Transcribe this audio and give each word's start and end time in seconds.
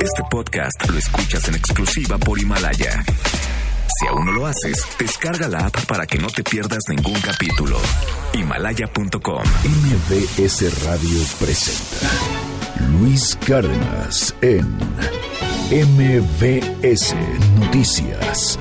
Este 0.00 0.22
podcast 0.30 0.88
lo 0.88 0.98
escuchas 0.98 1.48
en 1.48 1.54
exclusiva 1.54 2.18
por 2.18 2.38
Himalaya. 2.38 3.04
Si 3.98 4.06
aún 4.06 4.26
no 4.26 4.32
lo 4.32 4.46
haces, 4.46 4.86
descarga 4.98 5.48
la 5.48 5.66
app 5.66 5.86
para 5.86 6.06
que 6.06 6.18
no 6.18 6.28
te 6.28 6.44
pierdas 6.44 6.84
ningún 6.88 7.20
capítulo. 7.20 7.78
Himalaya.com. 8.32 9.42
MBS 9.64 10.84
Radio 10.84 11.20
presenta 11.40 12.06
Luis 13.00 13.36
Cárdenas 13.46 14.34
en 14.40 14.66
MBS 15.70 17.14
Noticias. 17.58 18.58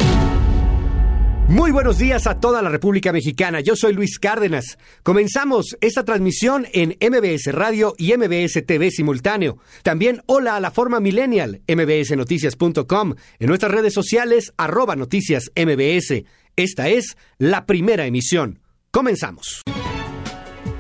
Muy 1.48 1.72
buenos 1.72 1.98
días 1.98 2.28
a 2.28 2.42
toda 2.42 2.62
la 2.62 2.68
República 2.68 3.14
Mexicana. 3.14 3.62
Yo 3.62 3.78
soy 3.78 3.94
Luis 3.94 4.20
Cárdenas. 4.20 4.78
Comenzamos 5.02 5.78
esta 5.80 6.04
transmisión 6.04 6.68
en 6.74 6.98
MBS 7.00 7.54
Radio 7.54 7.96
y 7.98 8.14
MBS 8.18 8.66
TV 8.66 8.92
simultáneo. 8.92 9.58
También 9.82 10.24
hola 10.26 10.58
a 10.58 10.60
la 10.60 10.72
forma 10.72 11.00
millennial, 11.00 11.62
mbsnoticias.com, 11.66 13.16
en 13.40 13.48
nuestras 13.48 13.72
redes 13.72 13.94
sociales, 13.94 14.54
arroba 14.58 14.98
noticias 14.98 15.50
MBS. 15.56 16.26
Esta 16.58 16.90
es 16.90 17.16
la 17.38 17.66
primera 17.66 18.06
emisión. 18.06 18.60
Comenzamos. 18.92 19.62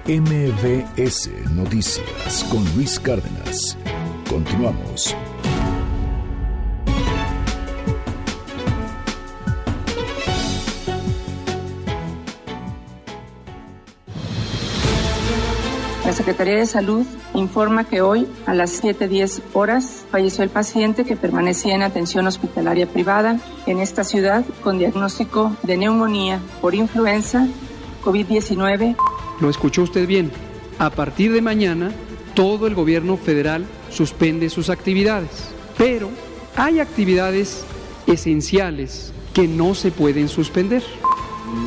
MBS 0.05 1.29
Noticias 1.55 2.45
con 2.51 2.65
Luis 2.75 2.99
Cárdenas. 2.99 3.77
Continuamos. 4.29 5.15
Secretaría 16.17 16.55
de 16.55 16.65
Salud 16.65 17.05
informa 17.35 17.83
que 17.83 18.01
hoy 18.01 18.27
a 18.47 18.55
las 18.55 18.83
7.10 18.83 19.43
horas 19.53 20.03
falleció 20.09 20.43
el 20.43 20.49
paciente 20.49 21.05
que 21.05 21.15
permanecía 21.15 21.75
en 21.75 21.83
atención 21.83 22.25
hospitalaria 22.25 22.87
privada 22.87 23.39
en 23.67 23.77
esta 23.77 24.03
ciudad 24.03 24.43
con 24.63 24.79
diagnóstico 24.79 25.55
de 25.61 25.77
neumonía 25.77 26.39
por 26.59 26.73
influenza 26.73 27.47
COVID-19. 28.03 28.95
Lo 29.39 29.47
escuchó 29.47 29.83
usted 29.83 30.07
bien. 30.07 30.31
A 30.79 30.89
partir 30.89 31.31
de 31.33 31.41
mañana, 31.43 31.91
todo 32.33 32.65
el 32.65 32.73
gobierno 32.73 33.17
federal 33.17 33.67
suspende 33.91 34.49
sus 34.49 34.71
actividades. 34.71 35.51
Pero 35.77 36.09
hay 36.55 36.79
actividades 36.79 37.63
esenciales 38.07 39.13
que 39.35 39.47
no 39.47 39.75
se 39.75 39.91
pueden 39.91 40.29
suspender. 40.29 40.81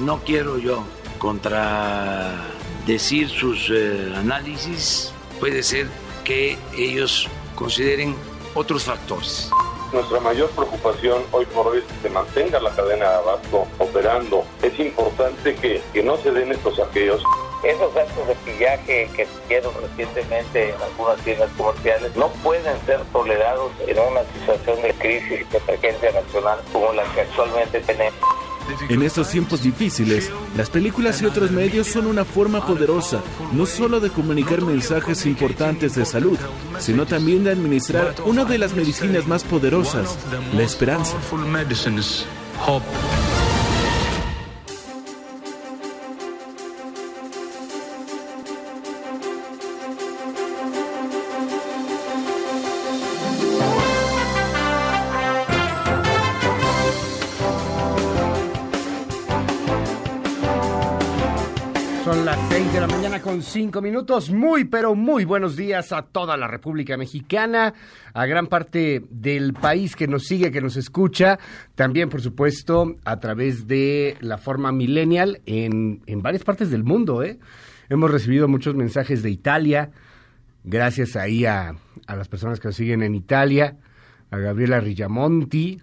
No 0.02 0.18
quiero 0.24 0.58
yo 0.58 0.82
contra 1.20 2.59
decir 2.90 3.28
sus 3.28 3.70
eh, 3.70 4.12
análisis, 4.16 5.12
puede 5.38 5.62
ser 5.62 5.86
que 6.24 6.58
ellos 6.76 7.28
consideren 7.54 8.16
otros 8.54 8.84
factores. 8.84 9.48
Nuestra 9.92 10.18
mayor 10.20 10.50
preocupación 10.50 11.22
hoy 11.30 11.44
por 11.46 11.68
hoy 11.68 11.78
es 11.78 11.84
que 11.84 12.08
se 12.08 12.10
mantenga 12.10 12.60
la 12.60 12.70
cadena 12.70 13.10
de 13.10 13.14
abasto 13.16 13.66
operando. 13.78 14.44
Es 14.62 14.78
importante 14.78 15.54
que, 15.54 15.80
que 15.92 16.02
no 16.02 16.16
se 16.16 16.32
den 16.32 16.50
estos 16.50 16.76
saqueos. 16.76 17.22
Esos 17.62 17.94
actos 17.96 18.26
de 18.26 18.34
pillaje 18.36 19.08
que 19.14 19.26
se 19.26 19.48
dieron 19.48 19.72
recientemente 19.80 20.70
en 20.70 20.82
algunas 20.82 21.18
tiendas 21.22 21.50
comerciales 21.56 22.16
no 22.16 22.28
pueden 22.42 22.74
ser 22.86 23.00
tolerados 23.12 23.70
en 23.86 23.98
una 23.98 24.22
situación 24.32 24.82
de 24.82 24.94
crisis 24.94 25.40
y 25.42 25.44
de 25.44 25.58
emergencia 25.58 26.12
nacional 26.12 26.58
como 26.72 26.92
la 26.92 27.04
que 27.12 27.20
actualmente 27.20 27.80
tenemos. 27.80 28.20
En 28.88 29.02
estos 29.02 29.28
tiempos 29.30 29.62
difíciles, 29.62 30.30
las 30.56 30.70
películas 30.70 31.20
y 31.22 31.26
otros 31.26 31.50
medios 31.50 31.86
son 31.86 32.06
una 32.06 32.24
forma 32.24 32.66
poderosa, 32.66 33.20
no 33.52 33.66
solo 33.66 34.00
de 34.00 34.10
comunicar 34.10 34.62
mensajes 34.62 35.26
importantes 35.26 35.94
de 35.94 36.04
salud, 36.04 36.38
sino 36.78 37.06
también 37.06 37.44
de 37.44 37.50
administrar 37.50 38.14
una 38.24 38.44
de 38.44 38.58
las 38.58 38.74
medicinas 38.74 39.26
más 39.26 39.44
poderosas, 39.44 40.16
la 40.54 40.62
esperanza. 40.62 41.16
5 63.50 63.82
minutos. 63.82 64.30
Muy, 64.30 64.64
pero 64.64 64.94
muy 64.94 65.24
buenos 65.24 65.56
días 65.56 65.92
a 65.92 66.02
toda 66.02 66.36
la 66.36 66.46
República 66.46 66.96
Mexicana, 66.96 67.74
a 68.14 68.26
gran 68.26 68.46
parte 68.46 69.02
del 69.10 69.54
país 69.54 69.96
que 69.96 70.06
nos 70.06 70.26
sigue, 70.26 70.52
que 70.52 70.60
nos 70.60 70.76
escucha. 70.76 71.38
También, 71.74 72.08
por 72.08 72.20
supuesto, 72.20 72.94
a 73.04 73.18
través 73.18 73.66
de 73.66 74.16
la 74.20 74.38
forma 74.38 74.70
millennial 74.70 75.40
en, 75.46 76.00
en 76.06 76.22
varias 76.22 76.44
partes 76.44 76.70
del 76.70 76.84
mundo. 76.84 77.24
¿eh? 77.24 77.40
Hemos 77.88 78.12
recibido 78.12 78.46
muchos 78.46 78.76
mensajes 78.76 79.24
de 79.24 79.30
Italia. 79.30 79.90
Gracias 80.62 81.16
ahí 81.16 81.44
a, 81.44 81.74
a 82.06 82.16
las 82.16 82.28
personas 82.28 82.60
que 82.60 82.68
nos 82.68 82.76
siguen 82.76 83.02
en 83.02 83.16
Italia. 83.16 83.78
A 84.30 84.38
Gabriela 84.38 84.78
Rillamonti, 84.78 85.80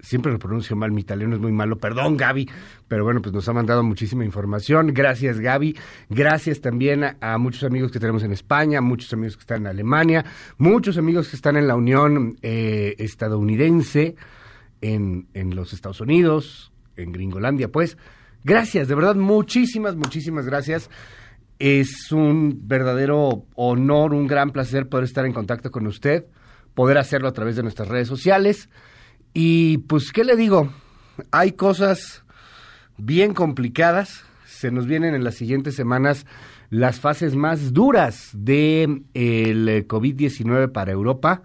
siempre 0.00 0.32
lo 0.32 0.38
pronuncio 0.38 0.76
mal, 0.76 0.92
mi 0.92 1.00
italiano 1.00 1.34
es 1.34 1.40
muy 1.40 1.52
malo, 1.52 1.78
perdón 1.78 2.16
Gaby, 2.16 2.48
pero 2.88 3.04
bueno, 3.04 3.20
pues 3.22 3.34
nos 3.34 3.48
ha 3.48 3.52
mandado 3.52 3.82
muchísima 3.82 4.24
información, 4.24 4.92
gracias 4.94 5.38
Gaby, 5.38 5.76
gracias 6.08 6.60
también 6.60 7.04
a, 7.20 7.38
muchos 7.38 7.62
amigos 7.64 7.92
que 7.92 8.00
tenemos 8.00 8.22
en 8.22 8.32
España, 8.32 8.80
muchos 8.80 9.12
amigos 9.12 9.36
que 9.36 9.42
están 9.42 9.62
en 9.62 9.66
Alemania, 9.68 10.24
muchos 10.56 10.96
amigos 10.96 11.28
que 11.28 11.36
están 11.36 11.56
en 11.56 11.68
la 11.68 11.76
Unión 11.76 12.38
eh, 12.42 12.96
estadounidense, 12.98 14.16
en, 14.80 15.28
en 15.34 15.54
los 15.54 15.72
Estados 15.72 16.00
Unidos, 16.00 16.72
en 16.96 17.12
Gringolandia, 17.12 17.68
pues, 17.68 17.98
gracias, 18.42 18.88
de 18.88 18.94
verdad, 18.94 19.14
muchísimas, 19.14 19.94
muchísimas 19.96 20.46
gracias. 20.46 20.90
Es 21.58 22.12
un 22.12 22.68
verdadero 22.68 23.44
honor, 23.56 24.14
un 24.14 24.28
gran 24.28 24.52
placer 24.52 24.88
poder 24.88 25.04
estar 25.04 25.26
en 25.26 25.32
contacto 25.32 25.72
con 25.72 25.88
usted, 25.88 26.26
poder 26.74 26.98
hacerlo 26.98 27.26
a 27.26 27.32
través 27.32 27.56
de 27.56 27.64
nuestras 27.64 27.88
redes 27.88 28.06
sociales. 28.06 28.68
Y 29.34 29.78
pues, 29.78 30.12
¿qué 30.12 30.22
le 30.22 30.36
digo? 30.36 30.70
Hay 31.32 31.52
cosas 31.52 32.22
bien 32.98 33.32
complicadas. 33.34 34.24
Se 34.46 34.70
nos 34.70 34.86
vienen 34.86 35.14
en 35.14 35.24
las 35.24 35.36
siguientes 35.36 35.74
semanas 35.74 36.26
las 36.70 37.00
fases 37.00 37.34
más 37.34 37.72
duras 37.72 38.30
de 38.34 39.02
COVID-19 39.14 40.72
para 40.72 40.92
Europa 40.92 41.42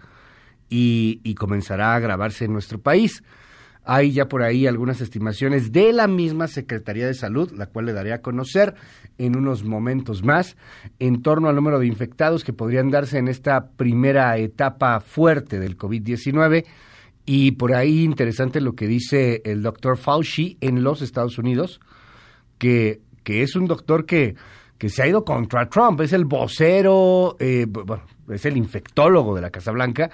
y, 0.69 1.22
y, 1.24 1.36
comenzará 1.36 1.94
a 1.94 1.96
agravarse 1.96 2.46
en 2.46 2.53
nuestro 2.53 2.80
país. 2.80 3.24
Hay 3.86 4.14
ya 4.14 4.30
por 4.30 4.44
ahí 4.44 4.66
algunas 4.66 5.02
estimaciones 5.02 5.72
de 5.72 5.91
la 5.91 6.08
misma 6.08 6.47
Secretaría 6.47 7.06
de 7.06 7.14
Salud, 7.14 7.52
la 7.52 7.68
cual 7.68 7.85
le 7.85 7.94
daré 7.94 8.14
a 8.14 8.22
conocer 8.22 8.75
en 9.18 9.35
unos 9.35 9.64
momentos 9.66 10.24
más, 10.24 10.56
en 11.00 11.22
torno 11.22 11.50
al 11.50 11.56
número 11.56 11.80
de 11.80 11.88
infectados 11.88 12.44
que 12.44 12.53
podrían 12.53 12.91
darse 12.91 13.18
en 13.18 13.28
esta 13.28 13.72
primera 13.72 14.38
etapa 14.38 15.00
fuerte 15.02 15.59
del 15.59 15.78
COVID-19 15.78 16.66
y 17.25 17.51
por 17.51 17.73
ahí 17.73 18.03
interesante 18.03 18.59
lo 18.61 18.73
que 18.75 18.88
dice 18.88 19.41
el 19.45 19.61
doctor 19.61 19.97
Fauci 19.97 20.57
en 20.61 20.84
los 20.84 21.01
Estados 21.01 21.38
Unidos, 21.38 21.79
que, 22.57 23.01
que 23.23 23.44
es 23.44 23.56
un 23.56 23.67
doctor 23.67 24.06
que, 24.06 24.35
que 24.78 24.89
se 24.89 25.01
ha 25.01 25.07
ido 25.07 25.23
contra 25.23 25.69
Trump, 25.69 26.01
es 26.01 26.11
el 26.11 26.25
vocero, 26.25 27.38
eh, 27.39 27.66
bueno, 27.69 28.03
es 28.29 28.45
el 28.45 28.57
infectólogo 28.57 29.35
de 29.35 29.41
la 29.41 29.50
Casa 29.50 29.72
Blanca. 29.72 30.11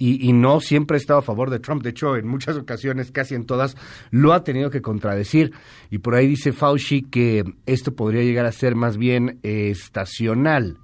Y, 0.00 0.32
no 0.32 0.60
siempre 0.60 0.96
ha 0.96 0.98
estado 0.98 1.18
a 1.18 1.22
favor 1.22 1.50
de 1.50 1.58
Trump. 1.58 1.82
De 1.82 1.90
hecho, 1.90 2.16
en 2.16 2.28
muchas 2.28 2.56
ocasiones, 2.56 3.10
casi 3.10 3.34
en 3.34 3.46
todas, 3.46 3.76
lo 4.12 4.32
ha 4.32 4.44
tenido 4.44 4.70
que 4.70 4.80
contradecir. 4.80 5.52
Y 5.90 5.98
por 5.98 6.14
ahí 6.14 6.28
dice 6.28 6.52
Fauci 6.52 7.02
que 7.02 7.42
esto 7.66 7.96
podría 7.96 8.22
llegar 8.22 8.46
a 8.46 8.52
ser 8.52 8.76
más 8.76 8.96
bien 8.96 9.40
eh, 9.42 9.70
estacional. 9.70 10.78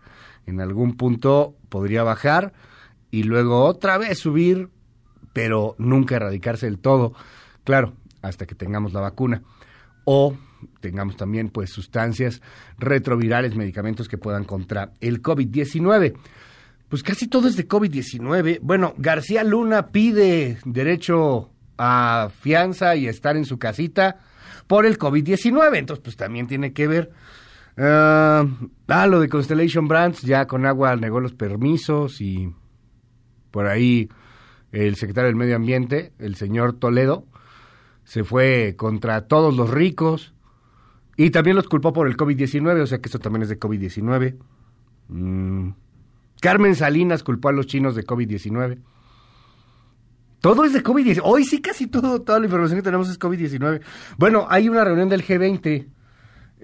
En 0.47 0.61
algún 0.61 0.97
punto 0.97 1.55
podría 1.69 2.03
bajar 2.03 2.55
y 3.13 3.23
luego 3.23 3.65
otra 3.65 3.99
vez 3.99 4.19
subir 4.19 4.69
pero 5.35 5.75
nunca 5.77 6.17
erradicarse 6.17 6.65
del 6.65 6.79
todo, 6.79 7.13
claro, 7.65 7.93
hasta 8.23 8.47
que 8.47 8.55
tengamos 8.55 8.95
la 8.95 9.01
vacuna. 9.01 9.43
O 10.07 10.35
tengamos 10.81 11.17
también 11.17 11.51
pues 11.51 11.71
sustancias 11.71 12.41
retrovirales, 12.79 13.55
medicamentos 13.55 14.09
que 14.09 14.17
puedan 14.17 14.45
contra 14.45 14.93
el 15.01 15.21
COVID-19. 15.21 16.15
Pues 16.89 17.03
casi 17.03 17.27
todo 17.27 17.49
es 17.49 17.57
de 17.57 17.69
COVID-19. 17.69 18.61
Bueno, 18.63 18.95
García 18.97 19.45
Luna 19.45 19.89
pide 19.89 20.59
derecho 20.65 21.51
a 21.77 22.31
fianza 22.41 22.95
y 22.97 23.09
estar 23.09 23.37
en 23.37 23.45
su 23.45 23.59
casita 23.59 24.21
por 24.67 24.87
el 24.87 24.99
COVID-19. 24.99 25.77
Entonces, 25.77 26.03
pues 26.03 26.17
también 26.17 26.47
tiene 26.47 26.73
que 26.73 26.87
ver. 26.87 27.11
Uh, 27.77 28.47
ah, 28.87 29.07
lo 29.09 29.19
de 29.19 29.29
Constellation 29.29 29.89
Brands, 29.89 30.23
ya 30.23 30.47
con 30.47 30.65
agua 30.65 30.95
negó 30.95 31.19
los 31.19 31.35
permisos 31.35 32.21
y 32.21 32.55
por 33.51 33.67
ahí 33.67 34.09
el 34.75 34.97
secretario 34.97 35.29
del 35.29 35.37
Medio 35.37 35.57
Ambiente, 35.57 36.13
el 36.19 36.35
señor 36.35 36.75
Toledo, 36.75 37.27
se 38.03 38.25
fue 38.25 38.75
contra 38.77 39.29
todos 39.29 39.57
los 39.57 39.71
ricos 39.71 40.35
y 41.17 41.31
también 41.31 41.57
los 41.57 41.69
culpó 41.69 41.93
por 41.93 42.09
el 42.09 42.17
COVID-19, 42.17 42.81
o 42.81 42.87
sea 42.87 42.99
que 42.99 43.09
eso 43.09 43.21
también 43.21 43.43
es 43.43 43.49
de 43.49 43.59
COVID-19. 43.59 44.37
Mm. 45.09 45.71
Carmen 46.41 46.75
Salinas 46.75 47.23
culpó 47.23 47.49
a 47.49 47.53
los 47.53 47.67
chinos 47.67 47.95
de 47.95 48.05
COVID-19. 48.05 48.79
Todo 50.41 50.65
es 50.65 50.73
de 50.73 50.83
COVID-19. 50.83 51.21
Hoy 51.23 51.45
sí 51.45 51.63
casi 51.63 51.87
todo, 51.87 52.21
toda 52.21 52.41
la 52.41 52.47
información 52.47 52.79
que 52.79 52.85
tenemos 52.85 53.09
es 53.09 53.19
COVID-19. 53.19 53.81
Bueno, 54.19 54.47
hay 54.51 54.69
una 54.69 54.85
reunión 54.85 55.09
del 55.09 55.25
G20. 55.25 55.87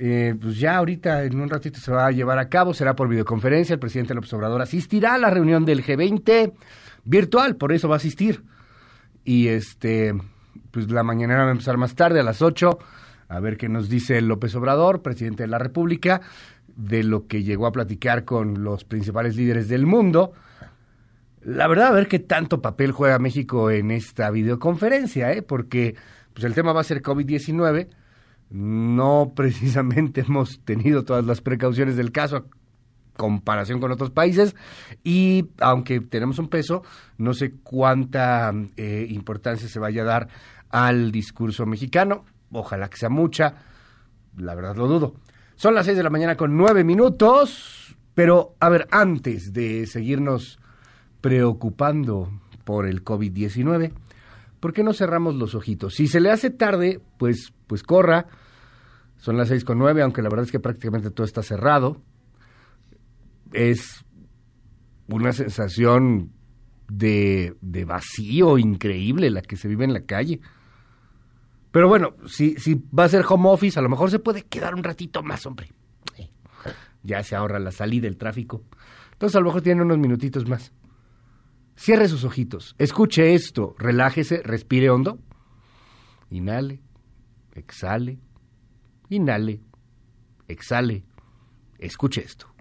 Eh, 0.03 0.35
pues 0.41 0.59
ya 0.59 0.77
ahorita 0.77 1.25
en 1.25 1.41
un 1.41 1.49
ratito 1.49 1.79
se 1.79 1.93
va 1.93 2.07
a 2.07 2.11
llevar 2.11 2.39
a 2.39 2.49
cabo, 2.49 2.75
será 2.75 2.97
por 2.97 3.09
videoconferencia. 3.09 3.75
El 3.75 3.79
presidente 3.79 4.15
López 4.15 4.33
Obrador 4.33 4.61
asistirá 4.61 5.15
a 5.15 5.19
la 5.19 5.31
reunión 5.31 5.65
del 5.65 5.85
G20 5.85 6.53
virtual, 7.05 7.57
por 7.57 7.73
eso 7.73 7.89
va 7.89 7.97
a 7.97 7.99
asistir. 7.99 8.43
Y 9.25 9.49
este, 9.49 10.15
pues 10.71 10.91
la 10.91 11.03
mañanera 11.03 11.43
va 11.43 11.49
a 11.49 11.53
empezar 11.53 11.77
más 11.77 11.95
tarde, 11.95 12.21
a 12.21 12.25
las 12.25 12.43
8, 12.43 12.79
a 13.29 13.41
ver 13.41 13.57
qué 13.57 13.69
nos 13.69 13.89
dice 13.89 14.21
López 14.21 14.55
Obrador, 14.55 15.03
presidente 15.03 15.45
de 15.45 15.49
la 15.49 15.59
República, 15.59 16.21
de 16.77 17.03
lo 17.05 17.27
que 17.27 17.43
llegó 17.43 17.67
a 17.67 17.73
platicar 17.73 18.25
con 18.25 18.65
los 18.65 18.85
principales 18.85 19.37
líderes 19.37 19.69
del 19.69 19.87
mundo. 19.87 20.33
La 21.43 21.69
verdad, 21.69 21.89
a 21.89 21.93
ver 21.93 22.09
qué 22.09 22.19
tanto 22.19 22.61
papel 22.61 22.93
juega 22.93 23.19
México 23.19 23.71
en 23.71 23.91
esta 23.91 24.31
videoconferencia, 24.31 25.33
¿eh? 25.33 25.43
porque 25.43 25.95
pues 26.35 26.45
el 26.45 26.55
tema 26.55 26.73
va 26.73 26.81
a 26.81 26.85
ser 26.85 27.03
COVID-19. 27.03 27.89
No 28.51 29.33
precisamente 29.35 30.21
hemos 30.27 30.61
tenido 30.65 31.05
todas 31.05 31.25
las 31.25 31.41
precauciones 31.41 31.97
del 31.97 32.13
caso 32.13 32.47
comparación 33.21 33.81
con 33.81 33.93
otros 33.93 34.11
países 34.11 34.57
y 35.05 35.51
aunque 35.61 36.01
tenemos 36.01 36.39
un 36.39 36.49
peso, 36.49 36.83
no 37.19 37.35
sé 37.35 37.53
cuánta 37.63 38.51
eh, 38.79 39.07
importancia 39.11 39.69
se 39.69 39.79
vaya 39.79 40.01
a 40.01 40.07
dar 40.07 40.29
al 40.71 41.13
discurso 41.13 41.67
mexicano. 41.67 42.25
Ojalá 42.51 42.89
que 42.89 42.97
sea 42.97 43.11
mucha, 43.11 43.57
la 44.39 44.55
verdad 44.55 44.75
lo 44.75 44.89
dudo. 44.89 45.17
Son 45.55 45.75
las 45.75 45.85
seis 45.85 45.99
de 45.99 46.03
la 46.03 46.09
mañana 46.09 46.39
con 46.39 46.57
nueve 46.57 46.83
minutos, 46.83 47.95
pero 48.15 48.55
a 48.59 48.71
ver, 48.71 48.89
antes 48.91 49.53
de 49.53 49.87
seguirnos 49.87 50.59
preocupando 51.21 52.33
por 52.65 52.87
el 52.87 53.05
COVID-19, 53.05 53.93
¿por 54.61 54.73
qué 54.73 54.83
no 54.83 54.95
cerramos 54.95 55.35
los 55.35 55.55
ojitos? 55.55 55.93
Si 55.93 56.07
se 56.07 56.21
le 56.21 56.31
hace 56.31 56.49
tarde, 56.49 57.03
pues, 57.19 57.53
pues 57.67 57.83
corra. 57.83 58.29
Son 59.19 59.37
las 59.37 59.49
seis 59.49 59.67
con 59.67 59.79
nueve, 59.79 60.01
aunque 60.01 60.23
la 60.23 60.31
verdad 60.31 60.47
es 60.47 60.53
que 60.53 60.61
prácticamente 60.61 61.11
todo 61.11 61.27
está 61.27 61.43
cerrado. 61.43 62.01
Es 63.53 64.05
una 65.09 65.33
sensación 65.33 66.33
de, 66.89 67.57
de 67.61 67.85
vacío 67.85 68.59
increíble 68.59 69.31
la 69.31 69.43
que 69.43 69.57
se 69.57 69.69
vive 69.69 69.85
en 69.85 69.93
la 69.93 70.05
calle. 70.05 70.41
Pero 71.71 71.89
bueno, 71.89 72.15
si, 72.27 72.57
si 72.57 72.75
va 72.75 73.05
a 73.05 73.09
ser 73.09 73.25
home 73.29 73.49
office, 73.49 73.79
a 73.79 73.83
lo 73.83 73.89
mejor 73.89 74.11
se 74.11 74.19
puede 74.19 74.43
quedar 74.43 74.75
un 74.75 74.83
ratito 74.83 75.23
más, 75.23 75.47
hombre. 75.47 75.73
Ya 77.03 77.23
se 77.23 77.35
ahorra 77.35 77.59
la 77.59 77.73
salida, 77.73 78.09
el 78.09 78.19
tráfico. 78.19 78.65
Entonces 79.13 79.37
a 79.37 79.41
lo 79.41 79.47
mejor 79.47 79.63
tiene 79.63 79.83
unos 79.83 79.99
minutitos 79.99 80.49
más. 80.49 80.73
Cierre 81.77 82.09
sus 82.09 82.25
ojitos, 82.25 82.75
escuche 82.79 83.35
esto, 83.35 83.75
relájese, 83.79 84.43
respire 84.43 84.91
hondo. 84.91 85.19
Inhale, 86.31 86.81
exhale, 87.55 88.19
inhale, 89.09 89.63
exhale. 90.47 91.05
Escuche 91.79 92.23
esto. 92.23 92.53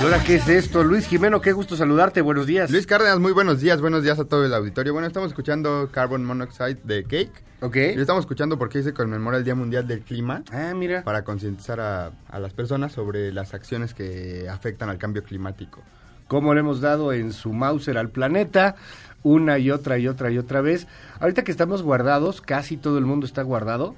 ¿Y 0.00 0.02
ahora 0.02 0.24
qué 0.24 0.34
es 0.34 0.48
esto? 0.48 0.82
Luis 0.82 1.06
Jimeno, 1.06 1.40
qué 1.40 1.52
gusto 1.52 1.76
saludarte, 1.76 2.20
buenos 2.20 2.48
días. 2.48 2.68
Luis 2.70 2.84
Cárdenas, 2.84 3.20
muy 3.20 3.30
buenos 3.30 3.60
días, 3.60 3.80
buenos 3.80 4.02
días 4.02 4.18
a 4.18 4.24
todo 4.24 4.44
el 4.44 4.52
auditorio. 4.54 4.92
Bueno, 4.92 5.06
estamos 5.06 5.30
escuchando 5.30 5.88
Carbon 5.92 6.24
Monoxide 6.24 6.78
de 6.82 7.04
Cake. 7.04 7.44
Ok. 7.60 7.76
Y 7.76 8.00
estamos 8.00 8.22
escuchando 8.22 8.58
porque 8.58 8.82
se 8.82 8.92
conmemora 8.92 9.36
el 9.36 9.44
Día 9.44 9.54
Mundial 9.54 9.86
del 9.86 10.00
Clima. 10.00 10.42
Ah, 10.50 10.72
mira. 10.74 11.04
Para 11.04 11.22
concientizar 11.22 11.78
a, 11.78 12.10
a 12.28 12.40
las 12.40 12.52
personas 12.54 12.90
sobre 12.90 13.32
las 13.32 13.54
acciones 13.54 13.94
que 13.94 14.48
afectan 14.50 14.88
al 14.88 14.98
cambio 14.98 15.22
climático. 15.22 15.82
Cómo 16.26 16.54
le 16.54 16.60
hemos 16.60 16.80
dado 16.80 17.12
en 17.12 17.32
su 17.32 17.52
Mauser 17.52 17.98
al 17.98 18.10
planeta 18.10 18.74
una 19.22 19.58
y 19.58 19.70
otra 19.70 19.98
y 19.98 20.08
otra 20.08 20.32
y 20.32 20.38
otra 20.38 20.60
vez. 20.60 20.88
Ahorita 21.20 21.44
que 21.44 21.52
estamos 21.52 21.82
guardados, 21.82 22.40
casi 22.40 22.76
todo 22.76 22.98
el 22.98 23.06
mundo 23.06 23.26
está 23.26 23.42
guardado 23.42 23.94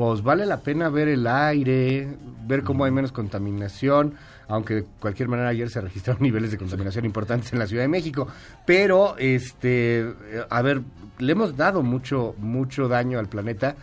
pues 0.00 0.22
vale 0.22 0.46
la 0.46 0.60
pena 0.60 0.88
ver 0.88 1.08
el 1.08 1.26
aire, 1.26 2.08
ver 2.46 2.62
cómo 2.62 2.86
hay 2.86 2.90
menos 2.90 3.12
contaminación, 3.12 4.14
aunque 4.48 4.76
de 4.76 4.84
cualquier 4.98 5.28
manera 5.28 5.50
ayer 5.50 5.68
se 5.68 5.78
registraron 5.82 6.22
niveles 6.22 6.50
de 6.50 6.56
contaminación 6.56 7.04
importantes 7.04 7.52
en 7.52 7.58
la 7.58 7.66
Ciudad 7.66 7.82
de 7.82 7.88
México, 7.88 8.26
pero 8.64 9.18
este, 9.18 10.10
a 10.48 10.62
ver, 10.62 10.80
le 11.18 11.32
hemos 11.32 11.54
dado 11.54 11.82
mucho 11.82 12.34
mucho 12.38 12.88
daño 12.88 13.18
al 13.18 13.28
planeta 13.28 13.76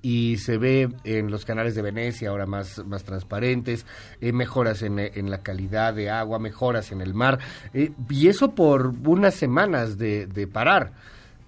y 0.00 0.36
se 0.36 0.58
ve 0.58 0.90
en 1.02 1.32
los 1.32 1.44
canales 1.44 1.74
de 1.74 1.82
Venecia 1.82 2.28
ahora 2.28 2.46
más, 2.46 2.78
más 2.86 3.02
transparentes, 3.02 3.84
eh, 4.20 4.32
mejoras 4.32 4.80
en, 4.82 5.28
la 5.28 5.38
calidad 5.38 5.92
de 5.92 6.08
agua, 6.08 6.38
mejoras 6.38 6.92
en 6.92 7.00
el 7.00 7.14
mar, 7.14 7.40
eh, 7.72 7.90
y 8.08 8.28
eso 8.28 8.54
por 8.54 8.94
unas 9.04 9.34
semanas 9.34 9.98
de, 9.98 10.28
de 10.28 10.46
parar. 10.46 10.92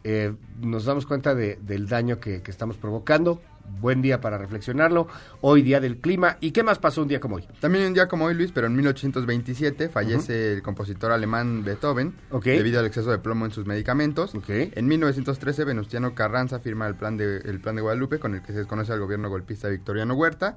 Eh, 0.02 0.34
nos 0.60 0.84
damos 0.84 1.06
cuenta 1.06 1.32
de, 1.34 1.60
del 1.62 1.88
daño 1.88 2.18
que 2.18 2.42
estamos 2.46 2.76
provocando, 2.76 3.40
buen 3.80 4.02
día 4.02 4.20
para 4.20 4.38
reflexionarlo. 4.38 5.08
Hoy 5.40 5.62
día 5.62 5.80
del 5.80 5.98
clima. 5.98 6.36
¿Y 6.40 6.52
qué 6.52 6.62
más 6.62 6.78
pasó 6.78 7.02
un 7.02 7.08
día 7.08 7.20
como 7.20 7.36
hoy? 7.36 7.48
También 7.60 7.86
un 7.86 7.94
día 7.94 8.08
como 8.08 8.24
hoy, 8.26 8.34
Luis, 8.34 8.52
pero 8.52 8.66
en 8.66 8.76
1827 8.76 9.88
fallece 9.88 10.52
el 10.52 10.62
compositor 10.62 11.12
alemán 11.12 11.64
Beethoven 11.64 12.14
debido 12.44 12.80
al 12.80 12.86
exceso 12.86 13.10
de 13.10 13.18
plomo 13.18 13.44
en 13.44 13.52
sus 13.52 13.66
medicamentos. 13.66 14.32
En 14.48 14.86
1913 14.86 15.64
Venustiano 15.64 16.14
Carranza 16.14 16.60
firma 16.60 16.86
el 16.86 16.94
plan 16.94 17.16
de 17.16 17.38
el 17.38 17.60
plan 17.60 17.76
de 17.76 17.82
Guadalupe 17.82 18.18
con 18.18 18.34
el 18.34 18.42
que 18.42 18.52
se 18.52 18.58
desconoce 18.58 18.92
al 18.92 19.00
gobierno 19.00 19.28
golpista 19.28 19.68
Victoriano 19.68 20.14
Huerta. 20.14 20.54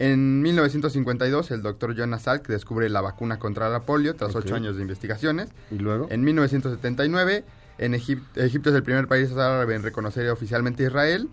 En 0.00 0.42
1952, 0.42 1.50
el 1.50 1.62
doctor 1.62 1.92
Jonas 1.96 2.22
Salk 2.22 2.46
descubre 2.46 2.88
la 2.88 3.00
vacuna 3.00 3.40
contra 3.40 3.68
la 3.68 3.80
polio 3.80 4.14
tras 4.14 4.36
ocho 4.36 4.54
años 4.54 4.76
de 4.76 4.82
investigaciones. 4.82 5.50
¿Y 5.72 5.78
luego? 5.78 6.06
En 6.10 6.22
1979, 6.22 7.44
en 7.78 7.94
Egipto, 7.94 8.40
Egipto 8.40 8.70
es 8.70 8.76
el 8.76 8.84
primer 8.84 9.08
país 9.08 9.32
árabe 9.32 9.74
en 9.74 9.82
reconocer 9.82 10.28
oficialmente 10.30 10.84
a 10.84 10.86
Israel. 10.86 11.28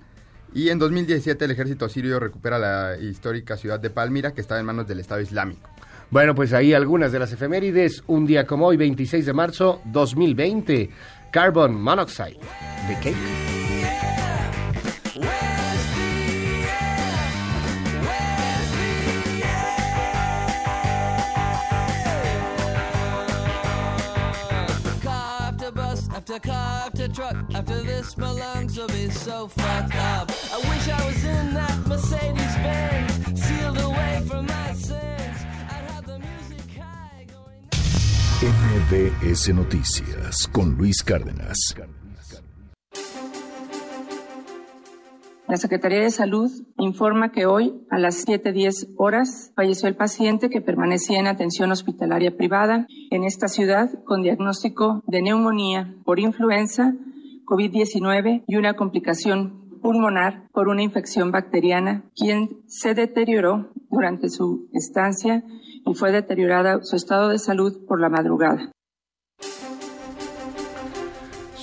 Y 0.56 0.70
en 0.70 0.80
2017 0.80 1.44
el 1.44 1.52
ejército 1.52 1.90
sirio 1.90 2.18
recupera 2.18 2.58
la 2.58 2.98
histórica 2.98 3.58
ciudad 3.58 3.78
de 3.78 3.90
Palmira 3.90 4.34
que 4.34 4.40
estaba 4.40 4.58
en 4.58 4.66
manos 4.66 4.88
del 4.88 5.02
Estado 5.02 5.20
Islámico. 5.20 5.70
Bueno, 6.10 6.34
pues 6.34 6.54
ahí 6.54 6.74
algunas 6.74 7.12
de 7.12 7.20
las 7.20 7.34
efemérides. 7.34 8.04
Un 8.08 8.26
día 8.26 8.48
como 8.48 8.68
hoy, 8.68 8.78
26 8.78 9.26
de 9.26 9.34
marzo 9.34 9.82
2020. 9.84 10.90
Carbon 11.30 11.82
Monoxide 11.82 12.40
de 12.88 12.96
Cake. 13.04 13.75
After 26.26 26.40
car 26.40 26.82
after 26.88 27.08
truck. 27.08 27.36
After 27.54 27.82
this, 27.84 28.18
my 28.18 28.32
lungs 28.32 28.78
will 28.78 28.88
be 28.88 29.10
so 29.10 29.48
fucked 29.48 29.96
up. 29.96 30.32
I 30.52 30.58
wish 30.58 30.90
I 30.90 31.06
was 31.06 31.24
in 31.24 31.54
that 31.54 31.88
Mercedes 31.88 32.56
Benz, 32.66 33.42
sealed 33.42 33.80
away 33.80 34.24
from 34.28 34.48
my 34.48 34.74
sins. 34.74 35.38
I'd 35.70 35.86
have 35.92 36.06
the 36.08 36.18
music 36.18 36.82
high 36.82 37.26
going. 37.28 37.70
MBS 38.42 39.54
Noticias 39.54 40.52
con 40.52 40.76
Luis 40.78 41.04
Cárdenas. 41.04 41.95
La 45.48 45.58
Secretaría 45.58 46.02
de 46.02 46.10
Salud 46.10 46.50
informa 46.78 47.32
que 47.32 47.46
hoy, 47.46 47.86
a 47.92 48.00
las 48.00 48.26
7.10 48.28 48.96
horas, 48.98 49.52
falleció 49.56 49.88
el 49.88 49.96
paciente 49.96 50.50
que 50.50 50.60
permanecía 50.60 51.20
en 51.20 51.28
atención 51.28 51.72
hospitalaria 51.72 52.36
privada 52.36 52.88
en 53.12 53.24
esta 53.24 53.48
ciudad 53.48 53.92
con 54.06 54.24
diagnóstico 54.24 55.04
de 55.06 55.22
neumonía 55.22 55.96
por 56.04 56.20
influenza, 56.20 56.96
COVID-19 57.46 58.44
y 58.48 58.56
una 58.56 58.74
complicación 58.74 59.80
pulmonar 59.84 60.50
por 60.52 60.68
una 60.68 60.82
infección 60.82 61.32
bacteriana, 61.32 62.06
quien 62.16 62.64
se 62.66 62.96
deterioró 62.96 63.70
durante 63.92 64.30
su 64.30 64.68
estancia 64.74 65.44
y 65.86 65.94
fue 65.94 66.12
deteriorada 66.12 66.80
su 66.82 66.96
estado 66.96 67.30
de 67.30 67.38
salud 67.38 67.86
por 67.88 68.02
la 68.02 68.10
madrugada. 68.10 68.72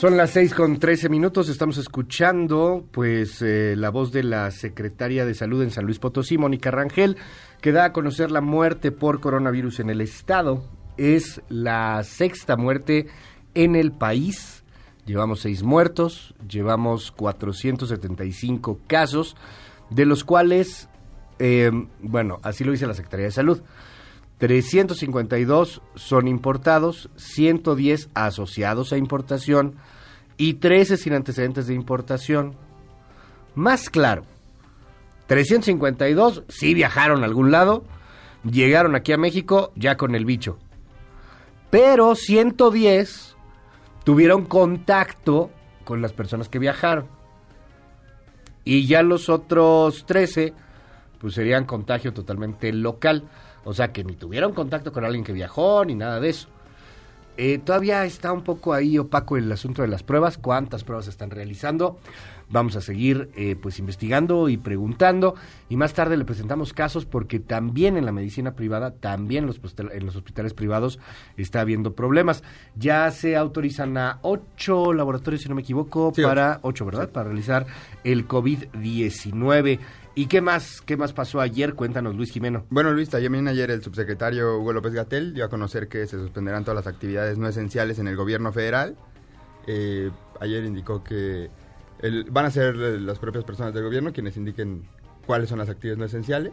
Son 0.03 0.17
las 0.17 0.31
seis 0.31 0.53
con 0.53 0.81
trece 0.81 1.09
minutos, 1.09 1.49
estamos 1.49 1.79
escuchando 1.79 2.85
pues 2.91 3.41
eh, 3.41 3.77
la 3.79 3.91
voz 3.91 4.11
de 4.11 4.25
la 4.25 4.51
secretaria 4.51 5.25
de 5.25 5.33
Salud 5.33 5.63
en 5.63 5.71
San 5.71 5.85
Luis 5.85 6.01
Potosí, 6.01 6.39
Mónica 6.39 6.73
Rangel, 6.73 7.19
que 7.61 7.71
da 7.71 7.85
a 7.85 7.93
conocer 7.93 8.33
la 8.33 8.41
muerte 8.41 8.91
por 8.91 9.21
coronavirus 9.21 9.79
en 9.79 9.91
el 9.91 10.01
estado. 10.01 10.65
Es 10.97 11.41
la 11.49 12.03
sexta 12.03 12.57
muerte 12.57 13.07
en 13.55 13.77
el 13.77 13.93
país. 13.93 14.65
Llevamos 15.07 15.39
seis 15.39 15.63
muertos, 15.63 16.35
llevamos 16.49 17.13
475 17.13 18.81
casos, 18.89 19.37
de 19.89 20.05
los 20.05 20.25
cuales, 20.25 20.89
eh, 21.39 21.71
bueno, 22.01 22.41
así 22.43 22.65
lo 22.65 22.73
dice 22.73 22.89
la 22.89 22.95
Secretaría 22.95 23.27
de 23.27 23.31
Salud. 23.33 23.63
352 24.39 25.81
son 25.95 26.27
importados, 26.27 27.09
110 27.15 28.11
asociados 28.15 28.93
a 28.93 28.97
importación 28.97 29.77
y 30.37 30.55
13 30.55 30.97
sin 30.97 31.15
antecedentes 31.15 31.67
de 31.67 31.75
importación. 31.75 32.55
Más 33.55 33.91
claro, 33.91 34.25
352 35.27 36.45
sí 36.49 36.75
viajaron 36.75 37.23
a 37.23 37.27
algún 37.27 37.51
lado, 37.51 37.85
llegaron 38.45 38.95
aquí 38.95 39.12
a 39.12 39.19
México 39.19 39.73
ya 39.77 39.97
con 39.97 40.15
el 40.15 40.25
bicho. 40.25 40.59
Pero 41.71 42.15
110 42.15 43.37
tuvieron 44.05 44.45
contacto 44.45 45.51
con 45.85 46.03
las 46.03 46.12
personas 46.12 46.49
que 46.49 46.59
viajaron. 46.59 47.07
Y 48.65 48.87
ya 48.87 49.03
los 49.03 49.29
otros 49.29 50.05
13 50.07 50.55
pues 51.19 51.35
serían 51.35 51.65
contagio 51.65 52.12
totalmente 52.12 52.73
local. 52.73 53.29
O 53.65 53.73
sea 53.73 53.93
que 53.93 54.05
ni 54.05 54.15
tuvieron 54.15 54.53
contacto 54.53 54.93
con 54.93 55.05
alguien 55.05 55.25
que 55.25 55.33
viajó 55.33 55.85
ni 55.85 55.95
nada 55.95 56.21
de 56.21 56.31
eso. 56.31 56.49
Eh, 57.37 57.59
todavía 57.65 58.05
está 58.05 58.33
un 58.33 58.43
poco 58.43 58.75
ahí 58.75 58.99
opaco 58.99 59.37
el 59.37 59.51
asunto 59.51 59.83
de 59.83 59.89
las 59.89 60.03
pruebas, 60.03 60.39
cuántas 60.39 60.85
pruebas 60.85 61.09
están 61.09 61.31
realizando. 61.31 61.99
Vamos 62.51 62.77
a 62.77 62.83
seguir 62.83 63.31
eh, 63.35 63.57
pues 63.57 63.79
investigando 63.79 64.51
y 64.51 64.59
preguntando 64.59 65.35
y 65.71 65.77
más 65.77 65.95
tarde 65.95 66.19
le 66.19 66.27
presentamos 66.27 66.75
casos 66.75 67.07
porque 67.07 67.41
también 67.41 67.97
en 67.97 68.05
la 68.05 68.12
medicina 68.12 68.55
privada, 68.55 68.91
también 68.91 69.45
en 69.45 69.47
los, 69.47 69.61
en 69.79 70.05
los 70.05 70.17
hospitales 70.17 70.53
privados 70.53 70.99
está 71.39 71.62
habiendo 71.62 71.95
problemas. 71.95 72.45
Ya 72.77 73.11
se 73.11 73.37
autorizan 73.37 73.97
a 73.97 74.19
ocho 74.21 74.93
laboratorios, 74.93 75.43
si 75.43 75.49
no 75.49 75.55
me 75.55 75.62
equivoco, 75.62 76.12
para 76.12 76.59
ocho, 76.61 76.85
¿verdad? 76.85 77.09
Para 77.09 77.29
realizar 77.29 77.65
el 78.05 78.29
COVID-19. 78.29 79.79
¿Y 80.14 80.26
qué 80.26 80.40
más, 80.42 80.83
qué 80.83 80.97
más 80.97 81.12
pasó 81.12 81.40
ayer? 81.40 81.75
Cuéntanos, 81.75 82.14
Luis 82.14 82.31
Jimeno. 82.31 82.66
Bueno, 82.69 82.92
Luis, 82.92 83.09
también 83.09 83.49
ayer 83.49 83.71
el 83.71 83.83
subsecretario 83.83 84.59
Hugo 84.59 84.75
López 84.75 84.92
Gatel 84.92 85.33
dio 85.33 85.45
a 85.45 85.49
conocer 85.49 85.88
que 85.88 86.07
se 86.07 86.19
suspenderán 86.19 86.64
todas 86.64 86.85
las 86.85 86.92
actividades 86.92 87.38
no 87.38 87.49
esenciales 87.49 87.99
en 87.99 88.09
el 88.09 88.16
gobierno 88.16 88.52
federal. 88.52 88.97
Eh, 89.66 90.11
ayer 90.40 90.64
indicó 90.64 91.02
que 91.02 91.50
el, 92.00 92.25
van 92.31 92.45
a 92.45 92.50
ser 92.50 92.76
las 92.76 93.19
propias 93.19 93.45
personas 93.45 93.73
del 93.73 93.85
gobierno 93.85 94.12
quienes 94.12 94.37
indiquen 94.37 94.83
cuáles 95.25 95.49
son 95.49 95.59
las 95.59 95.71
actividades 95.71 95.99
no 95.99 96.04
esenciales. 96.04 96.52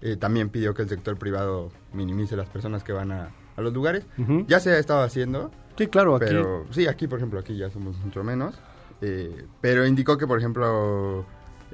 Eh, 0.00 0.16
también 0.16 0.48
pidió 0.48 0.74
que 0.74 0.82
el 0.82 0.88
sector 0.88 1.16
privado 1.16 1.70
minimice 1.92 2.36
las 2.36 2.48
personas 2.48 2.82
que 2.82 2.92
van 2.92 3.12
a, 3.12 3.30
a 3.56 3.60
los 3.60 3.72
lugares. 3.72 4.04
Ya 4.48 4.58
se 4.58 4.72
ha 4.72 4.78
estado 4.78 5.02
haciendo. 5.02 5.52
Sí, 5.78 5.86
claro, 5.86 6.16
aquí. 6.16 6.26
Pero, 6.26 6.66
sí, 6.70 6.88
aquí, 6.88 7.06
por 7.06 7.18
ejemplo, 7.18 7.38
aquí 7.38 7.56
ya 7.56 7.70
somos 7.70 7.96
mucho 7.98 8.24
menos. 8.24 8.56
Eh, 9.00 9.46
pero 9.60 9.86
indicó 9.86 10.18
que, 10.18 10.26
por 10.26 10.38
ejemplo, 10.38 11.24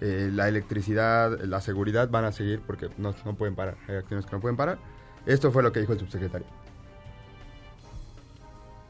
eh, 0.00 0.31
la 0.33 0.49
electricidad, 0.49 1.40
la 1.45 1.61
seguridad 1.61 2.09
van 2.11 2.25
a 2.25 2.33
seguir 2.33 2.61
porque 2.67 2.88
no, 2.99 3.14
no 3.25 3.35
pueden 3.35 3.55
parar. 3.55 3.76
Hay 3.88 3.97
acciones 3.97 4.26
que 4.26 4.33
no 4.33 4.40
pueden 4.40 4.57
parar. 4.57 4.78
Esto 5.26 5.50
fue 5.50 5.62
lo 5.62 5.73
que 5.73 5.81
dijo 5.81 5.93
el 5.93 5.99
subsecretario. 5.99 6.47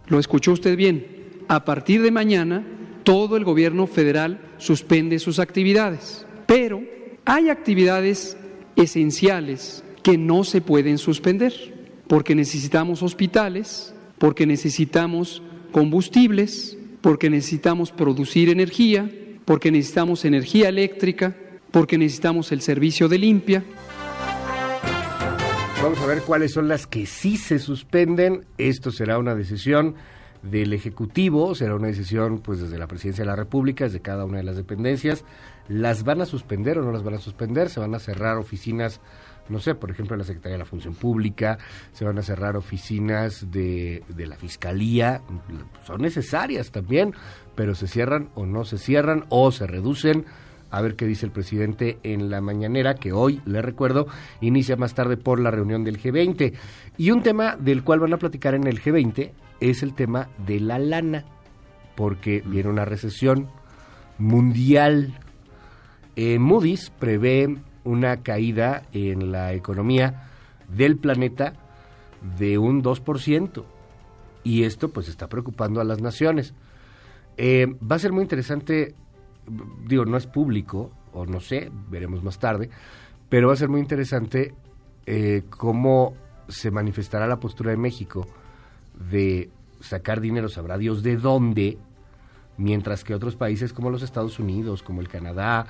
Lo 0.09 0.19
escuchó 0.19 0.53
usted 0.53 0.77
bien. 0.77 1.45
A 1.49 1.65
partir 1.65 2.03
de 2.03 2.11
mañana, 2.11 2.65
todo 3.05 3.37
el 3.37 3.45
gobierno 3.45 3.87
federal 3.87 4.41
suspende 4.59 5.19
sus 5.19 5.38
actividades. 5.38 6.27
Pero 6.47 6.83
hay 7.25 7.50
actividades 7.50 8.37
esenciales 8.77 9.85
que 10.03 10.17
no 10.17 10.45
se 10.45 10.61
pueden 10.61 10.99
suspender, 10.99 11.53
porque 12.07 12.35
necesitamos 12.35 13.03
hospitales, 13.03 13.95
porque 14.19 14.47
necesitamos 14.47 15.43
combustibles, 15.73 16.79
porque 17.00 17.29
necesitamos 17.29 17.93
producir 17.93 18.49
energía, 18.49 19.11
porque 19.49 19.71
necesitamos 19.73 20.26
energía 20.26 20.69
eléctrica, 20.69 21.35
porque 21.71 21.97
necesitamos 21.97 22.52
el 22.52 22.61
servicio 22.61 23.09
de 23.09 23.17
limpia. 23.17 23.64
Vamos 25.83 25.99
a 26.00 26.07
ver 26.07 26.21
cuáles 26.21 26.52
son 26.52 26.69
las 26.69 26.87
que 26.87 27.07
sí 27.07 27.38
se 27.38 27.59
suspenden. 27.59 28.45
Esto 28.59 28.90
será 28.90 29.19
una 29.19 29.35
decisión 29.35 29.95
del 30.43 30.75
Ejecutivo, 30.75 31.55
será 31.55 31.76
una 31.76 31.87
decisión 31.87 32.40
pues 32.40 32.61
desde 32.61 32.76
la 32.76 32.88
Presidencia 32.88 33.25
de 33.25 33.31
la 33.31 33.37
República, 33.37 33.85
desde 33.85 34.00
cada 34.00 34.26
una 34.26 34.37
de 34.37 34.45
las 34.45 34.57
dependencias. 34.57 35.25
¿Las 35.67 36.05
van 36.05 36.21
a 36.21 36.26
suspender 36.26 36.76
o 36.76 36.83
no 36.83 36.93
las 36.93 37.02
van 37.02 37.14
a 37.14 37.19
suspender? 37.19 37.71
¿Se 37.71 37.81
van 37.81 37.95
a 37.95 38.00
cerrar 38.00 38.37
oficinas, 38.37 39.00
no 39.49 39.61
sé, 39.61 39.75
por 39.75 39.90
ejemplo, 39.90 40.17
la 40.17 40.25
Secretaría 40.25 40.55
de 40.55 40.59
la 40.59 40.64
Función 40.64 40.95
Pública? 40.95 41.59
¿Se 41.93 42.05
van 42.05 42.19
a 42.19 42.23
cerrar 42.23 42.57
oficinas 42.57 43.50
de, 43.50 44.02
de 44.09 44.26
la 44.26 44.37
Fiscalía? 44.37 45.23
Son 45.87 46.02
necesarias 46.02 46.71
también, 46.71 47.14
pero 47.55 47.75
se 47.75 47.88
cierran 47.88 48.31
o 48.35 48.47
no 48.47 48.64
se 48.64 48.78
cierran 48.78 49.25
o 49.28 49.50
se 49.52 49.67
reducen 49.67 50.26
a 50.71 50.83
ver 50.83 50.97
qué 50.97 51.07
dice 51.07 51.26
el 51.26 51.33
presidente 51.33 51.99
en 52.02 52.31
la 52.31 52.40
mañanera, 52.40 52.95
que 52.95 53.12
hoy, 53.12 53.40
le 53.47 53.62
recuerdo, 53.62 54.07
inicia 54.40 54.76
más 54.76 54.95
tarde 54.95 55.17
por 55.17 55.40
la 55.40 55.50
reunión 55.50 55.85
del 55.85 56.00
G20. 56.00 56.52
Y 56.97 57.11
un 57.11 57.23
tema 57.23 57.57
del 57.57 57.85
cual 57.85 58.00
van 58.00 58.12
a 58.12 58.19
platicar 58.19 58.55
en 58.55 58.67
el 58.67 58.83
G20 58.83 59.31
es 59.61 59.83
el 59.83 59.95
tema 59.95 60.28
de 60.47 60.61
la 60.61 60.78
lana, 60.78 61.25
porque 61.97 62.43
viene 62.45 62.69
una 62.69 62.85
recesión 62.85 63.49
mundial. 64.19 65.19
Eh, 66.17 66.38
Moody's 66.38 66.90
prevé 66.90 67.57
una 67.85 68.23
caída 68.23 68.82
en 68.92 69.32
la 69.32 69.52
economía 69.52 70.28
del 70.68 70.97
planeta 70.97 71.54
de 72.38 72.58
un 72.58 72.82
2%. 72.82 73.64
Y 74.44 74.64
esto 74.64 74.90
pues 74.90 75.08
está 75.08 75.28
preocupando 75.28 75.80
a 75.80 75.85
las 75.85 76.00
naciones. 76.00 76.54
Eh, 77.37 77.66
va 77.80 77.97
a 77.97 77.99
ser 77.99 78.12
muy 78.12 78.23
interesante 78.23 78.94
digo, 79.87 80.04
no 80.04 80.16
es 80.16 80.26
público, 80.26 80.90
o 81.12 81.26
no 81.26 81.40
sé, 81.40 81.70
veremos 81.90 82.23
más 82.23 82.38
tarde, 82.38 82.70
pero 83.28 83.49
va 83.49 83.54
a 83.54 83.56
ser 83.56 83.68
muy 83.68 83.80
interesante 83.80 84.54
eh, 85.06 85.42
cómo 85.50 86.14
se 86.49 86.70
manifestará 86.70 87.26
la 87.26 87.40
postura 87.40 87.70
de 87.70 87.76
México 87.76 88.26
de 89.11 89.50
sacar 89.80 90.20
dinero, 90.20 90.49
sabrá 90.49 90.78
Dios 90.78 91.02
de 91.02 91.16
dónde, 91.16 91.78
mientras 92.56 93.04
que 93.04 93.14
otros 93.14 93.37
países 93.37 93.73
como 93.73 93.90
los 93.90 94.02
Estados 94.02 94.38
Unidos, 94.38 94.82
como 94.82 95.00
el 95.00 95.08
Canadá, 95.08 95.66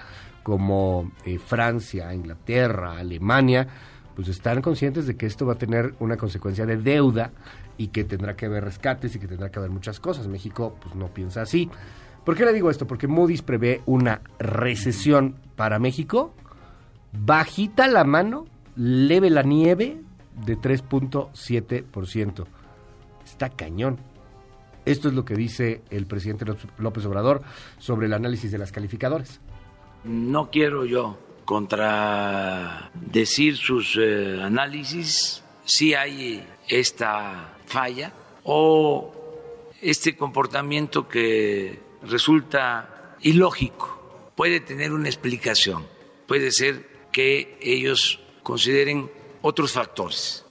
como 0.49 1.13
eh, 1.27 1.39
Francia, 1.39 2.15
Inglaterra, 2.15 2.97
Alemania, 2.97 3.69
pues 4.17 4.29
están 4.29 4.63
conscientes 4.63 5.07
de 5.07 5.15
que 5.15 5.27
esto 5.27 5.45
va 5.45 5.53
a 5.53 5.59
tener 5.59 5.95
una 5.99 6.17
consecuencia 6.17 6.65
de 6.65 6.79
deuda 6.79 7.33
y 7.77 7.89
que 7.89 8.03
tendrá 8.03 8.35
que 8.35 8.47
haber 8.47 8.65
rescates 8.65 9.15
y 9.15 9.19
que 9.19 9.29
tendrá 9.29 9.51
que 9.51 9.59
haber 9.59 9.71
muchas 9.71 10.01
cosas. 10.01 10.27
México 10.27 10.75
pues 10.81 10.95
no 10.95 11.09
piensa 11.09 11.43
así. 11.43 11.69
¿Por 12.25 12.35
qué 12.35 12.47
le 12.47 12.55
digo 12.55 12.71
esto? 12.71 12.87
Porque 12.87 13.07
Moody's 13.07 13.43
prevé 13.43 13.83
una 13.85 14.23
recesión 14.39 15.35
para 15.55 15.79
México, 15.79 16.33
bajita 17.13 17.87
la 17.87 18.05
mano, 18.05 18.47
leve 18.75 19.29
la 19.29 19.43
nieve 19.43 20.01
de 20.47 20.57
3.7%. 20.57 22.47
Está 23.23 23.51
cañón. 23.51 23.99
Esto 24.87 25.09
es 25.09 25.15
lo 25.15 25.27
que 25.27 25.35
dice 25.35 25.83
el 25.91 26.07
presidente 26.07 26.47
López 26.79 27.05
Obrador 27.05 27.43
sobre 27.77 28.07
el 28.07 28.15
análisis 28.15 28.51
de 28.51 28.57
las 28.57 28.73
calificadoras. 28.73 29.43
No 30.05 30.51
quiero 30.51 30.85
yo 30.85 31.19
contradecir 31.45 33.57
sus 33.57 33.97
eh, 33.99 34.41
análisis, 34.43 35.43
si 35.65 35.95
hay 35.95 36.47
esta 36.69 37.57
falla 37.67 38.13
o 38.45 39.13
este 39.81 40.17
comportamiento 40.17 41.09
que 41.09 41.81
resulta 42.03 43.17
ilógico, 43.23 44.31
puede 44.37 44.61
tener 44.61 44.93
una 44.93 45.09
explicación, 45.09 45.87
puede 46.27 46.53
ser 46.53 46.87
que 47.13 47.59
ellos 47.63 48.21
consideren 48.43 49.11
otros 49.43 49.73
factores. 49.73 50.45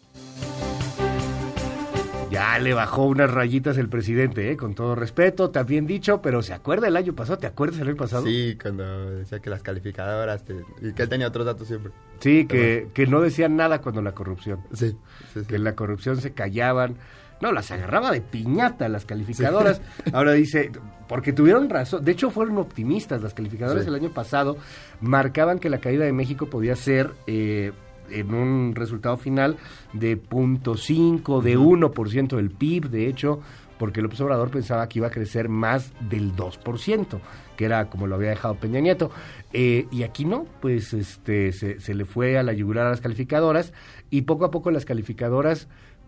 Ya 2.37 2.59
le 2.59 2.73
bajó 2.75 3.05
unas 3.05 3.31
rayitas 3.31 3.77
el 3.79 3.89
presidente, 3.89 4.51
¿eh? 4.51 4.57
con 4.57 4.75
todo 4.75 4.93
respeto, 4.93 5.49
también 5.49 5.87
dicho, 5.87 6.21
pero 6.21 6.43
¿se 6.43 6.53
acuerda 6.53 6.87
el 6.87 6.95
año 6.95 7.15
pasado? 7.15 7.39
¿Te 7.39 7.47
acuerdas 7.47 7.79
el 7.79 7.87
año 7.87 7.97
pasado? 7.97 8.25
Sí, 8.27 8.55
cuando 8.61 9.09
decía 9.15 9.39
que 9.39 9.49
las 9.49 9.63
calificadoras, 9.63 10.43
y 10.81 10.93
que 10.93 11.01
él 11.03 11.09
tenía 11.09 11.27
otros 11.29 11.47
datos 11.47 11.67
siempre. 11.67 11.91
Sí, 12.19 12.45
que, 12.45 12.89
que 12.93 13.07
no 13.07 13.21
decían 13.21 13.55
nada 13.55 13.81
cuando 13.81 14.03
la 14.03 14.11
corrupción. 14.11 14.59
Sí, 14.71 14.91
sí, 15.33 15.39
sí. 15.41 15.45
Que 15.47 15.55
en 15.55 15.63
la 15.63 15.73
corrupción 15.75 16.17
se 16.21 16.33
callaban. 16.33 16.97
No, 17.41 17.51
las 17.51 17.71
agarraba 17.71 18.11
de 18.11 18.21
piñata 18.21 18.87
las 18.89 19.05
calificadoras. 19.05 19.81
Ahora 20.13 20.33
dice, 20.33 20.71
porque 21.07 21.33
tuvieron 21.33 21.69
razón. 21.69 22.03
De 22.05 22.11
hecho, 22.11 22.29
fueron 22.29 22.57
optimistas. 22.59 23.21
Las 23.21 23.33
calificadoras 23.33 23.83
Sí. 23.83 23.89
el 23.89 23.95
año 23.95 24.09
pasado 24.11 24.57
marcaban 25.01 25.59
que 25.59 25.69
la 25.69 25.77
caída 25.79 26.05
de 26.05 26.13
México 26.13 26.47
podía 26.49 26.75
ser 26.75 27.11
eh, 27.27 27.71
en 28.09 28.33
un 28.33 28.75
resultado 28.75 29.17
final 29.17 29.57
de 29.93 30.21
0.5, 30.21 31.41
de 31.41 31.57
1% 31.57 32.35
del 32.35 32.51
PIB. 32.51 32.89
De 32.89 33.07
hecho, 33.07 33.41
porque 33.77 34.01
López 34.01 34.19
Obrador 34.21 34.49
pensaba 34.49 34.87
que 34.89 34.99
iba 34.99 35.07
a 35.07 35.11
crecer 35.11 35.49
más 35.49 35.93
del 36.09 36.35
2%, 36.35 37.19
que 37.55 37.65
era 37.65 37.89
como 37.89 38.07
lo 38.07 38.15
había 38.15 38.29
dejado 38.29 38.55
Peña 38.55 38.79
Nieto. 38.79 39.11
Eh, 39.53 39.87
y 39.91 40.03
aquí 40.03 40.25
no, 40.25 40.45
pues 40.61 40.93
este, 40.93 41.51
se, 41.51 41.79
se 41.79 41.93
le 41.93 42.05
fue 42.05 42.37
a 42.37 42.43
la 42.43 42.53
yugular 42.53 42.87
a 42.87 42.91
las 42.91 43.01
calificadoras 43.01 43.73
y 44.09 44.23
poco 44.23 44.45
a 44.45 44.51
poco 44.51 44.71
las 44.71 44.85
calificadoras 44.85 45.67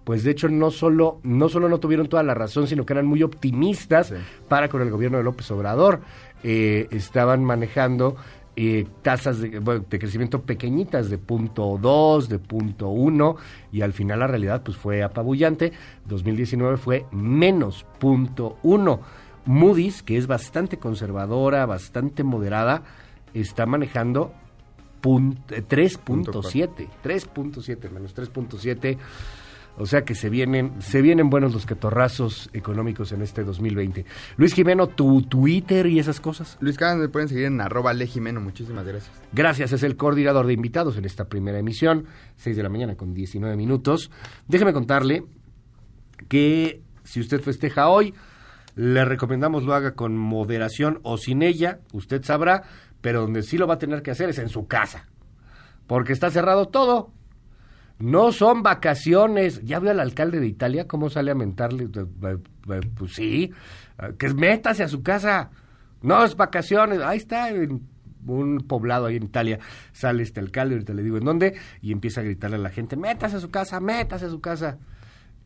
pues 0.09 0.23
de 0.23 0.31
hecho 0.31 0.49
no 0.49 0.71
solo 0.71 1.19
no 1.21 1.49
solo 1.49 1.69
no 1.69 1.79
tuvieron 1.79 2.09
toda 2.09 2.23
la 2.23 2.33
razón, 2.33 2.65
sino 2.65 2.83
que 2.83 2.93
eran 2.93 3.05
muy 3.05 3.21
optimistas 3.21 4.11
para 4.47 4.67
con 4.67 4.81
el 4.81 4.89
gobierno 4.89 5.19
de 5.19 5.23
López 5.23 5.51
Obrador. 5.51 6.01
Eh, 6.41 6.87
estaban 6.89 7.43
manejando 7.43 8.15
eh, 8.61 8.85
tasas 9.01 9.39
de, 9.39 9.59
bueno, 9.59 9.85
de, 9.89 9.99
crecimiento 9.99 10.41
pequeñitas 10.41 11.09
de 11.09 11.17
punto 11.17 11.79
2, 11.81 12.27
de 12.27 12.39
punto 12.39 12.89
1 12.89 13.37
y 13.71 13.83
al 13.83 13.93
final 13.93 14.19
la 14.19 14.27
realidad 14.27 14.63
pues 14.63 14.75
fue 14.75 15.01
apabullante. 15.01 15.71
2019 16.07 16.75
fue 16.75 17.05
menos 17.13 17.85
punto 17.99 18.57
1. 18.63 18.99
Moody's, 19.45 20.03
que 20.03 20.17
es 20.17 20.27
bastante 20.27 20.77
conservadora, 20.77 21.65
bastante 21.65 22.25
moderada, 22.25 22.83
está 23.33 23.65
manejando 23.65 24.33
3.7, 25.01 26.89
3.7 27.01 27.89
menos 27.89 28.13
3.7 28.13 28.97
o 29.77 29.85
sea 29.85 30.03
que 30.03 30.15
se 30.15 30.29
vienen, 30.29 30.81
se 30.81 31.01
vienen 31.01 31.29
buenos 31.29 31.53
los 31.53 31.65
catorrazos 31.65 32.49
económicos 32.53 33.11
en 33.11 33.21
este 33.21 33.43
2020. 33.43 34.05
Luis 34.37 34.53
Jimeno, 34.53 34.87
tu 34.87 35.21
Twitter 35.23 35.85
y 35.87 35.99
esas 35.99 36.19
cosas. 36.19 36.57
Luis 36.59 36.77
Cáceres, 36.77 37.01
me 37.01 37.09
pueden 37.09 37.29
seguir 37.29 37.45
en 37.45 37.61
arroba 37.61 37.93
Jimeno. 37.95 38.41
Muchísimas 38.41 38.85
gracias. 38.85 39.11
Gracias, 39.31 39.71
es 39.71 39.83
el 39.83 39.95
coordinador 39.95 40.47
de 40.47 40.53
invitados 40.53 40.97
en 40.97 41.05
esta 41.05 41.25
primera 41.25 41.59
emisión, 41.59 42.05
6 42.37 42.57
de 42.57 42.63
la 42.63 42.69
mañana 42.69 42.95
con 42.95 43.13
19 43.13 43.55
minutos. 43.55 44.11
Déjeme 44.47 44.73
contarle 44.73 45.23
que 46.27 46.81
si 47.03 47.19
usted 47.19 47.41
festeja 47.41 47.89
hoy, 47.89 48.13
le 48.75 49.03
recomendamos 49.05 49.63
lo 49.63 49.73
haga 49.73 49.91
con 49.93 50.17
moderación 50.17 50.99
o 51.03 51.17
sin 51.17 51.41
ella, 51.41 51.79
usted 51.93 52.23
sabrá, 52.23 52.63
pero 53.01 53.21
donde 53.21 53.43
sí 53.43 53.57
lo 53.57 53.67
va 53.67 53.75
a 53.75 53.79
tener 53.79 54.01
que 54.01 54.11
hacer 54.11 54.29
es 54.29 54.39
en 54.39 54.49
su 54.49 54.67
casa, 54.67 55.07
porque 55.87 56.13
está 56.13 56.29
cerrado 56.29 56.67
todo. 56.67 57.11
No 57.99 58.31
son 58.31 58.63
vacaciones. 58.63 59.61
¿Ya 59.63 59.79
vio 59.79 59.91
al 59.91 59.99
alcalde 59.99 60.39
de 60.39 60.47
Italia 60.47 60.87
cómo 60.87 61.09
sale 61.09 61.31
a 61.31 61.35
mentarle? 61.35 61.89
Pues 62.95 63.13
sí, 63.13 63.51
que 64.17 64.33
métase 64.33 64.83
a 64.83 64.87
su 64.87 65.03
casa. 65.03 65.51
No 66.01 66.23
es 66.23 66.35
vacaciones. 66.35 67.01
Ahí 67.01 67.17
está, 67.17 67.49
en 67.49 67.87
un 68.25 68.59
poblado 68.59 69.05
ahí 69.05 69.17
en 69.17 69.23
Italia. 69.23 69.59
Sale 69.91 70.23
este 70.23 70.39
alcalde, 70.39 70.75
ahorita 70.75 70.93
le 70.93 71.03
digo 71.03 71.17
en 71.17 71.25
dónde, 71.25 71.55
y 71.81 71.91
empieza 71.91 72.21
a 72.21 72.23
gritarle 72.23 72.57
a 72.57 72.59
la 72.59 72.69
gente, 72.69 72.95
métase 72.95 73.37
a 73.37 73.39
su 73.39 73.49
casa, 73.49 73.79
métase 73.79 74.25
a 74.25 74.29
su 74.29 74.41
casa. 74.41 74.77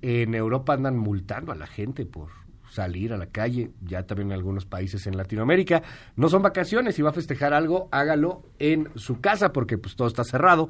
En 0.02 0.36
Europa 0.36 0.74
andan 0.74 0.98
multando 0.98 1.52
a 1.52 1.56
la 1.56 1.68
gente 1.68 2.06
por 2.06 2.30
salir 2.70 3.14
a 3.14 3.18
la 3.18 3.28
calle, 3.28 3.72
ya 3.82 4.04
también 4.04 4.30
en 4.30 4.34
algunos 4.34 4.66
países 4.66 5.06
en 5.08 5.16
Latinoamérica. 5.16 5.84
No 6.16 6.28
son 6.30 6.42
vacaciones, 6.42 6.96
si 6.96 7.02
va 7.02 7.12
a 7.12 7.14
festejar 7.14 7.54
algo, 7.54 7.88
hágalo 7.92 8.44
en 8.60 8.90
su 8.96 9.22
casa 9.22 9.54
porque 9.54 9.78
pues 9.78 9.96
todo 9.96 10.08
está 10.08 10.24
cerrado. 10.24 10.70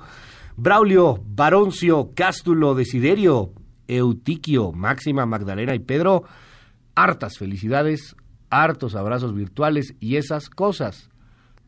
Braulio, 0.56 1.24
Baroncio, 1.26 2.12
Cástulo, 2.16 2.76
Desiderio, 2.76 3.54
Eutiquio, 3.88 4.72
Máxima, 4.72 5.26
Magdalena 5.26 5.74
y 5.74 5.80
Pedro, 5.80 6.24
hartas 6.96 7.38
felicidades, 7.38 8.16
hartos 8.50 8.96
abrazos 8.96 9.34
virtuales 9.34 9.96
y 10.00 10.18
esas 10.18 10.50
cosas. 10.50 11.10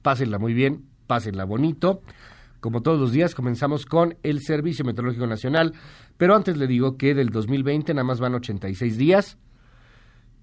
Pásenla 0.01 0.37
muy 0.37 0.53
bien, 0.53 0.85
pásenla 1.07 1.45
bonito. 1.45 2.01
Como 2.59 2.81
todos 2.81 2.99
los 2.99 3.11
días, 3.11 3.35
comenzamos 3.35 3.85
con 3.85 4.17
el 4.23 4.41
Servicio 4.41 4.85
Meteorológico 4.85 5.27
Nacional, 5.27 5.73
pero 6.17 6.35
antes 6.35 6.57
le 6.57 6.67
digo 6.67 6.97
que 6.97 7.15
del 7.15 7.29
2020 7.29 7.93
nada 7.93 8.03
más 8.03 8.19
van 8.19 8.35
86 8.35 8.97
días 8.97 9.37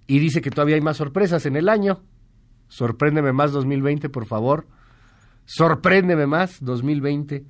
y 0.07 0.19
dice 0.19 0.41
que 0.41 0.51
todavía 0.51 0.75
hay 0.75 0.83
más 0.83 0.97
sorpresas 0.97 1.47
en 1.47 1.57
el 1.57 1.69
año. 1.69 2.03
Sorpréndeme 2.69 3.33
más 3.33 3.53
2020, 3.53 4.09
por 4.09 4.27
favor. 4.27 4.67
Sorpréndeme 5.45 6.27
más 6.27 6.59
2020. 6.61 7.45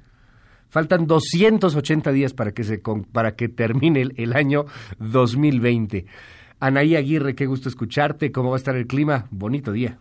Faltan 0.73 1.07
280 1.07 2.13
días 2.13 2.33
para 2.33 2.53
que, 2.53 2.65
se, 2.65 2.81
para 3.13 3.37
que 3.37 3.51
termine 3.51 4.01
el, 4.01 4.15
el 4.17 4.33
año 4.33 4.65
2020. 5.01 6.07
Anaí 6.61 6.97
Aguirre, 6.97 7.35
qué 7.35 7.45
gusto 7.45 7.69
escucharte. 7.69 8.33
¿Cómo 8.33 8.49
va 8.49 8.57
a 8.57 8.59
estar 8.59 8.75
el 8.75 8.87
clima? 8.87 9.27
Bonito 9.31 9.71
día. 9.71 9.99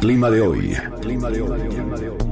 Clima 0.00 0.28
de 0.28 0.40
hoy. 0.40 0.76
Clima 1.00 1.30
de 1.30 1.40
hoy. 1.40 2.27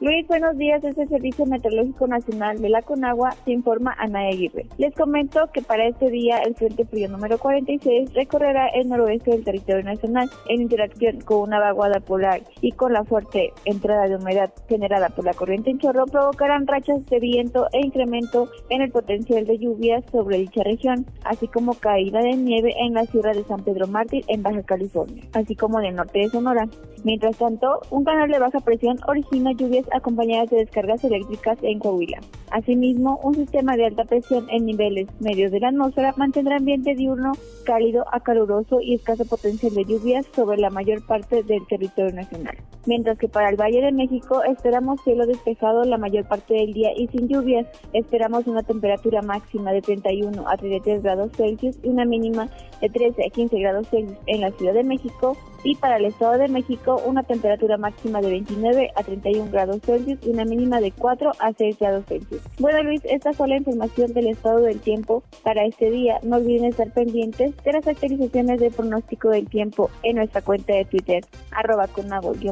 Luis, 0.00 0.26
buenos 0.28 0.56
días. 0.56 0.80
Desde 0.80 1.02
el 1.02 1.10
Servicio 1.10 1.44
Meteorológico 1.44 2.06
Nacional 2.06 2.58
de 2.58 2.70
la 2.70 2.80
Conagua 2.80 3.32
se 3.44 3.52
informa 3.52 3.94
Ana 3.98 4.28
Aguirre. 4.28 4.64
Les 4.78 4.94
comento 4.94 5.50
que 5.52 5.60
para 5.60 5.86
este 5.86 6.08
día 6.08 6.38
el 6.38 6.54
Frente 6.54 6.86
Frío 6.86 7.06
número 7.10 7.36
46 7.36 8.14
recorrerá 8.14 8.68
el 8.68 8.88
noroeste 8.88 9.32
del 9.32 9.44
territorio 9.44 9.84
nacional 9.84 10.30
en 10.48 10.62
interacción 10.62 11.20
con 11.20 11.42
una 11.42 11.60
vaguada 11.60 12.00
polar 12.00 12.40
y 12.62 12.72
con 12.72 12.94
la 12.94 13.04
fuerte 13.04 13.52
entrada 13.66 14.08
de 14.08 14.16
humedad 14.16 14.50
generada 14.70 15.10
por 15.10 15.26
la 15.26 15.34
corriente 15.34 15.68
en 15.68 15.78
chorro 15.78 16.06
provocarán 16.06 16.66
rachas 16.66 17.04
de 17.04 17.20
viento 17.20 17.66
e 17.72 17.84
incremento 17.84 18.48
en 18.70 18.80
el 18.80 18.90
potencial 18.90 19.44
de 19.44 19.58
lluvias 19.58 20.02
sobre 20.10 20.38
dicha 20.38 20.62
región, 20.62 21.04
así 21.24 21.46
como 21.46 21.74
caída 21.74 22.20
de 22.20 22.36
nieve 22.36 22.72
en 22.80 22.94
la 22.94 23.04
sierra 23.04 23.34
de 23.34 23.44
San 23.44 23.62
Pedro 23.64 23.86
Mártir 23.86 24.24
en 24.28 24.42
Baja 24.42 24.62
California, 24.62 25.24
así 25.34 25.54
como 25.54 25.78
en 25.78 25.84
el 25.84 25.96
norte 25.96 26.20
de 26.20 26.30
Sonora. 26.30 26.66
Mientras 27.04 27.36
tanto, 27.36 27.80
un 27.90 28.04
canal 28.04 28.30
de 28.30 28.38
baja 28.38 28.60
presión 28.60 28.96
origina 29.06 29.52
lluvias 29.52 29.89
acompañadas 29.92 30.50
de 30.50 30.58
descargas 30.58 31.04
eléctricas 31.04 31.58
en 31.62 31.78
Coahuila. 31.78 32.20
Asimismo, 32.50 33.20
un 33.22 33.34
sistema 33.34 33.76
de 33.76 33.86
alta 33.86 34.04
presión 34.04 34.46
en 34.50 34.66
niveles 34.66 35.08
medios 35.20 35.52
de 35.52 35.60
la 35.60 35.68
atmósfera 35.68 36.14
mantendrá 36.16 36.56
ambiente 36.56 36.94
diurno 36.94 37.32
cálido 37.64 38.04
a 38.12 38.20
caluroso 38.20 38.80
y 38.80 38.94
escaso 38.94 39.24
potencial 39.24 39.74
de 39.74 39.84
lluvias 39.84 40.26
sobre 40.34 40.58
la 40.58 40.70
mayor 40.70 41.06
parte 41.06 41.42
del 41.44 41.66
territorio 41.68 42.12
nacional. 42.12 42.56
Mientras 42.86 43.18
que 43.18 43.28
para 43.28 43.50
el 43.50 43.56
Valle 43.56 43.80
de 43.80 43.92
México 43.92 44.42
esperamos 44.42 45.00
cielo 45.02 45.26
despejado 45.26 45.84
la 45.84 45.98
mayor 45.98 46.26
parte 46.26 46.54
del 46.54 46.72
día 46.72 46.90
y 46.96 47.06
sin 47.08 47.28
lluvias. 47.28 47.66
Esperamos 47.92 48.46
una 48.46 48.62
temperatura 48.62 49.22
máxima 49.22 49.72
de 49.72 49.82
31 49.82 50.48
a 50.48 50.56
33 50.56 51.02
grados 51.02 51.32
Celsius 51.36 51.76
y 51.82 51.88
una 51.88 52.04
mínima 52.04 52.48
de 52.80 52.88
13 52.88 53.26
a 53.26 53.30
15 53.30 53.58
grados 53.58 53.88
Celsius 53.88 54.18
en 54.26 54.40
la 54.40 54.50
Ciudad 54.52 54.74
de 54.74 54.84
México 54.84 55.36
y 55.64 55.76
para 55.76 55.96
el 55.96 56.06
Estado 56.06 56.38
de 56.38 56.48
México 56.48 57.00
una 57.04 57.22
temperatura 57.22 57.76
máxima 57.76 58.20
de 58.20 58.30
29 58.30 58.92
a 58.94 59.02
31 59.02 59.50
grados 59.50 59.80
Celsius 59.84 60.18
y 60.22 60.30
una 60.30 60.44
mínima 60.44 60.80
de 60.80 60.92
4 60.92 61.32
a 61.38 61.52
6 61.52 61.78
grados 61.78 62.04
Celsius. 62.06 62.40
Bueno 62.58 62.82
Luis, 62.82 63.02
esta 63.04 63.32
fue 63.32 63.48
la 63.48 63.56
información 63.56 64.12
del 64.12 64.28
estado 64.28 64.60
del 64.60 64.80
tiempo 64.80 65.22
para 65.42 65.64
este 65.64 65.90
día. 65.90 66.18
No 66.22 66.36
olviden 66.36 66.66
estar 66.66 66.90
pendientes 66.92 67.54
de 67.64 67.72
las 67.72 67.86
actualizaciones 67.86 68.60
de 68.60 68.70
pronóstico 68.70 69.30
del 69.30 69.48
tiempo 69.48 69.90
en 70.02 70.16
nuestra 70.16 70.42
cuenta 70.42 70.74
de 70.74 70.84
Twitter, 70.84 71.24
arroba 71.50 71.88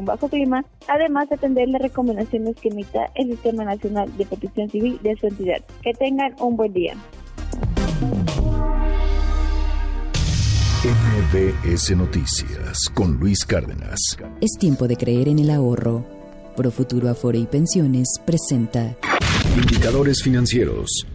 bajo 0.03 0.29
clima 0.29 0.65
además 0.89 1.29
de 1.29 1.37
atender 1.37 1.69
las 1.69 1.83
recomendaciones 1.83 2.57
que 2.57 2.69
emita 2.69 3.11
el 3.15 3.31
Sistema 3.31 3.65
Nacional 3.65 4.15
de 4.17 4.27
Protección 4.27 4.69
Civil 4.69 4.99
de 5.03 5.17
su 5.17 5.27
entidad. 5.27 5.63
Que 5.83 5.93
tengan 5.93 6.35
un 6.41 6.57
buen 6.57 6.73
día. 6.73 6.95
MBS 11.31 11.95
Noticias 11.95 12.89
con 12.95 13.19
Luis 13.19 13.45
Cárdenas. 13.45 13.99
Es 14.41 14.53
tiempo 14.59 14.89
de 14.89 14.97
creer 14.97 15.29
en 15.29 15.39
el 15.39 15.51
ahorro. 15.51 16.07
Profuturo 16.57 17.11
Afore 17.11 17.39
y 17.39 17.45
Pensiones 17.45 18.09
presenta 18.25 18.97
Indicadores 19.55 20.23
financieros. 20.23 21.07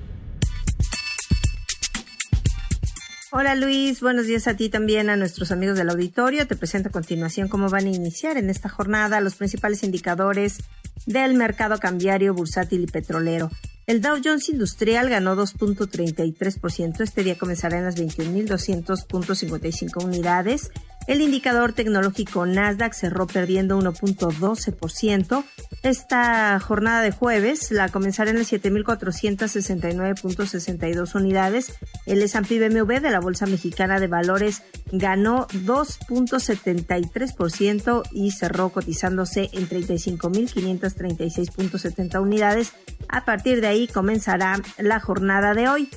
Hola 3.32 3.56
Luis, 3.56 4.02
buenos 4.02 4.28
días 4.28 4.48
a 4.48 4.56
ti 4.56 4.70
también, 4.70 5.10
a 5.10 5.16
nuestros 5.16 5.52
amigos 5.52 5.80
del 5.80 5.90
auditorio. 5.90 6.46
Te 6.46 6.56
presento 6.56 6.90
a 6.90 6.92
continuación 6.92 7.48
cómo 7.48 7.70
van 7.70 7.88
a 7.88 7.90
iniciar 7.90 8.38
en 8.38 8.52
esta 8.52 8.70
jornada 8.70 9.20
los 9.20 9.34
principales 9.34 9.82
indicadores 9.82 10.60
del 11.08 11.34
mercado 11.34 11.80
cambiario, 11.80 12.36
bursátil 12.36 12.84
y 12.84 12.88
petrolero. 12.88 13.50
El 13.86 14.02
Dow 14.02 14.16
Jones 14.24 14.48
Industrial 14.48 15.10
ganó 15.10 15.36
2.33%. 15.36 17.02
Este 17.02 17.24
día 17.24 17.38
comenzará 17.38 17.80
en 17.80 17.84
las 17.84 17.98
21.200.55 17.98 20.02
unidades. 20.04 20.72
El 21.06 21.22
indicador 21.22 21.74
tecnológico 21.74 22.46
Nasdaq 22.46 22.94
cerró 22.94 23.28
perdiendo 23.28 23.78
1.12%. 23.78 25.44
Esta 25.84 26.58
jornada 26.62 27.02
de 27.02 27.12
jueves 27.12 27.70
la 27.72 27.90
comenzará 27.90 28.32
en 28.32 28.38
las 28.38 28.54
7.469.62 28.54 31.16
unidades. 31.16 31.74
El 32.06 32.22
S&P 32.22 32.70
BMW 32.70 33.02
de 33.02 33.10
la 33.10 33.20
Bolsa 33.20 33.48
Mexicana 33.48 34.00
de 34.00 34.08
Valores 34.08 34.64
ganó 34.94 35.46
2.73% 35.48 38.04
y 38.14 38.32
cerró 38.32 38.70
cotizándose 38.70 39.50
en 39.52 39.68
35.536.70 39.68 42.22
unidades. 42.22 42.72
A 43.10 43.26
partir 43.26 43.60
de 43.60 43.68
ahí 43.68 43.88
comenzará 43.88 44.62
la 44.78 45.02
jornada 45.02 45.54
de 45.54 45.68
hoy. 45.68 45.90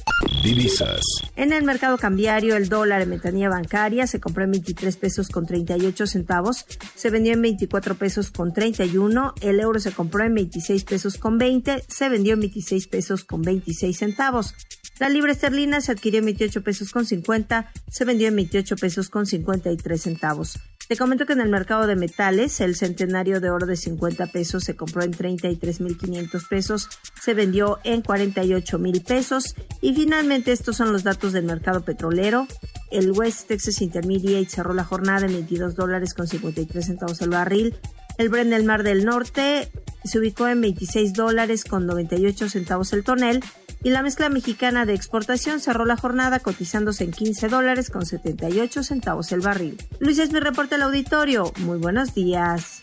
Divisas. 0.43 1.03
En 1.37 1.53
el 1.53 1.63
mercado 1.65 1.97
cambiario, 1.99 2.57
el 2.57 2.69
dólar 2.69 3.03
en 3.03 3.11
ventanilla 3.11 3.49
bancaria 3.49 4.09
se 4.09 4.19
compró 4.19 4.43
en 4.45 4.51
23 4.51 4.96
pesos 4.97 5.29
con 5.29 5.47
38 5.47 6.07
centavos, 6.07 6.67
se 6.95 7.11
vendió 7.11 7.33
en 7.33 7.43
24 7.43 7.95
pesos 7.97 8.31
con 8.31 8.53
31, 8.53 9.35
el 9.41 9.61
euro 9.61 9.79
se 9.79 9.93
compró 9.93 10.25
en 10.25 10.35
26 10.35 10.85
pesos 10.85 11.19
con 11.19 11.39
20, 11.39 11.85
se 11.87 12.09
vendió 12.09 12.35
en 12.35 12.41
26 12.41 12.89
pesos 12.89 13.25
con 13.25 13.43
26 13.43 13.97
centavos. 13.97 14.55
La 14.99 15.09
libra 15.11 15.33
esterlina 15.33 15.81
se 15.81 15.93
adquirió 15.93 16.21
en 16.21 16.27
28 16.27 16.63
pesos 16.63 16.91
con 16.91 17.05
50, 17.05 17.71
se 17.89 18.05
vendió 18.05 18.29
en 18.29 18.37
28 18.37 18.77
pesos 18.77 19.11
con 19.11 19.27
53 19.27 20.01
centavos. 20.01 20.59
Te 20.89 20.97
comento 20.97 21.27
que 21.27 21.33
en 21.33 21.41
el 21.41 21.49
mercado 21.49 21.89
de 21.89 21.97
metales, 21.97 22.61
el 22.61 22.77
centenario 22.77 23.41
de 23.41 23.51
oro 23.51 23.67
de 23.67 23.77
50 23.77 24.29
pesos 24.29 24.63
se 24.63 24.77
compró 24.77 25.03
en 25.03 25.13
33.500 25.13 26.49
pesos, 26.49 26.89
se 27.21 27.35
vendió 27.35 27.81
en 27.83 28.05
48.000 28.05 29.05
pesos 29.05 29.57
y 29.81 29.95
finalmente 29.95 30.53
estos 30.53 30.77
son 30.77 30.93
los 30.93 31.03
datos 31.03 31.33
del 31.33 31.45
mercado 31.45 31.85
petrolero. 31.85 32.47
El 32.93 33.11
West 33.11 33.49
Texas 33.49 33.83
Intermediate 33.83 34.49
cerró 34.49 34.75
la 34.75 34.85
jornada 34.87 35.27
en 35.27 35.33
22 35.33 35.75
dólares 35.75 36.15
con 36.15 36.27
53 36.27 36.87
centavos 36.87 37.21
el 37.21 37.29
barril. 37.29 37.77
El 38.17 38.31
Brent 38.31 38.51
del 38.51 38.65
Mar 38.65 38.83
del 38.83 39.05
Norte 39.05 39.71
se 40.05 40.19
ubicó 40.19 40.49
en 40.49 40.63
26 40.63 41.13
dólares 41.13 41.65
con 41.65 41.87
98 41.87 42.49
centavos 42.49 42.95
el 42.95 43.05
tonel 43.05 43.45
y 43.83 43.91
la 43.91 44.03
mezcla 44.03 44.29
mexicana 44.29 44.87
de 44.87 44.95
exportación 44.95 45.61
cerró 45.61 45.85
la 45.85 45.97
jornada 45.97 46.41
cotizándose 46.41 47.05
en 47.05 47.11
15 47.11 47.49
dólares 47.49 47.91
con 47.91 48.07
78 48.07 48.83
centavos 48.83 49.33
el 49.33 49.41
barril. 49.41 49.77
Luis 50.01 50.19
es 50.19 50.33
mi 50.33 50.41
reporte 50.41 50.77
al 50.77 50.83
auditorio. 50.83 51.53
Muy 51.59 51.79
buenos 51.79 52.15
días. 52.15 52.81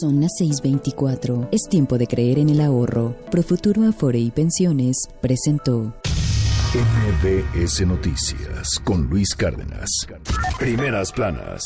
Son 0.00 0.20
las 0.20 0.32
6:24. 0.40 1.48
Es 1.52 1.62
tiempo 1.70 1.96
de 1.96 2.06
creer 2.06 2.38
en 2.38 2.48
el 2.48 2.60
ahorro. 2.60 3.16
Profuturo 3.30 3.84
Afore 3.84 4.18
y 4.18 4.30
Pensiones 4.30 4.96
presentó. 5.20 5.94
MBS 6.76 7.86
Noticias 7.86 8.78
con 8.84 9.06
Luis 9.08 9.34
Cárdenas. 9.34 9.88
Primeras 10.58 11.10
planas. 11.10 11.62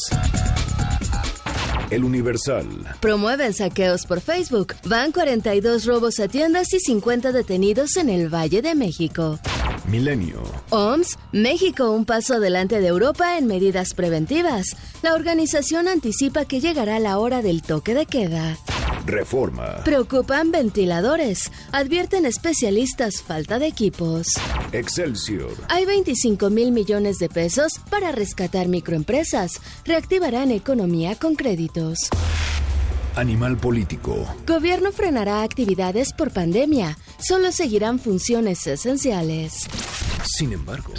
El 1.90 2.04
Universal. 2.04 2.66
Promueven 3.00 3.52
saqueos 3.52 4.06
por 4.06 4.20
Facebook. 4.20 4.76
Van 4.84 5.10
42 5.10 5.84
robos 5.86 6.20
a 6.20 6.28
tiendas 6.28 6.72
y 6.74 6.78
50 6.78 7.32
detenidos 7.32 7.96
en 7.96 8.08
el 8.08 8.32
Valle 8.32 8.62
de 8.62 8.76
México. 8.76 9.40
Milenio. 9.88 10.44
OMS, 10.68 11.18
México 11.32 11.90
un 11.90 12.04
paso 12.04 12.34
adelante 12.34 12.80
de 12.80 12.86
Europa 12.86 13.36
en 13.36 13.48
medidas 13.48 13.94
preventivas. 13.94 14.76
La 15.02 15.14
organización 15.14 15.88
anticipa 15.88 16.44
que 16.44 16.60
llegará 16.60 17.00
la 17.00 17.18
hora 17.18 17.42
del 17.42 17.62
toque 17.62 17.94
de 17.94 18.06
queda. 18.06 18.56
Reforma. 19.10 19.82
Preocupan 19.84 20.50
ventiladores. 20.52 21.50
Advierten 21.72 22.26
especialistas 22.26 23.22
falta 23.22 23.58
de 23.58 23.66
equipos. 23.66 24.26
Excelsior. 24.72 25.52
Hay 25.68 25.84
25 25.84 26.50
mil 26.50 26.72
millones 26.72 27.18
de 27.18 27.28
pesos 27.28 27.72
para 27.90 28.12
rescatar 28.12 28.68
microempresas. 28.68 29.52
Reactivarán 29.84 30.50
economía 30.50 31.16
con 31.16 31.34
créditos. 31.34 32.08
Animal 33.16 33.56
político. 33.56 34.24
Gobierno 34.46 34.92
frenará 34.92 35.42
actividades 35.42 36.12
por 36.12 36.30
pandemia. 36.32 36.96
Solo 37.18 37.50
seguirán 37.52 37.98
funciones 37.98 38.66
esenciales. 38.66 39.66
Sin 40.24 40.52
embargo, 40.52 40.92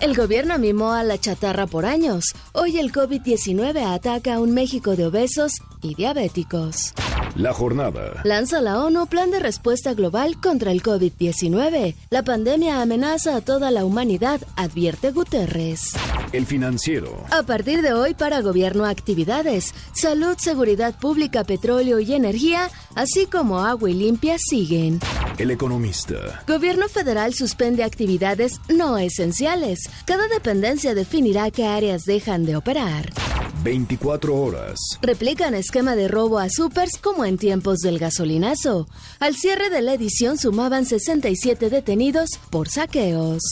El 0.00 0.14
gobierno 0.14 0.58
mimó 0.58 0.92
a 0.92 1.02
la 1.02 1.18
chatarra 1.18 1.66
por 1.66 1.86
años. 1.86 2.24
Hoy 2.52 2.78
el 2.78 2.92
COVID-19 2.92 3.94
ataca 3.94 4.34
a 4.34 4.40
un 4.40 4.52
México 4.52 4.96
de 4.96 5.06
obesos 5.06 5.52
y 5.82 5.94
diabéticos. 5.94 6.92
la 7.36 7.52
jornada. 7.54 8.20
Lanza 8.24 8.60
la 8.60 8.84
ONU 8.84 9.06
plan 9.06 9.30
de 9.30 9.38
respuesta 9.38 9.94
global 9.94 10.40
contra 10.40 10.72
el 10.72 10.82
COVID-19. 10.82 11.94
La 12.10 12.22
pandemia 12.22 12.82
amenaza 12.82 13.36
a 13.36 13.40
toda 13.40 13.70
la 13.70 13.84
humanidad, 13.84 14.40
advierte 14.56 15.10
Guterres. 15.12 15.92
El 16.32 16.44
financiero. 16.46 17.24
A 17.30 17.42
partir 17.44 17.82
de 17.82 17.92
hoy 17.92 18.14
para 18.14 18.40
gobierno 18.40 18.84
actividades, 18.84 19.74
salud, 19.92 20.36
seguridad 20.38 20.98
pública, 20.98 21.29
petróleo 21.30 22.00
y 22.00 22.12
energía, 22.12 22.70
así 22.94 23.26
como 23.26 23.60
agua 23.60 23.90
y 23.90 23.94
limpia 23.94 24.36
siguen. 24.38 25.00
El 25.38 25.50
economista. 25.50 26.42
Gobierno 26.46 26.88
federal 26.88 27.32
suspende 27.34 27.84
actividades 27.84 28.60
no 28.68 28.98
esenciales. 28.98 29.88
Cada 30.04 30.28
dependencia 30.28 30.94
definirá 30.94 31.50
qué 31.50 31.66
áreas 31.66 32.04
dejan 32.04 32.44
de 32.44 32.56
operar. 32.56 33.10
24 33.62 34.34
horas. 34.34 34.78
Replican 35.02 35.54
esquema 35.54 35.94
de 35.94 36.08
robo 36.08 36.38
a 36.38 36.48
supers 36.48 36.98
como 36.98 37.24
en 37.24 37.36
tiempos 37.36 37.78
del 37.78 37.98
gasolinazo. 37.98 38.88
Al 39.18 39.36
cierre 39.36 39.70
de 39.70 39.82
la 39.82 39.94
edición 39.94 40.38
sumaban 40.38 40.86
67 40.86 41.70
detenidos 41.70 42.30
por 42.50 42.68
saqueos. 42.68 43.42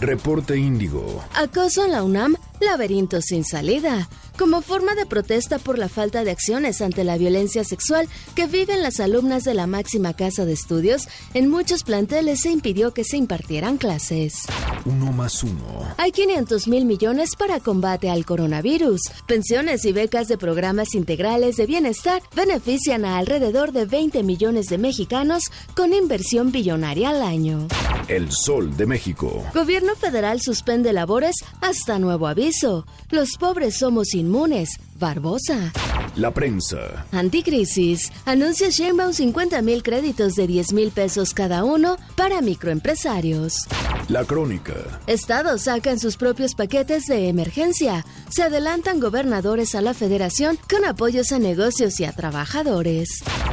Reporte 0.00 0.56
Índigo. 0.56 1.24
Acoso 1.34 1.84
en 1.84 1.92
la 1.92 2.04
UNAM, 2.04 2.36
laberinto 2.60 3.20
sin 3.20 3.44
salida. 3.44 4.08
Como 4.38 4.60
forma 4.60 4.94
de 4.94 5.06
protesta 5.06 5.58
por 5.58 5.78
la 5.78 5.88
falta 5.88 6.22
de 6.22 6.30
acciones 6.30 6.82
ante 6.82 7.04
la 7.04 7.16
violencia 7.16 7.64
sexual 7.64 8.06
que 8.34 8.46
viven 8.46 8.82
las 8.82 9.00
alumnas 9.00 9.44
de 9.44 9.54
la 9.54 9.66
máxima 9.66 10.12
casa 10.12 10.44
de 10.44 10.52
estudios, 10.52 11.08
en 11.32 11.48
muchos 11.48 11.84
planteles 11.84 12.42
se 12.42 12.50
impidió 12.50 12.92
que 12.92 13.02
se 13.02 13.16
impartieran 13.16 13.78
clases. 13.78 14.42
Uno 14.84 15.10
más 15.10 15.42
uno. 15.42 15.64
Hay 15.96 16.12
500 16.12 16.68
mil 16.68 16.84
millones 16.84 17.30
para 17.34 17.60
combate 17.60 18.10
al 18.10 18.26
coronavirus. 18.26 19.00
Pensiones 19.26 19.86
y 19.86 19.92
becas 19.92 20.28
de 20.28 20.36
programas 20.36 20.94
integrales 20.94 21.56
de 21.56 21.64
bienestar 21.64 22.22
benefician 22.34 23.06
a 23.06 23.16
alrededor 23.16 23.72
de 23.72 23.86
20 23.86 24.22
millones 24.22 24.66
de 24.66 24.76
mexicanos 24.76 25.44
con 25.74 25.94
inversión 25.94 26.52
billonaria 26.52 27.08
al 27.08 27.22
año. 27.22 27.68
El 28.08 28.30
Sol 28.30 28.76
de 28.76 28.86
México. 28.86 29.44
Gobierno 29.54 29.96
federal 29.96 30.40
suspende 30.40 30.92
labores 30.92 31.36
hasta 31.60 31.98
nuevo 31.98 32.28
aviso. 32.28 32.86
Los 33.10 33.30
pobres 33.38 33.78
somos 33.78 34.14
inmunes. 34.26 34.78
Barbosa. 34.98 35.72
La 36.16 36.32
prensa. 36.32 37.06
Anticrisis. 37.12 38.10
Anuncia 38.24 38.70
Sheinbaum 38.70 39.12
50 39.12 39.60
mil 39.62 39.82
créditos 39.82 40.34
de 40.34 40.46
10 40.46 40.72
mil 40.72 40.90
pesos 40.90 41.34
cada 41.34 41.64
uno 41.64 41.96
para 42.16 42.40
microempresarios. 42.40 43.66
La 44.08 44.24
crónica. 44.24 44.74
Estados 45.06 45.62
sacan 45.62 45.98
sus 45.98 46.16
propios 46.16 46.54
paquetes 46.54 47.06
de 47.06 47.28
emergencia. 47.28 48.04
Se 48.30 48.42
adelantan 48.42 49.00
gobernadores 49.00 49.74
a 49.74 49.82
la 49.82 49.94
federación 49.94 50.58
con 50.70 50.84
apoyos 50.84 51.32
a 51.32 51.38
negocios 51.38 52.00
y 52.00 52.04
a 52.04 52.12
trabajadores. 52.12 53.08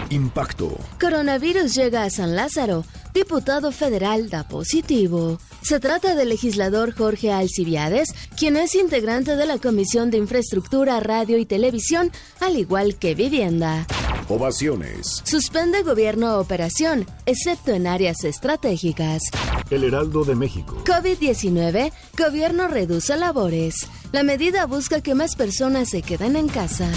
Impacto. 0.10 0.77
Coronavirus 1.01 1.75
llega 1.75 2.03
a 2.03 2.10
San 2.10 2.36
Lázaro. 2.36 2.86
Diputado 3.13 3.71
federal 3.71 4.29
da 4.29 4.47
positivo. 4.47 5.38
Se 5.62 5.79
trata 5.79 6.15
del 6.15 6.29
legislador 6.29 6.95
Jorge 6.95 7.32
Alcibiades, 7.32 8.10
quien 8.36 8.58
es 8.58 8.73
integrante 8.73 9.36
de 9.36 9.45
la 9.45 9.60
Comisión 9.60 10.10
de 10.10 10.17
Infraestructura, 10.17 10.99
Radio 10.99 11.32
y 11.37 11.45
Televisión, 11.45 12.11
al 12.39 12.57
igual 12.57 12.95
que 12.97 13.15
Vivienda. 13.15 13.85
Ovaciones. 14.29 15.21
Suspende 15.25 15.83
gobierno 15.83 16.37
operación, 16.39 17.05
excepto 17.25 17.71
en 17.71 17.87
áreas 17.87 18.23
estratégicas. 18.23 19.23
El 19.69 19.83
Heraldo 19.83 20.23
de 20.23 20.35
México. 20.35 20.83
COVID-19, 20.85 21.91
gobierno 22.17 22.67
reduce 22.67 23.15
labores. 23.17 23.87
La 24.11 24.23
medida 24.23 24.65
busca 24.65 25.01
que 25.01 25.15
más 25.15 25.35
personas 25.35 25.89
se 25.89 26.01
queden 26.01 26.35
en 26.35 26.47
casa. 26.47 26.89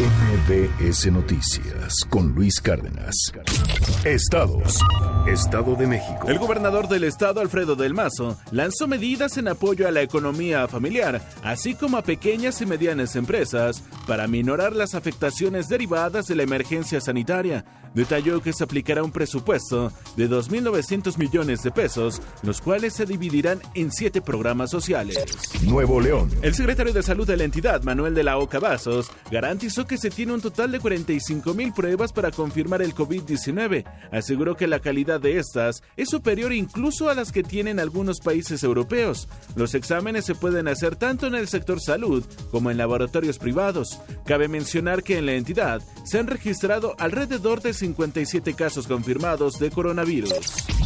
MBS 0.00 1.12
Noticias 1.12 1.83
con 2.08 2.34
Luis 2.34 2.60
Cárdenas. 2.60 3.14
Estados. 4.04 4.78
Estado 5.26 5.74
de 5.74 5.86
México. 5.86 6.28
El 6.28 6.38
gobernador 6.38 6.88
del 6.88 7.04
estado, 7.04 7.40
Alfredo 7.40 7.76
del 7.76 7.94
Mazo, 7.94 8.38
lanzó 8.50 8.86
medidas 8.86 9.36
en 9.36 9.48
apoyo 9.48 9.86
a 9.86 9.90
la 9.90 10.02
economía 10.02 10.66
familiar, 10.66 11.20
así 11.42 11.74
como 11.74 11.98
a 11.98 12.02
pequeñas 12.02 12.60
y 12.62 12.66
medianas 12.66 13.16
empresas, 13.16 13.82
para 14.06 14.26
minorar 14.26 14.74
las 14.74 14.94
afectaciones 14.94 15.68
derivadas 15.68 16.26
de 16.26 16.36
la 16.36 16.42
emergencia 16.42 17.00
sanitaria. 17.00 17.64
Detalló 17.94 18.42
que 18.42 18.52
se 18.52 18.64
aplicará 18.64 19.04
un 19.04 19.12
presupuesto 19.12 19.92
de 20.16 20.28
2.900 20.28 21.16
millones 21.16 21.62
de 21.62 21.70
pesos, 21.70 22.20
los 22.42 22.60
cuales 22.60 22.92
se 22.94 23.06
dividirán 23.06 23.60
en 23.74 23.92
siete 23.92 24.20
programas 24.20 24.70
sociales. 24.70 25.18
Nuevo 25.62 26.00
León. 26.00 26.30
El 26.42 26.54
secretario 26.54 26.92
de 26.92 27.04
Salud 27.04 27.26
de 27.26 27.36
la 27.36 27.44
entidad, 27.44 27.82
Manuel 27.84 28.14
de 28.14 28.24
la 28.24 28.38
Oca 28.38 28.58
Vasos, 28.58 29.10
garantizó 29.30 29.86
que 29.86 29.96
se 29.96 30.10
tiene 30.10 30.32
un 30.32 30.40
total 30.40 30.72
de 30.72 30.80
45 30.80 31.54
mil 31.54 31.72
pruebas 31.84 32.14
para 32.14 32.30
confirmar 32.30 32.80
el 32.80 32.94
COVID-19. 32.94 33.84
Aseguró 34.10 34.56
que 34.56 34.66
la 34.66 34.80
calidad 34.80 35.20
de 35.20 35.38
estas 35.38 35.82
es 35.98 36.08
superior 36.08 36.54
incluso 36.54 37.10
a 37.10 37.14
las 37.14 37.30
que 37.30 37.42
tienen 37.42 37.78
algunos 37.78 38.20
países 38.20 38.62
europeos. 38.64 39.28
Los 39.54 39.74
exámenes 39.74 40.24
se 40.24 40.34
pueden 40.34 40.66
hacer 40.66 40.96
tanto 40.96 41.26
en 41.26 41.34
el 41.34 41.46
sector 41.46 41.82
salud 41.82 42.24
como 42.50 42.70
en 42.70 42.78
laboratorios 42.78 43.38
privados. 43.38 44.00
Cabe 44.24 44.48
mencionar 44.48 45.02
que 45.02 45.18
en 45.18 45.26
la 45.26 45.34
entidad 45.34 45.82
se 46.06 46.18
han 46.18 46.26
registrado 46.26 46.94
alrededor 46.98 47.60
de 47.60 47.74
57 47.74 48.54
casos 48.54 48.86
confirmados 48.86 49.58
de 49.58 49.70
coronavirus. 49.70 50.32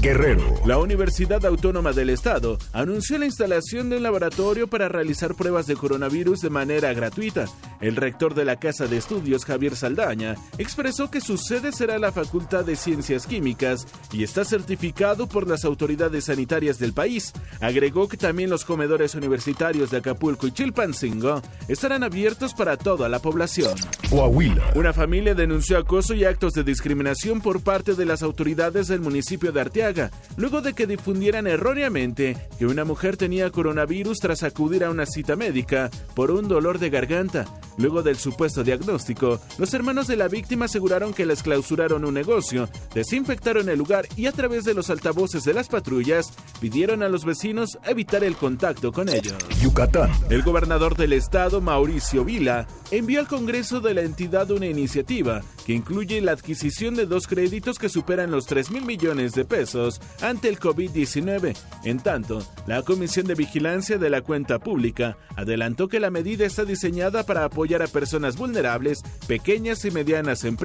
Guerrero. 0.01 0.43
La 0.65 0.79
Universidad 0.79 1.45
Autónoma 1.45 1.93
del 1.93 2.11
Estado 2.11 2.59
anunció 2.73 3.19
la 3.19 3.27
instalación 3.27 3.91
de 3.91 3.97
un 3.97 4.03
laboratorio 4.03 4.69
para 4.69 4.89
realizar 4.89 5.35
pruebas 5.35 5.67
de 5.67 5.77
coronavirus 5.77 6.41
de 6.41 6.51
manera 6.51 6.93
gratuita. 6.93 7.47
El 7.81 7.97
rector 7.97 8.35
de 8.35 8.45
la 8.45 8.57
Casa 8.57 8.87
de 8.87 8.97
Estudios, 8.97 9.45
Javier 9.45 9.77
Saldaña, 9.77 10.37
expresó 10.79 11.11
que 11.11 11.21
su 11.21 11.37
sede 11.37 11.73
será 11.73 11.99
la 11.99 12.13
Facultad 12.13 12.65
de 12.65 12.77
Ciencias 12.77 13.27
Químicas 13.27 13.85
y 14.13 14.23
está 14.23 14.45
certificado 14.45 15.27
por 15.27 15.49
las 15.49 15.65
autoridades 15.65 16.27
sanitarias 16.27 16.79
del 16.79 16.93
país. 16.93 17.33
Agregó 17.61 18.07
que 18.07 18.17
también 18.17 18.49
los 18.49 18.65
comedores 18.65 19.17
universitarios 19.17 19.91
de 19.91 19.97
Acapulco 19.97 20.47
y 20.47 20.53
Chilpancingo 20.53 21.43
estarán 21.67 22.05
abiertos 22.05 22.55
para 22.55 22.77
toda 22.77 23.09
la 23.09 23.19
población. 23.19 23.77
Coahuila. 24.09 24.71
Una 24.77 24.93
familia 24.93 25.35
denunció 25.35 25.79
acoso 25.79 26.15
y 26.15 26.25
actos 26.25 26.53
de 26.53 26.63
discriminación 26.63 27.41
por 27.41 27.61
parte 27.61 27.95
de 27.97 28.05
las 28.05 28.23
autoridades 28.23 28.87
del 28.87 29.01
municipio 29.01 29.51
de 29.51 29.61
Arteaga, 29.61 30.13
luego 30.37 30.61
de 30.61 30.75
que 30.75 30.87
difundieran 30.87 31.49
erróneamente 31.49 32.37
que 32.57 32.67
una 32.67 32.85
mujer 32.85 33.17
tenía 33.17 33.51
coronavirus 33.51 34.19
tras 34.21 34.45
acudir 34.45 34.85
a 34.85 34.91
una 34.91 35.07
cita 35.07 35.35
médica 35.35 35.91
por 36.15 36.31
un 36.31 36.47
dolor 36.47 36.79
de 36.79 36.91
garganta. 36.91 37.47
Luego 37.79 38.03
del 38.03 38.17
supuesto 38.17 38.63
diagnóstico, 38.63 39.41
los 39.59 39.75
hermanos 39.75 40.07
de 40.07 40.17
la 40.17 40.29
víctima 40.29 40.68
aseguraron 40.69 41.15
que 41.15 41.27
les 41.27 41.43
clausuraron 41.43 42.05
un 42.05 42.15
negocio, 42.15 42.69
desinfectaron 42.95 43.69
el 43.71 43.79
lugar 43.79 44.07
y 44.17 44.27
a 44.27 44.33
través 44.33 44.65
de 44.65 44.75
los 44.75 44.91
altavoces 44.91 45.45
de 45.45 45.55
las 45.55 45.69
patrullas 45.69 46.33
pidieron 46.61 47.03
a 47.03 47.09
los 47.09 47.25
vecinos 47.25 47.79
evitar 47.85 48.23
el 48.23 48.37
contacto 48.37 48.93
con 48.93 49.09
ellos. 49.09 49.35
Yucatán. 49.63 50.11
El 50.31 50.43
gobernador 50.43 50.97
del 50.97 51.15
estado, 51.15 51.61
Mauricio 51.61 52.25
Vila, 52.25 52.67
envió 52.91 53.21
al 53.21 53.29
Congreso 53.29 53.81
de 53.81 53.95
la 53.95 54.03
entidad 54.03 54.51
una 54.51 54.67
iniciativa 54.67 55.43
que 55.67 55.73
incluye 55.73 56.21
la 56.21 56.33
adquisición 56.33 56.95
de 56.95 57.07
dos 57.07 57.27
créditos 57.27 57.79
que 57.79 57.89
superan 57.89 58.31
los 58.31 58.47
3 58.47 58.71
mil 58.71 58.85
millones 58.85 59.33
de 59.33 59.45
pesos 59.45 60.01
ante 60.23 60.49
el 60.49 60.59
COVID-19. 60.59 61.57
En 61.85 62.01
tanto, 62.01 62.43
la 62.67 62.83
Comisión 62.83 63.27
de 63.27 63.35
Vigilancia 63.35 63.99
de 63.99 64.11
la 64.11 64.23
Cuenta 64.23 64.59
Pública 64.59 65.19
adelantó 65.37 65.89
que 65.89 66.01
la 66.01 66.11
medida 66.11 66.47
está 66.47 66.65
diseñada 66.65 67.25
para 67.25 67.45
apoyar 67.45 67.83
a 67.83 67.87
personas 67.87 68.37
vulnerables, 68.37 69.03
pequeñas 69.27 69.85
y 69.85 69.91
medianas 69.91 70.45
empresas, 70.45 70.58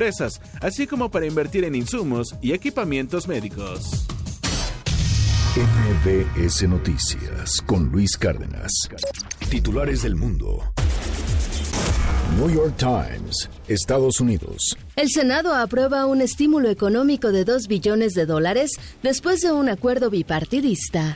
así 0.61 0.87
como 0.87 1.09
para 1.11 1.25
invertir 1.25 1.63
en 1.63 1.75
insumos 1.75 2.35
y 2.41 2.53
equipamientos 2.53 3.27
médicos. 3.27 4.05
MBS 5.55 6.67
Noticias 6.67 7.61
con 7.61 7.89
Luis 7.89 8.17
Cárdenas. 8.17 8.71
Titulares 9.49 10.01
del 10.01 10.15
mundo. 10.15 10.73
New 12.37 12.49
York 12.49 12.75
Times, 12.77 13.49
Estados 13.67 14.19
Unidos. 14.19 14.75
El 14.95 15.09
Senado 15.09 15.53
aprueba 15.53 16.07
un 16.07 16.21
estímulo 16.21 16.69
económico 16.69 17.31
de 17.31 17.45
2 17.45 17.67
billones 17.67 18.13
de 18.13 18.25
dólares 18.25 18.71
después 19.03 19.41
de 19.41 19.51
un 19.51 19.69
acuerdo 19.69 20.09
bipartidista. 20.09 21.15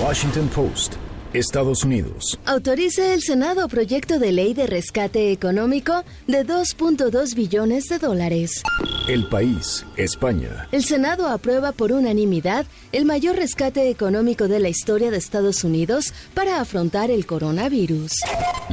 Washington 0.00 0.48
Post, 0.54 0.94
Estados 1.34 1.84
Unidos. 1.84 2.38
Autoriza 2.44 3.14
el 3.14 3.22
Senado 3.22 3.66
proyecto 3.68 4.18
de 4.18 4.32
ley 4.32 4.52
de 4.52 4.66
rescate 4.66 5.32
económico 5.32 6.04
de 6.26 6.46
2.2 6.46 7.34
billones 7.34 7.88
de 7.88 7.98
dólares. 7.98 8.62
El 9.08 9.26
País, 9.28 9.84
España. 9.96 10.68
El 10.72 10.84
Senado 10.84 11.28
aprueba 11.28 11.72
por 11.72 11.92
unanimidad 11.92 12.66
el 12.92 13.06
mayor 13.06 13.36
rescate 13.36 13.88
económico 13.88 14.46
de 14.46 14.60
la 14.60 14.68
historia 14.68 15.10
de 15.10 15.16
Estados 15.16 15.64
Unidos 15.64 16.12
para 16.34 16.60
afrontar 16.60 17.10
el 17.10 17.24
coronavirus. 17.24 18.12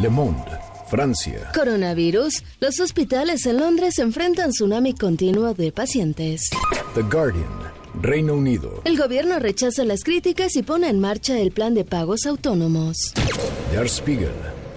Le 0.01 0.09
Monde, 0.09 0.51
Francia. 0.89 1.51
Coronavirus. 1.53 2.43
Los 2.59 2.79
hospitales 2.79 3.45
en 3.45 3.57
Londres 3.57 3.99
enfrentan 3.99 4.51
tsunami 4.51 4.93
continuo 4.93 5.53
de 5.53 5.71
pacientes. 5.71 6.49
The 6.93 7.03
Guardian, 7.03 7.68
Reino 8.01 8.33
Unido. 8.33 8.81
El 8.85 8.97
gobierno 8.97 9.39
rechaza 9.39 9.83
las 9.85 10.03
críticas 10.03 10.55
y 10.55 10.63
pone 10.63 10.89
en 10.89 10.99
marcha 10.99 11.39
el 11.39 11.51
plan 11.51 11.73
de 11.73 11.85
pagos 11.85 12.25
autónomos. 12.25 13.13
Der 13.71 13.87
Spiegel, 13.89 14.31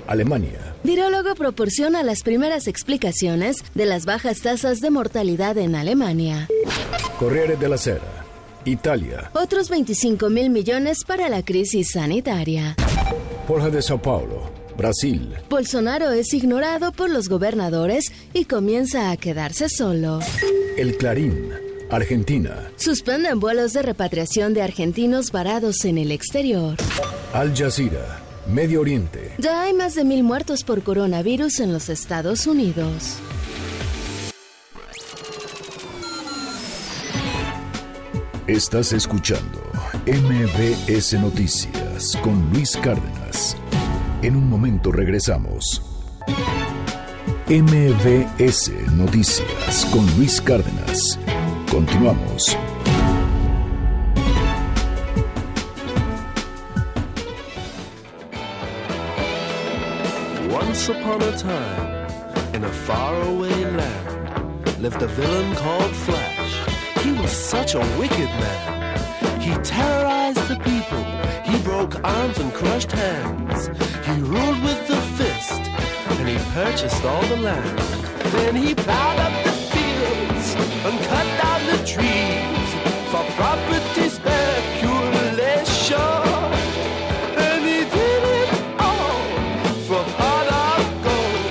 Alemania. 0.06 0.74
Virólogo 0.84 1.34
proporciona 1.34 2.02
las 2.02 2.22
primeras 2.22 2.66
explicaciones 2.66 3.56
de 3.74 3.86
las 3.86 4.04
bajas 4.04 4.40
tasas 4.40 4.80
de 4.80 4.90
mortalidad 4.90 5.56
en 5.58 5.76
Alemania. 5.76 6.48
Corriere 7.18 7.56
della 7.56 7.78
Sera, 7.78 8.24
Italia. 8.64 9.30
Otros 9.34 9.68
25 9.68 10.28
mil 10.28 10.50
millones 10.50 11.04
para 11.06 11.28
la 11.28 11.44
crisis 11.44 11.92
sanitaria. 11.92 12.74
Folha 13.46 13.70
de 13.70 13.80
Sao 13.80 14.00
Paulo, 14.02 14.50
Brasil. 14.76 15.34
Bolsonaro 15.48 16.10
es 16.10 16.34
ignorado 16.34 16.90
por 16.90 17.10
los 17.10 17.28
gobernadores 17.28 18.12
y 18.32 18.46
comienza 18.46 19.10
a 19.12 19.16
quedarse 19.16 19.68
solo. 19.68 20.18
El 20.76 20.96
Clarín, 20.96 21.50
Argentina. 21.92 22.70
Suspenden 22.76 23.38
vuelos 23.38 23.72
de 23.74 23.82
repatriación 23.82 24.54
de 24.54 24.62
argentinos 24.62 25.30
varados 25.30 25.84
en 25.84 25.98
el 25.98 26.10
exterior. 26.10 26.76
Al 27.32 27.54
Jazeera, 27.54 28.22
Medio 28.46 28.80
Oriente. 28.80 29.34
Ya 29.38 29.62
hay 29.62 29.74
más 29.74 29.94
de 29.94 30.04
mil 30.04 30.22
muertos 30.22 30.64
por 30.64 30.82
coronavirus 30.82 31.60
en 31.60 31.72
los 31.72 31.88
Estados 31.88 32.46
Unidos. 32.46 33.18
Estás 38.46 38.92
escuchando 38.92 39.60
MBS 40.06 41.14
Noticias 41.20 42.16
con 42.22 42.50
Luis 42.52 42.76
Cárdenas. 42.76 43.56
En 44.22 44.36
un 44.36 44.48
momento 44.50 44.90
regresamos. 44.90 45.80
MBS 47.48 48.72
Noticias 48.92 49.86
con 49.92 50.04
Luis 50.16 50.40
Cárdenas. 50.40 51.18
Continuamos. 51.72 52.54
Once 60.50 60.90
upon 60.90 61.22
a 61.22 61.38
time, 61.38 62.54
in 62.54 62.64
a 62.64 62.68
faraway 62.68 63.64
land, 63.64 64.82
lived 64.82 65.00
a 65.00 65.06
villain 65.06 65.56
called 65.56 65.96
Flash. 66.04 67.02
He 67.02 67.12
was 67.12 67.30
such 67.30 67.74
a 67.74 67.80
wicked 67.98 68.28
man. 68.42 69.40
He 69.40 69.54
terrorized 69.62 70.46
the 70.48 70.56
people. 70.56 71.02
He 71.50 71.58
broke 71.64 72.04
arms 72.04 72.36
and 72.36 72.52
crushed 72.52 72.92
hands. 72.92 73.68
He 74.06 74.20
ruled 74.20 74.62
with 74.62 74.86
the 74.88 75.00
fist, 75.16 75.62
and 76.20 76.28
he 76.28 76.36
purchased 76.52 77.02
all 77.02 77.22
the 77.28 77.38
land. 77.38 77.78
Then 78.34 78.56
he 78.56 78.74
plowed 78.74 79.18
up 79.18 79.44
the 79.44 79.61
trees 81.92 82.70
for 83.10 83.24
property 83.36 84.06
speculation. 84.18 86.12
And 87.44 87.60
he 87.70 87.80
did 87.96 88.22
it 88.40 88.50
all 88.88 89.20
for 89.86 90.02
pot 90.18 90.48
of 90.68 90.82
gold 91.06 91.44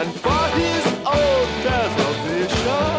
and 0.00 0.10
for 0.24 0.44
his 0.60 0.84
own 1.18 1.44
preservation. 1.64 2.92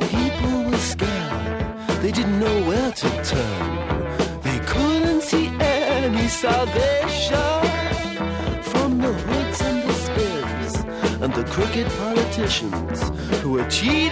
The 0.00 0.08
people 0.16 0.56
were 0.70 0.84
scared, 0.94 2.02
they 2.02 2.12
didn't 2.18 2.38
know 2.38 2.58
where 2.68 2.92
to 3.02 3.08
turn. 3.32 3.68
They 4.46 4.58
couldn't 4.72 5.22
see 5.22 5.46
any 5.58 6.26
salvation 6.28 7.62
from 8.70 8.90
the 9.04 9.12
hoods 9.24 9.60
and 9.68 9.78
the 9.86 9.94
spinners 10.04 10.74
and 11.22 11.30
the 11.34 11.44
crooked 11.54 11.88
politicians 11.98 12.19
Son 12.48 12.70
las 12.70 13.10
lying. 13.82 14.10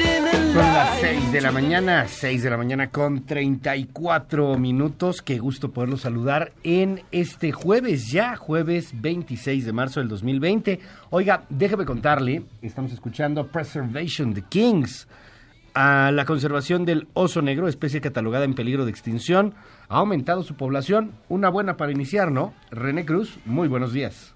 6 1.01 1.33
de 1.33 1.41
la 1.41 1.51
mañana, 1.51 2.07
6 2.07 2.43
de 2.43 2.51
la 2.51 2.57
mañana 2.57 2.91
con 2.91 3.25
34 3.25 4.59
minutos. 4.59 5.23
Qué 5.23 5.39
gusto 5.39 5.71
poderlo 5.71 5.97
saludar 5.97 6.53
en 6.63 7.03
este 7.11 7.53
jueves, 7.53 8.11
ya 8.11 8.37
jueves 8.37 8.91
26 9.01 9.65
de 9.65 9.73
marzo 9.73 10.01
del 10.01 10.09
2020. 10.09 10.81
Oiga, 11.11 11.45
déjeme 11.49 11.85
contarle, 11.85 12.43
estamos 12.61 12.93
escuchando 12.93 13.47
Preservation 13.47 14.35
the 14.35 14.43
Kings. 14.43 15.09
A 15.75 16.11
la 16.13 16.25
conservación 16.25 16.85
del 16.85 17.09
oso 17.15 17.41
negro, 17.41 17.69
especie 17.69 18.01
catalogada 18.01 18.45
en 18.45 18.55
peligro 18.55 18.85
de 18.85 18.91
extinción, 18.91 19.55
ha 19.89 19.99
aumentado 19.99 20.43
su 20.43 20.55
población. 20.55 21.13
Una 21.29 21.49
buena 21.49 21.77
para 21.77 21.93
iniciar, 21.93 22.33
¿no? 22.33 22.53
René 22.71 23.07
Cruz, 23.07 23.39
muy 23.45 23.69
buenos 23.69 23.93
días. 23.93 24.35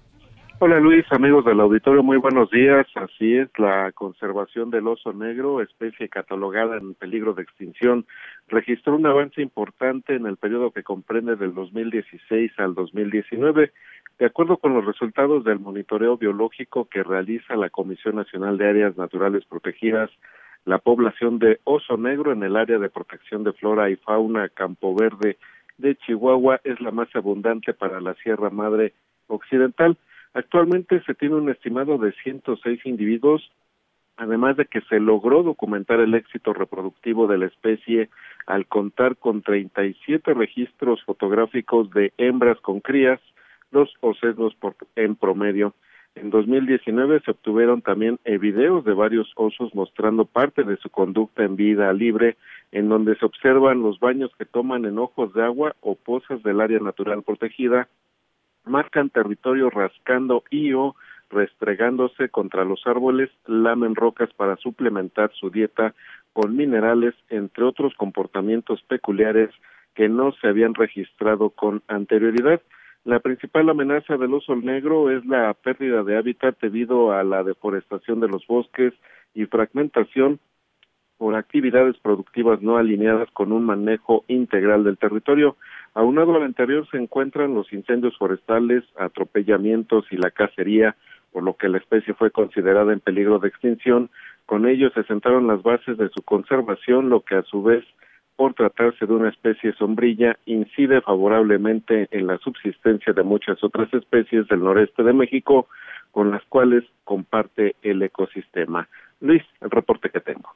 Hola 0.59 0.79
Luis, 0.79 1.03
amigos 1.11 1.43
del 1.43 1.59
auditorio, 1.59 2.03
muy 2.03 2.17
buenos 2.17 2.49
días. 2.49 2.87
Así 2.95 3.35
es, 3.35 3.49
la 3.57 3.91
conservación 3.91 4.69
del 4.69 4.87
oso 4.87 5.11
negro, 5.11 5.61
especie 5.61 6.07
catalogada 6.07 6.77
en 6.77 6.93
peligro 6.93 7.33
de 7.33 7.43
extinción, 7.43 8.05
registró 8.47 8.95
un 8.95 9.05
avance 9.05 9.41
importante 9.41 10.15
en 10.15 10.25
el 10.25 10.37
periodo 10.37 10.71
que 10.71 10.83
comprende 10.83 11.35
del 11.35 11.53
2016 11.53 12.51
al 12.59 12.75
2019. 12.75 13.73
De 14.19 14.25
acuerdo 14.25 14.57
con 14.57 14.73
los 14.73 14.85
resultados 14.85 15.43
del 15.43 15.59
monitoreo 15.59 16.17
biológico 16.17 16.85
que 16.85 17.03
realiza 17.03 17.55
la 17.55 17.69
Comisión 17.69 18.15
Nacional 18.15 18.57
de 18.57 18.69
Áreas 18.69 18.95
Naturales 18.95 19.43
Protegidas 19.45 20.11
La 20.65 20.77
población 20.77 21.39
de 21.39 21.59
oso 21.65 21.97
negro 21.97 22.31
en 22.31 22.43
el 22.43 22.55
área 22.55 22.77
de 22.77 22.89
protección 22.89 23.43
de 23.43 23.51
flora 23.53 23.89
y 23.89 23.97
fauna 23.97 24.47
Campo 24.49 24.95
Verde 24.95 25.37
de 25.77 25.95
Chihuahua 25.97 26.61
es 26.63 26.79
la 26.79 26.91
más 26.91 27.13
abundante 27.15 27.73
para 27.73 27.99
la 27.99 28.13
Sierra 28.15 28.49
Madre 28.49 28.93
Occidental. 29.27 29.97
Actualmente 30.33 31.01
se 31.03 31.13
tiene 31.13 31.35
un 31.35 31.49
estimado 31.49 31.97
de 31.97 32.11
106 32.23 32.85
individuos, 32.85 33.51
además 34.17 34.57
de 34.57 34.65
que 34.65 34.81
se 34.81 34.99
logró 34.99 35.43
documentar 35.43 35.99
el 35.99 36.15
éxito 36.15 36.53
reproductivo 36.53 37.27
de 37.27 37.37
la 37.37 37.45
especie 37.45 38.09
al 38.47 38.65
contar 38.65 39.15
con 39.17 39.41
37 39.41 40.33
registros 40.33 41.03
fotográficos 41.03 41.89
de 41.91 42.13
hembras 42.17 42.59
con 42.61 42.79
crías, 42.79 43.19
dos 43.71 43.93
ocesos 44.01 44.55
por, 44.55 44.75
en 44.95 45.15
promedio. 45.15 45.73
En 46.15 46.29
2019 46.29 47.21
se 47.25 47.31
obtuvieron 47.31 47.81
también 47.81 48.19
videos 48.39 48.85
de 48.85 48.93
varios 48.93 49.31
osos 49.35 49.73
mostrando 49.73 50.25
parte 50.25 50.63
de 50.63 50.77
su 50.77 50.89
conducta 50.89 51.43
en 51.43 51.55
vida 51.55 51.91
libre, 51.91 52.37
en 52.71 52.89
donde 52.89 53.15
se 53.17 53.25
observan 53.25 53.81
los 53.81 53.99
baños 53.99 54.31
que 54.37 54.45
toman 54.45 54.85
en 54.85 54.99
ojos 54.99 55.33
de 55.33 55.43
agua 55.43 55.75
o 55.81 55.95
pozas 55.95 56.41
del 56.43 56.61
área 56.61 56.79
natural 56.79 57.23
protegida, 57.23 57.87
marcan 58.65 59.09
territorio 59.09 59.69
rascando 59.69 60.43
y 60.49 60.73
o 60.73 60.95
restregándose 61.29 62.29
contra 62.29 62.63
los 62.63 62.85
árboles, 62.85 63.29
lamen 63.45 63.95
rocas 63.95 64.29
para 64.35 64.55
suplementar 64.57 65.31
su 65.33 65.49
dieta 65.49 65.93
con 66.31 66.55
minerales, 66.55 67.13
entre 67.29 67.63
otros 67.63 67.93
comportamientos 67.95 68.81
peculiares 68.83 69.49
que 69.95 70.09
no 70.09 70.31
se 70.33 70.47
habían 70.47 70.73
registrado 70.73 71.49
con 71.49 71.81
anterioridad. 71.87 72.61
La 73.03 73.19
principal 73.19 73.69
amenaza 73.69 74.17
del 74.17 74.33
oso 74.33 74.55
negro 74.55 75.11
es 75.11 75.25
la 75.25 75.53
pérdida 75.53 76.03
de 76.03 76.17
hábitat 76.17 76.57
debido 76.61 77.11
a 77.11 77.23
la 77.23 77.43
deforestación 77.43 78.19
de 78.19 78.29
los 78.29 78.47
bosques 78.47 78.93
y 79.33 79.45
fragmentación 79.45 80.39
por 81.17 81.35
actividades 81.35 81.97
productivas 81.99 82.61
no 82.61 82.77
alineadas 82.77 83.29
con 83.31 83.51
un 83.51 83.65
manejo 83.65 84.23
integral 84.27 84.83
del 84.83 84.97
territorio. 84.97 85.57
Aunado 85.93 86.35
al 86.35 86.43
anterior 86.43 86.87
se 86.89 86.97
encuentran 86.97 87.53
los 87.53 87.71
incendios 87.71 88.17
forestales, 88.17 88.83
atropellamientos 88.97 90.05
y 90.11 90.17
la 90.17 90.31
cacería, 90.31 90.95
por 91.31 91.43
lo 91.43 91.55
que 91.55 91.69
la 91.69 91.77
especie 91.77 92.13
fue 92.13 92.31
considerada 92.31 92.93
en 92.93 92.99
peligro 92.99 93.39
de 93.39 93.49
extinción. 93.49 94.09
Con 94.45 94.67
ello 94.67 94.89
se 94.91 95.03
sentaron 95.03 95.47
las 95.47 95.61
bases 95.61 95.97
de 95.97 96.09
su 96.09 96.21
conservación, 96.23 97.09
lo 97.09 97.21
que 97.21 97.35
a 97.35 97.43
su 97.43 97.63
vez 97.63 97.83
por 98.35 98.53
tratarse 98.55 99.05
de 99.05 99.13
una 99.13 99.29
especie 99.29 99.73
sombrilla, 99.73 100.37
incide 100.45 101.01
favorablemente 101.01 102.07
en 102.11 102.27
la 102.27 102.37
subsistencia 102.39 103.13
de 103.13 103.23
muchas 103.23 103.63
otras 103.63 103.93
especies 103.93 104.47
del 104.47 104.63
noreste 104.63 105.03
de 105.03 105.13
México, 105.13 105.67
con 106.11 106.31
las 106.31 106.43
cuales 106.45 106.83
comparte 107.03 107.75
el 107.83 108.01
ecosistema. 108.01 108.87
Luis, 109.21 109.43
el 109.61 109.69
reporte 109.69 110.09
que 110.09 110.19
tengo. 110.19 110.49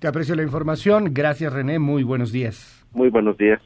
Te 0.00 0.08
aprecio 0.08 0.34
la 0.34 0.42
información. 0.42 1.12
Gracias, 1.12 1.52
René. 1.52 1.78
Muy 1.78 2.02
buenos 2.02 2.32
días. 2.32 2.86
Muy 2.92 3.10
buenos 3.10 3.36
días. 3.36 3.60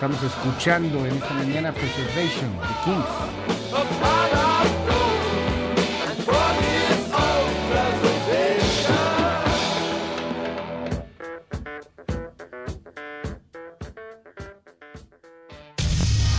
Estamos 0.00 0.22
escuchando 0.22 1.04
en 1.06 1.16
esta 1.16 1.34
mañana 1.34 1.72
Preservation 1.72 2.52
de 2.60 2.68
Kings. 2.84 3.04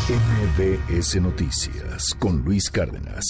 MBS 0.08 1.22
Noticias 1.22 2.14
con 2.18 2.42
Luis 2.46 2.72
Cárdenas. 2.72 3.26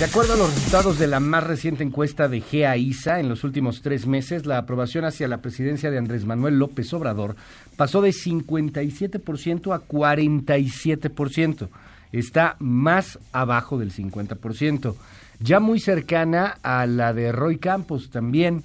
De 0.00 0.06
acuerdo 0.06 0.32
a 0.32 0.36
los 0.38 0.54
resultados 0.54 0.98
de 0.98 1.06
la 1.06 1.20
más 1.20 1.44
reciente 1.44 1.84
encuesta 1.84 2.26
de 2.26 2.40
GEA-ISA, 2.40 3.20
en 3.20 3.28
los 3.28 3.44
últimos 3.44 3.82
tres 3.82 4.06
meses, 4.06 4.46
la 4.46 4.56
aprobación 4.56 5.04
hacia 5.04 5.28
la 5.28 5.42
presidencia 5.42 5.90
de 5.90 5.98
Andrés 5.98 6.24
Manuel 6.24 6.58
López 6.58 6.90
Obrador 6.94 7.36
pasó 7.76 8.00
de 8.00 8.08
57% 8.08 9.74
a 9.74 9.86
47%. 9.86 11.68
Está 12.12 12.56
más 12.60 13.18
abajo 13.32 13.76
del 13.78 13.92
50%. 13.92 14.94
Ya 15.38 15.60
muy 15.60 15.78
cercana 15.78 16.56
a 16.62 16.86
la 16.86 17.12
de 17.12 17.30
Roy 17.30 17.58
Campos 17.58 18.08
también, 18.08 18.62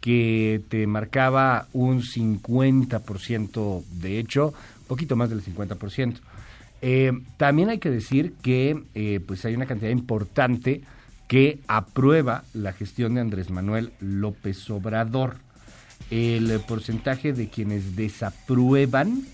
que 0.00 0.62
te 0.70 0.86
marcaba 0.86 1.66
un 1.74 2.00
50%, 2.00 3.84
de 4.00 4.18
hecho, 4.18 4.54
poquito 4.86 5.16
más 5.16 5.28
del 5.28 5.44
50%. 5.44 6.14
Eh, 6.80 7.12
también 7.36 7.70
hay 7.70 7.78
que 7.78 7.90
decir 7.90 8.34
que 8.42 8.84
eh, 8.94 9.20
pues 9.26 9.44
hay 9.44 9.54
una 9.54 9.66
cantidad 9.66 9.90
importante 9.90 10.82
que 11.26 11.60
aprueba 11.66 12.44
la 12.54 12.72
gestión 12.72 13.14
de 13.14 13.20
Andrés 13.20 13.50
Manuel 13.50 13.92
López 14.00 14.68
Obrador. 14.70 15.36
El 16.10 16.58
porcentaje 16.66 17.32
de 17.32 17.48
quienes 17.48 17.96
desaprueban 17.96 19.24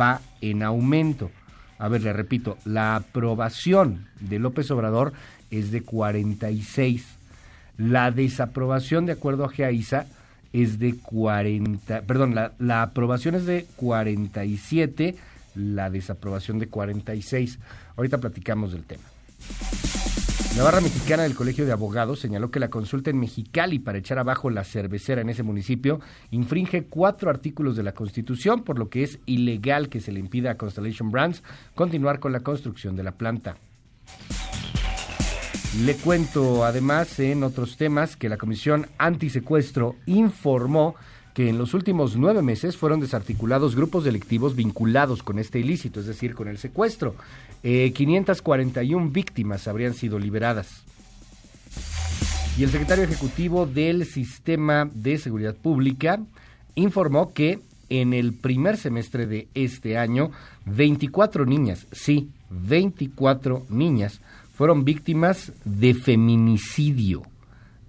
va 0.00 0.20
en 0.40 0.62
aumento. 0.62 1.30
A 1.78 1.88
ver, 1.88 2.02
le 2.02 2.12
repito, 2.12 2.58
la 2.64 2.96
aprobación 2.96 4.08
de 4.20 4.40
López 4.40 4.70
Obrador 4.72 5.12
es 5.50 5.70
de 5.70 5.82
46. 5.82 7.06
La 7.76 8.10
desaprobación, 8.10 9.06
de 9.06 9.12
acuerdo 9.12 9.44
a 9.44 9.48
GEAISA, 9.48 10.06
es 10.52 10.80
de 10.80 10.96
40. 10.96 12.02
Perdón, 12.02 12.34
la, 12.34 12.52
la 12.58 12.82
aprobación 12.82 13.36
es 13.36 13.46
de 13.46 13.66
47 13.76 15.16
la 15.58 15.90
desaprobación 15.90 16.58
de 16.58 16.68
46. 16.68 17.58
Ahorita 17.96 18.18
platicamos 18.18 18.72
del 18.72 18.84
tema. 18.84 19.04
La 20.56 20.64
barra 20.64 20.80
mexicana 20.80 21.22
del 21.22 21.36
Colegio 21.36 21.66
de 21.66 21.72
Abogados 21.72 22.18
señaló 22.18 22.50
que 22.50 22.58
la 22.58 22.70
consulta 22.70 23.10
en 23.10 23.20
Mexicali 23.20 23.78
para 23.78 23.98
echar 23.98 24.18
abajo 24.18 24.50
la 24.50 24.64
cervecera 24.64 25.20
en 25.20 25.28
ese 25.28 25.44
municipio 25.44 26.00
infringe 26.30 26.86
cuatro 26.86 27.30
artículos 27.30 27.76
de 27.76 27.84
la 27.84 27.92
Constitución, 27.92 28.64
por 28.64 28.78
lo 28.78 28.88
que 28.88 29.04
es 29.04 29.20
ilegal 29.26 29.88
que 29.88 30.00
se 30.00 30.10
le 30.10 30.18
impida 30.18 30.50
a 30.50 30.56
Constellation 30.56 31.12
Brands 31.12 31.44
continuar 31.74 32.18
con 32.18 32.32
la 32.32 32.40
construcción 32.40 32.96
de 32.96 33.04
la 33.04 33.12
planta. 33.12 33.56
Le 35.84 35.94
cuento 35.94 36.64
además 36.64 37.20
en 37.20 37.44
otros 37.44 37.76
temas 37.76 38.16
que 38.16 38.28
la 38.28 38.36
Comisión 38.36 38.86
Antisecuestro 38.98 39.94
informó 40.06 40.96
que 41.38 41.48
en 41.48 41.56
los 41.56 41.72
últimos 41.72 42.16
nueve 42.16 42.42
meses 42.42 42.76
fueron 42.76 42.98
desarticulados 42.98 43.76
grupos 43.76 44.02
delictivos 44.02 44.56
vinculados 44.56 45.22
con 45.22 45.38
este 45.38 45.60
ilícito, 45.60 46.00
es 46.00 46.06
decir, 46.06 46.34
con 46.34 46.48
el 46.48 46.58
secuestro. 46.58 47.14
Eh, 47.62 47.92
541 47.94 49.10
víctimas 49.10 49.68
habrían 49.68 49.94
sido 49.94 50.18
liberadas. 50.18 50.82
Y 52.58 52.64
el 52.64 52.70
secretario 52.70 53.04
ejecutivo 53.04 53.66
del 53.66 54.04
Sistema 54.04 54.90
de 54.92 55.16
Seguridad 55.16 55.54
Pública 55.54 56.18
informó 56.74 57.32
que 57.32 57.60
en 57.88 58.14
el 58.14 58.32
primer 58.32 58.76
semestre 58.76 59.28
de 59.28 59.46
este 59.54 59.96
año, 59.96 60.32
24 60.66 61.46
niñas, 61.46 61.86
sí, 61.92 62.30
24 62.50 63.64
niñas, 63.68 64.20
fueron 64.56 64.84
víctimas 64.84 65.52
de 65.64 65.94
feminicidio. 65.94 67.22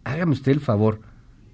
Hágame 0.04 0.34
usted 0.34 0.52
el 0.52 0.60
favor 0.60 1.09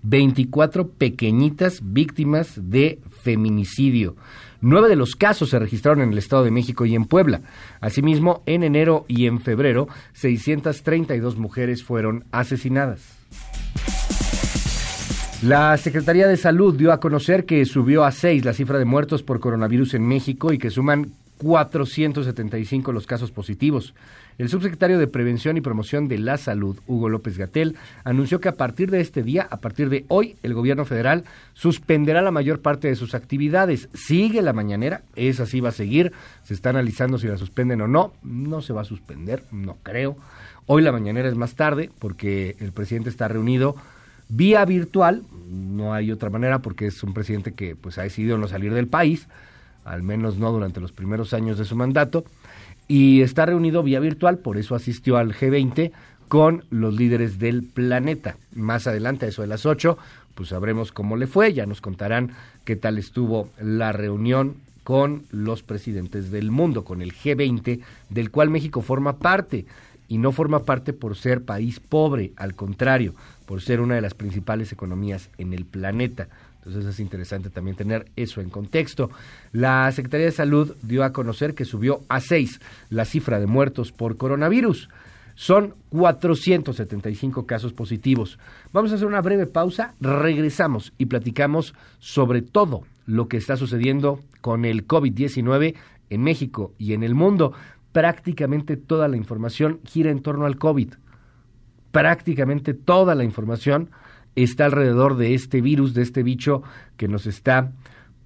24 0.05 0.89
pequeñitas 0.89 1.79
víctimas 1.83 2.53
de 2.55 2.99
feminicidio. 3.23 4.15
Nueve 4.61 4.87
de 4.87 4.95
los 4.95 5.15
casos 5.15 5.49
se 5.49 5.59
registraron 5.59 6.01
en 6.01 6.11
el 6.11 6.17
Estado 6.17 6.43
de 6.43 6.51
México 6.51 6.85
y 6.85 6.95
en 6.95 7.05
Puebla. 7.05 7.41
Asimismo, 7.81 8.41
en 8.45 8.63
enero 8.63 9.05
y 9.07 9.25
en 9.25 9.39
febrero, 9.39 9.87
632 10.13 11.37
mujeres 11.37 11.83
fueron 11.83 12.23
asesinadas. 12.31 13.01
La 15.43 15.77
Secretaría 15.77 16.27
de 16.27 16.37
Salud 16.37 16.75
dio 16.75 16.91
a 16.91 16.99
conocer 16.99 17.45
que 17.45 17.65
subió 17.65 18.03
a 18.03 18.11
seis 18.11 18.45
la 18.45 18.53
cifra 18.53 18.79
de 18.79 18.85
muertos 18.85 19.21
por 19.21 19.39
coronavirus 19.39 19.95
en 19.95 20.07
México 20.07 20.53
y 20.53 20.57
que 20.57 20.71
suman 20.71 21.11
475 21.37 22.91
los 22.91 23.07
casos 23.07 23.31
positivos. 23.31 23.93
El 24.37 24.49
subsecretario 24.49 24.99
de 24.99 25.07
Prevención 25.07 25.55
y 25.55 25.61
Promoción 25.61 26.09
de 26.09 26.17
la 26.17 26.37
Salud, 26.37 26.77
Hugo 26.87 27.07
López 27.07 27.37
Gatel, 27.37 27.77
anunció 28.03 28.41
que 28.41 28.49
a 28.49 28.55
partir 28.55 28.91
de 28.91 28.99
este 28.99 29.23
día, 29.23 29.47
a 29.49 29.57
partir 29.57 29.89
de 29.89 30.05
hoy, 30.09 30.35
el 30.43 30.53
gobierno 30.53 30.83
federal 30.83 31.23
suspenderá 31.53 32.21
la 32.21 32.31
mayor 32.31 32.59
parte 32.59 32.89
de 32.89 32.97
sus 32.97 33.15
actividades. 33.15 33.87
Sigue 33.93 34.41
la 34.41 34.51
mañanera, 34.51 35.03
esa 35.15 35.45
sí 35.45 35.61
va 35.61 35.69
a 35.69 35.73
seguir, 35.73 36.11
se 36.43 36.53
está 36.53 36.71
analizando 36.71 37.17
si 37.17 37.27
la 37.27 37.37
suspenden 37.37 37.81
o 37.81 37.87
no, 37.87 38.13
no 38.23 38.61
se 38.61 38.73
va 38.73 38.81
a 38.81 38.85
suspender, 38.85 39.43
no 39.51 39.77
creo. 39.83 40.17
Hoy 40.65 40.81
la 40.81 40.91
mañanera 40.91 41.29
es 41.29 41.35
más 41.35 41.55
tarde 41.55 41.89
porque 41.99 42.57
el 42.59 42.73
presidente 42.73 43.09
está 43.09 43.27
reunido 43.29 43.75
vía 44.27 44.65
virtual, 44.65 45.23
no 45.49 45.93
hay 45.93 46.11
otra 46.11 46.29
manera 46.29 46.59
porque 46.59 46.87
es 46.87 47.03
un 47.03 47.13
presidente 47.13 47.53
que 47.53 47.75
pues 47.75 47.97
ha 47.97 48.03
decidido 48.03 48.37
no 48.37 48.47
salir 48.47 48.73
del 48.73 48.87
país, 48.87 49.27
al 49.85 50.03
menos 50.03 50.37
no 50.37 50.51
durante 50.51 50.81
los 50.81 50.91
primeros 50.91 51.33
años 51.33 51.57
de 51.57 51.65
su 51.65 51.75
mandato 51.75 52.25
y 52.87 53.21
está 53.21 53.45
reunido 53.45 53.83
vía 53.83 53.99
virtual, 53.99 54.37
por 54.39 54.57
eso 54.57 54.75
asistió 54.75 55.17
al 55.17 55.33
G20 55.33 55.91
con 56.27 56.65
los 56.69 56.95
líderes 56.95 57.39
del 57.39 57.63
planeta. 57.63 58.35
Más 58.53 58.87
adelante, 58.87 59.25
a 59.25 59.29
eso 59.29 59.41
de 59.41 59.47
las 59.47 59.65
8, 59.65 59.97
pues 60.35 60.49
sabremos 60.49 60.91
cómo 60.91 61.17
le 61.17 61.27
fue, 61.27 61.53
ya 61.53 61.65
nos 61.65 61.81
contarán 61.81 62.31
qué 62.63 62.75
tal 62.75 62.97
estuvo 62.97 63.49
la 63.59 63.91
reunión 63.91 64.55
con 64.83 65.23
los 65.31 65.63
presidentes 65.63 66.29
del 66.29 66.51
mundo, 66.51 66.83
con 66.83 67.01
el 67.01 67.13
G20, 67.13 67.81
del 68.09 68.29
cual 68.29 68.49
México 68.49 68.81
forma 68.81 69.17
parte, 69.17 69.65
y 70.07 70.19
no 70.19 70.31
forma 70.31 70.63
parte 70.63 70.93
por 70.93 71.15
ser 71.15 71.43
país 71.43 71.79
pobre, 71.79 72.31
al 72.35 72.53
contrario, 72.53 73.15
por 73.47 73.61
ser 73.61 73.81
una 73.81 73.95
de 73.95 74.01
las 74.01 74.13
principales 74.13 74.71
economías 74.71 75.29
en 75.39 75.53
el 75.53 75.65
planeta. 75.65 76.27
Entonces 76.65 76.85
es 76.93 76.99
interesante 76.99 77.49
también 77.49 77.77
tener 77.77 78.07
eso 78.15 78.41
en 78.41 78.49
contexto. 78.49 79.11
La 79.51 79.91
Secretaría 79.91 80.25
de 80.25 80.31
Salud 80.31 80.75
dio 80.81 81.03
a 81.03 81.13
conocer 81.13 81.53
que 81.53 81.65
subió 81.65 82.01
a 82.09 82.19
seis 82.19 82.59
la 82.89 83.05
cifra 83.05 83.39
de 83.39 83.47
muertos 83.47 83.91
por 83.91 84.17
coronavirus. 84.17 84.89
Son 85.35 85.75
475 85.89 87.45
casos 87.45 87.73
positivos. 87.73 88.39
Vamos 88.71 88.91
a 88.91 88.95
hacer 88.95 89.05
una 89.05 89.21
breve 89.21 89.45
pausa, 89.47 89.93
regresamos 89.99 90.93
y 90.97 91.05
platicamos 91.05 91.75
sobre 91.99 92.41
todo 92.41 92.83
lo 93.05 93.27
que 93.27 93.37
está 93.37 93.57
sucediendo 93.57 94.21
con 94.41 94.65
el 94.65 94.87
COVID-19 94.87 95.75
en 96.09 96.23
México 96.23 96.73
y 96.77 96.93
en 96.93 97.03
el 97.03 97.15
mundo. 97.15 97.53
Prácticamente 97.91 98.77
toda 98.77 99.07
la 99.07 99.17
información 99.17 99.81
gira 99.85 100.09
en 100.09 100.21
torno 100.21 100.45
al 100.45 100.57
COVID. 100.57 100.93
Prácticamente 101.91 102.73
toda 102.73 103.13
la 103.13 103.23
información 103.23 103.89
está 104.35 104.65
alrededor 104.65 105.17
de 105.17 105.33
este 105.33 105.61
virus, 105.61 105.93
de 105.93 106.01
este 106.01 106.23
bicho 106.23 106.63
que 106.97 107.07
nos 107.07 107.25
está 107.25 107.71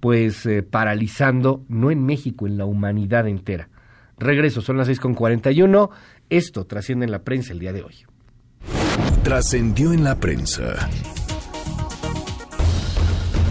pues 0.00 0.46
eh, 0.46 0.62
paralizando, 0.62 1.62
no 1.68 1.90
en 1.90 2.04
México, 2.04 2.46
en 2.46 2.56
la 2.56 2.64
humanidad 2.64 3.28
entera. 3.28 3.68
Regreso, 4.18 4.60
son 4.62 4.76
las 4.76 4.88
6.41. 4.88 5.90
Esto 6.28 6.66
trasciende 6.66 7.04
en 7.04 7.10
la 7.10 7.22
prensa 7.22 7.52
el 7.52 7.58
día 7.58 7.72
de 7.72 7.82
hoy. 7.82 7.94
Trascendió 9.22 9.92
en 9.92 10.04
la 10.04 10.16
prensa. 10.16 10.88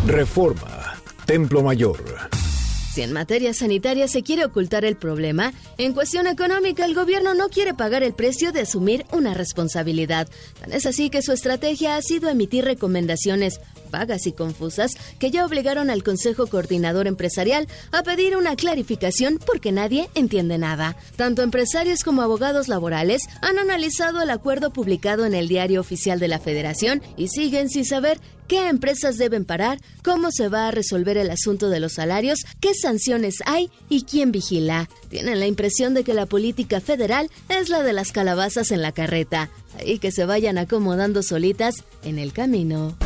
Reforma. 0.07 0.95
Templo 1.25 1.61
Mayor. 1.61 1.99
Si 2.91 3.03
en 3.03 3.13
materia 3.13 3.53
sanitaria 3.53 4.07
se 4.07 4.23
quiere 4.23 4.45
ocultar 4.45 4.83
el 4.83 4.95
problema, 4.95 5.53
en 5.77 5.93
cuestión 5.93 6.25
económica 6.25 6.85
el 6.85 6.95
gobierno 6.95 7.35
no 7.35 7.49
quiere 7.49 7.75
pagar 7.75 8.01
el 8.01 8.13
precio 8.13 8.51
de 8.51 8.61
asumir 8.61 9.05
una 9.11 9.35
responsabilidad. 9.35 10.27
Tan 10.59 10.73
es 10.73 10.87
así 10.87 11.11
que 11.11 11.21
su 11.21 11.31
estrategia 11.31 11.97
ha 11.97 12.01
sido 12.01 12.29
emitir 12.29 12.65
recomendaciones 12.65 13.59
vagas 13.89 14.27
y 14.27 14.31
confusas 14.31 14.91
que 15.19 15.31
ya 15.31 15.45
obligaron 15.45 15.89
al 15.89 16.03
Consejo 16.03 16.47
Coordinador 16.47 17.07
Empresarial 17.07 17.67
a 17.91 18.03
pedir 18.03 18.37
una 18.37 18.55
clarificación 18.55 19.39
porque 19.45 19.71
nadie 19.71 20.09
entiende 20.15 20.57
nada. 20.57 20.95
Tanto 21.15 21.41
empresarios 21.41 22.03
como 22.03 22.21
abogados 22.21 22.67
laborales 22.67 23.23
han 23.41 23.59
analizado 23.59 24.21
el 24.21 24.29
acuerdo 24.29 24.71
publicado 24.71 25.25
en 25.25 25.33
el 25.33 25.47
Diario 25.47 25.81
Oficial 25.81 26.19
de 26.19 26.27
la 26.27 26.39
Federación 26.39 27.01
y 27.17 27.27
siguen 27.27 27.69
sin 27.69 27.85
saber 27.85 28.19
qué 28.49 28.67
empresas 28.67 29.17
deben 29.17 29.45
parar, 29.45 29.79
cómo 30.03 30.31
se 30.31 30.49
va 30.49 30.67
a 30.67 30.71
resolver 30.71 31.17
el 31.17 31.29
asunto 31.29 31.69
de 31.69 31.79
los 31.79 31.93
salarios, 31.93 32.39
qué 32.59 32.73
sanciones 32.73 33.35
hay 33.45 33.69
y 33.87 34.03
quién 34.03 34.31
vigila. 34.31 34.89
Tienen 35.09 35.39
la 35.39 35.47
impresión 35.47 35.93
de 35.93 36.03
que 36.03 36.13
la 36.13 36.25
política 36.25 36.81
federal 36.81 37.29
es 37.47 37.69
la 37.69 37.83
de 37.83 37.93
las 37.93 38.11
calabazas 38.11 38.71
en 38.71 38.81
la 38.81 38.91
carreta, 38.91 39.49
y 39.85 39.99
que 39.99 40.11
se 40.11 40.25
vayan 40.25 40.57
acomodando 40.57 41.21
solitas 41.21 41.75
en 42.03 42.17
el 42.17 42.33
camino. 42.33 42.97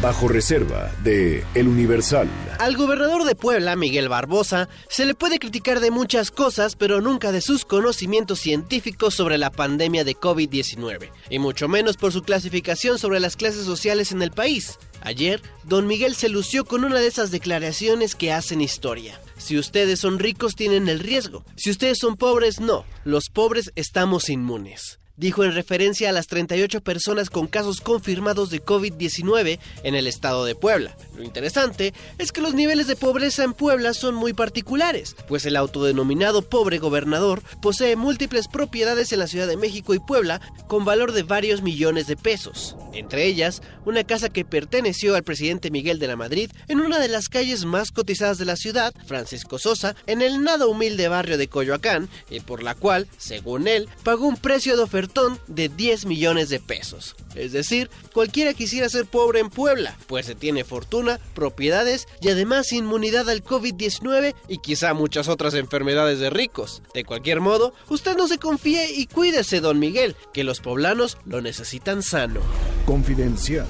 Bajo 0.00 0.28
reserva 0.28 0.92
de 1.02 1.44
El 1.56 1.66
Universal. 1.66 2.28
Al 2.60 2.76
gobernador 2.76 3.24
de 3.24 3.34
Puebla, 3.34 3.74
Miguel 3.74 4.08
Barbosa, 4.08 4.68
se 4.88 5.04
le 5.04 5.16
puede 5.16 5.40
criticar 5.40 5.80
de 5.80 5.90
muchas 5.90 6.30
cosas, 6.30 6.76
pero 6.76 7.00
nunca 7.00 7.32
de 7.32 7.40
sus 7.40 7.64
conocimientos 7.64 8.38
científicos 8.38 9.14
sobre 9.14 9.38
la 9.38 9.50
pandemia 9.50 10.04
de 10.04 10.14
COVID-19, 10.14 11.10
y 11.30 11.40
mucho 11.40 11.66
menos 11.66 11.96
por 11.96 12.12
su 12.12 12.22
clasificación 12.22 13.00
sobre 13.00 13.18
las 13.18 13.34
clases 13.34 13.64
sociales 13.64 14.12
en 14.12 14.22
el 14.22 14.30
país. 14.30 14.78
Ayer, 15.00 15.42
don 15.64 15.88
Miguel 15.88 16.14
se 16.14 16.28
lució 16.28 16.64
con 16.64 16.84
una 16.84 17.00
de 17.00 17.08
esas 17.08 17.32
declaraciones 17.32 18.14
que 18.14 18.32
hacen 18.32 18.60
historia. 18.60 19.20
Si 19.36 19.58
ustedes 19.58 19.98
son 19.98 20.20
ricos 20.20 20.54
tienen 20.54 20.88
el 20.88 21.00
riesgo, 21.00 21.44
si 21.56 21.70
ustedes 21.70 21.98
son 21.98 22.16
pobres 22.16 22.60
no, 22.60 22.84
los 23.04 23.30
pobres 23.30 23.72
estamos 23.74 24.28
inmunes 24.28 25.00
dijo 25.18 25.44
en 25.44 25.52
referencia 25.52 26.08
a 26.08 26.12
las 26.12 26.28
38 26.28 26.80
personas 26.80 27.28
con 27.28 27.48
casos 27.48 27.80
confirmados 27.80 28.50
de 28.50 28.64
COVID-19 28.64 29.58
en 29.82 29.94
el 29.94 30.06
estado 30.06 30.44
de 30.44 30.54
Puebla. 30.54 30.96
Lo 31.16 31.24
interesante 31.24 31.92
es 32.18 32.32
que 32.32 32.40
los 32.40 32.54
niveles 32.54 32.86
de 32.86 32.96
pobreza 32.96 33.42
en 33.44 33.52
Puebla 33.52 33.92
son 33.92 34.14
muy 34.14 34.32
particulares, 34.32 35.16
pues 35.26 35.44
el 35.44 35.56
autodenominado 35.56 36.42
pobre 36.42 36.78
gobernador 36.78 37.42
posee 37.60 37.96
múltiples 37.96 38.46
propiedades 38.48 39.12
en 39.12 39.18
la 39.18 39.26
Ciudad 39.26 39.48
de 39.48 39.56
México 39.56 39.92
y 39.92 39.98
Puebla 39.98 40.40
con 40.68 40.84
valor 40.84 41.12
de 41.12 41.24
varios 41.24 41.62
millones 41.62 42.06
de 42.06 42.16
pesos. 42.16 42.76
Entre 42.94 43.26
ellas, 43.26 43.62
una 43.84 44.04
casa 44.04 44.28
que 44.28 44.44
perteneció 44.44 45.16
al 45.16 45.24
presidente 45.24 45.70
Miguel 45.70 45.98
de 45.98 46.06
la 46.06 46.16
Madrid 46.16 46.50
en 46.68 46.80
una 46.80 46.98
de 46.98 47.08
las 47.08 47.28
calles 47.28 47.64
más 47.64 47.90
cotizadas 47.90 48.38
de 48.38 48.44
la 48.44 48.56
ciudad, 48.56 48.94
Francisco 49.06 49.58
Sosa, 49.58 49.96
en 50.06 50.22
el 50.22 50.42
nada 50.42 50.66
humilde 50.66 51.08
barrio 51.08 51.38
de 51.38 51.48
Coyoacán, 51.48 52.08
y 52.30 52.40
por 52.40 52.62
la 52.62 52.74
cual, 52.74 53.08
según 53.16 53.66
él, 53.66 53.88
pagó 54.04 54.26
un 54.26 54.36
precio 54.36 54.76
de 54.76 54.82
oferta 54.82 55.07
de 55.46 55.68
10 55.68 56.06
millones 56.06 56.48
de 56.48 56.60
pesos. 56.60 57.16
Es 57.34 57.52
decir, 57.52 57.90
cualquiera 58.12 58.54
quisiera 58.54 58.88
ser 58.88 59.06
pobre 59.06 59.40
en 59.40 59.50
Puebla, 59.50 59.96
pues 60.06 60.26
se 60.26 60.34
tiene 60.34 60.64
fortuna, 60.64 61.18
propiedades 61.34 62.06
y 62.20 62.28
además 62.28 62.72
inmunidad 62.72 63.28
al 63.28 63.44
COVID-19 63.44 64.34
y 64.48 64.58
quizá 64.58 64.94
muchas 64.94 65.28
otras 65.28 65.54
enfermedades 65.54 66.18
de 66.18 66.30
ricos. 66.30 66.82
De 66.94 67.04
cualquier 67.04 67.40
modo, 67.40 67.72
usted 67.88 68.16
no 68.16 68.28
se 68.28 68.38
confíe 68.38 68.92
y 68.92 69.06
cuídese, 69.06 69.60
don 69.60 69.78
Miguel, 69.78 70.16
que 70.32 70.44
los 70.44 70.60
poblanos 70.60 71.18
lo 71.24 71.40
necesitan 71.40 72.02
sano. 72.02 72.40
Confidencial 72.86 73.66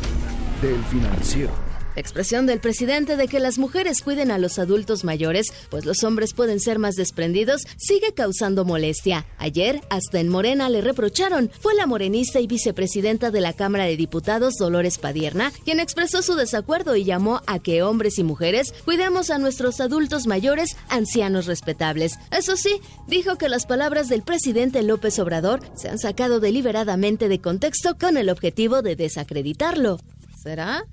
del 0.62 0.82
financiero. 0.84 1.68
Expresión 1.99 2.46
del 2.46 2.61
presidente 2.61 3.16
de 3.16 3.28
que 3.28 3.40
las 3.40 3.59
mujeres 3.59 4.03
cuiden 4.03 4.30
a 4.30 4.38
los 4.38 4.59
adultos 4.59 5.05
mayores, 5.05 5.49
pues 5.68 5.84
los 5.84 6.05
hombres 6.05 6.32
pueden 6.32 6.61
ser 6.61 6.78
más 6.78 6.94
desprendidos, 6.94 7.62
sigue 7.76 8.14
causando 8.14 8.64
molestia. 8.64 9.26
Ayer, 9.38 9.80
hasta 9.90 10.20
en 10.20 10.28
Morena 10.28 10.68
le 10.68 10.80
reprocharon. 10.80 11.51
Fue 11.61 11.74
la 11.74 11.86
morenista 11.86 12.40
y 12.40 12.46
vicepresidenta 12.46 13.30
de 13.30 13.40
la 13.40 13.53
Cámara 13.53 13.84
de 13.84 13.96
Diputados, 13.96 14.55
Dolores 14.55 14.99
Padierna, 14.99 15.53
quien 15.64 15.80
expresó 15.80 16.22
su 16.22 16.34
desacuerdo 16.34 16.94
y 16.96 17.05
llamó 17.05 17.42
a 17.46 17.59
que 17.59 17.82
hombres 17.82 18.18
y 18.18 18.24
mujeres 18.24 18.72
cuidemos 18.84 19.30
a 19.30 19.38
nuestros 19.38 19.80
adultos 19.80 20.26
mayores, 20.26 20.76
ancianos 20.88 21.46
respetables. 21.46 22.12
Eso 22.30 22.57
sí, 22.57 22.80
dijo 23.09 23.36
que 23.38 23.49
las 23.49 23.66
palabras 23.66 24.09
del 24.09 24.22
presidente 24.22 24.82
López 24.82 25.18
Obrador 25.18 25.61
se 25.74 25.88
han 25.88 25.99
sacado 25.99 26.40
deliberadamente 26.40 27.28
de 27.28 27.40
contexto 27.40 27.96
con 27.99 28.16
el 28.16 28.30
objetivo 28.30 28.82
de 28.82 28.96
desacreditarlo. 28.96 29.99
¿Será? 30.42 30.84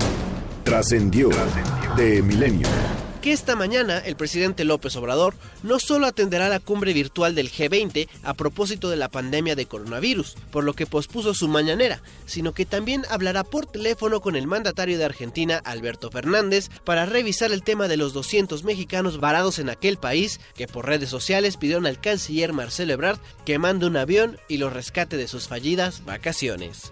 Trascendió 0.65 1.29
de 1.95 2.23
Milenio. 2.23 2.67
Que 3.21 3.31
esta 3.31 3.55
mañana 3.55 3.99
el 3.99 4.15
presidente 4.15 4.65
López 4.65 4.95
Obrador 4.95 5.35
no 5.61 5.77
solo 5.79 6.07
atenderá 6.07 6.49
la 6.49 6.59
cumbre 6.59 6.91
virtual 6.91 7.35
del 7.35 7.51
G20 7.51 8.09
a 8.23 8.33
propósito 8.33 8.89
de 8.89 8.95
la 8.95 9.07
pandemia 9.09 9.55
de 9.55 9.67
coronavirus, 9.67 10.35
por 10.49 10.63
lo 10.63 10.73
que 10.73 10.87
pospuso 10.87 11.35
su 11.35 11.47
mañanera, 11.47 12.01
sino 12.25 12.53
que 12.53 12.65
también 12.65 13.03
hablará 13.11 13.43
por 13.43 13.67
teléfono 13.67 14.21
con 14.21 14.35
el 14.35 14.47
mandatario 14.47 14.97
de 14.97 15.05
Argentina, 15.05 15.61
Alberto 15.63 16.09
Fernández, 16.09 16.69
para 16.83 17.05
revisar 17.05 17.51
el 17.51 17.61
tema 17.61 17.87
de 17.87 17.97
los 17.97 18.13
200 18.13 18.63
mexicanos 18.63 19.19
varados 19.19 19.59
en 19.59 19.69
aquel 19.69 19.97
país 19.97 20.39
que 20.55 20.67
por 20.67 20.87
redes 20.87 21.09
sociales 21.09 21.57
pidieron 21.57 21.85
al 21.85 22.01
canciller 22.01 22.53
Marcelo 22.53 22.93
Ebrard 22.93 23.19
que 23.45 23.59
mande 23.59 23.85
un 23.85 23.97
avión 23.97 24.39
y 24.47 24.57
los 24.57 24.73
rescate 24.73 25.15
de 25.15 25.27
sus 25.27 25.47
fallidas 25.47 26.03
vacaciones. 26.05 26.89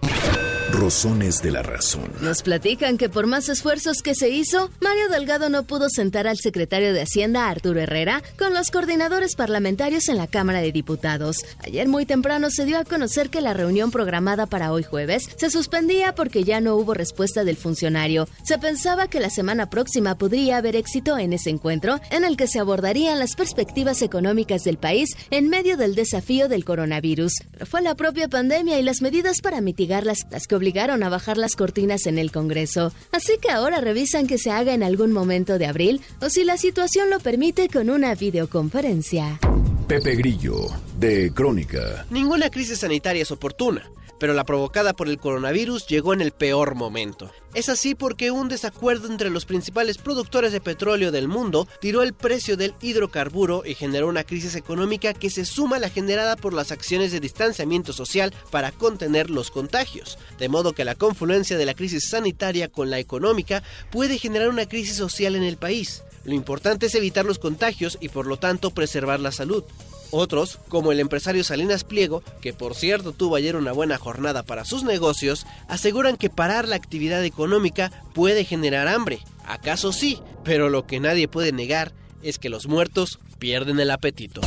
Rosones 0.74 1.40
de 1.40 1.52
la 1.52 1.62
razón. 1.62 2.10
Nos 2.20 2.42
platican 2.42 2.98
que 2.98 3.08
por 3.08 3.28
más 3.28 3.48
esfuerzos 3.48 4.02
que 4.02 4.16
se 4.16 4.30
hizo, 4.30 4.70
Mario 4.80 5.08
Delgado 5.08 5.48
no 5.48 5.62
pudo 5.62 5.88
sentar 5.88 6.26
al 6.26 6.36
secretario 6.36 6.92
de 6.92 7.02
Hacienda, 7.02 7.48
Arturo 7.48 7.78
Herrera, 7.78 8.24
con 8.36 8.52
los 8.54 8.72
coordinadores 8.72 9.36
parlamentarios 9.36 10.08
en 10.08 10.16
la 10.16 10.26
Cámara 10.26 10.60
de 10.60 10.72
Diputados. 10.72 11.36
Ayer 11.60 11.86
muy 11.86 12.06
temprano 12.06 12.50
se 12.50 12.64
dio 12.64 12.76
a 12.78 12.84
conocer 12.84 13.30
que 13.30 13.40
la 13.40 13.54
reunión 13.54 13.92
programada 13.92 14.46
para 14.46 14.72
hoy 14.72 14.82
jueves 14.82 15.28
se 15.36 15.48
suspendía 15.48 16.16
porque 16.16 16.42
ya 16.42 16.60
no 16.60 16.74
hubo 16.74 16.92
respuesta 16.92 17.44
del 17.44 17.56
funcionario. 17.56 18.26
Se 18.42 18.58
pensaba 18.58 19.06
que 19.06 19.20
la 19.20 19.30
semana 19.30 19.70
próxima 19.70 20.16
podría 20.16 20.56
haber 20.56 20.74
éxito 20.74 21.18
en 21.18 21.34
ese 21.34 21.50
encuentro, 21.50 22.00
en 22.10 22.24
el 22.24 22.36
que 22.36 22.48
se 22.48 22.58
abordarían 22.58 23.20
las 23.20 23.36
perspectivas 23.36 24.02
económicas 24.02 24.64
del 24.64 24.78
país 24.78 25.10
en 25.30 25.48
medio 25.48 25.76
del 25.76 25.94
desafío 25.94 26.48
del 26.48 26.64
coronavirus. 26.64 27.32
Pero 27.52 27.66
fue 27.66 27.80
la 27.80 27.94
propia 27.94 28.26
pandemia 28.26 28.80
y 28.80 28.82
las 28.82 29.02
medidas 29.02 29.40
para 29.40 29.60
mitigarlas 29.60 30.26
las 30.32 30.48
que 30.48 30.63
obligaron 30.64 31.02
a 31.02 31.10
bajar 31.10 31.36
las 31.36 31.56
cortinas 31.56 32.06
en 32.06 32.16
el 32.16 32.32
Congreso. 32.32 32.90
Así 33.12 33.36
que 33.36 33.50
ahora 33.50 33.82
revisan 33.82 34.26
que 34.26 34.38
se 34.38 34.50
haga 34.50 34.72
en 34.72 34.82
algún 34.82 35.12
momento 35.12 35.58
de 35.58 35.66
abril 35.66 36.00
o 36.22 36.30
si 36.30 36.42
la 36.42 36.56
situación 36.56 37.10
lo 37.10 37.20
permite 37.20 37.68
con 37.68 37.90
una 37.90 38.14
videoconferencia. 38.14 39.38
Pepe 39.86 40.14
Grillo, 40.14 40.68
de 40.98 41.30
Crónica. 41.34 42.06
Ninguna 42.08 42.48
crisis 42.48 42.78
sanitaria 42.78 43.20
es 43.20 43.30
oportuna 43.30 43.90
pero 44.24 44.32
la 44.32 44.44
provocada 44.44 44.94
por 44.94 45.10
el 45.10 45.18
coronavirus 45.18 45.86
llegó 45.86 46.14
en 46.14 46.22
el 46.22 46.32
peor 46.32 46.76
momento. 46.76 47.30
Es 47.52 47.68
así 47.68 47.94
porque 47.94 48.30
un 48.30 48.48
desacuerdo 48.48 49.06
entre 49.08 49.28
los 49.28 49.44
principales 49.44 49.98
productores 49.98 50.50
de 50.50 50.62
petróleo 50.62 51.12
del 51.12 51.28
mundo 51.28 51.68
tiró 51.78 52.02
el 52.02 52.14
precio 52.14 52.56
del 52.56 52.72
hidrocarburo 52.80 53.64
y 53.66 53.74
generó 53.74 54.08
una 54.08 54.24
crisis 54.24 54.54
económica 54.54 55.12
que 55.12 55.28
se 55.28 55.44
suma 55.44 55.76
a 55.76 55.78
la 55.78 55.90
generada 55.90 56.36
por 56.36 56.54
las 56.54 56.72
acciones 56.72 57.12
de 57.12 57.20
distanciamiento 57.20 57.92
social 57.92 58.32
para 58.50 58.72
contener 58.72 59.28
los 59.28 59.50
contagios. 59.50 60.16
De 60.38 60.48
modo 60.48 60.72
que 60.72 60.86
la 60.86 60.94
confluencia 60.94 61.58
de 61.58 61.66
la 61.66 61.74
crisis 61.74 62.08
sanitaria 62.08 62.68
con 62.68 62.88
la 62.88 63.00
económica 63.00 63.62
puede 63.90 64.16
generar 64.16 64.48
una 64.48 64.66
crisis 64.66 64.96
social 64.96 65.36
en 65.36 65.42
el 65.42 65.58
país. 65.58 66.02
Lo 66.24 66.32
importante 66.32 66.86
es 66.86 66.94
evitar 66.94 67.26
los 67.26 67.38
contagios 67.38 67.98
y 68.00 68.08
por 68.08 68.24
lo 68.24 68.38
tanto 68.38 68.70
preservar 68.70 69.20
la 69.20 69.32
salud. 69.32 69.64
Otros, 70.10 70.58
como 70.68 70.92
el 70.92 71.00
empresario 71.00 71.44
Salinas 71.44 71.84
Pliego, 71.84 72.22
que 72.40 72.52
por 72.52 72.74
cierto 72.74 73.12
tuvo 73.12 73.36
ayer 73.36 73.56
una 73.56 73.72
buena 73.72 73.98
jornada 73.98 74.42
para 74.42 74.64
sus 74.64 74.84
negocios, 74.84 75.46
aseguran 75.68 76.16
que 76.16 76.30
parar 76.30 76.68
la 76.68 76.76
actividad 76.76 77.24
económica 77.24 77.90
puede 78.14 78.44
generar 78.44 78.88
hambre. 78.88 79.20
¿Acaso 79.46 79.92
sí? 79.92 80.18
Pero 80.44 80.68
lo 80.68 80.86
que 80.86 81.00
nadie 81.00 81.28
puede 81.28 81.52
negar 81.52 81.92
es 82.22 82.38
que 82.38 82.48
los 82.48 82.66
muertos 82.66 83.18
pierden 83.38 83.78
el 83.80 83.90
apetito. 83.90 84.40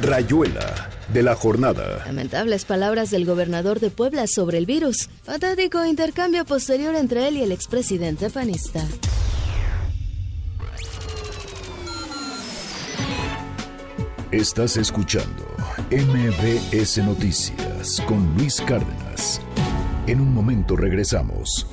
Rayuela 0.00 0.88
de 1.12 1.22
la 1.22 1.34
jornada. 1.34 2.02
Lamentables 2.06 2.64
palabras 2.64 3.10
del 3.10 3.26
gobernador 3.26 3.80
de 3.80 3.90
Puebla 3.90 4.26
sobre 4.26 4.58
el 4.58 4.66
virus. 4.66 5.08
Patético 5.24 5.84
intercambio 5.84 6.44
posterior 6.44 6.94
entre 6.94 7.28
él 7.28 7.36
y 7.36 7.42
el 7.42 7.52
expresidente 7.52 8.30
panista. 8.30 8.86
Estás 14.32 14.76
escuchando 14.76 15.46
MBS 15.90 16.98
Noticias 16.98 17.98
con 18.06 18.34
Luis 18.36 18.60
Cárdenas. 18.60 19.40
En 20.06 20.20
un 20.20 20.34
momento 20.34 20.76
regresamos. 20.76 21.66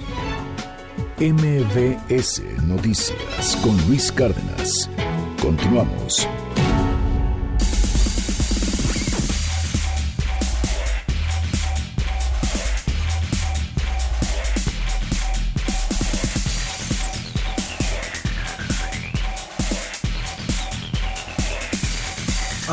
MBS 1.19 2.41
Noticias 2.63 3.57
con 3.61 3.75
Luis 3.89 4.09
Cárdenas. 4.09 4.89
Continuamos. 5.41 6.29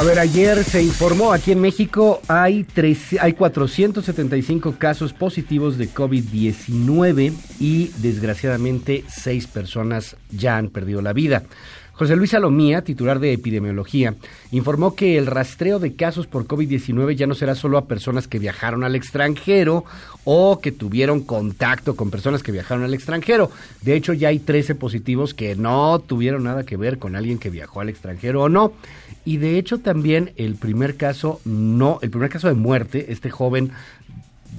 A 0.03 0.05
ver, 0.05 0.19
ayer 0.19 0.65
se 0.65 0.83
informó 0.83 1.33
aquí 1.33 1.53
en 1.53 1.61
México 1.61 2.21
hay, 2.27 2.65
tres, 2.65 3.15
hay 3.21 3.35
475 3.35 4.75
casos 4.77 5.13
positivos 5.13 5.79
de 5.79 5.89
COVID-19 5.91 7.33
y 7.61 7.87
desgraciadamente 7.99 9.05
seis 9.09 9.47
personas 9.47 10.17
ya 10.33 10.59
han 10.59 10.71
perdido 10.71 11.03
la 11.03 11.13
vida. 11.13 11.45
José 11.93 12.17
Luis 12.17 12.31
Salomía, 12.31 12.83
titular 12.83 13.21
de 13.21 13.33
epidemiología, 13.33 14.15
informó 14.51 14.95
que 14.95 15.19
el 15.19 15.27
rastreo 15.27 15.79
de 15.79 15.95
casos 15.95 16.27
por 16.27 16.47
COVID-19 16.47 17.15
ya 17.15 17.27
no 17.27 17.35
será 17.35 17.55
solo 17.55 17.77
a 17.77 17.87
personas 17.87 18.29
que 18.29 18.39
viajaron 18.39 18.83
al 18.83 18.95
extranjero 18.95 19.85
o 20.25 20.61
que 20.61 20.73
tuvieron 20.73 21.21
contacto 21.21 21.95
con 21.95 22.11
personas 22.11 22.43
que 22.43 22.53
viajaron 22.53 22.85
al 22.85 22.95
extranjero. 22.95 23.51
De 23.83 23.95
hecho, 23.95 24.15
ya 24.15 24.29
hay 24.29 24.39
13 24.39 24.75
positivos 24.75 25.35
que 25.35 25.55
no 25.55 25.99
tuvieron 25.99 26.45
nada 26.45 26.65
que 26.65 26.77
ver 26.77 26.99
con 26.99 27.15
alguien 27.15 27.39
que 27.39 27.51
viajó 27.51 27.81
al 27.81 27.91
extranjero 27.91 28.43
o 28.43 28.49
no. 28.49 28.73
Y 29.25 29.37
de 29.37 29.59
hecho 29.59 29.79
también 29.79 30.33
el 30.37 30.57
primer 30.57 30.97
caso 30.97 31.41
no, 31.45 31.99
el 32.03 32.11
primer 32.11 32.31
caso 32.31 32.49
de 32.49 32.55
muerte, 32.55 33.13
este 33.13 33.31
joven 33.31 33.71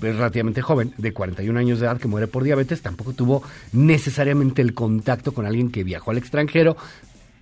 es 0.02 0.16
relativamente 0.16 0.62
joven, 0.62 0.94
de 0.98 1.14
41 1.14 1.58
años 1.60 1.80
de 1.80 1.86
edad, 1.86 2.00
que 2.00 2.08
muere 2.08 2.28
por 2.28 2.44
diabetes, 2.44 2.82
tampoco 2.82 3.14
tuvo 3.14 3.44
necesariamente 3.72 4.62
el 4.62 4.74
contacto 4.74 5.34
con 5.34 5.46
alguien 5.46 5.72
que 5.72 5.84
viajó 5.84 6.12
al 6.12 6.18
extranjero. 6.18 6.76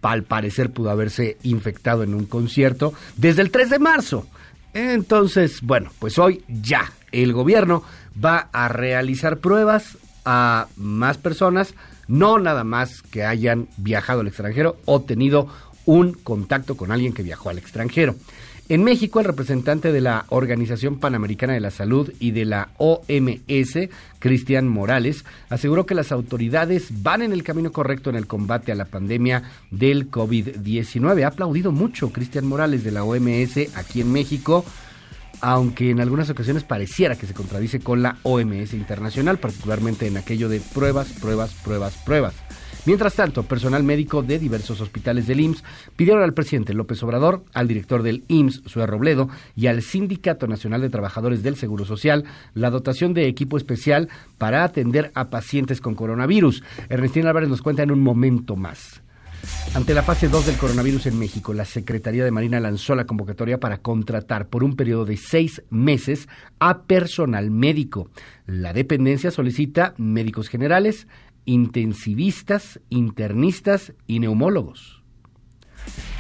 Al 0.02 0.24
parecer 0.24 0.72
pudo 0.72 0.90
haberse 0.90 1.38
infectado 1.44 2.04
en 2.04 2.14
un 2.14 2.26
concierto 2.26 2.94
desde 3.18 3.42
el 3.42 3.52
3 3.52 3.70
de 3.70 3.80
marzo. 3.80 4.28
Entonces, 4.74 5.62
bueno, 5.62 5.92
pues 6.00 6.18
hoy 6.18 6.44
ya 6.48 6.92
el 7.12 7.34
gobierno 7.34 7.84
va 8.24 8.50
a 8.52 8.68
realizar 8.68 9.40
pruebas 9.40 9.98
a 10.26 10.68
más 10.78 11.18
personas, 11.18 11.74
no 12.08 12.40
nada 12.40 12.64
más 12.64 13.02
que 13.02 13.26
hayan 13.26 13.68
viajado 13.78 14.22
al 14.22 14.28
extranjero 14.28 14.78
o 14.86 15.02
tenido 15.02 15.48
un 15.86 16.14
contacto 16.14 16.78
con 16.78 16.92
alguien 16.92 17.14
que 17.14 17.24
viajó 17.24 17.50
al 17.50 17.58
extranjero. 17.58 18.16
En 18.72 18.86
México, 18.86 19.20
el 19.20 19.26
representante 19.26 19.92
de 19.92 20.00
la 20.00 20.24
Organización 20.30 20.98
Panamericana 20.98 21.52
de 21.52 21.60
la 21.60 21.72
Salud 21.72 22.10
y 22.22 22.32
de 22.32 22.46
la 22.46 22.70
OMS, 22.78 23.90
Cristian 24.18 24.70
Morales, 24.70 25.26
aseguró 25.50 25.86
que 25.86 25.94
las 25.94 26.14
autoridades 26.14 27.04
van 27.04 27.22
en 27.22 27.34
el 27.34 27.44
camino 27.44 27.74
correcto 27.74 28.10
en 28.10 28.16
el 28.16 28.28
combate 28.28 28.72
a 28.72 28.76
la 28.76 28.86
pandemia 28.86 29.44
del 29.72 30.10
COVID-19. 30.10 31.26
Ha 31.26 31.28
aplaudido 31.28 31.74
mucho 31.74 32.14
Cristian 32.14 32.48
Morales 32.48 32.86
de 32.86 32.92
la 32.92 33.04
OMS 33.04 33.76
aquí 33.76 34.00
en 34.00 34.14
México, 34.14 34.64
aunque 35.42 35.90
en 35.90 36.00
algunas 36.00 36.30
ocasiones 36.30 36.64
pareciera 36.64 37.18
que 37.18 37.28
se 37.28 37.34
contradice 37.34 37.82
con 37.82 38.02
la 38.02 38.20
OMS 38.24 38.74
internacional, 38.74 39.38
particularmente 39.38 40.08
en 40.08 40.16
aquello 40.16 40.48
de 40.48 40.62
pruebas, 40.62 41.10
pruebas, 41.20 41.54
pruebas, 41.56 41.98
pruebas. 42.06 42.36
Mientras 42.86 43.16
tanto, 43.16 43.44
personal 43.44 43.84
médico 43.84 44.24
de 44.24 44.40
diversos 44.40 44.82
hospitales 44.82 45.28
del 45.28 45.40
IMSS 45.40 45.64
pidieron 45.96 46.24
al 46.24 46.34
presidente 46.34 46.74
López 46.74 47.02
Obrador, 47.04 47.44
al 47.54 47.68
director 47.68 48.02
del 48.02 48.24
IMSS, 48.28 48.64
Sue 48.66 48.88
Robledo, 48.88 49.30
y 49.56 49.68
al 49.68 49.82
Sindicato 49.82 50.48
Nacional 50.48 50.82
de 50.82 50.90
Trabajadores 50.90 51.44
del 51.44 51.56
Seguro 51.56 51.86
Social 51.86 52.24
la 52.54 52.70
dotación 52.70 53.14
de 53.14 53.28
equipo 53.28 53.58
especial 53.58 54.10
para 54.38 54.64
atender 54.64 55.12
a 55.14 55.30
pacientes 55.30 55.80
con 55.82 55.96
coronavirus. 55.96 56.64
Ernestina 56.90 57.30
Álvarez 57.30 57.50
nos 57.50 57.62
cuenta 57.62 57.84
en 57.84 57.92
un 57.92 58.02
momento 58.02 58.56
más. 58.56 59.02
Ante 59.74 59.94
la 59.94 60.04
fase 60.04 60.28
2 60.28 60.48
del 60.48 60.58
coronavirus 60.58 61.08
en 61.08 61.18
México, 61.18 61.54
la 61.54 61.66
Secretaría 61.66 62.26
de 62.26 62.32
Marina 62.32 62.60
lanzó 62.60 62.94
la 62.94 63.06
convocatoria 63.06 63.60
para 63.60 63.78
contratar 63.78 64.48
por 64.48 64.64
un 64.64 64.76
periodo 64.76 65.06
de 65.06 65.18
seis 65.18 65.64
meses 65.70 66.28
a 66.60 66.84
personal 66.84 67.52
médico. 67.52 68.10
La 68.46 68.74
dependencia 68.74 69.32
solicita 69.32 69.94
médicos 69.98 70.50
generales, 70.50 71.08
intensivistas, 71.46 72.80
internistas 72.90 73.94
y 74.08 74.20
neumólogos. 74.20 75.02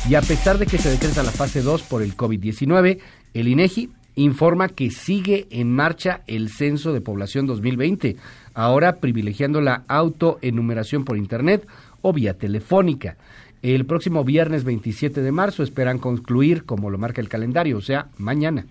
Y 0.09 0.15
a 0.15 0.22
pesar 0.22 0.57
de 0.57 0.65
que 0.65 0.78
se 0.78 0.89
decreta 0.89 1.24
la 1.24 1.32
fase 1.32 1.61
2 1.61 1.84
por 1.84 2.01
el 2.01 2.17
COVID-19, 2.17 2.99
el 3.34 3.47
INEGI 3.47 3.89
informa 4.15 4.69
que 4.69 4.89
sigue 4.89 5.47
en 5.51 5.72
marcha 5.72 6.22
el 6.28 6.49
censo 6.49 6.93
de 6.93 7.01
población 7.01 7.45
2020, 7.45 8.17
ahora 8.53 8.97
privilegiando 8.97 9.61
la 9.61 9.84
autoenumeración 9.88 11.05
por 11.05 11.17
internet 11.17 11.67
o 12.01 12.13
vía 12.13 12.38
telefónica. 12.38 13.17
El 13.61 13.86
próximo 13.86 14.24
viernes 14.24 14.63
27 14.63 15.22
de 15.22 15.32
marzo 15.32 15.61
esperan 15.61 15.99
concluir, 15.99 16.65
como 16.65 16.89
lo 16.89 16.97
marca 16.97 17.22
el 17.22 17.30
calendario, 17.30 17.78
o 17.78 17.82
sea, 17.82 18.07
mañana. 18.17 18.65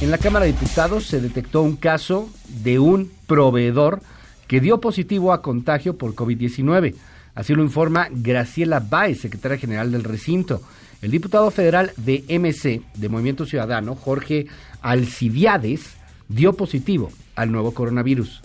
En 0.00 0.10
la 0.10 0.18
Cámara 0.18 0.46
de 0.46 0.52
Diputados 0.52 1.06
se 1.06 1.20
detectó 1.20 1.62
un 1.62 1.76
caso 1.76 2.28
de 2.62 2.78
un 2.78 3.10
proveedor 3.26 4.00
que 4.46 4.60
dio 4.60 4.80
positivo 4.80 5.32
a 5.32 5.42
contagio 5.42 5.96
por 5.96 6.14
COVID-19. 6.14 6.94
Así 7.34 7.54
lo 7.54 7.62
informa 7.62 8.08
Graciela 8.10 8.80
Báez, 8.80 9.20
secretaria 9.20 9.58
general 9.58 9.90
del 9.90 10.04
recinto. 10.04 10.62
El 11.02 11.10
diputado 11.10 11.50
federal 11.50 11.92
de 11.96 12.24
MC, 12.28 12.82
de 12.94 13.08
Movimiento 13.08 13.46
Ciudadano, 13.46 13.94
Jorge 13.94 14.46
Alcibiades, 14.80 15.94
dio 16.28 16.54
positivo 16.54 17.10
al 17.36 17.52
nuevo 17.52 17.74
coronavirus. 17.74 18.40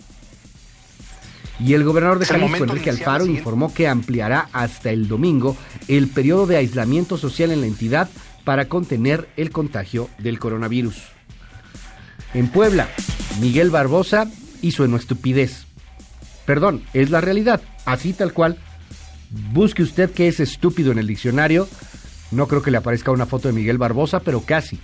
Y 1.58 1.74
el 1.74 1.84
gobernador 1.84 2.18
de 2.18 2.26
Jalisco, 2.26 2.64
Enrique 2.64 2.90
Alfaro, 2.90 3.26
informó 3.26 3.72
que 3.72 3.86
ampliará 3.86 4.48
hasta 4.52 4.90
el 4.90 5.08
domingo 5.08 5.56
el 5.88 6.08
periodo 6.08 6.46
de 6.46 6.56
aislamiento 6.56 7.18
social 7.18 7.50
en 7.50 7.60
la 7.60 7.66
entidad 7.66 8.08
para 8.44 8.66
contener 8.66 9.28
el 9.36 9.50
contagio 9.50 10.08
del 10.18 10.38
coronavirus. 10.38 10.96
En 12.32 12.48
Puebla, 12.48 12.88
Miguel 13.40 13.70
Barbosa 13.70 14.30
hizo 14.62 14.84
en 14.84 14.94
estupidez. 14.94 15.66
Perdón, 16.46 16.82
es 16.92 17.10
la 17.10 17.20
realidad, 17.20 17.60
así 17.84 18.12
tal 18.12 18.32
cual. 18.32 18.58
Busque 19.52 19.82
usted 19.82 20.10
qué 20.12 20.28
es 20.28 20.40
estúpido 20.40 20.90
en 20.92 20.98
el 20.98 21.06
diccionario. 21.06 21.68
No 22.30 22.46
creo 22.46 22.62
que 22.62 22.70
le 22.70 22.78
aparezca 22.78 23.10
una 23.10 23.26
foto 23.26 23.48
de 23.48 23.54
Miguel 23.54 23.78
Barbosa, 23.78 24.20
pero 24.20 24.42
casi. 24.42 24.80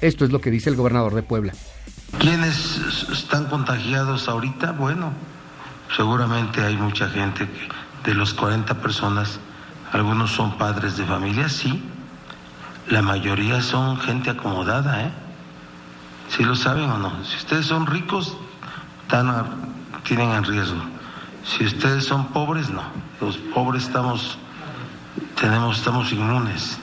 Esto 0.00 0.24
es 0.24 0.32
lo 0.32 0.40
que 0.40 0.50
dice 0.50 0.70
el 0.70 0.76
gobernador 0.76 1.14
de 1.14 1.22
Puebla. 1.22 1.52
¿Quiénes 2.18 2.80
están 3.12 3.46
contagiados 3.46 4.28
ahorita? 4.28 4.72
Bueno, 4.72 5.12
seguramente 5.96 6.60
hay 6.62 6.76
mucha 6.76 7.08
gente 7.08 7.46
que 7.46 8.10
de 8.10 8.14
los 8.14 8.34
40 8.34 8.80
personas, 8.80 9.40
algunos 9.92 10.30
son 10.30 10.56
padres 10.58 10.96
de 10.96 11.04
familia, 11.04 11.48
sí. 11.48 11.82
La 12.88 13.02
mayoría 13.02 13.60
son 13.62 13.98
gente 13.98 14.30
acomodada, 14.30 15.06
¿eh? 15.06 15.10
¿Sí 16.28 16.44
lo 16.44 16.54
saben 16.54 16.90
o 16.90 16.98
no? 16.98 17.24
Si 17.24 17.36
ustedes 17.36 17.66
son 17.66 17.86
ricos, 17.86 18.36
están 19.02 19.75
tienen 20.06 20.30
en 20.30 20.44
riesgo. 20.44 20.80
Si 21.44 21.64
ustedes 21.64 22.04
son 22.04 22.26
pobres, 22.28 22.70
no. 22.70 22.82
Los 23.20 23.36
pobres 23.36 23.84
estamos, 23.84 24.38
tenemos, 25.40 25.78
estamos 25.78 26.12
inmunes. 26.12 26.78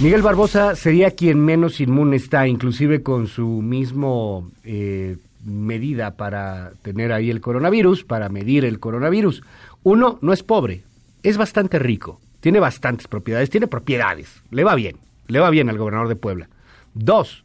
Miguel 0.00 0.22
Barbosa 0.22 0.76
sería 0.76 1.12
quien 1.12 1.40
menos 1.40 1.80
inmune 1.80 2.16
está, 2.16 2.46
inclusive 2.46 3.02
con 3.02 3.28
su 3.28 3.46
mismo 3.46 4.50
eh, 4.62 5.16
medida 5.44 6.16
para 6.16 6.72
tener 6.82 7.12
ahí 7.12 7.30
el 7.30 7.40
coronavirus, 7.40 8.04
para 8.04 8.28
medir 8.28 8.64
el 8.64 8.78
coronavirus. 8.78 9.42
Uno, 9.84 10.18
no 10.20 10.32
es 10.32 10.42
pobre, 10.42 10.82
es 11.22 11.38
bastante 11.38 11.78
rico, 11.78 12.20
tiene 12.40 12.60
bastantes 12.60 13.08
propiedades, 13.08 13.48
tiene 13.48 13.68
propiedades, 13.68 14.42
le 14.50 14.64
va 14.64 14.74
bien, 14.74 14.96
le 15.28 15.40
va 15.40 15.48
bien 15.48 15.70
al 15.70 15.78
gobernador 15.78 16.08
de 16.08 16.16
Puebla. 16.16 16.48
Dos, 16.92 17.42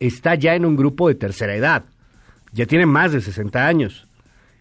está 0.00 0.34
ya 0.34 0.54
en 0.54 0.66
un 0.66 0.76
grupo 0.76 1.08
de 1.08 1.14
tercera 1.14 1.54
edad, 1.54 1.84
ya 2.52 2.66
tiene 2.66 2.86
más 2.86 3.12
de 3.12 3.20
60 3.20 3.66
años. 3.66 4.06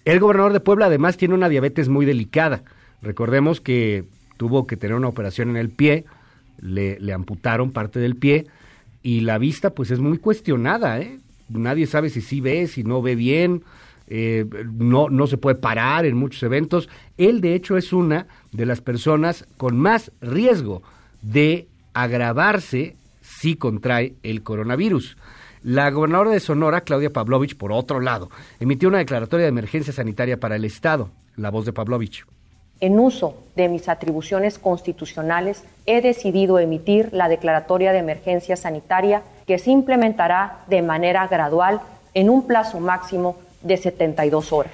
El 0.05 0.19
gobernador 0.19 0.53
de 0.53 0.59
Puebla 0.59 0.87
además 0.87 1.17
tiene 1.17 1.33
una 1.33 1.49
diabetes 1.49 1.89
muy 1.89 2.05
delicada. 2.05 2.63
Recordemos 3.01 3.61
que 3.61 4.05
tuvo 4.37 4.67
que 4.67 4.77
tener 4.77 4.95
una 4.95 5.07
operación 5.07 5.49
en 5.49 5.57
el 5.57 5.69
pie, 5.69 6.05
le, 6.61 6.97
amputaron 7.13 7.71
parte 7.71 7.99
del 7.99 8.15
pie 8.15 8.47
y 9.03 9.21
la 9.21 9.37
vista 9.37 9.71
pues 9.71 9.91
es 9.91 9.99
muy 9.99 10.17
cuestionada, 10.17 10.99
¿eh? 10.99 11.19
Nadie 11.49 11.87
sabe 11.87 12.09
si 12.09 12.21
sí 12.21 12.41
ve, 12.41 12.67
si 12.67 12.83
no 12.83 13.01
ve 13.01 13.15
bien, 13.15 13.63
eh, 14.07 14.45
no, 14.71 15.09
no 15.09 15.25
se 15.27 15.37
puede 15.37 15.55
parar 15.55 16.05
en 16.05 16.15
muchos 16.15 16.43
eventos. 16.43 16.89
Él 17.17 17.41
de 17.41 17.55
hecho 17.55 17.75
es 17.75 17.91
una 17.91 18.27
de 18.51 18.65
las 18.65 18.81
personas 18.81 19.47
con 19.57 19.77
más 19.77 20.11
riesgo 20.21 20.83
de 21.21 21.67
agravarse 21.93 22.95
si 23.21 23.55
contrae 23.55 24.13
el 24.23 24.43
coronavirus. 24.43 25.17
La 25.69 25.91
gobernadora 25.91 26.31
de 26.31 26.39
Sonora, 26.39 26.81
Claudia 26.81 27.13
Pavlovich, 27.13 27.55
por 27.55 27.71
otro 27.71 27.99
lado, 27.99 28.31
emitió 28.59 28.89
una 28.89 28.97
declaratoria 28.97 29.43
de 29.43 29.49
emergencia 29.49 29.93
sanitaria 29.93 30.39
para 30.39 30.55
el 30.55 30.65
Estado. 30.65 31.11
La 31.35 31.51
voz 31.51 31.67
de 31.67 31.73
Pavlovich. 31.73 32.25
En 32.79 32.99
uso 32.99 33.43
de 33.55 33.69
mis 33.69 33.87
atribuciones 33.87 34.57
constitucionales, 34.57 35.63
he 35.85 36.01
decidido 36.01 36.57
emitir 36.57 37.09
la 37.13 37.29
declaratoria 37.29 37.91
de 37.93 37.99
emergencia 37.99 38.55
sanitaria 38.55 39.21
que 39.45 39.59
se 39.59 39.69
implementará 39.69 40.61
de 40.69 40.81
manera 40.81 41.27
gradual 41.27 41.81
en 42.15 42.31
un 42.31 42.47
plazo 42.47 42.79
máximo 42.79 43.37
de 43.61 43.77
72 43.77 44.51
horas. 44.51 44.71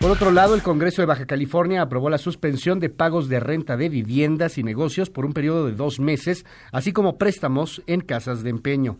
Por 0.00 0.10
otro 0.10 0.30
lado, 0.30 0.54
el 0.54 0.62
Congreso 0.62 1.00
de 1.00 1.06
Baja 1.06 1.26
California 1.26 1.80
aprobó 1.80 2.10
la 2.10 2.18
suspensión 2.18 2.80
de 2.80 2.90
pagos 2.90 3.28
de 3.28 3.40
renta 3.40 3.76
de 3.76 3.88
viviendas 3.88 4.58
y 4.58 4.62
negocios 4.62 5.08
por 5.08 5.24
un 5.24 5.32
periodo 5.32 5.66
de 5.66 5.72
dos 5.72 6.00
meses, 6.00 6.44
así 6.70 6.92
como 6.92 7.16
préstamos 7.16 7.82
en 7.86 8.02
casas 8.02 8.42
de 8.42 8.50
empeño. 8.50 8.98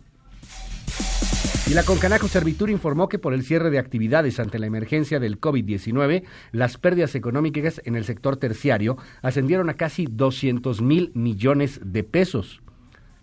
Y 1.69 1.73
la 1.73 1.83
Concanaco 1.83 2.27
Servitur 2.27 2.69
informó 2.69 3.09
que 3.09 3.19
por 3.19 3.33
el 3.33 3.43
cierre 3.43 3.69
de 3.69 3.77
actividades 3.77 4.39
ante 4.39 4.57
la 4.57 4.67
emergencia 4.67 5.19
del 5.19 5.39
COVID-19, 5.39 6.23
las 6.51 6.77
pérdidas 6.77 7.13
económicas 7.13 7.81
en 7.83 7.95
el 7.95 8.05
sector 8.05 8.37
terciario 8.37 8.97
ascendieron 9.21 9.69
a 9.69 9.75
casi 9.75 10.07
200 10.09 10.81
mil 10.81 11.11
millones 11.13 11.79
de 11.83 12.03
pesos. 12.03 12.61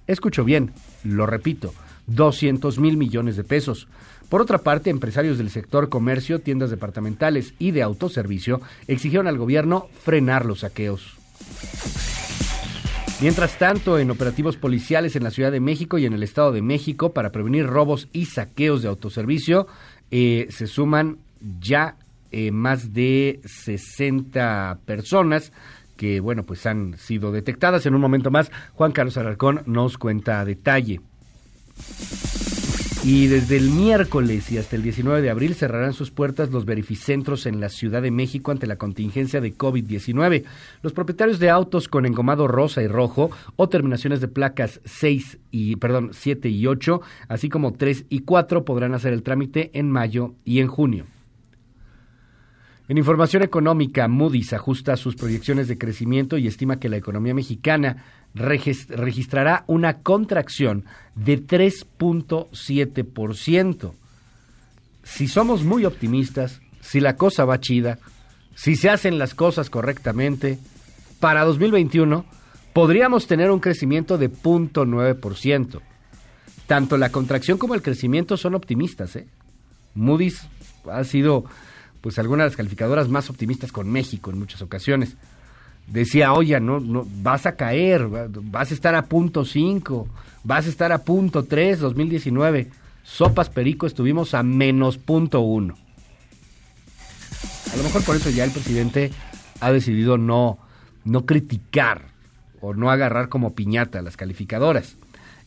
Escucho 0.07 0.45
bien, 0.45 0.75
lo 1.03 1.27
repito, 1.27 1.73
200 2.07 2.79
mil 2.79 2.99
millones 2.99 3.37
de 3.37 3.45
pesos. 3.45 3.89
Por 4.29 4.41
otra 4.41 4.59
parte, 4.59 4.91
empresarios 4.91 5.39
del 5.39 5.51
sector 5.51 5.89
comercio, 5.89 6.41
tiendas 6.41 6.71
departamentales 6.71 7.55
y 7.59 7.71
de 7.71 7.83
autoservicio 7.83 8.61
exigieron 8.89 9.27
al 9.27 9.39
gobierno 9.39 9.89
frenar 10.03 10.45
los 10.45 10.61
saqueos. 10.61 11.17
Mientras 13.21 13.59
tanto, 13.59 13.99
en 13.99 14.11
operativos 14.11 14.57
policiales 14.57 15.15
en 15.15 15.23
la 15.23 15.31
Ciudad 15.31 15.53
de 15.53 15.61
México 15.61 15.99
y 15.99 16.05
en 16.05 16.15
el 16.15 16.23
Estado 16.23 16.53
de 16.53 16.63
México 16.63 17.13
para 17.13 17.31
prevenir 17.31 17.67
robos 17.67 18.09
y 18.13 18.27
saqueos 18.27 18.83
de 18.83 18.89
autoservicio, 18.89 19.67
eh, 20.11 20.49
se 20.51 20.67
suman 20.67 21.19
ya 21.61 21.97
eh, 22.33 22.51
más 22.51 22.93
de 22.93 23.41
60 23.45 24.81
personas 24.85 25.53
que, 25.97 26.19
bueno, 26.19 26.43
pues 26.43 26.67
han 26.67 26.99
sido 26.99 27.31
detectadas. 27.31 27.87
En 27.87 27.95
un 27.95 28.01
momento 28.01 28.31
más, 28.31 28.51
Juan 28.73 28.93
Carlos 28.93 29.17
Alarcón 29.17 29.63
nos 29.67 29.97
cuenta 29.97 30.41
a 30.41 30.45
detalle. 30.45 31.01
Y 33.07 33.27
desde 33.27 33.59
el 33.59 33.69
miércoles 33.69 34.51
y 34.51 34.57
hasta 34.57 34.77
el 34.77 34.83
19 34.83 35.21
de 35.21 35.29
abril 35.29 35.55
cerrarán 35.55 35.93
sus 35.93 36.11
puertas 36.11 36.51
los 36.51 36.65
verificentros 36.65 37.45
en 37.45 37.61
la 37.61 37.69
Ciudad 37.69 38.01
de 38.01 38.11
México 38.11 38.51
ante 38.51 38.67
la 38.67 38.77
contingencia 38.77 39.43
de 39.43 39.55
COVID-19. 39.55 40.45
Los 40.81 40.95
propietarios 40.95 41.39
de 41.39 41.51
autos 41.51 41.89
con 41.89 42.07
engomado 42.07 42.49
rosa 42.49 42.81
y 42.81 42.87
rojo 42.87 43.31
o 43.57 43.69
terminaciones 43.69 44.23
de 44.23 44.29
placas 44.29 44.81
6 44.87 45.39
y 45.51 45.77
perdón, 45.77 46.13
7 46.15 46.49
y 46.49 46.67
8, 46.67 47.03
así 47.29 47.51
como 47.51 47.75
3 47.75 48.07
y 48.09 48.21
4 48.21 48.65
podrán 48.65 48.95
hacer 48.95 49.13
el 49.13 49.23
trámite 49.23 49.71
en 49.75 49.91
mayo 49.91 50.33
y 50.47 50.61
en 50.61 50.69
junio. 50.69 51.05
En 52.89 52.97
información 52.97 53.43
económica, 53.43 54.09
Moody's 54.09 54.53
ajusta 54.55 54.97
sus 54.97 55.15
proyecciones 55.15 55.69
de 55.69 55.77
crecimiento 55.77 56.39
y 56.39 56.47
estima 56.47 56.81
que 56.81 56.91
la 56.91 56.97
economía 56.97 57.35
mexicana 57.35 58.05
registrará 58.35 59.65
una 59.67 59.99
contracción 59.99 60.85
de 61.15 61.41
3.7%. 61.41 63.93
Si 65.05 65.29
somos 65.29 65.63
muy 65.65 65.85
optimistas, 65.85 66.61
si 66.81 67.01
la 67.01 67.17
cosa 67.17 67.45
va 67.45 67.61
chida, 67.61 67.99
si 68.55 68.77
se 68.77 68.89
hacen 68.91 69.19
las 69.19 69.35
cosas 69.35 69.71
correctamente, 69.71 70.59
para 71.21 71.45
2021 71.45 72.25
podríamos 72.73 73.27
tener 73.27 73.51
un 73.51 73.61
crecimiento 73.61 74.19
de 74.19 74.31
0.9%. 74.31 75.81
Tanto 76.67 76.97
la 76.97 77.11
contracción 77.11 77.59
como 77.59 77.75
el 77.75 77.83
crecimiento 77.83 78.37
son 78.37 78.55
optimistas. 78.55 79.17
¿eh? 79.17 79.27
Moody's 79.95 80.49
ha 80.91 81.05
sido 81.05 81.45
pues 82.01 82.19
algunas 82.19 82.45
de 82.45 82.51
las 82.51 82.57
calificadoras 82.57 83.09
más 83.09 83.31
optimistas 83.31 83.73
con 83.73 83.91
México 83.91 84.31
en 84.31 84.39
muchas 84.39 84.61
ocasiones. 84.61 85.17
Decía, 85.87 86.33
oye, 86.33 86.59
no, 86.61 86.81
no, 86.81 87.07
vas 87.23 87.47
a 87.47 87.57
caer, 87.57 88.07
vas 88.07 88.71
a 88.71 88.75
estar 88.75 88.95
a 88.95 89.05
punto 89.05 89.45
5, 89.45 90.09
vas 90.43 90.67
a 90.67 90.69
estar 90.69 90.93
a 90.93 91.05
punto 91.05 91.45
3, 91.45 91.79
2019. 91.79 92.69
Sopas 93.03 93.51
Perico 93.51 93.87
estuvimos 93.87 94.35
a 94.35 94.43
menos 94.43 94.97
punto 94.97 95.41
1. 95.41 95.75
A 97.73 97.77
lo 97.77 97.83
mejor 97.83 98.03
por 98.05 98.17
eso 98.17 98.31
ya 98.31 98.45
el 98.45 98.51
presidente 98.51 99.11
ha 99.61 99.73
decidido 99.73 100.17
no, 100.17 100.59
no 101.05 101.27
criticar 101.27 102.07
o 102.61 102.73
no 102.73 102.91
agarrar 102.91 103.29
como 103.29 103.55
piñata 103.55 103.99
a 103.99 104.03
las 104.03 104.17
calificadoras. 104.17 104.97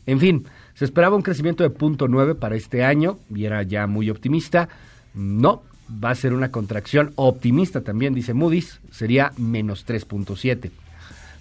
En 0.05 0.19
fin, 0.19 0.45
se 0.73 0.85
esperaba 0.85 1.15
un 1.15 1.21
crecimiento 1.21 1.63
de 1.63 1.69
punto 1.69 2.07
9 2.07 2.35
para 2.35 2.55
este 2.55 2.83
año 2.83 3.17
y 3.33 3.45
era 3.45 3.63
ya 3.63 3.87
muy 3.87 4.09
optimista. 4.09 4.69
No, 5.13 5.63
va 5.91 6.11
a 6.11 6.15
ser 6.15 6.33
una 6.33 6.51
contracción 6.51 7.11
optimista 7.15 7.81
también, 7.81 8.13
dice 8.13 8.33
Moody's, 8.33 8.79
sería 8.91 9.31
menos 9.37 9.85
3.7. 9.85 10.71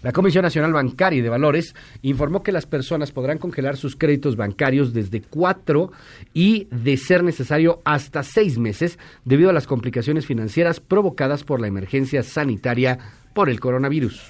La 0.02 0.12
Comisión 0.12 0.42
Nacional 0.42 0.72
Bancaria 0.72 1.18
y 1.18 1.22
de 1.22 1.28
Valores 1.28 1.74
informó 2.02 2.42
que 2.42 2.52
las 2.52 2.66
personas 2.66 3.10
podrán 3.10 3.38
congelar 3.38 3.76
sus 3.76 3.96
créditos 3.96 4.36
bancarios 4.36 4.92
desde 4.92 5.20
cuatro 5.22 5.90
y, 6.32 6.68
de 6.70 6.96
ser 6.96 7.24
necesario, 7.24 7.80
hasta 7.84 8.22
seis 8.22 8.58
meses 8.58 8.98
debido 9.24 9.50
a 9.50 9.52
las 9.52 9.66
complicaciones 9.66 10.24
financieras 10.24 10.78
provocadas 10.78 11.42
por 11.42 11.60
la 11.60 11.66
emergencia 11.66 12.22
sanitaria 12.22 12.98
por 13.34 13.48
el 13.48 13.58
coronavirus. 13.58 14.22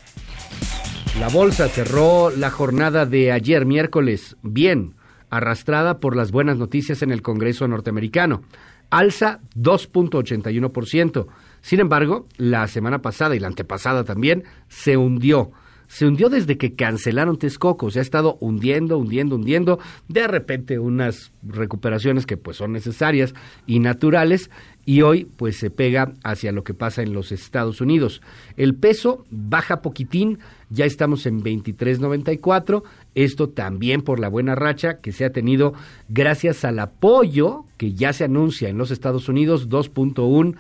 La 1.21 1.29
bolsa 1.29 1.69
cerró 1.69 2.31
la 2.31 2.51
jornada 2.51 3.05
de 3.05 3.33
ayer 3.33 3.67
miércoles 3.67 4.37
bien, 4.43 4.95
arrastrada 5.29 5.99
por 5.99 6.17
las 6.17 6.31
buenas 6.31 6.57
noticias 6.57 7.03
en 7.03 7.11
el 7.11 7.23
Congreso 7.23 7.69
norteamericano 7.69 8.43
alza 8.91 9.41
2.81%. 9.57 11.27
Sin 11.61 11.81
embargo, 11.81 12.27
la 12.37 12.67
semana 12.69 13.03
pasada 13.03 13.35
y 13.35 13.41
la 13.41 13.49
antepasada 13.49 14.05
también 14.05 14.45
se 14.69 14.97
hundió. 14.97 15.53
Se 15.89 16.07
hundió 16.07 16.29
desde 16.29 16.59
que 16.59 16.75
cancelaron 16.75 17.39
Texcoco, 17.39 17.91
se 17.91 18.01
ha 18.01 18.03
estado 18.03 18.39
hundiendo, 18.41 18.99
hundiendo, 18.99 19.37
hundiendo. 19.37 19.79
De 20.09 20.27
repente 20.27 20.79
unas 20.79 21.33
recuperaciones 21.43 22.27
que 22.27 22.37
pues 22.37 22.57
son 22.57 22.73
necesarias 22.73 23.35
y 23.67 23.79
naturales 23.79 24.51
y 24.85 25.03
hoy 25.03 25.29
pues 25.37 25.59
se 25.59 25.71
pega 25.71 26.13
hacia 26.25 26.53
lo 26.53 26.65
que 26.65 26.75
pasa 26.75 27.03
en 27.03 27.13
los 27.13 27.31
Estados 27.31 27.81
Unidos. 27.81 28.21
El 28.57 28.75
peso 28.75 29.27
baja 29.31 29.81
poquitín, 29.81 30.39
ya 30.71 30.85
estamos 30.85 31.27
en 31.27 31.43
23.94, 31.43 32.83
esto 33.17 33.49
también 33.49 34.03
por 34.03 34.21
la 34.21 34.29
buena 34.29 34.55
racha 34.55 35.01
que 35.01 35.11
se 35.11 35.25
ha 35.25 35.33
tenido 35.33 35.75
gracias 36.09 36.65
al 36.65 36.79
apoyo 36.79 37.65
que 37.79 37.95
ya 37.95 38.13
se 38.13 38.25
anuncia 38.25 38.69
en 38.69 38.79
los 38.79 38.91
Estados 38.91 39.29
Unidos, 39.29 39.69
2.1 39.69 40.57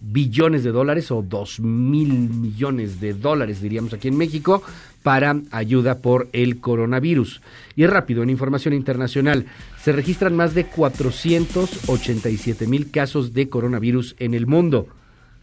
billones 0.00 0.64
de 0.64 0.72
dólares 0.72 1.10
o 1.10 1.22
dos 1.22 1.60
mil 1.60 2.30
millones 2.30 3.00
de 3.00 3.14
dólares, 3.14 3.60
diríamos 3.60 3.92
aquí 3.92 4.08
en 4.08 4.16
México, 4.16 4.62
para 5.02 5.36
ayuda 5.50 5.98
por 5.98 6.28
el 6.32 6.60
coronavirus. 6.60 7.42
Y 7.76 7.86
rápido, 7.86 8.22
en 8.22 8.30
información 8.30 8.74
internacional, 8.74 9.46
se 9.80 9.92
registran 9.92 10.34
más 10.34 10.54
de 10.54 10.64
487 10.64 12.66
mil 12.66 12.90
casos 12.90 13.34
de 13.34 13.48
coronavirus 13.48 14.16
en 14.18 14.34
el 14.34 14.46
mundo. 14.46 14.88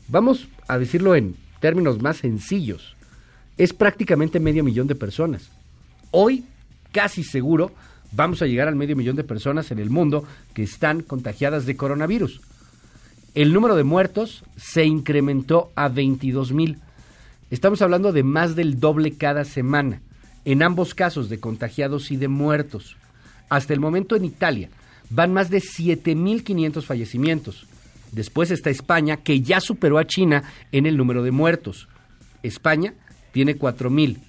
Vamos 0.07 0.47
a 0.67 0.77
decirlo 0.77 1.15
en 1.15 1.35
términos 1.59 2.01
más 2.01 2.17
sencillos. 2.17 2.95
Es 3.57 3.73
prácticamente 3.73 4.39
medio 4.39 4.63
millón 4.63 4.87
de 4.87 4.95
personas. 4.95 5.49
Hoy, 6.11 6.45
casi 6.91 7.23
seguro, 7.23 7.71
vamos 8.11 8.41
a 8.41 8.45
llegar 8.45 8.67
al 8.67 8.75
medio 8.75 8.95
millón 8.95 9.15
de 9.15 9.23
personas 9.23 9.71
en 9.71 9.79
el 9.79 9.89
mundo 9.89 10.25
que 10.53 10.63
están 10.63 11.01
contagiadas 11.01 11.65
de 11.65 11.75
coronavirus. 11.75 12.41
El 13.35 13.53
número 13.53 13.75
de 13.75 13.83
muertos 13.83 14.43
se 14.55 14.85
incrementó 14.85 15.71
a 15.75 15.89
22 15.89 16.53
mil. 16.53 16.79
Estamos 17.51 17.81
hablando 17.81 18.11
de 18.11 18.23
más 18.23 18.55
del 18.55 18.79
doble 18.79 19.15
cada 19.15 19.45
semana. 19.45 20.01
en 20.45 20.63
ambos 20.63 20.93
casos 20.93 21.27
de 21.27 21.41
contagiados 21.41 22.09
y 22.09 22.15
de 22.15 22.29
muertos. 22.29 22.95
Hasta 23.49 23.73
el 23.73 23.81
momento 23.81 24.15
en 24.15 24.23
Italia 24.23 24.69
van 25.09 25.33
más 25.33 25.49
de 25.49 25.57
7.500 25.57 26.83
fallecimientos. 26.83 27.67
Después 28.13 28.51
está 28.51 28.69
España, 28.69 29.17
que 29.17 29.41
ya 29.41 29.59
superó 29.59 29.97
a 29.97 30.07
China 30.07 30.43
en 30.71 30.85
el 30.85 30.95
número 30.95 31.21
de 31.21 31.31
muertos. 31.31 31.89
España 32.43 32.93
tiene 33.33 33.57
4.000. 33.57 34.19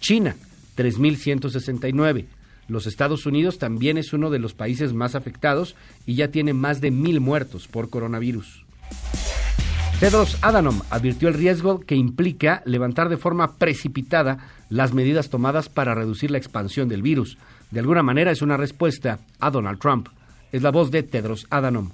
China, 0.00 0.36
3.169. 0.76 2.26
Los 2.68 2.86
Estados 2.86 3.26
Unidos 3.26 3.58
también 3.58 3.96
es 3.96 4.12
uno 4.12 4.30
de 4.30 4.38
los 4.38 4.54
países 4.54 4.92
más 4.92 5.14
afectados 5.14 5.76
y 6.04 6.14
ya 6.14 6.28
tiene 6.28 6.52
más 6.52 6.80
de 6.80 6.90
mil 6.90 7.20
muertos 7.20 7.68
por 7.68 7.90
coronavirus. 7.90 8.64
Tedros 10.00 10.36
Adhanom 10.42 10.82
advirtió 10.90 11.28
el 11.28 11.34
riesgo 11.34 11.80
que 11.80 11.94
implica 11.94 12.62
levantar 12.66 13.08
de 13.08 13.16
forma 13.16 13.54
precipitada 13.54 14.38
las 14.68 14.92
medidas 14.92 15.30
tomadas 15.30 15.68
para 15.68 15.94
reducir 15.94 16.30
la 16.30 16.38
expansión 16.38 16.88
del 16.88 17.02
virus. 17.02 17.38
De 17.70 17.80
alguna 17.80 18.02
manera 18.02 18.30
es 18.30 18.42
una 18.42 18.58
respuesta 18.58 19.20
a 19.40 19.50
Donald 19.50 19.78
Trump. 19.78 20.08
Es 20.52 20.62
la 20.62 20.70
voz 20.70 20.90
de 20.90 21.02
Tedros 21.02 21.46
Adhanom. 21.50 21.92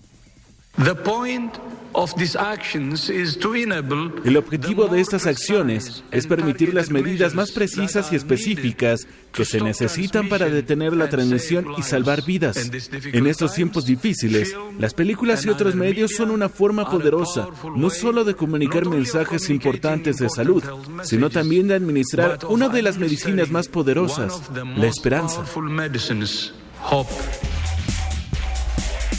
El 4.24 4.36
objetivo 4.38 4.88
de 4.88 5.00
estas 5.00 5.26
acciones 5.26 6.02
es 6.10 6.26
permitir 6.26 6.72
las 6.72 6.90
medidas 6.90 7.34
más 7.34 7.52
precisas 7.52 8.10
y 8.12 8.16
específicas 8.16 9.06
que 9.32 9.44
se 9.44 9.60
necesitan 9.60 10.28
para 10.30 10.48
detener 10.48 10.94
la 10.94 11.10
transmisión 11.10 11.66
y 11.76 11.82
salvar 11.82 12.24
vidas. 12.24 12.70
En 13.12 13.26
estos 13.26 13.54
tiempos 13.54 13.84
difíciles, 13.84 14.56
las 14.78 14.94
películas 14.94 15.44
y 15.44 15.50
otros 15.50 15.74
medios 15.74 16.12
son 16.12 16.30
una 16.30 16.48
forma 16.48 16.90
poderosa 16.90 17.48
no 17.76 17.90
solo 17.90 18.24
de 18.24 18.34
comunicar 18.34 18.86
mensajes 18.86 19.50
importantes 19.50 20.16
de 20.16 20.30
salud, 20.30 20.64
sino 21.02 21.28
también 21.28 21.68
de 21.68 21.74
administrar 21.74 22.38
una 22.48 22.68
de 22.68 22.82
las 22.82 22.96
medicinas 22.98 23.50
más 23.50 23.68
poderosas, 23.68 24.40
la 24.76 24.86
esperanza. 24.86 25.44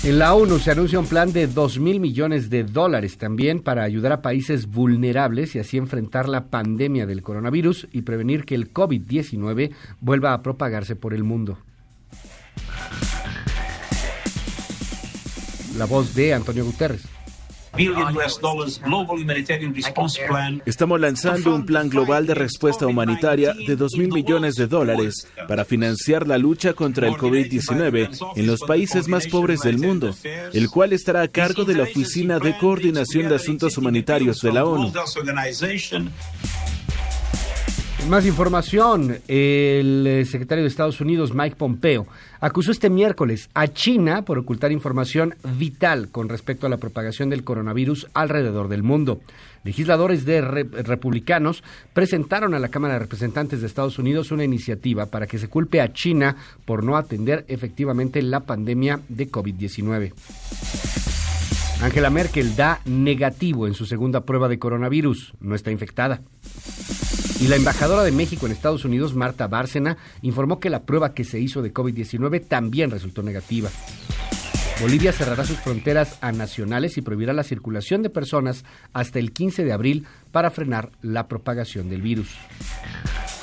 En 0.05 0.19
la 0.19 0.33
ONU 0.35 0.59
se 0.59 0.69
anuncia 0.69 0.99
un 0.99 1.07
plan 1.07 1.31
de 1.31 1.47
2 1.47 1.79
mil 1.79 2.01
millones 2.01 2.49
de 2.49 2.65
dólares 2.65 3.17
también 3.17 3.61
para 3.61 3.83
ayudar 3.83 4.11
a 4.11 4.21
países 4.21 4.67
vulnerables 4.67 5.55
y 5.55 5.59
así 5.59 5.77
enfrentar 5.77 6.27
la 6.27 6.49
pandemia 6.49 7.05
del 7.05 7.21
coronavirus 7.21 7.87
y 7.89 8.01
prevenir 8.01 8.43
que 8.43 8.55
el 8.55 8.73
COVID-19 8.73 9.71
vuelva 10.01 10.33
a 10.33 10.43
propagarse 10.43 10.97
por 10.97 11.13
el 11.13 11.23
mundo. 11.23 11.57
La 15.77 15.85
voz 15.85 16.13
de 16.13 16.33
Antonio 16.33 16.65
Guterres. 16.65 17.12
Estamos 20.65 20.99
lanzando 20.99 21.55
un 21.55 21.65
plan 21.65 21.89
global 21.89 22.27
de 22.27 22.35
respuesta 22.35 22.85
humanitaria 22.85 23.53
de 23.53 23.75
2 23.75 23.97
mil 23.97 24.09
millones 24.09 24.55
de 24.55 24.67
dólares 24.67 25.27
para 25.47 25.65
financiar 25.65 26.27
la 26.27 26.37
lucha 26.37 26.73
contra 26.73 27.07
el 27.07 27.15
COVID-19 27.15 28.33
en 28.35 28.47
los 28.47 28.61
países 28.61 29.07
más 29.07 29.27
pobres 29.27 29.61
del 29.61 29.79
mundo, 29.79 30.15
el 30.53 30.69
cual 30.69 30.93
estará 30.93 31.23
a 31.23 31.27
cargo 31.27 31.65
de 31.65 31.73
la 31.75 31.83
Oficina 31.83 32.37
de 32.37 32.55
Coordinación 32.57 33.27
de 33.27 33.35
Asuntos 33.35 33.77
Humanitarios 33.77 34.39
de 34.41 34.53
la 34.53 34.65
ONU. 34.65 34.93
Más 38.09 38.25
información, 38.25 39.17
el 39.27 40.05
eh, 40.05 40.25
secretario 40.25 40.63
de 40.63 40.67
Estados 40.67 40.99
Unidos, 40.99 41.33
Mike 41.33 41.55
Pompeo, 41.55 42.05
acusó 42.41 42.71
este 42.71 42.89
miércoles 42.89 43.49
a 43.53 43.67
China 43.69 44.23
por 44.23 44.37
ocultar 44.37 44.71
información 44.71 45.35
vital 45.57 46.09
con 46.09 46.27
respecto 46.27 46.67
a 46.67 46.69
la 46.69 46.77
propagación 46.77 47.29
del 47.29 47.43
coronavirus 47.43 48.07
alrededor 48.13 48.67
del 48.67 48.83
mundo. 48.83 49.21
Legisladores 49.63 50.25
de 50.25 50.41
republicanos 50.41 51.63
presentaron 51.93 52.53
a 52.53 52.59
la 52.59 52.67
Cámara 52.67 52.95
de 52.95 52.99
Representantes 52.99 53.61
de 53.61 53.67
Estados 53.67 53.97
Unidos 53.97 54.31
una 54.31 54.43
iniciativa 54.43 55.05
para 55.05 55.25
que 55.25 55.39
se 55.39 55.47
culpe 55.47 55.79
a 55.79 55.93
China 55.93 56.35
por 56.65 56.83
no 56.83 56.97
atender 56.97 57.45
efectivamente 57.47 58.21
la 58.21 58.41
pandemia 58.41 58.99
de 59.07 59.31
COVID-19. 59.31 60.13
Angela 61.81 62.09
Merkel 62.09 62.55
da 62.55 62.81
negativo 62.85 63.65
en 63.65 63.73
su 63.73 63.85
segunda 63.85 64.21
prueba 64.21 64.49
de 64.49 64.59
coronavirus, 64.59 65.33
no 65.39 65.55
está 65.55 65.71
infectada. 65.71 66.21
Y 67.39 67.47
la 67.47 67.55
embajadora 67.55 68.03
de 68.03 68.11
México 68.11 68.45
en 68.45 68.51
Estados 68.51 68.85
Unidos, 68.85 69.15
Marta 69.15 69.47
Bárcena, 69.47 69.97
informó 70.21 70.59
que 70.59 70.69
la 70.69 70.83
prueba 70.83 71.13
que 71.13 71.23
se 71.23 71.39
hizo 71.39 71.61
de 71.61 71.73
COVID-19 71.73 72.47
también 72.47 72.91
resultó 72.91 73.23
negativa. 73.23 73.69
Bolivia 74.81 75.11
cerrará 75.11 75.45
sus 75.45 75.59
fronteras 75.59 76.17
a 76.21 76.31
nacionales 76.31 76.97
y 76.97 77.01
prohibirá 77.01 77.33
la 77.33 77.43
circulación 77.43 78.01
de 78.01 78.09
personas 78.09 78.65
hasta 78.91 79.19
el 79.19 79.31
15 79.31 79.63
de 79.63 79.71
abril 79.71 80.05
para 80.31 80.51
frenar 80.51 80.91
la 81.01 81.27
propagación 81.27 81.89
del 81.89 82.01
virus. 82.01 82.35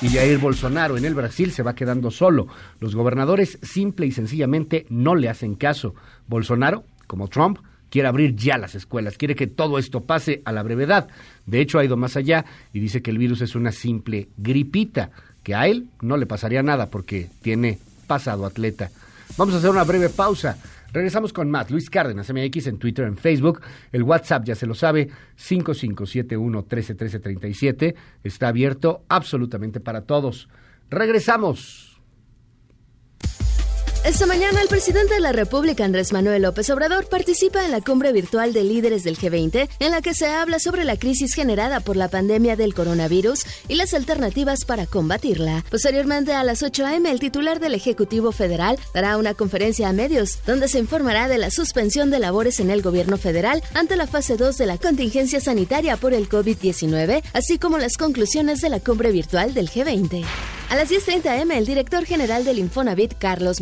Y 0.03 0.09
Jair 0.09 0.39
Bolsonaro 0.39 0.97
en 0.97 1.05
el 1.05 1.15
Brasil 1.15 1.53
se 1.53 1.63
va 1.63 1.75
quedando 1.75 2.11
solo. 2.11 2.49
Los 2.79 2.95
gobernadores 2.95 3.59
simple 3.63 4.07
y 4.07 4.13
sencillamente 4.13 4.87
no 4.89 5.15
le 5.15 5.29
hacen 5.29 5.55
caso. 5.55 5.95
Bolsonaro, 6.27 6.85
como 7.07 7.29
Trump, 7.29 7.59
quiere 7.91 8.09
abrir 8.09 8.35
ya 8.35 8.57
las 8.57 8.75
escuelas, 8.75 9.19
quiere 9.19 9.35
que 9.35 9.47
todo 9.47 9.79
esto 9.79 10.05
pase 10.05 10.41
a 10.45 10.53
la 10.53 10.63
brevedad. 10.63 11.09
De 11.47 11.61
hecho, 11.61 11.79
ha 11.79 11.85
ido 11.85 11.97
más 11.97 12.17
allá 12.17 12.45
y 12.73 12.81
dice 12.81 13.03
que 13.03 13.11
el 13.11 13.19
virus 13.19 13.43
es 13.43 13.55
una 13.55 13.73
simple 13.73 14.29
gripita, 14.39 15.11
que 15.43 15.55
a 15.55 15.67
él 15.67 15.89
no 16.01 16.17
le 16.17 16.27
pasaría 16.27 16.63
nada 16.63 16.91
porque 16.91 17.29
tiene 17.43 17.79
pasado 18.07 18.47
atleta. 18.47 18.91
Vamos 19.37 19.55
a 19.55 19.59
hacer 19.59 19.71
una 19.71 19.85
breve 19.85 20.09
pausa. 20.09 20.57
Regresamos 20.93 21.33
con 21.33 21.49
más. 21.51 21.71
Luis 21.71 21.89
Cárdenas, 21.89 22.33
MX 22.33 22.67
en 22.67 22.79
Twitter, 22.79 23.07
en 23.07 23.17
Facebook. 23.17 23.61
El 23.93 24.03
WhatsApp 24.03 24.45
ya 24.45 24.57
se 24.57 24.67
lo 24.67 24.75
sabe, 24.75 25.09
5571-131337. 25.39 27.95
Está 28.25 28.49
abierto 28.49 29.05
absolutamente 29.09 29.79
para 29.81 30.03
todos. 30.03 30.49
Regresamos. 30.91 31.90
Esta 34.03 34.25
mañana 34.25 34.63
el 34.63 34.69
presidente 34.69 35.13
de 35.13 35.21
la 35.21 35.33
República, 35.33 35.85
Andrés 35.85 36.11
Manuel 36.15 36.41
López 36.41 36.71
Obrador, 36.71 37.07
participa 37.07 37.67
en 37.67 37.71
la 37.71 37.83
cumbre 37.83 38.15
virtual 38.15 38.55
de 38.55 38.65
líderes 38.65 39.05
del 39.05 39.19
G20, 39.19 39.69
en 39.79 39.91
la 39.91 40.01
que 40.01 40.15
se 40.15 40.27
habla 40.27 40.59
sobre 40.59 40.85
la 40.85 40.97
crisis 40.97 41.35
generada 41.35 41.81
por 41.81 41.97
la 41.97 42.09
pandemia 42.09 42.57
del 42.57 42.73
coronavirus 42.73 43.45
y 43.69 43.75
las 43.75 43.93
alternativas 43.93 44.65
para 44.65 44.87
combatirla. 44.87 45.67
Posteriormente, 45.71 46.33
a 46.33 46.45
las 46.45 46.63
8 46.63 46.87
a.m., 46.87 47.11
el 47.11 47.21
titular 47.21 47.61
del 47.61 47.75
Ejecutivo 47.75 48.33
Federal 48.33 48.79
dará 48.95 49.19
una 49.19 49.35
conferencia 49.35 49.91
a 49.91 49.93
medios, 49.93 50.39
donde 50.47 50.69
se 50.69 50.79
informará 50.79 51.29
de 51.29 51.37
la 51.37 51.51
suspensión 51.51 52.11
de 52.11 52.21
labores 52.21 52.59
en 52.59 52.71
el 52.71 52.81
gobierno 52.81 53.19
federal 53.19 53.63
ante 53.75 53.97
la 53.97 54.07
fase 54.07 54.39
2 54.39 54.57
de 54.57 54.67
la 54.67 54.79
contingencia 54.79 55.41
sanitaria 55.41 55.99
por 55.99 56.15
el 56.15 56.27
COVID-19, 56.27 57.23
así 57.35 57.59
como 57.59 57.77
las 57.77 57.99
conclusiones 57.99 58.63
de 58.63 58.71
la 58.71 58.81
cumbre 58.81 59.13
virtual 59.13 59.53
del 59.53 59.69
G20. 59.69 60.25
A 60.71 60.77
las 60.77 60.89
10.30 60.89 61.43
am, 61.43 61.51
el 61.51 61.67
director 61.67 62.05
general 62.05 62.45
del 62.45 62.61
Infonavit, 62.61 63.15
Carlos 63.19 63.61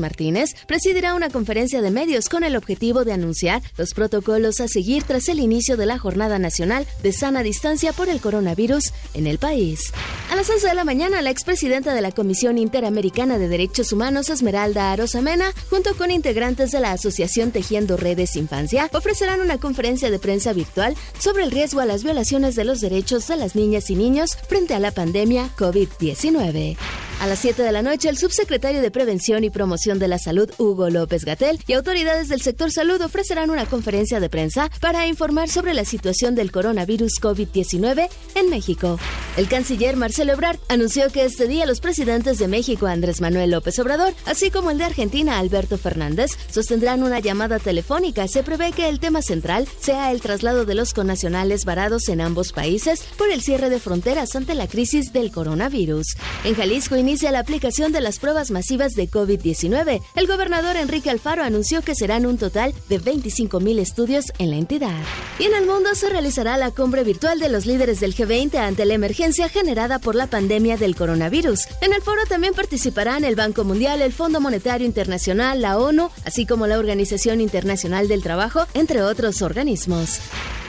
Presidirá 0.67 1.15
una 1.15 1.31
conferencia 1.31 1.81
de 1.81 1.91
medios 1.91 2.29
con 2.29 2.45
el 2.45 2.57
objetivo 2.57 3.05
de 3.05 3.13
anunciar 3.13 3.63
los 3.77 3.95
protocolos 3.95 4.61
a 4.61 4.69
seguir 4.69 5.03
tras 5.05 5.29
el 5.29 5.41
inicio 5.41 5.77
de 5.77 5.87
la 5.87 5.99
Jornada 5.99 6.39
Nacional 6.39 6.87
de 7.03 7.13
Sana 7.13 7.43
Distancia 7.43 7.93
por 7.93 8.09
el 8.09 8.21
Coronavirus 8.21 8.93
en 9.15 9.27
el 9.27 9.39
país. 9.39 9.93
A 10.31 10.37
las 10.37 10.51
11 10.51 10.69
de 10.69 10.75
la 10.75 10.85
mañana, 10.85 11.23
la 11.23 11.31
expresidenta 11.31 11.95
de 11.95 12.03
la 12.03 12.13
Comisión 12.13 12.59
Interamericana 12.59 13.39
de 13.39 13.49
Derechos 13.49 13.93
Humanos, 13.93 14.29
Esmeralda 14.29 14.93
Arosamena, 14.93 15.53
junto 15.71 15.97
con 15.97 16.11
integrantes 16.11 16.71
de 16.71 16.81
la 16.81 16.93
Asociación 16.93 17.51
Tejiendo 17.51 17.97
Redes 17.97 18.37
Infancia, 18.37 18.91
ofrecerán 18.93 19.41
una 19.41 19.59
conferencia 19.59 20.11
de 20.11 20.19
prensa 20.19 20.53
virtual 20.53 20.95
sobre 21.19 21.45
el 21.45 21.51
riesgo 21.51 21.81
a 21.81 21.87
las 21.87 22.05
violaciones 22.05 22.55
de 22.57 22.65
los 22.65 22.81
derechos 22.81 23.27
de 23.29 23.37
las 23.37 23.55
niñas 23.55 23.91
y 23.91 23.95
niños 23.95 24.37
frente 24.49 24.75
a 24.75 24.79
la 24.79 24.93
pandemia 24.93 25.51
COVID-19. 25.57 26.77
A 27.21 27.27
las 27.27 27.41
7 27.41 27.65
de 27.65 27.73
la 27.73 27.83
noche, 27.83 28.09
el 28.09 28.17
subsecretario 28.17 28.81
de 28.81 28.93
Prevención 28.93 29.43
y 29.43 29.51
Promoción 29.51 29.99
de 29.99 30.07
la 30.07 30.19
Salud, 30.19 30.49
Hugo 30.57 30.89
López 30.89 31.25
Gatel, 31.25 31.59
y 31.67 31.73
autoridades 31.73 32.29
del 32.29 32.41
sector 32.41 32.71
salud 32.71 33.01
ofrecerán 33.01 33.51
una 33.51 33.67
conferencia 33.67 34.21
de 34.21 34.29
prensa 34.29 34.71
para 34.81 35.09
informar 35.09 35.49
sobre 35.49 35.75
la 35.75 35.85
situación 35.85 36.37
del 36.37 36.53
coronavirus 36.53 37.15
COVID-19 37.21 38.09
en 38.37 38.51
México. 38.51 39.01
El 39.37 39.49
canciller 39.49 39.97
Marcelo 39.97 40.33
Ebrard 40.33 40.61
anunció 40.69 41.11
que 41.11 41.25
este 41.25 41.49
día 41.49 41.67
los 41.67 41.81
presidentes 41.81 42.39
de 42.39 42.47
México, 42.47 42.87
Andrés 42.87 43.21
Manuel 43.21 43.51
López 43.51 43.77
Obrador, 43.81 44.15
así 44.25 44.53
como 44.53 44.71
el 44.71 44.79
de 44.79 44.85
Argentina, 44.85 45.41
Alberto 45.41 45.77
Fernández, 45.77 46.31
sostendrán 46.53 47.03
una 47.03 47.19
llamada 47.19 47.59
telefónica. 47.59 48.29
Se 48.29 48.45
prevé 48.45 48.71
que 48.71 48.89
el 48.89 49.01
tema 49.01 49.23
central 49.23 49.67
sea 49.81 50.13
el 50.13 50.21
traslado 50.21 50.65
de 50.65 50.77
los 50.77 50.95
connacionales 50.95 51.65
varados 51.65 52.09
en 52.09 52.21
ambos 52.21 52.53
países 52.53 53.03
por 53.17 53.29
el 53.29 53.43
cierre 53.43 53.71
de 53.71 53.81
fronteras 53.81 54.37
ante 54.37 54.55
la 54.55 54.69
crisis 54.69 55.13
del 55.13 55.33
coronavirus. 55.33 56.17
En 56.45 56.55
Jalisco 56.55 56.95
inicia 57.09 57.33
la 57.33 57.39
aplicación 57.39 57.91
de 57.91 58.03
las 58.03 58.19
pruebas 58.19 58.51
masivas 58.51 58.93
de 58.93 59.09
COVID-19. 59.09 60.03
El 60.15 60.27
gobernador 60.27 60.77
Enrique 60.77 61.09
Alfaro 61.09 61.43
anunció 61.43 61.81
que 61.81 61.95
serán 61.95 62.27
un 62.27 62.37
total 62.37 62.75
de 62.91 62.99
25 62.99 63.61
mil 63.61 63.79
estudios 63.79 64.27
en 64.39 64.51
la 64.51 64.57
entidad. 64.57 65.01
Y 65.39 65.45
en 65.45 65.55
el 65.55 65.65
mundo 65.65 65.95
se 65.95 66.11
realizará 66.11 66.59
la 66.59 66.71
cumbre 66.71 67.05
virtual 67.05 67.41
de 67.41 67.49
los 67.49 67.65
líderes 67.65 68.01
del 68.01 68.15
G20 68.15 68.57
ante 68.57 68.85
la 68.85 68.93
emergencia 68.93 69.49
generada 69.49 70.01
por 70.01 70.17
la 70.17 70.27
pandemia 70.27 70.77
del 70.77 70.97
coronavirus. 70.97 71.61
En 71.81 71.95
el 71.95 72.03
foro 72.03 72.27
también 72.29 72.53
participarán 72.53 73.25
el 73.25 73.37
Banco 73.37 73.65
Mundial, 73.65 74.03
el 74.03 74.13
Fondo 74.13 74.43
Monetario 74.43 74.87
Internacional, 74.87 75.63
la 75.63 75.79
ONU, 75.79 76.11
así 76.27 76.45
como 76.45 76.67
la 76.67 76.79
Organización 76.79 77.41
Internacional 77.41 78.09
del 78.09 78.23
Trabajo, 78.23 78.67
entre 78.75 79.01
otros 79.01 79.41
organismos. 79.41 80.21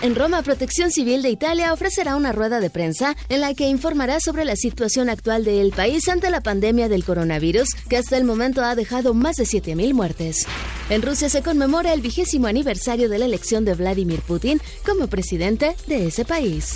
En 0.01 0.15
Roma, 0.15 0.41
Protección 0.43 0.91
Civil 0.91 1.21
de 1.21 1.29
Italia 1.29 1.73
ofrecerá 1.73 2.15
una 2.15 2.31
rueda 2.31 2.61
de 2.61 2.69
prensa 2.69 3.17
en 3.27 3.41
la 3.41 3.53
que 3.53 3.67
informará 3.67 4.21
sobre 4.21 4.45
la 4.45 4.55
situación 4.55 5.09
actual 5.09 5.43
del 5.43 5.71
país 5.71 6.07
ante 6.07 6.29
la 6.29 6.39
pandemia 6.39 6.87
del 6.87 7.03
coronavirus, 7.03 7.67
que 7.89 7.97
hasta 7.97 8.15
el 8.15 8.23
momento 8.23 8.63
ha 8.63 8.75
dejado 8.75 9.13
más 9.13 9.35
de 9.35 9.43
7.000 9.43 9.93
muertes. 9.93 10.47
En 10.89 11.01
Rusia 11.01 11.27
se 11.27 11.43
conmemora 11.43 11.91
el 11.91 11.99
vigésimo 11.99 12.47
aniversario 12.47 13.09
de 13.09 13.19
la 13.19 13.25
elección 13.25 13.65
de 13.65 13.73
Vladimir 13.73 14.21
Putin 14.21 14.61
como 14.85 15.07
presidente 15.07 15.75
de 15.87 16.07
ese 16.07 16.23
país. 16.23 16.75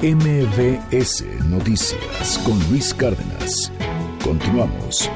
MBS 0.00 1.24
Noticias 1.46 2.38
con 2.44 2.58
Luis 2.68 2.92
Cárdenas. 2.94 3.70
Continuamos. 4.24 5.08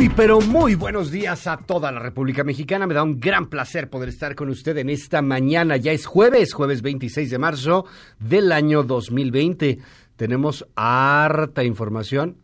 Muy, 0.00 0.08
pero 0.08 0.40
muy 0.40 0.76
buenos 0.76 1.10
días 1.10 1.46
a 1.46 1.58
toda 1.58 1.92
la 1.92 2.00
República 2.00 2.42
Mexicana. 2.42 2.86
Me 2.86 2.94
da 2.94 3.02
un 3.02 3.20
gran 3.20 3.50
placer 3.50 3.90
poder 3.90 4.08
estar 4.08 4.34
con 4.34 4.48
usted 4.48 4.78
en 4.78 4.88
esta 4.88 5.20
mañana. 5.20 5.76
Ya 5.76 5.92
es 5.92 6.06
jueves, 6.06 6.54
jueves 6.54 6.80
26 6.80 7.28
de 7.28 7.36
marzo 7.36 7.84
del 8.18 8.50
año 8.50 8.82
2020. 8.82 9.78
Tenemos 10.16 10.66
harta 10.74 11.64
información, 11.64 12.38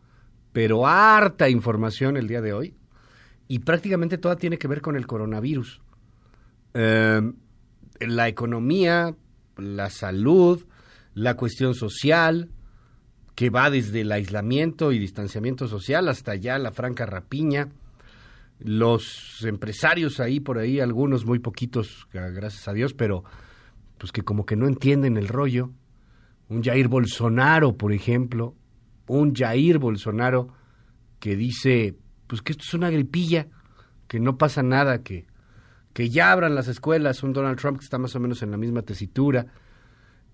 pero 0.51 0.85
harta 0.85 1.49
información 1.49 2.15
el 2.15 2.27
día 2.27 2.41
de 2.41 2.53
hoy. 2.53 2.75
Y 3.47 3.57
prácticamente 3.57 4.19
toda 4.19 4.35
tiene 4.35 4.59
que 4.59 4.67
ver 4.67 4.81
con 4.81 4.95
el 4.95 5.07
coronavirus. 5.07 5.81
Eh, 6.75 7.21
la 8.01 8.27
economía, 8.27 9.15
la 9.57 9.89
salud, 9.89 10.63
la 11.15 11.33
cuestión 11.33 11.73
social, 11.73 12.51
que 13.37 13.51
va 13.51 13.69
desde 13.69 14.01
el 14.01 14.11
aislamiento 14.11 14.91
y 14.91 14.97
distanciamiento 14.97 15.67
social 15.67 16.09
hasta 16.09 16.33
ya 16.33 16.57
la 16.57 16.71
franca 16.71 17.05
rapiña. 17.05 17.69
Los 18.57 19.43
empresarios 19.43 20.19
ahí 20.19 20.39
por 20.39 20.57
ahí, 20.57 20.79
algunos 20.79 21.23
muy 21.23 21.37
poquitos, 21.37 22.07
gracias 22.11 22.67
a 22.67 22.73
Dios, 22.73 22.95
pero 22.95 23.23
pues 23.99 24.11
que 24.11 24.23
como 24.23 24.47
que 24.47 24.55
no 24.55 24.67
entienden 24.67 25.17
el 25.17 25.27
rollo. 25.27 25.69
Un 26.49 26.63
Jair 26.63 26.87
Bolsonaro, 26.87 27.77
por 27.77 27.93
ejemplo, 27.93 28.55
un 29.05 29.35
Jair 29.35 29.77
Bolsonaro 29.77 30.47
que 31.19 31.35
dice, 31.35 31.95
pues 32.25 32.41
que 32.41 32.53
esto 32.53 32.63
es 32.65 32.73
una 32.73 32.89
gripilla, 32.89 33.49
que 34.07 34.19
no 34.19 34.39
pasa 34.39 34.63
nada, 34.63 35.03
que, 35.03 35.27
que 35.93 36.09
ya 36.09 36.31
abran 36.31 36.55
las 36.55 36.67
escuelas, 36.67 37.21
un 37.21 37.33
Donald 37.33 37.59
Trump 37.59 37.77
que 37.77 37.85
está 37.85 37.99
más 37.99 38.15
o 38.15 38.19
menos 38.19 38.41
en 38.41 38.49
la 38.49 38.57
misma 38.57 38.81
tesitura. 38.81 39.45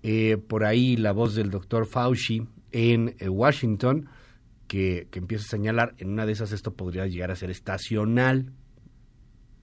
Eh, 0.02 0.38
por 0.38 0.64
ahí 0.64 0.96
la 0.96 1.12
voz 1.12 1.34
del 1.34 1.50
doctor 1.50 1.84
Fauci, 1.84 2.46
en 2.74 3.14
eh, 3.20 3.28
Washington 3.28 4.08
que, 4.66 5.06
empieza 5.12 5.44
a 5.44 5.48
señalar, 5.48 5.94
en 5.98 6.10
una 6.10 6.26
de 6.26 6.32
esas 6.32 6.50
esto 6.50 6.74
podría 6.74 7.06
llegar 7.06 7.30
a 7.30 7.36
ser 7.36 7.50
estacional. 7.50 8.50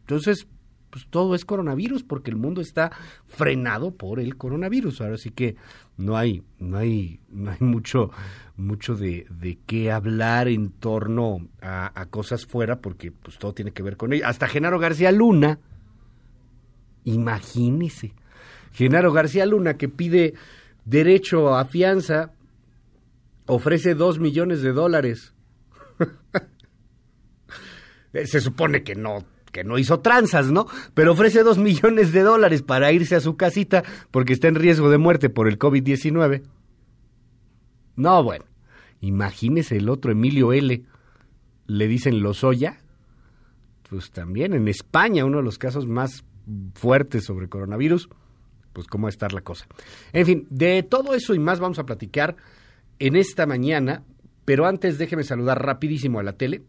Entonces, 0.01 0.47
pues 0.89 1.07
todo 1.09 1.35
es 1.35 1.43
coronavirus 1.43 2.03
porque 2.03 2.31
el 2.31 2.37
mundo 2.37 2.61
está 2.61 2.91
frenado 3.27 3.91
por 3.91 4.21
el 4.21 4.37
coronavirus. 4.37 5.01
Ahora 5.01 5.17
sí 5.17 5.31
que 5.31 5.57
no 5.97 6.15
hay, 6.15 6.43
no 6.57 6.77
hay, 6.77 7.19
no 7.29 7.51
hay 7.51 7.57
mucho, 7.59 8.11
mucho 8.55 8.95
de, 8.95 9.27
de 9.29 9.59
qué 9.65 9.91
hablar 9.91 10.47
en 10.47 10.71
torno 10.71 11.49
a, 11.61 11.99
a, 11.99 12.05
cosas 12.05 12.45
fuera 12.45 12.79
porque 12.79 13.11
pues 13.11 13.37
todo 13.37 13.53
tiene 13.53 13.71
que 13.71 13.83
ver 13.83 13.97
con 13.97 14.13
ello. 14.13 14.25
Hasta 14.25 14.47
Genaro 14.47 14.79
García 14.79 15.11
Luna, 15.11 15.59
imagínese, 17.03 18.13
Genaro 18.71 19.11
García 19.11 19.45
Luna 19.45 19.75
que 19.75 19.89
pide 19.89 20.33
derecho 20.85 21.57
a 21.57 21.65
fianza 21.65 22.31
ofrece 23.51 23.95
dos 23.95 24.17
millones 24.17 24.61
de 24.61 24.71
dólares. 24.71 25.33
Se 28.13 28.39
supone 28.39 28.83
que 28.83 28.95
no, 28.95 29.25
que 29.51 29.65
no 29.65 29.77
hizo 29.77 29.99
tranzas, 29.99 30.51
¿no? 30.51 30.67
Pero 30.93 31.11
ofrece 31.11 31.43
dos 31.43 31.57
millones 31.57 32.13
de 32.13 32.21
dólares 32.21 32.61
para 32.61 32.93
irse 32.93 33.15
a 33.15 33.19
su 33.19 33.35
casita 33.35 33.83
porque 34.09 34.33
está 34.33 34.47
en 34.47 34.55
riesgo 34.55 34.89
de 34.89 34.97
muerte 34.97 35.29
por 35.29 35.49
el 35.49 35.59
COVID-19. 35.59 36.43
No, 37.97 38.23
bueno, 38.23 38.45
imagínese 39.01 39.75
el 39.77 39.89
otro 39.89 40.13
Emilio 40.13 40.53
L. 40.53 40.85
Le 41.67 41.87
dicen 41.87 42.21
Lozoya. 42.23 42.79
Pues 43.89 44.11
también 44.11 44.53
en 44.53 44.69
España, 44.69 45.25
uno 45.25 45.39
de 45.39 45.43
los 45.43 45.57
casos 45.57 45.87
más 45.87 46.23
fuertes 46.73 47.25
sobre 47.25 47.49
coronavirus. 47.49 48.07
Pues 48.71 48.87
cómo 48.87 49.03
va 49.03 49.09
a 49.09 49.11
estar 49.11 49.33
la 49.33 49.41
cosa. 49.41 49.67
En 50.13 50.25
fin, 50.25 50.47
de 50.49 50.83
todo 50.83 51.13
eso 51.13 51.33
y 51.33 51.39
más 51.39 51.59
vamos 51.59 51.79
a 51.79 51.85
platicar 51.85 52.37
en 53.01 53.15
esta 53.15 53.47
mañana, 53.47 54.03
pero 54.45 54.67
antes 54.67 54.99
déjeme 54.99 55.23
saludar 55.23 55.65
rapidísimo 55.65 56.19
a 56.19 56.23
la 56.23 56.33
tele. 56.33 56.61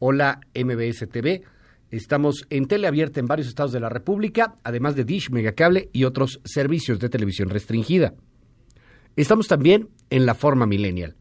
Hola 0.00 0.40
MBS 0.52 1.08
TV. 1.08 1.44
Estamos 1.92 2.44
en 2.50 2.66
tele 2.66 2.88
abierta 2.88 3.20
en 3.20 3.26
varios 3.26 3.46
estados 3.46 3.70
de 3.70 3.78
la 3.78 3.88
República, 3.88 4.56
además 4.64 4.96
de 4.96 5.04
Dish, 5.04 5.30
Megacable 5.30 5.88
y 5.92 6.02
otros 6.02 6.40
servicios 6.44 6.98
de 6.98 7.08
televisión 7.08 7.50
restringida. 7.50 8.14
Estamos 9.14 9.46
también 9.46 9.90
en 10.10 10.26
la 10.26 10.34
forma 10.34 10.66
millennial. 10.66 11.14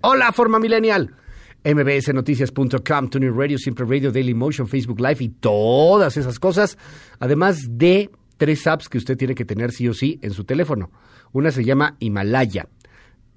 Hola 0.00 0.32
forma 0.32 0.58
millennial. 0.58 1.14
mbsnoticias.com, 1.62 3.10
Tuning 3.10 3.36
Radio, 3.36 3.58
Simple 3.58 3.84
Radio, 3.84 4.10
Daily 4.10 4.32
Motion, 4.32 4.66
Facebook 4.66 4.98
Live 4.98 5.18
y 5.20 5.28
todas 5.28 6.16
esas 6.16 6.38
cosas, 6.38 6.78
además 7.18 7.58
de 7.68 8.08
tres 8.38 8.66
apps 8.66 8.88
que 8.88 8.96
usted 8.96 9.18
tiene 9.18 9.34
que 9.34 9.44
tener 9.44 9.72
sí 9.72 9.86
o 9.88 9.92
sí 9.92 10.18
en 10.22 10.30
su 10.30 10.44
teléfono. 10.44 10.90
Una 11.32 11.50
se 11.50 11.66
llama 11.66 11.96
Himalaya 11.98 12.66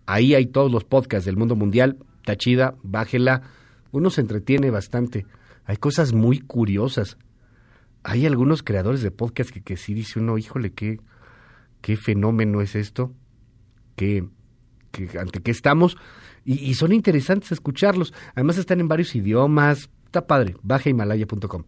Ahí 0.06 0.36
hay 0.36 0.46
todos 0.48 0.72
los 0.72 0.84
podcasts 0.84 1.26
del 1.26 1.38
mundo 1.38 1.56
mundial. 1.56 1.98
Está 2.18 2.36
chida, 2.36 2.76
bájela. 2.84 3.42
Uno 3.92 4.10
se 4.10 4.22
entretiene 4.22 4.70
bastante. 4.70 5.26
Hay 5.66 5.78
cosas 5.78 6.14
muy 6.14 6.40
curiosas. 6.40 7.18
Hay 8.04 8.26
algunos 8.26 8.64
creadores 8.64 9.02
de 9.02 9.12
podcast 9.12 9.50
que, 9.50 9.62
que 9.62 9.78
sí 9.78 9.94
dice 9.94 10.20
uno, 10.20 10.38
híjole, 10.38 10.74
qué, 10.74 11.00
qué 11.82 11.96
fenómeno 11.96 12.62
es 12.62 12.76
esto. 12.76 13.14
¿Qué, 13.96 14.26
¿Ante 15.20 15.42
qué 15.42 15.52
estamos? 15.52 15.98
Y, 16.46 16.74
son 16.74 16.92
interesantes 16.92 17.52
escucharlos. 17.52 18.14
Además 18.36 18.58
están 18.58 18.80
en 18.82 18.88
varios 18.88 19.16
idiomas. 19.16 19.90
Está 20.06 20.28
padre. 20.28 20.56
Baja 20.62 20.90
himalaya.com. 20.90 21.64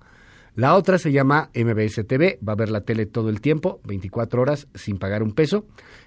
La 0.55 0.75
otra 0.75 0.97
se 0.97 1.11
llama 1.11 1.49
MBS 1.53 2.07
TV, 2.07 2.39
va 2.47 2.53
a 2.53 2.55
ver 2.55 2.69
la 2.69 2.81
tele 2.81 3.05
todo 3.05 3.29
el 3.29 3.41
tiempo, 3.41 3.81
24 3.83 4.41
horas 4.41 4.67
sin 4.73 4.97
pagar 4.97 5.21
un 5.21 5.33
peso. 5.33 5.65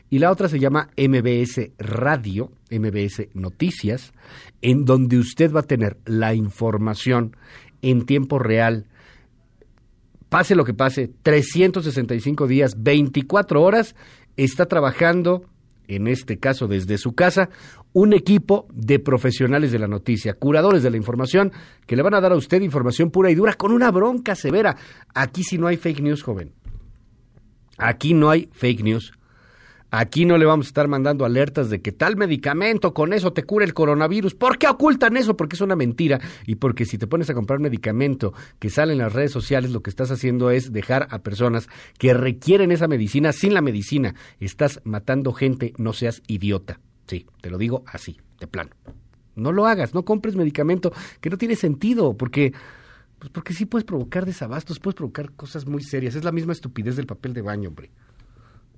Y 0.09 0.20
la 0.20 0.30
otra 0.30 0.49
se 0.49 0.59
llama 0.59 0.88
MBS 0.96 1.72
Radio, 1.78 2.51
MBS 2.70 3.28
Noticias, 3.34 4.14
en 4.62 4.86
donde 4.86 5.18
usted 5.18 5.53
va 5.53 5.61
a 5.61 5.64
tener 5.64 5.99
la 6.07 6.32
información 6.32 7.36
en 7.82 8.07
tiempo 8.07 8.38
real. 8.38 8.86
Pase 10.30 10.55
lo 10.55 10.64
que 10.64 10.72
pase, 10.72 11.11
365 11.22 12.46
días, 12.46 12.82
24 12.82 13.62
horas, 13.62 13.94
está 14.38 14.64
trabajando, 14.64 15.44
en 15.89 16.07
este 16.07 16.39
caso 16.39 16.68
desde 16.68 16.99
su 16.99 17.14
casa, 17.14 17.49
un 17.93 18.12
equipo 18.12 18.68
de 18.72 18.99
profesionales 18.99 19.72
de 19.72 19.78
la 19.78 19.89
noticia, 19.89 20.34
curadores 20.34 20.82
de 20.82 20.91
la 20.91 20.97
información, 20.97 21.53
que 21.86 21.97
le 21.97 22.03
van 22.03 22.14
a 22.14 22.20
dar 22.20 22.32
a 22.32 22.36
usted 22.36 22.61
información 22.61 23.11
pura 23.11 23.30
y 23.30 23.34
dura 23.34 23.55
con 23.55 23.72
una 23.72 23.91
bronca 23.91 24.34
severa. 24.34 24.76
Aquí 25.14 25.43
sí 25.43 25.59
no 25.59 25.66
hay 25.66 25.76
fake 25.76 26.01
news, 26.01 26.22
joven. 26.22 26.53
Aquí 27.78 28.14
no 28.14 28.30
hay 28.30 28.49
fake 28.53 28.82
news. 28.82 29.18
Aquí 29.91 30.26
no 30.26 30.36
le 30.36 30.45
vamos 30.45 30.66
a 30.66 30.68
estar 30.68 30.86
mandando 30.86 31.24
alertas 31.24 31.70
de 31.70 31.80
que 31.80 31.93
tal 31.93 32.16
medicamento 32.16 32.93
con 32.93 33.14
eso 33.14 33.32
te 33.32 33.45
cura 33.45 33.64
el 33.64 33.72
coronavirus. 33.72 34.34
¿Por 34.34 34.59
qué 34.59 34.68
ocultan 34.68 35.16
eso? 35.16 35.36
Porque 35.36 35.57
es 35.57 35.62
una 35.62 35.76
mentira 35.76 36.20
y 36.47 36.57
porque 36.57 36.84
si 36.84 36.99
te 36.99 37.07
pones 37.07 37.30
a 37.30 37.34
comprar 37.34 37.59
medicamento 37.59 38.34
que 38.59 38.68
sale 38.68 38.93
en 38.93 38.99
las 38.99 39.14
redes 39.14 39.32
sociales, 39.32 39.70
lo 39.70 39.82
que 39.82 39.91
estás 39.91 40.11
haciendo 40.11 40.51
es 40.51 40.72
dejar 40.72 41.09
a 41.11 41.20
personas 41.20 41.68
que 41.99 42.12
requieren 42.12 42.70
esa 42.70 42.86
medicina 42.86 43.32
sin 43.32 43.55
la 43.55 43.62
medicina. 43.62 44.14
Estás 44.41 44.80
matando 44.84 45.32
gente, 45.32 45.72
no 45.78 45.95
seas 45.95 46.22
idiota. 46.26 46.80
Sí, 47.07 47.26
te 47.41 47.49
lo 47.49 47.57
digo 47.57 47.84
así, 47.86 48.18
de 48.41 48.47
plano. 48.47 48.70
No 49.36 49.53
lo 49.53 49.66
hagas, 49.66 49.95
no 49.95 50.05
compres 50.05 50.36
medicamento 50.36 50.93
que 51.20 51.30
no 51.30 51.39
tiene 51.39 51.57
sentido, 51.57 52.14
porque 52.16 52.53
pues 53.18 53.30
porque 53.30 53.55
sí 53.55 53.66
puedes 53.66 53.84
provocar 53.84 54.26
desabastos, 54.26 54.78
puedes 54.78 54.97
provocar 54.97 55.32
cosas 55.32 55.66
muy 55.66 55.82
serias. 55.82 56.14
Es 56.14 56.24
la 56.24 56.32
misma 56.32 56.53
estupidez 56.53 56.97
del 56.97 57.07
papel 57.07 57.32
de 57.34 57.43
baño, 57.43 57.70
hombre. 57.70 57.91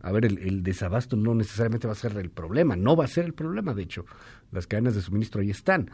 A 0.03 0.13
ver, 0.13 0.25
el, 0.25 0.63
desabasto 0.63 1.17
no 1.17 1.35
necesariamente 1.35 1.87
va 1.87 1.93
a 1.93 1.97
ser 1.97 2.17
el 2.17 2.31
problema, 2.31 2.77
no 2.77 2.97
va 2.97 3.05
a 3.05 3.09
ser 3.09 3.27
el 3.27 3.35
problema, 3.35 3.75
de 3.75 3.83
hecho, 3.83 4.07
las 4.51 4.67
cadenas 4.67 4.95
de 4.95 5.03
suministro 5.03 5.43
ahí 5.43 5.51
están, 5.51 5.91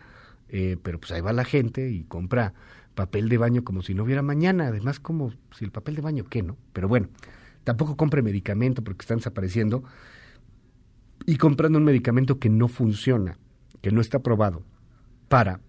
eh, 0.48 0.76
pero 0.82 1.00
pues 1.00 1.10
ahí 1.10 1.20
va 1.20 1.32
la 1.32 1.44
gente 1.44 1.90
y 1.90 2.04
compra 2.04 2.54
papel 2.94 3.28
de 3.28 3.38
baño 3.38 3.64
como 3.64 3.82
si 3.82 3.94
no 3.94 4.04
hubiera 4.04 4.22
mañana, 4.22 4.68
además 4.68 5.00
como 5.00 5.32
si 5.52 5.64
el 5.64 5.72
papel 5.72 5.96
de 5.96 6.02
baño 6.02 6.24
qué, 6.24 6.42
¿no? 6.42 6.56
Pero 6.72 6.88
bueno, 6.88 7.08
tampoco 7.64 7.96
compre 7.96 8.22
medicamento 8.22 8.82
porque 8.82 9.02
están 9.02 9.18
desapareciendo 9.18 9.82
y 11.26 11.36
comprando 11.36 11.78
un 11.78 11.84
medicamento 11.84 12.38
que 12.38 12.48
no 12.48 12.68
funciona, 12.68 13.38
que 13.82 13.90
no 13.90 14.00
está 14.00 14.18
aprobado 14.18 14.62
para 15.28 15.60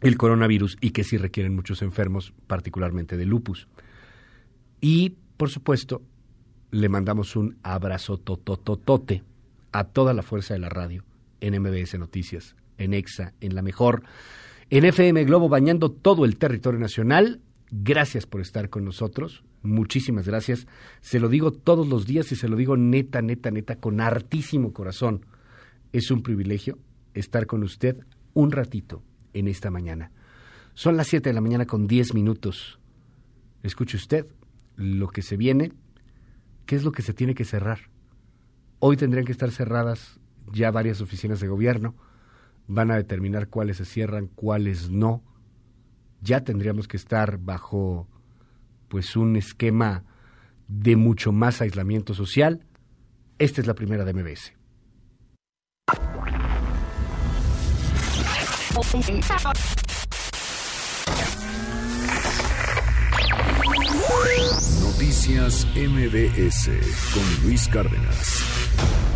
el 0.00 0.16
coronavirus 0.16 0.76
y 0.80 0.90
que 0.90 1.04
sí 1.04 1.16
requieren 1.16 1.54
muchos 1.54 1.82
enfermos, 1.82 2.32
particularmente 2.46 3.16
de 3.16 3.26
lupus. 3.26 3.68
Y, 4.80 5.16
por 5.36 5.50
supuesto, 5.50 6.02
le 6.70 6.88
mandamos 6.88 7.36
un 7.36 7.58
abrazo 7.62 8.18
totototote 8.18 9.22
a 9.72 9.84
toda 9.84 10.14
la 10.14 10.22
fuerza 10.22 10.54
de 10.54 10.60
la 10.60 10.68
radio 10.68 11.04
en 11.40 11.60
MBS 11.60 11.98
Noticias, 11.98 12.56
en 12.78 12.94
EXA, 12.94 13.34
en 13.40 13.54
La 13.54 13.62
Mejor, 13.62 14.02
en 14.70 14.84
FM 14.84 15.24
Globo, 15.24 15.48
bañando 15.48 15.90
todo 15.90 16.24
el 16.24 16.36
territorio 16.36 16.78
nacional. 16.80 17.40
Gracias 17.70 18.26
por 18.26 18.40
estar 18.40 18.70
con 18.70 18.84
nosotros. 18.84 19.44
Muchísimas 19.62 20.26
gracias. 20.26 20.66
Se 21.00 21.20
lo 21.20 21.28
digo 21.28 21.52
todos 21.52 21.88
los 21.88 22.06
días 22.06 22.30
y 22.32 22.36
se 22.36 22.48
lo 22.48 22.56
digo 22.56 22.76
neta, 22.76 23.22
neta, 23.22 23.50
neta, 23.50 23.76
con 23.76 24.00
hartísimo 24.00 24.72
corazón. 24.72 25.26
Es 25.92 26.10
un 26.10 26.22
privilegio 26.22 26.78
estar 27.14 27.46
con 27.46 27.62
usted 27.62 27.98
un 28.34 28.52
ratito 28.52 29.02
en 29.32 29.48
esta 29.48 29.70
mañana. 29.70 30.12
Son 30.74 30.96
las 30.96 31.08
7 31.08 31.30
de 31.30 31.34
la 31.34 31.40
mañana 31.40 31.66
con 31.66 31.86
10 31.86 32.14
minutos. 32.14 32.78
Escuche 33.62 33.96
usted 33.96 34.26
lo 34.76 35.08
que 35.08 35.22
se 35.22 35.36
viene. 35.36 35.72
¿Qué 36.68 36.76
es 36.76 36.84
lo 36.84 36.92
que 36.92 37.00
se 37.00 37.14
tiene 37.14 37.34
que 37.34 37.46
cerrar? 37.46 37.78
Hoy 38.78 38.98
tendrían 38.98 39.24
que 39.24 39.32
estar 39.32 39.50
cerradas 39.50 40.20
ya 40.52 40.70
varias 40.70 41.00
oficinas 41.00 41.40
de 41.40 41.48
gobierno. 41.48 41.94
Van 42.66 42.90
a 42.90 42.96
determinar 42.96 43.48
cuáles 43.48 43.78
se 43.78 43.86
cierran, 43.86 44.26
cuáles 44.26 44.90
no. 44.90 45.22
Ya 46.20 46.44
tendríamos 46.44 46.86
que 46.86 46.98
estar 46.98 47.38
bajo 47.38 48.06
pues 48.88 49.16
un 49.16 49.36
esquema 49.36 50.04
de 50.68 50.96
mucho 50.96 51.32
más 51.32 51.62
aislamiento 51.62 52.12
social. 52.12 52.66
Esta 53.38 53.62
es 53.62 53.66
la 53.66 53.72
primera 53.72 54.04
de 54.04 54.12
MBS. 54.12 54.52
Noticias 65.28 65.66
MBS 65.76 66.70
con 67.12 67.46
Luis 67.46 67.68
Cárdenas. 67.68 68.42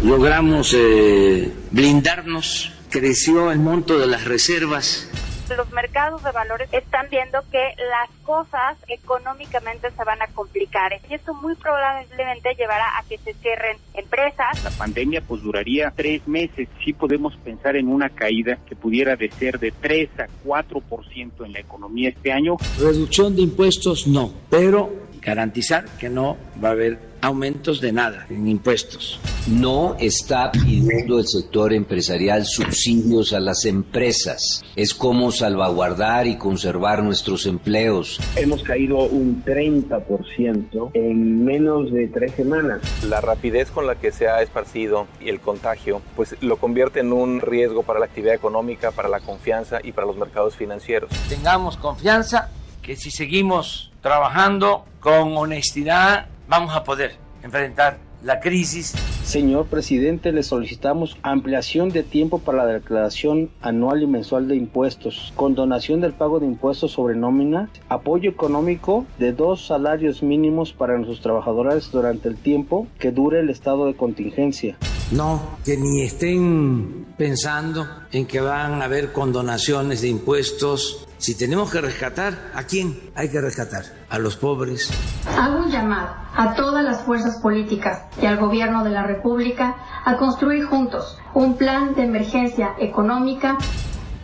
Logramos 0.02 0.74
eh, 0.76 1.50
blindarnos, 1.70 2.70
creció 2.90 3.50
el 3.50 3.58
monto 3.58 3.98
de 3.98 4.06
las 4.06 4.24
reservas 4.26 5.08
los 5.56 5.70
mercados 5.72 6.22
de 6.22 6.32
valores 6.32 6.68
están 6.72 7.06
viendo 7.10 7.38
que 7.50 7.74
las 7.76 8.10
cosas 8.24 8.76
económicamente 8.88 9.90
se 9.90 10.04
van 10.04 10.22
a 10.22 10.26
complicar 10.28 10.92
y 11.08 11.14
esto 11.14 11.34
muy 11.34 11.54
probablemente 11.56 12.54
llevará 12.56 12.98
a 12.98 13.02
que 13.08 13.18
se 13.18 13.34
cierren 13.34 13.76
empresas. 13.94 14.62
La 14.64 14.70
pandemia 14.70 15.22
pues 15.26 15.42
duraría 15.42 15.92
tres 15.94 16.26
meses. 16.26 16.68
Sí 16.84 16.92
podemos 16.92 17.36
pensar 17.38 17.76
en 17.76 17.88
una 17.88 18.08
caída 18.08 18.58
que 18.66 18.76
pudiera 18.76 19.16
de 19.16 19.30
ser 19.30 19.58
de 19.58 19.72
3 19.72 20.10
a 20.20 20.26
4% 20.44 21.44
en 21.44 21.52
la 21.52 21.60
economía 21.60 22.10
este 22.10 22.32
año. 22.32 22.56
Reducción 22.78 23.36
de 23.36 23.42
impuestos 23.42 24.06
no, 24.06 24.32
pero 24.48 25.01
garantizar 25.22 25.84
que 25.98 26.10
no 26.10 26.36
va 26.62 26.68
a 26.68 26.72
haber 26.72 26.98
aumentos 27.22 27.80
de 27.80 27.92
nada 27.92 28.26
en 28.28 28.48
impuestos. 28.48 29.20
No 29.46 29.96
está 29.98 30.50
pidiendo 30.50 31.18
el 31.18 31.26
sector 31.26 31.72
empresarial 31.72 32.44
subsidios 32.44 33.32
a 33.32 33.40
las 33.40 33.64
empresas. 33.64 34.62
Es 34.74 34.92
como 34.92 35.30
salvaguardar 35.30 36.26
y 36.26 36.36
conservar 36.36 37.02
nuestros 37.02 37.46
empleos. 37.46 38.20
Hemos 38.36 38.62
caído 38.64 39.04
un 39.04 39.44
30% 39.44 40.90
en 40.94 41.44
menos 41.44 41.92
de 41.92 42.08
tres 42.08 42.32
semanas. 42.32 42.80
La 43.08 43.20
rapidez 43.20 43.70
con 43.70 43.86
la 43.86 43.94
que 43.94 44.10
se 44.10 44.28
ha 44.28 44.42
esparcido 44.42 45.06
y 45.20 45.28
el 45.28 45.40
contagio, 45.40 46.02
pues 46.16 46.36
lo 46.40 46.56
convierte 46.56 47.00
en 47.00 47.12
un 47.12 47.40
riesgo 47.40 47.84
para 47.84 48.00
la 48.00 48.06
actividad 48.06 48.34
económica, 48.34 48.90
para 48.90 49.08
la 49.08 49.20
confianza 49.20 49.78
y 49.82 49.92
para 49.92 50.08
los 50.08 50.16
mercados 50.16 50.56
financieros. 50.56 51.10
Tengamos 51.28 51.76
confianza 51.76 52.50
que 52.82 52.96
si 52.96 53.12
seguimos 53.12 53.91
trabajando 54.02 54.84
con 55.00 55.36
honestidad 55.36 56.26
vamos 56.48 56.76
a 56.76 56.84
poder 56.84 57.16
enfrentar 57.42 57.98
la 58.22 58.40
crisis. 58.40 58.94
Señor 59.24 59.66
presidente, 59.66 60.32
le 60.32 60.42
solicitamos 60.42 61.16
ampliación 61.22 61.90
de 61.90 62.02
tiempo 62.02 62.38
para 62.38 62.66
la 62.66 62.72
declaración 62.72 63.50
anual 63.62 64.02
y 64.02 64.06
mensual 64.06 64.48
de 64.48 64.56
impuestos, 64.56 65.32
condonación 65.36 66.00
del 66.00 66.12
pago 66.12 66.40
de 66.40 66.46
impuestos 66.46 66.92
sobre 66.92 67.16
nómina, 67.16 67.70
apoyo 67.88 68.30
económico 68.30 69.06
de 69.18 69.32
dos 69.32 69.66
salarios 69.66 70.22
mínimos 70.22 70.72
para 70.72 70.96
nuestros 70.96 71.20
trabajadores 71.20 71.90
durante 71.90 72.28
el 72.28 72.36
tiempo 72.36 72.86
que 72.98 73.12
dure 73.12 73.40
el 73.40 73.50
estado 73.50 73.86
de 73.86 73.94
contingencia. 73.94 74.76
No, 75.12 75.40
que 75.64 75.76
ni 75.76 76.02
estén 76.02 77.06
pensando 77.16 77.86
en 78.12 78.26
que 78.26 78.40
van 78.40 78.80
a 78.80 78.84
haber 78.84 79.12
condonaciones 79.12 80.00
de 80.02 80.08
impuestos. 80.08 81.06
Si 81.18 81.36
tenemos 81.36 81.70
que 81.70 81.80
rescatar, 81.80 82.50
¿a 82.54 82.64
quién 82.64 83.10
hay 83.14 83.30
que 83.30 83.40
rescatar? 83.40 83.84
A 84.08 84.18
los 84.18 84.36
pobres. 84.36 84.90
Hago 85.38 85.58
un 85.58 85.70
llamado 85.70 86.14
a 86.34 86.54
todas 86.54 86.84
las 86.84 87.02
fuerzas 87.02 87.38
políticas 87.40 88.02
y 88.20 88.26
al 88.26 88.38
gobierno 88.38 88.84
de 88.84 88.90
la 88.90 89.04
República 89.04 89.76
a 90.04 90.16
construir 90.16 90.64
juntos 90.64 91.18
un 91.34 91.56
plan 91.56 91.94
de 91.94 92.04
emergencia 92.04 92.74
económica. 92.78 93.56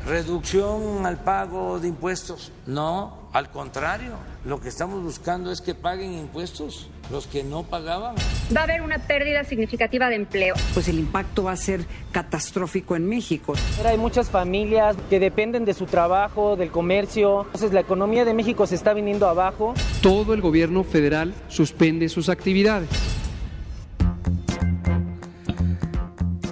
Reducción 0.09 1.05
al 1.05 1.23
pago 1.23 1.79
de 1.81 1.89
impuestos. 1.89 2.51
No, 2.67 3.29
al 3.35 3.51
contrario, 3.51 4.15
lo 4.47 4.59
que 4.59 4.71
estamos 4.71 5.03
buscando 5.03 5.53
es 5.53 5.61
que 5.61 5.75
paguen 5.75 6.15
impuestos 6.15 6.89
los 7.11 7.27
que 7.27 7.45
no 7.45 7.65
pagaban. 7.65 8.17
Va 8.57 8.63
a 8.63 8.65
haber 8.65 8.81
una 8.81 8.99
pérdida 9.01 9.45
significativa 9.45 10.09
de 10.09 10.17
empleo. 10.17 10.55
Pues 10.73 10.89
el 10.89 10.99
impacto 10.99 11.45
va 11.45 11.53
a 11.53 11.57
ser 11.57 11.85
catastrófico 12.11 12.97
en 12.97 13.07
México. 13.07 13.53
Hay 13.85 13.99
muchas 13.99 14.31
familias 14.31 14.97
que 15.11 15.21
dependen 15.21 15.67
de 15.67 15.75
su 15.75 15.85
trabajo, 15.85 16.57
del 16.57 16.71
comercio. 16.71 17.43
Entonces 17.45 17.75
la 17.75 17.81
economía 17.81 18.25
de 18.25 18.33
México 18.33 18.67
se 18.67 18.77
está 18.77 18.95
viniendo 18.95 19.29
abajo. 19.29 19.75
Todo 20.01 20.33
el 20.33 20.41
gobierno 20.41 20.85
federal 20.85 21.35
suspende 21.49 22.09
sus 22.09 22.31
actividades. 22.31 22.89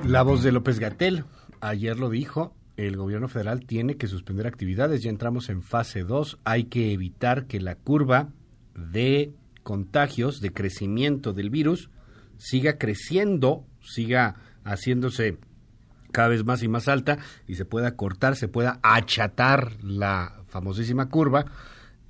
La 0.04 0.20
voz 0.20 0.42
de 0.42 0.52
López 0.52 0.78
Gatel 0.78 1.24
ayer 1.62 1.98
lo 1.98 2.10
dijo, 2.10 2.52
el 2.76 2.96
gobierno 2.96 3.28
federal 3.28 3.64
tiene 3.64 3.96
que 3.96 4.06
suspender 4.06 4.46
actividades, 4.46 5.02
ya 5.02 5.10
entramos 5.10 5.48
en 5.48 5.62
fase 5.62 6.02
2, 6.02 6.38
hay 6.44 6.64
que 6.64 6.92
evitar 6.92 7.46
que 7.46 7.60
la 7.60 7.74
curva 7.76 8.28
de 8.74 9.32
contagios, 9.62 10.40
de 10.40 10.52
crecimiento 10.52 11.32
del 11.32 11.50
virus, 11.50 11.90
siga 12.38 12.78
creciendo, 12.78 13.64
siga 13.80 14.36
haciéndose 14.64 15.38
cada 16.12 16.28
vez 16.28 16.44
más 16.44 16.62
y 16.62 16.68
más 16.68 16.88
alta 16.88 17.18
y 17.46 17.56
se 17.56 17.64
pueda 17.64 17.96
cortar, 17.96 18.36
se 18.36 18.48
pueda 18.48 18.78
achatar 18.82 19.72
la 19.82 20.40
famosísima 20.46 21.08
curva 21.08 21.46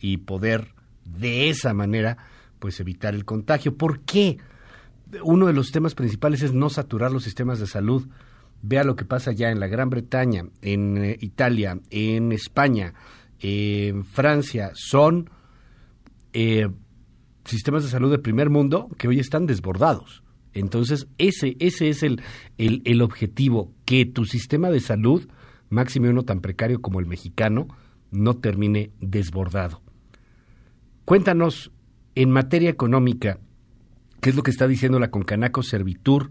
y 0.00 0.18
poder 0.18 0.74
de 1.04 1.48
esa 1.48 1.74
manera 1.74 2.18
pues 2.58 2.80
evitar 2.80 3.14
el 3.14 3.24
contagio. 3.24 3.76
¿Por 3.76 4.00
qué? 4.00 4.38
Uno 5.22 5.46
de 5.46 5.52
los 5.52 5.70
temas 5.70 5.94
principales 5.94 6.42
es 6.42 6.52
no 6.52 6.70
saturar 6.70 7.12
los 7.12 7.24
sistemas 7.24 7.58
de 7.58 7.66
salud. 7.66 8.06
Vea 8.62 8.84
lo 8.84 8.96
que 8.96 9.04
pasa 9.04 9.32
ya 9.32 9.50
en 9.50 9.60
la 9.60 9.66
Gran 9.68 9.90
Bretaña, 9.90 10.46
en 10.62 10.96
eh, 10.96 11.16
Italia, 11.20 11.80
en 11.90 12.32
España, 12.32 12.94
en 13.38 14.04
Francia. 14.04 14.72
Son 14.74 15.30
eh, 16.32 16.68
sistemas 17.44 17.84
de 17.84 17.90
salud 17.90 18.10
de 18.10 18.18
primer 18.18 18.50
mundo 18.50 18.88
que 18.98 19.08
hoy 19.08 19.20
están 19.20 19.46
desbordados. 19.46 20.22
Entonces, 20.52 21.06
ese, 21.18 21.56
ese 21.60 21.90
es 21.90 22.02
el, 22.02 22.22
el, 22.56 22.82
el 22.84 23.02
objetivo, 23.02 23.72
que 23.84 24.06
tu 24.06 24.24
sistema 24.24 24.70
de 24.70 24.80
salud, 24.80 25.28
máximo 25.68 26.08
uno 26.08 26.24
tan 26.24 26.40
precario 26.40 26.80
como 26.80 26.98
el 26.98 27.06
mexicano, 27.06 27.68
no 28.10 28.34
termine 28.38 28.90
desbordado. 29.00 29.82
Cuéntanos, 31.04 31.70
en 32.14 32.30
materia 32.30 32.70
económica, 32.70 33.38
¿qué 34.20 34.30
es 34.30 34.36
lo 34.36 34.42
que 34.42 34.50
está 34.50 34.66
diciendo 34.66 34.98
la 34.98 35.10
Concanaco 35.10 35.62
Servitur? 35.62 36.30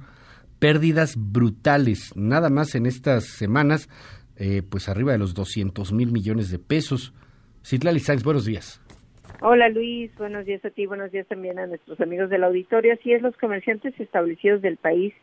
Pérdidas 0.60 1.16
brutales, 1.18 2.14
nada 2.16 2.49
más 2.49 2.76
en 2.76 2.86
estas 2.86 3.26
semanas, 3.26 3.89
eh, 4.38 4.62
pues 4.70 4.89
arriba 4.89 5.12
de 5.12 5.18
los 5.18 5.34
200 5.34 5.93
mil 5.93 6.12
millones 6.12 6.49
de 6.49 6.60
pesos. 6.60 7.14
Citlali 7.64 7.99
Sainz, 7.99 8.24
buenos 8.24 8.45
días. 8.45 8.82
Hola 9.41 9.70
Luis, 9.70 10.16
buenos 10.16 10.45
días 10.45 10.64
a 10.64 10.70
ti, 10.70 10.86
buenos 10.86 11.12
días 11.12 11.28
también 11.28 11.60
a 11.60 11.68
nuestros 11.68 11.99
amigos 11.99 12.30
del 12.30 12.43
auditorio. 12.43 12.93
Así 12.93 13.12
es, 13.12 13.22
los 13.22 13.36
comerciantes 13.38 13.93
establecidos 13.99 14.62
del 14.62 14.78
país 14.78 15.14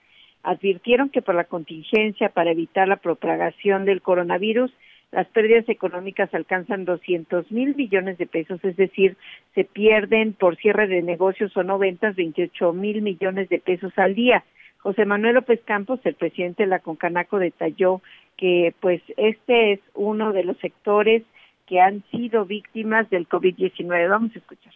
advirtieron 0.43 1.09
que 1.09 1.22
por 1.22 1.35
la 1.35 1.45
contingencia 1.45 2.28
para 2.28 2.51
evitar 2.51 2.89
la 2.89 2.97
propagación 2.97 3.85
del 3.85 4.03
coronavirus, 4.03 4.72
las 5.12 5.26
pérdidas 5.28 5.68
económicas 5.68 6.33
alcanzan 6.35 6.85
200 6.85 7.51
mil 7.53 7.76
millones 7.76 8.18
de 8.18 8.26
pesos, 8.26 8.64
es 8.64 8.76
decir, 8.76 9.16
se 9.55 9.64
pierden 9.64 10.33
por 10.33 10.57
cierre 10.57 10.89
de 10.89 11.03
negocios 11.03 11.57
o 11.57 11.62
no 11.62 11.78
ventas 11.78 12.16
28 12.16 12.72
mil 12.72 13.03
millones 13.03 13.49
de 13.49 13.59
pesos 13.59 13.93
al 13.97 14.14
día. 14.14 14.43
José 14.83 15.05
Manuel 15.05 15.37
López 15.37 15.61
Campos, 15.64 16.01
el 16.05 16.14
presidente 16.14 16.64
de 16.64 16.68
la 16.68 16.80
Concanaco, 16.80 17.39
detalló 17.39 18.03
que 18.37 18.74
pues 18.80 19.01
este 19.16 19.72
es 19.72 19.80
uno 19.95 20.33
de 20.33 20.45
los 20.45 20.57
sectores 20.59 21.22
que 21.66 21.80
han 21.80 22.03
sido 22.11 22.45
víctimas 22.45 23.09
del 23.11 23.28
COVID-19. 23.28 24.09
Vamos 24.09 24.33
a 24.35 24.39
escuchar. 24.39 24.72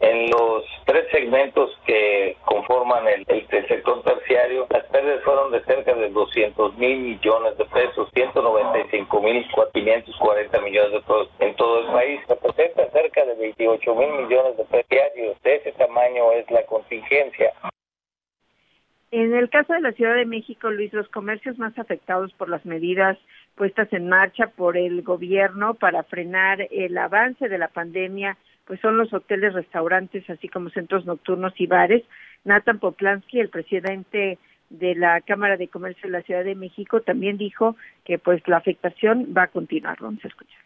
En 0.00 0.30
los 0.30 0.64
tres 0.84 1.06
segmentos 1.10 1.70
que 1.86 2.36
conforman 2.44 3.06
el, 3.08 3.24
sector 3.48 4.02
terciario, 4.02 4.66
las 4.70 4.84
pérdidas 4.86 5.22
fueron 5.24 5.50
de 5.50 5.64
cerca 5.64 5.94
de 5.94 6.10
200 6.10 6.76
mil 6.76 6.98
millones 6.98 7.56
de 7.56 7.64
pesos, 7.64 8.08
195 8.12 9.22
mil 9.22 9.46
540 9.72 10.60
millones 10.60 10.92
de 10.92 11.00
pesos 11.00 11.30
en 11.38 11.56
todo 11.56 11.80
el 11.80 11.86
país. 11.86 12.20
Representa 12.28 12.90
cerca 12.90 13.24
de 13.24 13.34
28 13.34 13.94
mil 13.94 14.10
millones 14.10 14.56
de 14.56 14.64
pesos 14.64 14.84
de 16.46 16.54
la 16.54 16.64
Ciudad 19.94 20.16
de 20.16 20.26
México, 20.26 20.70
Luis, 20.70 20.92
los 20.92 21.08
comercios 21.08 21.58
más 21.58 21.78
afectados 21.78 22.32
por 22.34 22.48
las 22.48 22.64
medidas 22.66 23.16
puestas 23.54 23.92
en 23.92 24.08
marcha 24.08 24.48
por 24.48 24.76
el 24.76 25.02
gobierno 25.02 25.74
para 25.74 26.02
frenar 26.02 26.66
el 26.70 26.98
avance 26.98 27.48
de 27.48 27.58
la 27.58 27.68
pandemia, 27.68 28.36
pues 28.66 28.80
son 28.80 28.96
los 28.96 29.12
hoteles, 29.12 29.54
restaurantes, 29.54 30.28
así 30.28 30.48
como 30.48 30.70
centros 30.70 31.06
nocturnos 31.06 31.52
y 31.58 31.66
bares. 31.66 32.02
Nathan 32.44 32.80
Poplansky, 32.80 33.38
el 33.38 33.50
presidente 33.50 34.38
de 34.70 34.94
la 34.96 35.20
Cámara 35.20 35.56
de 35.56 35.68
Comercio 35.68 36.08
de 36.08 36.18
la 36.18 36.22
Ciudad 36.22 36.44
de 36.44 36.56
México, 36.56 37.00
también 37.02 37.38
dijo 37.38 37.76
que 38.04 38.18
pues 38.18 38.42
la 38.48 38.56
afectación 38.56 39.32
va 39.36 39.44
a 39.44 39.48
continuar. 39.48 39.98
Vamos 40.00 40.24
a 40.24 40.28
escuchar 40.28 40.58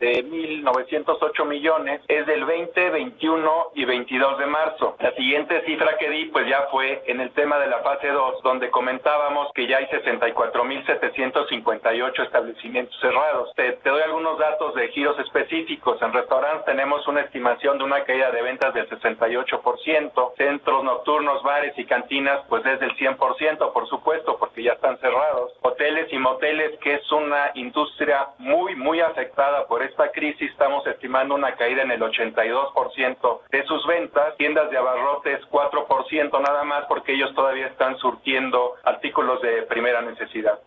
de 0.00 0.24
1.908 0.24 1.44
millones 1.44 2.00
es 2.08 2.26
del 2.26 2.44
20, 2.46 2.90
21 2.90 3.72
y 3.74 3.84
22 3.84 4.38
de 4.38 4.46
marzo. 4.46 4.96
La 4.98 5.12
siguiente 5.12 5.62
cifra 5.66 5.98
que 5.98 6.08
di 6.08 6.24
pues 6.26 6.48
ya 6.48 6.68
fue 6.70 7.02
en 7.06 7.20
el 7.20 7.30
tema 7.32 7.58
de 7.58 7.66
la 7.66 7.80
fase 7.80 8.08
2, 8.08 8.42
donde 8.42 8.70
comentábamos 8.70 9.52
que 9.54 9.66
ya 9.66 9.76
hay 9.76 9.84
64.758 9.86 12.24
establecimientos 12.24 12.98
cerrados. 12.98 13.52
Te, 13.54 13.78
doy 13.84 14.00
algunos 14.02 14.38
datos 14.38 14.74
de 14.74 14.88
giros 14.88 15.18
específicos. 15.18 16.00
En 16.00 16.14
restaurantes 16.14 16.64
tenemos 16.64 17.06
una 17.06 17.20
estimación 17.20 17.76
de 17.76 17.84
una 17.84 18.02
caída 18.04 18.30
de 18.30 18.40
ventas 18.40 18.72
del 18.72 18.88
68%, 18.88 20.32
centros 20.36 20.82
nocturnos, 20.82 21.42
bares 21.42 21.78
y 21.78 21.84
cantinas 21.84 22.40
pues 22.48 22.64
es 22.64 22.80
del 22.80 22.96
100%, 22.96 23.74
por 23.74 23.86
supuesto, 23.88 24.38
porque 24.38 24.62
ya 24.62 24.72
están 24.72 24.96
cerrados. 24.98 25.52
Hoteles 25.60 26.10
y 26.10 26.18
moteles, 26.18 26.78
que 26.78 26.94
es 26.94 27.12
una 27.12 27.50
industria 27.54 28.28
muy, 28.38 28.74
muy 28.76 29.00
afectada 29.00 29.66
por 29.66 29.82
esta 29.90 30.10
crisis 30.12 30.50
estamos 30.50 30.86
estimando 30.86 31.34
una 31.34 31.54
caída 31.56 31.82
en 31.82 31.90
el 31.90 32.00
82% 32.00 33.40
de 33.50 33.64
sus 33.64 33.86
ventas, 33.86 34.36
tiendas 34.36 34.70
de 34.70 34.78
abarrotes 34.78 35.40
4% 35.50 36.40
nada 36.40 36.64
más 36.64 36.84
porque 36.86 37.12
ellos 37.12 37.34
todavía 37.34 37.66
están 37.66 37.96
surtiendo 37.98 38.74
artículos 38.84 39.42
de 39.42 39.62
primera 39.62 40.00
necesidad. 40.00 40.58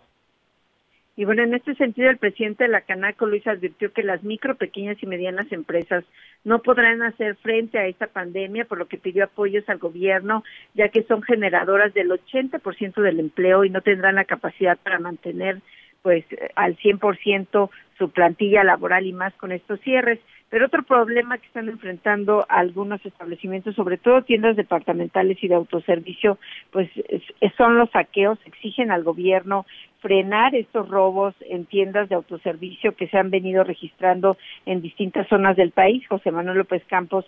Y 1.16 1.26
bueno, 1.26 1.44
en 1.44 1.54
este 1.54 1.76
sentido, 1.76 2.10
el 2.10 2.18
presidente 2.18 2.64
de 2.64 2.72
la 2.72 2.82
Canaco, 2.82 3.28
Luis, 3.28 3.46
advirtió 3.46 3.94
que 3.94 4.02
las 4.02 4.24
micro, 4.24 4.56
pequeñas 4.56 4.98
y 5.02 5.06
medianas 5.06 5.52
empresas 5.52 6.04
no 6.44 6.60
podrán 6.64 7.04
hacer 7.04 7.36
frente 7.36 7.78
a 7.78 7.86
esta 7.86 8.08
pandemia, 8.08 8.66
por 8.66 8.80
lo 8.80 8.88
que 8.88 8.98
pidió 8.98 9.26
apoyos 9.26 9.68
al 9.70 9.78
gobierno, 9.78 10.44
ya 10.74 10.90
que 10.90 11.04
son 11.04 11.22
generadoras 11.22 11.94
del 11.94 12.10
80% 12.10 13.00
del 13.00 13.20
empleo 13.20 13.64
y 13.64 13.70
no 13.70 13.82
tendrán 13.82 14.16
la 14.16 14.26
capacidad 14.26 14.78
para 14.80 14.98
mantener 14.98 15.62
pues 16.04 16.26
al 16.56 16.78
100% 16.78 17.70
su 17.98 18.10
plantilla 18.12 18.64
laboral 18.64 19.08
y 19.08 19.14
más 19.14 19.34
con 19.36 19.52
estos 19.52 19.80
cierres. 19.82 20.20
Pero 20.50 20.68
otro 20.68 20.84
problema 20.84 21.40
que 21.40 21.48
están 21.48 21.68
enfrentando 21.68 22.46
algunos 22.48 23.04
establecimientos, 23.04 23.74
sobre 23.74 23.98
todo 23.98 24.22
tiendas 24.22 24.56
departamentales 24.56 25.44
y 25.44 25.48
de 25.48 25.56
autoservicio, 25.56 26.38
pues 26.72 26.92
son 27.58 27.80
los 27.80 27.90
saqueos. 27.90 28.38
Exigen 28.46 28.92
al 28.92 29.04
gobierno 29.04 29.66
frenar 30.00 30.54
estos 30.54 30.88
robos 30.90 31.34
en 31.50 31.66
tiendas 31.66 32.08
de 32.10 32.16
autoservicio 32.16 32.96
que 32.96 33.08
se 33.08 33.18
han 33.18 33.32
venido 33.32 33.64
registrando 33.64 34.38
en 34.68 34.82
distintas 34.82 35.28
zonas 35.28 35.56
del 35.56 35.72
país. 35.72 36.06
José 36.08 36.30
Manuel 36.30 36.60
López 36.60 36.84
Campos 36.86 37.26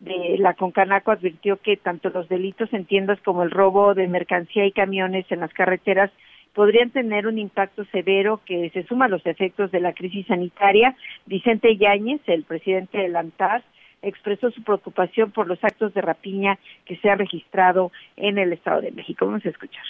de 0.00 0.36
la 0.38 0.52
Concanaco 0.52 1.12
advirtió 1.12 1.56
que 1.56 1.78
tanto 1.78 2.10
los 2.10 2.28
delitos 2.28 2.70
en 2.74 2.84
tiendas 2.84 3.18
como 3.22 3.42
el 3.42 3.50
robo 3.50 3.94
de 3.94 4.06
mercancía 4.06 4.66
y 4.66 4.72
camiones 4.72 5.24
en 5.30 5.40
las 5.40 5.52
carreteras 5.54 6.10
podrían 6.56 6.90
tener 6.90 7.26
un 7.26 7.38
impacto 7.38 7.84
severo 7.92 8.40
que 8.46 8.70
se 8.70 8.82
suma 8.84 9.04
a 9.04 9.08
los 9.08 9.24
efectos 9.26 9.70
de 9.70 9.78
la 9.78 9.92
crisis 9.92 10.26
sanitaria. 10.26 10.96
Vicente 11.26 11.76
Yáñez, 11.76 12.22
el 12.26 12.44
presidente 12.44 12.96
del 12.96 13.14
ANTAS, 13.14 13.62
expresó 14.00 14.50
su 14.50 14.62
preocupación 14.64 15.32
por 15.32 15.46
los 15.46 15.62
actos 15.62 15.92
de 15.92 16.00
rapiña 16.00 16.58
que 16.86 16.96
se 16.96 17.10
han 17.10 17.18
registrado 17.18 17.92
en 18.16 18.38
el 18.38 18.54
Estado 18.54 18.80
de 18.80 18.90
México. 18.90 19.26
Vamos 19.26 19.44
a 19.44 19.50
escuchar. 19.50 19.84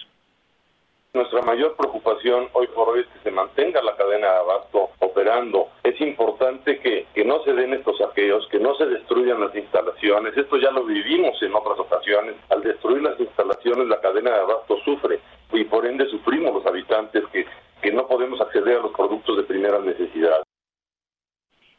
Nuestra 1.14 1.40
mayor 1.42 1.76
preocupación 1.76 2.48
hoy 2.52 2.66
por 2.74 2.88
hoy 2.88 3.00
es 3.00 3.06
que 3.06 3.20
se 3.20 3.30
mantenga 3.30 3.80
la 3.80 3.94
cadena 3.94 4.26
de 4.26 4.38
abasto 4.38 4.90
operando. 4.98 5.68
Es 5.84 5.98
importante 6.00 6.80
que, 6.80 7.06
que 7.14 7.24
no 7.24 7.44
se 7.44 7.52
den 7.52 7.74
estos 7.74 7.96
saqueos, 7.98 8.46
que 8.48 8.58
no 8.58 8.74
se 8.74 8.86
destruyan 8.86 9.40
las 9.40 9.54
instalaciones. 9.54 10.36
Esto 10.36 10.56
ya 10.56 10.72
lo 10.72 10.84
vivimos 10.84 11.40
en 11.42 11.54
otras 11.54 11.78
ocasiones. 11.78 12.34
Al 12.50 12.60
destruir 12.62 13.02
las 13.02 13.18
instalaciones, 13.20 13.86
la 13.86 14.00
cadena 14.00 14.32
de 14.32 14.40
abasto 14.40 14.78
sufre 14.84 15.20
y 15.52 15.64
por 15.64 15.86
ende 15.86 16.06
sufrimos 16.06 16.52
los 16.52 16.66
habitantes 16.66 17.24
que, 17.32 17.46
que 17.82 17.92
no 17.92 18.06
podemos 18.06 18.40
acceder 18.40 18.78
a 18.78 18.82
los 18.82 18.92
productos 18.92 19.36
de 19.38 19.42
primera 19.44 19.80
necesidad. 19.80 20.42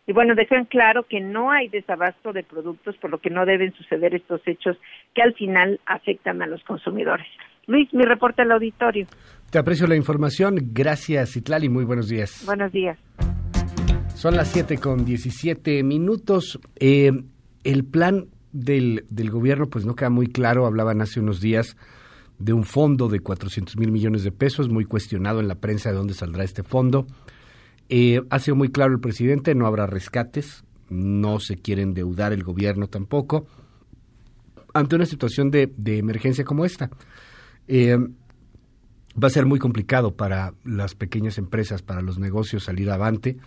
Y 0.05 0.13
bueno, 0.13 0.36
dejan 0.36 0.65
claro 0.65 1.03
que 1.03 1.20
no 1.20 1.51
hay 1.51 1.68
desabasto 1.68 2.32
de 2.32 2.43
productos, 2.43 2.95
por 2.97 3.09
lo 3.09 3.18
que 3.18 3.30
no 3.30 3.45
deben 3.45 3.74
suceder 3.74 4.15
estos 4.15 4.41
hechos 4.45 4.78
que 5.13 5.22
al 5.22 5.34
final 5.34 5.82
afectan 5.86 6.41
a 6.41 6.47
los 6.47 6.63
consumidores. 6.63 7.28
Luis, 7.65 7.93
mi 7.93 8.03
reporte 8.03 8.43
al 8.43 8.51
auditorio. 8.53 9.05
Te 9.51 9.59
aprecio 9.59 9.86
la 9.86 9.97
información. 9.97 10.55
Gracias, 10.72 11.36
Itlali. 11.36 11.68
Muy 11.68 11.84
buenos 11.84 12.07
días. 12.07 12.43
Buenos 12.45 12.72
días. 12.72 12.97
Son 14.15 14.38
las 14.38 14.47
7 14.47 14.78
con 14.78 15.03
17 15.03 15.84
minutos. 15.84 16.57
Eh, 16.80 17.11
el 17.65 17.84
plan 17.84 18.28
del, 18.53 19.03
del 19.09 19.30
gobierno, 19.30 19.68
pues 19.70 19.86
no 19.86 19.95
queda 19.95 20.09
muy 20.09 20.28
claro. 20.28 20.65
Hablaban 20.65 21.01
hace 21.01 21.20
unos 21.20 21.41
días 21.41 21.76
de 22.39 22.53
un 22.53 22.63
fondo 22.63 23.07
de 23.07 23.19
400 23.19 23.77
mil 23.77 23.91
millones 23.91 24.23
de 24.23 24.31
pesos, 24.31 24.69
muy 24.69 24.85
cuestionado 24.85 25.39
en 25.39 25.47
la 25.47 25.55
prensa 25.55 25.89
de 25.89 25.95
dónde 25.95 26.13
saldrá 26.13 26.43
este 26.43 26.63
fondo. 26.63 27.07
Eh, 27.89 28.21
ha 28.29 28.39
sido 28.39 28.55
muy 28.55 28.69
claro 28.69 28.93
el 28.93 28.99
presidente, 28.99 29.55
no 29.55 29.65
habrá 29.65 29.88
rescates, 29.88 30.63
no 30.89 31.39
se 31.39 31.57
quiere 31.57 31.81
endeudar 31.81 32.33
el 32.33 32.43
gobierno 32.43 32.88
tampoco, 32.88 33.47
ante 34.73 34.95
una 34.95 35.05
situación 35.05 35.49
de, 35.51 35.73
emergencia 35.85 36.43
como 36.43 36.65
esta. 36.65 36.89
Eh, 37.67 37.97
va 39.21 39.27
a 39.27 39.31
ser 39.31 39.45
muy 39.45 39.57
complicado 39.57 40.15
para 40.15 40.53
las 40.63 40.95
pequeñas 40.95 41.38
empresas, 41.38 41.81
para 41.81 42.01
los 42.01 42.19
negocios 42.19 42.65
salir 42.65 42.89
adelante 42.89 43.38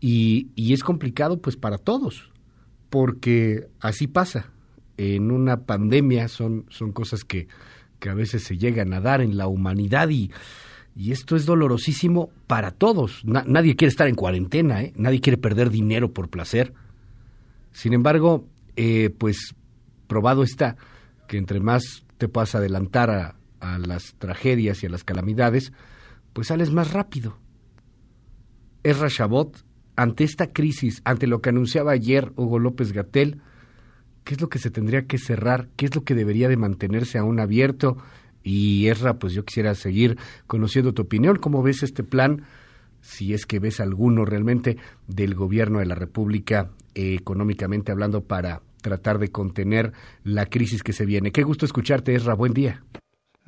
y, 0.00 0.48
y 0.54 0.72
es 0.72 0.82
complicado 0.82 1.40
pues 1.40 1.56
para 1.56 1.78
todos, 1.78 2.30
porque 2.88 3.68
así 3.80 4.06
pasa. 4.06 4.52
En 4.98 5.30
una 5.30 5.66
pandemia 5.66 6.26
son, 6.28 6.64
son 6.70 6.92
cosas 6.92 7.22
que, 7.22 7.48
que 7.98 8.10
a 8.10 8.14
veces 8.14 8.44
se 8.44 8.58
llegan 8.58 8.92
a 8.92 9.00
dar 9.00 9.20
en 9.20 9.36
la 9.36 9.46
humanidad 9.46 10.08
y, 10.08 10.30
y 10.94 11.12
esto 11.12 11.36
es 11.36 11.46
dolorosísimo 11.46 12.30
para 12.46 12.70
todos. 12.70 13.22
nadie 13.24 13.76
quiere 13.76 13.90
estar 13.90 14.08
en 14.08 14.14
cuarentena, 14.14 14.82
¿eh? 14.82 14.92
nadie 14.96 15.20
quiere 15.20 15.36
perder 15.36 15.70
dinero 15.70 16.12
por 16.12 16.28
placer. 16.28 16.72
Sin 17.72 17.92
embargo, 17.92 18.46
eh, 18.76 19.10
pues 19.16 19.54
probado 20.06 20.42
está 20.42 20.76
que 21.28 21.38
entre 21.38 21.60
más 21.60 22.04
te 22.18 22.28
puedas 22.28 22.54
adelantar 22.54 23.10
a, 23.10 23.36
a 23.60 23.78
las 23.78 24.14
tragedias 24.18 24.82
y 24.82 24.86
a 24.86 24.90
las 24.90 25.04
calamidades, 25.04 25.72
pues 26.32 26.48
sales 26.48 26.70
más 26.70 26.92
rápido. 26.92 27.38
Ezra 28.82 29.08
Chabot, 29.08 29.64
ante 29.96 30.24
esta 30.24 30.52
crisis, 30.52 31.02
ante 31.04 31.26
lo 31.26 31.40
que 31.40 31.48
anunciaba 31.48 31.92
ayer 31.92 32.32
Hugo 32.36 32.58
López 32.58 32.92
Gatel, 32.92 33.40
qué 34.26 34.34
es 34.34 34.40
lo 34.40 34.48
que 34.48 34.58
se 34.58 34.72
tendría 34.72 35.06
que 35.06 35.18
cerrar, 35.18 35.68
qué 35.76 35.86
es 35.86 35.94
lo 35.94 36.02
que 36.02 36.16
debería 36.16 36.48
de 36.48 36.56
mantenerse 36.56 37.16
aún 37.16 37.38
abierto. 37.38 37.96
Y 38.42 38.88
Esra, 38.88 39.20
pues 39.20 39.32
yo 39.32 39.44
quisiera 39.44 39.74
seguir 39.76 40.18
conociendo 40.48 40.92
tu 40.92 41.02
opinión, 41.02 41.36
cómo 41.36 41.62
ves 41.62 41.84
este 41.84 42.02
plan, 42.02 42.42
si 43.00 43.34
es 43.34 43.46
que 43.46 43.60
ves 43.60 43.78
alguno 43.78 44.24
realmente 44.24 44.78
del 45.06 45.36
gobierno 45.36 45.78
de 45.78 45.86
la 45.86 45.94
República 45.94 46.70
económicamente 46.94 47.92
hablando 47.92 48.24
para 48.24 48.62
tratar 48.82 49.20
de 49.20 49.30
contener 49.30 49.92
la 50.24 50.46
crisis 50.46 50.82
que 50.82 50.92
se 50.92 51.06
viene. 51.06 51.30
Qué 51.30 51.44
gusto 51.44 51.64
escucharte, 51.64 52.14
Esra, 52.14 52.34
buen 52.34 52.52
día. 52.52 52.82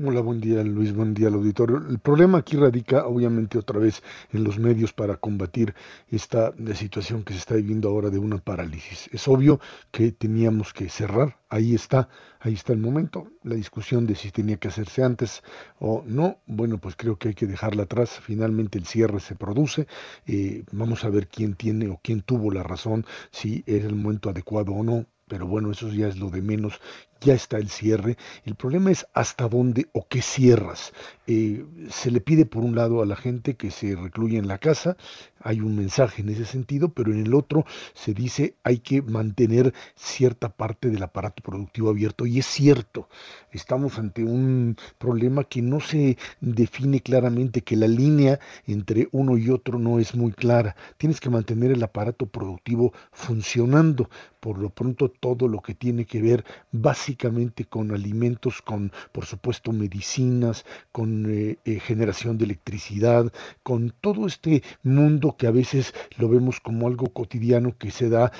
Hola, 0.01 0.21
buen 0.21 0.41
día 0.41 0.63
Luis, 0.63 0.95
buen 0.95 1.13
día 1.13 1.27
al 1.27 1.35
auditorio. 1.35 1.79
El 1.79 1.99
problema 1.99 2.39
aquí 2.39 2.57
radica 2.57 3.05
obviamente 3.05 3.59
otra 3.59 3.81
vez 3.81 4.01
en 4.33 4.45
los 4.45 4.57
medios 4.57 4.93
para 4.93 5.17
combatir 5.17 5.75
esta 6.09 6.55
situación 6.75 7.25
que 7.25 7.33
se 7.33 7.41
está 7.41 7.57
viviendo 7.57 7.89
ahora 7.89 8.09
de 8.09 8.21
una 8.21 8.39
parálisis. 8.39 9.11
Es 9.13 9.27
obvio 9.27 9.59
que 9.91 10.13
teníamos 10.13 10.73
que 10.73 10.89
cerrar, 10.89 11.41
ahí 11.49 11.75
está, 11.75 12.09
ahí 12.39 12.55
está 12.55 12.73
el 12.73 12.79
momento, 12.79 13.27
la 13.43 13.57
discusión 13.57 14.07
de 14.07 14.15
si 14.15 14.31
tenía 14.31 14.57
que 14.59 14.69
hacerse 14.69 15.03
antes 15.03 15.43
o 15.81 16.05
no, 16.07 16.39
bueno, 16.47 16.79
pues 16.79 16.95
creo 16.95 17.17
que 17.19 17.31
hay 17.31 17.35
que 17.35 17.47
dejarla 17.47 17.83
atrás, 17.83 18.21
finalmente 18.23 18.79
el 18.79 18.87
cierre 18.87 19.19
se 19.19 19.35
produce, 19.35 19.89
eh, 20.29 20.63
vamos 20.71 21.05
a 21.05 21.11
ver 21.11 21.27
quién 21.27 21.55
tiene 21.55 21.89
o 21.89 21.99
quién 22.01 22.23
tuvo 22.23 22.53
la 22.53 22.63
razón, 22.63 23.05
si 23.33 23.65
era 23.67 23.89
el 23.89 23.97
momento 23.97 24.31
adecuado 24.31 24.71
o 24.75 24.85
no, 24.85 25.07
pero 25.29 25.47
bueno, 25.47 25.71
eso 25.71 25.89
ya 25.89 26.09
es 26.09 26.17
lo 26.17 26.31
de 26.31 26.43
menos 26.43 26.81
ya 27.21 27.35
está 27.35 27.59
el 27.59 27.69
cierre. 27.69 28.17
El 28.45 28.55
problema 28.55 28.91
es 28.91 29.07
hasta 29.15 29.49
dónde 29.49 29.89
o 29.93 30.07
qué 30.09 30.23
cierras. 30.23 30.93
Eh, 31.27 31.65
se 31.91 32.11
le 32.11 32.21
pide 32.21 32.47
por 32.47 32.65
un 32.65 32.75
lado 32.75 33.03
a 33.03 33.07
la 33.07 33.17
gente 33.17 33.57
que 33.57 33.71
se 33.71 33.95
recluya 33.97 34.39
en 34.39 34.49
la 34.49 34.59
casa, 34.59 34.97
hay 35.41 35.61
un 35.61 35.77
mensaje 35.77 36.23
en 36.23 36.31
ese 36.31 36.45
sentido, 36.45 36.89
pero 36.89 37.13
en 37.13 37.25
el 37.25 37.35
otro 37.35 37.65
se 37.95 38.15
dice 38.15 38.57
hay 38.65 38.79
que 38.79 39.03
mantener 39.03 39.73
cierta 39.95 40.49
parte 40.49 40.91
del 40.91 41.03
aparato 41.03 41.43
productivo 41.43 41.91
abierto. 41.91 42.27
Y 42.27 42.39
es 42.39 42.47
cierto, 42.47 43.09
estamos 43.53 43.99
ante 43.99 44.25
un 44.25 44.77
problema 44.99 45.45
que 45.45 45.63
no 45.63 45.81
se 45.81 46.17
define 46.41 47.01
claramente, 47.01 47.63
que 47.63 47.77
la 47.77 47.89
línea 47.89 48.41
entre 48.67 49.09
uno 49.13 49.37
y 49.39 49.51
otro 49.51 49.79
no 49.79 49.99
es 49.99 50.15
muy 50.15 50.33
clara. 50.33 50.77
Tienes 50.97 51.21
que 51.21 51.31
mantener 51.31 51.71
el 51.71 51.83
aparato 51.83 52.27
productivo 52.27 52.93
funcionando. 53.13 54.09
Por 54.41 54.59
lo 54.59 54.71
pronto 54.71 55.11
todo 55.11 55.49
lo 55.49 55.61
que 55.61 55.75
tiene 55.75 56.05
que 56.05 56.23
ver 56.23 56.45
básicamente 56.73 57.08
básicamente 57.09 57.65
con 57.65 57.91
alimentos, 57.95 58.61
con 58.61 58.93
por 59.13 59.25
supuesto 59.25 59.73
medicinas, 59.73 60.67
con 60.93 61.25
eh, 61.31 61.57
eh, 61.65 61.81
generación 61.81 62.37
de 62.37 62.45
electricidad, 62.45 63.33
con 63.63 63.95
todo 64.03 64.27
este 64.27 64.63
mundo 64.83 65.35
que 65.39 65.47
a 65.47 65.51
veces 65.51 65.95
lo 66.19 66.29
vemos 66.29 66.61
como 66.61 66.87
algo 66.87 67.07
cotidiano 67.15 67.79
que 67.79 67.91
se 67.91 68.11
da 68.11 68.31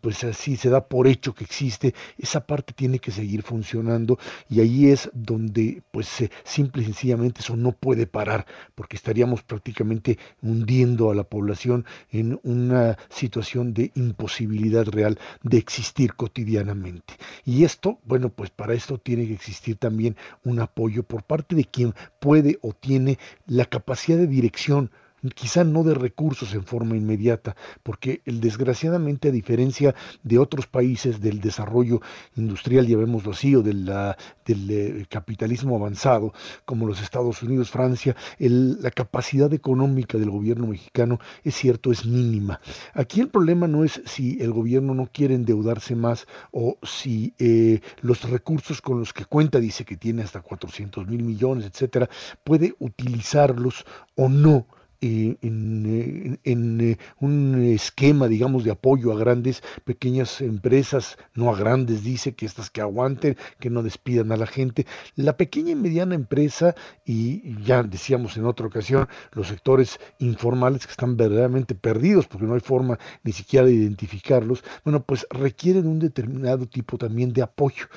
pues 0.00 0.22
así 0.24 0.56
se 0.56 0.70
da 0.70 0.86
por 0.86 1.06
hecho 1.06 1.34
que 1.34 1.44
existe, 1.44 1.94
esa 2.18 2.46
parte 2.46 2.72
tiene 2.72 2.98
que 2.98 3.10
seguir 3.10 3.42
funcionando 3.42 4.18
y 4.48 4.60
ahí 4.60 4.88
es 4.88 5.10
donde 5.12 5.82
pues 5.90 6.08
simple 6.44 6.82
y 6.82 6.86
sencillamente 6.86 7.40
eso 7.40 7.56
no 7.56 7.72
puede 7.72 8.06
parar 8.06 8.46
porque 8.74 8.96
estaríamos 8.96 9.42
prácticamente 9.42 10.18
hundiendo 10.42 11.10
a 11.10 11.14
la 11.14 11.24
población 11.24 11.84
en 12.10 12.38
una 12.44 12.96
situación 13.08 13.74
de 13.74 13.90
imposibilidad 13.94 14.86
real 14.86 15.18
de 15.42 15.58
existir 15.58 16.14
cotidianamente. 16.14 17.14
Y 17.44 17.64
esto, 17.64 17.98
bueno, 18.04 18.28
pues 18.28 18.50
para 18.50 18.74
esto 18.74 18.98
tiene 18.98 19.26
que 19.26 19.34
existir 19.34 19.76
también 19.76 20.16
un 20.44 20.60
apoyo 20.60 21.02
por 21.02 21.24
parte 21.24 21.54
de 21.56 21.64
quien 21.64 21.94
puede 22.20 22.58
o 22.62 22.72
tiene 22.72 23.18
la 23.46 23.64
capacidad 23.64 24.18
de 24.18 24.26
dirección 24.26 24.90
quizá 25.30 25.64
no 25.64 25.82
de 25.82 25.94
recursos 25.94 26.54
en 26.54 26.64
forma 26.64 26.96
inmediata, 26.96 27.56
porque 27.82 28.20
el, 28.24 28.40
desgraciadamente 28.40 29.28
a 29.28 29.32
diferencia 29.32 29.94
de 30.22 30.38
otros 30.38 30.66
países 30.66 31.20
del 31.20 31.40
desarrollo 31.40 32.00
industrial, 32.36 32.86
llamémoslo 32.86 33.32
así, 33.32 33.54
o 33.54 33.62
del 33.62 33.88
eh, 33.88 35.06
capitalismo 35.08 35.76
avanzado, 35.76 36.32
como 36.64 36.86
los 36.86 37.00
Estados 37.00 37.42
Unidos, 37.42 37.70
Francia, 37.70 38.16
la 38.38 38.90
capacidad 38.90 39.52
económica 39.52 40.18
del 40.18 40.30
gobierno 40.30 40.66
mexicano, 40.66 41.18
es 41.42 41.54
cierto, 41.54 41.92
es 41.92 42.04
mínima. 42.04 42.60
Aquí 42.94 43.20
el 43.20 43.28
problema 43.28 43.66
no 43.66 43.84
es 43.84 44.02
si 44.06 44.40
el 44.40 44.52
gobierno 44.52 44.94
no 44.94 45.08
quiere 45.12 45.34
endeudarse 45.34 45.94
más 45.94 46.26
o 46.50 46.78
si 46.82 47.34
eh, 47.38 47.80
los 48.00 48.28
recursos 48.28 48.80
con 48.80 49.00
los 49.00 49.12
que 49.12 49.24
cuenta, 49.24 49.60
dice 49.60 49.84
que 49.84 49.96
tiene 49.96 50.22
hasta 50.22 50.40
400 50.40 51.06
mil 51.06 51.22
millones, 51.22 51.66
etcétera, 51.66 52.08
puede 52.42 52.74
utilizarlos 52.78 53.84
o 54.16 54.28
no 54.28 54.66
eh, 55.06 55.36
en, 55.42 56.80
eh, 56.80 56.96
un 57.20 57.62
esquema, 57.62 58.26
digamos, 58.26 58.64
de 58.64 58.70
apoyo 58.70 59.12
a 59.12 59.18
grandes, 59.18 59.62
pequeñas 59.84 60.40
empresas, 60.40 61.18
no 61.34 61.50
a 61.50 61.58
grandes, 61.58 62.02
dice 62.02 62.34
que 62.34 62.46
estas 62.46 62.70
que 62.70 62.80
aguanten, 62.80 63.36
que 63.60 63.68
no 63.68 63.82
despidan 63.82 64.32
a 64.32 64.38
la 64.38 64.46
gente. 64.46 64.86
La 65.14 65.36
pequeña 65.36 65.72
y 65.72 65.74
mediana 65.74 66.14
empresa, 66.14 66.74
y 67.04 67.62
ya 67.62 67.82
decíamos 67.82 68.38
en 68.38 68.46
otra 68.46 68.66
ocasión, 68.66 69.06
los 69.32 69.48
sectores 69.48 70.00
informales 70.20 70.86
que 70.86 70.92
están 70.92 71.18
verdaderamente 71.18 71.74
perdidos 71.74 72.26
porque 72.26 72.46
no 72.46 72.54
hay 72.54 72.60
forma 72.60 72.98
ni 73.24 73.32
siquiera 73.32 73.66
de 73.66 73.74
identificarlos, 73.74 74.64
bueno, 74.84 75.02
pues 75.02 75.26
requieren 75.28 75.86
un 75.86 75.98
determinado 75.98 76.64
tipo 76.64 76.96
también 76.96 77.34
de 77.34 77.42
apoyo. 77.42 77.88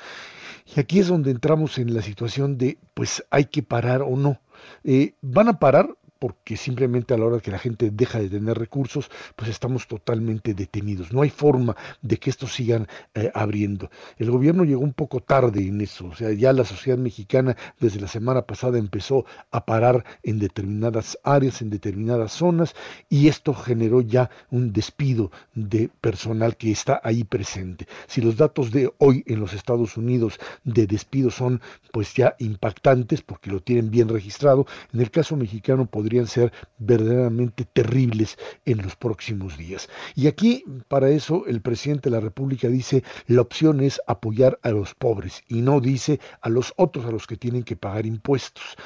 Y 0.76 0.78
aquí 0.78 0.98
es 0.98 1.08
donde 1.08 1.30
entramos 1.30 1.78
en 1.78 1.94
la 1.94 2.02
situación 2.02 2.58
de, 2.58 2.76
pues 2.92 3.24
hay 3.30 3.46
que 3.46 3.62
parar 3.62 4.02
o 4.02 4.14
no. 4.14 4.42
Eh, 4.84 5.14
van 5.22 5.48
a 5.48 5.58
parar 5.58 5.96
porque 6.18 6.56
simplemente 6.56 7.14
a 7.14 7.18
la 7.18 7.26
hora 7.26 7.40
que 7.40 7.50
la 7.50 7.58
gente 7.58 7.90
deja 7.90 8.18
de 8.18 8.28
tener 8.28 8.58
recursos, 8.58 9.10
pues 9.36 9.50
estamos 9.50 9.86
totalmente 9.86 10.54
detenidos. 10.54 11.12
No 11.12 11.22
hay 11.22 11.30
forma 11.30 11.76
de 12.02 12.18
que 12.18 12.30
estos 12.30 12.54
sigan 12.54 12.88
eh, 13.14 13.30
abriendo. 13.34 13.90
El 14.16 14.30
gobierno 14.30 14.64
llegó 14.64 14.82
un 14.82 14.92
poco 14.92 15.20
tarde 15.20 15.66
en 15.66 15.80
eso, 15.80 16.06
o 16.06 16.14
sea, 16.14 16.32
ya 16.32 16.52
la 16.52 16.64
sociedad 16.64 16.98
mexicana 16.98 17.56
desde 17.78 18.00
la 18.00 18.08
semana 18.08 18.42
pasada 18.42 18.78
empezó 18.78 19.24
a 19.50 19.64
parar 19.64 20.04
en 20.22 20.38
determinadas 20.38 21.18
áreas, 21.22 21.62
en 21.62 21.70
determinadas 21.70 22.32
zonas, 22.32 22.74
y 23.08 23.28
esto 23.28 23.54
generó 23.54 24.00
ya 24.00 24.30
un 24.50 24.72
despido 24.72 25.30
de 25.54 25.88
personal 26.00 26.56
que 26.56 26.70
está 26.70 27.00
ahí 27.04 27.24
presente. 27.24 27.86
Si 28.06 28.20
los 28.20 28.36
datos 28.36 28.70
de 28.70 28.92
hoy 28.98 29.22
en 29.26 29.40
los 29.40 29.52
Estados 29.52 29.96
Unidos 29.96 30.38
de 30.64 30.86
despido 30.86 31.30
son 31.30 31.60
pues 31.92 32.14
ya 32.14 32.34
impactantes 32.38 33.22
porque 33.22 33.50
lo 33.50 33.60
tienen 33.60 33.90
bien 33.90 34.08
registrado, 34.08 34.66
en 34.92 35.00
el 35.00 35.10
caso 35.10 35.36
mexicano 35.36 35.86
podría 35.86 36.07
podrían 36.08 36.26
ser 36.26 36.54
verdaderamente 36.78 37.66
terribles 37.66 38.38
en 38.64 38.78
los 38.78 38.96
próximos 38.96 39.58
días. 39.58 39.90
Y 40.14 40.26
aquí, 40.26 40.64
para 40.88 41.10
eso, 41.10 41.44
el 41.46 41.60
presidente 41.60 42.08
de 42.08 42.16
la 42.16 42.20
República 42.20 42.68
dice, 42.68 43.04
la 43.26 43.42
opción 43.42 43.82
es 43.82 44.00
apoyar 44.06 44.58
a 44.62 44.70
los 44.70 44.94
pobres 44.94 45.42
y 45.48 45.60
no 45.60 45.82
dice 45.82 46.18
a 46.40 46.48
los 46.48 46.72
otros 46.76 47.04
a 47.04 47.10
los 47.10 47.26
que 47.26 47.36
tienen 47.36 47.62
que 47.62 47.76
pagar 47.76 48.06
impuestos. 48.06 48.78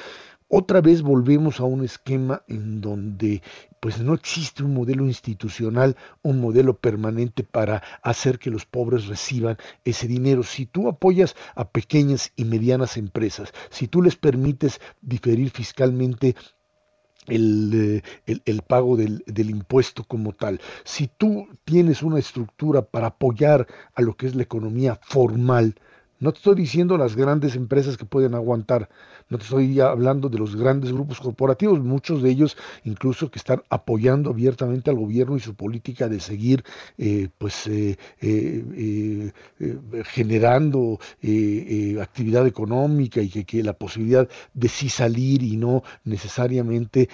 Otra 0.49 0.81
vez 0.81 1.01
volvemos 1.01 1.59
a 1.59 1.63
un 1.63 1.83
esquema 1.83 2.43
en 2.47 2.81
donde 2.81 3.41
pues 3.79 3.99
no 3.99 4.13
existe 4.13 4.63
un 4.63 4.73
modelo 4.73 5.05
institucional, 5.07 5.97
un 6.21 6.39
modelo 6.39 6.77
permanente 6.77 7.43
para 7.43 7.81
hacer 8.01 8.37
que 8.37 8.49
los 8.49 8.65
pobres 8.65 9.07
reciban 9.07 9.57
ese 9.83 10.07
dinero. 10.07 10.43
Si 10.43 10.65
tú 10.65 10.87
apoyas 10.87 11.35
a 11.55 11.69
pequeñas 11.69 12.31
y 12.35 12.45
medianas 12.45 12.97
empresas, 12.97 13.51
si 13.71 13.87
tú 13.87 14.01
les 14.01 14.15
permites 14.15 14.79
diferir 15.01 15.49
fiscalmente 15.49 16.35
eh, 17.27 18.01
el, 18.25 18.41
el, 18.45 18.61
pago 18.61 18.97
del, 18.97 19.23
del, 19.25 19.49
impuesto 19.49 20.03
como 20.03 20.33
tal. 20.33 20.59
Si 20.83 21.07
tú 21.07 21.47
tienes 21.63 22.03
una 22.03 22.19
estructura 22.19 22.81
para 22.81 23.07
apoyar 23.07 23.67
a 23.95 24.01
lo 24.01 24.15
que 24.15 24.27
es 24.27 24.35
la 24.35 24.43
economía 24.43 24.99
formal, 25.01 25.75
no 26.23 26.31
te 26.31 26.37
estoy 26.37 26.55
diciendo 26.55 26.97
las 26.97 27.17
grandes 27.17 27.55
empresas 27.55 27.97
que 27.97 28.05
pueden 28.05 28.33
aguantar, 28.33 28.89
no 29.27 29.37
te 29.37 29.43
estoy 29.43 29.77
hablando 29.81 30.29
de 30.29 30.37
los 30.37 30.55
grandes 30.55 30.93
grupos 30.93 31.19
corporativos, 31.19 31.81
muchos 31.81 32.23
de 32.23 32.29
ellos 32.29 32.55
incluso 32.85 33.29
que 33.29 33.39
están 33.39 33.61
apoyando 33.69 34.29
abiertamente 34.29 34.89
al 34.89 34.95
gobierno 34.95 35.35
y 35.35 35.41
su 35.41 35.53
política 35.53 36.07
de 36.07 36.21
seguir 36.21 36.63
eh, 36.97 37.27
pues 37.37 37.67
eh, 37.67 37.97
eh, 38.21 39.31
generando 40.05 40.97
actividad 42.01 42.47
económica 42.47 43.21
y 43.21 43.43
que, 43.43 43.61
la 43.61 43.73
posibilidad 43.73 44.29
de 44.53 44.69
sí 44.69 44.87
salir 44.87 45.43
y 45.43 45.57
no 45.57 45.83
necesariamente 46.05 47.09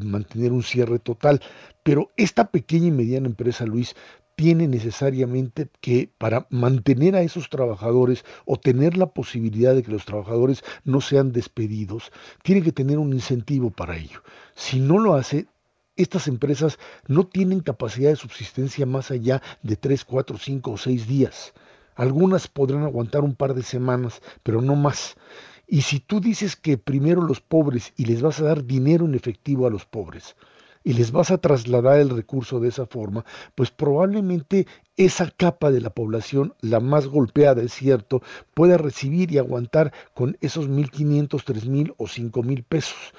mantener 0.00 0.52
un 0.52 0.62
cierre 0.62 0.98
total. 0.98 1.40
Pero 1.82 2.12
esta 2.16 2.50
pequeña 2.50 2.86
y 2.86 2.92
mediana 2.92 3.26
empresa, 3.26 3.66
Luis, 3.66 3.96
tiene 4.36 4.68
necesariamente 4.68 5.68
que 5.80 6.10
para 6.18 6.46
mantener 6.50 7.16
a 7.16 7.22
esos 7.22 7.48
trabajadores 7.48 8.24
o 8.44 8.56
tener 8.56 8.96
la 8.96 9.06
posibilidad 9.06 9.74
de 9.74 9.82
que 9.82 9.92
los 9.92 10.04
trabajadores 10.04 10.62
no 10.84 11.00
sean 11.00 11.32
despedidos, 11.32 12.10
tiene 12.42 12.62
que 12.62 12.72
tener 12.72 12.98
un 12.98 13.12
incentivo 13.12 13.70
para 13.70 13.96
ello. 13.96 14.22
Si 14.54 14.80
no 14.80 14.98
lo 14.98 15.14
hace, 15.14 15.46
estas 15.96 16.26
empresas 16.26 16.78
no 17.06 17.26
tienen 17.26 17.60
capacidad 17.60 18.10
de 18.10 18.16
subsistencia 18.16 18.86
más 18.86 19.10
allá 19.10 19.42
de 19.62 19.76
3, 19.76 20.04
4, 20.04 20.38
5 20.38 20.70
o 20.70 20.78
6 20.78 21.06
días. 21.06 21.52
Algunas 21.94 22.48
podrán 22.48 22.84
aguantar 22.84 23.22
un 23.22 23.34
par 23.34 23.54
de 23.54 23.62
semanas, 23.62 24.22
pero 24.42 24.62
no 24.62 24.74
más. 24.74 25.16
Y 25.66 25.82
si 25.82 26.00
tú 26.00 26.20
dices 26.20 26.56
que 26.56 26.78
primero 26.78 27.22
los 27.22 27.40
pobres 27.40 27.92
y 27.96 28.06
les 28.06 28.22
vas 28.22 28.40
a 28.40 28.44
dar 28.44 28.64
dinero 28.64 29.04
en 29.04 29.14
efectivo 29.14 29.66
a 29.66 29.70
los 29.70 29.84
pobres, 29.84 30.36
y 30.84 30.94
les 30.94 31.12
vas 31.12 31.30
a 31.30 31.38
trasladar 31.38 32.00
el 32.00 32.10
recurso 32.10 32.60
de 32.60 32.68
esa 32.68 32.86
forma, 32.86 33.24
pues 33.54 33.70
probablemente 33.70 34.66
esa 34.96 35.30
capa 35.30 35.70
de 35.70 35.80
la 35.80 35.90
población, 35.90 36.54
la 36.60 36.80
más 36.80 37.06
golpeada, 37.06 37.62
es 37.62 37.72
cierto, 37.72 38.22
pueda 38.54 38.76
recibir 38.76 39.32
y 39.32 39.38
aguantar 39.38 39.92
con 40.14 40.36
esos 40.40 40.68
1.500, 40.68 41.28
3.000 41.44 41.94
o 41.96 42.06
5.000 42.06 42.64
pesos. 42.64 43.14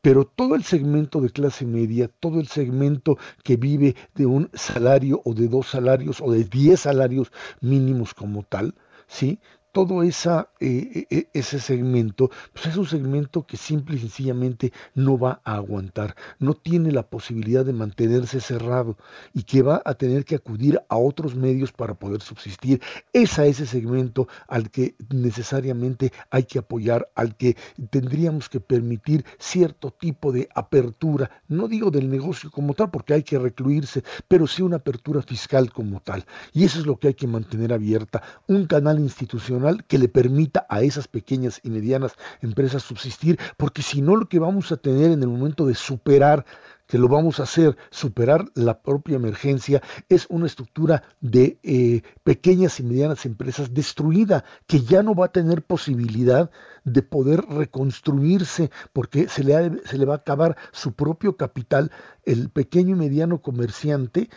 Pero 0.00 0.24
todo 0.24 0.54
el 0.54 0.64
segmento 0.64 1.20
de 1.20 1.30
clase 1.30 1.66
media, 1.66 2.08
todo 2.08 2.40
el 2.40 2.48
segmento 2.48 3.18
que 3.44 3.56
vive 3.56 3.94
de 4.14 4.26
un 4.26 4.50
salario 4.54 5.20
o 5.24 5.34
de 5.34 5.48
dos 5.48 5.68
salarios 5.68 6.20
o 6.20 6.32
de 6.32 6.44
10 6.44 6.80
salarios 6.80 7.30
mínimos 7.60 8.14
como 8.14 8.42
tal, 8.42 8.74
¿sí? 9.06 9.38
Todo 9.78 10.02
esa, 10.02 10.50
eh, 10.58 10.90
eh, 10.92 11.06
eh, 11.08 11.28
ese 11.34 11.60
segmento, 11.60 12.32
pues 12.52 12.66
es 12.66 12.76
un 12.76 12.86
segmento 12.86 13.46
que 13.46 13.56
simple 13.56 13.94
y 13.94 14.00
sencillamente 14.00 14.72
no 14.96 15.16
va 15.16 15.40
a 15.44 15.54
aguantar, 15.54 16.16
no 16.40 16.54
tiene 16.54 16.90
la 16.90 17.04
posibilidad 17.04 17.64
de 17.64 17.72
mantenerse 17.72 18.40
cerrado 18.40 18.96
y 19.32 19.44
que 19.44 19.62
va 19.62 19.80
a 19.84 19.94
tener 19.94 20.24
que 20.24 20.34
acudir 20.34 20.80
a 20.88 20.96
otros 20.96 21.36
medios 21.36 21.70
para 21.70 21.94
poder 21.94 22.22
subsistir. 22.22 22.82
Es 23.12 23.38
a 23.38 23.46
ese 23.46 23.66
segmento 23.66 24.26
al 24.48 24.68
que 24.68 24.96
necesariamente 25.10 26.12
hay 26.28 26.42
que 26.42 26.58
apoyar, 26.58 27.08
al 27.14 27.36
que 27.36 27.56
tendríamos 27.88 28.48
que 28.48 28.58
permitir 28.58 29.24
cierto 29.38 29.92
tipo 29.92 30.32
de 30.32 30.48
apertura, 30.56 31.30
no 31.46 31.68
digo 31.68 31.92
del 31.92 32.10
negocio 32.10 32.50
como 32.50 32.74
tal, 32.74 32.90
porque 32.90 33.14
hay 33.14 33.22
que 33.22 33.38
recluirse, 33.38 34.02
pero 34.26 34.48
sí 34.48 34.60
una 34.60 34.78
apertura 34.78 35.22
fiscal 35.22 35.70
como 35.70 36.00
tal. 36.00 36.24
Y 36.52 36.64
eso 36.64 36.80
es 36.80 36.86
lo 36.86 36.96
que 36.96 37.06
hay 37.06 37.14
que 37.14 37.28
mantener 37.28 37.72
abierta, 37.72 38.24
un 38.48 38.66
canal 38.66 38.98
institucional 38.98 39.67
que 39.86 39.98
le 39.98 40.08
permita 40.08 40.66
a 40.68 40.82
esas 40.82 41.08
pequeñas 41.08 41.60
y 41.62 41.70
medianas 41.70 42.12
empresas 42.42 42.82
subsistir, 42.82 43.38
porque 43.56 43.82
si 43.82 44.02
no 44.02 44.16
lo 44.16 44.28
que 44.28 44.38
vamos 44.38 44.72
a 44.72 44.76
tener 44.76 45.10
en 45.10 45.22
el 45.22 45.28
momento 45.28 45.66
de 45.66 45.74
superar 45.74 46.44
que 46.88 46.98
lo 46.98 47.06
vamos 47.06 47.38
a 47.38 47.42
hacer, 47.42 47.76
superar 47.90 48.46
la 48.54 48.80
propia 48.80 49.16
emergencia, 49.16 49.82
es 50.08 50.26
una 50.30 50.46
estructura 50.46 51.02
de 51.20 51.58
eh, 51.62 52.00
pequeñas 52.24 52.80
y 52.80 52.82
medianas 52.82 53.26
empresas 53.26 53.74
destruida, 53.74 54.44
que 54.66 54.80
ya 54.80 55.02
no 55.02 55.14
va 55.14 55.26
a 55.26 55.32
tener 55.32 55.62
posibilidad 55.62 56.50
de 56.84 57.02
poder 57.02 57.42
reconstruirse, 57.42 58.70
porque 58.94 59.28
se 59.28 59.44
le, 59.44 59.86
se 59.86 59.98
le 59.98 60.06
va 60.06 60.14
a 60.14 60.18
acabar 60.18 60.56
su 60.72 60.94
propio 60.94 61.36
capital, 61.36 61.92
el 62.24 62.48
pequeño 62.48 62.96
y 62.96 62.98
mediano 62.98 63.42
comerciante 63.42 64.30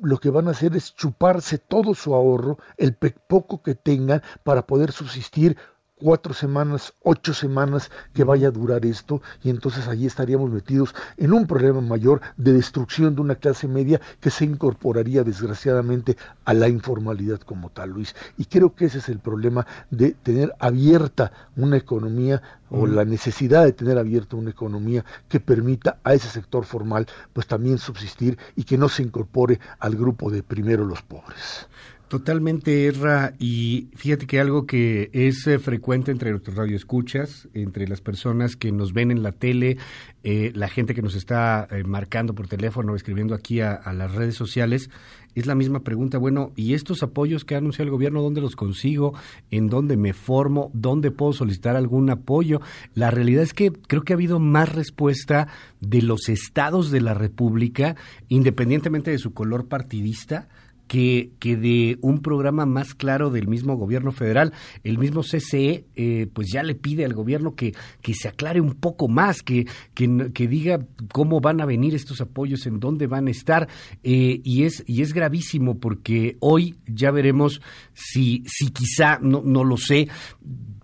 lo 0.00 0.18
que 0.18 0.30
van 0.30 0.48
a 0.48 0.52
hacer 0.52 0.76
es 0.76 0.94
chuparse 0.94 1.58
todo 1.58 1.94
su 1.94 2.14
ahorro, 2.14 2.58
el 2.76 2.94
poco 2.94 3.62
que 3.62 3.74
tengan 3.74 4.22
para 4.42 4.66
poder 4.66 4.92
subsistir 4.92 5.56
cuatro 6.04 6.34
semanas, 6.34 6.92
ocho 7.02 7.32
semanas 7.32 7.90
que 8.12 8.24
vaya 8.24 8.48
a 8.48 8.50
durar 8.50 8.84
esto 8.84 9.22
y 9.42 9.48
entonces 9.48 9.88
allí 9.88 10.04
estaríamos 10.04 10.50
metidos 10.50 10.94
en 11.16 11.32
un 11.32 11.46
problema 11.46 11.80
mayor 11.80 12.20
de 12.36 12.52
destrucción 12.52 13.14
de 13.14 13.22
una 13.22 13.36
clase 13.36 13.68
media 13.68 14.02
que 14.20 14.28
se 14.28 14.44
incorporaría 14.44 15.24
desgraciadamente 15.24 16.18
a 16.44 16.52
la 16.52 16.68
informalidad 16.68 17.40
como 17.40 17.70
tal, 17.70 17.92
Luis. 17.92 18.14
Y 18.36 18.44
creo 18.44 18.74
que 18.74 18.84
ese 18.84 18.98
es 18.98 19.08
el 19.08 19.18
problema 19.18 19.66
de 19.88 20.10
tener 20.10 20.54
abierta 20.58 21.32
una 21.56 21.78
economía 21.78 22.42
o 22.68 22.86
la 22.86 23.06
necesidad 23.06 23.64
de 23.64 23.72
tener 23.72 23.96
abierta 23.96 24.36
una 24.36 24.50
economía 24.50 25.06
que 25.30 25.40
permita 25.40 26.00
a 26.04 26.12
ese 26.12 26.28
sector 26.28 26.66
formal 26.66 27.06
pues 27.32 27.46
también 27.46 27.78
subsistir 27.78 28.36
y 28.56 28.64
que 28.64 28.76
no 28.76 28.90
se 28.90 29.02
incorpore 29.02 29.58
al 29.78 29.96
grupo 29.96 30.30
de 30.30 30.42
primero 30.42 30.84
los 30.84 31.00
pobres. 31.00 31.66
Totalmente, 32.14 32.86
Erra. 32.86 33.34
Y 33.40 33.88
fíjate 33.96 34.28
que 34.28 34.38
algo 34.38 34.66
que 34.66 35.10
es 35.12 35.48
eh, 35.48 35.58
frecuente 35.58 36.12
entre 36.12 36.30
nuestros 36.30 36.54
radioescuchas, 36.54 37.48
entre 37.54 37.88
las 37.88 38.00
personas 38.00 38.54
que 38.54 38.70
nos 38.70 38.92
ven 38.92 39.10
en 39.10 39.24
la 39.24 39.32
tele, 39.32 39.78
eh, 40.22 40.52
la 40.54 40.68
gente 40.68 40.94
que 40.94 41.02
nos 41.02 41.16
está 41.16 41.66
eh, 41.72 41.82
marcando 41.82 42.32
por 42.32 42.46
teléfono, 42.46 42.94
escribiendo 42.94 43.34
aquí 43.34 43.60
a, 43.60 43.80
las 43.92 44.14
redes 44.14 44.36
sociales, 44.36 44.90
es 45.34 45.46
la 45.46 45.56
misma 45.56 45.80
pregunta. 45.80 46.16
Bueno, 46.16 46.52
¿y 46.54 46.74
estos 46.74 47.02
apoyos 47.02 47.44
que 47.44 47.56
ha 47.56 47.58
anunciado 47.58 47.86
el 47.86 47.90
gobierno, 47.90 48.22
dónde 48.22 48.40
los 48.40 48.54
consigo? 48.54 49.14
¿En 49.50 49.66
dónde 49.66 49.96
me 49.96 50.12
formo? 50.12 50.70
¿Dónde 50.72 51.10
puedo 51.10 51.32
solicitar 51.32 51.74
algún 51.74 52.10
apoyo? 52.10 52.60
La 52.94 53.10
realidad 53.10 53.42
es 53.42 53.54
que 53.54 53.72
creo 53.72 54.02
que 54.04 54.12
ha 54.12 54.14
habido 54.14 54.38
más 54.38 54.72
respuesta 54.72 55.48
de 55.80 56.00
los 56.00 56.28
estados 56.28 56.92
de 56.92 57.00
la 57.00 57.14
República, 57.14 57.96
independientemente 58.28 59.10
de 59.10 59.18
su 59.18 59.34
color 59.34 59.66
partidista 59.66 60.46
que, 60.86 61.30
que 61.38 61.56
de 61.56 61.98
un 62.02 62.20
programa 62.20 62.66
más 62.66 62.94
claro 62.94 63.30
del 63.30 63.48
mismo 63.48 63.76
gobierno 63.76 64.12
federal. 64.12 64.52
El 64.82 64.98
mismo 64.98 65.22
CCE 65.22 65.84
eh, 65.96 66.26
pues 66.32 66.48
ya 66.52 66.62
le 66.62 66.74
pide 66.74 67.04
al 67.04 67.14
gobierno 67.14 67.54
que, 67.54 67.74
que 68.02 68.14
se 68.14 68.28
aclare 68.28 68.60
un 68.60 68.74
poco 68.74 69.08
más, 69.08 69.42
que, 69.42 69.66
que, 69.94 70.48
diga 70.48 70.80
cómo 71.12 71.40
van 71.40 71.60
a 71.60 71.66
venir 71.66 71.94
estos 71.94 72.20
apoyos, 72.20 72.66
en 72.66 72.80
dónde 72.80 73.06
van 73.06 73.28
a 73.28 73.30
estar. 73.30 73.68
Eh, 74.02 74.40
y, 74.44 74.64
es, 74.64 74.84
y 74.86 75.02
es 75.02 75.12
gravísimo 75.12 75.78
porque 75.78 76.36
hoy 76.40 76.76
ya 76.86 77.10
veremos 77.10 77.60
si, 77.94 78.44
si 78.46 78.70
quizá, 78.70 79.18
no, 79.20 79.42
no 79.44 79.64
lo 79.64 79.76
sé, 79.76 80.08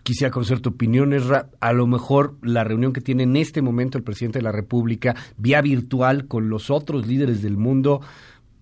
quisiera 0.03 0.31
conocer 0.31 0.61
tu 0.61 0.71
opinión, 0.71 1.13
Esra. 1.13 1.51
A 1.61 1.73
lo 1.73 1.87
mejor 1.87 2.37
la 2.43 2.65
reunión 2.65 2.93
que 2.93 3.01
tiene 3.01 3.25
en 3.25 3.37
este 3.37 3.63
momento 3.63 3.99
el 3.99 4.05
presidente 4.05 4.39
de 4.39 4.43
la 4.43 4.53
República, 4.53 5.15
vía 5.37 5.61
virtual 5.61 6.27
con 6.27 6.49
los 6.49 6.71
otros 6.71 7.07
líderes 7.07 7.43
del 7.43 7.57
mundo, 7.57 8.01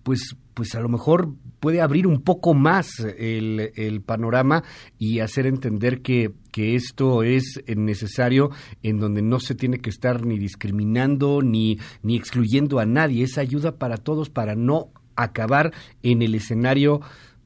pues, 0.03 0.35
pues 0.53 0.75
a 0.75 0.81
lo 0.81 0.89
mejor 0.89 1.33
puede 1.59 1.81
abrir 1.81 2.07
un 2.07 2.21
poco 2.21 2.53
más 2.53 2.99
el, 2.99 4.01
panorama 4.05 4.63
y 4.97 5.19
hacer 5.19 5.45
entender 5.45 6.01
que, 6.01 6.31
que, 6.51 6.75
esto 6.75 7.23
es 7.23 7.61
necesario 7.75 8.49
en 8.81 8.99
donde 8.99 9.21
no 9.21 9.39
se 9.39 9.55
tiene 9.55 9.79
que 9.79 9.89
estar 9.89 10.25
ni 10.25 10.37
discriminando 10.37 11.41
ni, 11.41 11.79
ni 12.01 12.15
excluyendo 12.15 12.79
a 12.79 12.85
nadie. 12.85 13.23
Es 13.23 13.37
ayuda 13.37 13.77
para 13.77 13.97
todos 13.97 14.29
para 14.29 14.55
no 14.55 14.91
acabar 15.15 15.73
en 16.01 16.21
el 16.21 16.35
escenario, 16.35 17.01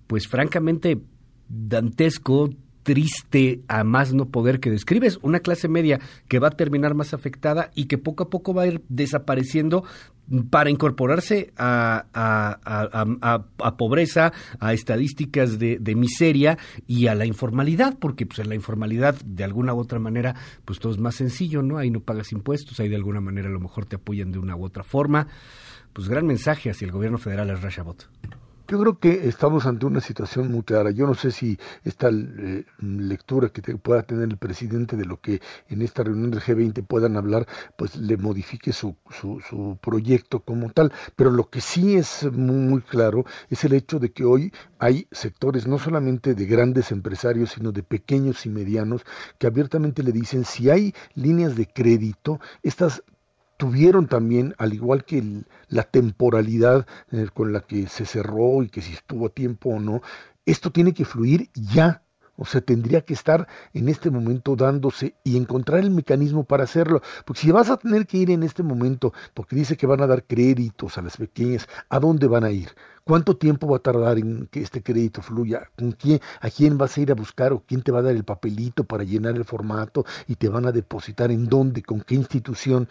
pues 0.07 0.27
francamente 0.27 1.01
dantesco, 1.49 2.49
triste 2.83 3.61
a 3.67 3.83
más 3.83 4.13
no 4.13 4.27
poder 4.27 4.59
que 4.59 4.69
describes, 4.69 5.19
una 5.21 5.39
clase 5.39 5.67
media 5.67 5.99
que 6.27 6.39
va 6.39 6.49
a 6.49 6.51
terminar 6.51 6.93
más 6.93 7.13
afectada 7.13 7.71
y 7.75 7.85
que 7.85 7.97
poco 7.97 8.23
a 8.23 8.29
poco 8.29 8.53
va 8.53 8.63
a 8.63 8.67
ir 8.67 8.81
desapareciendo 8.89 9.83
para 10.49 10.69
incorporarse 10.69 11.51
a, 11.57 12.05
a, 12.13 13.77
pobreza, 13.77 14.31
a 14.59 14.73
estadísticas 14.73 15.59
de, 15.59 15.95
miseria 15.95 16.57
y 16.87 17.07
a 17.07 17.15
la 17.15 17.25
informalidad, 17.25 17.97
porque 17.99 18.25
pues 18.25 18.39
en 18.39 18.49
la 18.49 18.55
informalidad 18.55 19.15
de 19.25 19.43
alguna 19.43 19.73
u 19.73 19.79
otra 19.79 19.99
manera 19.99 20.35
pues 20.65 20.79
todo 20.79 20.93
es 20.93 20.99
más 20.99 21.15
sencillo, 21.15 21.61
¿no? 21.61 21.77
Ahí 21.77 21.91
no 21.91 21.99
pagas 21.99 22.31
impuestos, 22.31 22.79
ahí 22.79 22.89
de 22.89 22.95
alguna 22.95 23.21
manera 23.21 23.49
a 23.49 23.51
lo 23.51 23.59
mejor 23.59 23.85
te 23.85 23.97
apoyan 23.97 24.31
de 24.31 24.39
una 24.39 24.55
u 24.55 24.63
otra 24.63 24.83
forma. 24.83 25.27
Pues 25.91 26.09
gran 26.09 26.25
mensaje 26.25 26.71
hacia 26.71 26.85
el 26.85 26.91
gobierno 26.91 27.17
federal 27.17 27.49
es 27.49 27.61
Rashabot. 27.61 28.09
Yo 28.65 28.79
creo 28.79 28.97
que 28.97 29.27
estamos 29.27 29.65
ante 29.65 29.85
una 29.85 29.99
situación 29.99 30.49
muy 30.49 30.63
clara. 30.63 30.89
Yo 30.91 31.05
no 31.05 31.15
sé 31.15 31.31
si 31.31 31.59
esta 31.83 32.09
eh, 32.09 32.65
lectura 32.79 33.49
que 33.49 33.61
pueda 33.77 34.03
tener 34.03 34.29
el 34.29 34.37
presidente 34.37 34.95
de 34.95 35.03
lo 35.05 35.19
que 35.19 35.41
en 35.67 35.81
esta 35.81 36.03
reunión 36.03 36.31
del 36.31 36.39
G20 36.39 36.85
puedan 36.87 37.17
hablar, 37.17 37.45
pues 37.75 37.97
le 37.97 38.15
modifique 38.15 38.71
su, 38.71 38.95
su, 39.11 39.77
proyecto 39.81 40.39
como 40.39 40.71
tal. 40.71 40.93
Pero 41.17 41.29
lo 41.29 41.49
que 41.49 41.59
sí 41.59 41.95
es 41.95 42.23
muy, 42.31 42.55
muy, 42.55 42.81
claro 42.81 43.25
es 43.49 43.65
el 43.65 43.73
hecho 43.73 43.99
de 43.99 44.13
que 44.13 44.23
hoy 44.23 44.53
hay 44.79 45.07
sectores 45.11 45.67
no 45.67 45.77
solamente 45.77 46.33
de 46.33 46.45
grandes 46.45 46.91
empresarios, 46.91 47.51
sino 47.51 47.73
de 47.73 47.83
pequeños 47.83 48.45
y 48.45 48.49
medianos 48.49 49.05
que 49.39 49.47
abiertamente 49.47 50.03
le 50.03 50.13
dicen 50.13 50.45
si 50.45 50.69
hay 50.69 50.93
líneas 51.15 51.57
de 51.57 51.67
crédito, 51.67 52.39
estas 52.61 53.03
tuvieron 53.57 54.07
también, 54.07 54.55
al 54.57 54.73
igual 54.73 55.05
que 55.05 55.23
la 55.69 55.83
temporalidad 55.83 56.87
eh, 57.11 57.27
con 57.33 57.53
la 57.53 57.61
que 57.61 57.87
se 57.87 58.05
cerró 58.05 58.63
y 58.63 58.69
que 58.69 58.81
si 58.81 58.93
estuvo 58.93 59.27
a 59.27 59.29
tiempo 59.29 59.69
o 59.69 59.79
no, 59.79 60.01
esto 60.45 60.71
tiene 60.71 60.93
que 60.93 61.05
fluir 61.05 61.49
ya. 61.53 62.03
O 62.35 62.45
sea, 62.45 62.61
tendría 62.61 63.01
que 63.01 63.13
estar 63.13 63.47
en 63.73 63.89
este 63.89 64.09
momento 64.09 64.55
dándose 64.55 65.15
y 65.23 65.37
encontrar 65.37 65.81
el 65.81 65.91
mecanismo 65.91 66.45
para 66.45 66.63
hacerlo. 66.63 67.01
Porque 67.25 67.41
si 67.41 67.51
vas 67.51 67.69
a 67.69 67.77
tener 67.77 68.07
que 68.07 68.17
ir 68.17 68.31
en 68.31 68.41
este 68.41 68.63
momento, 68.63 69.13
porque 69.35 69.55
dice 69.55 69.77
que 69.77 69.85
van 69.85 70.01
a 70.01 70.07
dar 70.07 70.23
créditos 70.23 70.97
a 70.97 71.03
las 71.03 71.17
pequeñas, 71.17 71.67
¿a 71.89 71.99
dónde 71.99 72.27
van 72.27 72.43
a 72.43 72.51
ir? 72.51 72.69
¿Cuánto 73.05 73.35
tiempo 73.35 73.67
va 73.67 73.77
a 73.77 73.81
tardar 73.81 74.17
en 74.17 74.47
que 74.47 74.61
este 74.61 74.81
crédito 74.81 75.21
fluya? 75.21 75.69
¿Con 75.77 75.91
quién, 75.91 76.21
¿A 76.39 76.49
quién 76.49 76.77
vas 76.77 76.97
a 76.97 77.01
ir 77.01 77.11
a 77.11 77.15
buscar 77.15 77.51
o 77.51 77.63
quién 77.65 77.81
te 77.81 77.91
va 77.91 77.99
a 77.99 78.03
dar 78.03 78.15
el 78.15 78.23
papelito 78.23 78.85
para 78.85 79.03
llenar 79.03 79.35
el 79.35 79.43
formato 79.43 80.05
y 80.25 80.35
te 80.35 80.47
van 80.47 80.65
a 80.65 80.71
depositar 80.71 81.29
en 81.29 81.47
dónde, 81.47 81.83
con 81.83 82.01
qué 82.01 82.15
institución? 82.15 82.87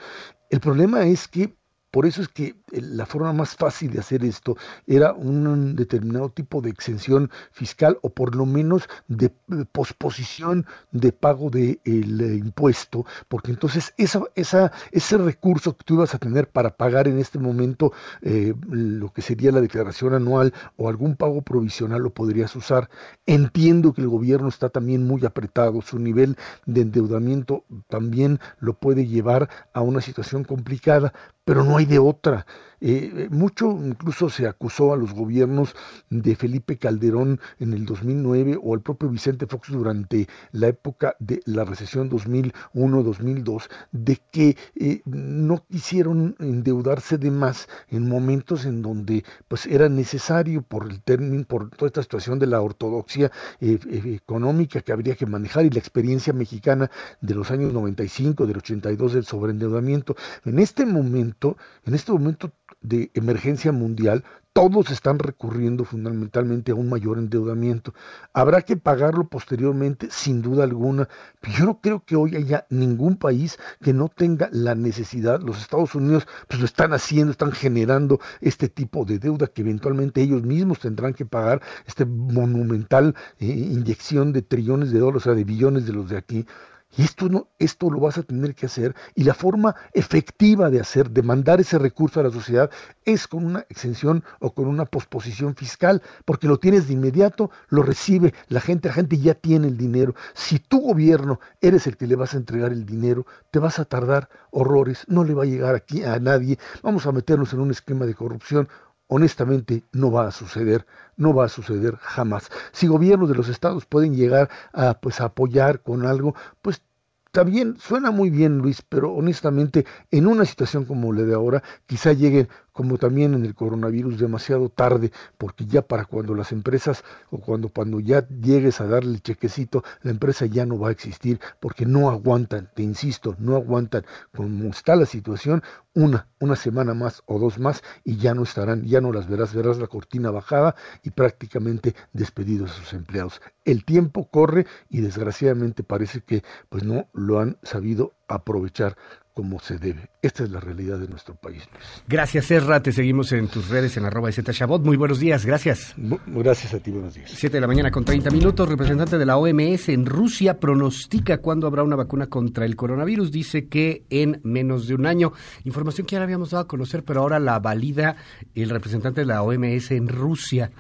El 0.51 0.60
problema 0.60 1.06
es 1.06 1.28
que 1.28 1.56
por 1.93 2.06
eso 2.06 2.23
es 2.23 2.28
que 2.28 2.56
la 2.70 3.05
forma 3.05 3.35
más 3.35 3.55
fácil 3.55 3.93
de 3.93 4.01
hacer 4.01 4.24
esto 4.24 4.56
era 4.86 5.12
un 5.12 5.77
determinado 5.77 6.31
tipo 6.31 6.62
de 6.62 6.70
exención 6.70 7.31
fiscal 7.52 7.98
o 8.01 8.09
por 8.09 8.35
lo 8.35 8.47
menos 8.47 8.89
de 9.09 9.31
posposición 9.73 10.64
de 10.90 11.12
pago 11.12 11.51
del 11.51 12.16
de 12.19 12.36
impuesto, 12.36 13.05
porque 13.28 13.51
entonces 13.51 13.93
ese 13.98 15.19
recurso 15.19 15.77
que 15.77 15.85
tú 15.85 15.94
ibas 15.94 16.14
a 16.14 16.19
tener 16.19 16.48
para 16.48 16.70
pagar 16.70 17.09
en 17.09 17.19
este 17.19 17.39
momento 17.39 17.93
eh, 18.23 18.55
lo 18.70 19.12
que 19.12 19.20
sería 19.20 19.52
la 19.52 19.60
declaración 19.60 20.14
anual 20.14 20.55
o 20.77 20.89
algún 20.89 21.14
pago 21.16 21.43
provisional 21.43 22.01
lo 22.01 22.10
podrías 22.10 22.56
usar. 22.56 22.89
Entiendo 23.27 23.93
que 23.93 24.01
el 24.01 24.09
gobierno 24.09 24.48
está 24.48 24.70
también 24.70 25.06
muy 25.06 25.27
apretado, 25.27 25.82
su 25.82 25.98
nivel 25.98 26.39
de 26.64 26.81
endeudamiento 26.81 27.64
también 27.89 28.40
lo 28.60 28.73
puede 28.73 29.06
llevar 29.06 29.51
a 29.74 29.82
una 29.82 30.01
situación 30.01 30.44
complicada, 30.44 31.12
pero 31.44 31.64
no 31.64 31.77
hay 31.77 31.86
de 31.86 31.98
otra. 31.98 32.47
Eh, 32.84 33.12
eh, 33.14 33.28
mucho 33.30 33.70
incluso 33.70 34.28
se 34.28 34.48
acusó 34.48 34.92
a 34.92 34.96
los 34.96 35.14
gobiernos 35.14 35.76
de 36.10 36.34
Felipe 36.34 36.78
Calderón 36.78 37.38
en 37.60 37.74
el 37.74 37.86
2009 37.86 38.59
o 38.60 38.74
al 38.74 38.80
propio 38.80 39.09
Vicente 39.09 39.46
Fox 39.46 39.70
durante 39.70 40.26
la 40.50 40.66
época 40.66 41.14
de 41.20 41.40
la 41.44 41.64
recesión 41.64 42.10
2001-2002 42.10 43.68
de 43.92 44.20
que 44.32 44.56
eh, 44.74 45.00
no 45.04 45.64
quisieron 45.70 46.34
endeudarse 46.40 47.18
de 47.18 47.30
más 47.30 47.68
en 47.88 48.09
momentos 48.09 48.64
en 48.64 48.82
donde 48.82 49.24
pues 49.46 49.66
era 49.66 49.88
necesario 49.88 50.62
por 50.62 50.90
el 50.90 51.00
término 51.02 51.44
por 51.44 51.70
toda 51.70 51.86
esta 51.86 52.02
situación 52.02 52.40
de 52.40 52.48
la 52.48 52.60
ortodoxia 52.60 53.30
económica 53.60 54.80
que 54.80 54.90
habría 54.90 55.14
que 55.14 55.26
manejar 55.26 55.64
y 55.66 55.70
la 55.70 55.78
experiencia 55.78 56.32
mexicana 56.32 56.90
de 57.20 57.36
los 57.36 57.52
años 57.52 57.72
95 57.72 58.44
del 58.44 58.56
82 58.56 59.12
del 59.12 59.24
sobreendeudamiento. 59.24 60.16
En 60.44 60.59
este 60.59 60.84
momento 60.84 61.56
en 61.84 61.94
este 61.94 62.10
momento 62.10 62.50
de 62.82 63.10
emergencia 63.14 63.72
mundial, 63.72 64.24
todos 64.52 64.90
están 64.90 65.18
recurriendo 65.18 65.84
fundamentalmente 65.84 66.72
a 66.72 66.74
un 66.74 66.90
mayor 66.90 67.18
endeudamiento. 67.18 67.94
Habrá 68.34 68.60
que 68.62 68.76
pagarlo 68.76 69.28
posteriormente, 69.28 70.09
sin 70.10 70.42
duda 70.42 70.64
alguna, 70.64 71.09
yo 71.56 71.64
no 71.64 71.80
creo 71.80 72.04
que 72.04 72.16
hoy 72.16 72.36
haya 72.36 72.66
ningún 72.68 73.16
país 73.16 73.59
que 73.80 73.94
no 73.94 74.09
tenga 74.09 74.50
la 74.52 74.74
necesidad. 74.74 75.40
Los 75.40 75.59
Estados 75.59 75.94
Unidos 75.94 76.26
pues 76.48 76.60
lo 76.60 76.66
están 76.66 76.92
haciendo, 76.92 77.32
están 77.32 77.52
generando 77.52 78.20
este 78.40 78.68
tipo 78.68 79.06
de 79.06 79.18
deuda 79.18 79.46
que 79.46 79.62
eventualmente 79.62 80.20
ellos 80.20 80.42
mismos 80.42 80.80
tendrán 80.80 81.14
que 81.14 81.24
pagar, 81.24 81.62
esta 81.86 82.04
monumental 82.04 83.14
eh, 83.38 83.46
inyección 83.46 84.32
de 84.32 84.42
trillones 84.42 84.92
de 84.92 84.98
dólares, 84.98 85.22
o 85.22 85.24
sea, 85.24 85.34
de 85.34 85.44
billones 85.44 85.86
de 85.86 85.92
los 85.94 86.10
de 86.10 86.18
aquí. 86.18 86.46
Y 86.94 87.02
esto, 87.02 87.28
no, 87.28 87.48
esto 87.59 87.90
lo 87.90 88.01
vas 88.01 88.19
a 88.19 88.23
tener 88.23 88.55
que 88.55 88.66
hacer 88.66 88.94
y 89.14 89.24
la 89.24 89.32
forma 89.32 89.74
efectiva 89.94 90.69
de 90.69 90.81
hacer, 90.81 91.10
de 91.10 91.23
mandar 91.23 91.60
ese 91.60 91.78
recurso 91.78 92.20
a 92.20 92.23
la 92.23 92.31
sociedad, 92.31 92.70
es 93.05 93.27
con 93.27 93.47
una 93.47 93.60
exención 93.70 94.23
o 94.40 94.52
con 94.52 94.66
una 94.66 94.85
posposición 94.85 95.55
fiscal, 95.55 96.02
porque 96.27 96.48
lo 96.48 96.59
tienes 96.59 96.89
de 96.89 96.94
inmediato, 96.94 97.51
lo 97.69 97.82
recibe 97.82 98.35
la 98.48 98.60
gente, 98.60 98.89
la 98.89 98.94
gente 98.94 99.19
ya 99.19 99.35
tiene 99.35 99.69
el 99.69 99.78
dinero. 99.78 100.14
Si 100.35 100.59
tu 100.59 100.81
gobierno 100.81 101.40
eres 101.62 101.86
el 101.86 101.97
que 101.97 102.06
le 102.06 102.16
vas 102.16 102.35
a 102.35 102.36
entregar 102.36 102.73
el 102.73 102.85
dinero, 102.85 103.27
te 103.51 103.59
vas 103.59 103.78
a 103.78 103.86
tardar 103.86 104.28
horrores, 104.51 105.05
no 105.09 105.24
le 105.24 105.32
va 105.32 105.44
a 105.44 105.47
llegar 105.47 105.74
aquí 105.74 106.05
a 106.05 106.19
nadie, 106.19 106.59
vamos 106.82 107.06
a 107.06 107.12
meternos 107.12 107.55
en 107.55 107.60
un 107.60 107.70
esquema 107.70 108.05
de 108.05 108.14
corrupción 108.14 108.69
honestamente 109.12 109.84
no 109.93 110.10
va 110.10 110.26
a 110.26 110.30
suceder, 110.32 110.86
no 111.18 111.34
va 111.34 111.44
a 111.44 111.48
suceder 111.48 111.97
jamás. 111.97 112.51
Si 112.72 112.86
gobiernos 112.86 113.28
de 113.28 113.34
los 113.34 113.48
estados 113.48 113.84
pueden 113.84 114.14
llegar 114.14 114.48
a 114.72 114.94
pues 114.94 115.20
a 115.20 115.24
apoyar 115.26 115.82
con 115.82 116.06
algo, 116.06 116.34
pues 116.62 116.82
también 117.30 117.76
suena 117.78 118.10
muy 118.10 118.30
bien, 118.30 118.59
Luis, 118.59 118.82
pero 118.89 119.12
honestamente, 119.12 119.86
en 120.10 120.26
una 120.26 120.44
situación 120.47 120.84
como 120.86 121.12
la 121.12 121.22
de 121.22 121.34
ahora, 121.34 121.62
quizá 121.86 122.12
lleguen 122.12 122.48
como 122.72 122.98
también 122.98 123.34
en 123.34 123.44
el 123.44 123.54
coronavirus 123.54 124.18
demasiado 124.18 124.68
tarde, 124.68 125.12
porque 125.38 125.66
ya 125.66 125.82
para 125.82 126.04
cuando 126.04 126.34
las 126.34 126.52
empresas 126.52 127.04
o 127.30 127.38
cuando, 127.38 127.68
cuando 127.68 128.00
ya 128.00 128.26
llegues 128.28 128.80
a 128.80 128.86
darle 128.86 129.14
el 129.14 129.22
chequecito, 129.22 129.84
la 130.02 130.10
empresa 130.10 130.46
ya 130.46 130.66
no 130.66 130.78
va 130.78 130.88
a 130.88 130.92
existir, 130.92 131.40
porque 131.60 131.86
no 131.86 132.10
aguantan, 132.10 132.70
te 132.74 132.82
insisto, 132.82 133.36
no 133.38 133.56
aguantan 133.56 134.04
como 134.34 134.70
está 134.70 134.96
la 134.96 135.06
situación, 135.06 135.62
una, 135.94 136.26
una 136.40 136.56
semana 136.56 136.94
más 136.94 137.22
o 137.26 137.38
dos 137.38 137.58
más 137.58 137.82
y 138.04 138.16
ya 138.16 138.34
no 138.34 138.42
estarán, 138.42 138.84
ya 138.84 139.00
no 139.00 139.12
las 139.12 139.28
verás, 139.28 139.54
verás 139.54 139.78
la 139.78 139.86
cortina 139.86 140.30
bajada 140.30 140.74
y 141.02 141.10
prácticamente 141.10 141.94
despedidos 142.12 142.70
a 142.70 142.74
sus 142.74 142.92
empleados. 142.94 143.40
El 143.64 143.84
tiempo 143.84 144.28
corre 144.28 144.66
y 144.88 145.00
desgraciadamente 145.00 145.82
parece 145.82 146.20
que 146.22 146.42
pues 146.68 146.84
no 146.84 147.08
lo 147.12 147.40
han 147.40 147.58
sabido 147.62 148.14
aprovechar 148.28 148.96
como 149.34 149.60
se 149.60 149.78
debe. 149.78 150.10
Esta 150.20 150.44
es 150.44 150.50
la 150.50 150.60
realidad 150.60 150.98
de 150.98 151.09
nuestro 151.09 151.34
país. 151.34 151.62
Gracias, 152.06 152.46
Serra. 152.46 152.82
Te 152.82 152.92
seguimos 152.92 153.32
en 153.32 153.48
tus 153.48 153.68
redes 153.68 153.96
en 153.96 154.04
arroba 154.04 154.30
Shabot. 154.30 154.84
Muy 154.84 154.96
buenos 154.96 155.18
días, 155.18 155.46
gracias. 155.46 155.94
Gracias 156.26 156.74
a 156.74 156.80
ti, 156.80 156.90
buenos 156.90 157.14
días. 157.14 157.30
Siete 157.34 157.56
de 157.56 157.60
la 157.62 157.66
mañana 157.66 157.90
con 157.90 158.04
30 158.04 158.30
minutos. 158.30 158.68
Representante 158.68 159.16
de 159.16 159.26
la 159.26 159.38
OMS 159.38 159.88
en 159.88 160.06
Rusia 160.06 160.60
pronostica 160.60 161.38
cuándo 161.38 161.66
habrá 161.66 161.82
una 161.82 161.96
vacuna 161.96 162.26
contra 162.26 162.66
el 162.66 162.76
coronavirus. 162.76 163.32
Dice 163.32 163.68
que 163.68 164.04
en 164.10 164.40
menos 164.44 164.86
de 164.86 164.94
un 164.94 165.06
año. 165.06 165.32
Información 165.64 166.06
que 166.06 166.16
ya 166.16 166.22
habíamos 166.22 166.50
dado 166.50 166.64
a 166.64 166.68
conocer, 166.68 167.02
pero 167.02 167.20
ahora 167.20 167.38
la 167.38 167.59
valida 167.59 168.16
el 168.54 168.70
representante 168.70 169.22
de 169.22 169.26
la 169.26 169.42
OMS 169.42 169.90
en 169.92 170.09
Rusia. 170.09 170.70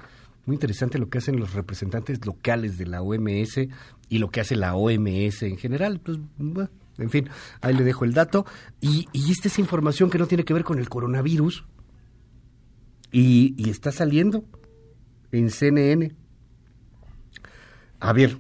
Muy 0.44 0.56
interesante 0.56 0.98
lo 0.98 1.08
que 1.08 1.18
hacen 1.18 1.38
los 1.38 1.54
representantes 1.54 2.24
locales 2.26 2.76
de 2.76 2.86
la 2.86 3.00
OMS 3.00 3.68
y 4.08 4.18
lo 4.18 4.30
que 4.30 4.40
hace 4.40 4.56
la 4.56 4.74
OMS 4.74 5.42
en 5.42 5.56
general. 5.56 6.00
Pues, 6.00 6.18
bueno, 6.36 6.68
en 6.98 7.10
fin, 7.10 7.28
ahí 7.60 7.74
le 7.74 7.84
dejo 7.84 8.04
el 8.04 8.12
dato. 8.12 8.46
Y, 8.80 9.08
esta 9.30 9.48
es 9.48 9.58
información 9.58 10.10
que 10.10 10.18
no 10.18 10.26
tiene 10.26 10.44
que 10.44 10.54
ver 10.54 10.64
con 10.64 10.78
el 10.78 10.88
coronavirus. 10.88 11.64
Y, 13.10 13.68
está 13.68 13.92
saliendo 13.92 14.44
en 15.30 15.50
CNN. 15.50 16.14
A 18.00 18.12
ver, 18.12 18.38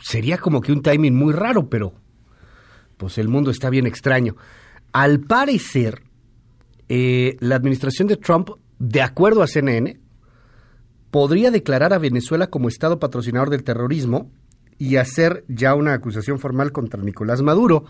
sería 0.00 0.38
como 0.38 0.60
que 0.60 0.72
un 0.72 0.82
timing 0.82 1.14
muy 1.14 1.32
raro, 1.32 1.68
pero 1.68 1.94
pues 2.96 3.16
el 3.18 3.28
mundo 3.28 3.50
está 3.50 3.70
bien 3.70 3.86
extraño. 3.86 4.36
Al 4.92 5.20
parecer, 5.20 6.02
eh, 6.88 7.36
la 7.40 7.54
administración 7.54 8.08
de 8.08 8.16
Trump, 8.16 8.50
de 8.80 9.02
acuerdo 9.02 9.42
a 9.42 9.46
CNN, 9.46 10.00
podría 11.10 11.50
declarar 11.50 11.92
a 11.92 11.98
Venezuela 11.98 12.48
como 12.48 12.68
Estado 12.68 12.98
patrocinador 12.98 13.50
del 13.50 13.62
terrorismo 13.62 14.30
y 14.78 14.96
hacer 14.96 15.44
ya 15.48 15.74
una 15.74 15.94
acusación 15.94 16.38
formal 16.38 16.72
contra 16.72 17.02
Nicolás 17.02 17.42
Maduro. 17.42 17.84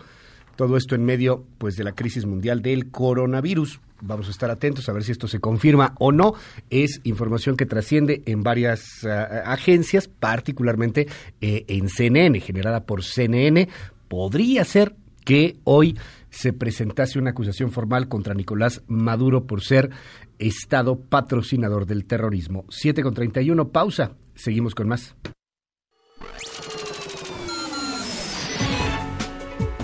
Todo 0.55 0.75
esto 0.75 0.95
en 0.95 1.05
medio 1.05 1.45
pues 1.57 1.77
de 1.77 1.85
la 1.85 1.93
crisis 1.93 2.25
mundial 2.25 2.61
del 2.61 2.91
coronavirus. 2.91 3.79
Vamos 4.01 4.27
a 4.27 4.31
estar 4.31 4.49
atentos 4.49 4.89
a 4.89 4.93
ver 4.93 5.03
si 5.03 5.11
esto 5.11 5.27
se 5.27 5.39
confirma 5.39 5.95
o 5.99 6.11
no. 6.11 6.33
Es 6.69 6.99
información 7.03 7.55
que 7.55 7.65
trasciende 7.65 8.23
en 8.25 8.43
varias 8.43 9.05
ah, 9.05 9.43
agencias, 9.45 10.07
particularmente 10.07 11.07
eh, 11.39 11.65
en 11.67 11.87
CNN, 11.87 12.39
generada 12.41 12.85
por 12.85 13.03
CNN. 13.03 13.69
Podría 14.09 14.65
ser 14.65 14.95
que 15.23 15.57
hoy 15.63 15.97
se 16.29 16.53
presentase 16.53 17.19
una 17.19 17.31
acusación 17.31 17.71
formal 17.71 18.07
contra 18.07 18.33
Nicolás 18.33 18.81
Maduro 18.87 19.45
por 19.45 19.61
ser 19.63 19.91
Estado 20.39 20.99
patrocinador 20.99 21.85
del 21.85 22.05
terrorismo. 22.05 22.65
7 22.69 23.03
con 23.03 23.13
31, 23.13 23.69
pausa. 23.69 24.13
Seguimos 24.35 24.73
con 24.73 24.87
más. 24.87 25.15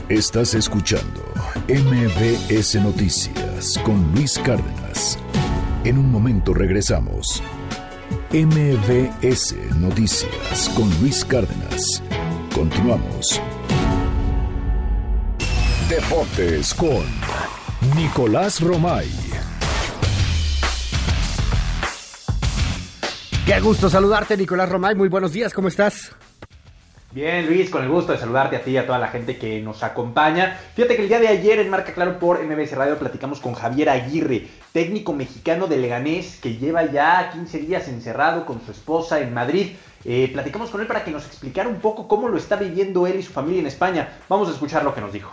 Estás 0.10 0.53
escuchando 0.53 1.23
MBS 1.68 2.76
Noticias 2.76 3.76
con 3.84 4.11
Luis 4.14 4.38
Cárdenas. 4.38 5.18
En 5.84 5.98
un 5.98 6.11
momento 6.11 6.53
regresamos. 6.53 7.41
MBS 8.32 9.56
Noticias 9.80 10.69
con 10.76 10.88
Luis 11.02 11.26
Cárdenas. 11.26 12.03
Continuamos. 12.53 13.41
Deportes 15.90 16.76
con 16.76 17.03
Nicolás 17.95 18.61
Romay. 18.61 19.10
Qué 23.48 23.60
gusto 23.60 23.90
saludarte, 23.90 24.38
Nicolás 24.38 24.69
Romay. 24.69 24.94
Muy 24.94 25.10
buenos 25.10 25.32
días, 25.32 25.52
¿cómo 25.52 25.68
estás? 25.68 26.15
Bien, 27.16 27.46
Luis, 27.46 27.70
con 27.70 27.82
el 27.82 27.88
gusto 27.88 28.12
de 28.12 28.18
saludarte 28.18 28.58
a 28.58 28.62
ti 28.62 28.72
y 28.72 28.78
a 28.78 28.86
toda 28.86 29.00
la 29.00 29.08
gente 29.08 29.38
que 29.38 29.62
nos 29.62 29.84
acompaña. 29.84 30.60
Fíjate 30.76 30.98
que 30.98 31.04
el 31.04 31.08
día 31.08 31.22
de 31.22 31.30
ayer 31.30 31.60
en 31.60 31.70
Marca 31.70 31.94
Claro 31.94 32.20
por 32.20 32.44
MBS 32.44 32.76
Radio 32.76 33.00
platicamos 33.00 33.40
con 33.40 33.54
Javier 33.54 33.88
Aguirre, 33.88 34.50
técnico 34.74 35.14
mexicano 35.14 35.68
de 35.68 35.78
Leganés, 35.78 36.38
que 36.42 36.58
lleva 36.58 36.84
ya 36.92 37.30
15 37.32 37.60
días 37.60 37.88
encerrado 37.88 38.46
con 38.46 38.60
su 38.60 38.72
esposa 38.72 39.22
en 39.22 39.34
Madrid. 39.34 39.78
Eh, 40.04 40.30
platicamos 40.34 40.70
con 40.70 40.82
él 40.82 40.88
para 40.88 41.06
que 41.06 41.12
nos 41.12 41.26
explicara 41.26 41.70
un 41.70 41.80
poco 41.80 42.10
cómo 42.10 42.28
lo 42.28 42.36
está 42.36 42.58
viviendo 42.58 43.08
él 43.08 43.16
y 43.16 43.24
su 43.24 43.32
familia 43.32 43.62
en 43.62 43.68
España. 43.68 44.20
Vamos 44.28 44.50
a 44.50 44.52
escuchar 44.52 44.84
lo 44.84 44.94
que 44.94 45.00
nos 45.00 45.14
dijo. 45.14 45.32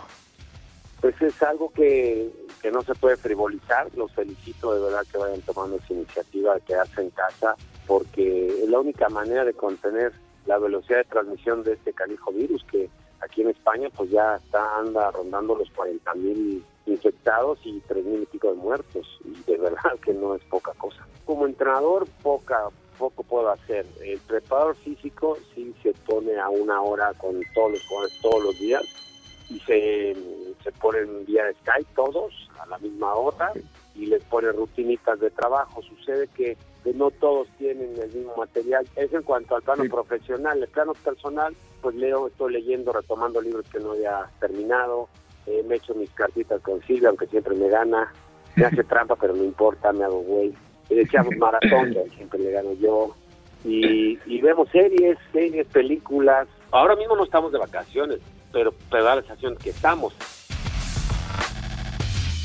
Pues 1.01 1.21
es 1.21 1.43
algo 1.43 1.69
que, 1.73 2.31
que 2.61 2.71
no 2.71 2.81
se 2.83 2.95
puede 2.95 3.17
frivolizar. 3.17 3.89
Los 3.97 4.09
felicito 4.13 4.73
de 4.73 4.83
verdad 4.83 5.05
que 5.11 5.17
vayan 5.17 5.41
tomando 5.41 5.75
esa 5.75 5.93
iniciativa 5.93 6.55
de 6.55 6.61
quedarse 6.61 7.01
en 7.01 7.09
casa, 7.09 7.57
porque 7.85 8.63
es 8.63 8.69
la 8.69 8.79
única 8.79 9.09
manera 9.09 9.43
de 9.43 9.51
contener 9.51 10.13
la 10.45 10.57
velocidad 10.57 10.99
de 10.99 11.03
transmisión 11.05 11.63
de 11.63 11.73
este 11.73 11.93
canijo 11.93 12.31
virus 12.31 12.63
que 12.65 12.89
aquí 13.21 13.41
en 13.41 13.49
España 13.49 13.89
pues 13.95 14.09
ya 14.09 14.35
está 14.35 14.77
anda 14.77 15.11
rondando 15.11 15.55
los 15.55 15.69
40 15.71 16.13
mil 16.15 16.63
infectados 16.85 17.59
y 17.63 17.79
3 17.81 18.05
mil 18.05 18.23
y 18.23 18.25
pico 18.25 18.49
de 18.49 18.55
muertos 18.55 19.07
y 19.23 19.41
de 19.49 19.57
verdad 19.57 19.97
que 20.03 20.13
no 20.13 20.35
es 20.35 20.43
poca 20.45 20.73
cosa. 20.73 21.05
Como 21.25 21.45
entrenador 21.45 22.07
poca 22.21 22.69
poco 22.97 23.23
puedo 23.23 23.49
hacer. 23.49 23.85
El 24.03 24.19
preparador 24.19 24.75
físico 24.77 25.37
sí 25.53 25.73
se 25.81 25.93
pone 26.05 26.37
a 26.37 26.49
una 26.49 26.81
hora 26.81 27.13
con 27.15 27.41
todos 27.53 27.71
los 27.71 27.87
jugadores 27.87 28.21
todos 28.21 28.43
los 28.43 28.59
días 28.59 28.83
y 29.49 29.59
se, 29.61 30.15
se 30.63 30.71
ponen 30.73 31.25
vía 31.25 31.43
Skype 31.61 31.89
todos 31.95 32.49
a 32.59 32.65
la 32.67 32.77
misma 32.77 33.13
hora 33.15 33.51
y 33.95 34.05
les 34.07 34.23
pone 34.25 34.51
rutinitas 34.51 35.19
de 35.19 35.29
trabajo. 35.29 35.81
Sucede 35.83 36.27
que 36.27 36.57
que 36.83 36.93
no 36.93 37.11
todos 37.11 37.47
tienen 37.57 37.95
el 37.99 38.11
mismo 38.13 38.35
material. 38.35 38.85
Eso 38.95 39.17
en 39.17 39.23
cuanto 39.23 39.55
al 39.55 39.63
plano 39.63 39.85
profesional. 39.85 40.61
El 40.61 40.67
plano 40.67 40.93
personal, 40.93 41.55
pues 41.81 41.95
leo, 41.95 42.27
estoy 42.27 42.53
leyendo, 42.53 42.91
retomando 42.91 43.41
libros 43.41 43.65
que 43.71 43.79
no 43.79 43.91
había 43.91 44.29
terminado. 44.39 45.07
Eh, 45.47 45.63
me 45.67 45.75
echo 45.75 45.95
mis 45.95 46.09
cartitas 46.11 46.61
con 46.61 46.81
Silvia, 46.81 47.09
aunque 47.09 47.27
siempre 47.27 47.55
me 47.55 47.69
gana. 47.69 48.11
Me 48.55 48.65
hace 48.65 48.83
trampa, 48.83 49.15
pero 49.15 49.33
no 49.33 49.43
importa, 49.43 49.93
me 49.93 50.03
hago 50.03 50.21
güey. 50.21 50.53
Le 50.89 51.01
echamos 51.01 51.35
maratón, 51.37 51.95
siempre 52.15 52.39
le 52.39 52.51
gano 52.51 52.73
yo. 52.73 53.15
Y, 53.63 54.19
y 54.25 54.41
vemos 54.41 54.67
series, 54.69 55.17
series, 55.31 55.65
películas. 55.67 56.47
Ahora 56.71 56.95
mismo 56.97 57.15
no 57.15 57.23
estamos 57.23 57.53
de 57.53 57.59
vacaciones, 57.59 58.19
pero, 58.51 58.73
pero 58.91 59.05
da 59.05 59.15
la 59.15 59.21
sensación 59.21 59.55
que 59.55 59.69
estamos 59.69 60.13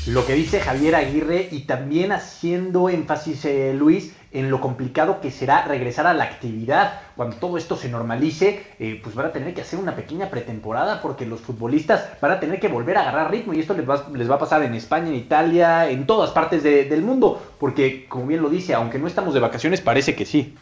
lo 0.07 0.25
que 0.25 0.33
dice 0.33 0.59
Javier 0.61 0.95
Aguirre 0.95 1.49
y 1.51 1.61
también 1.61 2.11
haciendo 2.11 2.89
énfasis, 2.89 3.45
eh, 3.45 3.73
Luis, 3.73 4.13
en 4.31 4.49
lo 4.49 4.61
complicado 4.61 5.21
que 5.21 5.29
será 5.29 5.65
regresar 5.65 6.07
a 6.07 6.13
la 6.13 6.23
actividad. 6.23 7.01
Cuando 7.15 7.35
todo 7.35 7.57
esto 7.57 7.75
se 7.75 7.89
normalice, 7.89 8.63
eh, 8.79 8.99
pues 9.03 9.13
van 9.13 9.27
a 9.27 9.31
tener 9.31 9.53
que 9.53 9.61
hacer 9.61 9.77
una 9.77 9.95
pequeña 9.95 10.29
pretemporada 10.29 11.01
porque 11.01 11.25
los 11.25 11.41
futbolistas 11.41 12.09
van 12.21 12.31
a 12.31 12.39
tener 12.39 12.59
que 12.59 12.67
volver 12.69 12.97
a 12.97 13.01
agarrar 13.01 13.31
ritmo 13.31 13.53
y 13.53 13.59
esto 13.59 13.73
les 13.73 13.87
va, 13.87 14.07
les 14.13 14.29
va 14.29 14.35
a 14.35 14.39
pasar 14.39 14.63
en 14.63 14.73
España, 14.73 15.09
en 15.09 15.15
Italia, 15.15 15.89
en 15.89 16.05
todas 16.05 16.31
partes 16.31 16.63
del 16.63 17.01
mundo, 17.01 17.41
porque 17.59 18.07
como 18.07 18.27
bien 18.27 18.41
lo 18.41 18.49
dice, 18.49 18.73
aunque 18.73 18.99
no 18.99 19.07
estamos 19.07 19.33
de 19.33 19.39
vacaciones, 19.39 19.81
parece 19.81 20.15
que 20.15 20.25
sí. 20.25 20.55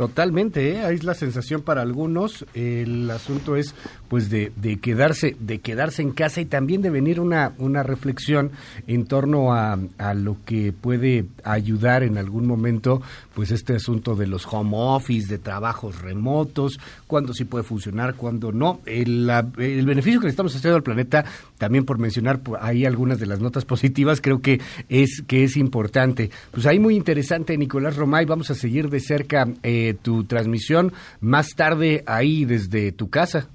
Totalmente, 0.00 0.70
¿eh? 0.70 0.94
es 0.94 1.04
la 1.04 1.12
sensación 1.12 1.60
para 1.60 1.82
algunos. 1.82 2.46
El 2.54 3.10
asunto 3.10 3.54
es, 3.54 3.74
pues, 4.08 4.30
de, 4.30 4.50
de, 4.56 4.78
quedarse, 4.78 5.36
de 5.38 5.58
quedarse 5.58 6.00
en 6.00 6.12
casa 6.12 6.40
y 6.40 6.46
también 6.46 6.80
de 6.80 6.88
venir 6.88 7.20
una, 7.20 7.52
una 7.58 7.82
reflexión 7.82 8.50
en 8.86 9.04
torno 9.04 9.52
a, 9.52 9.78
a, 9.98 10.14
lo 10.14 10.38
que 10.46 10.72
puede 10.72 11.26
ayudar 11.44 12.02
en 12.02 12.16
algún 12.16 12.46
momento, 12.46 13.02
pues, 13.40 13.52
este 13.52 13.74
asunto 13.74 14.16
de 14.16 14.26
los 14.26 14.46
home 14.46 14.72
office, 14.74 15.26
de 15.26 15.38
trabajos 15.38 16.02
remotos, 16.02 16.78
cuándo 17.06 17.32
sí 17.32 17.46
puede 17.46 17.64
funcionar, 17.64 18.14
cuándo 18.14 18.52
no. 18.52 18.80
El, 18.84 19.30
el 19.56 19.86
beneficio 19.86 20.20
que 20.20 20.26
le 20.26 20.30
estamos 20.30 20.54
haciendo 20.54 20.76
al 20.76 20.82
planeta, 20.82 21.24
también 21.56 21.86
por 21.86 21.96
mencionar 21.96 22.42
ahí 22.60 22.84
algunas 22.84 23.18
de 23.18 23.24
las 23.24 23.40
notas 23.40 23.64
positivas, 23.64 24.20
creo 24.20 24.42
que 24.42 24.60
es 24.90 25.22
que 25.26 25.42
es 25.42 25.56
importante. 25.56 26.30
Pues 26.50 26.66
ahí 26.66 26.78
muy 26.78 26.96
interesante, 26.96 27.56
Nicolás 27.56 27.96
Romay, 27.96 28.26
vamos 28.26 28.50
a 28.50 28.54
seguir 28.54 28.90
de 28.90 29.00
cerca. 29.00 29.48
Eh, 29.62 29.96
tu 30.02 30.24
transmisión 30.24 30.92
más 31.20 31.54
tarde 31.56 32.04
ahí 32.06 32.44
desde 32.44 32.92
tu 32.92 33.08
casa. 33.08 33.48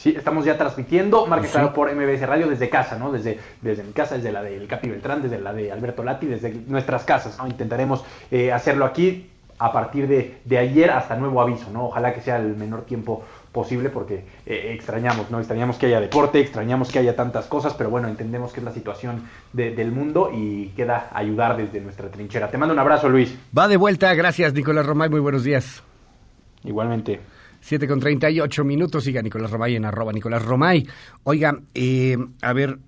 Sí, 0.00 0.14
estamos 0.16 0.46
ya 0.46 0.56
transmitiendo, 0.56 1.26
marca 1.26 1.46
claro 1.46 1.74
por 1.74 1.94
MBS 1.94 2.22
Radio 2.22 2.48
desde 2.48 2.70
casa, 2.70 2.98
¿no? 2.98 3.12
Desde, 3.12 3.38
desde 3.60 3.82
mi 3.82 3.92
casa, 3.92 4.14
desde 4.14 4.32
la 4.32 4.42
del 4.42 4.66
Capi 4.66 4.88
Beltrán, 4.88 5.20
desde 5.20 5.38
la 5.38 5.52
de 5.52 5.70
Alberto 5.70 6.02
Lati, 6.02 6.24
desde 6.24 6.54
nuestras 6.68 7.04
casas, 7.04 7.36
¿no? 7.36 7.46
Intentaremos 7.46 8.02
eh, 8.30 8.50
hacerlo 8.50 8.86
aquí 8.86 9.28
a 9.58 9.70
partir 9.70 10.08
de, 10.08 10.38
de, 10.46 10.56
ayer 10.56 10.90
hasta 10.90 11.16
nuevo 11.16 11.42
aviso, 11.42 11.68
¿no? 11.70 11.84
Ojalá 11.88 12.14
que 12.14 12.22
sea 12.22 12.38
el 12.38 12.56
menor 12.56 12.86
tiempo 12.86 13.24
posible 13.52 13.90
porque 13.90 14.24
eh, 14.46 14.72
extrañamos, 14.74 15.30
¿no? 15.30 15.38
Extrañamos 15.38 15.76
que 15.76 15.84
haya 15.84 16.00
deporte, 16.00 16.40
extrañamos 16.40 16.90
que 16.90 16.98
haya 16.98 17.14
tantas 17.14 17.44
cosas, 17.44 17.74
pero 17.74 17.90
bueno, 17.90 18.08
entendemos 18.08 18.54
que 18.54 18.60
es 18.60 18.64
la 18.64 18.72
situación 18.72 19.24
de, 19.52 19.74
del 19.74 19.92
mundo 19.92 20.30
y 20.34 20.68
queda 20.68 21.10
ayudar 21.12 21.58
desde 21.58 21.78
nuestra 21.78 22.08
trinchera. 22.08 22.50
Te 22.50 22.56
mando 22.56 22.72
un 22.72 22.80
abrazo, 22.80 23.10
Luis. 23.10 23.36
Va 23.56 23.68
de 23.68 23.76
vuelta, 23.76 24.14
gracias, 24.14 24.54
Nicolás 24.54 24.86
Romay, 24.86 25.10
muy 25.10 25.20
buenos 25.20 25.44
días. 25.44 25.82
Igualmente. 26.64 27.20
7 27.60 27.86
con 27.86 28.00
38 28.00 28.64
minutos. 28.64 29.04
Siga 29.04 29.22
Nicolás 29.22 29.50
Romay 29.50 29.76
en 29.76 29.84
arroba 29.84 30.12
Nicolás 30.12 30.44
Romay. 30.44 30.86
Oiga, 31.24 31.60
eh, 31.74 32.16
a 32.42 32.52
ver, 32.52 32.78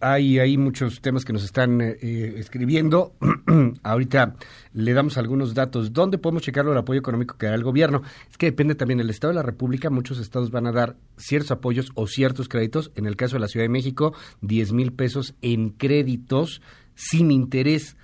hay, 0.00 0.38
hay 0.38 0.56
muchos 0.56 1.00
temas 1.00 1.24
que 1.24 1.32
nos 1.32 1.44
están 1.44 1.80
eh, 1.80 2.34
escribiendo. 2.36 3.14
Ahorita 3.82 4.34
le 4.72 4.92
damos 4.94 5.18
algunos 5.18 5.54
datos. 5.54 5.92
¿Dónde 5.92 6.18
podemos 6.18 6.42
checarlo 6.42 6.72
el 6.72 6.78
apoyo 6.78 7.00
económico 7.00 7.36
que 7.36 7.46
da 7.46 7.54
el 7.54 7.62
gobierno? 7.62 8.02
Es 8.30 8.38
que 8.38 8.46
depende 8.46 8.74
también 8.74 8.98
del 8.98 9.10
Estado 9.10 9.32
de 9.32 9.36
la 9.36 9.42
República. 9.42 9.90
Muchos 9.90 10.18
estados 10.18 10.50
van 10.50 10.66
a 10.66 10.72
dar 10.72 10.96
ciertos 11.16 11.50
apoyos 11.50 11.90
o 11.94 12.06
ciertos 12.06 12.48
créditos. 12.48 12.90
En 12.94 13.06
el 13.06 13.16
caso 13.16 13.36
de 13.36 13.40
la 13.40 13.48
Ciudad 13.48 13.64
de 13.64 13.70
México, 13.70 14.14
10 14.40 14.72
mil 14.72 14.92
pesos 14.92 15.34
en 15.42 15.70
créditos 15.70 16.62
sin 16.94 17.30
interés. 17.30 17.96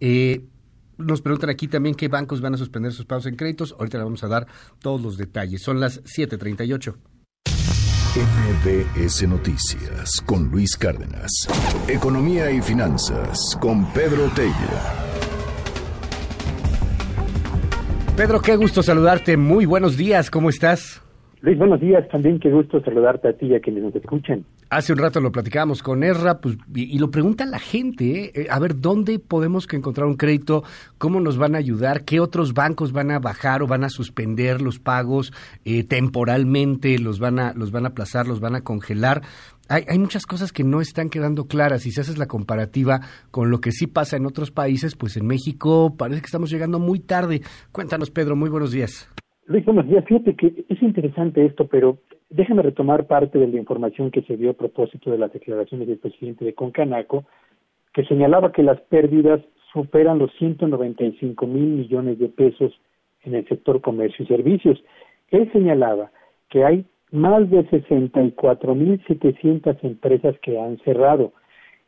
Eh, 0.00 0.44
nos 1.04 1.20
preguntan 1.20 1.50
aquí 1.50 1.68
también 1.68 1.94
qué 1.94 2.08
bancos 2.08 2.40
van 2.40 2.54
a 2.54 2.58
suspender 2.58 2.92
sus 2.92 3.06
pagos 3.06 3.26
en 3.26 3.36
créditos. 3.36 3.74
Ahorita 3.78 3.98
le 3.98 4.04
vamos 4.04 4.24
a 4.24 4.28
dar 4.28 4.46
todos 4.80 5.00
los 5.00 5.16
detalles. 5.16 5.62
Son 5.62 5.80
las 5.80 6.02
7:38. 6.04 6.96
MBS 8.14 9.26
Noticias 9.26 10.20
con 10.26 10.50
Luis 10.50 10.76
Cárdenas. 10.76 11.30
Economía 11.88 12.50
y 12.50 12.60
finanzas 12.60 13.56
con 13.58 13.90
Pedro 13.92 14.30
Teilla. 14.34 15.02
Pedro, 18.16 18.42
qué 18.42 18.56
gusto 18.56 18.82
saludarte. 18.82 19.38
Muy 19.38 19.64
buenos 19.64 19.96
días. 19.96 20.30
¿Cómo 20.30 20.50
estás? 20.50 21.01
Luis, 21.42 21.58
buenos 21.58 21.80
días. 21.80 22.08
También 22.08 22.38
qué 22.38 22.52
gusto 22.52 22.80
saludarte 22.84 23.26
a 23.26 23.32
ti 23.32 23.46
y 23.46 23.54
a 23.56 23.60
quienes 23.60 23.82
nos 23.82 23.96
escuchan. 23.96 24.44
Hace 24.70 24.92
un 24.92 25.00
rato 25.00 25.20
lo 25.20 25.32
platicábamos 25.32 25.82
con 25.82 26.04
Erra, 26.04 26.40
pues, 26.40 26.56
y, 26.72 26.96
lo 27.00 27.10
pregunta 27.10 27.44
la 27.44 27.58
gente, 27.58 28.42
¿eh? 28.42 28.46
a 28.48 28.60
ver, 28.60 28.80
¿dónde 28.80 29.18
podemos 29.18 29.66
encontrar 29.72 30.06
un 30.06 30.14
crédito? 30.14 30.62
¿Cómo 30.98 31.20
nos 31.20 31.38
van 31.38 31.56
a 31.56 31.58
ayudar? 31.58 32.04
¿Qué 32.04 32.20
otros 32.20 32.54
bancos 32.54 32.92
van 32.92 33.10
a 33.10 33.18
bajar 33.18 33.60
o 33.62 33.66
van 33.66 33.82
a 33.82 33.88
suspender 33.88 34.62
los 34.62 34.78
pagos 34.78 35.32
eh, 35.64 35.82
temporalmente? 35.82 36.96
¿Los 37.00 37.18
van, 37.18 37.40
a, 37.40 37.52
¿Los 37.54 37.72
van 37.72 37.86
a 37.86 37.88
aplazar? 37.88 38.28
¿Los 38.28 38.38
van 38.38 38.54
a 38.54 38.60
congelar? 38.60 39.22
Hay, 39.68 39.84
hay 39.88 39.98
muchas 39.98 40.26
cosas 40.26 40.52
que 40.52 40.62
no 40.62 40.80
están 40.80 41.10
quedando 41.10 41.46
claras 41.46 41.86
y 41.86 41.90
si 41.90 42.00
haces 42.00 42.18
la 42.18 42.26
comparativa 42.26 43.00
con 43.32 43.50
lo 43.50 43.60
que 43.60 43.72
sí 43.72 43.88
pasa 43.88 44.16
en 44.16 44.26
otros 44.26 44.52
países, 44.52 44.94
pues 44.94 45.16
en 45.16 45.26
México 45.26 45.96
parece 45.98 46.20
que 46.20 46.26
estamos 46.26 46.50
llegando 46.50 46.78
muy 46.78 47.00
tarde. 47.00 47.42
Cuéntanos, 47.72 48.12
Pedro, 48.12 48.36
muy 48.36 48.48
buenos 48.48 48.70
días. 48.70 49.08
Luis, 49.46 49.64
buenos 49.64 49.88
días. 49.88 50.04
Fíjate 50.04 50.36
que 50.36 50.64
es 50.68 50.82
interesante 50.82 51.44
esto, 51.44 51.66
pero 51.66 51.98
déjame 52.30 52.62
retomar 52.62 53.08
parte 53.08 53.40
de 53.40 53.48
la 53.48 53.58
información 53.58 54.12
que 54.12 54.22
se 54.22 54.36
dio 54.36 54.50
a 54.50 54.54
propósito 54.54 55.10
de 55.10 55.18
las 55.18 55.32
declaraciones 55.32 55.88
del 55.88 55.98
presidente 55.98 56.44
de 56.44 56.54
Concanaco, 56.54 57.24
que 57.92 58.04
señalaba 58.04 58.52
que 58.52 58.62
las 58.62 58.80
pérdidas 58.82 59.40
superan 59.72 60.18
los 60.18 60.30
195 60.38 61.46
mil 61.48 61.64
millones 61.64 62.20
de 62.20 62.28
pesos 62.28 62.72
en 63.22 63.34
el 63.34 63.46
sector 63.48 63.80
comercio 63.80 64.24
y 64.24 64.28
servicios. 64.28 64.82
Él 65.30 65.50
señalaba 65.52 66.12
que 66.48 66.64
hay 66.64 66.86
más 67.10 67.50
de 67.50 67.68
64 67.68 68.74
mil 68.76 69.02
700 69.08 69.76
empresas 69.82 70.38
que 70.40 70.60
han 70.60 70.78
cerrado 70.78 71.32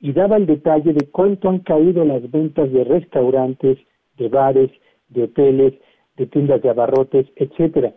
y 0.00 0.12
daba 0.12 0.38
el 0.38 0.46
detalle 0.46 0.92
de 0.92 1.06
cuánto 1.08 1.48
han 1.48 1.60
caído 1.60 2.04
las 2.04 2.28
ventas 2.32 2.72
de 2.72 2.82
restaurantes, 2.82 3.78
de 4.18 4.28
bares, 4.28 4.70
de 5.08 5.22
hoteles 5.22 5.74
de 6.16 6.26
tiendas 6.26 6.62
de 6.62 6.70
abarrotes, 6.70 7.26
etcétera. 7.36 7.94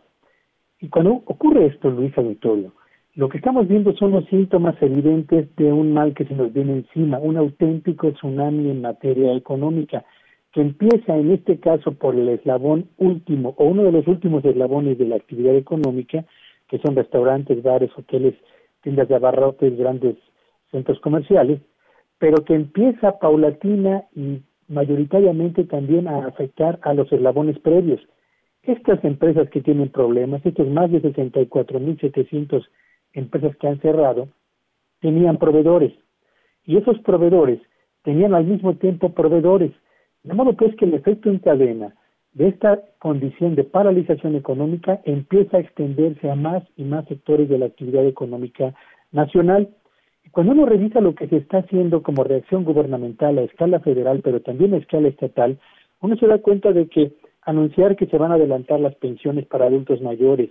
Y 0.80 0.90
cuando 0.90 1.22
ocurre 1.26 1.68
esto, 1.68 1.90
Luis 1.90 2.16
Auditorio, 2.18 2.74
lo 3.16 3.30
que 3.30 3.38
estamos 3.38 3.68
viendo 3.68 3.96
son 3.96 4.12
los 4.12 4.26
síntomas 4.26 4.76
evidentes 4.82 5.48
de 5.56 5.74
un 5.74 5.92
mal 5.92 6.14
que 6.14 6.26
se 6.26 6.36
nos 6.36 6.54
viene 6.54 6.74
encima, 6.74 7.18
un 7.18 7.36
auténtico 7.38 8.12
tsunami 8.12 8.70
en 8.70 8.82
materia 8.82 9.34
económica, 9.34 10.06
que 10.52 10.62
empieza 10.62 11.16
en 11.16 11.32
este 11.32 11.60
caso 11.60 11.94
por 11.94 12.16
el 12.16 12.30
eslabón 12.30 12.90
último 12.98 13.56
o 13.58 13.66
uno 13.66 13.84
de 13.84 13.92
los 13.92 14.08
últimos 14.08 14.46
eslabones 14.46 14.98
de 15.00 15.08
la 15.08 15.16
actividad 15.16 15.56
económica, 15.56 16.26
que 16.68 16.78
son 16.80 16.96
restaurantes, 16.96 17.64
bares, 17.64 17.90
hoteles, 17.98 18.36
tiendas 18.82 19.08
de 19.08 19.16
abarrotes, 19.16 19.76
grandes 19.78 20.16
centros 20.72 21.00
comerciales, 21.00 21.60
pero 22.20 22.44
que 22.46 22.54
empieza 22.54 23.20
paulatina 23.20 24.04
y 24.16 24.42
mayoritariamente 24.68 25.64
también 25.64 26.08
a 26.08 26.26
afectar 26.26 26.80
a 26.84 26.94
los 26.94 27.12
eslabones 27.12 27.58
previos. 27.60 28.02
Estas 28.64 29.04
empresas 29.04 29.50
que 29.50 29.62
tienen 29.62 29.90
problemas, 29.90 30.46
estos 30.46 30.68
más 30.68 30.92
de 30.92 31.02
64.700 31.02 32.66
empresas 33.14 33.56
que 33.58 33.68
han 33.68 33.80
cerrado, 33.80 34.28
tenían 35.00 35.38
proveedores 35.38 35.94
y 36.66 36.78
esos 36.78 37.00
proveedores 37.00 37.62
tenían 38.04 38.34
al 38.34 38.46
mismo 38.46 38.76
tiempo 38.76 39.14
proveedores. 39.14 39.72
De 40.24 40.34
modo 40.34 40.54
pues 40.54 40.76
que 40.76 40.86
el 40.86 40.94
efecto 40.94 41.30
en 41.30 41.40
cadena 41.40 41.96
de 42.34 42.50
esta 42.50 42.82
condición 43.00 43.56
de 43.56 43.64
paralización 43.64 44.36
económica 44.36 45.02
empieza 45.06 45.58
a 45.58 45.60
extenderse 45.62 46.30
a 46.30 46.36
más 46.36 46.64
y 46.76 46.84
más 46.84 47.06
sectores 47.06 47.50
de 47.50 47.58
la 47.58 47.68
actividad 47.68 48.06
económica 48.06 48.76
nacional 49.12 49.70
cuando 50.32 50.54
uno 50.54 50.66
revisa 50.66 51.02
lo 51.02 51.16
que 51.16 51.28
se 51.28 51.38
está 51.38 51.60
haciendo 51.60 52.04
como 52.04 52.24
reacción 52.24 52.64
gubernamental 52.64 53.38
a 53.38 53.44
escala 53.44 53.80
federal, 53.80 54.22
pero 54.24 54.42
también 54.42 54.74
a 54.74 54.78
escala 54.78 55.08
estatal, 55.08 55.58
uno 56.02 56.16
se 56.18 56.28
da 56.28 56.40
cuenta 56.40 56.72
de 56.72 56.88
que 56.88 57.14
anunciar 57.42 57.96
que 57.96 58.08
se 58.08 58.18
van 58.18 58.32
a 58.32 58.36
adelantar 58.36 58.80
las 58.80 58.96
pensiones 58.96 59.46
para 59.46 59.66
adultos 59.66 60.02
mayores, 60.02 60.50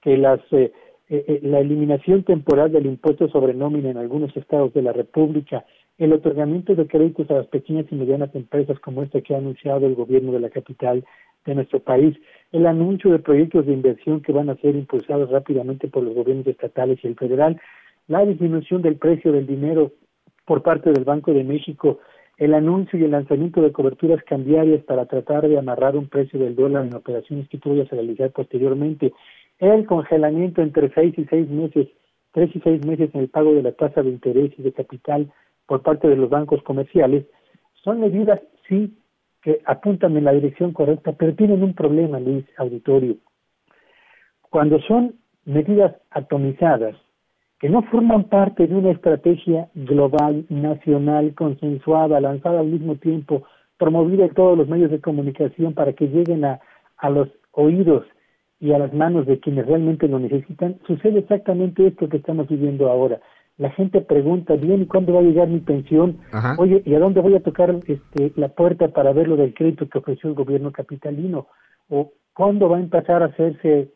que 0.00 0.16
las, 0.16 0.40
eh, 0.52 0.72
eh, 1.08 1.24
eh, 1.26 1.40
la 1.42 1.60
eliminación 1.60 2.22
temporal 2.22 2.70
del 2.72 2.86
impuesto 2.86 3.28
sobre 3.28 3.54
nómina 3.54 3.90
en 3.90 3.96
algunos 3.96 4.34
estados 4.36 4.72
de 4.72 4.82
la 4.82 4.92
República, 4.92 5.64
el 5.98 6.12
otorgamiento 6.12 6.74
de 6.74 6.86
créditos 6.86 7.30
a 7.30 7.34
las 7.34 7.46
pequeñas 7.46 7.86
y 7.90 7.94
medianas 7.96 8.34
empresas 8.34 8.78
como 8.80 9.02
este 9.02 9.22
que 9.22 9.34
ha 9.34 9.38
anunciado 9.38 9.86
el 9.86 9.94
gobierno 9.94 10.32
de 10.32 10.40
la 10.40 10.50
capital 10.50 11.04
de 11.44 11.54
nuestro 11.54 11.80
país, 11.80 12.16
el 12.52 12.66
anuncio 12.66 13.10
de 13.10 13.18
proyectos 13.18 13.66
de 13.66 13.72
inversión 13.72 14.20
que 14.20 14.32
van 14.32 14.50
a 14.50 14.56
ser 14.56 14.76
impulsados 14.76 15.30
rápidamente 15.30 15.88
por 15.88 16.02
los 16.02 16.14
gobiernos 16.14 16.46
estatales 16.46 16.98
y 17.02 17.06
el 17.08 17.16
federal, 17.16 17.60
la 18.08 18.24
disminución 18.24 18.82
del 18.82 18.96
precio 18.96 19.32
del 19.32 19.46
dinero 19.46 19.92
por 20.44 20.62
parte 20.62 20.92
del 20.92 21.04
Banco 21.04 21.32
de 21.32 21.44
México, 21.44 21.98
el 22.38 22.54
anuncio 22.54 22.98
y 22.98 23.04
el 23.04 23.10
lanzamiento 23.10 23.62
de 23.62 23.72
coberturas 23.72 24.22
cambiarias 24.24 24.84
para 24.84 25.06
tratar 25.06 25.48
de 25.48 25.58
amarrar 25.58 25.96
un 25.96 26.08
precio 26.08 26.38
del 26.38 26.54
dólar 26.54 26.86
en 26.86 26.94
operaciones 26.94 27.48
que 27.48 27.58
tú 27.58 27.70
vayas 27.70 27.88
realizar 27.90 28.30
posteriormente, 28.30 29.12
el 29.58 29.86
congelamiento 29.86 30.62
entre 30.62 30.92
seis 30.92 31.14
y 31.16 31.24
seis 31.24 31.48
meses, 31.48 31.88
tres 32.32 32.54
y 32.54 32.60
seis 32.60 32.84
meses 32.84 33.10
en 33.14 33.22
el 33.22 33.28
pago 33.28 33.54
de 33.54 33.62
la 33.62 33.72
tasa 33.72 34.02
de 34.02 34.10
interés 34.10 34.52
y 34.58 34.62
de 34.62 34.72
capital 34.72 35.32
por 35.66 35.82
parte 35.82 36.08
de 36.08 36.16
los 36.16 36.28
bancos 36.28 36.62
comerciales, 36.62 37.24
son 37.82 38.00
medidas, 38.00 38.40
sí, 38.68 38.96
que 39.42 39.60
apuntan 39.64 40.16
en 40.16 40.24
la 40.24 40.32
dirección 40.32 40.72
correcta, 40.72 41.12
pero 41.12 41.34
tienen 41.34 41.62
un 41.62 41.74
problema, 41.74 42.20
Luis 42.20 42.44
Auditorio. 42.58 43.16
Cuando 44.50 44.80
son 44.80 45.14
medidas 45.44 45.94
atomizadas, 46.10 46.96
que 47.58 47.68
no 47.68 47.82
forman 47.82 48.24
parte 48.24 48.66
de 48.66 48.74
una 48.74 48.90
estrategia 48.90 49.68
global, 49.74 50.44
nacional, 50.48 51.34
consensuada, 51.34 52.20
lanzada 52.20 52.60
al 52.60 52.66
mismo 52.66 52.96
tiempo, 52.96 53.44
promovida 53.78 54.26
en 54.26 54.34
todos 54.34 54.56
los 54.56 54.68
medios 54.68 54.90
de 54.90 55.00
comunicación 55.00 55.74
para 55.74 55.92
que 55.94 56.08
lleguen 56.08 56.44
a, 56.44 56.60
a 56.98 57.10
los 57.10 57.28
oídos 57.52 58.04
y 58.60 58.72
a 58.72 58.78
las 58.78 58.92
manos 58.92 59.26
de 59.26 59.38
quienes 59.40 59.66
realmente 59.66 60.08
lo 60.08 60.18
necesitan, 60.18 60.78
sucede 60.86 61.20
exactamente 61.20 61.86
esto 61.86 62.08
que 62.08 62.18
estamos 62.18 62.48
viviendo 62.48 62.90
ahora. 62.90 63.20
La 63.58 63.70
gente 63.70 64.02
pregunta, 64.02 64.54
bien, 64.54 64.82
¿y 64.82 64.86
cuándo 64.86 65.14
va 65.14 65.20
a 65.20 65.24
llegar 65.24 65.48
mi 65.48 65.60
pensión? 65.60 66.18
Oye, 66.58 66.82
¿y 66.84 66.94
a 66.94 66.98
dónde 66.98 67.20
voy 67.20 67.34
a 67.36 67.42
tocar 67.42 67.74
este, 67.86 68.32
la 68.36 68.48
puerta 68.48 68.88
para 68.88 69.12
ver 69.12 69.28
lo 69.28 69.36
del 69.36 69.54
crédito 69.54 69.88
que 69.88 69.98
ofreció 69.98 70.28
el 70.28 70.36
gobierno 70.36 70.72
capitalino? 70.72 71.46
¿O 71.88 72.12
cuándo 72.34 72.68
va 72.68 72.76
a 72.76 72.80
empezar 72.80 73.22
a 73.22 73.26
hacerse 73.26 73.92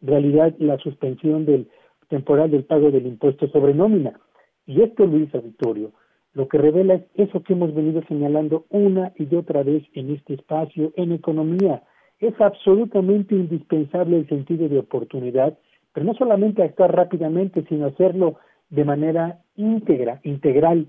realidad 0.00 0.54
la 0.58 0.78
suspensión 0.78 1.44
del, 1.44 1.68
temporal 2.10 2.50
del 2.50 2.64
pago 2.64 2.90
del 2.90 3.06
impuesto 3.06 3.48
sobre 3.48 3.72
nómina. 3.72 4.20
Y 4.66 4.82
esto, 4.82 5.06
Luis 5.06 5.34
Auditorio, 5.34 5.92
lo 6.34 6.48
que 6.48 6.58
revela 6.58 6.94
es 6.94 7.04
eso 7.14 7.42
que 7.42 7.54
hemos 7.54 7.74
venido 7.74 8.02
señalando 8.06 8.66
una 8.68 9.12
y 9.16 9.34
otra 9.34 9.62
vez 9.62 9.84
en 9.94 10.10
este 10.10 10.34
espacio 10.34 10.92
en 10.96 11.12
economía. 11.12 11.82
Es 12.18 12.38
absolutamente 12.40 13.34
indispensable 13.34 14.18
el 14.18 14.28
sentido 14.28 14.68
de 14.68 14.78
oportunidad, 14.78 15.58
pero 15.92 16.04
no 16.04 16.14
solamente 16.14 16.62
actuar 16.62 16.94
rápidamente, 16.94 17.64
sino 17.68 17.86
hacerlo 17.86 18.36
de 18.68 18.84
manera 18.84 19.40
íntegra, 19.56 20.20
integral, 20.22 20.86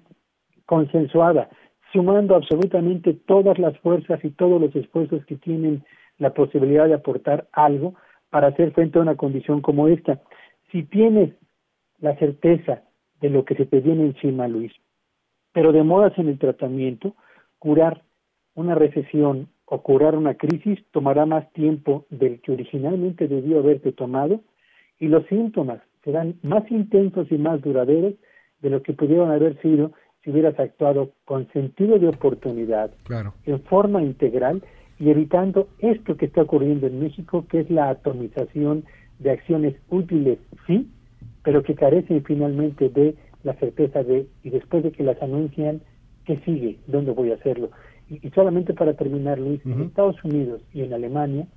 consensuada, 0.65 1.49
sumando 1.91 2.35
absolutamente 2.35 3.13
todas 3.13 3.57
las 3.57 3.77
fuerzas 3.79 4.23
y 4.23 4.31
todos 4.31 4.61
los 4.61 4.75
esfuerzos 4.75 5.25
que 5.25 5.37
tienen 5.37 5.83
la 6.17 6.33
posibilidad 6.33 6.87
de 6.87 6.93
aportar 6.93 7.47
algo 7.51 7.95
para 8.29 8.47
hacer 8.47 8.71
frente 8.71 8.99
a 8.99 9.01
una 9.01 9.15
condición 9.15 9.61
como 9.61 9.87
esta 9.87 10.21
si 10.71 10.83
tienes 10.83 11.33
la 11.99 12.17
certeza 12.17 12.83
de 13.19 13.29
lo 13.29 13.45
que 13.45 13.55
se 13.55 13.65
te 13.65 13.79
viene 13.79 14.05
encima, 14.05 14.47
Luis. 14.47 14.71
Pero 15.53 15.71
demoras 15.71 16.17
en 16.17 16.29
el 16.29 16.39
tratamiento, 16.39 17.15
curar 17.59 18.03
una 18.55 18.75
recesión 18.75 19.49
o 19.65 19.81
curar 19.81 20.15
una 20.15 20.33
crisis 20.35 20.79
tomará 20.91 21.25
más 21.25 21.51
tiempo 21.53 22.05
del 22.09 22.41
que 22.41 22.51
originalmente 22.51 23.27
debió 23.27 23.59
haberte 23.59 23.91
tomado 23.91 24.41
y 24.99 25.07
los 25.07 25.25
síntomas 25.27 25.81
serán 26.03 26.35
más 26.41 26.69
intensos 26.71 27.31
y 27.31 27.37
más 27.37 27.61
duraderos 27.61 28.15
de 28.59 28.69
lo 28.69 28.81
que 28.81 28.93
pudieron 28.93 29.31
haber 29.31 29.61
sido 29.61 29.91
si 30.23 30.31
hubieras 30.31 30.59
actuado 30.59 31.11
con 31.25 31.51
sentido 31.51 31.97
de 31.99 32.07
oportunidad, 32.07 32.91
en 33.45 33.61
forma 33.63 34.03
integral 34.03 34.61
y 34.99 35.09
evitando 35.09 35.67
esto 35.79 36.15
que 36.15 36.25
está 36.25 36.43
ocurriendo 36.43 36.85
en 36.87 36.99
México, 36.99 37.45
que 37.49 37.61
es 37.61 37.69
la 37.71 37.89
atomización 37.89 38.85
de 39.21 39.31
acciones 39.31 39.75
útiles, 39.89 40.39
sí, 40.67 40.89
pero 41.43 41.63
que 41.63 41.75
carecen 41.75 42.23
finalmente 42.23 42.89
de 42.89 43.15
la 43.43 43.53
certeza 43.55 44.03
de, 44.03 44.27
y 44.43 44.49
después 44.49 44.83
de 44.83 44.91
que 44.91 45.03
las 45.03 45.21
anuncian, 45.21 45.81
¿qué 46.25 46.37
sigue? 46.45 46.77
¿Dónde 46.87 47.11
voy 47.11 47.31
a 47.31 47.35
hacerlo? 47.35 47.71
Y, 48.09 48.29
solamente 48.31 48.73
para 48.73 48.95
terminar, 48.95 49.39
Luis, 49.39 49.65
en 49.65 49.83
Estados 49.83 50.21
Unidos 50.23 50.61
y 50.73 50.81
en 50.81 50.93
Alemania 50.93 51.47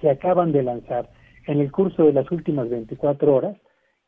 se 0.00 0.10
acaban 0.10 0.52
de 0.52 0.62
lanzar 0.62 1.08
en 1.46 1.60
el 1.60 1.70
curso 1.70 2.04
de 2.04 2.12
las 2.12 2.30
últimas 2.32 2.68
24 2.68 3.34
horas 3.34 3.56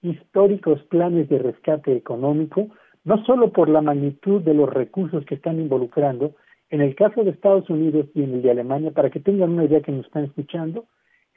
históricos 0.02 0.82
planes 0.84 1.28
de 1.28 1.38
rescate 1.38 1.96
económico, 1.96 2.68
no 3.04 3.24
solo 3.24 3.52
por 3.52 3.68
la 3.68 3.80
magnitud 3.80 4.42
de 4.42 4.54
los 4.54 4.68
recursos 4.68 5.24
que 5.24 5.36
están 5.36 5.60
involucrando, 5.60 6.34
en 6.70 6.80
el 6.80 6.94
caso 6.94 7.24
de 7.24 7.30
Estados 7.30 7.68
Unidos 7.70 8.06
y 8.14 8.22
en 8.22 8.34
el 8.34 8.42
de 8.42 8.50
Alemania, 8.50 8.90
para 8.90 9.10
que 9.10 9.20
tengan 9.20 9.50
una 9.50 9.64
idea 9.64 9.80
que 9.80 9.92
nos 9.92 10.06
están 10.06 10.24
escuchando, 10.24 10.86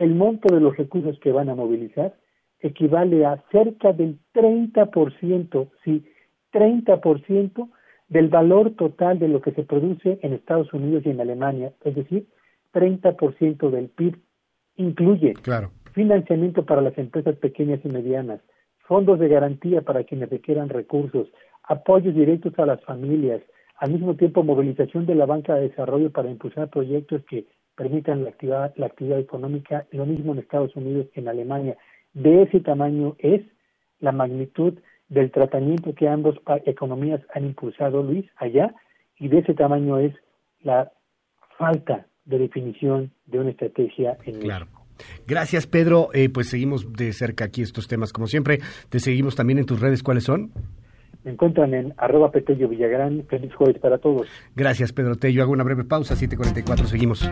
el 0.01 0.15
monto 0.15 0.51
de 0.51 0.59
los 0.59 0.75
recursos 0.75 1.19
que 1.19 1.31
van 1.31 1.49
a 1.49 1.55
movilizar 1.55 2.15
equivale 2.59 3.23
a 3.23 3.43
cerca 3.51 3.93
del 3.93 4.17
30%, 4.33 5.69
sí, 5.85 6.03
30% 6.51 7.69
del 8.07 8.27
valor 8.29 8.71
total 8.71 9.19
de 9.19 9.27
lo 9.27 9.41
que 9.41 9.51
se 9.51 9.61
produce 9.61 10.17
en 10.23 10.33
Estados 10.33 10.73
Unidos 10.73 11.03
y 11.05 11.11
en 11.11 11.21
Alemania, 11.21 11.73
es 11.83 11.93
decir, 11.93 12.27
30% 12.73 13.69
del 13.69 13.89
PIB. 13.89 14.17
Incluye 14.77 15.33
claro. 15.33 15.69
financiamiento 15.93 16.65
para 16.65 16.81
las 16.81 16.97
empresas 16.97 17.35
pequeñas 17.35 17.79
y 17.83 17.89
medianas, 17.89 18.41
fondos 18.87 19.19
de 19.19 19.27
garantía 19.27 19.81
para 19.83 20.03
quienes 20.03 20.31
requieran 20.31 20.69
recursos, 20.69 21.27
apoyos 21.61 22.15
directos 22.15 22.57
a 22.57 22.65
las 22.65 22.83
familias, 22.85 23.41
al 23.77 23.91
mismo 23.91 24.15
tiempo 24.15 24.43
movilización 24.43 25.05
de 25.05 25.13
la 25.13 25.27
banca 25.27 25.53
de 25.53 25.69
desarrollo 25.69 26.11
para 26.11 26.31
impulsar 26.31 26.71
proyectos 26.71 27.23
que 27.29 27.45
permitan 27.75 28.23
la 28.23 28.29
actividad, 28.31 28.73
la 28.75 28.87
actividad 28.87 29.19
económica, 29.19 29.85
lo 29.91 30.05
mismo 30.05 30.33
en 30.33 30.39
Estados 30.39 30.75
Unidos 30.75 31.07
que 31.13 31.21
en 31.21 31.27
Alemania. 31.27 31.77
De 32.13 32.43
ese 32.43 32.59
tamaño 32.59 33.15
es 33.19 33.41
la 33.99 34.11
magnitud 34.11 34.73
del 35.09 35.31
tratamiento 35.31 35.93
que 35.93 36.07
ambas 36.07 36.35
economías 36.65 37.21
han 37.33 37.45
impulsado, 37.45 38.03
Luis, 38.03 38.25
allá, 38.37 38.73
y 39.19 39.27
de 39.27 39.39
ese 39.39 39.53
tamaño 39.53 39.97
es 39.97 40.13
la 40.61 40.91
falta 41.57 42.07
de 42.25 42.39
definición 42.39 43.11
de 43.25 43.39
una 43.39 43.51
estrategia 43.51 44.17
en 44.25 44.39
claro. 44.39 44.67
Gracias, 45.27 45.67
Pedro. 45.67 46.09
Eh, 46.13 46.29
pues 46.29 46.49
seguimos 46.49 46.93
de 46.93 47.11
cerca 47.13 47.45
aquí 47.45 47.61
estos 47.61 47.87
temas, 47.87 48.13
como 48.13 48.27
siempre. 48.27 48.59
Te 48.89 48.99
seguimos 48.99 49.35
también 49.35 49.59
en 49.59 49.65
tus 49.65 49.79
redes. 49.79 50.03
¿Cuáles 50.03 50.23
son? 50.23 50.51
Me 51.23 51.31
encuentran 51.31 51.73
en 51.73 51.93
arroba 51.97 52.31
Petello 52.31 52.67
Villagrán. 52.67 53.25
Feliz 53.29 53.53
jueves 53.53 53.79
para 53.79 53.99
todos. 53.99 54.27
Gracias, 54.55 54.91
Pedro 54.91 55.15
Tello. 55.15 55.43
Hago 55.43 55.51
una 55.51 55.63
breve 55.63 55.83
pausa, 55.83 56.15
7.44. 56.15 56.85
Seguimos. 56.85 57.29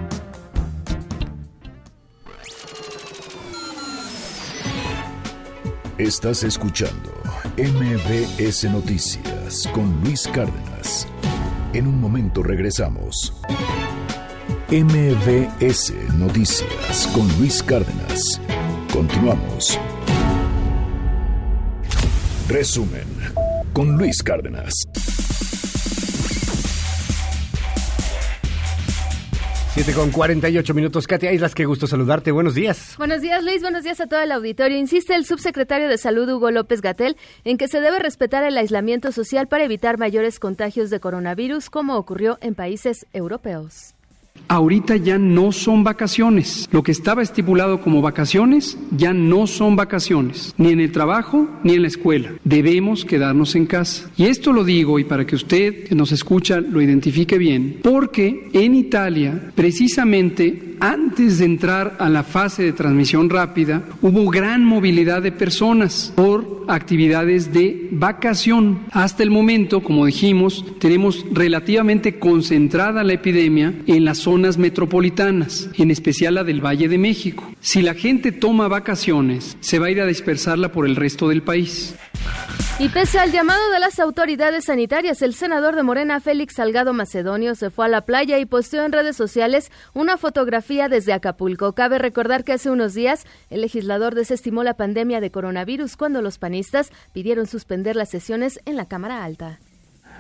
Estás 5.98 6.44
escuchando 6.44 7.12
MBS 7.58 8.72
Noticias 8.72 9.68
con 9.74 10.00
Luis 10.02 10.28
Cárdenas. 10.28 11.08
En 11.74 11.88
un 11.88 12.00
momento 12.00 12.42
regresamos. 12.42 13.34
MBS 14.70 15.94
Noticias 16.18 17.08
con 17.14 17.28
Luis 17.40 17.62
Cárdenas. 17.64 18.40
Continuamos. 18.94 19.78
Resumen 22.48 23.49
con 23.80 23.98
Luis 23.98 24.22
Cárdenas. 24.24 24.74
7 29.74 29.94
con 29.94 30.12
48 30.12 30.74
minutos. 30.74 31.08
Katia 31.08 31.32
Islas, 31.32 31.56
qué 31.56 31.64
gusto 31.64 31.88
saludarte. 31.88 32.32
Buenos 32.32 32.56
días. 32.56 32.96
Buenos 32.98 33.22
días, 33.22 33.42
Luis. 33.42 33.62
Buenos 33.62 33.86
días 33.86 34.02
a 34.02 34.08
todo 34.08 34.20
el 34.20 34.34
auditorio. 34.34 34.78
Insiste 34.78 35.16
el 35.16 35.24
subsecretario 35.24 35.88
de 35.88 35.98
Salud, 35.98 36.30
Hugo 36.30 36.52
López 36.52 36.82
Gatel, 36.82 37.16
en 37.46 37.58
que 37.58 37.70
se 37.70 37.80
debe 37.80 38.00
respetar 38.00 38.44
el 38.44 38.58
aislamiento 38.58 39.14
social 39.14 39.48
para 39.48 39.64
evitar 39.64 39.98
mayores 39.98 40.40
contagios 40.40 40.90
de 40.90 41.00
coronavirus, 41.00 41.70
como 41.70 41.96
ocurrió 41.96 42.38
en 42.42 42.56
países 42.56 43.08
europeos 43.14 43.96
ahorita 44.50 44.98
ya 44.98 45.18
no 45.18 45.54
son 45.54 45.84
vacaciones. 45.84 46.68
Lo 46.72 46.84
que 46.84 46.92
estaba 46.92 47.22
estipulado 47.22 47.80
como 47.80 48.02
vacaciones 48.02 48.78
ya 48.92 49.14
no 49.14 49.48
son 49.48 49.76
vacaciones, 49.78 50.54
ni 50.58 50.72
en 50.72 50.82
el 50.82 50.92
trabajo 50.92 51.48
ni 51.64 51.76
en 51.76 51.84
la 51.84 51.88
escuela. 51.88 52.34
Debemos 52.44 53.06
quedarnos 53.06 53.56
en 53.56 53.68
casa. 53.68 54.10
Y 54.18 54.26
esto 54.26 54.52
lo 54.52 54.64
digo 54.64 55.00
y 55.00 55.06
para 55.06 55.26
que 55.26 55.36
usted 55.36 55.86
que 55.86 55.96
nos 55.96 56.12
escucha 56.12 56.60
lo 56.60 56.82
identifique 56.82 57.38
bien, 57.38 57.80
porque 57.82 58.50
en 58.54 58.76
Italia, 58.76 59.52
precisamente 59.56 60.70
antes 60.80 61.40
de 61.40 61.46
entrar 61.46 61.98
a 62.00 62.10
la 62.10 62.24
fase 62.24 62.64
de 62.64 62.74
transmisión 62.74 63.30
rápida, 63.30 63.84
hubo 64.02 64.30
gran 64.30 64.64
movilidad 64.64 65.22
de 65.22 65.32
personas 65.32 66.14
por 66.16 66.66
actividades 66.68 67.52
de 67.52 67.90
vacación. 67.92 68.80
Hasta 68.92 69.24
el 69.24 69.32
momento, 69.32 69.82
como 69.82 70.06
dijimos, 70.06 70.66
tenemos 70.80 71.26
relativamente 71.32 72.18
concentrada 72.20 73.04
la 73.04 73.14
epidemia 73.14 73.74
en 73.88 74.06
las 74.06 74.20
zonas 74.40 74.58
metropolitanas, 74.58 75.68
en 75.78 75.92
especial 75.92 76.36
la 76.36 76.46
del 76.46 76.66
Valle 76.66 76.88
de 76.88 76.98
México. 76.98 77.44
Si 77.60 77.82
la 77.82 77.94
gente 77.94 78.32
toma 78.32 78.70
vacaciones, 78.70 79.58
se 79.60 79.80
va 79.80 79.88
a 79.88 79.92
ir 79.92 80.00
a 80.00 80.06
dispersarla 80.06 80.72
por 80.72 80.86
el 80.86 80.96
resto 80.96 81.28
del 81.28 81.42
país. 81.42 81.94
Y 82.80 82.88
pese 82.88 83.20
al 83.20 83.34
llamado 83.34 83.70
de 83.74 83.82
las 83.82 84.00
autoridades 84.00 84.64
sanitarias, 84.64 85.22
el 85.22 85.34
senador 85.34 85.76
de 85.76 85.84
Morena, 85.84 86.22
Félix 86.22 86.54
Salgado 86.56 86.94
Macedonio, 86.94 87.54
se 87.54 87.70
fue 87.70 87.88
a 87.88 87.90
la 87.90 88.06
playa 88.06 88.40
y 88.40 88.46
posteó 88.46 88.86
en 88.86 88.94
redes 88.94 89.18
sociales 89.18 89.74
una 89.94 90.16
fotografía 90.16 90.88
desde 90.88 91.12
Acapulco. 91.12 91.74
Cabe 91.74 92.00
recordar 92.00 92.46
que 92.46 92.54
hace 92.54 92.70
unos 92.70 92.94
días 92.94 93.26
el 93.50 93.60
legislador 93.60 94.16
desestimó 94.16 94.64
la 94.64 94.78
pandemia 94.78 95.20
de 95.20 95.32
coronavirus 95.32 95.98
cuando 95.98 96.22
los 96.22 96.38
panistas 96.38 96.92
pidieron 97.12 97.46
suspender 97.46 97.98
las 97.98 98.10
sesiones 98.10 98.62
en 98.64 98.78
la 98.78 98.88
Cámara 98.88 99.26
Alta. 99.26 99.60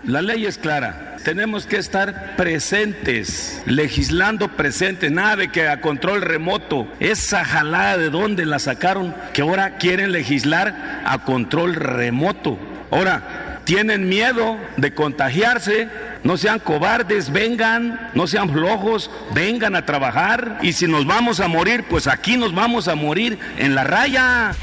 La 0.04 0.22
ley 0.22 0.46
es 0.46 0.58
clara, 0.58 1.18
tenemos 1.24 1.66
que 1.66 1.76
estar 1.76 2.38
presentes, 2.38 3.62
legislando 3.66 4.48
presentes, 4.48 5.12
nada 5.12 5.36
de 5.36 5.50
que 5.50 5.68
a 5.68 5.82
control 5.82 6.22
remoto, 6.22 6.88
esa 7.02 7.44
jalada 7.44 7.98
de 7.98 8.10
dónde 8.10 8.46
la 8.46 8.60
sacaron, 8.60 9.14
que 9.34 9.42
ahora 9.42 9.78
quieren 9.78 10.14
legislar 10.14 11.02
a 11.06 11.20
control 11.26 11.76
remoto. 11.76 12.58
Ahora, 12.92 13.60
tienen 13.66 14.08
miedo 14.08 14.58
de 14.78 14.94
contagiarse, 14.94 15.90
no 16.24 16.38
sean 16.38 16.60
cobardes, 16.60 17.32
vengan, 17.32 18.10
no 18.14 18.26
sean 18.26 18.50
flojos, 18.50 19.12
vengan 19.34 19.76
a 19.76 19.86
trabajar. 19.86 20.60
Y 20.62 20.74
si 20.74 20.88
nos 20.88 21.06
vamos 21.06 21.40
a 21.40 21.48
morir, 21.48 21.86
pues 21.90 22.08
aquí 22.08 22.38
nos 22.38 22.56
vamos 22.56 22.88
a 22.88 22.96
morir 22.96 23.38
en 23.58 23.76
la 23.76 23.84
raya. 23.84 24.54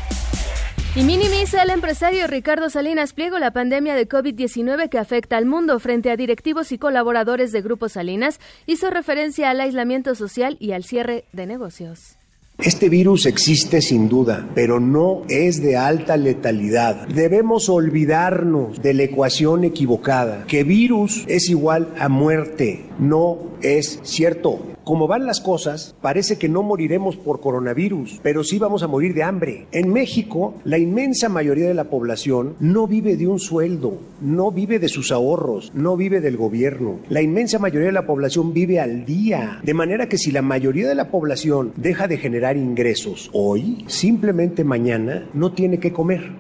Y 0.97 1.03
minimiza 1.03 1.63
el 1.63 1.69
empresario 1.69 2.27
Ricardo 2.27 2.71
Salinas 2.71 3.13
Pliego 3.13 3.39
la 3.39 3.51
pandemia 3.51 3.95
de 3.95 4.09
COVID-19 4.09 4.89
que 4.89 4.99
afecta 4.99 5.37
al 5.37 5.45
mundo 5.45 5.79
frente 5.79 6.11
a 6.11 6.17
directivos 6.17 6.73
y 6.73 6.79
colaboradores 6.79 7.53
de 7.53 7.61
Grupo 7.61 7.91
Salinas. 7.91 8.41
Hizo 8.65 8.89
referencia 8.89 9.51
al 9.51 9.61
aislamiento 9.61 10.15
social 10.15 10.57
y 10.59 10.73
al 10.73 10.85
cierre 10.85 11.27
de 11.35 11.45
negocios. 11.45 12.17
Este 12.57 12.89
virus 12.89 13.27
existe 13.27 13.83
sin 13.83 14.09
duda, 14.09 14.49
pero 14.55 14.81
no 14.81 15.25
es 15.29 15.61
de 15.61 15.77
alta 15.77 16.17
letalidad. 16.17 17.07
Debemos 17.09 17.69
olvidarnos 17.69 18.81
de 18.81 18.95
la 18.95 19.03
ecuación 19.03 19.65
equivocada, 19.65 20.47
que 20.47 20.65
virus 20.65 21.27
es 21.29 21.51
igual 21.51 21.93
a 21.99 22.09
muerte. 22.09 22.87
No 22.99 23.37
es 23.61 24.01
cierto. 24.03 24.76
Como 24.87 25.09
van 25.09 25.27
las 25.27 25.41
cosas, 25.41 25.97
parece 26.01 26.39
que 26.39 26.49
no 26.49 26.63
moriremos 26.63 27.17
por 27.17 27.41
coronavirus, 27.41 28.21
pero 28.23 28.45
sí 28.45 28.61
vamos 28.61 28.85
a 28.85 28.87
morir 28.87 29.15
de 29.15 29.25
hambre. 29.25 29.67
En 29.73 29.93
México, 29.93 30.55
la 30.63 30.79
inmensa 30.79 31.29
mayoría 31.29 31.67
de 31.67 31.75
la 31.75 31.91
población 31.91 32.55
no 32.61 32.87
vive 32.87 33.17
de 33.17 33.27
un 33.27 33.41
sueldo, 33.41 33.99
no 34.21 34.53
vive 34.53 34.79
de 34.79 34.89
sus 34.89 35.11
ahorros, 35.11 35.73
no 35.75 35.97
vive 35.97 36.21
del 36.21 36.37
gobierno. 36.37 37.01
La 37.09 37.21
inmensa 37.21 37.59
mayoría 37.59 37.89
de 37.89 37.95
la 37.95 38.07
población 38.07 38.55
vive 38.55 38.79
al 38.79 39.05
día. 39.05 39.59
De 39.65 39.75
manera 39.75 40.09
que 40.09 40.19
si 40.19 40.31
la 40.31 40.43
mayoría 40.43 40.87
de 40.87 40.95
la 40.95 41.11
población 41.11 41.73
deja 41.75 42.07
de 42.07 42.19
generar 42.19 42.57
ingresos 42.57 43.29
hoy, 43.33 43.85
simplemente 43.89 44.63
mañana 44.63 45.29
no 45.35 45.51
tiene 45.51 45.81
que 45.81 45.93
comer. 45.93 46.31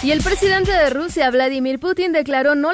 Y 0.00 0.12
el 0.12 0.22
presidente 0.22 0.70
de 0.70 0.90
Rusia, 0.90 1.28
Vladimir 1.30 1.80
Putin, 1.80 2.12
declaró 2.12 2.54
no 2.54 2.70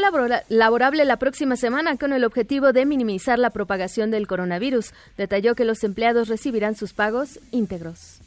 laborable 0.49 1.05
la 1.07 1.17
próxima 1.19 1.57
semana 1.57 1.97
con 1.97 2.13
el 2.13 2.23
objetivo 2.23 2.73
de 2.75 2.85
minimizar 2.85 3.39
la 3.39 3.49
propagación 3.49 4.11
del 4.11 4.27
coronavirus. 4.27 4.93
Detalló 5.17 5.55
que 5.55 5.65
los 5.65 5.83
empleados 5.85 6.29
recibirán 6.29 6.77
sus 6.77 6.93
pagos 6.93 7.41
íntegros. 7.51 8.19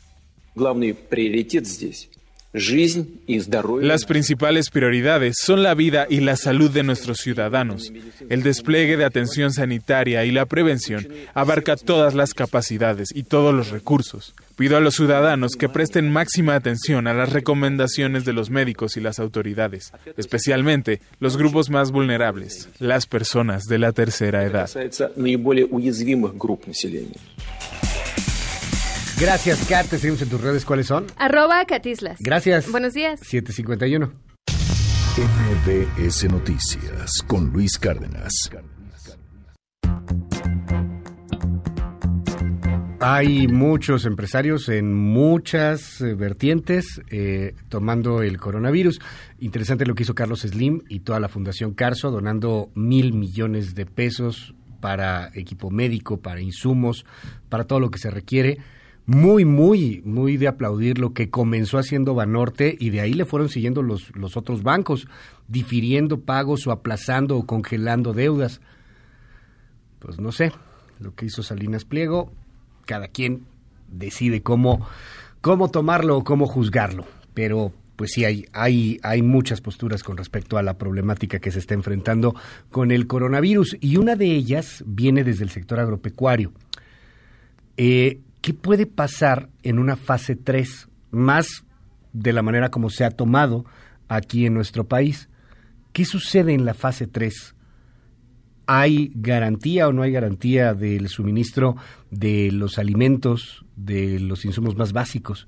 Las 3.81 4.05
principales 4.05 4.69
prioridades 4.71 5.35
son 5.39 5.61
la 5.61 5.75
vida 5.75 6.07
y 6.09 6.21
la 6.21 6.35
salud 6.35 6.71
de 6.71 6.81
nuestros 6.81 7.19
ciudadanos. 7.19 7.93
El 8.29 8.41
despliegue 8.41 8.97
de 8.97 9.05
atención 9.05 9.53
sanitaria 9.53 10.25
y 10.25 10.31
la 10.31 10.47
prevención 10.47 11.07
abarca 11.35 11.75
todas 11.75 12.15
las 12.15 12.33
capacidades 12.33 13.09
y 13.13 13.23
todos 13.23 13.53
los 13.53 13.69
recursos. 13.69 14.33
Pido 14.57 14.75
a 14.75 14.79
los 14.79 14.95
ciudadanos 14.95 15.51
que 15.55 15.69
presten 15.69 16.11
máxima 16.11 16.55
atención 16.55 17.05
a 17.05 17.13
las 17.13 17.31
recomendaciones 17.31 18.25
de 18.25 18.33
los 18.33 18.49
médicos 18.49 18.97
y 18.97 19.01
las 19.01 19.19
autoridades, 19.19 19.91
especialmente 20.17 20.99
los 21.19 21.37
grupos 21.37 21.69
más 21.69 21.91
vulnerables, 21.91 22.67
las 22.79 23.05
personas 23.05 23.65
de 23.65 23.77
la 23.77 23.91
tercera 23.91 24.43
edad. 24.43 24.67
Gracias, 29.19 29.65
Kat. 29.67 29.87
Te 29.87 29.97
seguimos 29.99 30.21
en 30.23 30.29
tus 30.29 30.41
redes. 30.41 30.65
¿Cuáles 30.65 30.87
son? 30.87 31.05
Arroba 31.17 31.63
Catislas. 31.65 32.17
Gracias. 32.19 32.71
Buenos 32.71 32.95
días. 32.95 33.19
751. 33.19 34.11
MBS 35.17 36.23
Noticias 36.31 37.23
con 37.27 37.51
Luis 37.51 37.77
Cárdenas. 37.77 38.49
Hay 42.99 43.47
muchos 43.47 44.05
empresarios 44.05 44.69
en 44.69 44.91
muchas 44.91 46.01
eh, 46.01 46.15
vertientes 46.15 46.99
eh, 47.11 47.53
tomando 47.69 48.23
el 48.23 48.39
coronavirus. 48.39 48.99
Interesante 49.39 49.85
lo 49.85 49.93
que 49.93 50.01
hizo 50.01 50.15
Carlos 50.15 50.41
Slim 50.41 50.81
y 50.89 51.01
toda 51.01 51.19
la 51.19 51.29
Fundación 51.29 51.73
Carso, 51.73 52.09
donando 52.09 52.71
mil 52.73 53.13
millones 53.13 53.75
de 53.75 53.85
pesos 53.85 54.55
para 54.81 55.29
equipo 55.35 55.69
médico, 55.69 56.17
para 56.17 56.41
insumos, 56.41 57.05
para 57.49 57.65
todo 57.65 57.79
lo 57.79 57.91
que 57.91 57.99
se 57.99 58.09
requiere 58.09 58.57
muy, 59.07 59.45
muy, 59.45 60.01
muy 60.03 60.35
de 60.35 60.49
aplaudir 60.49 60.99
lo 60.99 61.13
que 61.13 61.29
comenzó 61.29 61.77
haciendo 61.77 62.13
Banorte 62.13 62.75
y 62.77 62.89
de 62.89 62.99
ahí 62.99 63.13
le 63.13 63.23
fueron 63.23 63.47
siguiendo 63.47 63.81
los, 63.81 64.13
los 64.17 64.35
otros 64.35 64.63
bancos, 64.63 65.07
difiriendo 65.47 66.19
pagos 66.19 66.67
o 66.67 66.71
aplazando 66.71 67.37
o 67.37 67.45
congelando 67.45 68.11
deudas. 68.11 68.59
Pues 69.99 70.19
no 70.19 70.33
sé, 70.33 70.51
lo 70.99 71.15
que 71.15 71.25
hizo 71.25 71.41
Salinas 71.41 71.85
Pliego, 71.85 72.33
cada 72.87 73.09
quien 73.09 73.43
decide 73.87 74.41
cómo, 74.41 74.87
cómo 75.41 75.69
tomarlo 75.69 76.17
o 76.17 76.23
cómo 76.23 76.47
juzgarlo, 76.47 77.05
pero 77.35 77.71
pues 77.95 78.11
sí 78.13 78.25
hay, 78.25 78.45
hay, 78.53 78.99
hay 79.03 79.21
muchas 79.21 79.59
posturas 79.59 80.03
con 80.03 80.17
respecto 80.17 80.57
a 80.57 80.63
la 80.63 80.77
problemática 80.77 81.39
que 81.39 81.51
se 81.51 81.59
está 81.59 81.73
enfrentando 81.73 82.35
con 82.71 82.91
el 82.91 83.07
coronavirus 83.07 83.77
y 83.81 83.97
una 83.97 84.15
de 84.15 84.27
ellas 84.27 84.83
viene 84.87 85.23
desde 85.23 85.43
el 85.43 85.49
sector 85.49 85.79
agropecuario. 85.79 86.53
Eh, 87.75 88.21
¿Qué 88.41 88.53
puede 88.53 88.85
pasar 88.85 89.49
en 89.63 89.79
una 89.79 89.95
fase 89.95 90.35
3 90.35 90.87
más 91.11 91.65
de 92.13 92.33
la 92.33 92.43
manera 92.43 92.69
como 92.69 92.89
se 92.89 93.03
ha 93.03 93.11
tomado 93.11 93.65
aquí 94.07 94.45
en 94.45 94.53
nuestro 94.53 94.87
país? 94.87 95.27
¿Qué 95.91 96.05
sucede 96.05 96.53
en 96.53 96.65
la 96.65 96.75
fase 96.75 97.07
3? 97.07 97.55
¿Hay 98.69 99.11
garantía 99.15 99.87
o 99.87 99.93
no 99.93 100.01
hay 100.01 100.11
garantía 100.11 100.73
del 100.73 101.07
suministro 101.07 101.75
de 102.11 102.49
los 102.51 102.77
alimentos, 102.77 103.63
de 103.77 104.19
los 104.19 104.43
insumos 104.43 104.75
más 104.75 104.91
básicos? 104.91 105.47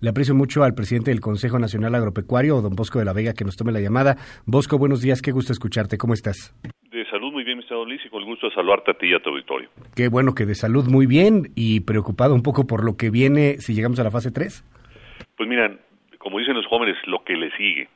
Le 0.00 0.08
aprecio 0.08 0.34
mucho 0.34 0.64
al 0.64 0.74
presidente 0.74 1.10
del 1.10 1.20
Consejo 1.20 1.58
Nacional 1.58 1.94
Agropecuario, 1.94 2.62
don 2.62 2.74
Bosco 2.74 2.98
de 2.98 3.04
la 3.04 3.12
Vega, 3.12 3.34
que 3.34 3.44
nos 3.44 3.56
tome 3.56 3.72
la 3.72 3.80
llamada. 3.80 4.16
Bosco, 4.46 4.78
buenos 4.78 5.02
días, 5.02 5.20
qué 5.20 5.32
gusto 5.32 5.52
escucharte. 5.52 5.98
¿Cómo 5.98 6.14
estás? 6.14 6.54
De 6.90 7.04
salud 7.10 7.30
muy 7.30 7.44
bien, 7.44 7.58
mi 7.58 7.62
estado 7.62 7.84
Luis, 7.84 8.00
y 8.06 8.08
con 8.08 8.22
el 8.22 8.26
gusto 8.26 8.48
de 8.48 8.54
saludarte 8.54 8.92
a 8.92 8.94
ti 8.94 9.08
y 9.08 9.14
a 9.14 9.20
tu 9.20 9.28
auditorio. 9.28 9.68
Qué 9.94 10.08
bueno 10.08 10.34
que 10.34 10.46
de 10.46 10.54
salud 10.54 10.86
muy 10.88 11.04
bien 11.04 11.52
y 11.54 11.80
preocupado 11.80 12.34
un 12.34 12.42
poco 12.42 12.66
por 12.66 12.84
lo 12.84 12.96
que 12.96 13.10
viene 13.10 13.58
si 13.58 13.74
llegamos 13.74 14.00
a 14.00 14.04
la 14.04 14.10
fase 14.10 14.30
3. 14.30 14.64
Pues 15.36 15.46
mira, 15.46 15.78
como 16.16 16.38
dicen 16.38 16.54
los 16.54 16.66
jóvenes, 16.66 16.96
lo 17.06 17.22
que 17.22 17.34
le 17.34 17.50
sigue. 17.58 17.88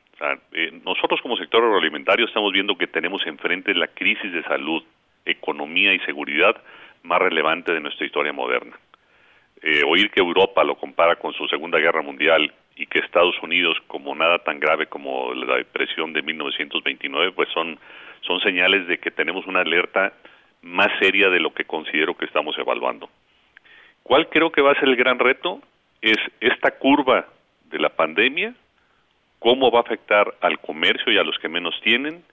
Eh, 0.51 0.79
nosotros 0.85 1.19
como 1.21 1.37
sector 1.37 1.63
agroalimentario 1.63 2.25
estamos 2.25 2.51
viendo 2.53 2.77
que 2.77 2.87
tenemos 2.87 3.25
enfrente 3.25 3.73
la 3.73 3.87
crisis 3.87 4.31
de 4.31 4.43
salud, 4.43 4.83
economía 5.25 5.93
y 5.93 5.99
seguridad 5.99 6.61
más 7.03 7.19
relevante 7.19 7.73
de 7.73 7.79
nuestra 7.79 8.05
historia 8.05 8.33
moderna. 8.33 8.77
Eh, 9.61 9.83
oír 9.87 10.09
que 10.11 10.19
Europa 10.19 10.63
lo 10.63 10.75
compara 10.75 11.15
con 11.15 11.33
su 11.33 11.47
Segunda 11.47 11.79
Guerra 11.79 12.01
Mundial 12.01 12.51
y 12.75 12.87
que 12.87 12.99
Estados 12.99 13.35
Unidos 13.41 13.77
como 13.87 14.15
nada 14.15 14.39
tan 14.39 14.59
grave 14.59 14.87
como 14.87 15.33
la 15.33 15.57
depresión 15.57 16.13
de 16.13 16.21
1929, 16.21 17.31
pues 17.33 17.49
son, 17.49 17.79
son 18.21 18.39
señales 18.41 18.87
de 18.87 18.97
que 18.97 19.11
tenemos 19.11 19.45
una 19.45 19.61
alerta 19.61 20.13
más 20.61 20.89
seria 20.99 21.29
de 21.29 21.39
lo 21.39 21.53
que 21.53 21.65
considero 21.65 22.15
que 22.15 22.25
estamos 22.25 22.57
evaluando. 22.57 23.09
¿Cuál 24.03 24.29
creo 24.29 24.51
que 24.51 24.61
va 24.61 24.71
a 24.71 24.79
ser 24.79 24.89
el 24.89 24.95
gran 24.95 25.19
reto? 25.19 25.61
Es 26.01 26.17
esta 26.39 26.71
curva 26.71 27.27
de 27.65 27.79
la 27.79 27.89
pandemia, 27.89 28.55
cómo 29.41 29.71
va 29.71 29.79
a 29.79 29.81
afectar 29.81 30.35
al 30.39 30.59
comercio 30.59 31.11
y 31.11 31.17
a 31.17 31.23
los 31.23 31.37
que 31.39 31.49
menos 31.49 31.73
tienen, 31.81 32.23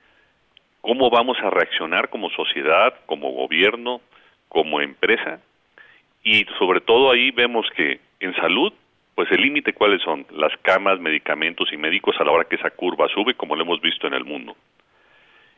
cómo 0.83 1.09
vamos 1.09 1.39
a 1.43 1.49
reaccionar 1.49 2.11
como 2.11 2.29
sociedad, 2.29 2.95
como 3.07 3.33
gobierno, 3.33 4.03
como 4.51 4.83
empresa, 4.83 5.41
y 6.23 6.45
sobre 6.59 6.83
todo 6.83 7.11
ahí 7.11 7.31
vemos 7.31 7.67
que 7.75 8.01
en 8.21 8.37
salud, 8.37 8.75
pues 9.15 9.31
el 9.33 9.41
límite 9.41 9.73
cuáles 9.73 10.03
son 10.03 10.27
las 10.33 10.53
camas, 10.61 11.01
medicamentos 11.01 11.73
y 11.73 11.79
médicos 11.79 12.15
a 12.21 12.25
la 12.25 12.31
hora 12.33 12.45
que 12.45 12.57
esa 12.57 12.71
curva 12.71 13.09
sube, 13.09 13.33
como 13.33 13.57
lo 13.57 13.63
hemos 13.63 13.81
visto 13.81 14.07
en 14.07 14.13
el 14.13 14.27
mundo. 14.27 14.55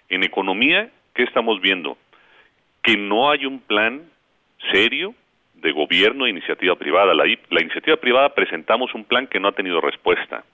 En 0.09 0.23
economía, 0.23 0.89
¿qué 1.15 1.25
estamos 1.25 1.61
viendo? 1.61 1.99
Que 2.81 2.97
no 2.97 3.29
hay 3.29 3.45
un 3.45 3.59
plan 3.59 4.03
serio 4.71 5.15
de 5.55 5.73
gobierno 5.73 6.27
e 6.27 6.31
iniciativa 6.31 6.77
privada. 6.77 7.13
La, 7.13 7.25
la 7.25 7.61
iniciativa 7.61 7.97
privada 7.97 8.35
presentamos 8.35 8.95
un 8.95 9.03
plan 9.03 9.27
que 9.27 9.41
no 9.41 9.49
ha 9.49 9.53
tenido 9.53 9.81
respuesta. 9.81 10.45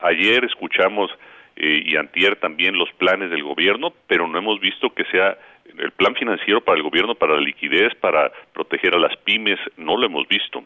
Ayer 0.00 0.44
escuchamos 0.44 1.10
eh, 1.56 1.82
y 1.84 1.96
antier 1.96 2.36
también 2.36 2.76
los 2.76 2.90
planes 2.92 3.30
del 3.30 3.42
gobierno, 3.42 3.92
pero 4.06 4.26
no 4.26 4.38
hemos 4.38 4.60
visto 4.60 4.90
que 4.94 5.04
sea 5.06 5.38
el 5.78 5.90
plan 5.92 6.14
financiero 6.14 6.60
para 6.60 6.76
el 6.76 6.82
gobierno, 6.82 7.14
para 7.14 7.34
la 7.34 7.40
liquidez, 7.40 7.94
para 7.96 8.30
proteger 8.52 8.94
a 8.94 8.98
las 8.98 9.16
pymes, 9.18 9.58
no 9.76 9.96
lo 9.96 10.06
hemos 10.06 10.28
visto. 10.28 10.64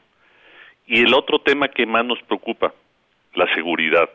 Y 0.87 1.01
el 1.03 1.15
otro 1.15 1.39
tema 1.41 1.69
que 1.69 1.87
más 1.87 2.05
nos 2.05 2.21
preocupa, 2.23 2.75
la 3.35 3.53
seguridad. 3.55 4.11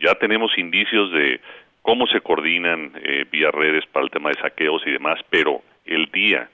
Ya 0.00 0.14
tenemos 0.14 0.56
indicios 0.56 1.12
de 1.12 1.40
cómo 1.82 2.06
se 2.06 2.20
coordinan 2.20 2.92
eh, 3.02 3.26
vía 3.30 3.50
redes 3.50 3.84
para 3.86 4.04
el 4.04 4.10
tema 4.10 4.30
de 4.30 4.40
saqueos 4.40 4.82
y 4.86 4.90
demás, 4.90 5.20
pero 5.30 5.62
el 5.84 6.06
día 6.06 6.48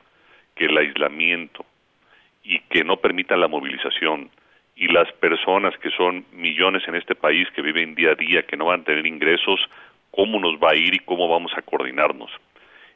que 0.54 0.66
el 0.66 0.76
aislamiento 0.76 1.64
y 2.42 2.60
que 2.60 2.84
no 2.84 2.96
permita 2.96 3.36
la 3.36 3.48
movilización 3.48 4.30
y 4.76 4.88
las 4.88 5.10
personas 5.12 5.76
que 5.78 5.90
son 5.90 6.24
millones 6.32 6.82
en 6.88 6.96
este 6.96 7.14
país 7.14 7.48
que 7.54 7.62
viven 7.62 7.94
día 7.94 8.12
a 8.12 8.14
día, 8.14 8.42
que 8.42 8.56
no 8.56 8.66
van 8.66 8.80
a 8.80 8.84
tener 8.84 9.06
ingresos, 9.06 9.60
cómo 10.10 10.38
nos 10.40 10.54
va 10.54 10.70
a 10.70 10.76
ir 10.76 10.94
y 10.94 11.00
cómo 11.00 11.28
vamos 11.28 11.52
a 11.56 11.62
coordinarnos 11.62 12.30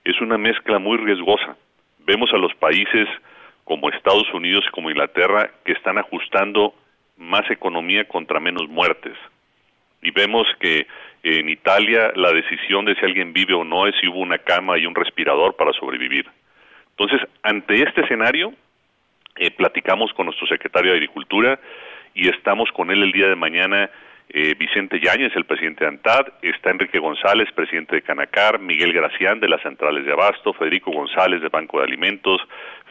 es 0.05 0.20
una 0.20 0.38
mezcla 0.38 0.78
muy 0.78 0.96
riesgosa. 0.96 1.56
Vemos 1.98 2.32
a 2.32 2.38
los 2.38 2.55
países 2.55 3.06
como 3.64 3.90
Estados 3.90 4.32
Unidos 4.32 4.64
y 4.66 4.70
como 4.70 4.90
Inglaterra 4.90 5.50
que 5.64 5.72
están 5.72 5.98
ajustando 5.98 6.74
más 7.18 7.48
economía 7.50 8.05
contra 8.09 8.40
menos 8.40 8.68
muertes. 8.68 9.16
Y 10.00 10.10
vemos 10.10 10.46
que 10.60 10.86
en 11.22 11.48
Italia 11.48 12.12
la 12.14 12.32
decisión 12.32 12.86
de 12.86 12.94
si 12.94 13.05
alguien 13.05 13.32
vive 13.34 13.52
o 13.52 13.64
no 13.64 13.86
es 13.86 13.94
si 14.00 14.09
hubo 14.09 14.20
una 14.20 14.38
cama 14.38 14.78
y 14.78 14.86
un 14.86 14.94
respirador 14.94 15.56
para 15.56 15.72
sobrevivir. 15.72 16.26
Entonces, 16.96 17.20
ante 17.42 17.82
este 17.82 18.02
escenario, 18.02 18.55
eh, 19.39 19.51
platicamos 19.51 20.12
con 20.12 20.27
nuestro 20.27 20.47
secretario 20.47 20.90
de 20.90 20.98
Agricultura 20.98 21.59
y 22.15 22.28
estamos 22.28 22.70
con 22.73 22.90
él 22.90 23.02
el 23.02 23.12
día 23.12 23.28
de 23.28 23.36
mañana 23.36 23.90
eh, 24.31 24.55
Vicente 24.59 25.01
Yáñez, 25.01 25.35
el 25.36 25.47
presidente 25.47 25.85
de 25.85 25.89
ANTAD, 25.89 26.27
está 26.43 26.70
Enrique 26.70 26.98
González, 26.98 27.51
presidente 27.55 27.97
de 27.97 28.02
Canacar, 28.02 28.59
Miguel 28.59 28.93
Gracián 28.93 29.40
de 29.40 29.48
las 29.48 29.62
centrales 29.62 30.05
de 30.05 30.12
Abasto, 30.12 30.52
Federico 30.52 30.90
González 30.90 31.40
de 31.40 31.48
Banco 31.48 31.78
de 31.78 31.85
Alimentos, 31.85 32.40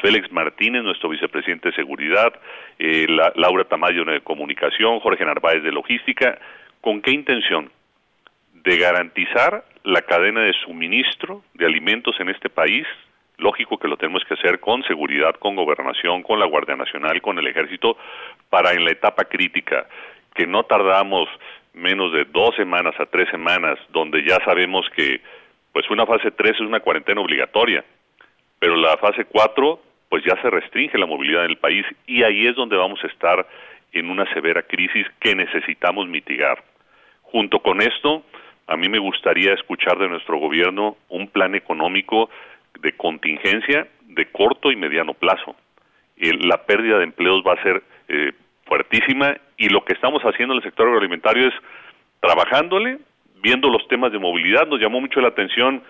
Félix 0.01 0.31
Martínez, 0.31 0.81
nuestro 0.81 1.09
vicepresidente 1.09 1.69
de 1.69 1.75
Seguridad, 1.75 2.33
eh, 2.79 3.05
Laura 3.35 3.65
Tamayo 3.65 4.03
de 4.05 4.21
Comunicación, 4.21 4.99
Jorge 4.99 5.25
Narváez 5.25 5.61
de 5.61 5.71
Logística. 5.71 6.39
¿Con 6.81 7.01
qué 7.01 7.11
intención? 7.11 7.69
De 8.53 8.77
garantizar 8.77 9.63
la 9.83 10.01
cadena 10.01 10.41
de 10.41 10.53
suministro 10.53 11.43
de 11.53 11.67
alimentos 11.67 12.19
en 12.19 12.29
este 12.29 12.49
país, 12.49 12.87
lógico 13.37 13.77
que 13.77 13.87
lo 13.87 13.97
tenemos 13.97 14.23
que 14.25 14.33
hacer 14.33 14.59
con 14.59 14.83
seguridad, 14.83 15.35
con 15.35 15.55
gobernación, 15.55 16.23
con 16.23 16.39
la 16.39 16.45
Guardia 16.45 16.75
Nacional, 16.75 17.21
con 17.21 17.37
el 17.37 17.47
Ejército, 17.47 17.97
para 18.49 18.73
en 18.73 18.83
la 18.83 18.91
etapa 18.91 19.25
crítica 19.25 19.87
que 20.33 20.45
no 20.45 20.63
tardamos 20.63 21.27
menos 21.73 22.11
de 22.13 22.25
dos 22.25 22.55
semanas 22.55 22.93
a 22.99 23.05
tres 23.05 23.29
semanas, 23.29 23.79
donde 23.89 24.23
ya 24.23 24.37
sabemos 24.45 24.87
que 24.95 25.21
pues 25.73 25.89
una 25.89 26.05
fase 26.05 26.31
3 26.31 26.55
es 26.55 26.61
una 26.61 26.79
cuarentena 26.79 27.21
obligatoria, 27.21 27.83
pero 28.59 28.75
la 28.75 28.97
fase 28.97 29.25
4 29.25 29.79
pues 30.09 30.23
ya 30.23 30.41
se 30.41 30.49
restringe 30.49 30.97
la 30.97 31.05
movilidad 31.05 31.45
en 31.45 31.51
el 31.51 31.57
país 31.57 31.85
y 32.05 32.23
ahí 32.23 32.47
es 32.47 32.55
donde 32.55 32.77
vamos 32.77 33.03
a 33.03 33.07
estar 33.07 33.45
en 33.91 34.09
una 34.09 34.31
severa 34.33 34.63
crisis 34.63 35.05
que 35.19 35.35
necesitamos 35.35 36.07
mitigar. 36.07 36.63
Junto 37.23 37.59
con 37.59 37.81
esto, 37.81 38.23
a 38.67 38.77
mí 38.77 38.89
me 38.89 38.99
gustaría 38.99 39.53
escuchar 39.53 39.97
de 39.97 40.07
nuestro 40.07 40.37
gobierno 40.37 40.97
un 41.09 41.27
plan 41.27 41.55
económico 41.55 42.29
de 42.81 42.93
contingencia 42.93 43.87
de 44.07 44.25
corto 44.31 44.71
y 44.71 44.75
mediano 44.75 45.13
plazo. 45.13 45.55
la 46.17 46.65
pérdida 46.65 46.97
de 46.97 47.03
empleos 47.03 47.43
va 47.45 47.53
a 47.53 47.63
ser 47.63 47.83
eh, 48.07 48.31
fuertísima 48.65 49.37
y 49.57 49.69
lo 49.69 49.85
que 49.85 49.93
estamos 49.93 50.23
haciendo 50.23 50.53
en 50.53 50.57
el 50.57 50.63
sector 50.63 50.87
agroalimentario 50.87 51.47
es 51.47 51.53
trabajándole, 52.19 52.97
viendo 53.41 53.69
los 53.69 53.87
temas 53.87 54.11
de 54.11 54.19
movilidad. 54.19 54.67
Nos 54.67 54.79
llamó 54.79 54.99
mucho 54.99 55.21
la 55.21 55.29
atención 55.29 55.83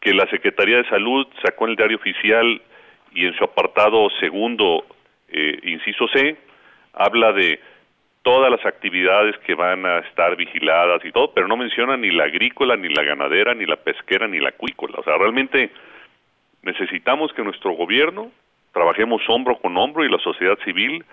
que 0.00 0.12
la 0.12 0.26
Secretaría 0.26 0.78
de 0.78 0.88
Salud 0.88 1.26
sacó 1.42 1.64
en 1.64 1.70
el 1.70 1.76
diario 1.76 1.96
oficial 1.96 2.60
y 3.12 3.26
en 3.26 3.34
su 3.34 3.44
apartado 3.44 4.08
segundo, 4.20 4.84
eh, 5.28 5.58
inciso 5.62 6.06
C, 6.08 6.36
habla 6.92 7.32
de 7.32 7.60
todas 8.22 8.50
las 8.50 8.64
actividades 8.64 9.36
que 9.38 9.54
van 9.54 9.84
a 9.84 9.98
estar 9.98 10.36
vigiladas 10.36 11.04
y 11.04 11.12
todo, 11.12 11.32
pero 11.32 11.48
no 11.48 11.56
menciona 11.56 11.96
ni 11.96 12.10
la 12.10 12.24
agrícola, 12.24 12.76
ni 12.76 12.88
la 12.88 13.02
ganadera, 13.02 13.54
ni 13.54 13.66
la 13.66 13.76
pesquera, 13.76 14.28
ni 14.28 14.38
la 14.38 14.50
acuícola. 14.50 14.98
O 14.98 15.02
sea, 15.02 15.16
realmente 15.18 15.70
necesitamos 16.62 17.32
que 17.32 17.42
nuestro 17.42 17.72
gobierno 17.72 18.30
trabajemos 18.72 19.22
hombro 19.28 19.58
con 19.58 19.76
hombro 19.76 20.04
y 20.04 20.10
la 20.10 20.18
sociedad 20.18 20.58
civil 20.64 21.04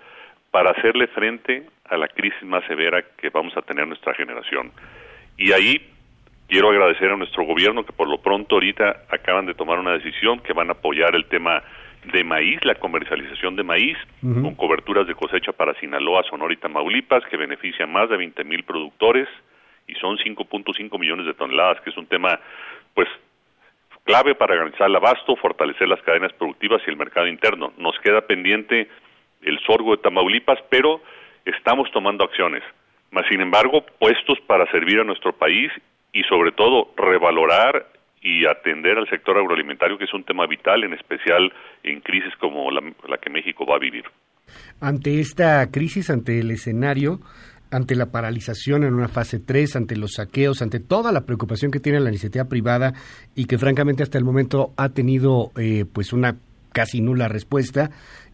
para 0.50 0.70
hacerle 0.70 1.06
frente 1.08 1.66
a 1.88 1.96
la 1.96 2.08
crisis 2.08 2.42
más 2.42 2.64
severa 2.66 3.02
que 3.16 3.30
vamos 3.30 3.56
a 3.56 3.62
tener 3.62 3.86
nuestra 3.86 4.14
generación. 4.14 4.72
Y 5.36 5.52
ahí 5.52 5.80
quiero 6.48 6.70
agradecer 6.70 7.10
a 7.10 7.16
nuestro 7.16 7.44
gobierno 7.44 7.84
que 7.84 7.92
por 7.92 8.08
lo 8.08 8.18
pronto 8.18 8.56
ahorita 8.56 9.04
acaban 9.10 9.46
de 9.46 9.54
tomar 9.54 9.78
una 9.78 9.92
decisión 9.92 10.40
que 10.40 10.52
van 10.52 10.68
a 10.68 10.72
apoyar 10.72 11.14
el 11.14 11.26
tema 11.26 11.62
de 12.12 12.24
maíz, 12.24 12.64
la 12.64 12.74
comercialización 12.76 13.56
de 13.56 13.62
maíz, 13.62 13.96
con 14.22 14.54
coberturas 14.54 15.06
de 15.06 15.14
cosecha 15.14 15.52
para 15.52 15.74
Sinaloa, 15.74 16.22
Sonora 16.28 16.52
y 16.52 16.56
Tamaulipas, 16.56 17.24
que 17.26 17.36
beneficia 17.36 17.84
a 17.84 17.88
más 17.88 18.08
de 18.08 18.16
20 18.16 18.42
mil 18.44 18.64
productores 18.64 19.28
y 19.86 19.94
son 19.94 20.16
5.5 20.16 20.98
millones 20.98 21.26
de 21.26 21.34
toneladas, 21.34 21.80
que 21.82 21.90
es 21.90 21.96
un 21.96 22.06
tema, 22.06 22.40
pues, 22.94 23.08
clave 24.10 24.34
para 24.34 24.56
garantizar 24.56 24.88
el 24.88 24.96
abasto, 24.96 25.36
fortalecer 25.36 25.86
las 25.86 26.02
cadenas 26.02 26.32
productivas 26.32 26.82
y 26.84 26.90
el 26.90 26.96
mercado 26.96 27.28
interno. 27.28 27.72
Nos 27.78 27.96
queda 28.00 28.22
pendiente 28.22 28.88
el 29.42 29.58
sorgo 29.60 29.92
de 29.92 30.02
Tamaulipas, 30.02 30.58
pero 30.68 31.00
estamos 31.44 31.88
tomando 31.92 32.24
acciones. 32.24 32.62
Mas, 33.12 33.24
sin 33.30 33.40
embargo, 33.40 33.84
puestos 34.00 34.38
para 34.48 34.70
servir 34.72 34.98
a 34.98 35.04
nuestro 35.04 35.32
país 35.32 35.70
y, 36.12 36.22
sobre 36.24 36.50
todo, 36.50 36.92
revalorar 36.96 37.86
y 38.20 38.46
atender 38.46 38.98
al 38.98 39.08
sector 39.08 39.38
agroalimentario, 39.38 39.96
que 39.96 40.04
es 40.04 40.14
un 40.14 40.24
tema 40.24 40.46
vital, 40.46 40.82
en 40.82 40.92
especial 40.92 41.52
en 41.84 42.00
crisis 42.00 42.34
como 42.40 42.68
la, 42.70 42.82
que 43.18 43.30
México 43.30 43.64
va 43.64 43.76
a 43.76 43.78
vivir. 43.78 44.04
Ante 44.80 45.20
esta 45.20 45.70
crisis, 45.70 46.10
ante 46.10 46.40
el 46.40 46.50
escenario, 46.50 47.20
ante 47.70 47.94
la 47.94 48.06
paralización 48.06 48.84
en 48.84 48.94
una 48.94 49.08
fase 49.08 49.38
3, 49.38 49.76
ante 49.76 49.96
los 49.96 50.14
saqueos, 50.14 50.62
ante 50.62 50.80
toda 50.80 51.12
la 51.12 51.22
preocupación 51.22 51.70
que 51.70 51.80
tiene 51.80 52.00
la 52.00 52.10
iniciativa 52.10 52.44
privada 52.44 52.94
y 53.34 53.44
que 53.44 53.58
francamente 53.58 54.02
hasta 54.02 54.18
el 54.18 54.24
momento 54.24 54.72
ha 54.76 54.88
tenido 54.88 55.52
eh, 55.56 55.84
pues 55.90 56.12
una 56.12 56.36
casi 56.72 57.00
nula 57.00 57.28
respuesta, 57.28 57.90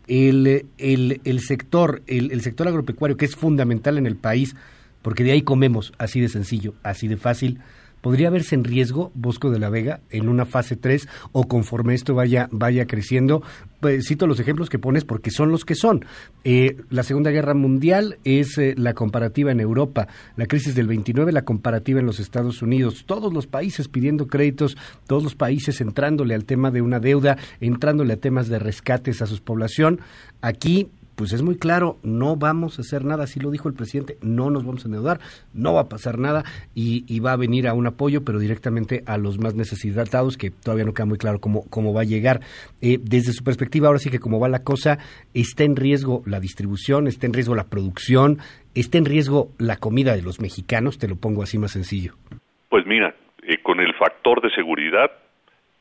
el, 0.06 0.66
el, 0.78 1.20
el 1.24 1.40
sector, 1.40 2.02
el, 2.06 2.32
el 2.32 2.40
sector 2.42 2.68
agropecuario 2.68 3.16
que 3.16 3.24
es 3.24 3.36
fundamental 3.36 3.98
en 3.98 4.06
el 4.06 4.16
país, 4.16 4.54
porque 5.02 5.24
de 5.24 5.32
ahí 5.32 5.42
comemos, 5.42 5.92
así 5.98 6.20
de 6.20 6.28
sencillo, 6.28 6.74
así 6.82 7.08
de 7.08 7.16
fácil, 7.16 7.60
¿Podría 8.07 8.31
verse 8.31 8.55
en 8.55 8.62
riesgo 8.62 9.11
Bosco 9.16 9.51
de 9.51 9.59
la 9.59 9.69
Vega 9.69 9.99
en 10.11 10.28
una 10.28 10.45
fase 10.45 10.77
3 10.77 11.09
o 11.33 11.49
conforme 11.49 11.93
esto 11.93 12.15
vaya, 12.15 12.49
vaya 12.53 12.87
creciendo? 12.87 13.43
Pues, 13.81 14.07
cito 14.07 14.28
los 14.28 14.39
ejemplos 14.39 14.70
que 14.70 14.78
pones 14.78 15.05
porque 15.05 15.33
son 15.33 15.51
los 15.51 15.65
que 15.65 15.74
son. 15.74 16.05
Eh, 16.45 16.77
la 16.89 17.03
Segunda 17.03 17.33
Guerra 17.33 17.55
Mundial 17.55 18.19
es 18.23 18.59
eh, 18.59 18.74
la 18.78 18.95
comparativa 18.95 19.51
en 19.51 19.59
Europa, 19.59 20.07
la 20.37 20.47
crisis 20.47 20.77
del 20.77 20.87
29 20.87 21.33
la 21.33 21.43
comparativa 21.43 21.99
en 21.99 22.07
los 22.07 22.20
Estados 22.20 22.62
Unidos, 22.62 23.03
todos 23.07 23.33
los 23.33 23.49
países 23.49 23.89
pidiendo 23.89 24.28
créditos, 24.28 24.77
todos 25.09 25.24
los 25.24 25.35
países 25.35 25.81
entrándole 25.81 26.37
al 26.37 26.45
tema 26.45 26.70
de 26.70 26.83
una 26.83 27.01
deuda, 27.01 27.37
entrándole 27.61 28.12
a 28.12 28.20
temas 28.20 28.47
de 28.47 28.61
rescates 28.61 29.20
a 29.20 29.27
su 29.27 29.43
población. 29.43 29.99
Aquí 30.43 30.91
pues 31.16 31.32
es 31.32 31.43
muy 31.43 31.59
claro, 31.59 31.97
no 32.02 32.36
vamos 32.36 32.78
a 32.78 32.82
hacer 32.82 33.05
nada, 33.05 33.24
así 33.24 33.40
lo 33.40 33.51
dijo 33.51 33.68
el 33.68 33.74
presidente, 33.74 34.16
no 34.22 34.51
nos 34.51 34.64
vamos 34.64 34.84
a 34.84 34.88
endeudar, 34.88 35.18
no 35.55 35.72
va 35.72 35.82
a 35.82 35.88
pasar 35.88 36.18
nada 36.18 36.44
y, 36.74 37.05
va 37.20 37.32
a 37.32 37.36
venir 37.36 37.66
a 37.66 37.72
un 37.72 37.86
apoyo, 37.86 38.24
pero 38.24 38.38
directamente 38.38 39.02
a 39.06 39.16
los 39.16 39.38
más 39.38 39.55
necesitados, 39.55 40.36
que 40.36 40.51
todavía 40.51 40.84
no 40.84 40.93
queda 40.93 41.06
muy 41.06 41.18
claro 41.18 41.40
cómo, 41.40 41.64
cómo 41.70 41.94
va 41.94 42.02
a 42.02 42.05
llegar. 42.05 42.40
Eh, 42.82 42.98
desde 43.01 43.32
su 43.32 43.43
perspectiva, 43.43 43.88
ahora 43.88 43.98
sí 43.98 44.10
que 44.10 44.20
como 44.20 44.38
va 44.38 44.48
la 44.48 44.62
cosa, 44.62 44.98
está 45.32 45.64
en 45.64 45.74
riesgo 45.74 46.22
la 46.26 46.38
distribución, 46.38 47.06
está 47.06 47.26
en 47.26 47.32
riesgo 47.32 47.55
la 47.55 47.64
producción, 47.64 48.38
está 48.74 48.98
en 48.98 49.06
riesgo 49.06 49.48
la 49.59 49.76
comida 49.76 50.14
de 50.14 50.22
los 50.22 50.40
mexicanos, 50.40 50.98
te 50.98 51.09
lo 51.09 51.16
pongo 51.16 51.43
así 51.43 51.59
más 51.59 51.72
sencillo. 51.72 52.14
Pues 52.68 52.86
mira, 52.86 53.14
eh, 53.43 53.59
con 53.62 53.80
el 53.80 53.94
factor 53.94 54.43
de 54.43 54.51
seguridad 54.51 55.10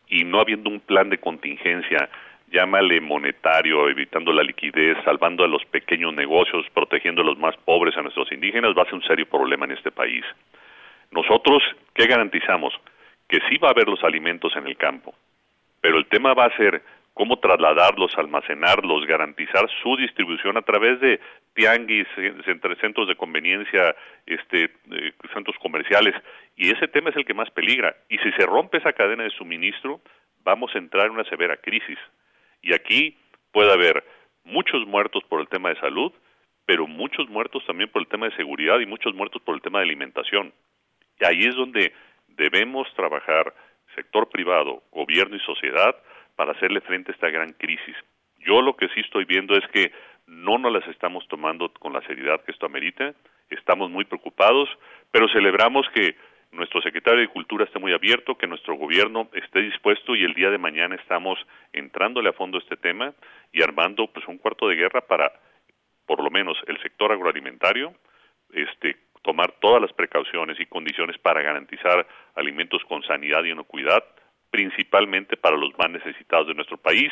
y 0.07 0.23
no 0.23 0.39
habiendo 0.39 0.69
un 0.69 0.79
plan 0.79 1.09
de 1.09 1.17
contingencia, 1.17 2.09
llámale 2.55 3.01
monetario, 3.01 3.89
evitando 3.89 4.31
la 4.31 4.41
liquidez, 4.41 4.97
salvando 5.03 5.43
a 5.43 5.47
los 5.47 5.65
pequeños 5.65 6.13
negocios, 6.13 6.65
protegiendo 6.73 7.21
a 7.21 7.25
los 7.25 7.37
más 7.37 7.55
pobres, 7.57 7.97
a 7.97 8.01
nuestros 8.01 8.31
indígenas, 8.31 8.73
va 8.77 8.83
a 8.83 8.85
ser 8.85 8.95
un 8.95 9.03
serio 9.03 9.25
problema 9.25 9.65
en 9.65 9.71
este 9.71 9.91
país. 9.91 10.23
Nosotros, 11.11 11.61
¿qué 11.93 12.07
garantizamos? 12.07 12.73
Que 13.27 13.39
sí 13.49 13.57
va 13.57 13.67
a 13.69 13.71
haber 13.71 13.89
los 13.89 14.01
alimentos 14.03 14.55
en 14.55 14.67
el 14.67 14.77
campo, 14.77 15.13
pero 15.81 15.97
el 15.97 16.05
tema 16.05 16.33
va 16.33 16.45
a 16.45 16.55
ser 16.55 16.81
cómo 17.13 17.39
trasladarlos, 17.39 18.17
almacenarlos, 18.17 19.05
garantizar 19.05 19.67
su 19.81 19.97
distribución 19.97 20.57
a 20.57 20.61
través 20.61 20.99
de 21.01 21.19
tianguis, 21.53 22.07
centros 22.79 23.07
de 23.07 23.15
conveniencia, 23.15 23.95
este, 24.25 24.65
eh, 24.65 25.11
centros 25.33 25.57
comerciales, 25.59 26.13
y 26.55 26.71
ese 26.71 26.87
tema 26.87 27.09
es 27.09 27.15
el 27.17 27.25
que 27.25 27.33
más 27.33 27.49
peligra. 27.51 27.95
Y 28.09 28.17
si 28.19 28.31
se 28.31 28.45
rompe 28.45 28.77
esa 28.77 28.93
cadena 28.93 29.23
de 29.23 29.29
suministro, 29.29 29.99
vamos 30.43 30.73
a 30.73 30.77
entrar 30.77 31.07
en 31.07 31.13
una 31.13 31.23
severa 31.25 31.57
crisis. 31.57 31.97
Y 32.65 32.73
aquí 32.73 33.15
puede 33.51 33.71
haber 33.71 34.03
muchos 34.43 34.85
muertos 34.87 35.23
por 35.29 35.39
el 35.39 35.47
tema 35.47 35.69
de 35.69 35.79
salud, 35.79 36.11
pero 36.65 36.87
muchos 36.87 37.29
muertos 37.29 37.63
también 37.67 37.91
por 37.91 38.01
el 38.01 38.07
tema 38.07 38.27
de 38.27 38.35
seguridad 38.35 38.79
y 38.79 38.87
muchos 38.87 39.13
muertos 39.13 39.39
por 39.43 39.53
el 39.53 39.61
tema 39.61 39.79
de 39.79 39.85
alimentación. 39.85 40.51
Y 41.19 41.25
ahí 41.25 41.41
es 41.45 41.55
donde 41.55 41.93
debemos 42.27 42.91
trabajar 42.95 43.53
sector 43.93 44.29
privado, 44.29 44.81
gobierno 44.91 45.35
y 45.35 45.39
sociedad 45.41 45.95
para 46.35 46.53
hacerle 46.53 46.81
frente 46.81 47.11
a 47.11 47.13
esta 47.13 47.29
gran 47.29 47.53
crisis. 47.53 47.95
Yo 48.39 48.63
lo 48.63 48.75
que 48.75 48.89
sí 48.89 49.01
estoy 49.01 49.25
viendo 49.25 49.55
es 49.55 49.65
que 49.67 49.91
no 50.25 50.57
nos 50.57 50.73
las 50.73 50.87
estamos 50.87 51.27
tomando 51.27 51.71
con 51.73 51.93
la 51.93 52.01
seriedad 52.01 52.43
que 52.43 52.51
esto 52.51 52.65
amerita, 52.65 53.13
estamos 53.51 53.91
muy 53.91 54.05
preocupados, 54.05 54.67
pero 55.11 55.29
celebramos 55.29 55.87
que 55.93 56.15
nuestro 56.51 56.81
secretario 56.81 57.21
de 57.21 57.27
Cultura 57.27 57.65
esté 57.65 57.79
muy 57.79 57.93
abierto, 57.93 58.37
que 58.37 58.47
nuestro 58.47 58.75
gobierno 58.75 59.29
esté 59.33 59.61
dispuesto 59.61 60.15
y 60.15 60.23
el 60.23 60.33
día 60.33 60.49
de 60.49 60.57
mañana 60.57 60.95
estamos 60.95 61.37
entrándole 61.73 62.29
a 62.29 62.33
fondo 62.33 62.57
este 62.57 62.77
tema 62.77 63.13
y 63.51 63.63
armando 63.63 64.07
pues 64.07 64.27
un 64.27 64.37
cuarto 64.37 64.67
de 64.67 64.75
guerra 64.75 65.01
para 65.01 65.31
por 66.05 66.23
lo 66.23 66.29
menos 66.29 66.57
el 66.67 66.81
sector 66.81 67.11
agroalimentario 67.11 67.93
este 68.53 68.97
tomar 69.25 69.53
todas 69.59 69.81
las 69.81 69.91
precauciones 69.91 70.59
y 70.59 70.67
condiciones 70.67 71.17
para 71.17 71.41
garantizar 71.41 72.05
alimentos 72.35 72.83
con 72.87 73.01
sanidad 73.03 73.43
y 73.43 73.49
inocuidad, 73.49 74.03
principalmente 74.51 75.35
para 75.35 75.57
los 75.57 75.75
más 75.79 75.89
necesitados 75.89 76.47
de 76.47 76.53
nuestro 76.53 76.77
país, 76.77 77.11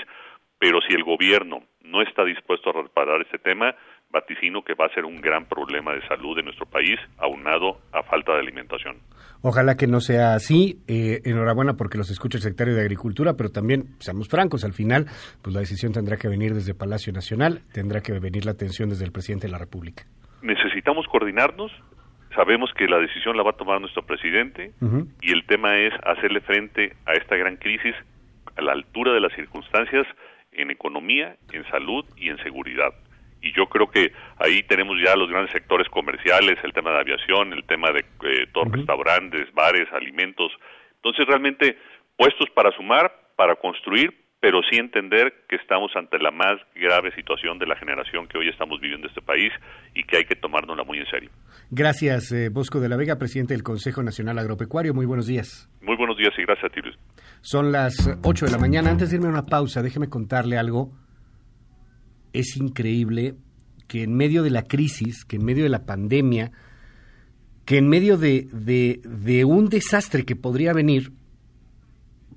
pero 0.59 0.79
si 0.81 0.93
el 0.93 1.03
gobierno 1.03 1.63
no 1.81 2.03
está 2.03 2.23
dispuesto 2.23 2.69
a 2.69 2.83
reparar 2.83 3.21
este 3.21 3.39
tema, 3.39 3.75
vaticino 4.13 4.61
que 4.61 4.75
va 4.75 4.85
a 4.85 4.93
ser 4.93 5.03
un 5.03 5.19
gran 5.19 5.45
problema 5.45 5.93
de 5.93 6.07
salud 6.07 6.37
en 6.37 6.45
nuestro 6.45 6.67
país, 6.67 6.97
aunado 7.17 7.79
a 7.91 8.03
falta 8.03 8.31
de 8.33 8.39
alimentación. 8.39 8.97
Ojalá 9.41 9.75
que 9.75 9.87
no 9.87 9.99
sea 9.99 10.35
así. 10.35 10.77
Eh, 10.87 11.19
enhorabuena 11.25 11.73
porque 11.73 11.97
los 11.97 12.09
escucha 12.11 12.37
el 12.37 12.43
secretario 12.43 12.75
de 12.75 12.81
Agricultura, 12.81 13.33
pero 13.35 13.49
también, 13.49 13.95
seamos 13.99 14.29
francos, 14.29 14.63
al 14.63 14.73
final, 14.73 15.07
pues 15.41 15.53
la 15.53 15.59
decisión 15.59 15.91
tendrá 15.91 16.15
que 16.17 16.29
venir 16.29 16.53
desde 16.53 16.75
Palacio 16.75 17.11
Nacional, 17.11 17.61
tendrá 17.73 18.01
que 18.01 18.13
venir 18.13 18.45
la 18.45 18.51
atención 18.51 18.89
desde 18.89 19.03
el 19.03 19.11
presidente 19.11 19.47
de 19.47 19.51
la 19.51 19.57
República. 19.57 20.03
Necesitamos 20.41 21.07
coordinarnos. 21.07 21.71
Sabemos 22.35 22.71
que 22.73 22.87
la 22.87 22.99
decisión 22.99 23.35
la 23.35 23.43
va 23.43 23.51
a 23.51 23.57
tomar 23.57 23.79
nuestro 23.79 24.03
presidente 24.03 24.71
y 25.21 25.31
el 25.31 25.45
tema 25.45 25.77
es 25.77 25.93
hacerle 26.03 26.41
frente 26.41 26.93
a 27.05 27.13
esta 27.13 27.35
gran 27.35 27.57
crisis 27.57 27.93
a 28.55 28.61
la 28.61 28.71
altura 28.71 29.13
de 29.13 29.19
las 29.19 29.33
circunstancias 29.33 30.07
en 30.51 30.71
economía, 30.71 31.35
en 31.51 31.63
salud 31.69 32.05
y 32.17 32.29
en 32.29 32.37
seguridad 32.37 32.91
y 33.43 33.51
yo 33.53 33.67
creo 33.67 33.91
que 33.91 34.11
ahí 34.39 34.63
tenemos 34.63 34.97
ya 35.03 35.15
los 35.15 35.29
grandes 35.29 35.51
sectores 35.51 35.87
comerciales, 35.89 36.57
el 36.63 36.73
tema 36.73 36.91
de 36.91 36.99
aviación, 37.01 37.53
el 37.53 37.65
tema 37.65 37.91
de 37.91 37.99
eh, 37.99 38.47
todos 38.53 38.71
restaurantes, 38.71 39.53
bares, 39.53 39.87
alimentos. 39.91 40.51
Entonces, 40.95 41.25
realmente 41.27 41.77
puestos 42.17 42.49
para 42.55 42.71
sumar, 42.71 43.11
para 43.35 43.55
construir, 43.55 44.13
pero 44.39 44.61
sí 44.69 44.77
entender 44.77 45.45
que 45.47 45.57
estamos 45.57 45.91
ante 45.95 46.19
la 46.19 46.31
más 46.31 46.55
grave 46.75 47.13
situación 47.15 47.59
de 47.59 47.65
la 47.65 47.75
generación 47.75 48.27
que 48.27 48.37
hoy 48.37 48.49
estamos 48.49 48.79
viviendo 48.79 49.07
en 49.07 49.09
este 49.09 49.21
país 49.21 49.51
y 49.93 50.03
que 50.03 50.17
hay 50.17 50.25
que 50.25 50.35
tomárnosla 50.35 50.83
muy 50.83 50.99
en 50.99 51.05
serio. 51.07 51.29
Gracias, 51.69 52.31
eh, 52.31 52.49
Bosco 52.49 52.79
de 52.79 52.89
la 52.89 52.97
Vega, 52.97 53.17
presidente 53.17 53.53
del 53.53 53.63
Consejo 53.63 54.03
Nacional 54.03 54.39
Agropecuario. 54.39 54.93
Muy 54.93 55.05
buenos 55.05 55.27
días. 55.27 55.69
Muy 55.81 55.97
buenos 55.97 56.17
días 56.17 56.33
y 56.37 56.43
gracias 56.43 56.71
a 56.71 56.73
ti, 56.73 56.81
Luis. 56.81 56.95
Son 57.41 57.71
las 57.73 58.17
8 58.23 58.45
de 58.45 58.51
la 58.51 58.57
mañana. 58.57 58.89
Antes 58.89 59.09
de 59.09 59.17
irme 59.17 59.27
a 59.27 59.31
una 59.31 59.45
pausa, 59.45 59.81
déjeme 59.81 60.09
contarle 60.09 60.57
algo 60.57 60.91
es 62.33 62.57
increíble 62.57 63.35
que 63.87 64.03
en 64.03 64.15
medio 64.15 64.43
de 64.43 64.49
la 64.49 64.63
crisis, 64.63 65.23
que 65.23 65.37
en 65.37 65.45
medio 65.45 65.63
de 65.63 65.69
la 65.69 65.85
pandemia, 65.85 66.51
que 67.65 67.77
en 67.77 67.87
medio 67.87 68.17
de, 68.17 68.47
de, 68.51 69.45
un 69.45 69.69
desastre 69.69 70.25
que 70.25 70.35
podría 70.35 70.73
venir, 70.73 71.13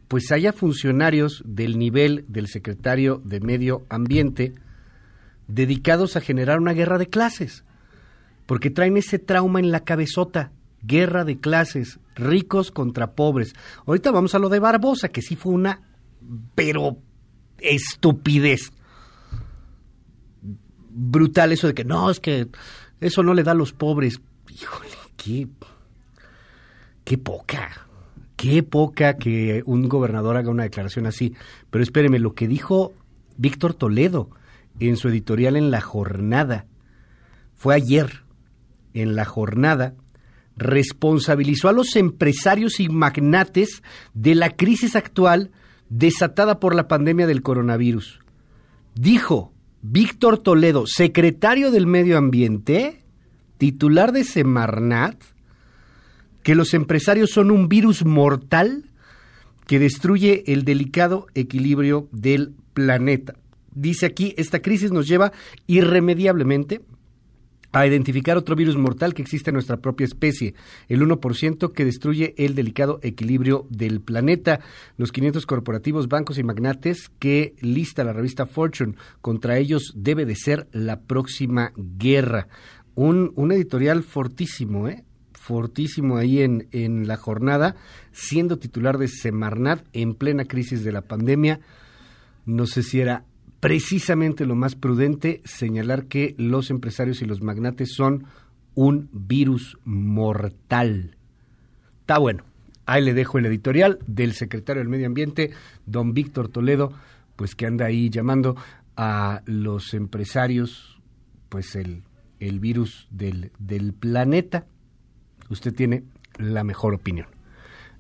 pues 0.09 0.31
haya 0.31 0.53
funcionarios 0.53 1.43
del 1.45 1.79
nivel 1.79 2.25
del 2.29 2.47
secretario 2.47 3.21
de 3.25 3.41
Medio 3.41 3.87
Ambiente 3.89 4.53
dedicados 5.49 6.17
a 6.17 6.21
generar 6.21 6.61
una 6.61 6.75
guerra 6.75 6.99
de 6.99 7.09
clases, 7.09 7.65
porque 8.47 8.71
traen 8.71 8.97
ese 8.97 9.19
trauma 9.19 9.59
en 9.59 9.73
la 9.73 9.81
cabezota, 9.81 10.53
guerra 10.83 11.25
de 11.25 11.41
clases, 11.41 11.99
ricos 12.15 12.71
contra 12.71 13.13
pobres. 13.13 13.55
Ahorita 13.87 14.13
vamos 14.13 14.35
a 14.35 14.39
lo 14.39 14.49
de 14.49 14.61
Barbosa, 14.61 15.09
que 15.09 15.23
sí 15.23 15.35
fue 15.35 15.53
una, 15.53 15.81
pero 16.55 16.99
estupidez. 17.59 18.73
Brutal 20.99 21.53
eso 21.53 21.67
de 21.67 21.75
que 21.75 21.85
no, 21.85 22.11
es 22.11 22.21
que 22.21 22.49
eso 23.01 23.23
no 23.23 23.35
le 23.35 23.43
da 23.43 23.53
a 23.53 23.55
los 23.55 23.75
pobres. 23.75 24.19
Híjole, 24.51 24.89
qué, 25.19 25.47
qué 27.05 27.19
poca, 27.19 27.87
qué 28.35 28.63
poca 28.63 29.19
que 29.19 29.63
un 29.67 29.91
gobernador 29.91 30.39
haga 30.39 30.51
una 30.51 30.63
declaración 30.63 31.07
así. 31.07 31.35
Pero 31.69 31.85
espéreme, 31.85 32.19
lo 32.19 32.35
que 32.35 32.49
dijo 32.49 32.95
Víctor 33.37 33.75
Toledo 33.75 34.31
en 34.81 34.97
su 34.97 35.09
editorial 35.09 35.57
en 35.57 35.71
La 35.71 35.83
Jornada, 35.83 36.65
fue 37.55 37.75
ayer, 37.75 38.23
en 38.95 39.17
La 39.17 39.27
Jornada, 39.27 39.95
responsabilizó 40.57 41.69
a 41.69 41.73
los 41.73 41.95
empresarios 41.97 42.81
y 42.81 42.89
magnates 42.89 43.83
de 44.15 44.35
la 44.35 44.57
crisis 44.57 44.97
actual 44.97 45.51
desatada 45.91 46.59
por 46.59 46.75
la 46.75 46.89
pandemia 46.89 47.27
del 47.27 47.43
coronavirus. 47.43 48.21
Dijo 48.95 49.53
Víctor 49.89 50.39
Toledo, 50.39 50.85
secretario 50.89 51.71
del 51.71 51.87
Medio 51.87 52.19
Ambiente, 52.19 53.05
titular 53.57 54.11
de 54.11 54.25
Semarnat, 54.25 55.15
que 56.43 56.57
los 56.57 56.75
empresarios 56.75 57.31
son 57.31 57.53
un 57.53 57.69
virus 57.69 58.05
mortal 58.05 58.91
que 59.69 59.79
destruye 59.79 60.43
el 60.49 60.65
delicado 60.65 61.29
equilibrio 61.35 62.09
del 62.11 62.53
planeta. 62.75 63.35
Dice 63.77 64.07
aquí, 64.07 64.35
esta 64.37 64.61
crisis 64.61 64.91
nos 64.91 65.07
lleva 65.07 65.31
irremediablemente 65.69 66.81
a 67.81 67.87
identificar 67.87 68.39
otro 68.39 68.57
virus 68.57 68.77
mortal 68.77 69.13
que 69.13 69.21
existe 69.21 69.51
en 69.51 69.55
nuestra 69.55 69.77
propia 69.77 70.07
especie, 70.07 70.55
el 70.89 71.03
1% 71.03 71.73
que 71.73 71.85
destruye 71.85 72.35
el 72.39 72.55
delicado 72.55 73.01
equilibrio 73.03 73.67
del 73.69 74.01
planeta. 74.01 74.61
Los 74.97 75.13
500 75.13 75.45
corporativos, 75.45 76.09
bancos 76.09 76.39
y 76.39 76.43
magnates 76.43 77.11
que 77.19 77.55
lista 77.61 78.03
la 78.03 78.15
revista 78.15 78.47
Fortune 78.47 78.95
contra 79.21 79.59
ellos 79.59 79.93
debe 79.95 80.25
de 80.25 80.37
ser 80.37 80.69
la 80.73 81.01
próxima 81.01 81.73
guerra. 81.77 82.49
Un, 82.95 83.33
un 83.37 83.53
editorial 83.53 84.03
fortísimo, 84.05 84.89
¿eh? 84.89 85.05
fortísimo 85.35 86.17
ahí 86.17 86.41
en, 86.41 86.69
en 86.73 87.07
la 87.07 87.19
jornada, 87.19 87.77
siendo 88.11 88.59
titular 88.59 88.97
de 88.97 89.09
Semarnat 89.09 89.85
en 89.93 90.15
plena 90.15 90.47
crisis 90.47 90.83
de 90.83 90.93
la 90.93 91.03
pandemia. 91.03 91.61
No 92.47 92.67
sé 92.67 92.83
si 92.83 93.01
era 93.01 93.26
precisamente 93.61 94.47
lo 94.47 94.55
más 94.55 94.75
prudente 94.75 95.41
señalar 95.45 96.07
que 96.07 96.35
los 96.39 96.71
empresarios 96.71 97.23
y 97.23 97.27
los 97.27 97.43
magnates 97.43 97.95
son 97.95 98.27
un 98.75 99.09
virus 99.13 99.79
mortal. 99.85 101.17
Está 102.01 102.19
bueno. 102.19 102.45
Ahí 102.85 103.03
le 103.03 103.15
dejo 103.15 103.39
el 103.39 103.47
editorial 103.47 103.99
del 104.07 104.33
secretario 104.33 104.81
del 104.81 104.89
Medio 104.89 105.07
Ambiente, 105.07 105.51
don 105.87 106.15
Víctor 106.15 106.49
Toledo, 106.49 106.93
pues 107.35 107.57
que 107.57 107.67
anda 107.67 107.87
ahí 107.87 108.11
llamando 108.11 108.57
a 108.97 109.43
los 109.45 109.93
empresarios, 109.93 111.01
pues 111.49 111.75
el, 111.75 112.05
el 112.39 112.61
virus 112.61 113.09
del, 113.11 113.51
del 113.59 113.93
planeta. 113.93 114.67
Usted 115.49 115.75
tiene 115.75 116.05
la 116.39 116.63
mejor 116.63 116.95
opinión. 116.95 117.27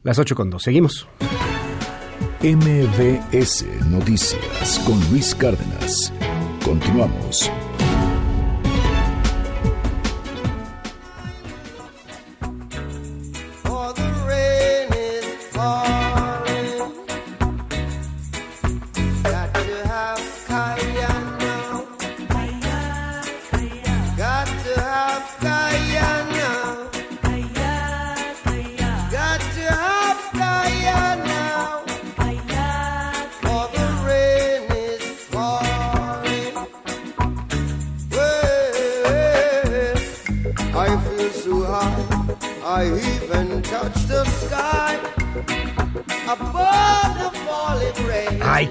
Las 0.04 0.20
ocho 0.20 0.36
con 0.36 0.50
dos. 0.50 0.62
Seguimos. 0.62 1.08
MBS 2.46 3.64
Noticias 3.90 4.78
con 4.86 5.00
Luis 5.10 5.34
Cárdenas. 5.34 6.12
Continuamos. 6.64 7.50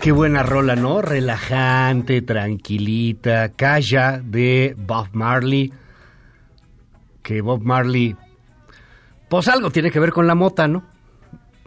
Qué 0.05 0.11
buena 0.11 0.43
rola, 0.43 0.75
¿no? 0.75 1.01
Relajante, 1.01 2.21
tranquilita, 2.21 3.53
Calla 3.53 4.21
de 4.23 4.75
Bob 4.77 5.07
Marley. 5.13 5.73
Que 7.23 7.41
Bob 7.41 7.63
Marley, 7.63 8.15
pues 9.27 9.47
algo 9.47 9.71
tiene 9.71 9.89
que 9.89 9.99
ver 9.99 10.11
con 10.11 10.27
la 10.27 10.35
mota, 10.35 10.67
¿no? 10.67 10.83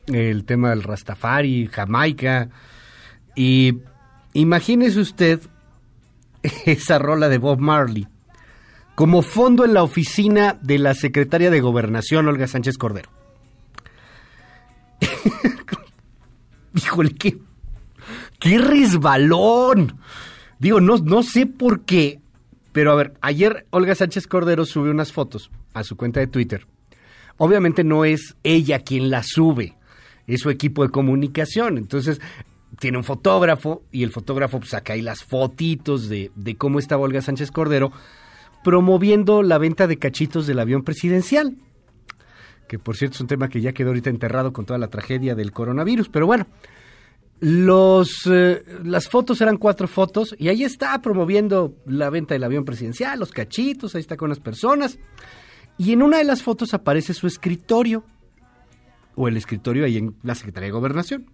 El 0.06 0.44
tema 0.44 0.70
del 0.70 0.84
Rastafari, 0.84 1.66
Jamaica. 1.66 2.48
Y 3.34 3.80
imagínese 4.34 5.00
usted 5.00 5.40
esa 6.64 7.00
rola 7.00 7.28
de 7.28 7.38
Bob 7.38 7.58
Marley 7.58 8.06
como 8.94 9.22
fondo 9.22 9.64
en 9.64 9.74
la 9.74 9.82
oficina 9.82 10.56
de 10.62 10.78
la 10.78 10.94
secretaria 10.94 11.50
de 11.50 11.60
Gobernación, 11.60 12.28
Olga 12.28 12.46
Sánchez 12.46 12.78
Cordero. 12.78 13.10
Híjole, 16.76 17.14
qué, 17.14 17.36
qué 18.38 18.58
resbalón. 18.58 19.98
Digo, 20.58 20.80
no, 20.80 20.98
no 20.98 21.22
sé 21.22 21.46
por 21.46 21.82
qué, 21.82 22.20
pero 22.72 22.92
a 22.92 22.96
ver, 22.96 23.14
ayer 23.20 23.66
Olga 23.70 23.94
Sánchez 23.94 24.26
Cordero 24.26 24.64
subió 24.64 24.90
unas 24.90 25.12
fotos 25.12 25.50
a 25.74 25.84
su 25.84 25.96
cuenta 25.96 26.20
de 26.20 26.26
Twitter. 26.26 26.66
Obviamente 27.36 27.84
no 27.84 28.04
es 28.04 28.36
ella 28.42 28.80
quien 28.80 29.10
las 29.10 29.28
sube, 29.28 29.76
es 30.26 30.40
su 30.40 30.50
equipo 30.50 30.82
de 30.82 30.90
comunicación. 30.90 31.78
Entonces, 31.78 32.20
tiene 32.78 32.98
un 32.98 33.04
fotógrafo 33.04 33.82
y 33.92 34.02
el 34.02 34.10
fotógrafo 34.10 34.58
pues, 34.58 34.70
saca 34.70 34.92
ahí 34.92 35.02
las 35.02 35.24
fotitos 35.24 36.08
de, 36.08 36.30
de 36.34 36.56
cómo 36.56 36.78
estaba 36.78 37.02
Olga 37.02 37.22
Sánchez 37.22 37.50
Cordero 37.50 37.92
promoviendo 38.64 39.42
la 39.42 39.58
venta 39.58 39.86
de 39.86 39.98
cachitos 39.98 40.46
del 40.46 40.58
avión 40.58 40.82
presidencial, 40.82 41.56
que 42.66 42.78
por 42.78 42.96
cierto 42.96 43.14
es 43.14 43.20
un 43.20 43.28
tema 43.28 43.48
que 43.48 43.60
ya 43.60 43.72
quedó 43.72 43.88
ahorita 43.88 44.10
enterrado 44.10 44.52
con 44.52 44.66
toda 44.66 44.78
la 44.78 44.88
tragedia 44.88 45.34
del 45.34 45.52
coronavirus, 45.52 46.08
pero 46.08 46.26
bueno, 46.26 46.46
los, 47.40 48.26
eh, 48.26 48.64
las 48.84 49.08
fotos 49.08 49.40
eran 49.40 49.58
cuatro 49.58 49.86
fotos 49.86 50.34
y 50.38 50.48
ahí 50.48 50.64
está 50.64 51.00
promoviendo 51.00 51.76
la 51.86 52.10
venta 52.10 52.34
del 52.34 52.44
avión 52.44 52.64
presidencial, 52.64 53.18
los 53.18 53.30
cachitos, 53.30 53.94
ahí 53.94 54.00
está 54.00 54.16
con 54.16 54.28
las 54.28 54.40
personas. 54.40 54.98
Y 55.76 55.92
en 55.92 56.02
una 56.02 56.18
de 56.18 56.24
las 56.24 56.42
fotos 56.42 56.74
aparece 56.74 57.14
su 57.14 57.26
escritorio, 57.26 58.04
o 59.14 59.28
el 59.28 59.36
escritorio 59.36 59.84
ahí 59.84 59.98
en 59.98 60.16
la 60.22 60.34
Secretaría 60.34 60.66
de 60.66 60.72
Gobernación. 60.72 61.30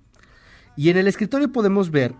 Y 0.77 0.91
en 0.91 0.99
el 0.99 1.07
escritorio 1.07 1.51
podemos 1.53 1.91
ver 1.91 2.15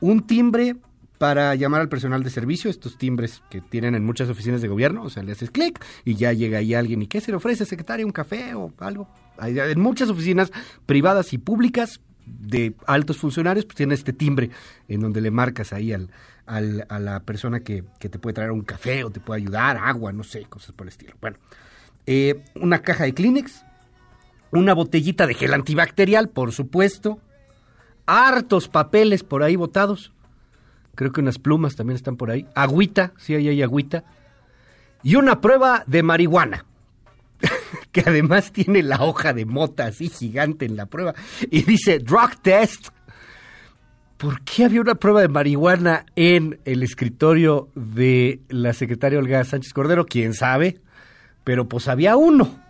un 0.00 0.26
timbre 0.26 0.76
para 1.18 1.54
llamar 1.54 1.82
al 1.82 1.88
personal 1.88 2.22
de 2.22 2.30
servicio, 2.30 2.70
estos 2.70 2.96
timbres 2.96 3.42
que 3.50 3.60
tienen 3.60 3.94
en 3.94 4.04
muchas 4.04 4.30
oficinas 4.30 4.62
de 4.62 4.68
gobierno, 4.68 5.02
o 5.02 5.10
sea, 5.10 5.22
le 5.22 5.32
haces 5.32 5.50
clic 5.50 5.78
y 6.04 6.14
ya 6.14 6.32
llega 6.32 6.58
ahí 6.58 6.72
alguien 6.72 7.02
y 7.02 7.06
¿qué 7.06 7.20
se 7.20 7.30
le 7.30 7.36
ofrece, 7.36 7.66
secretario? 7.66 8.06
¿Un 8.06 8.12
café 8.12 8.54
o 8.54 8.72
algo? 8.78 9.06
En 9.38 9.80
muchas 9.80 10.08
oficinas 10.08 10.50
privadas 10.86 11.34
y 11.34 11.38
públicas 11.38 12.00
de 12.38 12.74
altos 12.86 13.18
funcionarios, 13.18 13.64
pues 13.64 13.76
tiene 13.76 13.94
este 13.94 14.12
timbre 14.12 14.50
en 14.88 15.00
donde 15.00 15.20
le 15.20 15.30
marcas 15.30 15.72
ahí 15.72 15.92
al, 15.92 16.10
al, 16.46 16.86
a 16.88 16.98
la 16.98 17.20
persona 17.20 17.60
que, 17.60 17.84
que, 17.98 18.08
te 18.08 18.18
puede 18.18 18.34
traer 18.34 18.50
un 18.50 18.62
café 18.62 19.04
o 19.04 19.10
te 19.10 19.20
puede 19.20 19.42
ayudar, 19.42 19.76
agua, 19.76 20.12
no 20.12 20.24
sé, 20.24 20.44
cosas 20.44 20.72
por 20.72 20.86
el 20.86 20.88
estilo. 20.88 21.14
Bueno, 21.20 21.36
eh, 22.06 22.42
una 22.54 22.82
caja 22.82 23.04
de 23.04 23.14
Kleenex, 23.14 23.64
una 24.50 24.74
botellita 24.74 25.26
de 25.26 25.34
gel 25.34 25.54
antibacterial, 25.54 26.28
por 26.28 26.52
supuesto, 26.52 27.20
hartos 28.06 28.68
papeles 28.68 29.22
por 29.22 29.42
ahí 29.42 29.56
botados, 29.56 30.12
creo 30.94 31.12
que 31.12 31.20
unas 31.20 31.38
plumas 31.38 31.76
también 31.76 31.96
están 31.96 32.16
por 32.16 32.30
ahí, 32.30 32.46
agüita, 32.54 33.12
sí, 33.16 33.34
ahí 33.34 33.48
hay 33.48 33.62
agüita, 33.62 34.04
y 35.02 35.14
una 35.14 35.40
prueba 35.40 35.84
de 35.86 36.02
marihuana, 36.02 36.66
que 37.92 38.02
además 38.06 38.52
tiene 38.52 38.82
la 38.82 39.02
hoja 39.02 39.32
de 39.32 39.46
mota 39.46 39.86
así 39.86 40.08
gigante 40.08 40.64
en 40.64 40.76
la 40.76 40.86
prueba, 40.86 41.14
y 41.50 41.62
dice 41.62 41.98
drug 41.98 42.36
test. 42.42 42.88
¿Por 44.16 44.42
qué 44.42 44.66
había 44.66 44.82
una 44.82 44.96
prueba 44.96 45.22
de 45.22 45.28
marihuana 45.28 46.04
en 46.14 46.60
el 46.66 46.82
escritorio 46.82 47.70
de 47.74 48.42
la 48.50 48.74
secretaria 48.74 49.18
Olga 49.18 49.42
Sánchez 49.44 49.72
Cordero? 49.72 50.04
¿Quién 50.04 50.34
sabe? 50.34 50.78
Pero 51.42 51.68
pues 51.68 51.88
había 51.88 52.16
uno. 52.16 52.60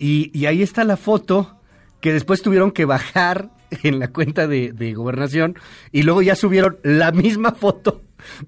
Y, 0.00 0.36
y 0.36 0.46
ahí 0.46 0.62
está 0.62 0.82
la 0.82 0.96
foto 0.96 1.60
que 2.00 2.12
después 2.12 2.42
tuvieron 2.42 2.72
que 2.72 2.86
bajar 2.86 3.50
en 3.84 4.00
la 4.00 4.08
cuenta 4.08 4.48
de, 4.48 4.72
de, 4.72 4.94
gobernación 4.94 5.56
y 5.92 6.02
luego 6.02 6.22
ya 6.22 6.34
subieron 6.34 6.78
la 6.82 7.12
misma 7.12 7.52
foto 7.52 8.02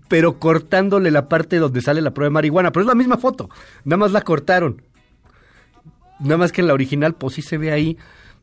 pero 0.09 0.39
cortándole 0.39 1.11
la 1.11 1.29
parte 1.29 1.59
donde 1.59 1.81
sale 1.81 2.01
la 2.01 2.13
prueba 2.13 2.29
de 2.29 2.35
marihuana. 2.35 2.73
Pero 2.73 2.83
es 2.83 2.89
la 2.89 2.95
misma 2.95 3.19
foto, 3.19 3.51
nada 3.85 3.99
más 3.99 4.13
la 4.13 4.23
cortaron. 4.23 4.83
Nada 6.21 6.37
más 6.37 6.53
que 6.53 6.61
en 6.61 6.69
la 6.69 6.75
original, 6.75 7.15
pues 7.15 7.35
sí 7.35 7.43
se 7.43 7.59
ve 7.59 7.73
ahí 7.73 7.99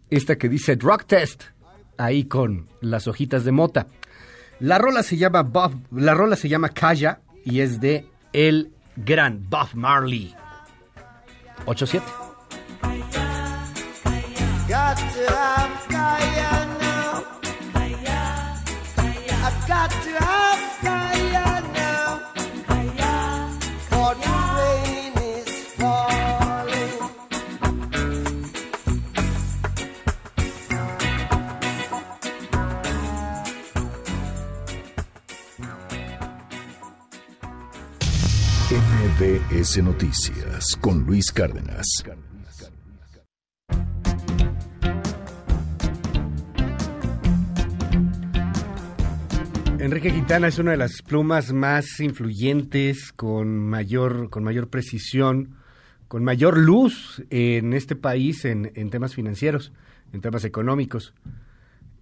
esta 0.09 0.37
que 0.37 0.49
dice 0.49 0.75
drug 0.75 1.05
test, 1.05 1.43
ahí 1.97 2.25
con 2.25 2.67
las 2.81 3.07
hojitas 3.07 3.43
de 3.45 3.51
mota. 3.51 3.87
La 4.59 4.77
rola 4.77 5.03
se 5.03 5.17
llama 5.17 5.43
Bob, 5.43 5.73
la 5.91 6.13
rola 6.13 6.35
se 6.35 6.49
llama 6.49 6.69
Kaya 6.69 7.21
y 7.45 7.59
es 7.61 7.79
de 7.79 8.07
el 8.33 8.71
gran 8.95 9.45
Bob 9.49 9.69
Marley. 9.75 10.33
8-7. 11.65 12.01
MBS 39.19 39.81
Noticias 39.81 40.75
con 40.79 41.03
Luis 41.03 41.31
Cárdenas. 41.31 41.87
Enrique 49.79 50.11
Quintana 50.11 50.47
es 50.47 50.59
una 50.59 50.71
de 50.71 50.77
las 50.77 51.01
plumas 51.01 51.51
más 51.51 51.99
influyentes, 51.99 53.11
con 53.11 53.57
mayor, 53.57 54.29
con 54.29 54.43
mayor 54.43 54.69
precisión, 54.69 55.55
con 56.07 56.23
mayor 56.23 56.55
luz 56.59 57.23
en 57.31 57.73
este 57.73 57.95
país 57.95 58.45
en, 58.45 58.71
en 58.75 58.91
temas 58.91 59.15
financieros, 59.15 59.73
en 60.13 60.21
temas 60.21 60.45
económicos. 60.45 61.15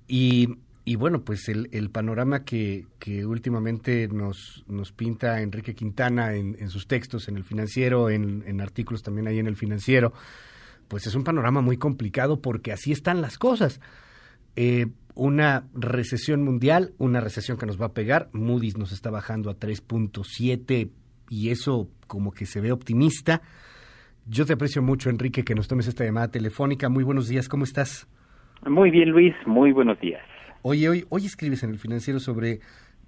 Y 0.06 0.58
y 0.88 0.98
bueno, 0.98 1.22
pues 1.22 1.50
el, 1.50 1.90
panorama 1.90 2.46
que, 2.46 2.86
últimamente 3.26 4.08
nos, 4.08 4.64
nos 4.68 4.92
pinta 4.92 5.42
Enrique 5.42 5.74
Quintana 5.74 6.36
en, 6.36 6.56
en 6.60 6.70
sus 6.70 6.88
textos, 6.88 7.28
en 7.28 7.38
el 7.38 7.44
financiero, 7.44 8.12
en, 8.12 8.44
en, 8.46 8.62
artículos 8.62 9.02
también 9.02 9.28
ahí 9.28 9.40
en 9.40 9.48
el 9.48 9.56
financiero, 9.56 10.14
pues 10.88 11.08
es 11.08 11.16
un 11.16 11.24
panorama 11.24 11.62
muy 11.62 11.78
complicado 11.78 12.40
porque 12.40 12.72
así 12.72 12.92
están 12.92 13.20
las 13.22 13.40
cosas. 13.40 13.82
Eh, 14.56 14.86
una 15.16 15.64
recesión 15.74 16.44
mundial, 16.44 16.92
una 17.00 17.20
recesión 17.20 17.58
que 17.58 17.66
nos 17.66 17.82
va 17.82 17.88
a 17.88 17.94
pegar, 17.94 18.30
Moody's 18.32 18.78
nos 18.78 18.92
está 18.92 19.10
bajando 19.10 19.50
a 19.50 19.56
3.7 19.56 20.92
y 21.30 21.50
eso 21.50 21.90
como 22.06 22.32
que 22.32 22.46
se 22.46 22.62
ve 22.62 22.72
optimista. 22.72 23.42
Yo 24.28 24.46
te 24.46 24.54
aprecio 24.54 24.84
mucho, 24.84 25.10
Enrique, 25.10 25.44
que 25.44 25.56
nos 25.56 25.68
tomes 25.68 25.88
esta 25.88 26.06
llamada 26.06 26.30
telefónica. 26.30 26.90
Muy 26.90 27.04
buenos 27.04 27.28
días, 27.28 27.50
¿cómo 27.50 27.64
estás? 27.64 28.08
Muy 28.68 28.92
bien, 28.92 29.10
Luis, 29.10 29.34
muy 29.48 29.72
buenos 29.72 30.00
días. 30.00 30.22
Oye, 30.68 30.90
hoy, 30.90 31.06
hoy 31.10 31.28
escribes 31.28 31.62
en 31.62 31.70
el 31.70 31.78
financiero 31.78 32.20
sobre 32.20 32.58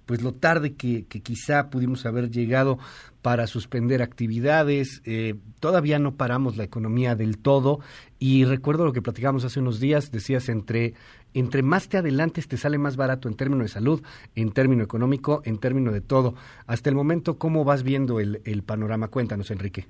pues 0.06 0.22
lo 0.22 0.32
tarde 0.32 0.76
que, 0.76 1.06
quizá 1.08 1.70
pudimos 1.70 2.06
haber 2.06 2.30
llegado 2.30 2.78
para 3.20 3.48
suspender 3.48 4.00
actividades. 4.00 5.02
Eh, 5.04 5.34
todavía 5.60 5.98
no 5.98 6.16
paramos 6.16 6.56
la 6.56 6.62
economía 6.62 7.16
del 7.16 7.42
todo. 7.42 7.80
Y 8.20 8.44
recuerdo 8.44 8.84
lo 8.84 8.92
que 8.92 9.02
platicamos 9.02 9.44
hace 9.44 9.58
unos 9.58 9.80
días, 9.80 10.12
decías, 10.12 10.48
entre, 10.48 10.92
entre 11.34 11.62
más 11.64 11.88
te 11.88 11.96
adelantes 11.96 12.46
te 12.46 12.56
sale 12.56 12.78
más 12.78 12.96
barato 12.96 13.28
en 13.28 13.36
términos 13.36 13.64
de 13.64 13.68
salud, 13.70 14.02
en 14.36 14.52
términos 14.52 14.84
económico, 14.84 15.42
en 15.44 15.58
términos 15.58 15.92
de 15.92 16.00
todo. 16.00 16.34
Hasta 16.68 16.90
el 16.90 16.94
momento, 16.94 17.40
¿cómo 17.40 17.64
vas 17.64 17.82
viendo 17.82 18.20
el, 18.20 18.38
el 18.44 18.62
panorama? 18.62 19.08
Cuéntanos, 19.08 19.50
Enrique. 19.50 19.86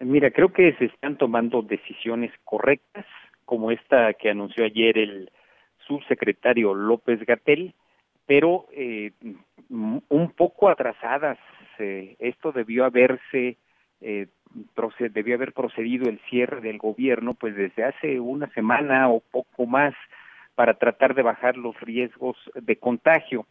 Mira, 0.00 0.30
creo 0.30 0.50
que 0.50 0.74
se 0.78 0.86
están 0.86 1.18
tomando 1.18 1.60
decisiones 1.60 2.32
correctas, 2.44 3.04
como 3.44 3.70
esta 3.70 4.14
que 4.14 4.30
anunció 4.30 4.64
ayer 4.64 4.96
el 4.96 5.30
subsecretario 5.98 6.74
López 6.74 7.24
Gatel, 7.26 7.74
pero 8.26 8.66
eh, 8.72 9.12
un 9.68 10.32
poco 10.36 10.68
atrasadas. 10.68 11.38
Eh, 11.78 12.16
esto 12.18 12.52
debió 12.52 12.84
haberse 12.84 13.56
eh, 14.00 14.26
debió 15.10 15.36
haber 15.36 15.52
procedido 15.52 16.08
el 16.08 16.20
cierre 16.28 16.60
del 16.60 16.78
gobierno 16.78 17.34
pues 17.34 17.54
desde 17.54 17.84
hace 17.84 18.20
una 18.20 18.48
semana 18.52 19.08
o 19.08 19.20
poco 19.20 19.66
más 19.66 19.94
para 20.54 20.74
tratar 20.74 21.14
de 21.14 21.22
bajar 21.22 21.56
los 21.56 21.80
riesgos 21.80 22.36
de 22.54 22.76
contagio. 22.76 23.46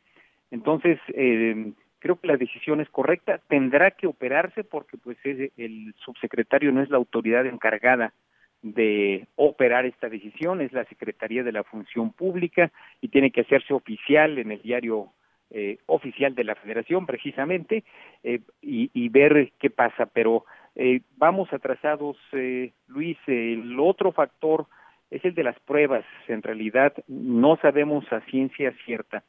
Entonces, 0.52 1.00
eh, 1.10 1.72
creo 2.00 2.20
que 2.20 2.28
la 2.28 2.38
decisión 2.38 2.82
es 2.82 2.90
correcta. 2.90 3.40
Tendrá 3.48 3.92
que 3.92 4.08
operarse 4.08 4.64
porque 4.64 4.98
pues 4.98 5.18
el 5.26 5.96
subsecretario 6.06 6.72
no 6.72 6.82
es 6.82 6.90
la 6.90 6.98
autoridad 6.98 7.46
encargada 7.46 8.14
de 8.62 9.28
operar 9.36 9.86
esta 9.86 10.10
decisión 10.10 10.62
es 10.62 10.72
la 10.72 10.86
Secretaría 10.86 11.44
de 11.44 11.52
la 11.52 11.64
Función 11.64 12.12
Pública 12.14 12.72
y 13.02 13.08
tiene 13.08 13.32
que 13.32 13.42
hacerse 13.42 13.74
oficial 13.74 14.38
en 14.38 14.52
el 14.52 14.62
diario 14.62 15.10
eh, 15.50 15.80
oficial 15.88 16.34
de 16.36 16.44
la 16.44 16.56
Federación 16.56 17.06
precisamente 17.06 17.84
eh, 18.24 18.40
y, 18.62 19.10
ver 19.10 19.52
qué 19.60 19.70
pasa. 19.70 20.06
Pero 20.06 20.46
eh, 20.76 21.02
vamos 21.18 21.52
atrasados, 21.52 22.18
eh, 22.34 22.72
Luis. 22.88 23.18
El 23.28 23.80
otro 23.80 24.12
factor 24.12 24.68
es 25.10 25.26
el 25.26 25.36
de 25.36 25.44
las 25.44 25.60
pruebas. 25.60 26.06
En 26.28 26.42
realidad 26.42 26.94
no 27.08 27.58
sabemos 27.62 28.06
a 28.14 28.22
ciencia 28.22 28.74
cierta 28.86 29.24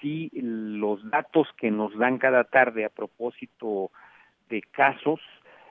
si 0.00 0.30
los 0.32 1.08
datos 1.10 1.48
que 1.56 1.70
nos 1.70 1.96
dan 1.98 2.18
cada 2.18 2.44
tarde 2.44 2.84
a 2.84 2.88
propósito 2.88 3.90
de 4.48 4.62
casos 4.62 5.20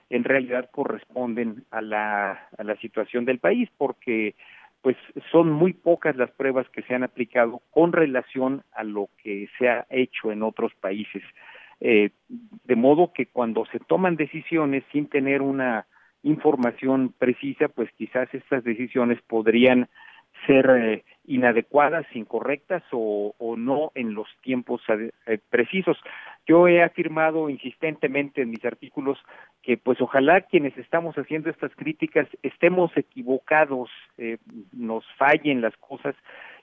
en 0.10 0.24
realidad 0.24 0.70
corresponden 0.72 1.66
a 1.72 1.82
la, 1.82 2.48
a 2.58 2.64
la 2.64 2.76
situación 2.78 3.26
del 3.26 3.40
país, 3.40 3.70
porque 3.78 4.36
pues 4.82 4.96
son 5.32 5.52
muy 5.52 5.74
pocas 5.74 6.16
las 6.16 6.32
pruebas 6.32 6.70
que 6.70 6.84
se 6.84 6.96
han 6.96 7.04
aplicado 7.04 7.62
con 7.72 7.92
relación 7.92 8.64
a 8.72 8.84
lo 8.84 9.10
que 9.22 9.50
se 9.58 9.68
ha 9.68 9.86
hecho 9.90 10.32
en 10.32 10.44
otros 10.44 10.74
países. 10.76 11.24
Eh, 11.80 12.12
de 12.30 12.76
modo 12.76 13.12
que 13.14 13.28
cuando 13.28 13.66
se 13.66 13.80
toman 13.80 14.16
decisiones 14.16 14.84
sin 14.92 15.08
tener 15.08 15.42
una 15.42 15.86
información 16.24 17.14
precisa, 17.18 17.68
pues 17.68 17.92
quizás 17.98 18.34
estas 18.34 18.64
decisiones 18.64 19.22
podrían 19.28 19.88
ser 20.46 20.70
eh, 20.70 21.04
inadecuadas, 21.26 22.06
incorrectas 22.14 22.84
o, 22.92 23.36
o, 23.38 23.58
no 23.58 23.92
en 23.96 24.14
los 24.14 24.28
tiempos 24.42 24.82
eh, 24.90 25.40
precisos. 25.50 25.98
Yo 26.46 26.68
he 26.68 26.82
afirmado 26.82 27.50
insistentemente 27.50 28.42
en 28.42 28.52
mis 28.52 28.64
artículos 28.64 29.18
que 29.62 29.78
pues 29.78 30.00
ojalá 30.00 30.42
quienes 30.42 30.78
estamos 30.78 31.16
haciendo 31.18 31.50
estas 31.50 31.76
críticas 31.76 32.28
estemos 32.44 32.96
equivocados, 32.96 33.90
eh, 34.18 34.38
nos 34.72 35.06
fallen 35.18 35.62
las 35.62 35.76
cosas 35.78 36.16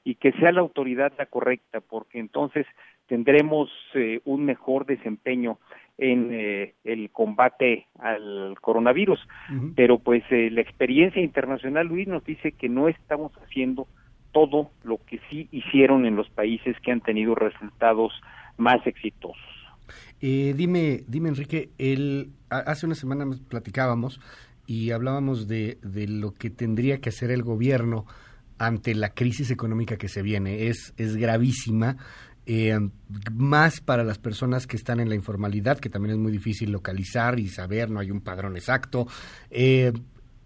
y 0.04 0.16
que 0.16 0.32
sea 0.32 0.52
la 0.52 0.60
autoridad 0.60 1.12
la 1.18 1.26
correcta, 1.26 1.80
porque 1.80 2.18
entonces 2.18 2.66
tendremos 3.06 3.70
eh, 3.94 4.20
un 4.24 4.44
mejor 4.44 4.86
desempeño 4.86 5.58
en 5.98 6.28
eh, 6.32 6.74
el 6.84 7.10
combate 7.10 7.86
al 7.98 8.56
coronavirus. 8.60 9.20
Uh 9.50 9.52
-huh. 9.52 9.72
Pero 9.76 9.98
pues 9.98 10.22
eh, 10.30 10.50
la 10.50 10.60
experiencia 10.60 11.22
internacional, 11.22 11.86
Luis, 11.86 12.08
nos 12.08 12.24
dice 12.24 12.52
que 12.52 12.68
no 12.68 12.88
estamos 12.88 13.32
haciendo 13.44 13.86
todo 14.32 14.70
lo 14.82 14.98
que 15.06 15.20
sí 15.30 15.48
hicieron 15.52 16.06
en 16.06 16.16
los 16.16 16.28
países 16.28 16.76
que 16.80 16.90
han 16.90 17.00
tenido 17.00 17.34
resultados 17.34 18.12
más 18.56 18.84
exitosos. 18.86 19.38
Eh, 20.20 20.54
dime, 20.56 21.02
dime 21.06 21.28
Enrique, 21.28 21.70
el, 21.78 22.30
hace 22.50 22.86
una 22.86 22.94
semana 22.94 23.24
platicábamos 23.48 24.20
y 24.66 24.90
hablábamos 24.90 25.46
de, 25.46 25.78
de, 25.82 26.08
lo 26.08 26.32
que 26.32 26.50
tendría 26.50 27.00
que 27.00 27.10
hacer 27.10 27.30
el 27.30 27.42
gobierno 27.42 28.06
ante 28.58 28.94
la 28.94 29.14
crisis 29.14 29.50
económica 29.50 29.96
que 29.96 30.08
se 30.08 30.22
viene. 30.22 30.68
Es, 30.68 30.94
es 30.96 31.16
gravísima, 31.16 31.96
eh, 32.46 32.78
más 33.32 33.80
para 33.80 34.04
las 34.04 34.18
personas 34.18 34.66
que 34.66 34.76
están 34.76 35.00
en 35.00 35.08
la 35.08 35.14
informalidad, 35.14 35.78
que 35.78 35.88
también 35.88 36.14
es 36.14 36.18
muy 36.20 36.32
difícil 36.32 36.70
localizar 36.70 37.38
y 37.38 37.48
saber, 37.48 37.90
no 37.90 38.00
hay 38.00 38.10
un 38.10 38.20
padrón 38.20 38.56
exacto. 38.56 39.06
Eh, 39.50 39.92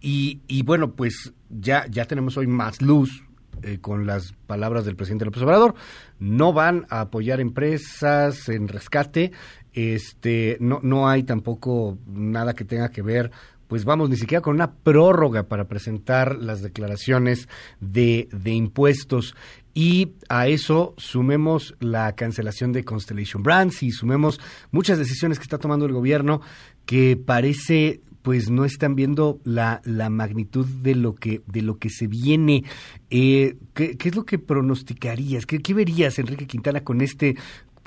y, 0.01 0.41
y, 0.47 0.63
bueno, 0.63 0.95
pues 0.95 1.33
ya, 1.51 1.87
ya 1.91 2.05
tenemos 2.05 2.37
hoy 2.37 2.47
más 2.47 2.81
luz, 2.81 3.25
eh, 3.63 3.79
con 3.81 4.07
las 4.07 4.35
palabras 4.47 4.85
del 4.85 4.95
presidente 4.95 5.25
López 5.25 5.43
Obrador, 5.43 5.75
no 6.21 6.53
van 6.53 6.87
a 6.91 7.01
apoyar 7.01 7.41
empresas 7.41 8.49
en 8.49 8.69
rescate, 8.69 9.33
este, 9.73 10.57
no, 10.61 10.79
no 10.83 11.09
hay 11.09 11.25
tampoco 11.25 11.99
nada 12.07 12.55
que 12.55 12.65
tenga 12.65 12.91
que 12.91 13.03
ver 13.03 13.33
pues 13.69 13.85
vamos, 13.85 14.11
ni 14.11 14.17
siquiera 14.17 14.43
con 14.43 14.55
una 14.55 14.73
prórroga 14.73 15.45
para 15.45 15.69
presentar 15.69 16.37
las 16.37 16.63
declaraciones 16.63 17.49
de, 17.81 18.29
de, 18.33 18.51
impuestos. 18.53 19.37
Y 19.75 20.15
a 20.29 20.49
eso 20.49 20.95
sumemos 20.97 21.77
la 21.79 22.17
cancelación 22.17 22.73
de 22.73 22.85
Constellation 22.85 23.43
Brands 23.43 23.83
y 23.83 23.93
sumemos 23.93 24.41
muchas 24.73 24.99
decisiones 24.99 25.39
que 25.39 25.45
está 25.45 25.59
tomando 25.59 25.87
el 25.87 25.93
gobierno 25.93 26.41
que 26.85 27.17
parece 27.17 28.01
pues 28.23 28.51
no 28.51 28.65
están 28.65 28.95
viendo 28.95 29.41
la, 29.45 29.81
la 29.85 30.11
magnitud 30.11 30.67
de 30.67 30.95
lo 30.95 31.15
que 31.15 31.41
de 31.47 31.63
lo 31.63 31.79
que 31.79 31.89
se 31.89 32.07
viene. 32.07 32.65
Eh, 33.11 33.57
¿qué, 33.75 33.97
¿qué, 33.97 34.09
es 34.11 34.17
lo 34.17 34.27
que 34.27 34.39
pronosticarías? 34.39 35.47
¿Qué, 35.47 35.61
¿Qué, 35.61 35.73
verías, 35.73 36.19
Enrique 36.19 36.47
Quintana, 36.47 36.83
con 36.83 37.01
este 37.01 37.37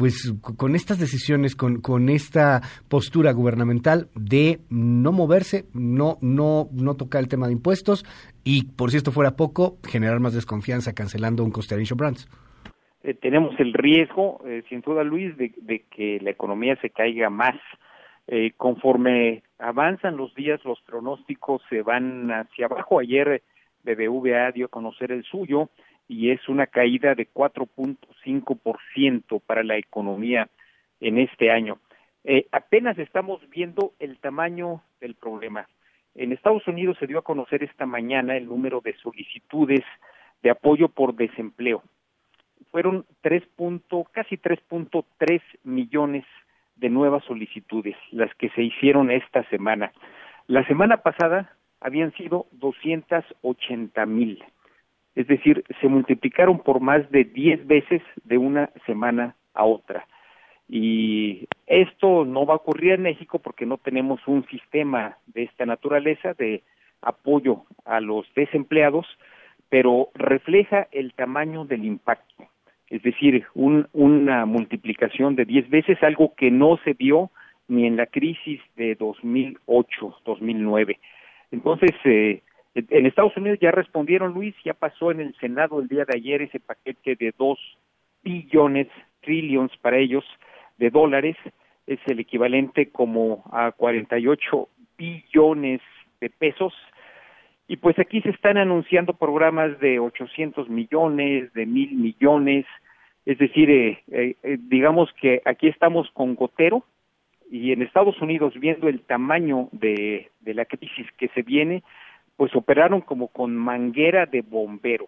pues 0.01 0.33
con 0.57 0.73
estas 0.73 0.97
decisiones, 0.97 1.55
con, 1.55 1.79
con 1.79 2.09
esta 2.09 2.61
postura 2.89 3.33
gubernamental 3.33 4.07
de 4.15 4.57
no 4.71 5.11
moverse, 5.11 5.65
no, 5.75 6.17
no, 6.21 6.69
no 6.73 6.95
tocar 6.95 7.21
el 7.21 7.27
tema 7.27 7.45
de 7.45 7.53
impuestos 7.53 8.03
y, 8.43 8.71
por 8.71 8.89
si 8.89 8.97
esto 8.97 9.11
fuera 9.11 9.35
poco, 9.35 9.77
generar 9.87 10.19
más 10.19 10.33
desconfianza 10.33 10.93
cancelando 10.93 11.43
un 11.43 11.51
Constellation 11.51 11.97
Brands. 11.97 12.27
Eh, 13.03 13.13
tenemos 13.13 13.53
el 13.59 13.73
riesgo, 13.73 14.41
eh, 14.47 14.63
sin 14.69 14.81
duda 14.81 15.03
Luis, 15.03 15.37
de, 15.37 15.51
que 15.91 16.19
la 16.19 16.31
economía 16.31 16.75
se 16.81 16.89
caiga 16.89 17.29
más. 17.29 17.57
Eh, 18.25 18.53
conforme 18.57 19.43
avanzan 19.59 20.17
los 20.17 20.33
días, 20.33 20.59
los 20.65 20.81
pronósticos 20.81 21.61
se 21.69 21.83
van 21.83 22.31
hacia 22.31 22.65
abajo. 22.65 22.99
Ayer 22.99 23.43
BBVA 23.83 24.51
dio 24.51 24.65
a 24.65 24.69
conocer 24.69 25.11
el 25.11 25.23
suyo 25.25 25.69
y 26.11 26.31
es 26.31 26.49
una 26.49 26.67
caída 26.67 27.15
de 27.15 27.29
4.5% 27.31 29.41
para 29.45 29.63
la 29.63 29.77
economía 29.77 30.49
en 30.99 31.17
este 31.17 31.49
año. 31.51 31.79
apenas 32.51 32.99
estamos 32.99 33.39
viendo 33.49 33.93
el 33.99 34.19
tamaño 34.19 34.83
del 34.99 35.15
problema. 35.15 35.69
En 36.13 36.33
Estados 36.33 36.67
Unidos 36.67 36.97
se 36.99 37.07
dio 37.07 37.19
a 37.19 37.23
conocer 37.23 37.63
esta 37.63 37.85
mañana 37.85 38.35
el 38.35 38.47
número 38.47 38.81
de 38.81 38.93
solicitudes 38.97 39.85
de 40.43 40.49
apoyo 40.49 40.89
por 40.89 41.15
desempleo 41.15 41.81
fueron 42.71 43.05
tres 43.21 43.43
punto, 43.55 44.05
casi 44.11 44.37
3.3 44.37 45.41
millones 45.63 46.25
de 46.75 46.89
nuevas 46.89 47.23
solicitudes, 47.25 47.95
las 48.11 48.33
que 48.35 48.49
se 48.49 48.63
hicieron 48.63 49.11
esta 49.11 49.43
semana. 49.49 49.91
La 50.47 50.65
semana 50.65 50.97
pasada 50.97 51.55
habían 51.79 52.13
sido 52.13 52.47
280 52.53 54.05
mil. 54.05 54.43
Es 55.15 55.27
decir, 55.27 55.63
se 55.81 55.87
multiplicaron 55.87 56.59
por 56.59 56.79
más 56.79 57.09
de 57.11 57.25
10 57.25 57.67
veces 57.67 58.01
de 58.23 58.37
una 58.37 58.69
semana 58.85 59.35
a 59.53 59.65
otra. 59.65 60.07
Y 60.69 61.47
esto 61.67 62.23
no 62.23 62.45
va 62.45 62.53
a 62.53 62.57
ocurrir 62.57 62.93
en 62.93 63.01
México 63.01 63.39
porque 63.39 63.65
no 63.65 63.77
tenemos 63.77 64.25
un 64.27 64.45
sistema 64.47 65.17
de 65.27 65.43
esta 65.43 65.65
naturaleza 65.65 66.33
de 66.33 66.63
apoyo 67.01 67.63
a 67.83 67.99
los 67.99 68.25
desempleados, 68.35 69.05
pero 69.69 70.09
refleja 70.13 70.87
el 70.91 71.13
tamaño 71.13 71.65
del 71.65 71.83
impacto 71.83 72.47
es 72.91 73.01
decir, 73.03 73.45
una 73.53 74.45
multiplicación 74.45 75.37
de 75.37 75.45
10 75.45 75.69
veces, 75.69 76.03
algo 76.03 76.33
que 76.35 76.51
no 76.51 76.77
se 76.83 76.91
vio 76.93 77.31
ni 77.69 77.87
en 77.87 77.95
la 77.95 78.05
crisis 78.05 78.59
de 78.75 78.97
2008-2009. 78.97 80.97
Entonces, 81.51 81.91
eh, 82.03 82.41
en 82.75 83.05
Estados 83.05 83.35
Unidos 83.37 83.59
ya 83.61 83.71
respondieron, 83.71 84.33
Luis, 84.33 84.55
ya 84.63 84.73
pasó 84.73 85.11
en 85.11 85.19
el 85.19 85.35
Senado 85.35 85.79
el 85.79 85.87
día 85.87 86.05
de 86.05 86.17
ayer 86.17 86.41
ese 86.41 86.59
paquete 86.59 87.15
de 87.15 87.33
2 87.37 87.59
billones, 88.23 88.87
trillions 89.21 89.75
para 89.77 89.97
ellos, 89.97 90.23
de 90.77 90.89
dólares, 90.89 91.35
es 91.87 91.99
el 92.07 92.19
equivalente 92.19 92.89
como 92.89 93.43
a 93.51 93.71
48 93.71 94.69
billones 94.97 95.81
de 96.19 96.29
pesos, 96.29 96.73
y 97.71 97.77
pues 97.77 97.97
aquí 97.99 98.21
se 98.21 98.31
están 98.31 98.57
anunciando 98.57 99.13
programas 99.13 99.79
de 99.79 99.97
800 99.97 100.67
millones, 100.67 101.53
de 101.53 101.65
mil 101.65 101.93
millones, 101.93 102.65
es 103.25 103.37
decir, 103.37 103.69
eh, 103.69 104.03
eh, 104.11 104.35
eh, 104.43 104.57
digamos 104.59 105.09
que 105.13 105.41
aquí 105.45 105.69
estamos 105.69 106.11
con 106.11 106.35
gotero. 106.35 106.83
Y 107.49 107.71
en 107.71 107.81
Estados 107.81 108.21
Unidos, 108.21 108.53
viendo 108.59 108.89
el 108.89 108.99
tamaño 108.99 109.69
de, 109.71 110.31
de 110.41 110.53
la 110.53 110.65
crisis 110.65 111.07
que 111.17 111.29
se 111.29 111.43
viene, 111.43 111.81
pues 112.41 112.55
operaron 112.55 113.01
como 113.01 113.27
con 113.27 113.55
manguera 113.55 114.25
de 114.25 114.41
bombero. 114.41 115.05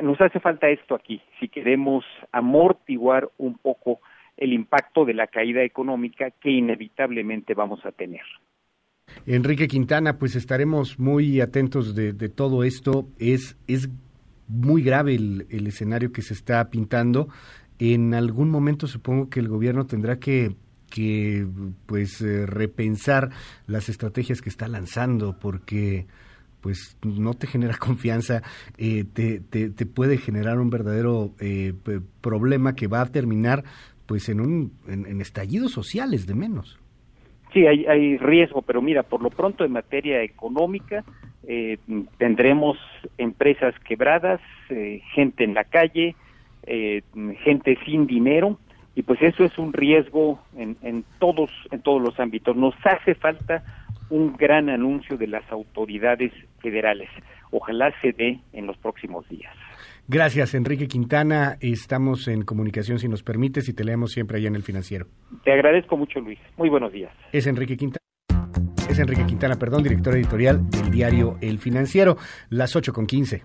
nos 0.00 0.20
hace 0.20 0.38
falta 0.38 0.68
esto 0.68 0.94
aquí, 0.94 1.20
si 1.40 1.48
queremos 1.48 2.04
amortiguar 2.30 3.28
un 3.38 3.58
poco 3.58 3.98
el 4.36 4.52
impacto 4.52 5.04
de 5.04 5.14
la 5.14 5.26
caída 5.26 5.64
económica 5.64 6.30
que 6.30 6.52
inevitablemente 6.52 7.54
vamos 7.54 7.84
a 7.84 7.90
tener. 7.90 8.20
Enrique 9.26 9.66
Quintana, 9.66 10.16
pues 10.16 10.36
estaremos 10.36 11.00
muy 11.00 11.40
atentos 11.40 11.96
de, 11.96 12.28
todo 12.28 12.62
esto. 12.62 13.08
Es, 13.18 13.58
es 13.66 13.90
muy 14.46 14.80
grave 14.80 15.16
el, 15.16 15.66
escenario 15.66 16.12
que 16.12 16.22
se 16.22 16.34
está 16.34 16.70
pintando. 16.70 17.26
En 17.80 18.14
algún 18.14 18.48
momento 18.48 18.86
supongo 18.86 19.28
que 19.28 19.40
el 19.40 19.48
gobierno 19.48 19.86
tendrá 19.86 20.20
que, 20.20 20.54
que 20.94 21.44
pues 21.86 22.20
eh, 22.20 22.46
repensar 22.46 23.30
las 23.66 23.88
estrategias 23.88 24.40
que 24.40 24.48
está 24.48 24.68
lanzando 24.68 25.36
porque 25.40 26.06
pues 26.60 26.96
no 27.02 27.34
te 27.34 27.48
genera 27.48 27.76
confianza, 27.80 28.42
eh, 28.78 29.04
te, 29.12 29.40
te, 29.40 29.86
puede 29.86 30.18
generar 30.18 30.60
un 30.60 30.70
verdadero 30.70 31.32
eh, 31.40 31.72
problema 32.20 32.76
que 32.76 32.86
va 32.86 33.00
a 33.00 33.06
terminar 33.06 33.64
pues 34.06 34.28
en 34.28 34.40
un 34.40 34.72
en 34.86 35.20
estallidos 35.20 35.72
sociales 35.72 36.26
de 36.26 36.34
menos. 36.34 36.78
Sí, 37.52 37.66
hay, 37.66 37.86
hay 37.86 38.16
riesgo, 38.18 38.62
pero 38.62 38.82
mira, 38.82 39.02
por 39.02 39.22
lo 39.22 39.30
pronto 39.30 39.64
en 39.64 39.72
materia 39.72 40.22
económica 40.22 41.04
eh, 41.46 41.78
tendremos 42.18 42.76
empresas 43.18 43.74
quebradas, 43.86 44.40
eh, 44.70 45.00
gente 45.14 45.44
en 45.44 45.54
la 45.54 45.64
calle, 45.64 46.16
eh, 46.66 47.02
gente 47.44 47.78
sin 47.84 48.06
dinero 48.06 48.58
y 48.94 49.02
pues 49.02 49.20
eso 49.22 49.44
es 49.44 49.56
un 49.58 49.72
riesgo 49.72 50.40
en, 50.56 50.76
en 50.82 51.04
todos 51.18 51.50
en 51.70 51.80
todos 51.80 52.00
los 52.00 52.18
ámbitos. 52.20 52.56
Nos 52.56 52.74
hace 52.84 53.14
falta 53.14 53.62
un 54.10 54.36
gran 54.36 54.68
anuncio 54.68 55.16
de 55.16 55.26
las 55.26 55.50
autoridades 55.50 56.32
federales. 56.60 57.08
Ojalá 57.50 57.92
se 58.00 58.12
dé 58.12 58.40
en 58.52 58.66
los 58.66 58.76
próximos 58.76 59.28
días. 59.28 59.54
Gracias, 60.06 60.54
Enrique 60.54 60.86
Quintana. 60.86 61.56
Estamos 61.60 62.28
en 62.28 62.42
comunicación, 62.42 62.98
si 62.98 63.08
nos 63.08 63.22
permites, 63.22 63.68
y 63.68 63.72
te 63.72 63.84
leemos 63.84 64.12
siempre 64.12 64.36
allá 64.36 64.48
en 64.48 64.56
el 64.56 64.62
financiero. 64.62 65.06
Te 65.44 65.52
agradezco 65.52 65.96
mucho, 65.96 66.20
Luis. 66.20 66.38
Muy 66.56 66.68
buenos 66.68 66.92
días. 66.92 67.12
Es 67.32 67.46
Enrique 67.46 67.76
Quintana. 67.76 68.00
Es 68.88 68.98
Enrique 68.98 69.24
Quintana, 69.24 69.56
perdón, 69.56 69.82
director 69.82 70.14
editorial 70.14 70.68
del 70.68 70.90
diario 70.90 71.38
El 71.40 71.58
Financiero, 71.58 72.16
las 72.50 72.76
8 72.76 72.92
con 72.92 73.06
15. 73.06 73.44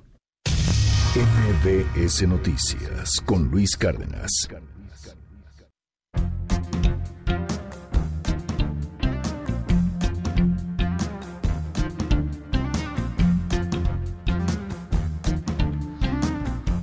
MBS 1.16 2.28
Noticias 2.28 3.22
con 3.22 3.50
Luis 3.50 3.76
Cárdenas. 3.78 4.50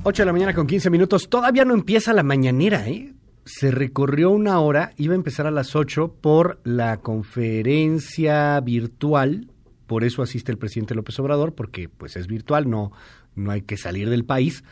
8 0.09 0.23
de 0.23 0.27
la 0.27 0.33
mañana 0.33 0.55
con 0.55 0.69
15 0.69 0.89
minutos. 0.89 1.29
Todavía 1.29 1.65
no 1.65 1.75
empieza 1.75 2.13
la 2.13 2.23
mañanera, 2.23 2.89
¿eh? 2.89 3.13
Se 3.45 3.73
recorrió 3.73 4.31
una 4.31 4.61
hora, 4.61 4.93
iba 4.97 5.15
a 5.15 5.17
empezar 5.17 5.49
a 5.49 5.51
las 5.51 5.75
8 5.75 6.19
por 6.21 6.61
la 6.63 6.99
conferencia 6.99 8.61
virtual. 8.61 9.51
Por 9.89 10.05
eso 10.05 10.23
asiste 10.23 10.53
el 10.53 10.59
presidente 10.59 10.95
López 10.95 11.19
Obrador, 11.19 11.57
porque 11.57 11.89
pues 11.89 12.15
es 12.15 12.29
virtual, 12.29 12.71
no, 12.71 12.93
no 13.35 13.51
hay 13.51 13.63
que 13.63 13.77
salir 13.77 14.09
del 14.09 14.25
país, 14.25 14.63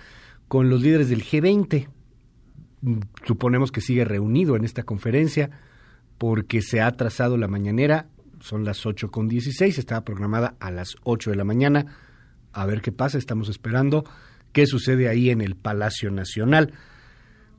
con 0.47 0.70
los 0.70 0.82
líderes 0.82 1.09
del 1.09 1.24
G20. 1.24 1.89
Suponemos 3.27 3.73
que 3.73 3.81
sigue 3.81 4.05
reunido 4.05 4.56
en 4.56 4.65
esta 4.65 4.82
conferencia 4.82 5.51
porque 6.19 6.62
se 6.62 6.81
ha 6.81 6.90
trazado 6.93 7.36
la 7.36 7.48
mañanera, 7.48 8.09
son 8.40 8.65
las 8.65 8.85
8 8.86 9.11
con 9.11 9.28
16, 9.28 9.78
estaba 9.78 10.05
programada 10.05 10.55
a 10.61 10.70
las 10.70 10.97
8 11.05 11.31
de 11.31 11.36
la 11.36 11.44
mañana. 11.44 11.86
A 12.52 12.66
ver 12.66 12.82
qué 12.82 12.93
pasa, 12.93 13.19
estamos 13.19 13.48
esperando 13.48 14.05
qué 14.52 14.66
sucede 14.66 15.09
ahí 15.09 15.31
en 15.31 15.40
el 15.40 15.56
Palacio 15.56 16.11
Nacional. 16.11 16.73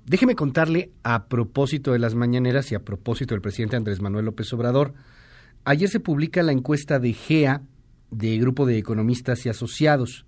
Déjeme 0.06 0.36
contarle 0.36 0.92
a 1.04 1.26
propósito 1.26 1.92
de 1.92 2.00
las 2.00 2.14
mañaneras 2.14 2.72
y 2.72 2.76
a 2.76 2.84
propósito 2.84 3.34
del 3.34 3.42
presidente 3.42 3.76
Andrés 3.76 4.02
Manuel 4.02 4.26
López 4.26 4.54
Obrador. 4.54 4.94
Ayer 5.64 5.90
se 5.90 6.00
publica 6.00 6.44
la 6.44 6.52
encuesta 6.52 7.00
de 7.00 7.14
GEA, 7.14 7.64
de 8.12 8.38
Grupo 8.38 8.68
de 8.68 8.78
Economistas 8.78 9.46
y 9.46 9.50
Asociados, 9.50 10.26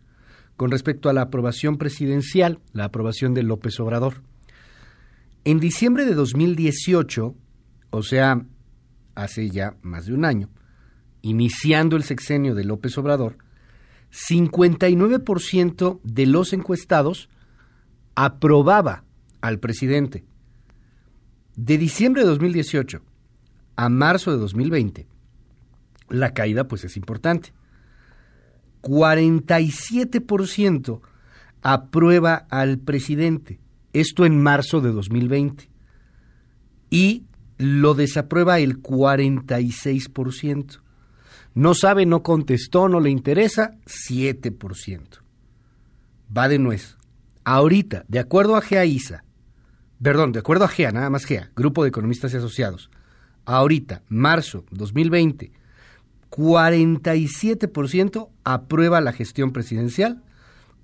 con 0.56 0.72
respecto 0.72 1.10
a 1.10 1.14
la 1.14 1.22
aprobación 1.22 1.78
presidencial, 1.78 2.60
la 2.74 2.86
aprobación 2.86 3.36
de 3.36 3.44
López 3.44 3.80
Obrador. 3.80 4.24
En 5.48 5.60
diciembre 5.62 6.04
de 6.04 6.14
2018, 6.14 7.34
o 7.92 8.04
sea, 8.04 8.46
hace 9.16 9.50
ya 9.50 9.78
más 9.82 10.08
de 10.08 10.14
un 10.14 10.26
año, 10.26 10.50
iniciando 11.22 11.96
el 11.96 12.04
sexenio 12.04 12.54
de 12.54 12.66
López 12.66 12.98
Obrador, 12.98 13.38
59% 14.12 16.02
de 16.04 16.26
los 16.26 16.52
encuestados 16.52 17.30
aprobaba 18.16 19.06
al 19.40 19.60
presidente. 19.60 20.26
De 21.56 21.78
diciembre 21.78 22.24
de 22.24 22.28
2018 22.28 23.02
a 23.78 23.88
marzo 23.88 24.32
de 24.32 24.38
2020, 24.40 25.08
la 26.10 26.34
caída 26.34 26.68
pues 26.68 26.84
es 26.84 26.98
importante. 26.98 27.54
47% 28.82 31.00
aprueba 31.62 32.36
al 32.50 32.80
presidente, 32.80 33.62
esto 33.94 34.26
en 34.26 34.42
marzo 34.42 34.82
de 34.82 34.92
2020, 34.92 35.70
y 36.90 37.26
lo 37.58 37.94
desaprueba 37.94 38.60
el 38.60 38.82
46%. 38.82 40.82
No 41.54 41.74
sabe, 41.74 42.06
no 42.06 42.22
contestó, 42.22 42.88
no 42.88 43.00
le 43.00 43.10
interesa, 43.10 43.72
7%. 43.86 45.22
Va 46.36 46.48
de 46.48 46.60
nuez. 46.60 46.98
Ahorita, 47.44 48.06
de 48.08 48.20
acuerdo 48.20 48.56
a 48.56 48.62
GEAISA, 48.62 49.24
perdón, 50.02 50.32
de 50.32 50.40
acuerdo 50.40 50.66
a 50.66 50.68
GEA, 50.68 50.92
nada 50.92 51.10
más 51.10 51.26
GEA, 51.26 51.52
Grupo 51.56 51.84
de 51.84 51.90
Economistas 51.90 52.34
y 52.34 52.38
Asociados, 52.38 52.90
ahorita, 53.46 54.04
marzo 54.10 54.66
2020, 54.72 55.52
47% 56.30 58.30
aprueba 58.44 59.02
la 59.02 59.14
gestión 59.14 59.52
presidencial, 59.52 60.24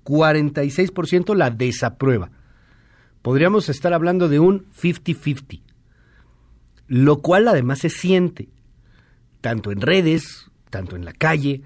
46% 0.04 1.34
la 1.34 1.50
desaprueba. 1.50 2.30
Podríamos 3.24 3.70
estar 3.70 3.94
hablando 3.94 4.28
de 4.28 4.38
un 4.38 4.66
50-50, 4.78 5.62
lo 6.88 7.22
cual 7.22 7.48
además 7.48 7.78
se 7.78 7.88
siente, 7.88 8.50
tanto 9.40 9.72
en 9.72 9.80
redes, 9.80 10.50
tanto 10.68 10.94
en 10.94 11.06
la 11.06 11.14
calle. 11.14 11.62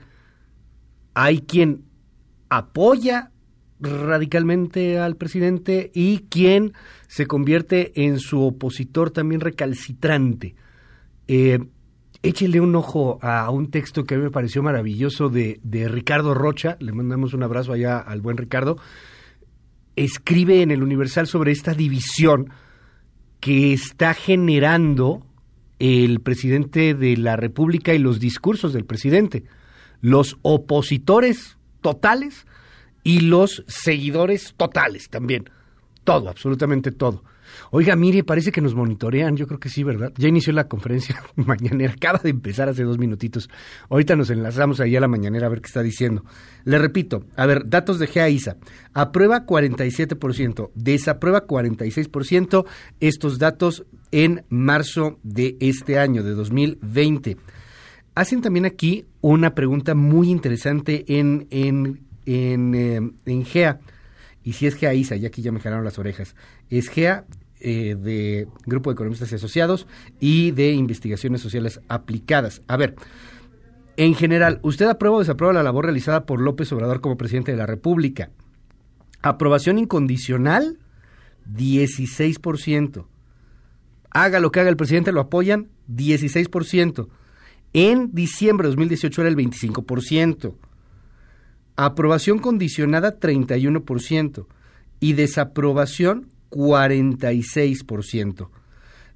Hay 1.14 1.40
quien 1.40 1.82
apoya 2.48 3.32
radicalmente 3.80 5.00
al 5.00 5.16
presidente 5.16 5.90
y 5.92 6.26
quien 6.30 6.74
se 7.08 7.26
convierte 7.26 8.04
en 8.04 8.20
su 8.20 8.40
opositor 8.40 9.10
también 9.10 9.40
recalcitrante. 9.40 10.54
Eh, 11.26 11.58
un 12.60 12.76
ojo 12.76 13.18
a 13.20 13.50
un 13.50 13.72
texto 13.72 14.04
que 14.04 14.14
a 14.14 14.18
mí 14.18 14.22
me 14.22 14.30
pareció 14.30 14.62
maravilloso 14.62 15.28
de, 15.28 15.58
de 15.64 15.88
Ricardo 15.88 16.34
Rocha, 16.34 16.76
le 16.78 16.92
mandamos 16.92 17.34
un 17.34 17.42
abrazo 17.42 17.72
allá 17.72 17.98
al 17.98 18.20
buen 18.20 18.36
Ricardo, 18.36 18.76
escribe 20.04 20.62
en 20.62 20.70
el 20.70 20.82
Universal 20.82 21.26
sobre 21.26 21.52
esta 21.52 21.74
división 21.74 22.50
que 23.40 23.72
está 23.72 24.14
generando 24.14 25.26
el 25.78 26.20
presidente 26.20 26.94
de 26.94 27.16
la 27.16 27.36
República 27.36 27.94
y 27.94 27.98
los 27.98 28.20
discursos 28.20 28.72
del 28.72 28.84
presidente. 28.84 29.44
Los 30.00 30.38
opositores 30.42 31.56
totales 31.80 32.46
y 33.02 33.20
los 33.20 33.64
seguidores 33.66 34.54
totales 34.56 35.08
también. 35.08 35.50
Todo, 36.04 36.28
absolutamente 36.28 36.90
todo. 36.90 37.22
Oiga, 37.70 37.96
mire, 37.96 38.24
parece 38.24 38.52
que 38.52 38.60
nos 38.60 38.74
monitorean, 38.74 39.36
yo 39.36 39.46
creo 39.46 39.60
que 39.60 39.68
sí, 39.68 39.82
¿verdad? 39.82 40.12
Ya 40.16 40.28
inició 40.28 40.52
la 40.52 40.68
conferencia 40.68 41.22
mañanera, 41.36 41.92
acaba 41.92 42.20
de 42.22 42.30
empezar 42.30 42.68
hace 42.68 42.84
dos 42.84 42.98
minutitos. 42.98 43.48
Ahorita 43.88 44.16
nos 44.16 44.30
enlazamos 44.30 44.80
ahí 44.80 44.96
a 44.96 45.00
la 45.00 45.08
mañanera 45.08 45.46
a 45.46 45.50
ver 45.50 45.60
qué 45.60 45.66
está 45.66 45.82
diciendo. 45.82 46.24
Le 46.64 46.78
repito, 46.78 47.24
a 47.36 47.46
ver, 47.46 47.68
datos 47.68 47.98
de 47.98 48.06
GEAISA. 48.06 48.56
Aprueba 48.94 49.46
47%, 49.46 50.70
desaprueba 50.74 51.46
46%, 51.46 52.66
estos 53.00 53.38
datos 53.38 53.84
en 54.10 54.44
marzo 54.48 55.18
de 55.22 55.56
este 55.60 55.98
año, 55.98 56.22
de 56.22 56.32
2020. 56.32 57.36
Hacen 58.14 58.40
también 58.40 58.66
aquí 58.66 59.06
una 59.20 59.54
pregunta 59.54 59.94
muy 59.94 60.30
interesante 60.30 61.04
en, 61.06 61.46
en, 61.50 62.00
en, 62.26 62.74
eh, 63.26 63.44
GEA. 63.44 63.80
Y 64.42 64.54
si 64.54 64.66
es 64.66 64.74
GEAISA, 64.74 65.16
ya 65.16 65.28
aquí 65.28 65.42
ya 65.42 65.52
me 65.52 65.60
jalaron 65.60 65.84
las 65.84 65.98
orejas. 65.98 66.34
Es 66.70 66.88
GEA 66.88 67.26
eh, 67.60 67.96
de 67.98 68.48
Grupo 68.66 68.90
de 68.90 68.94
Economistas 68.94 69.32
y 69.32 69.34
Asociados 69.34 69.86
y 70.20 70.52
de 70.52 70.72
Investigaciones 70.72 71.40
Sociales 71.40 71.80
Aplicadas. 71.88 72.62
A 72.68 72.76
ver, 72.76 72.96
en 73.96 74.14
general, 74.14 74.60
¿usted 74.62 74.86
aprueba 74.86 75.16
o 75.16 75.18
desaprueba 75.18 75.52
la 75.52 75.64
labor 75.64 75.86
realizada 75.86 76.24
por 76.24 76.40
López 76.40 76.70
Obrador 76.72 77.00
como 77.00 77.16
presidente 77.16 77.50
de 77.50 77.58
la 77.58 77.66
República? 77.66 78.30
Aprobación 79.22 79.78
incondicional, 79.78 80.78
16%. 81.52 83.06
Haga 84.10 84.40
lo 84.40 84.52
que 84.52 84.60
haga 84.60 84.70
el 84.70 84.76
presidente, 84.76 85.10
lo 85.10 85.20
apoyan, 85.20 85.68
16%. 85.88 87.08
En 87.72 88.14
diciembre 88.14 88.66
de 88.66 88.70
2018 88.70 89.20
era 89.22 89.30
el 89.30 89.36
25%. 89.36 90.54
Aprobación 91.76 92.38
condicionada, 92.38 93.18
31%. 93.18 94.46
Y 95.00 95.12
desaprobación, 95.14 96.28
46%. 96.50 98.48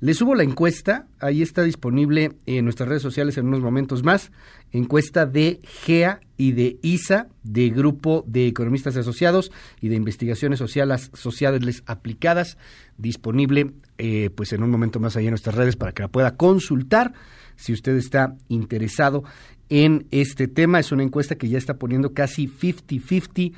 Le 0.03 0.15
subo 0.15 0.35
la 0.35 0.43
encuesta, 0.43 1.07
ahí 1.21 1.43
está 1.43 1.63
disponible 1.63 2.33
en 2.47 2.65
nuestras 2.65 2.89
redes 2.89 3.03
sociales 3.03 3.39
en 3.39 3.47
unos 3.47 3.61
momentos 3.61 4.03
más, 4.03 4.33
encuesta 4.73 5.27
de 5.27 5.61
GEA 5.63 6.19
y 6.37 6.51
de 6.51 6.81
ISA, 6.83 7.29
de 7.45 7.71
Grupo 7.71 8.25
de 8.27 8.49
Economistas 8.49 8.97
Asociados 8.97 9.53
y 9.81 9.91
de 9.91 9.95
Investigaciones 9.95 10.59
Sociales, 10.59 11.13
sociales 11.15 11.85
Aplicadas, 11.87 12.59
disponible 12.99 13.75
eh, 13.99 14.31
pues 14.35 14.53
en 14.53 14.65
un 14.65 14.71
momento 14.71 14.99
más 14.99 15.15
ahí 15.15 15.27
en 15.27 15.31
nuestras 15.31 15.55
redes 15.55 15.77
para 15.77 15.93
que 15.93 16.03
la 16.03 16.09
pueda 16.09 16.37
consultar 16.37 17.13
si 17.55 17.73
usted 17.73 17.95
está 17.95 18.35
interesado 18.49 19.23
en 19.69 20.09
este 20.11 20.49
tema. 20.49 20.81
Es 20.81 20.91
una 20.91 21.05
encuesta 21.05 21.37
que 21.37 21.49
ya 21.49 21.59
está 21.59 21.75
poniendo 21.79 22.13
casi 22.13 22.49
50-50 22.49 23.53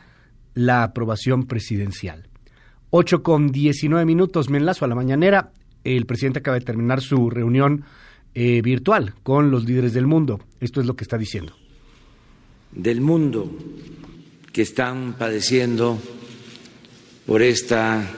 la 0.53 0.83
aprobación 0.83 1.47
presidencial. 1.47 2.29
8 2.97 3.25
con 3.25 3.51
19 3.51 4.05
minutos, 4.05 4.49
me 4.51 4.59
enlazo 4.59 4.85
a 4.85 4.89
la 4.89 4.95
mañanera. 4.95 5.51
El 5.83 6.07
presidente 6.07 6.39
acaba 6.39 6.61
de 6.61 6.65
terminar 6.65 7.01
su 7.01 7.29
reunión 7.29 7.85
eh, 8.37 8.63
virtual 8.63 9.15
con 9.25 9.51
los 9.51 9.65
líderes 9.65 9.95
del 9.95 10.07
mundo. 10.07 10.39
Esto 10.61 10.81
es 10.81 10.87
lo 10.87 10.95
que 10.95 11.03
está 11.03 11.19
diciendo. 11.19 11.57
Del 12.71 13.01
mundo 13.01 13.51
que 14.53 14.63
están 14.63 15.15
padeciendo 15.15 15.99
por 17.27 17.43
esta 17.43 18.09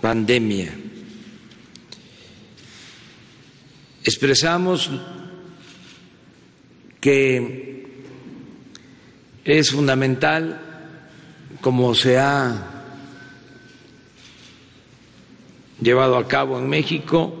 pandemia. 0.00 0.72
Expresamos 4.04 4.90
que 6.98 7.86
es 9.44 9.70
fundamental, 9.70 10.62
como 11.60 11.94
se 11.94 12.16
ha 12.16 12.77
llevado 15.80 16.16
a 16.16 16.26
cabo 16.26 16.58
en 16.58 16.68
México 16.68 17.34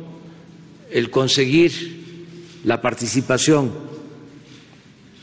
el 0.90 1.10
conseguir 1.10 1.98
la 2.64 2.80
participación 2.80 3.72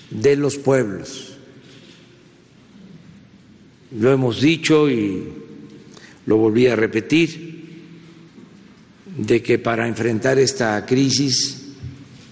de 0.09 0.35
los 0.35 0.57
pueblos. 0.57 1.33
Lo 3.97 4.11
hemos 4.11 4.41
dicho 4.41 4.89
y 4.89 5.23
lo 6.25 6.37
volví 6.37 6.67
a 6.67 6.75
repetir, 6.75 7.55
de 9.17 9.41
que 9.41 9.59
para 9.59 9.87
enfrentar 9.87 10.37
esta 10.39 10.85
crisis 10.85 11.67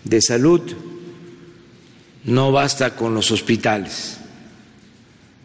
de 0.04 0.22
salud 0.22 0.62
no 2.26 2.52
basta 2.52 2.96
con 2.96 3.14
los 3.14 3.32
hospitales, 3.32 4.18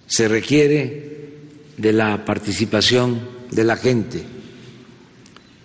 se 0.06 0.26
requiere 0.26 1.28
de 1.76 1.92
la 1.92 2.24
participación 2.24 3.20
de 3.52 3.64
la 3.64 3.76
gente 3.76 4.37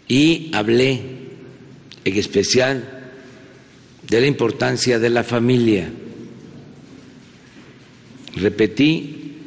y 0.07 0.51
hablé 0.53 1.01
en 2.03 2.17
especial 2.17 3.11
de 4.07 4.21
la 4.21 4.27
importancia 4.27 4.99
de 4.99 5.09
la 5.09 5.23
familia. 5.23 5.89
Repetí 8.35 9.37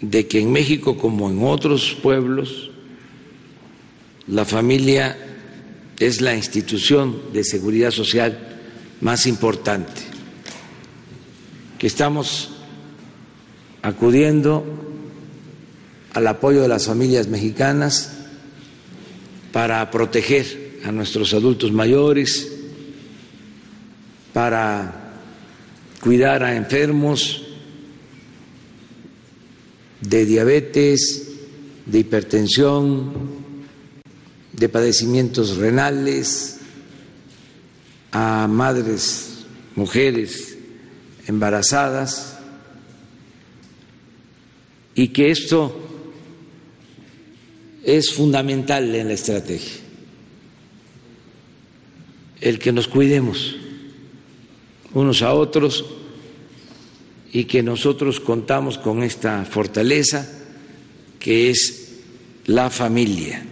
de 0.00 0.26
que 0.26 0.40
en 0.40 0.52
México, 0.52 0.96
como 0.96 1.30
en 1.30 1.42
otros 1.42 1.96
pueblos, 2.02 2.70
la 4.26 4.44
familia 4.44 5.16
es 5.98 6.20
la 6.20 6.34
institución 6.34 7.32
de 7.32 7.44
seguridad 7.44 7.90
social 7.90 8.38
más 9.00 9.26
importante, 9.26 10.02
que 11.78 11.86
estamos 11.86 12.50
acudiendo 13.82 14.64
al 16.14 16.26
apoyo 16.26 16.62
de 16.62 16.68
las 16.68 16.86
familias 16.86 17.28
mexicanas 17.28 18.23
para 19.54 19.88
proteger 19.88 20.80
a 20.84 20.90
nuestros 20.90 21.32
adultos 21.32 21.70
mayores, 21.70 22.50
para 24.32 25.12
cuidar 26.00 26.42
a 26.42 26.56
enfermos 26.56 27.46
de 30.00 30.26
diabetes, 30.26 31.28
de 31.86 32.00
hipertensión, 32.00 33.12
de 34.52 34.68
padecimientos 34.68 35.56
renales, 35.56 36.58
a 38.10 38.48
madres, 38.48 39.44
mujeres 39.76 40.58
embarazadas, 41.28 42.40
y 44.96 45.10
que 45.10 45.30
esto 45.30 45.83
es 47.84 48.12
fundamental 48.12 48.94
en 48.94 49.08
la 49.08 49.14
estrategia, 49.14 49.80
el 52.40 52.58
que 52.58 52.72
nos 52.72 52.88
cuidemos 52.88 53.56
unos 54.94 55.22
a 55.22 55.34
otros 55.34 55.84
y 57.32 57.44
que 57.44 57.62
nosotros 57.62 58.20
contamos 58.20 58.78
con 58.78 59.02
esta 59.02 59.44
fortaleza 59.44 60.30
que 61.18 61.50
es 61.50 61.98
la 62.46 62.70
familia. 62.70 63.44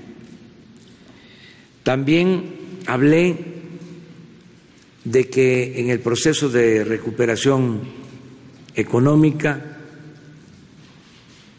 También 1.83 2.55
hablé 2.87 3.37
de 5.05 5.29
que 5.29 5.81
en 5.81 5.91
el 5.91 5.99
proceso 5.99 6.49
de 6.49 6.85
recuperación 6.85 7.81
económica 8.75 9.79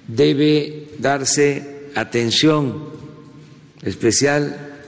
debe 0.08 0.88
darse 0.98 1.73
atención 1.96 2.90
especial 3.82 4.80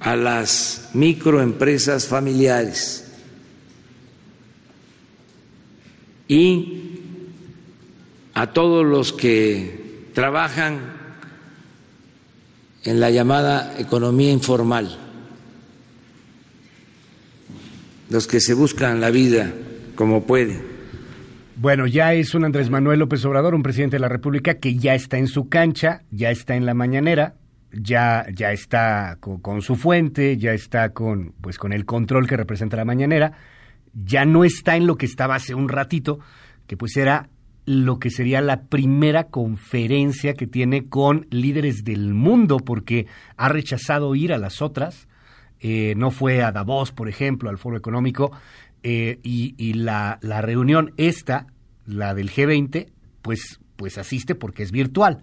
a 0.00 0.16
las 0.16 0.90
microempresas 0.92 2.06
familiares 2.06 3.04
y 6.28 7.00
a 8.34 8.52
todos 8.52 8.84
los 8.84 9.12
que 9.12 10.08
trabajan 10.12 10.80
en 12.82 13.00
la 13.00 13.10
llamada 13.10 13.74
economía 13.78 14.30
informal, 14.30 14.98
los 18.10 18.26
que 18.26 18.40
se 18.40 18.54
buscan 18.54 19.00
la 19.00 19.10
vida 19.10 19.52
como 19.94 20.24
pueden. 20.24 20.73
Bueno, 21.56 21.86
ya 21.86 22.14
es 22.14 22.34
un 22.34 22.44
Andrés 22.44 22.68
Manuel 22.68 22.98
López 22.98 23.24
Obrador, 23.24 23.54
un 23.54 23.62
presidente 23.62 23.94
de 23.96 24.00
la 24.00 24.08
República 24.08 24.54
que 24.54 24.74
ya 24.74 24.94
está 24.94 25.18
en 25.18 25.28
su 25.28 25.48
cancha, 25.48 26.02
ya 26.10 26.30
está 26.30 26.56
en 26.56 26.66
la 26.66 26.74
mañanera, 26.74 27.36
ya, 27.70 28.26
ya 28.34 28.50
está 28.50 29.18
con, 29.20 29.62
su 29.62 29.76
fuente, 29.76 30.36
ya 30.36 30.52
está 30.52 30.88
con, 30.90 31.32
pues, 31.40 31.56
con 31.56 31.72
el 31.72 31.84
control 31.84 32.26
que 32.26 32.36
representa 32.36 32.76
la 32.76 32.84
mañanera, 32.84 33.32
ya 33.92 34.24
no 34.24 34.42
está 34.42 34.76
en 34.76 34.88
lo 34.88 34.96
que 34.96 35.06
estaba 35.06 35.36
hace 35.36 35.54
un 35.54 35.68
ratito, 35.68 36.18
que 36.66 36.76
pues 36.76 36.96
era 36.96 37.28
lo 37.66 38.00
que 38.00 38.10
sería 38.10 38.40
la 38.40 38.62
primera 38.62 39.28
conferencia 39.28 40.34
que 40.34 40.48
tiene 40.48 40.88
con 40.88 41.28
líderes 41.30 41.84
del 41.84 42.14
mundo, 42.14 42.58
porque 42.58 43.06
ha 43.36 43.48
rechazado 43.48 44.16
ir 44.16 44.32
a 44.32 44.38
las 44.38 44.60
otras, 44.60 45.06
eh, 45.60 45.94
no 45.96 46.10
fue 46.10 46.42
a 46.42 46.52
Davos, 46.52 46.92
por 46.92 47.08
ejemplo, 47.08 47.48
al 47.48 47.58
Foro 47.58 47.76
Económico, 47.76 48.32
eh, 48.86 49.18
y, 49.22 49.72
la, 49.72 50.18
la, 50.20 50.42
reunión 50.42 50.92
esta, 50.98 51.46
la 51.86 52.14
del 52.14 52.30
G20, 52.30 52.92
pues, 53.22 53.58
pues 53.76 53.96
asiste 53.96 54.34
porque 54.34 54.62
es 54.62 54.72
virtual. 54.72 55.22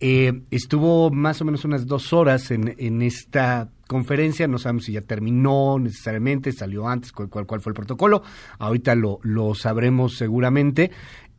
Eh, 0.00 0.40
estuvo 0.50 1.10
más 1.10 1.42
o 1.42 1.44
menos 1.44 1.66
unas 1.66 1.86
dos 1.86 2.14
horas 2.14 2.50
en, 2.50 2.74
en, 2.78 3.02
esta 3.02 3.68
conferencia, 3.86 4.48
no 4.48 4.58
sabemos 4.58 4.84
si 4.84 4.92
ya 4.92 5.02
terminó 5.02 5.78
necesariamente, 5.78 6.50
salió 6.50 6.88
antes, 6.88 7.12
cuál, 7.12 7.28
cuál, 7.28 7.60
fue 7.60 7.70
el 7.70 7.76
protocolo, 7.76 8.22
ahorita 8.58 8.94
lo, 8.94 9.20
lo 9.22 9.54
sabremos 9.54 10.16
seguramente, 10.16 10.90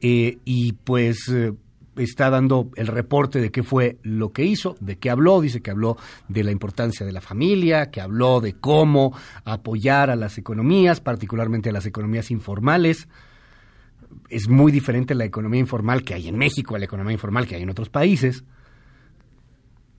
eh, 0.01 0.37
y 0.45 0.73
pues 0.73 1.31
está 1.97 2.29
dando 2.29 2.69
el 2.75 2.87
reporte 2.87 3.39
de 3.39 3.51
qué 3.51 3.63
fue 3.63 3.97
lo 4.03 4.31
que 4.31 4.43
hizo, 4.43 4.75
de 4.79 4.97
qué 4.97 5.09
habló, 5.09 5.41
dice 5.41 5.61
que 5.61 5.71
habló 5.71 5.97
de 6.27 6.43
la 6.43 6.51
importancia 6.51 7.05
de 7.05 7.11
la 7.11 7.21
familia, 7.21 7.91
que 7.91 8.01
habló 8.01 8.41
de 8.41 8.53
cómo 8.53 9.15
apoyar 9.45 10.09
a 10.09 10.15
las 10.15 10.37
economías, 10.37 10.99
particularmente 10.99 11.69
a 11.69 11.73
las 11.73 11.85
economías 11.85 12.31
informales, 12.31 13.07
es 14.29 14.47
muy 14.47 14.71
diferente 14.71 15.15
la 15.15 15.25
economía 15.25 15.59
informal 15.59 16.03
que 16.03 16.13
hay 16.13 16.27
en 16.27 16.37
México 16.37 16.75
a 16.75 16.79
la 16.79 16.85
economía 16.85 17.13
informal 17.13 17.47
que 17.47 17.55
hay 17.55 17.63
en 17.63 17.69
otros 17.69 17.89
países. 17.89 18.43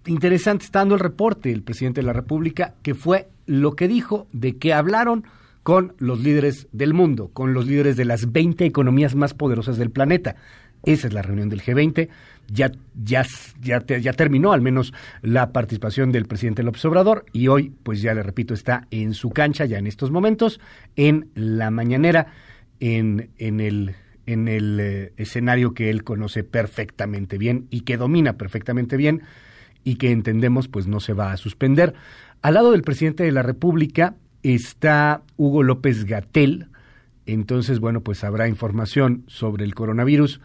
Interesante 0.07 0.65
está 0.65 0.81
dando 0.81 0.95
el 0.95 1.01
reporte 1.01 1.51
el 1.51 1.63
presidente 1.63 2.01
de 2.01 2.07
la 2.07 2.13
República, 2.13 2.75
que 2.83 2.95
fue 2.95 3.29
lo 3.47 3.75
que 3.75 3.89
dijo 3.89 4.27
de 4.33 4.57
que 4.59 4.73
hablaron 4.73 5.25
con 5.63 5.95
los 5.99 6.21
líderes 6.21 6.69
del 6.73 6.93
mundo, 6.93 7.31
con 7.33 7.55
los 7.55 7.67
líderes 7.67 7.97
de 7.97 8.05
las 8.05 8.33
20 8.33 8.67
economías 8.67 9.15
más 9.15 9.33
poderosas 9.33 9.79
del 9.79 9.91
planeta. 9.91 10.37
Esa 10.87 11.09
es 11.09 11.13
la 11.13 11.23
reunión 11.23 11.49
del 11.49 11.63
G20. 11.63 12.09
Ya, 12.49 12.71
ya, 13.03 13.25
ya, 13.63 13.81
ya 13.87 14.13
terminó 14.13 14.53
al 14.53 14.61
menos 14.61 14.93
la 15.23 15.53
participación 15.53 16.13
del 16.13 16.27
presidente 16.27 16.63
López 16.63 16.85
Obrador 16.85 17.25
y 17.33 17.49
hoy, 17.49 17.73
pues 17.83 18.03
ya 18.03 18.13
le 18.13 18.23
repito, 18.23 18.53
está 18.53 18.87
en 18.91 19.15
su 19.15 19.31
cancha, 19.31 19.65
ya 19.65 19.79
en 19.79 19.87
estos 19.87 20.11
momentos, 20.11 20.61
en 20.97 21.31
la 21.35 21.71
mañanera, 21.71 22.27
en, 22.81 23.31
en 23.39 23.61
el 23.61 23.95
en 24.27 24.49
el 24.49 24.81
eh, 24.81 25.13
escenario 25.17 25.75
que 25.75 25.91
él 25.91 26.05
conoce 26.05 26.45
perfectamente 26.45 27.39
bien 27.39 27.67
y 27.71 27.83
que 27.83 27.97
domina 27.97 28.35
perfectamente 28.35 28.97
bien 28.97 29.23
y 29.85 29.97
que 29.97 30.11
entendemos 30.11 30.69
pues 30.69 30.87
no 30.87 31.01
se 31.01 31.13
va 31.13 31.33
a 31.33 31.37
suspender. 31.37 31.95
Al 32.43 32.55
lado 32.55 32.73
del 32.73 32.83
presidente 32.83 33.25
de 33.25 33.33
la 33.33 33.43
República 33.43 34.15
está 34.43 35.23
Hugo 35.37 35.63
López 35.63 36.05
Gatel, 36.05 36.69
entonces 37.27 37.81
bueno 37.81 38.01
pues 38.01 38.25
habrá 38.25 38.49
información 38.49 39.25
sobre 39.27 39.65
el 39.65 39.75
coronavirus 39.75 40.41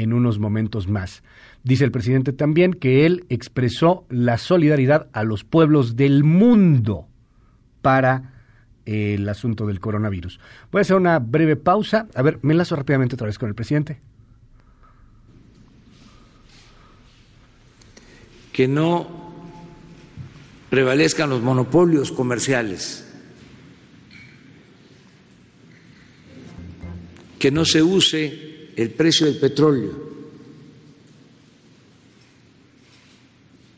en 0.00 0.14
unos 0.14 0.38
momentos 0.38 0.88
más. 0.88 1.22
Dice 1.62 1.84
el 1.84 1.90
presidente 1.90 2.32
también 2.32 2.72
que 2.72 3.04
él 3.04 3.26
expresó 3.28 4.06
la 4.08 4.38
solidaridad 4.38 5.08
a 5.12 5.24
los 5.24 5.44
pueblos 5.44 5.94
del 5.94 6.24
mundo 6.24 7.06
para 7.82 8.32
el 8.86 9.28
asunto 9.28 9.66
del 9.66 9.78
coronavirus. 9.78 10.40
Voy 10.72 10.80
a 10.80 10.82
hacer 10.82 10.96
una 10.96 11.18
breve 11.18 11.56
pausa. 11.56 12.08
A 12.14 12.22
ver, 12.22 12.38
me 12.40 12.54
enlazo 12.54 12.76
rápidamente 12.76 13.14
otra 13.14 13.26
vez 13.26 13.38
con 13.38 13.50
el 13.50 13.54
presidente. 13.54 14.00
Que 18.54 18.66
no 18.66 19.06
prevalezcan 20.70 21.28
los 21.28 21.42
monopolios 21.42 22.10
comerciales. 22.10 23.06
Que 27.38 27.50
no 27.50 27.66
se 27.66 27.82
use 27.82 28.49
el 28.82 28.90
precio 28.90 29.26
del 29.26 29.36
petróleo 29.36 30.10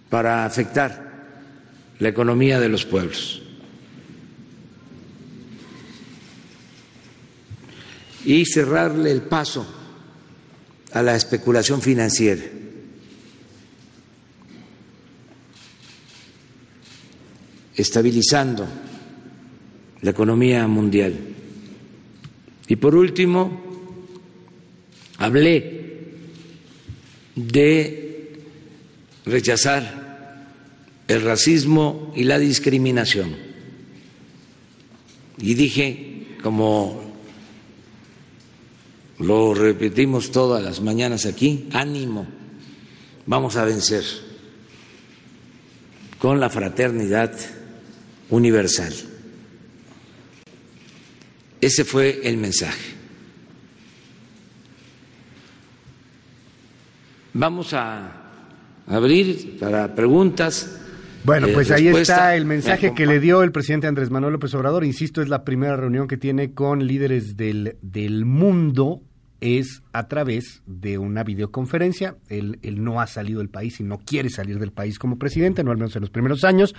para 0.09 0.45
afectar 0.45 1.13
la 1.99 2.09
economía 2.09 2.61
de 2.61 2.69
los 2.69 2.85
pueblos. 2.85 3.43
y 8.25 8.45
cerrarle 8.47 9.11
el 9.11 9.23
paso 9.23 9.67
a 10.93 11.03
la 11.03 11.17
especulación 11.17 11.83
financiera. 11.83 12.43
estabilizando 17.75 18.69
la 20.03 20.11
economía 20.11 20.69
mundial. 20.69 21.19
Y 22.69 22.77
por 22.77 22.95
último, 22.95 23.72
hablé 25.23 25.83
de 27.37 28.43
rechazar 29.25 30.49
el 31.07 31.23
racismo 31.23 32.13
y 32.17 32.25
la 32.25 32.41
discriminación. 32.41 33.37
Y 35.39 35.55
dije, 35.55 36.27
como 36.43 37.01
lo 39.21 39.55
repetimos 39.55 40.33
todas 40.33 40.61
las 40.61 40.81
mañanas 40.81 41.25
aquí, 41.25 41.69
ánimo, 41.73 42.27
vamos 43.25 43.55
a 43.55 43.65
vencer 43.65 44.03
con 46.19 46.41
la 46.41 46.51
fraternidad 46.51 47.33
universal. 48.29 48.93
Ese 51.61 51.85
fue 51.85 52.23
el 52.25 52.39
mensaje. 52.39 52.92
Vamos 57.35 57.73
a 57.73 58.13
abrir 58.87 59.59
para 59.59 59.95
preguntas. 59.95 60.79
Bueno, 61.25 61.49
pues 61.55 61.71
ahí 61.71 61.89
está 61.89 62.35
el 62.37 62.45
mensaje 62.45 62.95
que 62.95 63.07
le 63.07 63.21
dio 63.21 63.43
el 63.43 63.53
presidente 63.53 63.87
Andrés 63.87 64.11
Manuel 64.11 64.35
López 64.35 64.55
Obrador. 64.55 64.85
Insisto, 64.85 65.23
es 65.23 65.29
la 65.29 65.45
primera 65.45 65.77
reunión 65.77 66.09
que 66.09 66.17
tiene 66.17 66.53
con 66.53 66.87
líderes 66.87 67.37
del, 67.37 67.77
del 67.81 68.25
mundo 68.25 69.03
es 69.43 69.83
a 69.93 70.07
través 70.07 70.63
de 70.67 70.99
una 70.99 71.25
videoconferencia. 71.25 72.17
Él, 72.29 72.59
no 72.77 73.01
ha 73.01 73.09
salido 73.09 73.41
del 73.41 73.49
país 73.49 73.81
y 73.81 73.83
no 73.83 73.99
quiere 73.99 74.31
salir 74.31 74.61
del 74.61 74.71
país 74.71 75.01
como 75.01 75.19
presidente, 75.19 75.65
no 75.65 75.73
al 75.73 75.79
menos 75.79 75.97
en 75.97 76.03
los 76.03 76.11
primeros 76.11 76.45
años. 76.45 76.75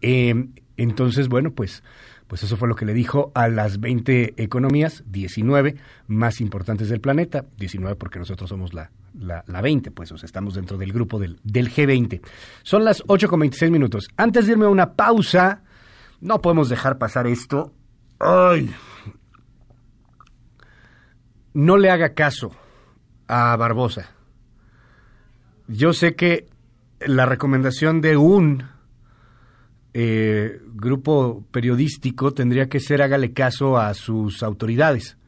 Eh, 0.00 0.46
entonces, 0.78 1.28
bueno, 1.28 1.52
pues, 1.52 1.82
pues 2.26 2.42
eso 2.42 2.56
fue 2.56 2.66
lo 2.66 2.76
que 2.76 2.86
le 2.86 2.94
dijo 2.94 3.30
a 3.34 3.48
las 3.48 3.78
20 3.78 4.42
economías, 4.42 5.04
19 5.06 5.74
más 6.06 6.40
importantes 6.40 6.88
del 6.88 7.00
planeta, 7.00 7.44
19 7.58 7.96
porque 7.96 8.18
nosotros 8.18 8.48
somos 8.48 8.72
la, 8.72 8.90
la, 9.18 9.60
20, 9.60 9.90
pues, 9.90 10.12
o 10.12 10.18
sea, 10.18 10.26
estamos 10.26 10.54
dentro 10.54 10.78
del 10.78 10.92
grupo 10.92 11.18
del, 11.18 11.38
del 11.42 11.70
G20. 11.70 12.20
Son 12.62 12.84
las 12.84 13.02
8 13.06 13.28
con 13.28 13.40
26 13.40 13.70
minutos. 13.70 14.08
Antes 14.16 14.46
de 14.46 14.52
irme 14.52 14.66
a 14.66 14.70
una 14.70 14.94
pausa, 14.94 15.62
no 16.20 16.40
podemos 16.40 16.68
dejar 16.68 16.98
pasar 16.98 17.26
esto. 17.26 17.72
¡Ay! 18.20 18.74
no 21.58 21.76
le 21.76 21.90
haga 21.90 22.14
caso 22.14 22.52
a 23.26 23.56
Barbosa. 23.56 24.10
Yo 25.66 25.92
sé 25.92 26.14
que 26.14 26.46
la 27.00 27.26
recomendación 27.26 28.00
de 28.00 28.16
un 28.16 28.64
eh, 29.92 30.60
grupo 30.66 31.44
periodístico 31.50 32.32
tendría 32.32 32.68
que 32.68 32.78
ser 32.78 33.02
hágale 33.02 33.32
caso 33.32 33.76
a 33.76 33.92
sus 33.94 34.44
autoridades. 34.44 35.18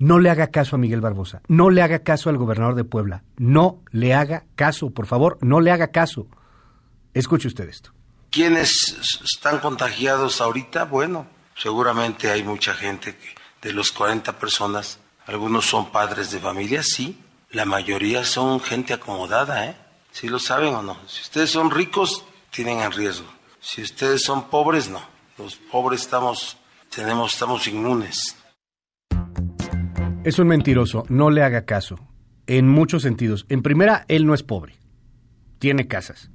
No 0.00 0.18
le 0.18 0.30
haga 0.30 0.46
caso 0.46 0.76
a 0.76 0.78
Miguel 0.78 1.02
Barbosa, 1.02 1.42
no 1.46 1.68
le 1.68 1.82
haga 1.82 1.98
caso 1.98 2.30
al 2.30 2.38
gobernador 2.38 2.74
de 2.74 2.84
Puebla, 2.84 3.22
no 3.36 3.82
le 3.90 4.14
haga 4.14 4.46
caso, 4.56 4.88
por 4.88 5.04
favor, 5.04 5.36
no 5.42 5.60
le 5.60 5.72
haga 5.72 5.88
caso. 5.88 6.26
Escuche 7.12 7.48
usted 7.48 7.68
esto. 7.68 7.92
¿Quiénes 8.30 8.96
están 9.22 9.58
contagiados 9.58 10.40
ahorita? 10.40 10.86
Bueno, 10.86 11.26
seguramente 11.54 12.30
hay 12.30 12.42
mucha 12.42 12.72
gente 12.72 13.14
que 13.14 13.34
de 13.68 13.74
los 13.74 13.92
40 13.92 14.38
personas 14.38 15.00
algunos 15.26 15.66
son 15.66 15.92
padres 15.92 16.30
de 16.30 16.40
familia, 16.40 16.82
sí. 16.82 17.20
La 17.50 17.66
mayoría 17.66 18.24
son 18.24 18.58
gente 18.60 18.94
acomodada, 18.94 19.66
¿eh? 19.66 19.76
¿Sí 20.12 20.28
lo 20.28 20.38
saben 20.38 20.74
o 20.76 20.82
no? 20.82 20.96
Si 21.08 21.20
ustedes 21.20 21.50
son 21.50 21.70
ricos, 21.70 22.24
tienen 22.50 22.80
en 22.80 22.92
riesgo. 22.92 23.26
Si 23.60 23.82
ustedes 23.82 24.22
son 24.22 24.48
pobres, 24.48 24.88
no. 24.88 25.02
Los 25.36 25.56
pobres 25.56 26.00
estamos, 26.00 26.56
tenemos, 26.88 27.34
estamos 27.34 27.66
inmunes. 27.66 28.36
Es 30.22 30.38
un 30.38 30.48
mentiroso, 30.48 31.06
no 31.08 31.30
le 31.30 31.42
haga 31.42 31.64
caso. 31.64 31.98
En 32.46 32.68
muchos 32.68 33.02
sentidos. 33.02 33.46
En 33.48 33.62
primera, 33.62 34.04
él 34.08 34.26
no 34.26 34.34
es 34.34 34.42
pobre. 34.42 34.74
Tiene 35.58 35.88
casas. 35.88 36.30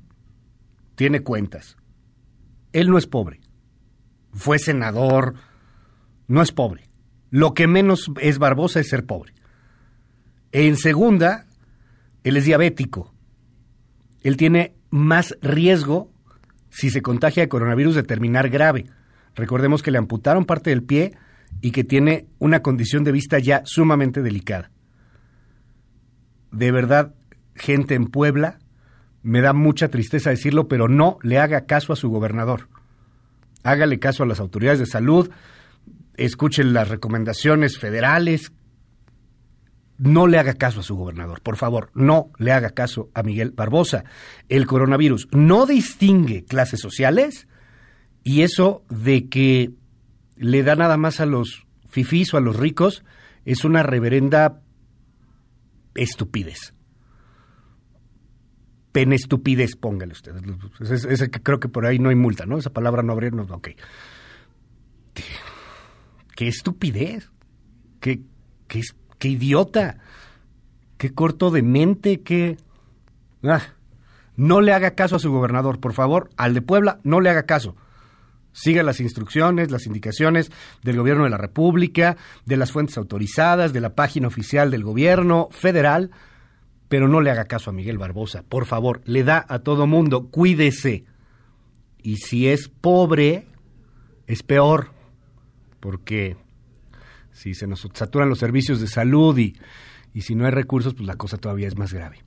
Tiene 0.95 1.22
cuentas. 1.22 1.78
Él 2.74 2.90
no 2.90 2.98
es 2.98 3.06
pobre. 3.06 3.41
Fue 4.34 4.57
senador. 4.57 5.36
No 6.28 6.41
es 6.41 6.52
pobre. 6.52 6.90
Lo 7.30 7.53
que 7.53 7.68
menos 7.68 8.12
es 8.22 8.40
Barbosa 8.40 8.80
es 8.80 8.90
ser 8.90 9.06
pobre. 9.06 9.34
En 10.52 10.78
segunda, 10.78 11.45
él 12.24 12.38
es 12.38 12.45
diabético. 12.45 13.14
Él 14.24 14.36
tiene 14.36 14.74
más 14.90 15.38
riesgo 15.44 16.12
si 16.72 16.90
se 16.90 17.03
contagia 17.03 17.44
de 17.44 17.49
coronavirus 17.49 17.94
de 17.94 18.03
terminar 18.03 18.49
grave. 18.49 18.86
Recordemos 19.36 19.84
que 19.84 19.91
le 19.91 19.99
amputaron 19.99 20.45
parte 20.45 20.72
del 20.72 20.82
pie 20.82 21.14
y 21.62 21.72
que 21.72 21.84
tiene 21.84 22.28
una 22.40 22.62
condición 22.62 23.04
de 23.04 23.12
vista 23.12 23.40
ya 23.40 23.62
sumamente 23.66 24.22
delicada. 24.22 24.72
De 26.52 26.72
verdad, 26.72 27.14
gente 27.56 27.96
en 27.96 28.08
Puebla, 28.08 28.60
me 29.24 29.42
da 29.42 29.54
mucha 29.54 29.90
tristeza 29.90 30.30
decirlo, 30.30 30.68
pero 30.68 30.88
no 30.88 31.18
le 31.24 31.40
haga 31.40 31.66
caso 31.66 31.92
a 31.92 31.96
su 31.96 32.10
gobernador. 32.10 32.70
Hágale 33.64 33.98
caso 33.98 34.22
a 34.22 34.28
las 34.28 34.40
autoridades 34.40 34.80
de 34.80 34.86
salud, 34.86 35.32
escuchen 36.16 36.74
las 36.74 36.90
recomendaciones 36.90 37.80
federales. 37.80 38.52
No 39.98 40.28
le 40.28 40.38
haga 40.38 40.54
caso 40.54 40.82
a 40.82 40.84
su 40.84 40.96
gobernador, 40.96 41.42
por 41.42 41.58
favor, 41.58 41.90
no 41.96 42.32
le 42.38 42.52
haga 42.52 42.70
caso 42.72 43.10
a 43.16 43.24
Miguel 43.24 43.52
Barbosa. 43.52 44.04
El 44.50 44.68
coronavirus 44.68 45.28
no 45.32 45.66
distingue 45.66 46.46
clases 46.46 46.82
sociales 46.82 47.48
y 48.24 48.42
eso 48.42 48.84
de 48.90 49.30
que 49.30 49.72
le 50.38 50.64
da 50.64 50.76
nada 50.76 50.98
más 50.98 51.20
a 51.20 51.26
los 51.26 51.66
fifís 51.88 52.34
o 52.34 52.38
a 52.38 52.41
los 52.41 52.57
ricos 52.57 53.03
es 53.45 53.64
una 53.64 53.84
reverenda 53.84 54.62
estupidez. 55.94 56.74
Penestupidez, 58.91 59.76
póngale 59.76 60.14
ustedes. 60.14 60.41
Ese 61.06 61.30
que 61.30 61.41
creo 61.41 61.60
que 61.60 61.68
por 61.68 61.86
ahí 61.86 61.99
no 61.99 62.10
hay 62.10 62.16
multa, 62.16 62.45
¿no? 62.45 62.57
Esa 62.57 62.72
palabra 62.72 63.03
no 63.03 63.14
habría, 63.14 63.32
no, 63.32 63.44
ok. 63.44 63.70
Qué 66.36 66.48
estupidez. 66.48 67.30
Qué, 67.99 68.22
qué, 68.68 68.82
qué 69.20 69.28
idiota. 69.28 69.98
Qué 70.98 71.14
corto 71.14 71.52
de 71.52 71.62
mente, 71.62 72.22
qué... 72.22 72.57
Ah, 73.44 73.62
no 74.38 74.62
le 74.62 74.74
haga 74.74 74.95
caso 74.95 75.18
a 75.18 75.20
su 75.20 75.30
gobernador, 75.30 75.80
por 75.80 75.94
favor, 75.94 76.30
al 76.38 76.53
de 76.53 76.62
Puebla, 76.62 76.99
no 77.03 77.20
le 77.20 77.30
haga 77.30 77.44
caso 77.44 77.76
siga 78.56 78.84
las 78.84 79.02
instrucciones, 79.02 79.69
las 79.69 79.86
indicaciones 79.86 80.49
del 80.82 80.98
gobierno 80.98 81.26
de 81.26 81.30
la 81.30 81.38
República, 81.38 82.15
de 82.45 82.56
las 82.56 82.72
fuentes 82.72 82.98
autorizadas, 82.98 83.73
de 83.73 83.82
la 83.82 83.95
página 83.95 84.27
oficial 84.27 84.72
del 84.72 84.84
gobierno 84.84 85.49
federal, 85.52 86.11
pero 86.88 87.10
no 87.10 87.19
le 87.19 87.32
haga 87.32 87.45
caso 87.45 87.69
a 87.69 87.73
Miguel 87.73 87.98
Barbosa, 87.98 88.44
por 88.44 88.65
favor, 88.65 89.02
le 89.06 89.23
da 89.23 89.45
a 89.49 89.60
todo 89.60 89.88
mundo, 89.88 90.30
cuídese. 90.30 91.03
Y 92.02 92.18
si 92.18 92.48
es 92.48 92.69
pobre, 92.69 93.45
es 94.26 94.41
peor, 94.41 94.91
porque 95.82 96.38
si 97.34 97.56
se 97.56 97.68
nos 97.68 97.86
saturan 97.94 98.30
los 98.30 98.40
servicios 98.40 98.80
de 98.80 98.88
salud 98.88 99.38
y, 99.38 99.57
y 100.14 100.22
si 100.22 100.34
no 100.34 100.45
hay 100.45 100.52
recursos, 100.52 100.94
pues 100.94 101.06
la 101.06 101.18
cosa 101.18 101.38
todavía 101.38 101.68
es 101.68 101.77
más 101.77 101.91
grave. 101.94 102.23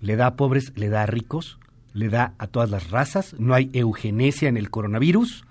Le 0.00 0.14
da 0.14 0.26
a 0.26 0.36
pobres, 0.36 0.72
le 0.76 0.90
da 0.90 1.02
a 1.02 1.06
ricos, 1.06 1.58
le 1.92 2.08
da 2.08 2.34
a 2.38 2.46
todas 2.46 2.70
las 2.70 2.90
razas, 2.90 3.34
no 3.38 3.54
hay 3.54 3.70
eugenesia 3.72 4.48
en 4.48 4.56
el 4.56 4.70
coronavirus. 4.70 5.44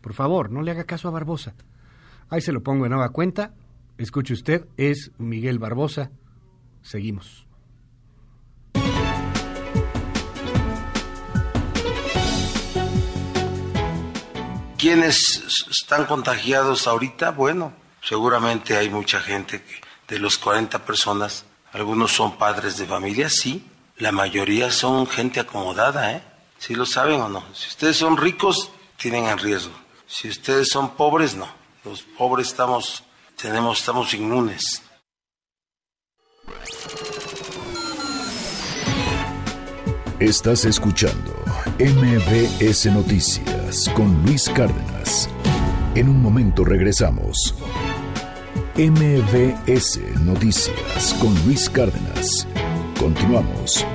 Por 0.00 0.14
favor, 0.14 0.50
no 0.50 0.62
le 0.62 0.70
haga 0.70 0.84
caso 0.84 1.08
a 1.08 1.12
Barbosa. 1.12 1.54
Ahí 2.28 2.40
se 2.40 2.52
lo 2.52 2.62
pongo 2.62 2.86
en 2.86 2.92
nueva 2.92 3.10
cuenta. 3.10 3.52
Escuche 3.98 4.34
usted, 4.34 4.66
es 4.76 5.10
Miguel 5.18 5.58
Barbosa. 5.58 6.10
Seguimos. 6.82 7.46
¿Quiénes 14.78 15.44
están 15.70 16.06
contagiados 16.06 16.86
ahorita? 16.86 17.32
Bueno, 17.32 17.74
seguramente 18.00 18.78
hay 18.78 18.88
mucha 18.88 19.20
gente 19.20 19.62
que 19.62 20.14
de 20.14 20.18
los 20.18 20.38
40 20.38 20.86
personas, 20.86 21.44
algunos 21.72 22.12
son 22.12 22.38
padres 22.38 22.78
de 22.78 22.86
familia, 22.86 23.28
sí, 23.28 23.69
la 24.00 24.12
mayoría 24.12 24.70
son 24.70 25.06
gente 25.06 25.40
acomodada, 25.40 26.12
¿eh? 26.12 26.22
Si 26.58 26.74
lo 26.74 26.86
saben 26.86 27.20
o 27.20 27.28
no. 27.28 27.44
Si 27.54 27.68
ustedes 27.68 27.96
son 27.96 28.16
ricos, 28.16 28.70
tienen 28.96 29.26
en 29.26 29.38
riesgo. 29.38 29.72
Si 30.06 30.28
ustedes 30.28 30.68
son 30.70 30.96
pobres, 30.96 31.36
no. 31.36 31.46
Los 31.84 32.02
pobres 32.02 32.48
estamos, 32.48 33.04
tenemos, 33.40 33.78
estamos 33.78 34.12
inmunes. 34.14 34.82
Estás 40.18 40.64
escuchando 40.64 41.34
MBS 41.78 42.86
Noticias 42.86 43.88
con 43.94 44.22
Luis 44.24 44.50
Cárdenas. 44.50 45.28
En 45.94 46.08
un 46.08 46.20
momento 46.22 46.64
regresamos. 46.64 47.54
MBS 48.76 49.98
Noticias 50.20 51.14
con 51.20 51.34
Luis 51.46 51.68
Cárdenas. 51.68 52.46
Continuamos. 53.00 53.86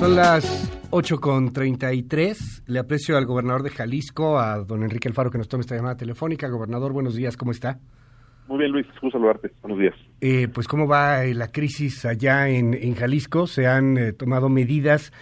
Son 0.00 0.16
las 0.16 0.68
8 0.90 1.20
con 1.20 1.52
33. 1.52 2.64
Le 2.66 2.80
aprecio 2.80 3.16
al 3.16 3.24
gobernador 3.24 3.62
de 3.62 3.70
Jalisco, 3.70 4.40
a 4.40 4.58
don 4.58 4.82
Enrique 4.82 5.06
Alfaro, 5.06 5.30
que 5.30 5.38
nos 5.38 5.46
tome 5.46 5.60
esta 5.60 5.76
llamada 5.76 5.96
telefónica. 5.96 6.48
Gobernador, 6.48 6.92
buenos 6.92 7.14
días, 7.14 7.36
¿cómo 7.36 7.52
está? 7.52 7.78
Muy 8.48 8.58
bien, 8.58 8.72
Luis, 8.72 8.86
gusto 9.00 9.10
saludarte. 9.10 9.50
Buenos 9.62 9.78
días. 9.78 9.94
Eh, 10.20 10.48
pues, 10.48 10.68
¿cómo 10.68 10.86
va 10.86 11.24
eh, 11.24 11.34
la 11.34 11.48
crisis 11.48 12.04
allá 12.04 12.48
en, 12.48 12.94
Jalisco? 12.94 13.46
¿Se 13.46 13.66
han 13.66 13.96
eh, 13.96 14.12
tomado 14.12 14.48
medidas 14.48 15.12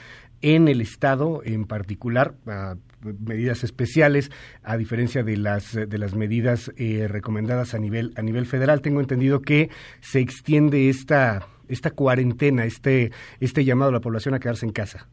en 0.40 0.68
el 0.68 0.80
Estado 0.80 1.42
en 1.44 1.66
particular? 1.66 2.34
medidas 3.18 3.64
especiales 3.64 4.30
a 4.62 4.76
diferencia 4.76 5.22
de 5.22 5.38
las 5.38 5.72
de 5.72 5.96
las 5.96 6.14
medidas 6.14 6.70
recomendadas 6.76 7.72
a 7.72 7.78
nivel 7.78 8.12
a 8.16 8.20
nivel 8.20 8.44
federal 8.44 8.82
tengo 8.82 9.00
entendido 9.00 9.40
que 9.40 9.70
se 10.00 10.20
extiende 10.20 10.90
esta 10.90 11.46
esta 11.68 11.92
cuarentena 11.92 12.66
este 12.66 13.10
este 13.40 13.64
llamado 13.64 13.88
a 13.88 13.94
la 13.94 14.00
población 14.00 14.34
a 14.34 14.38
quedarse 14.38 14.66
en 14.66 14.72
casa 14.72 15.08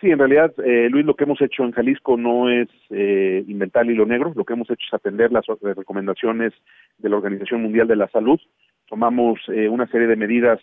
Sí, 0.00 0.10
en 0.10 0.18
realidad, 0.18 0.54
eh, 0.64 0.88
Luis, 0.90 1.04
lo 1.04 1.14
que 1.14 1.24
hemos 1.24 1.42
hecho 1.42 1.62
en 1.62 1.72
Jalisco 1.72 2.16
no 2.16 2.48
es 2.48 2.68
eh, 2.88 3.44
inventar 3.46 3.84
hilo 3.84 4.06
negro, 4.06 4.32
lo 4.34 4.44
que 4.44 4.54
hemos 4.54 4.70
hecho 4.70 4.86
es 4.86 4.94
atender 4.94 5.30
las 5.30 5.44
recomendaciones 5.60 6.54
de 6.96 7.08
la 7.10 7.16
Organización 7.16 7.62
Mundial 7.62 7.86
de 7.86 7.96
la 7.96 8.08
Salud. 8.08 8.40
Tomamos 8.88 9.38
eh, 9.48 9.68
una 9.68 9.86
serie 9.88 10.06
de 10.06 10.16
medidas 10.16 10.58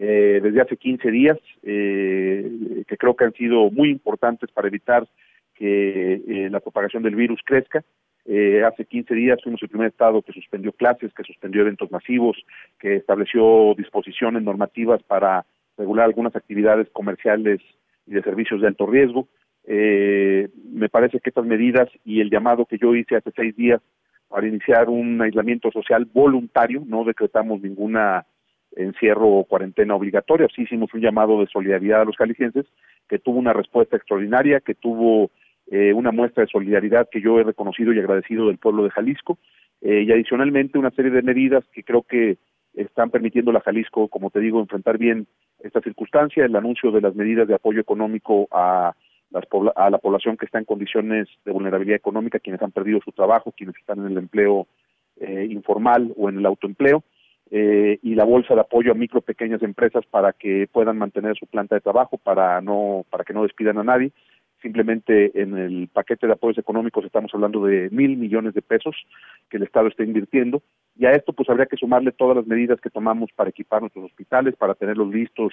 eh, 0.00 0.40
desde 0.42 0.60
hace 0.62 0.76
15 0.76 1.10
días 1.12 1.38
eh, 1.62 2.84
que 2.88 2.96
creo 2.96 3.14
que 3.14 3.24
han 3.24 3.34
sido 3.34 3.70
muy 3.70 3.88
importantes 3.90 4.50
para 4.50 4.66
evitar 4.66 5.06
que 5.54 6.14
eh, 6.14 6.48
la 6.50 6.58
propagación 6.58 7.04
del 7.04 7.14
virus 7.14 7.40
crezca. 7.44 7.84
Eh, 8.24 8.64
hace 8.64 8.84
15 8.84 9.14
días 9.14 9.38
fuimos 9.44 9.62
el 9.62 9.68
primer 9.68 9.88
estado 9.88 10.22
que 10.22 10.32
suspendió 10.32 10.72
clases, 10.72 11.14
que 11.14 11.22
suspendió 11.22 11.62
eventos 11.62 11.92
masivos, 11.92 12.36
que 12.80 12.96
estableció 12.96 13.74
disposiciones 13.76 14.42
normativas 14.42 15.00
para 15.04 15.44
regular 15.78 16.06
algunas 16.06 16.34
actividades 16.34 16.88
comerciales 16.92 17.60
y 18.06 18.12
de 18.12 18.22
servicios 18.22 18.60
de 18.60 18.68
alto 18.68 18.86
riesgo. 18.86 19.28
Eh, 19.64 20.48
me 20.72 20.88
parece 20.88 21.20
que 21.20 21.30
estas 21.30 21.44
medidas 21.44 21.88
y 22.04 22.20
el 22.20 22.30
llamado 22.30 22.66
que 22.66 22.78
yo 22.78 22.94
hice 22.94 23.16
hace 23.16 23.30
seis 23.34 23.54
días 23.56 23.80
para 24.28 24.46
iniciar 24.46 24.88
un 24.88 25.20
aislamiento 25.20 25.70
social 25.70 26.06
voluntario, 26.12 26.82
no 26.86 27.04
decretamos 27.04 27.60
ninguna 27.60 28.26
encierro 28.74 29.28
o 29.28 29.44
cuarentena 29.44 29.94
obligatoria, 29.94 30.48
sí 30.54 30.62
hicimos 30.62 30.92
un 30.94 31.02
llamado 31.02 31.40
de 31.40 31.46
solidaridad 31.46 32.00
a 32.00 32.04
los 32.04 32.16
jaliscienses, 32.16 32.66
que 33.08 33.18
tuvo 33.18 33.38
una 33.38 33.52
respuesta 33.52 33.96
extraordinaria, 33.96 34.60
que 34.60 34.74
tuvo 34.74 35.30
eh, 35.70 35.92
una 35.92 36.12
muestra 36.12 36.44
de 36.44 36.50
solidaridad 36.50 37.08
que 37.10 37.20
yo 37.20 37.38
he 37.38 37.44
reconocido 37.44 37.92
y 37.92 37.98
agradecido 37.98 38.48
del 38.48 38.58
pueblo 38.58 38.84
de 38.84 38.90
Jalisco, 38.90 39.38
eh, 39.82 40.04
y 40.06 40.12
adicionalmente 40.12 40.78
una 40.78 40.90
serie 40.92 41.10
de 41.10 41.22
medidas 41.22 41.64
que 41.72 41.82
creo 41.82 42.02
que 42.02 42.38
están 42.74 43.10
permitiendo 43.10 43.56
a 43.56 43.60
Jalisco, 43.60 44.08
como 44.08 44.30
te 44.30 44.40
digo, 44.40 44.60
enfrentar 44.60 44.98
bien 44.98 45.26
esta 45.60 45.80
circunstancia, 45.80 46.44
el 46.44 46.56
anuncio 46.56 46.90
de 46.90 47.00
las 47.00 47.14
medidas 47.14 47.46
de 47.48 47.54
apoyo 47.54 47.80
económico 47.80 48.48
a, 48.50 48.94
las, 49.30 49.44
a 49.76 49.90
la 49.90 49.98
población 49.98 50.36
que 50.36 50.46
está 50.46 50.58
en 50.58 50.64
condiciones 50.64 51.28
de 51.44 51.52
vulnerabilidad 51.52 51.96
económica, 51.96 52.38
quienes 52.38 52.62
han 52.62 52.72
perdido 52.72 53.00
su 53.04 53.12
trabajo, 53.12 53.52
quienes 53.56 53.76
están 53.76 54.00
en 54.00 54.06
el 54.06 54.18
empleo 54.18 54.66
eh, 55.20 55.46
informal 55.50 56.12
o 56.16 56.28
en 56.28 56.38
el 56.38 56.46
autoempleo, 56.46 57.04
eh, 57.54 57.98
y 58.02 58.14
la 58.14 58.24
bolsa 58.24 58.54
de 58.54 58.62
apoyo 58.62 58.92
a 58.92 58.94
micro 58.94 59.20
pequeñas 59.20 59.62
empresas 59.62 60.06
para 60.06 60.32
que 60.32 60.66
puedan 60.72 60.96
mantener 60.96 61.36
su 61.36 61.46
planta 61.46 61.74
de 61.74 61.82
trabajo 61.82 62.16
para 62.16 62.62
no 62.62 63.04
para 63.10 63.24
que 63.24 63.34
no 63.34 63.42
despidan 63.42 63.76
a 63.76 63.84
nadie 63.84 64.10
simplemente 64.62 65.32
en 65.40 65.58
el 65.58 65.88
paquete 65.88 66.26
de 66.26 66.32
apoyos 66.32 66.58
económicos 66.58 67.04
estamos 67.04 67.30
hablando 67.34 67.64
de 67.64 67.90
mil 67.90 68.16
millones 68.16 68.54
de 68.54 68.62
pesos 68.62 68.96
que 69.50 69.56
el 69.56 69.64
Estado 69.64 69.88
está 69.88 70.04
invirtiendo. 70.04 70.62
Y 70.96 71.06
a 71.06 71.12
esto 71.12 71.32
pues 71.32 71.50
habría 71.50 71.66
que 71.66 71.76
sumarle 71.76 72.12
todas 72.12 72.36
las 72.36 72.46
medidas 72.46 72.80
que 72.80 72.90
tomamos 72.90 73.30
para 73.34 73.50
equipar 73.50 73.80
nuestros 73.80 74.06
hospitales 74.06 74.54
para 74.56 74.74
tenerlos 74.74 75.12
listos 75.12 75.52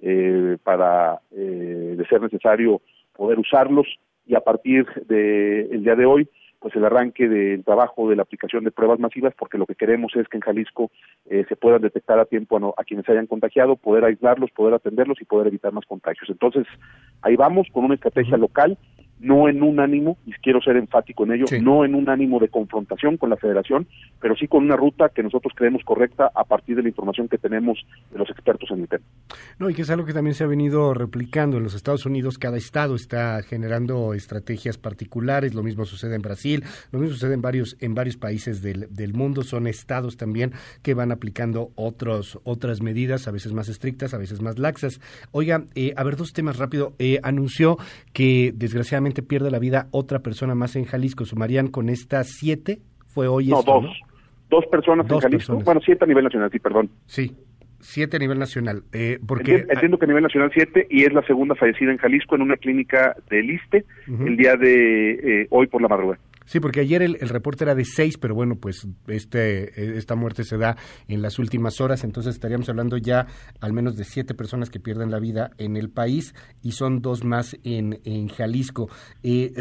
eh, 0.00 0.58
para 0.62 1.20
eh, 1.32 1.94
de 1.96 2.06
ser 2.06 2.20
necesario 2.20 2.82
poder 3.16 3.38
usarlos. 3.38 3.86
Y 4.26 4.34
a 4.34 4.40
partir 4.40 4.86
del 5.06 5.82
día 5.82 5.96
de 5.96 6.06
hoy 6.06 6.28
pues 6.60 6.76
el 6.76 6.84
arranque 6.84 7.28
del 7.28 7.64
trabajo 7.64 8.08
de 8.08 8.16
la 8.16 8.22
aplicación 8.22 8.64
de 8.64 8.70
pruebas 8.70 9.00
masivas, 9.00 9.34
porque 9.36 9.58
lo 9.58 9.66
que 9.66 9.74
queremos 9.74 10.14
es 10.14 10.28
que 10.28 10.36
en 10.36 10.42
Jalisco 10.42 10.90
eh, 11.28 11.44
se 11.48 11.56
puedan 11.56 11.80
detectar 11.80 12.18
a 12.18 12.26
tiempo 12.26 12.56
a, 12.56 12.80
a, 12.80 12.84
quienes 12.84 13.06
se 13.06 13.12
hayan 13.12 13.26
contagiado, 13.26 13.76
poder 13.76 14.04
aislarlos, 14.04 14.50
poder 14.50 14.74
atenderlos 14.74 15.20
y 15.20 15.24
poder 15.24 15.48
evitar 15.48 15.72
más 15.72 15.86
contagios. 15.86 16.28
Entonces, 16.28 16.66
ahí 17.22 17.34
vamos 17.34 17.66
con 17.72 17.84
una 17.84 17.94
estrategia 17.94 18.36
local 18.36 18.76
no 19.20 19.48
en 19.48 19.62
un 19.62 19.80
ánimo, 19.80 20.16
y 20.26 20.32
quiero 20.32 20.60
ser 20.60 20.76
enfático 20.76 21.24
en 21.24 21.32
ello, 21.32 21.46
no 21.60 21.84
en 21.84 21.94
un 21.94 22.08
ánimo 22.08 22.38
de 22.38 22.48
confrontación 22.48 23.16
con 23.16 23.30
la 23.30 23.36
federación, 23.36 23.86
pero 24.20 24.34
sí 24.36 24.48
con 24.48 24.64
una 24.64 24.76
ruta 24.76 25.10
que 25.10 25.22
nosotros 25.22 25.52
creemos 25.54 25.82
correcta 25.84 26.30
a 26.34 26.44
partir 26.44 26.76
de 26.76 26.82
la 26.82 26.88
información 26.88 27.28
que 27.28 27.38
tenemos 27.38 27.78
de 28.10 28.18
los 28.18 28.30
expertos 28.30 28.70
en 28.70 28.80
el 28.80 28.88
tema. 28.88 29.04
No, 29.58 29.68
y 29.70 29.74
que 29.74 29.82
es 29.82 29.90
algo 29.90 30.06
que 30.06 30.12
también 30.12 30.34
se 30.34 30.44
ha 30.44 30.46
venido 30.46 30.94
replicando 30.94 31.58
en 31.58 31.62
los 31.62 31.74
Estados 31.74 32.06
Unidos, 32.06 32.38
cada 32.38 32.56
estado 32.56 32.94
está 32.94 33.42
generando 33.42 34.14
estrategias 34.14 34.78
particulares, 34.78 35.54
lo 35.54 35.62
mismo 35.62 35.84
sucede 35.84 36.16
en 36.16 36.22
Brasil, 36.22 36.64
lo 36.92 36.98
mismo 36.98 37.14
sucede 37.14 37.34
en 37.34 37.42
varios, 37.42 37.76
en 37.80 37.94
varios 37.94 38.16
países 38.16 38.62
del, 38.62 38.88
del 38.90 39.12
mundo, 39.12 39.42
son 39.42 39.66
estados 39.66 40.16
también 40.16 40.52
que 40.82 40.94
van 40.94 41.12
aplicando 41.12 41.72
otros, 41.74 42.38
otras 42.44 42.80
medidas, 42.80 43.28
a 43.28 43.30
veces 43.30 43.52
más 43.52 43.68
estrictas, 43.68 44.14
a 44.14 44.18
veces 44.18 44.40
más 44.40 44.58
laxas. 44.58 45.00
Oiga, 45.32 45.64
eh, 45.74 45.92
a 45.96 46.04
ver, 46.04 46.16
dos 46.16 46.32
temas 46.32 46.58
rápido. 46.58 46.94
Eh, 46.98 47.18
anunció 47.22 47.78
que 48.12 48.52
desgraciadamente 48.54 49.09
pierde 49.22 49.50
la 49.50 49.58
vida 49.58 49.88
otra 49.90 50.20
persona 50.20 50.54
más 50.54 50.76
en 50.76 50.84
Jalisco. 50.84 51.24
¿Sumarían 51.24 51.68
con 51.68 51.88
estas 51.88 52.28
siete? 52.38 52.80
¿Fue 53.06 53.28
hoy 53.28 53.48
no, 53.48 53.58
esto, 53.60 53.72
dos. 53.72 53.84
¿no? 53.84 53.90
Dos 54.48 54.66
personas 54.66 55.06
Dos 55.06 55.18
en 55.24 55.30
Jalisco. 55.30 55.38
personas. 55.52 55.64
Bueno, 55.64 55.80
siete 55.84 56.04
a 56.04 56.08
nivel 56.08 56.24
nacional, 56.24 56.50
sí, 56.50 56.58
perdón. 56.58 56.90
Sí, 57.06 57.36
siete 57.80 58.16
a 58.16 58.20
nivel 58.20 58.38
nacional. 58.38 58.82
Eh, 58.92 59.18
porque 59.26 59.52
Entiendo, 59.52 59.72
entiendo 59.72 59.98
que 59.98 60.04
a 60.04 60.08
nivel 60.08 60.22
nacional 60.24 60.50
siete 60.52 60.86
y 60.90 61.04
es 61.04 61.12
la 61.12 61.22
segunda 61.22 61.54
fallecida 61.54 61.92
en 61.92 61.98
Jalisco 61.98 62.34
en 62.34 62.42
una 62.42 62.56
clínica 62.56 63.16
del 63.30 63.50
ISTE 63.50 63.84
Ujú. 64.08 64.26
el 64.26 64.36
día 64.36 64.56
de 64.56 65.42
eh, 65.42 65.46
hoy 65.50 65.66
por 65.66 65.80
la 65.82 65.88
madrugada. 65.88 66.20
Sí, 66.50 66.58
porque 66.58 66.80
ayer 66.80 67.00
el, 67.00 67.16
el 67.20 67.28
reporte 67.28 67.62
era 67.62 67.76
de 67.76 67.84
seis, 67.84 68.18
pero 68.18 68.34
bueno, 68.34 68.56
pues 68.56 68.84
este 69.06 69.66
eh, 69.80 69.96
esta 69.96 70.16
muerte 70.16 70.42
se 70.42 70.58
da 70.58 70.76
en 71.06 71.22
las 71.22 71.38
últimas 71.38 71.80
horas, 71.80 72.02
entonces 72.02 72.34
estaríamos 72.34 72.68
hablando 72.68 72.96
ya 72.96 73.28
al 73.60 73.72
menos 73.72 73.96
de 73.96 74.02
siete 74.02 74.34
personas 74.34 74.68
que 74.68 74.80
pierden 74.80 75.12
la 75.12 75.20
vida 75.20 75.52
en 75.58 75.76
el 75.76 75.90
país 75.90 76.34
y 76.60 76.72
son 76.72 77.02
dos 77.02 77.22
más 77.22 77.56
en, 77.62 78.00
en 78.04 78.26
Jalisco. 78.26 78.88
Eh, 79.22 79.52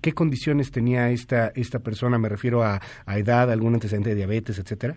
¿Qué 0.00 0.14
condiciones 0.14 0.72
tenía 0.72 1.10
esta 1.10 1.52
esta 1.54 1.78
persona? 1.78 2.18
Me 2.18 2.28
refiero 2.28 2.64
a, 2.64 2.80
a 3.06 3.18
edad, 3.18 3.48
algún 3.48 3.74
antecedente 3.74 4.08
de 4.08 4.16
diabetes, 4.16 4.58
etcétera. 4.58 4.96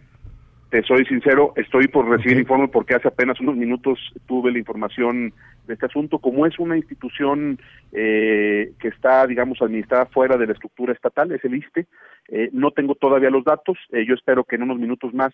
Te 0.71 0.81
soy 0.81 1.05
sincero, 1.05 1.53
estoy 1.57 1.87
por 1.89 2.09
recibir 2.09 2.39
informe 2.39 2.69
porque 2.69 2.95
hace 2.95 3.07
apenas 3.07 3.39
unos 3.39 3.55
minutos 3.55 3.99
tuve 4.25 4.51
la 4.51 4.57
información 4.57 5.31
de 5.67 5.73
este 5.73 5.85
asunto. 5.85 6.19
Como 6.19 6.45
es 6.45 6.57
una 6.59 6.77
institución 6.77 7.59
eh, 7.91 8.71
que 8.79 8.87
está, 8.89 9.25
digamos, 9.27 9.61
administrada 9.61 10.05
fuera 10.07 10.37
de 10.37 10.47
la 10.47 10.53
estructura 10.53 10.93
estatal, 10.93 11.31
es 11.31 11.43
el 11.45 11.55
ISTE, 11.55 11.87
eh, 12.29 12.49
no 12.53 12.71
tengo 12.71 12.95
todavía 12.95 13.29
los 13.29 13.43
datos. 13.43 13.77
Eh, 13.91 14.05
yo 14.07 14.13
espero 14.15 14.43
que 14.43 14.55
en 14.55 14.63
unos 14.63 14.79
minutos 14.79 15.13
más 15.13 15.33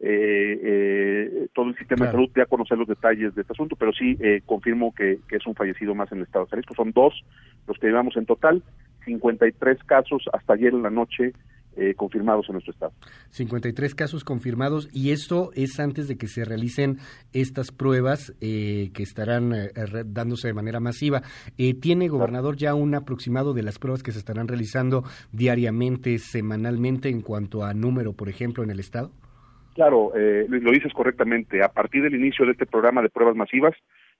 eh, 0.00 0.60
eh, 0.62 1.48
todo 1.52 1.70
el 1.70 1.76
sistema 1.76 2.04
Claro. 2.04 2.10
de 2.10 2.12
salud 2.12 2.30
dé 2.34 2.42
a 2.42 2.46
conocer 2.46 2.78
los 2.78 2.86
detalles 2.86 3.34
de 3.34 3.40
este 3.42 3.52
asunto, 3.52 3.74
pero 3.76 3.92
sí 3.92 4.16
eh, 4.20 4.42
confirmo 4.46 4.94
que, 4.94 5.18
que 5.28 5.36
es 5.36 5.46
un 5.46 5.56
fallecido 5.56 5.94
más 5.94 6.10
en 6.12 6.18
el 6.18 6.24
estado 6.24 6.44
de 6.44 6.50
Jalisco. 6.50 6.74
Son 6.74 6.92
dos 6.92 7.14
los 7.66 7.76
que 7.78 7.88
llevamos 7.88 8.16
en 8.16 8.24
total, 8.26 8.62
53 9.04 9.82
casos 9.84 10.24
hasta 10.32 10.52
ayer 10.52 10.72
en 10.72 10.82
la 10.82 10.90
noche 10.90 11.32
eh, 11.78 11.94
confirmados 11.94 12.48
en 12.48 12.54
nuestro 12.54 12.72
estado. 12.72 12.92
53 13.30 13.94
casos 13.94 14.24
confirmados 14.24 14.88
y 14.92 15.12
esto 15.12 15.50
es 15.54 15.78
antes 15.78 16.08
de 16.08 16.16
que 16.16 16.26
se 16.26 16.44
realicen 16.44 16.98
estas 17.32 17.70
pruebas 17.70 18.34
eh, 18.40 18.90
que 18.94 19.02
estarán 19.02 19.52
eh, 19.54 19.70
dándose 20.06 20.48
de 20.48 20.54
manera 20.54 20.80
masiva. 20.80 21.22
Eh, 21.56 21.74
¿Tiene, 21.74 22.08
gobernador, 22.08 22.56
ya 22.56 22.74
un 22.74 22.94
aproximado 22.94 23.54
de 23.54 23.62
las 23.62 23.78
pruebas 23.78 24.02
que 24.02 24.12
se 24.12 24.18
estarán 24.18 24.48
realizando 24.48 25.04
diariamente, 25.32 26.18
semanalmente 26.18 27.08
en 27.08 27.22
cuanto 27.22 27.64
a 27.64 27.74
número, 27.74 28.12
por 28.12 28.28
ejemplo, 28.28 28.64
en 28.64 28.70
el 28.70 28.80
estado? 28.80 29.10
Claro, 29.74 30.12
eh, 30.16 30.44
Luis, 30.48 30.62
lo 30.62 30.72
dices 30.72 30.92
correctamente. 30.92 31.62
A 31.62 31.68
partir 31.68 32.02
del 32.02 32.14
inicio 32.14 32.44
de 32.44 32.52
este 32.52 32.66
programa 32.66 33.00
de 33.00 33.10
pruebas 33.10 33.36
masivas, 33.36 33.74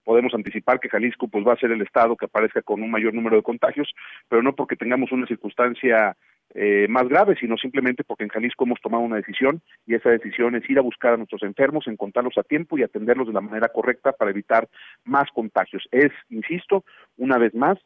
podemos 0.05 0.33
anticipar 0.33 0.79
que 0.79 0.89
Jalisco 0.89 1.27
pues 1.27 1.45
va 1.45 1.55
a 1.55 1.59
ser 1.59 1.73
el 1.73 1.83
estado 1.83 2.17
que 2.17 2.27
aparezca 2.27 2.63
con 2.63 2.81
un 2.83 2.91
mayor 2.91 3.13
número 3.13 3.37
de 3.37 3.43
contagios, 3.43 3.93
pero 4.29 4.43
no 4.43 4.55
porque 4.55 4.77
tengamos 4.77 5.11
una 5.11 5.27
circunstancia 5.27 6.17
eh, 6.55 6.87
más 6.89 7.09
grave, 7.09 7.37
sino 7.39 7.57
simplemente 7.57 8.05
porque 8.05 8.25
en 8.25 8.31
Jalisco 8.31 8.65
hemos 8.65 8.81
tomado 8.81 9.03
una 9.03 9.17
decisión 9.17 9.61
y 9.87 9.95
esa 9.95 10.11
decisión 10.11 10.55
es 10.57 10.69
ir 10.69 10.79
a 10.79 10.83
buscar 10.83 11.13
a 11.13 11.17
nuestros 11.17 11.43
enfermos, 11.43 11.87
encontrarlos 11.87 12.39
a 12.39 12.43
tiempo 12.43 12.79
y 12.79 12.83
atenderlos 12.83 13.27
de 13.27 13.35
la 13.35 13.41
manera 13.41 13.69
correcta 13.69 14.13
para 14.13 14.31
evitar 14.31 14.69
más 15.05 15.29
contagios. 15.35 15.87
Es, 15.91 16.11
insisto, 16.31 16.85
una 17.17 17.37
vez 17.39 17.55
más, 17.55 17.79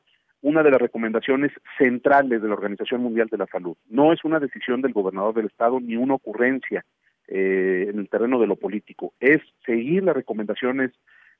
una 0.42 0.62
de 0.62 0.70
las 0.70 0.80
recomendaciones 0.80 1.52
centrales 1.78 2.42
de 2.42 2.48
la 2.48 2.54
Organización 2.54 3.02
Mundial 3.02 3.28
de 3.28 3.38
la 3.38 3.46
Salud. 3.46 3.76
No 3.88 4.12
es 4.12 4.24
una 4.24 4.40
decisión 4.40 4.80
del 4.80 4.92
gobernador 4.92 5.34
del 5.34 5.46
estado 5.46 5.80
ni 5.80 5.96
una 5.96 6.14
ocurrencia 6.14 6.84
eh, 7.28 7.86
en 7.88 7.98
el 7.98 8.08
terreno 8.08 8.40
de 8.40 8.46
lo 8.46 8.56
político, 8.56 9.14
es 9.20 9.40
seguir 9.64 10.02
las 10.02 10.16
recomendaciones 10.16 10.90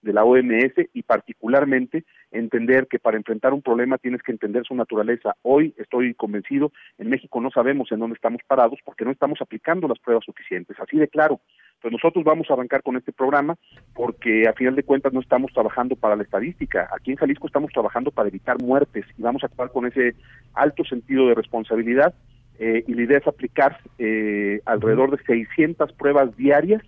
de 0.03 0.12
la 0.12 0.24
OMS 0.24 0.74
y 0.93 1.03
particularmente 1.03 2.05
entender 2.31 2.89
que 2.89 2.99
para 2.99 3.16
enfrentar 3.16 3.53
un 3.53 3.62
problema 3.62 3.99
tienes 3.99 4.23
que 4.23 4.33
entender 4.33 4.65
su 4.65 4.74
naturaleza. 4.74 5.37
Hoy 5.43 5.74
estoy 5.77 6.15
convencido, 6.15 6.73
en 6.99 7.09
México 7.09 7.41
no 7.41 7.51
sabemos 7.51 7.91
en 7.93 8.01
dónde 8.01 8.15
estamos 8.15 8.43
parados 8.47 8.79
porque 8.85 9.05
no 9.05 9.11
estamos 9.11 9.41
aplicando 9.41 9.89
las 9.89 9.99
pruebas 9.99 10.24
suficientes, 10.24 10.79
así 10.81 10.99
de 10.99 11.09
claro. 11.09 11.41
Pues 11.81 11.91
nosotros 11.91 12.24
vamos 12.24 12.49
a 12.49 12.53
arrancar 12.53 12.83
con 12.83 12.97
este 12.97 13.12
programa 13.12 13.57
porque 13.93 14.47
a 14.49 14.53
final 14.53 14.77
de 14.77 14.85
cuentas 14.85 15.12
no 15.12 15.20
estamos 15.20 15.53
trabajando 15.53 15.97
para 15.97 16.15
la 16.15 16.23
estadística. 16.23 16.89
Aquí 16.97 17.11
en 17.11 17.16
Jalisco 17.16 17.49
estamos 17.49 17.73
trabajando 17.73 18.12
para 18.12 18.29
evitar 18.29 18.62
muertes 18.62 19.05
y 19.19 19.23
vamos 19.23 19.43
a 19.43 19.47
actuar 19.47 19.73
con 19.73 19.87
ese 19.87 20.15
alto 20.55 20.85
sentido 20.85 21.27
de 21.27 21.35
responsabilidad 21.35 22.15
eh, 22.59 22.85
y 22.86 22.94
la 22.94 23.02
idea 23.02 23.18
es 23.18 23.26
aplicar 23.26 23.81
eh, 23.99 24.60
alrededor 24.65 25.10
de 25.10 25.25
600 25.25 25.93
pruebas 25.94 26.36
diarias 26.36 26.83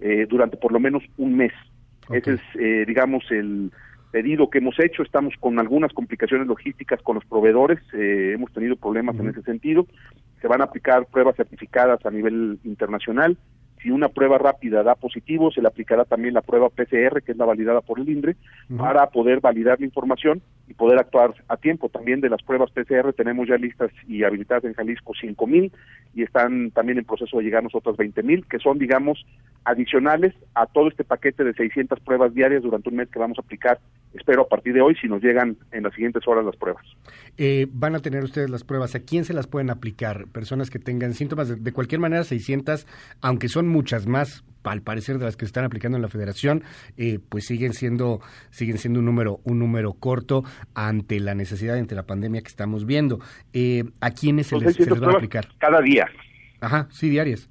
eh, 0.00 0.26
durante 0.28 0.58
por 0.58 0.72
lo 0.72 0.80
menos 0.80 1.02
un 1.16 1.36
mes. 1.36 1.52
Ese 2.10 2.34
es, 2.34 2.40
eh, 2.58 2.84
digamos, 2.86 3.24
el 3.30 3.70
pedido 4.10 4.48
que 4.48 4.58
hemos 4.58 4.78
hecho. 4.80 5.02
Estamos 5.02 5.34
con 5.38 5.58
algunas 5.58 5.92
complicaciones 5.92 6.46
logísticas 6.46 7.02
con 7.02 7.16
los 7.16 7.24
proveedores. 7.24 7.78
eh, 7.92 8.32
hemos 8.34 8.52
tenido 8.52 8.76
problemas 8.76 9.18
en 9.18 9.28
ese 9.28 9.42
sentido. 9.42 9.86
Se 10.40 10.48
van 10.48 10.60
a 10.60 10.64
aplicar 10.64 11.06
pruebas 11.06 11.36
certificadas 11.36 12.04
a 12.06 12.10
nivel 12.10 12.58
internacional. 12.64 13.36
Si 13.82 13.90
una 13.90 14.08
prueba 14.08 14.38
rápida 14.38 14.82
da 14.82 14.94
positivo, 14.94 15.50
se 15.52 15.60
le 15.60 15.68
aplicará 15.68 16.04
también 16.04 16.34
la 16.34 16.42
prueba 16.42 16.68
PCR, 16.68 17.22
que 17.22 17.32
es 17.32 17.38
la 17.38 17.44
validada 17.44 17.80
por 17.80 18.00
el 18.00 18.08
INDRE, 18.08 18.36
para 18.76 19.06
poder 19.10 19.40
validar 19.40 19.78
la 19.78 19.86
información 19.86 20.42
y 20.68 20.74
poder 20.74 20.98
actuar 20.98 21.34
a 21.48 21.56
tiempo. 21.56 21.88
También 21.88 22.20
de 22.20 22.28
las 22.28 22.42
pruebas 22.42 22.70
PCR 22.70 23.12
tenemos 23.14 23.48
ya 23.48 23.56
listas 23.56 23.90
y 24.06 24.22
habilitadas 24.22 24.64
en 24.64 24.74
Jalisco 24.74 25.14
5.000 25.14 25.72
y 26.14 26.22
están 26.22 26.70
también 26.72 26.98
en 26.98 27.04
proceso 27.04 27.38
de 27.38 27.44
llegarnos 27.44 27.74
otras 27.74 27.96
20.000, 27.96 28.46
que 28.46 28.58
son, 28.58 28.78
digamos, 28.78 29.24
adicionales 29.64 30.34
a 30.54 30.66
todo 30.66 30.88
este 30.88 31.04
paquete 31.04 31.44
de 31.44 31.54
600 31.54 32.00
pruebas 32.00 32.34
diarias 32.34 32.62
durante 32.62 32.88
un 32.90 32.96
mes 32.96 33.08
que 33.08 33.18
vamos 33.18 33.38
a 33.38 33.42
aplicar, 33.42 33.78
espero 34.14 34.42
a 34.42 34.48
partir 34.48 34.74
de 34.74 34.80
hoy, 34.80 34.94
si 35.00 35.08
nos 35.08 35.22
llegan 35.22 35.56
en 35.72 35.82
las 35.84 35.94
siguientes 35.94 36.26
horas 36.26 36.44
las 36.44 36.56
pruebas. 36.56 36.84
Eh, 37.36 37.66
van 37.70 37.94
a 37.94 38.00
tener 38.00 38.24
ustedes 38.24 38.50
las 38.50 38.64
pruebas. 38.64 38.94
¿A 38.94 39.00
quién 39.00 39.24
se 39.24 39.32
las 39.32 39.46
pueden 39.46 39.70
aplicar? 39.70 40.26
Personas 40.28 40.70
que 40.70 40.78
tengan 40.78 41.14
síntomas. 41.14 41.48
De, 41.48 41.56
de 41.56 41.72
cualquier 41.72 42.00
manera, 42.00 42.24
600, 42.24 42.86
aunque 43.20 43.48
son 43.48 43.68
muchas 43.68 44.06
más, 44.06 44.44
al 44.64 44.82
parecer, 44.82 45.18
de 45.18 45.24
las 45.24 45.36
que 45.36 45.44
se 45.44 45.50
están 45.50 45.64
aplicando 45.64 45.96
en 45.96 46.02
la 46.02 46.08
federación, 46.08 46.62
eh, 46.96 47.18
pues 47.28 47.46
siguen 47.46 47.72
siendo, 47.72 48.20
siguen 48.50 48.78
siendo 48.78 49.00
un 49.00 49.06
número, 49.06 49.40
un 49.44 49.58
número 49.58 49.94
corto 49.94 50.44
ante 50.74 51.20
la 51.20 51.34
necesidad, 51.34 51.76
ante 51.76 51.94
la 51.94 52.06
pandemia 52.06 52.42
que 52.42 52.48
estamos 52.48 52.86
viendo. 52.86 53.20
Eh, 53.52 53.84
¿A 54.00 54.10
quiénes 54.10 54.48
se 54.48 54.56
les, 54.56 54.76
se 54.76 54.84
600 54.84 54.98
les 54.98 55.06
van 55.06 55.14
a 55.14 55.18
aplicar? 55.18 55.48
Cada 55.58 55.80
día. 55.80 56.06
Ajá, 56.60 56.88
sí, 56.90 57.08
diarias. 57.08 57.48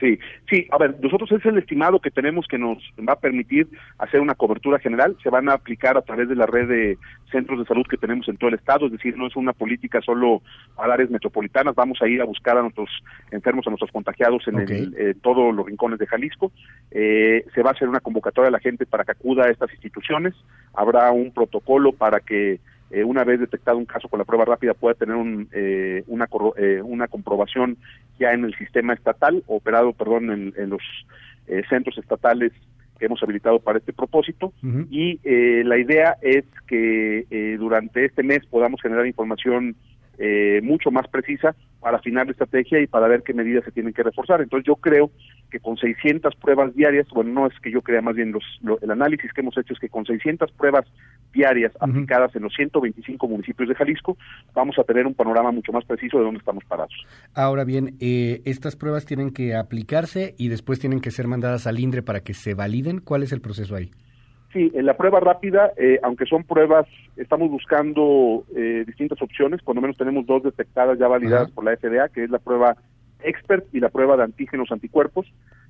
Sí, 0.00 0.18
sí, 0.50 0.66
a 0.72 0.78
ver, 0.78 0.96
nosotros 1.00 1.30
es 1.30 1.44
el 1.46 1.56
estimado 1.56 2.00
que 2.00 2.10
tenemos 2.10 2.46
que 2.48 2.58
nos 2.58 2.78
va 3.08 3.12
a 3.12 3.18
permitir 3.20 3.68
hacer 3.98 4.20
una 4.20 4.34
cobertura 4.34 4.80
general, 4.80 5.16
se 5.22 5.30
van 5.30 5.48
a 5.48 5.52
aplicar 5.52 5.96
a 5.96 6.02
través 6.02 6.28
de 6.28 6.34
la 6.34 6.46
red 6.46 6.66
de 6.68 6.98
centros 7.30 7.60
de 7.60 7.64
salud 7.64 7.86
que 7.88 7.96
tenemos 7.96 8.28
en 8.28 8.36
todo 8.36 8.48
el 8.48 8.56
estado, 8.56 8.86
es 8.86 8.92
decir, 8.92 9.16
no 9.16 9.26
es 9.28 9.36
una 9.36 9.52
política 9.52 10.00
solo 10.00 10.42
a 10.76 10.84
áreas 10.92 11.10
metropolitanas, 11.10 11.74
vamos 11.76 12.02
a 12.02 12.08
ir 12.08 12.20
a 12.20 12.24
buscar 12.24 12.58
a 12.58 12.62
nuestros 12.62 12.90
enfermos, 13.30 13.66
a 13.66 13.70
nuestros 13.70 13.92
contagiados 13.92 14.46
en 14.48 14.58
el- 14.58 14.94
eh, 14.98 15.14
todos 15.22 15.54
los 15.54 15.64
rincones 15.66 15.98
de 15.98 16.06
Jalisco, 16.06 16.50
Eh, 16.96 17.44
se 17.54 17.62
va 17.62 17.70
a 17.70 17.72
hacer 17.72 17.88
una 17.88 17.98
convocatoria 18.00 18.48
a 18.48 18.52
la 18.52 18.60
gente 18.60 18.86
para 18.86 19.04
que 19.04 19.12
acuda 19.12 19.46
a 19.46 19.50
estas 19.50 19.72
instituciones, 19.72 20.34
habrá 20.74 21.10
un 21.10 21.32
protocolo 21.32 21.92
para 21.92 22.20
que 22.20 22.60
eh, 22.94 23.04
una 23.04 23.24
vez 23.24 23.40
detectado 23.40 23.76
un 23.76 23.86
caso 23.86 24.08
con 24.08 24.18
la 24.18 24.24
prueba 24.24 24.44
rápida 24.44 24.72
pueda 24.72 24.94
tener 24.94 25.16
un, 25.16 25.48
eh, 25.52 26.04
una, 26.06 26.28
eh, 26.56 26.80
una 26.82 27.08
comprobación 27.08 27.76
ya 28.20 28.32
en 28.32 28.44
el 28.44 28.54
sistema 28.54 28.94
estatal, 28.94 29.42
operado, 29.46 29.92
perdón, 29.92 30.30
en, 30.30 30.54
en 30.56 30.70
los 30.70 30.82
eh, 31.48 31.62
centros 31.68 31.98
estatales 31.98 32.52
que 32.98 33.06
hemos 33.06 33.20
habilitado 33.22 33.58
para 33.58 33.78
este 33.78 33.92
propósito 33.92 34.52
y 34.88 35.18
la 35.64 35.76
idea 35.76 36.16
es 36.22 36.44
que 36.68 37.56
durante 37.58 38.04
este 38.04 38.22
mes 38.22 38.46
podamos 38.46 38.80
generar 38.80 39.04
información 39.04 39.74
eh, 40.16 40.60
mucho 40.62 40.92
más 40.92 41.08
precisa 41.08 41.56
para 41.80 41.96
afinar 41.96 42.26
la 42.26 42.32
estrategia 42.32 42.80
y 42.80 42.86
para 42.86 43.08
ver 43.08 43.22
qué 43.22 43.34
medidas 43.34 43.64
se 43.64 43.72
tienen 43.72 43.92
que 43.92 44.02
reforzar. 44.02 44.40
Entonces 44.40 44.64
yo 44.66 44.76
creo 44.76 45.10
que 45.50 45.58
con 45.58 45.76
600 45.76 46.36
pruebas 46.36 46.74
diarias, 46.74 47.08
bueno, 47.12 47.32
no 47.32 47.46
es 47.46 47.58
que 47.60 47.70
yo 47.70 47.82
crea 47.82 48.00
más 48.00 48.14
bien 48.14 48.32
los, 48.32 48.44
el 48.80 48.90
análisis 48.90 49.32
que 49.32 49.40
hemos 49.40 49.58
hecho 49.58 49.72
es 49.74 49.80
que 49.80 49.88
con 49.88 50.06
600 50.06 50.52
pruebas 50.52 50.86
diarias 51.34 51.72
aplicadas 51.80 52.34
en 52.36 52.42
los 52.42 52.54
125 52.54 53.28
municipios 53.28 53.68
de 53.68 53.74
Jalisco, 53.74 54.16
vamos 54.54 54.78
a 54.78 54.84
tener 54.84 55.06
un 55.06 55.14
panorama 55.14 55.50
mucho 55.50 55.72
más 55.72 55.84
preciso 55.84 56.18
de 56.18 56.24
dónde 56.24 56.38
estamos 56.38 56.64
parados. 56.64 56.94
Ahora 57.34 57.64
bien, 57.64 57.96
eh, 58.00 58.40
estas 58.44 58.76
pruebas 58.76 59.04
tienen 59.04 59.32
que 59.32 59.54
aplicarse 59.54 60.34
y 60.38 60.48
después 60.48 60.78
tienen 60.78 61.00
que 61.00 61.10
ser 61.10 61.26
mandadas 61.26 61.66
al 61.66 61.78
INDRE 61.78 62.02
para 62.02 62.20
que 62.20 62.34
se 62.34 62.54
validen. 62.54 63.00
¿Cuál 63.00 63.22
es 63.22 63.32
el 63.32 63.40
proceso 63.40 63.76
ahí? 63.76 63.90
Sí, 64.52 64.70
en 64.72 64.86
la 64.86 64.96
prueba 64.96 65.18
rápida, 65.18 65.72
eh, 65.76 65.98
aunque 66.04 66.26
son 66.26 66.44
pruebas, 66.44 66.86
estamos 67.16 67.50
buscando 67.50 68.44
eh, 68.56 68.84
distintas 68.86 69.20
opciones, 69.20 69.60
por 69.62 69.74
lo 69.74 69.80
menos 69.80 69.96
tenemos 69.96 70.24
dos 70.26 70.44
detectadas 70.44 70.96
ya 70.96 71.08
validadas 71.08 71.50
por 71.50 71.64
la 71.64 71.76
FDA, 71.76 72.08
que 72.08 72.22
es 72.22 72.30
la 72.30 72.38
prueba 72.38 72.76
expert 73.24 73.66
y 73.72 73.80
la 73.80 73.88
prueba 73.88 74.16
de 74.16 74.22
antígenos 74.22 74.70
anticuerpos. 74.70 75.26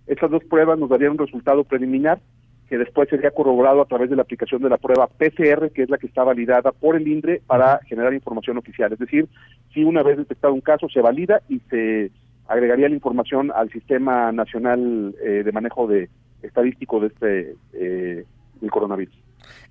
Estas 0.07 0.31
dos 0.31 0.45
pruebas 0.45 0.79
nos 0.79 0.91
darían 0.91 1.13
un 1.13 1.19
resultado 1.19 1.65
preliminar 1.65 2.21
que 2.69 2.79
después 2.79 3.09
sería 3.09 3.31
corroborado 3.31 3.83
a 3.83 3.87
través 3.87 4.11
de 4.11 4.17
la 4.17 4.23
aplicación 4.23 4.63
de 4.63 4.71
la 4.71 4.79
prueba 4.79 5.07
PCR, 5.07 5.71
que 5.71 5.83
es 5.83 5.91
la 5.91 5.99
que 5.99 6.07
está 6.07 6.25
validada 6.25 6.73
por 6.73 6.97
el 6.97 7.07
INDRE 7.07 7.43
para 7.47 7.81
generar 7.87 8.15
información 8.15 8.59
oficial. 8.59 8.93
Es 8.93 8.99
decir, 8.99 9.29
si 9.73 9.85
una 9.85 10.03
vez 10.03 10.17
detectado 10.17 10.55
un 10.55 10.61
caso 10.61 10.89
se 10.89 11.01
valida 11.01 11.43
y 11.49 11.61
se 11.71 12.11
agregaría 12.49 12.89
la 12.89 12.95
información 12.95 13.51
al 13.55 13.71
Sistema 13.71 14.33
Nacional 14.33 15.15
eh, 15.23 15.43
de 15.45 15.53
Manejo 15.53 15.87
de 15.87 16.09
Estadístico 16.43 17.01
de 17.01 17.07
este 17.07 17.55
eh, 17.73 18.25
el 18.63 18.71
coronavirus. 18.71 19.24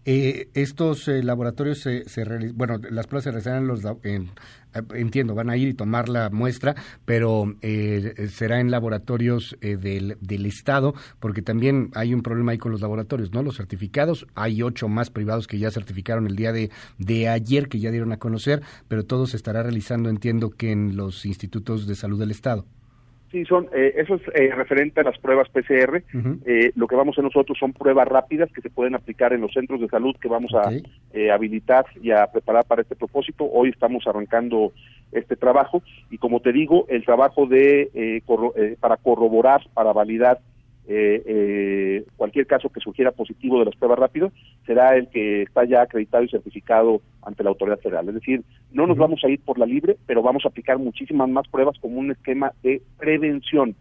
Eh, 0.06 0.50
estos 0.54 1.08
eh, 1.08 1.24
laboratorios 1.24 1.80
se, 1.80 2.08
se 2.10 2.24
bueno, 2.54 2.78
las 2.90 3.08
pruebas 3.08 3.24
se 3.24 3.32
realizarán 3.32 3.68
los, 3.68 3.82
en, 4.04 4.32
eh, 4.74 4.82
entiendo, 4.96 5.34
van 5.34 5.50
a 5.50 5.56
ir 5.56 5.70
y 5.70 5.74
tomar 5.74 6.10
la 6.10 6.30
muestra, 6.30 6.76
pero 7.06 7.56
será 8.30 8.60
en 8.60 8.72
laboratorios 8.72 9.56
del, 9.62 10.18
del 10.20 10.46
Estado, 10.46 10.94
porque 11.20 11.42
también 11.42 11.92
hay 11.96 12.14
un 12.14 12.22
problema 12.22 12.52
ahí 12.52 12.58
con 12.58 12.72
los 12.72 12.82
laboratorios, 12.82 13.32
¿no? 13.32 13.44
Los 13.44 13.58
certificados, 13.58 14.28
hay 14.36 14.62
ocho 14.62 14.88
más 14.90 15.10
privados 15.10 15.48
que 15.48 15.60
ya 15.60 15.72
certificaron 15.72 16.28
el 16.28 16.36
día 16.36 16.52
de, 16.52 16.70
de 16.98 17.30
ayer, 17.30 17.70
que 17.70 17.80
ya 17.80 17.92
dieron 17.92 18.12
a 18.12 18.18
conocer, 18.18 18.62
pero 18.88 19.06
todo 19.06 19.28
se 19.28 19.38
estará 19.38 19.64
realizando, 19.64 20.10
entiendo, 20.10 20.50
que 20.50 20.72
en 20.72 20.96
los 20.98 21.26
institutos 21.26 21.88
de 21.88 21.96
salud 21.96 22.20
del 22.20 22.32
Estado. 22.32 22.66
Sí, 23.34 23.46
son, 23.46 23.68
eh, 23.74 23.96
eso 23.98 24.14
es 24.14 24.22
eh, 24.36 24.54
referente 24.54 25.02
a 25.02 25.04
las 25.04 25.18
pruebas 25.18 25.50
PCR. 25.50 26.04
eh, 26.46 26.72
lo 26.76 26.86
que 26.86 26.96
vamos 26.96 27.18
a 27.18 27.24
nosotros 27.24 27.58
son 27.60 27.74
pruebas 27.74 28.08
rápidas 28.08 28.52
que 28.52 28.62
se 28.62 28.70
pueden 28.70 28.94
aplicar 28.94 29.34
en 29.34 29.42
los 29.42 29.52
centros 29.52 29.82
de 29.82 29.88
salud 29.88 30.16
que 30.22 30.28
vamos 30.28 30.54
a 30.54 30.70
eh, 31.14 31.32
habilitar 31.32 31.88
y 32.00 32.12
a 32.12 32.28
preparar 32.28 32.64
para 32.66 32.84
este 32.84 32.96
propósito. 32.96 33.50
Hoy 33.52 33.70
estamos 33.70 34.06
arrancando 34.06 34.72
este 35.12 35.36
trabajo 35.36 35.82
y 36.12 36.20
como 36.20 36.42
te 36.42 36.52
digo, 36.52 36.86
el 36.90 37.04
trabajo 37.06 37.48
de 37.48 37.90
eh, 37.96 38.22
eh, 38.56 38.78
para 38.80 38.98
corroborar, 38.98 39.64
para 39.74 39.94
validar 39.94 40.38
eh, 40.86 41.24
eh, 41.26 42.06
cualquier 42.18 42.46
caso 42.46 42.70
que 42.70 42.82
sugiera 42.82 43.12
positivo 43.12 43.60
de 43.60 43.66
las 43.66 43.76
pruebas 43.76 44.00
rápidas 44.00 44.34
será 44.66 44.98
el 44.98 45.08
que 45.08 45.44
está 45.44 45.64
ya 45.64 45.82
acreditado 45.82 46.24
y 46.24 46.30
certificado 46.30 47.02
ante 47.22 47.44
la 47.44 47.52
autoridad 47.52 47.80
federal. 47.80 48.10
Es 48.10 48.16
decir, 48.16 48.44
no 48.72 48.86
nos 48.86 48.98
vamos 48.98 49.22
a 49.24 49.30
ir 49.30 49.40
por 49.40 49.58
la 49.58 49.66
libre, 49.66 49.98
pero 50.06 50.22
vamos 50.22 50.44
a 50.44 50.50
aplicar 50.50 50.78
muchísimas 50.80 51.30
más 51.30 51.48
pruebas 51.48 51.78
como 51.80 52.00
un 52.00 52.12
esquema 52.12 52.52
de 52.64 52.82
prevención 52.98 53.76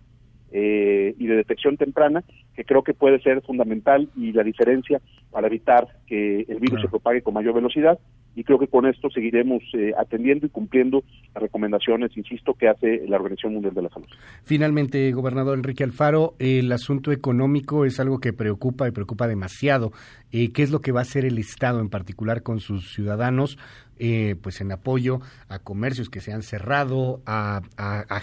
eh, 0.52 1.14
y 1.18 1.26
de 1.26 1.36
detección 1.36 1.76
temprana, 1.76 2.22
que 2.54 2.64
creo 2.64 2.82
que 2.82 2.94
puede 2.94 3.20
ser 3.20 3.40
fundamental 3.42 4.08
y 4.16 4.32
la 4.32 4.44
diferencia 4.44 5.00
para 5.30 5.46
evitar 5.46 5.88
que 6.06 6.44
el 6.48 6.60
virus 6.60 6.82
se 6.82 6.88
propague 6.88 7.22
con 7.22 7.34
mayor 7.34 7.54
velocidad. 7.54 7.98
Y 8.34 8.44
creo 8.44 8.58
que 8.58 8.66
con 8.66 8.86
esto 8.86 9.10
seguiremos 9.10 9.62
eh, 9.74 9.92
atendiendo 9.98 10.46
y 10.46 10.48
cumpliendo 10.48 11.04
las 11.34 11.42
recomendaciones, 11.42 12.16
insisto, 12.16 12.54
que 12.54 12.68
hace 12.68 13.06
la 13.06 13.16
Organización 13.16 13.54
Mundial 13.54 13.74
de 13.74 13.82
la 13.82 13.88
Salud. 13.90 14.08
Finalmente, 14.42 15.12
gobernador 15.12 15.58
Enrique 15.58 15.84
Alfaro, 15.84 16.34
el 16.38 16.70
asunto 16.72 17.12
económico 17.12 17.84
es 17.84 18.00
algo 18.00 18.18
que 18.18 18.32
preocupa 18.32 18.88
y 18.88 18.92
preocupa 18.92 19.26
demasiado. 19.26 19.92
Eh, 20.30 20.52
¿Qué 20.52 20.62
es 20.62 20.70
lo 20.70 20.80
que 20.80 20.92
va 20.92 21.00
a 21.00 21.02
hacer 21.02 21.24
el 21.24 21.38
Estado 21.38 21.80
en 21.80 21.90
particular 21.90 22.42
con 22.42 22.60
sus 22.60 22.92
ciudadanos? 22.92 23.58
Eh, 24.04 24.34
pues 24.42 24.60
en 24.60 24.72
apoyo 24.72 25.20
a 25.48 25.60
comercios 25.60 26.10
que 26.10 26.20
se 26.20 26.32
han 26.32 26.42
cerrado, 26.42 27.20
a, 27.24 27.60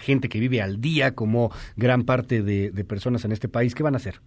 gente 0.01 0.27
que 0.27 0.39
vive 0.39 0.61
al 0.61 0.81
día, 0.81 1.15
como 1.15 1.51
gran 1.77 2.03
parte 2.03 2.41
de, 2.41 2.83
personas 2.83 3.23
en 3.23 3.31
este 3.31 3.47
país. 3.47 3.75
¿Qué 3.75 3.83
van 3.83 3.93
a 3.93 3.97
hacer? 3.97 4.19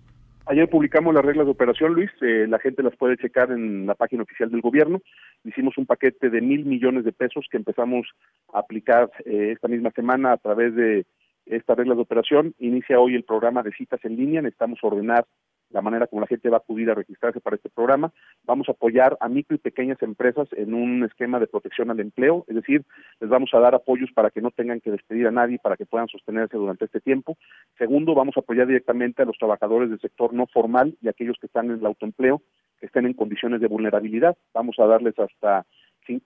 Ayer 0.47 0.69
publicamos 0.69 1.15
las 1.15 1.25
reglas 1.25 1.47
de 1.47 1.53
operación, 1.53 1.95
Luis. 1.95 2.11
Eh, 2.21 2.47
la 2.49 2.59
gente 2.59 2.83
las 2.83 2.97
puede 2.97 3.17
checar 3.17 3.53
en 3.53 3.87
la 3.87 3.95
página 3.95 4.25
oficial 4.25 4.51
del 4.51 4.61
gobierno. 4.61 5.01
Hicimos 5.45 5.79
un 5.79 5.87
paquete 5.87 6.31
de 6.31 6.41
mil 6.41 6.65
millones 6.65 7.05
de 7.05 7.12
pesos 7.12 7.47
que 7.51 7.57
empezamos 7.57 8.09
a 8.53 8.59
aplicar 8.59 9.11
eh, 9.25 9.53
esta 9.53 9.69
misma 9.69 9.93
semana 9.93 10.33
a 10.33 10.37
través 10.39 10.75
de 10.75 11.07
estas 11.47 11.77
reglas 11.77 11.97
de 11.97 12.03
operación. 12.03 12.55
Inicia 12.59 12.99
hoy 12.99 13.15
el 13.15 13.23
programa 13.23 13.62
de 13.62 13.73
citas 13.73 14.01
en 14.05 14.17
línea. 14.17 14.43
Necesitamos 14.43 14.81
ordenar 14.83 15.27
la 15.73 15.83
manera 15.83 16.07
como 16.07 16.20
la 16.20 16.26
gente 16.26 16.49
va 16.49 16.59
a 16.59 16.60
acudir 16.60 16.91
a 16.91 16.94
registrarse 16.94 17.41
para 17.41 17.57
este 17.57 17.68
programa. 17.68 18.12
Vamos 18.44 18.68
a 18.68 18.73
apoyar 18.73 19.17
a 19.20 19.28
micro 19.28 19.57
y 19.57 19.59
pequeñas 19.59 20.02
empresas 20.02 20.49
en 20.52 20.75
un 20.75 21.05
esquema 21.05 21.41
de 21.41 21.47
protección 21.47 21.91
al 21.91 22.01
empleo, 22.01 22.44
es 22.49 22.55
decir, 22.55 22.84
les 23.20 23.31
vamos 23.31 23.51
a 23.55 23.59
dar 23.59 23.75
apoyos 23.75 24.10
para 24.12 24.31
que 24.31 24.41
no 24.41 24.51
tengan 24.51 24.81
que 24.81 24.91
despedir 24.91 25.26
a 25.26 25.31
nadie, 25.31 25.59
para 25.59 25.76
que 25.76 25.86
puedan 25.86 26.09
sostenerse 26.09 26.57
durante 26.57 26.84
este 26.84 27.01
tiempo. 27.01 27.36
Segundo, 27.78 28.15
vamos 28.15 28.36
a 28.36 28.41
apoyar 28.41 28.67
directamente 28.67 29.23
a 29.23 29.26
los 29.26 29.39
trabajadores 29.39 29.91
del 29.91 30.01
sector 30.01 30.33
no 30.33 30.47
formal 30.47 30.97
y 31.01 31.09
aquellos 31.09 31.36
que 31.41 31.47
están 31.47 31.70
en 31.70 31.78
el 31.78 31.86
autoempleo, 31.86 32.42
que 32.78 32.86
estén 32.86 33.07
en 33.07 33.15
condiciones 33.15 33.60
de 33.60 33.68
vulnerabilidad. 33.68 34.36
Vamos 34.52 34.78
a 34.78 34.86
darles 34.86 35.18
hasta 35.18 35.65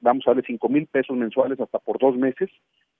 vamos 0.00 0.24
a 0.26 0.30
darles 0.30 0.46
cinco 0.46 0.68
mil 0.68 0.86
pesos 0.86 1.16
mensuales 1.16 1.60
hasta 1.60 1.78
por 1.78 1.98
dos 1.98 2.16
meses 2.16 2.50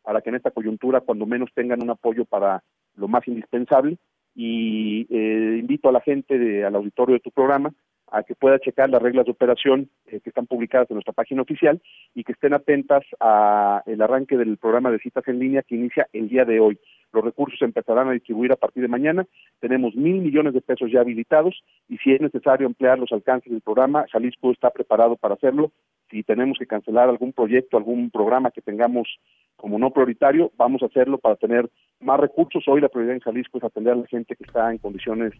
para 0.02 0.20
que 0.20 0.28
en 0.28 0.36
esta 0.36 0.50
coyuntura 0.50 1.00
cuando 1.00 1.25
menos 1.26 1.50
tengan 1.55 1.83
un 1.83 1.91
apoyo 1.91 2.26
para 2.26 2.62
lo 2.97 3.08
más 3.08 3.26
indispensable 3.26 3.99
y 4.37 5.07
eh, 5.09 5.57
invito 5.59 5.89
a 5.89 5.93
la 5.93 6.03
gente 6.03 6.39
de, 6.39 6.65
al 6.65 6.77
auditorio 6.77 7.15
de 7.15 7.21
tu 7.21 7.31
programa 7.31 7.73
a 8.09 8.23
que 8.23 8.35
pueda 8.35 8.59
checar 8.59 8.89
las 8.89 9.03
reglas 9.03 9.25
de 9.25 9.33
operación 9.33 9.91
eh, 10.07 10.21
que 10.21 10.31
están 10.31 10.47
publicadas 10.47 10.89
en 10.91 10.95
nuestra 10.95 11.15
página 11.15 11.43
oficial 11.43 11.81
y 12.15 12.23
que 12.23 12.33
estén 12.33 12.53
atentas 12.53 13.03
a 13.19 13.83
el 13.87 14.01
arranque 14.01 14.37
del 14.37 14.59
programa 14.59 14.91
de 14.91 14.99
citas 14.99 15.27
en 15.27 15.39
línea 15.39 15.63
que 15.63 15.75
inicia 15.75 16.07
el 16.13 16.29
día 16.29 16.45
de 16.45 16.61
hoy. 16.61 16.79
Los 17.13 17.25
recursos 17.25 17.61
empezarán 17.63 18.09
a 18.09 18.13
distribuir 18.13 18.53
a 18.53 18.57
partir 18.57 18.83
de 18.83 18.89
mañana. 18.89 19.27
Tenemos 19.59 19.97
mil 19.97 20.21
millones 20.21 20.53
de 20.53 20.61
pesos 20.61 20.91
ya 20.93 21.01
habilitados 21.01 21.63
y 21.89 21.97
si 21.99 22.13
es 22.13 22.21
necesario 22.21 22.67
emplear 22.67 22.99
los 22.99 23.11
alcances 23.13 23.51
del 23.51 23.63
programa, 23.63 24.05
Jalisco 24.13 24.53
está 24.53 24.71
preparado 24.71 25.17
para 25.17 25.35
hacerlo. 25.35 25.73
Si 26.10 26.23
tenemos 26.23 26.59
que 26.59 26.67
cancelar 26.67 27.09
algún 27.09 27.33
proyecto, 27.33 27.76
algún 27.76 28.10
programa 28.10 28.51
que 28.51 28.62
tengamos 28.62 29.09
como 29.57 29.78
no 29.78 29.91
prioritario, 29.91 30.52
vamos 30.57 30.83
a 30.83 30.86
hacerlo 30.86 31.18
para 31.18 31.36
tener 31.36 31.70
más 32.01 32.20
recursos. 32.20 32.62
Hoy 32.68 32.81
la 32.81 32.89
prioridad 32.89 33.17
en 33.17 33.20
Jalisco 33.20 33.59
es 33.59 33.65
atender 33.65 33.94
a 33.94 33.97
la 33.97 34.07
gente 34.07 34.36
que 34.36 34.44
está 34.44 34.70
en 34.70 34.78
condiciones 34.78 35.33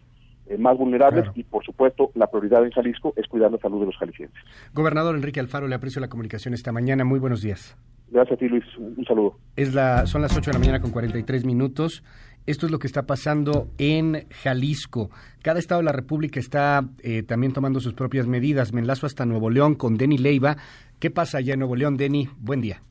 eh, 0.47 0.57
más 0.57 0.77
vulnerables 0.77 1.25
y, 1.35 1.43
por 1.43 1.63
supuesto, 1.63 2.11
la 2.15 2.27
prioridad 2.27 2.65
en 2.65 2.71
Jalisco 2.71 3.13
es 3.15 3.27
cuidar 3.27 3.51
la 3.51 3.57
salud 3.59 3.81
de 3.81 3.87
los 3.87 3.97
jaliscienses. 3.97 4.39
Gobernador 4.73 5.15
Enrique 5.15 5.39
Alfaro, 5.39 5.67
le 5.67 5.75
aprecio 5.75 6.01
la 6.01 6.09
comunicación 6.09 6.53
esta 6.53 6.71
mañana. 6.71 7.03
Muy 7.03 7.19
buenos 7.19 7.41
días. 7.41 7.77
Gracias 8.09 8.37
a 8.37 8.39
ti, 8.39 8.47
Luis. 8.47 8.63
Un, 8.77 9.03
saludo. 9.05 9.37
Es 9.55 9.73
la, 9.73 10.05
son 10.05 10.21
las 10.21 10.35
8 10.35 10.51
de 10.51 10.53
la 10.53 10.59
mañana 10.59 10.81
con 10.81 10.91
43 10.91 11.45
minutos. 11.45 12.03
Esto 12.47 12.65
es 12.65 12.71
lo 12.71 12.79
que 12.79 12.87
está 12.87 13.05
pasando 13.05 13.67
en 13.77 14.25
Jalisco. 14.29 15.09
Cada 15.43 15.59
estado 15.59 15.81
de 15.81 15.85
la 15.85 15.91
República 15.91 16.39
está 16.39 16.81
eh, 17.03 17.21
también 17.23 17.51
tomando 17.51 17.81
sus 17.81 17.93
propias 17.93 18.25
medidas. 18.25 18.71
Me 18.71 18.79
enlazo 18.79 19.05
hasta 19.05 19.25
Nuevo 19.25 19.49
León 19.49 19.75
con 19.75 19.97
Denny 19.97 20.17
Leiva. 20.17 20.55
¿Qué 20.97 21.11
pasa 21.11 21.39
allá 21.39 21.55
en 21.55 21.59
Nuevo 21.59 21.75
León, 21.75 21.97
Denny? 21.97 22.29
Buen 22.37 22.61
día. 22.61 22.81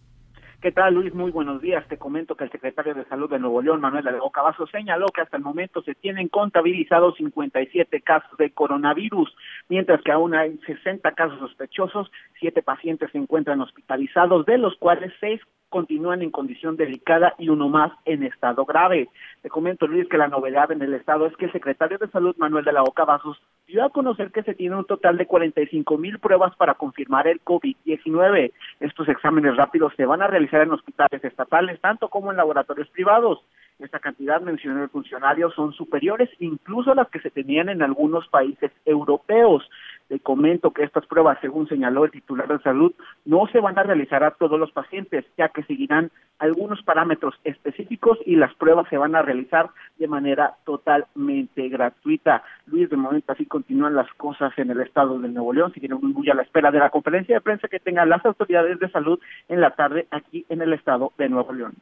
¿Qué 0.60 0.72
tal, 0.72 0.94
Luis? 0.94 1.14
Muy 1.14 1.30
buenos 1.30 1.62
días. 1.62 1.86
Te 1.88 1.96
comento 1.96 2.34
que 2.34 2.44
el 2.44 2.50
secretario 2.50 2.94
de 2.94 3.06
Salud 3.06 3.30
de 3.30 3.38
Nuevo 3.38 3.62
León, 3.62 3.80
Manuel 3.80 4.08
Alejo 4.08 4.30
Cavazo, 4.30 4.66
señaló 4.66 5.06
que 5.06 5.22
hasta 5.22 5.38
el 5.38 5.42
momento 5.42 5.82
se 5.82 5.94
tienen 5.94 6.28
contabilizados 6.28 7.16
57 7.16 8.02
casos 8.02 8.36
de 8.36 8.50
coronavirus, 8.50 9.34
mientras 9.70 10.02
que 10.02 10.12
aún 10.12 10.34
hay 10.34 10.58
60 10.66 11.12
casos 11.12 11.38
sospechosos, 11.38 12.10
siete 12.38 12.62
pacientes 12.62 13.10
se 13.12 13.18
encuentran 13.18 13.60
hospitalizados, 13.62 14.44
de 14.44 14.58
los 14.58 14.76
cuales 14.76 15.12
seis 15.18 15.40
continúan 15.76 16.22
en 16.22 16.30
condición 16.30 16.74
delicada 16.78 17.34
y 17.36 17.50
uno 17.50 17.68
más 17.68 17.92
en 18.06 18.22
estado 18.22 18.64
grave. 18.64 19.10
Te 19.42 19.50
comento, 19.50 19.86
Luis, 19.86 20.08
que 20.08 20.16
la 20.16 20.26
novedad 20.26 20.72
en 20.72 20.80
el 20.80 20.94
estado 20.94 21.26
es 21.26 21.36
que 21.36 21.44
el 21.44 21.52
secretario 21.52 21.98
de 21.98 22.08
Salud, 22.08 22.34
Manuel 22.38 22.64
de 22.64 22.72
la 22.72 22.82
Oca 22.82 23.04
Vasos, 23.04 23.36
dio 23.66 23.84
a 23.84 23.90
conocer 23.90 24.32
que 24.32 24.42
se 24.42 24.54
tiene 24.54 24.74
un 24.74 24.86
total 24.86 25.18
de 25.18 25.26
45 25.26 25.98
mil 25.98 26.18
pruebas 26.18 26.56
para 26.56 26.76
confirmar 26.76 27.28
el 27.28 27.44
COVID-19. 27.44 28.52
Estos 28.80 29.06
exámenes 29.10 29.54
rápidos 29.54 29.92
se 29.98 30.06
van 30.06 30.22
a 30.22 30.28
realizar 30.28 30.62
en 30.62 30.72
hospitales 30.72 31.22
estatales, 31.22 31.78
tanto 31.82 32.08
como 32.08 32.30
en 32.30 32.38
laboratorios 32.38 32.88
privados. 32.88 33.44
Esta 33.78 33.98
cantidad, 33.98 34.40
mencionó 34.40 34.82
el 34.82 34.88
funcionario, 34.88 35.50
son 35.50 35.74
superiores 35.74 36.30
incluso 36.38 36.92
a 36.92 36.94
las 36.94 37.10
que 37.10 37.20
se 37.20 37.30
tenían 37.30 37.68
en 37.68 37.82
algunos 37.82 38.26
países 38.28 38.72
europeos. 38.86 39.68
Le 40.08 40.20
comento 40.20 40.72
que 40.72 40.84
estas 40.84 41.06
pruebas, 41.06 41.38
según 41.40 41.68
señaló 41.68 42.04
el 42.04 42.10
titular 42.10 42.46
de 42.46 42.62
salud, 42.62 42.92
no 43.24 43.46
se 43.48 43.60
van 43.60 43.78
a 43.78 43.82
realizar 43.82 44.22
a 44.22 44.30
todos 44.30 44.58
los 44.58 44.70
pacientes, 44.70 45.24
ya 45.36 45.48
que 45.48 45.64
seguirán 45.64 46.10
algunos 46.38 46.82
parámetros 46.82 47.34
específicos 47.44 48.18
y 48.24 48.36
las 48.36 48.54
pruebas 48.54 48.88
se 48.88 48.98
van 48.98 49.16
a 49.16 49.22
realizar 49.22 49.70
de 49.98 50.06
manera 50.06 50.54
totalmente 50.64 51.68
gratuita. 51.68 52.42
Luis, 52.66 52.88
de 52.90 52.96
momento 52.96 53.32
así 53.32 53.46
continúan 53.46 53.94
las 53.94 54.12
cosas 54.14 54.52
en 54.58 54.70
el 54.70 54.80
estado 54.80 55.18
de 55.18 55.28
Nuevo 55.28 55.52
León. 55.52 55.72
Seguiremos 55.72 56.04
muy 56.04 56.28
a 56.30 56.34
la 56.34 56.42
espera 56.42 56.70
de 56.70 56.78
la 56.78 56.90
conferencia 56.90 57.36
de 57.36 57.40
prensa 57.40 57.68
que 57.68 57.80
tengan 57.80 58.08
las 58.08 58.24
autoridades 58.24 58.78
de 58.78 58.90
salud 58.90 59.18
en 59.48 59.60
la 59.60 59.74
tarde 59.74 60.06
aquí 60.10 60.44
en 60.48 60.62
el 60.62 60.72
estado 60.72 61.12
de 61.18 61.28
Nuevo 61.28 61.52
León. 61.52 61.74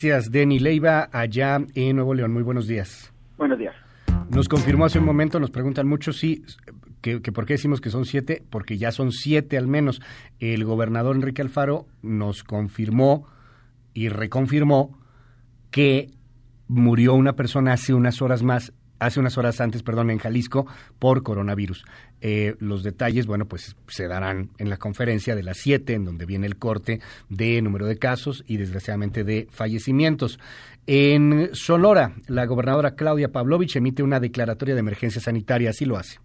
Gracias, 0.00 0.30
Denny 0.32 0.58
Leiva, 0.58 1.10
allá 1.12 1.58
en 1.74 1.96
Nuevo 1.96 2.14
León. 2.14 2.32
Muy 2.32 2.42
buenos 2.42 2.66
días. 2.66 3.12
Buenos 3.36 3.58
días. 3.58 3.74
Nos 4.30 4.48
confirmó 4.48 4.84
hace 4.84 4.98
un 4.98 5.04
momento, 5.04 5.40
nos 5.40 5.50
preguntan 5.50 5.88
mucho 5.88 6.12
si 6.12 6.42
que, 7.00 7.20
por 7.20 7.46
qué 7.46 7.54
decimos 7.54 7.80
que 7.80 7.90
son 7.90 8.04
siete, 8.04 8.42
porque 8.50 8.78
ya 8.78 8.92
son 8.92 9.12
siete 9.12 9.56
al 9.56 9.66
menos. 9.66 10.00
El 10.38 10.64
gobernador 10.64 11.16
Enrique 11.16 11.42
Alfaro 11.42 11.86
nos 12.02 12.44
confirmó 12.44 13.26
y 13.94 14.08
reconfirmó 14.08 14.98
que 15.70 16.10
murió 16.68 17.14
una 17.14 17.34
persona 17.34 17.72
hace 17.72 17.94
unas 17.94 18.22
horas 18.22 18.42
más, 18.42 18.72
hace 18.98 19.18
unas 19.18 19.38
horas 19.38 19.60
antes, 19.60 19.82
perdón, 19.82 20.10
en 20.10 20.18
Jalisco 20.18 20.66
por 20.98 21.22
coronavirus. 21.22 21.84
Eh, 22.20 22.54
los 22.58 22.82
detalles, 22.82 23.26
bueno, 23.26 23.46
pues 23.46 23.76
se 23.88 24.06
darán 24.06 24.50
en 24.58 24.68
la 24.68 24.76
conferencia 24.76 25.34
de 25.34 25.42
las 25.42 25.56
siete, 25.58 25.94
en 25.94 26.04
donde 26.04 26.26
viene 26.26 26.46
el 26.46 26.56
corte 26.56 27.00
de 27.28 27.62
número 27.62 27.86
de 27.86 27.98
casos 27.98 28.44
y 28.46 28.58
desgraciadamente 28.58 29.24
de 29.24 29.48
fallecimientos. 29.50 30.38
En 30.86 31.50
Sonora, 31.54 32.14
la 32.26 32.44
gobernadora 32.46 32.94
Claudia 32.94 33.32
Pavlovich 33.32 33.76
emite 33.76 34.02
una 34.02 34.20
declaratoria 34.20 34.74
de 34.74 34.80
emergencia 34.80 35.20
sanitaria, 35.20 35.70
así 35.70 35.86
lo 35.86 35.96
hace. 35.96 36.18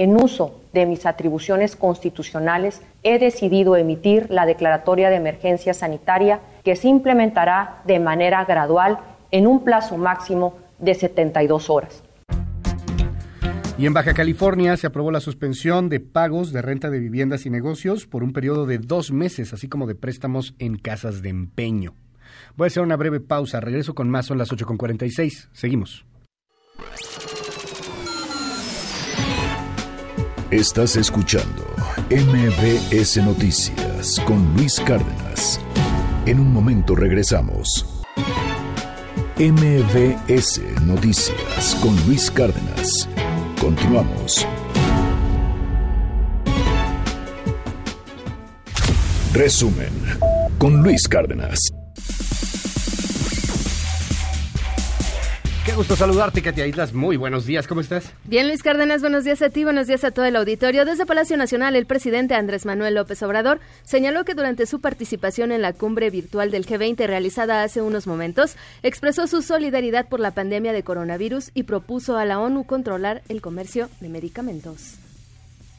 En 0.00 0.16
uso 0.16 0.62
de 0.72 0.86
mis 0.86 1.04
atribuciones 1.04 1.76
constitucionales, 1.76 2.80
he 3.02 3.18
decidido 3.18 3.76
emitir 3.76 4.30
la 4.30 4.46
declaratoria 4.46 5.10
de 5.10 5.16
emergencia 5.16 5.74
sanitaria 5.74 6.40
que 6.64 6.74
se 6.74 6.88
implementará 6.88 7.82
de 7.84 8.00
manera 8.00 8.46
gradual 8.46 9.00
en 9.30 9.46
un 9.46 9.62
plazo 9.62 9.98
máximo 9.98 10.56
de 10.78 10.94
72 10.94 11.68
horas. 11.68 12.02
Y 13.76 13.84
en 13.84 13.92
Baja 13.92 14.14
California 14.14 14.74
se 14.78 14.86
aprobó 14.86 15.10
la 15.10 15.20
suspensión 15.20 15.90
de 15.90 16.00
pagos 16.00 16.50
de 16.50 16.62
renta 16.62 16.88
de 16.88 16.98
viviendas 16.98 17.44
y 17.44 17.50
negocios 17.50 18.06
por 18.06 18.22
un 18.22 18.32
periodo 18.32 18.64
de 18.64 18.78
dos 18.78 19.12
meses, 19.12 19.52
así 19.52 19.68
como 19.68 19.86
de 19.86 19.96
préstamos 19.96 20.54
en 20.58 20.78
casas 20.78 21.20
de 21.20 21.28
empeño. 21.28 21.92
Voy 22.56 22.64
a 22.64 22.68
hacer 22.68 22.82
una 22.82 22.96
breve 22.96 23.20
pausa. 23.20 23.60
Regreso 23.60 23.94
con 23.94 24.08
más, 24.08 24.24
son 24.24 24.38
las 24.38 24.50
8.46. 24.50 25.50
Seguimos. 25.52 26.06
Estás 30.50 30.96
escuchando 30.96 31.64
MBS 32.10 33.18
Noticias 33.18 34.18
con 34.26 34.52
Luis 34.54 34.80
Cárdenas. 34.80 35.60
En 36.26 36.40
un 36.40 36.52
momento 36.52 36.96
regresamos. 36.96 37.86
MBS 39.38 40.60
Noticias 40.84 41.76
con 41.80 41.94
Luis 42.04 42.32
Cárdenas. 42.32 43.08
Continuamos. 43.60 44.44
Resumen 49.32 49.92
con 50.58 50.82
Luis 50.82 51.06
Cárdenas. 51.06 51.79
Qué 55.70 55.76
gusto 55.76 55.94
saludarte, 55.94 56.42
Katia 56.42 56.66
Islas. 56.66 56.92
Muy 56.92 57.16
buenos 57.16 57.46
días, 57.46 57.68
¿cómo 57.68 57.80
estás? 57.80 58.12
Bien, 58.24 58.48
Luis 58.48 58.60
Cárdenas, 58.60 59.02
buenos 59.02 59.22
días 59.22 59.40
a 59.40 59.50
ti, 59.50 59.62
buenos 59.62 59.86
días 59.86 60.02
a 60.02 60.10
todo 60.10 60.24
el 60.24 60.34
auditorio. 60.34 60.84
Desde 60.84 61.06
Palacio 61.06 61.36
Nacional, 61.36 61.76
el 61.76 61.86
presidente 61.86 62.34
Andrés 62.34 62.66
Manuel 62.66 62.96
López 62.96 63.22
Obrador 63.22 63.60
señaló 63.84 64.24
que 64.24 64.34
durante 64.34 64.66
su 64.66 64.80
participación 64.80 65.52
en 65.52 65.62
la 65.62 65.72
cumbre 65.72 66.10
virtual 66.10 66.50
del 66.50 66.66
G20 66.66 67.06
realizada 67.06 67.62
hace 67.62 67.82
unos 67.82 68.08
momentos, 68.08 68.56
expresó 68.82 69.28
su 69.28 69.42
solidaridad 69.42 70.08
por 70.08 70.18
la 70.18 70.32
pandemia 70.32 70.72
de 70.72 70.82
coronavirus 70.82 71.52
y 71.54 71.62
propuso 71.62 72.16
a 72.16 72.24
la 72.24 72.40
ONU 72.40 72.64
controlar 72.64 73.22
el 73.28 73.40
comercio 73.40 73.88
de 74.00 74.08
medicamentos. 74.08 74.94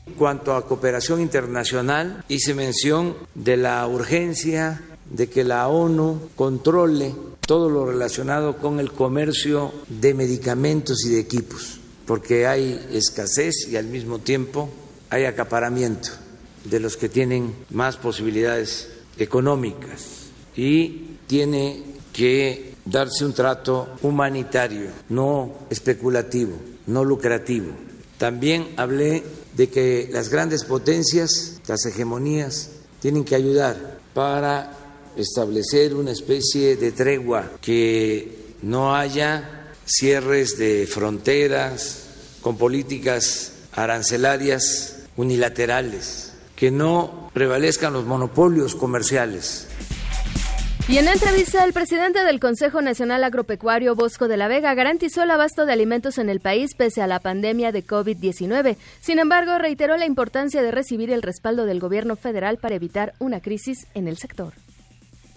En 0.07 0.13
cuanto 0.13 0.55
a 0.55 0.65
cooperación 0.65 1.19
internacional, 1.19 2.23
hice 2.29 2.53
mención 2.53 3.17
de 3.35 3.57
la 3.57 3.85
urgencia 3.87 4.81
de 5.13 5.29
que 5.29 5.43
la 5.43 5.67
ONU 5.67 6.29
controle 6.35 7.13
todo 7.45 7.69
lo 7.69 7.85
relacionado 7.85 8.57
con 8.57 8.79
el 8.79 8.91
comercio 8.91 9.73
de 9.89 10.13
medicamentos 10.13 11.05
y 11.05 11.09
de 11.09 11.19
equipos, 11.19 11.79
porque 12.05 12.47
hay 12.47 12.87
escasez 12.93 13.67
y 13.69 13.75
al 13.75 13.85
mismo 13.85 14.19
tiempo 14.19 14.69
hay 15.09 15.25
acaparamiento 15.25 16.09
de 16.63 16.79
los 16.79 16.95
que 16.95 17.09
tienen 17.09 17.53
más 17.71 17.97
posibilidades 17.97 18.89
económicas 19.17 20.29
y 20.55 21.17
tiene 21.27 21.83
que 22.13 22.75
darse 22.85 23.25
un 23.25 23.33
trato 23.33 23.89
humanitario, 24.01 24.89
no 25.09 25.53
especulativo, 25.69 26.57
no 26.87 27.03
lucrativo. 27.03 27.71
También 28.17 28.69
hablé 28.77 29.23
de 29.55 29.69
que 29.69 30.09
las 30.11 30.29
grandes 30.29 30.63
potencias, 30.63 31.59
las 31.67 31.85
hegemonías, 31.85 32.69
tienen 32.99 33.23
que 33.23 33.35
ayudar 33.35 33.99
para 34.13 34.77
establecer 35.15 35.95
una 35.95 36.11
especie 36.11 36.75
de 36.75 36.91
tregua, 36.91 37.51
que 37.61 38.55
no 38.61 38.95
haya 38.95 39.73
cierres 39.85 40.57
de 40.57 40.87
fronteras 40.87 42.05
con 42.41 42.57
políticas 42.57 43.53
arancelarias 43.73 45.03
unilaterales, 45.17 46.33
que 46.55 46.71
no 46.71 47.29
prevalezcan 47.33 47.93
los 47.93 48.05
monopolios 48.05 48.75
comerciales. 48.75 49.67
Y 50.87 50.97
en 50.97 51.07
entrevista, 51.07 51.63
el 51.63 51.71
presidente 51.71 52.23
del 52.23 52.39
Consejo 52.39 52.81
Nacional 52.81 53.23
Agropecuario, 53.23 53.95
Bosco 53.95 54.27
de 54.27 54.35
la 54.35 54.49
Vega, 54.49 54.73
garantizó 54.73 55.23
el 55.23 55.31
abasto 55.31 55.65
de 55.65 55.71
alimentos 55.71 56.17
en 56.17 56.29
el 56.29 56.41
país 56.41 56.75
pese 56.75 57.01
a 57.01 57.07
la 57.07 57.19
pandemia 57.19 57.71
de 57.71 57.85
COVID-19. 57.85 58.75
Sin 58.99 59.19
embargo, 59.19 59.57
reiteró 59.57 59.95
la 59.95 60.05
importancia 60.05 60.61
de 60.61 60.71
recibir 60.71 61.11
el 61.11 61.21
respaldo 61.21 61.65
del 61.65 61.79
gobierno 61.79 62.17
federal 62.17 62.57
para 62.57 62.75
evitar 62.75 63.13
una 63.19 63.39
crisis 63.41 63.87
en 63.93 64.07
el 64.09 64.17
sector. 64.17 64.53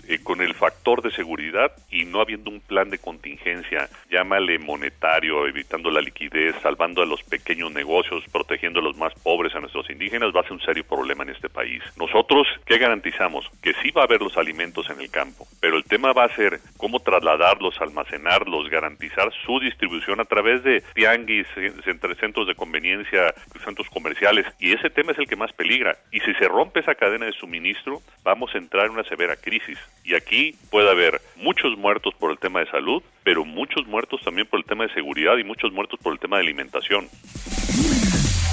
Eh, 0.07 0.19
con 0.23 0.43
el 0.43 0.55
factor 0.55 1.01
de 1.03 1.11
seguridad 1.11 1.73
y 1.91 2.05
no 2.05 2.21
habiendo 2.21 2.51
un 2.51 2.61
plan 2.61 2.91
de 2.91 2.99
contingencia, 2.99 3.89
llámale 4.11 4.59
monetario, 4.59 5.47
evitando 5.47 5.91
la 5.91 6.01
liquidez, 6.01 6.55
salvando 6.63 7.03
a 7.03 7.07
los 7.07 7.23
pequeños 7.23 7.73
negocios, 7.73 8.23
protegiendo 8.31 8.81
a 8.81 8.83
los 8.83 8.97
más 8.99 9.15
pobres, 9.15 9.55
a 9.55 9.61
nuestros 9.61 9.89
indígenas, 9.89 10.35
va 10.35 10.41
a 10.41 10.43
ser 10.43 10.53
un 10.53 10.61
serio 10.61 10.85
problema 10.85 11.25
en 11.25 11.31
este 11.31 11.49
país. 11.49 11.83
Nosotros, 11.97 12.47
¿qué 12.67 12.77
garantizamos? 12.77 13.51
Que 13.63 13.73
sí 13.83 13.91
va 13.93 14.03
a 14.03 14.05
haber 14.05 14.21
los 14.21 14.37
alimentos 14.37 14.91
en 14.91 15.01
el 15.01 15.11
campo, 15.11 15.47
pero 15.61 15.77
el 15.77 15.85
tema 15.85 16.13
va 16.13 16.25
a 16.25 16.35
ser 16.35 16.61
cómo 16.77 17.01
trasladarlos, 17.01 17.81
almacenarlos, 17.81 18.69
garantizar 18.69 19.33
su 19.47 19.59
distribución 19.61 20.21
a 20.21 20.25
través 20.27 20.63
de 20.65 20.83
tianguis, 20.95 21.47
entre 21.87 22.15
centros 22.17 22.47
de 22.47 22.55
conveniencia, 22.55 23.33
centros 23.65 23.89
comerciales, 23.89 24.47
y 24.59 24.73
ese 24.73 24.91
tema 24.91 25.13
es 25.13 25.19
el 25.19 25.27
que 25.27 25.37
más 25.37 25.53
peligra. 25.53 25.97
Y 26.11 26.21
si 26.21 26.35
se 26.35 26.49
rompe 26.49 26.81
esa 26.81 26.95
cadena 26.95 27.27
de 27.27 27.33
suministro, 27.33 28.03
vamos 28.23 28.55
a 28.55 28.59
entrar 28.59 28.87
en 28.87 28.93
una 28.93 29.05
severa 29.05 29.37
crisis. 29.37 29.79
Y 30.05 30.15
aquí 30.15 30.55
puede 30.71 30.91
haber 30.91 31.21
muchos 31.37 31.79
muertos 31.79 32.13
por 32.19 32.31
el 32.31 32.39
tema 32.39 32.61
de 32.61 32.71
salud, 32.71 33.03
pero 33.25 33.45
muchos 33.45 33.87
muertos 33.87 34.21
también 34.23 34.47
por 34.47 34.61
el 34.61 34.67
tema 34.67 34.85
de 34.85 34.93
seguridad 34.93 35.39
y 35.39 35.45
muchos 35.45 35.73
muertos 35.73 35.99
por 36.03 36.13
el 36.13 36.19
tema 36.19 36.37
de 36.37 36.43
alimentación. 36.43 37.09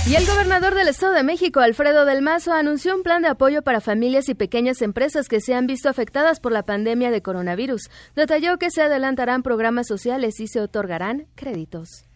Y 0.10 0.16
el 0.16 0.26
gobernador 0.26 0.74
del 0.74 0.88
Estado 0.88 1.14
de 1.14 1.24
México, 1.24 1.60
Alfredo 1.60 2.06
del 2.06 2.22
Mazo, 2.22 2.54
anunció 2.54 2.96
un 2.96 3.04
plan 3.04 3.22
de 3.22 3.28
apoyo 3.28 3.62
para 3.62 3.82
familias 3.82 4.30
y 4.30 4.34
pequeñas 4.34 4.82
empresas 4.82 5.28
que 5.28 5.42
se 5.42 5.54
han 5.54 5.68
visto 5.68 5.90
afectadas 5.90 6.40
por 6.40 6.52
la 6.52 6.64
pandemia 6.64 7.12
de 7.12 7.22
coronavirus. 7.22 7.90
Detalló 8.16 8.58
que 8.58 8.72
se 8.72 8.82
adelantarán 8.82 9.44
programas 9.44 9.88
sociales 9.88 10.40
y 10.40 10.48
se 10.48 10.60
otorgarán 10.60 11.28
créditos. 11.36 12.11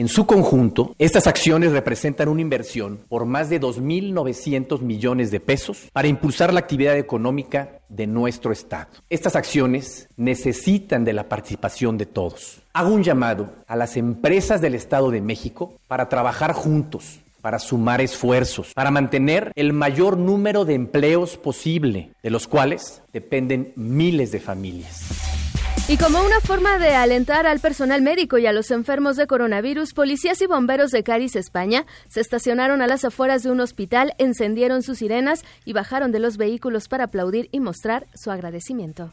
En 0.00 0.08
su 0.08 0.24
conjunto, 0.24 0.94
estas 0.98 1.26
acciones 1.26 1.72
representan 1.72 2.30
una 2.30 2.40
inversión 2.40 3.00
por 3.06 3.26
más 3.26 3.50
de 3.50 3.60
2.900 3.60 4.80
millones 4.80 5.30
de 5.30 5.40
pesos 5.40 5.90
para 5.92 6.08
impulsar 6.08 6.54
la 6.54 6.60
actividad 6.60 6.96
económica 6.96 7.80
de 7.90 8.06
nuestro 8.06 8.50
Estado. 8.50 8.88
Estas 9.10 9.36
acciones 9.36 10.08
necesitan 10.16 11.04
de 11.04 11.12
la 11.12 11.28
participación 11.28 11.98
de 11.98 12.06
todos. 12.06 12.62
Hago 12.72 12.94
un 12.94 13.02
llamado 13.02 13.50
a 13.66 13.76
las 13.76 13.98
empresas 13.98 14.62
del 14.62 14.74
Estado 14.74 15.10
de 15.10 15.20
México 15.20 15.74
para 15.86 16.08
trabajar 16.08 16.54
juntos 16.54 17.20
para 17.42 17.58
sumar 17.58 18.00
esfuerzos, 18.02 18.72
para 18.74 18.90
mantener 18.90 19.52
el 19.54 19.72
mayor 19.72 20.18
número 20.18 20.66
de 20.66 20.74
empleos 20.74 21.38
posible, 21.38 22.10
de 22.22 22.30
los 22.30 22.46
cuales 22.46 23.02
dependen 23.14 23.72
miles 23.76 24.30
de 24.30 24.40
familias. 24.40 25.49
Y 25.90 25.96
como 25.96 26.20
una 26.20 26.38
forma 26.40 26.78
de 26.78 26.94
alentar 26.94 27.48
al 27.48 27.58
personal 27.58 28.00
médico 28.00 28.38
y 28.38 28.46
a 28.46 28.52
los 28.52 28.70
enfermos 28.70 29.16
de 29.16 29.26
coronavirus, 29.26 29.92
policías 29.92 30.40
y 30.40 30.46
bomberos 30.46 30.92
de 30.92 31.02
Cádiz, 31.02 31.34
España, 31.34 31.84
se 32.06 32.20
estacionaron 32.20 32.80
a 32.80 32.86
las 32.86 33.04
afueras 33.04 33.42
de 33.42 33.50
un 33.50 33.58
hospital, 33.58 34.14
encendieron 34.18 34.84
sus 34.84 34.98
sirenas 34.98 35.44
y 35.64 35.72
bajaron 35.72 36.12
de 36.12 36.20
los 36.20 36.36
vehículos 36.36 36.86
para 36.86 37.06
aplaudir 37.06 37.48
y 37.50 37.58
mostrar 37.58 38.06
su 38.14 38.30
agradecimiento. 38.30 39.12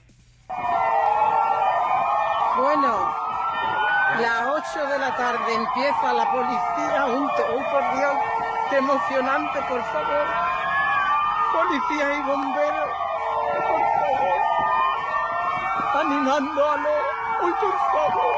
Bueno, 2.57 3.11
las 4.21 4.45
8 4.45 4.85
de 4.85 4.99
la 4.99 5.17
tarde 5.17 5.55
empieza 5.55 6.13
la 6.13 6.31
policía 6.31 7.07
junto. 7.07 7.41
¡Oh, 7.55 7.71
por 7.71 7.97
Dios! 7.97 8.13
¡Qué 8.69 8.77
emocionante, 8.77 9.59
por 9.67 9.83
favor! 9.83 10.27
Policía 11.53 12.19
y 12.19 12.21
bomberos, 12.21 12.89
por 13.65 13.81
favor. 13.81 14.57
Animándolo. 15.99 16.89
¡Uy, 17.43 17.51
por 17.59 17.77
favor! 17.91 18.35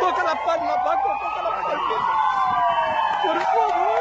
Toca 0.00 0.22
la 0.24 0.34
palma, 0.44 0.74
Paco, 0.84 1.08
toca 1.22 1.42
la 1.42 1.50
palma. 1.62 1.96
Por 3.22 3.38
favor. 3.42 4.00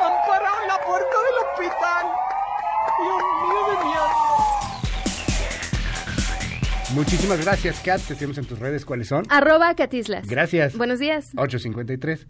Han 0.00 0.14
parado 0.26 0.58
en 0.62 0.68
la 0.68 0.78
puerta 0.78 1.16
del 1.26 1.36
hospital. 1.44 2.04
Dios 3.02 3.22
mío 3.48 3.62
de 3.66 3.76
mi 3.84 3.92
alma. 3.94 4.30
Muchísimas 6.94 7.40
gracias, 7.44 7.80
Kat. 7.80 8.00
Te 8.00 8.14
seguimos 8.14 8.38
en 8.38 8.46
tus 8.46 8.58
redes. 8.60 8.84
¿Cuáles 8.84 9.08
son? 9.08 9.24
Arroba 9.28 9.74
Catislas. 9.74 10.26
Gracias. 10.26 10.76
Buenos 10.76 10.98
días. 11.00 11.30
853. 11.36 12.26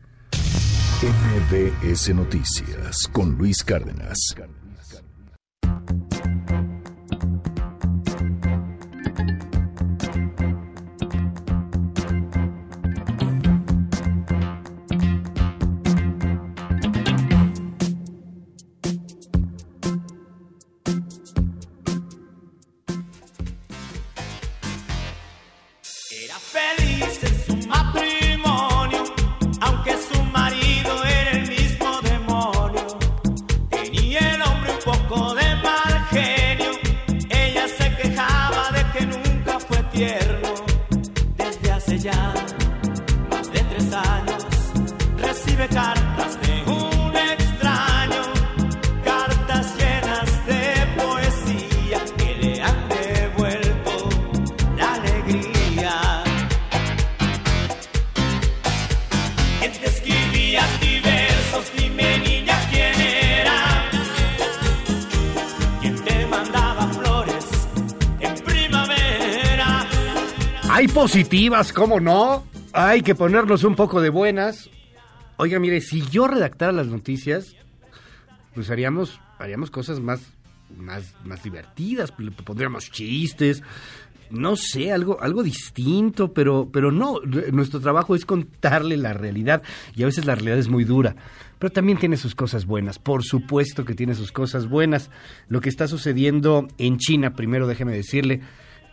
MBS 1.02 2.14
Noticias 2.14 3.08
con 3.12 3.36
Luis 3.36 3.64
Cárdenas. 3.64 4.34
Positivas, 71.20 71.74
¿cómo 71.74 72.00
no? 72.00 72.46
Hay 72.72 73.02
que 73.02 73.14
ponernos 73.14 73.62
un 73.64 73.74
poco 73.74 74.00
de 74.00 74.08
buenas. 74.08 74.70
Oiga, 75.36 75.58
mire, 75.58 75.82
si 75.82 76.00
yo 76.08 76.26
redactara 76.26 76.72
las 76.72 76.86
noticias, 76.86 77.54
pues 78.54 78.70
haríamos, 78.70 79.20
haríamos 79.38 79.70
cosas 79.70 80.00
más, 80.00 80.22
más, 80.74 81.14
más 81.24 81.42
divertidas, 81.42 82.10
pondríamos 82.10 82.90
chistes, 82.90 83.62
no 84.30 84.56
sé, 84.56 84.92
algo, 84.92 85.20
algo 85.20 85.42
distinto, 85.42 86.32
pero, 86.32 86.70
pero 86.72 86.90
no, 86.90 87.20
nuestro 87.52 87.80
trabajo 87.80 88.14
es 88.14 88.24
contarle 88.24 88.96
la 88.96 89.12
realidad 89.12 89.62
y 89.94 90.04
a 90.04 90.06
veces 90.06 90.24
la 90.24 90.36
realidad 90.36 90.56
es 90.58 90.68
muy 90.68 90.84
dura, 90.84 91.16
pero 91.58 91.70
también 91.70 91.98
tiene 91.98 92.16
sus 92.16 92.34
cosas 92.34 92.64
buenas, 92.64 92.98
por 92.98 93.24
supuesto 93.24 93.84
que 93.84 93.94
tiene 93.94 94.14
sus 94.14 94.32
cosas 94.32 94.70
buenas. 94.70 95.10
Lo 95.48 95.60
que 95.60 95.68
está 95.68 95.86
sucediendo 95.86 96.66
en 96.78 96.96
China, 96.96 97.34
primero 97.34 97.66
déjeme 97.66 97.92
decirle, 97.92 98.40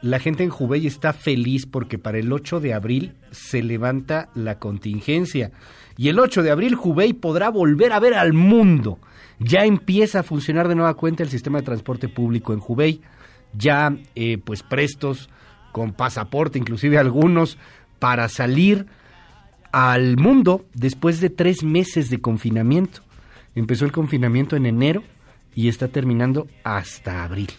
la 0.01 0.19
gente 0.19 0.43
en 0.43 0.51
Hubei 0.51 0.85
está 0.85 1.13
feliz 1.13 1.65
porque 1.65 1.97
para 1.97 2.19
el 2.19 2.31
8 2.31 2.59
de 2.59 2.73
abril 2.73 3.15
se 3.31 3.63
levanta 3.63 4.29
la 4.35 4.59
contingencia. 4.59 5.51
Y 5.97 6.09
el 6.09 6.19
8 6.19 6.43
de 6.43 6.51
abril 6.51 6.75
Hubei 6.75 7.13
podrá 7.13 7.49
volver 7.49 7.91
a 7.91 7.99
ver 7.99 8.13
al 8.13 8.33
mundo. 8.33 8.99
Ya 9.39 9.65
empieza 9.65 10.19
a 10.19 10.23
funcionar 10.23 10.67
de 10.67 10.75
nueva 10.75 10.93
cuenta 10.95 11.23
el 11.23 11.29
sistema 11.29 11.59
de 11.59 11.65
transporte 11.65 12.09
público 12.09 12.53
en 12.53 12.61
Hubei. 12.65 13.01
Ya 13.53 13.95
eh, 14.15 14.37
pues 14.37 14.61
prestos 14.61 15.29
con 15.71 15.93
pasaporte, 15.93 16.59
inclusive 16.59 16.97
algunos, 16.97 17.57
para 17.97 18.29
salir 18.29 18.85
al 19.71 20.17
mundo 20.17 20.65
después 20.73 21.21
de 21.21 21.29
tres 21.29 21.63
meses 21.63 22.09
de 22.09 22.21
confinamiento. 22.21 23.01
Empezó 23.55 23.85
el 23.85 23.91
confinamiento 23.91 24.55
en 24.55 24.67
enero 24.67 25.03
y 25.55 25.67
está 25.69 25.87
terminando 25.87 26.47
hasta 26.63 27.23
abril 27.23 27.49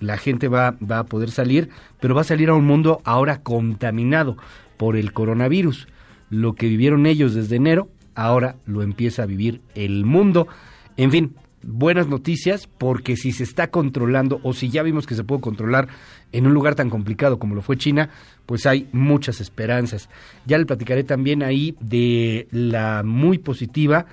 la 0.00 0.16
gente 0.16 0.48
va, 0.48 0.76
va 0.80 1.00
a 1.00 1.06
poder 1.06 1.30
salir, 1.30 1.70
pero 2.00 2.14
va 2.14 2.22
a 2.22 2.24
salir 2.24 2.48
a 2.50 2.54
un 2.54 2.64
mundo 2.64 3.00
ahora 3.04 3.42
contaminado 3.42 4.36
por 4.76 4.96
el 4.96 5.12
coronavirus. 5.12 5.88
Lo 6.30 6.54
que 6.54 6.68
vivieron 6.68 7.06
ellos 7.06 7.34
desde 7.34 7.56
enero, 7.56 7.88
ahora 8.14 8.56
lo 8.66 8.82
empieza 8.82 9.22
a 9.22 9.26
vivir 9.26 9.60
el 9.74 10.04
mundo. 10.04 10.48
En 10.96 11.10
fin, 11.10 11.34
buenas 11.62 12.08
noticias 12.08 12.66
porque 12.66 13.16
si 13.16 13.32
se 13.32 13.44
está 13.44 13.70
controlando 13.70 14.40
o 14.42 14.52
si 14.52 14.68
ya 14.68 14.82
vimos 14.82 15.06
que 15.06 15.14
se 15.14 15.24
puede 15.24 15.40
controlar 15.40 15.88
en 16.32 16.46
un 16.46 16.54
lugar 16.54 16.74
tan 16.74 16.90
complicado 16.90 17.38
como 17.38 17.54
lo 17.54 17.62
fue 17.62 17.76
China, 17.76 18.10
pues 18.46 18.66
hay 18.66 18.88
muchas 18.92 19.40
esperanzas. 19.40 20.08
Ya 20.46 20.58
le 20.58 20.66
platicaré 20.66 21.04
también 21.04 21.42
ahí 21.42 21.76
de 21.80 22.48
la 22.50 23.02
muy 23.04 23.38
positiva 23.38 24.06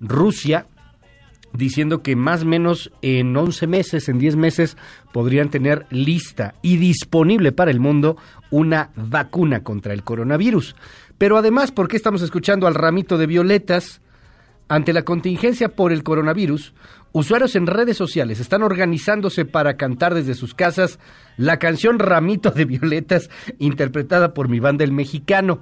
Rusia, 0.00 0.66
diciendo 1.52 2.02
que 2.02 2.16
más 2.16 2.42
o 2.42 2.46
menos 2.46 2.92
en 3.02 3.36
11 3.36 3.66
meses, 3.66 4.08
en 4.08 4.18
10 4.18 4.36
meses, 4.36 4.76
podrían 5.12 5.50
tener 5.50 5.86
lista 5.90 6.54
y 6.62 6.76
disponible 6.76 7.52
para 7.52 7.70
el 7.70 7.80
mundo 7.80 8.16
una 8.50 8.90
vacuna 8.96 9.62
contra 9.62 9.92
el 9.92 10.02
coronavirus. 10.02 10.76
Pero 11.18 11.36
además, 11.36 11.72
¿por 11.72 11.88
qué 11.88 11.96
estamos 11.96 12.22
escuchando 12.22 12.66
al 12.66 12.74
ramito 12.74 13.18
de 13.18 13.26
violetas? 13.26 14.00
Ante 14.70 14.92
la 14.92 15.02
contingencia 15.02 15.70
por 15.70 15.90
el 15.90 16.04
coronavirus, 16.04 16.74
usuarios 17.10 17.56
en 17.56 17.66
redes 17.66 17.96
sociales 17.96 18.38
están 18.38 18.62
organizándose 18.62 19.44
para 19.44 19.76
cantar 19.76 20.14
desde 20.14 20.34
sus 20.34 20.54
casas 20.54 21.00
la 21.36 21.58
canción 21.58 21.98
Ramito 21.98 22.52
de 22.52 22.66
Violetas, 22.66 23.30
interpretada 23.58 24.32
por 24.32 24.48
mi 24.48 24.60
banda 24.60 24.84
El 24.84 24.92
Mexicano. 24.92 25.60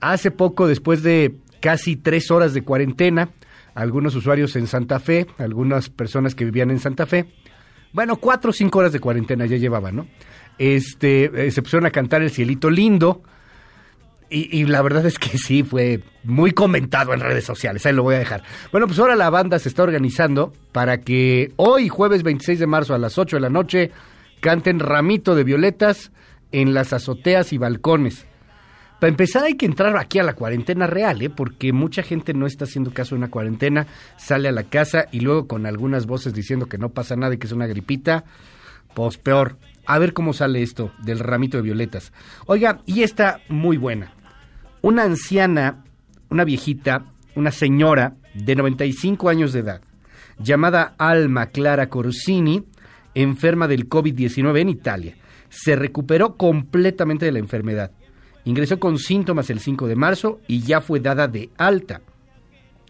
Hace 0.00 0.30
poco, 0.30 0.68
después 0.68 1.02
de 1.02 1.38
casi 1.60 1.96
tres 1.96 2.30
horas 2.30 2.54
de 2.54 2.62
cuarentena, 2.62 3.30
algunos 3.78 4.16
usuarios 4.16 4.56
en 4.56 4.66
Santa 4.66 4.98
Fe, 4.98 5.28
algunas 5.38 5.88
personas 5.88 6.34
que 6.34 6.44
vivían 6.44 6.72
en 6.72 6.80
Santa 6.80 7.06
Fe. 7.06 7.26
Bueno, 7.92 8.16
cuatro 8.16 8.50
o 8.50 8.52
cinco 8.52 8.80
horas 8.80 8.92
de 8.92 8.98
cuarentena 8.98 9.46
ya 9.46 9.56
llevaban, 9.56 9.94
¿no? 9.94 10.08
Este, 10.58 11.46
eh, 11.46 11.50
se 11.52 11.62
pusieron 11.62 11.86
a 11.86 11.90
cantar 11.90 12.22
El 12.22 12.30
Cielito 12.30 12.70
Lindo. 12.70 13.22
Y, 14.30 14.66
la 14.66 14.82
verdad 14.82 15.06
es 15.06 15.18
que 15.18 15.38
sí, 15.38 15.62
fue 15.62 16.02
muy 16.22 16.50
comentado 16.52 17.14
en 17.14 17.20
redes 17.20 17.44
sociales, 17.44 17.86
ahí 17.86 17.94
lo 17.94 18.02
voy 18.02 18.16
a 18.16 18.18
dejar. 18.18 18.42
Bueno, 18.72 18.86
pues 18.86 18.98
ahora 18.98 19.16
la 19.16 19.30
banda 19.30 19.58
se 19.58 19.70
está 19.70 19.84
organizando 19.84 20.52
para 20.72 21.00
que 21.00 21.52
hoy, 21.56 21.88
jueves 21.88 22.24
26 22.24 22.58
de 22.58 22.66
marzo 22.66 22.94
a 22.94 22.98
las 22.98 23.16
8 23.16 23.36
de 23.36 23.40
la 23.40 23.48
noche, 23.48 23.90
canten 24.40 24.80
Ramito 24.80 25.34
de 25.34 25.44
Violetas 25.44 26.10
en 26.52 26.74
las 26.74 26.92
azoteas 26.92 27.54
y 27.54 27.58
balcones. 27.58 28.26
Para 29.00 29.10
empezar 29.10 29.44
hay 29.44 29.54
que 29.54 29.66
entrar 29.66 29.96
aquí 29.96 30.18
a 30.18 30.24
la 30.24 30.34
cuarentena 30.34 30.88
real, 30.88 31.22
¿eh? 31.22 31.30
porque 31.30 31.72
mucha 31.72 32.02
gente 32.02 32.34
no 32.34 32.46
está 32.46 32.64
haciendo 32.64 32.92
caso 32.92 33.14
de 33.14 33.20
una 33.20 33.30
cuarentena, 33.30 33.86
sale 34.16 34.48
a 34.48 34.52
la 34.52 34.64
casa 34.64 35.06
y 35.12 35.20
luego 35.20 35.46
con 35.46 35.66
algunas 35.66 36.06
voces 36.06 36.34
diciendo 36.34 36.66
que 36.66 36.78
no 36.78 36.88
pasa 36.88 37.14
nada 37.14 37.34
y 37.34 37.38
que 37.38 37.46
es 37.46 37.52
una 37.52 37.68
gripita, 37.68 38.24
pues 38.94 39.16
peor. 39.16 39.56
A 39.86 39.98
ver 39.98 40.12
cómo 40.12 40.32
sale 40.32 40.62
esto 40.62 40.90
del 40.98 41.20
ramito 41.20 41.58
de 41.58 41.62
violetas. 41.62 42.12
Oiga, 42.46 42.80
y 42.86 43.04
esta 43.04 43.40
muy 43.48 43.76
buena. 43.76 44.12
Una 44.82 45.04
anciana, 45.04 45.84
una 46.28 46.44
viejita, 46.44 47.04
una 47.36 47.52
señora 47.52 48.16
de 48.34 48.56
95 48.56 49.28
años 49.28 49.52
de 49.52 49.60
edad, 49.60 49.80
llamada 50.38 50.94
Alma 50.98 51.46
Clara 51.46 51.88
Corsini, 51.88 52.64
enferma 53.14 53.68
del 53.68 53.88
COVID-19 53.88 54.60
en 54.60 54.68
Italia. 54.68 55.16
Se 55.48 55.76
recuperó 55.76 56.36
completamente 56.36 57.26
de 57.26 57.32
la 57.32 57.38
enfermedad. 57.38 57.92
Ingresó 58.44 58.78
con 58.78 58.98
síntomas 58.98 59.50
el 59.50 59.60
5 59.60 59.86
de 59.86 59.96
marzo 59.96 60.40
y 60.46 60.60
ya 60.60 60.80
fue 60.80 61.00
dada 61.00 61.28
de 61.28 61.50
alta. 61.56 62.00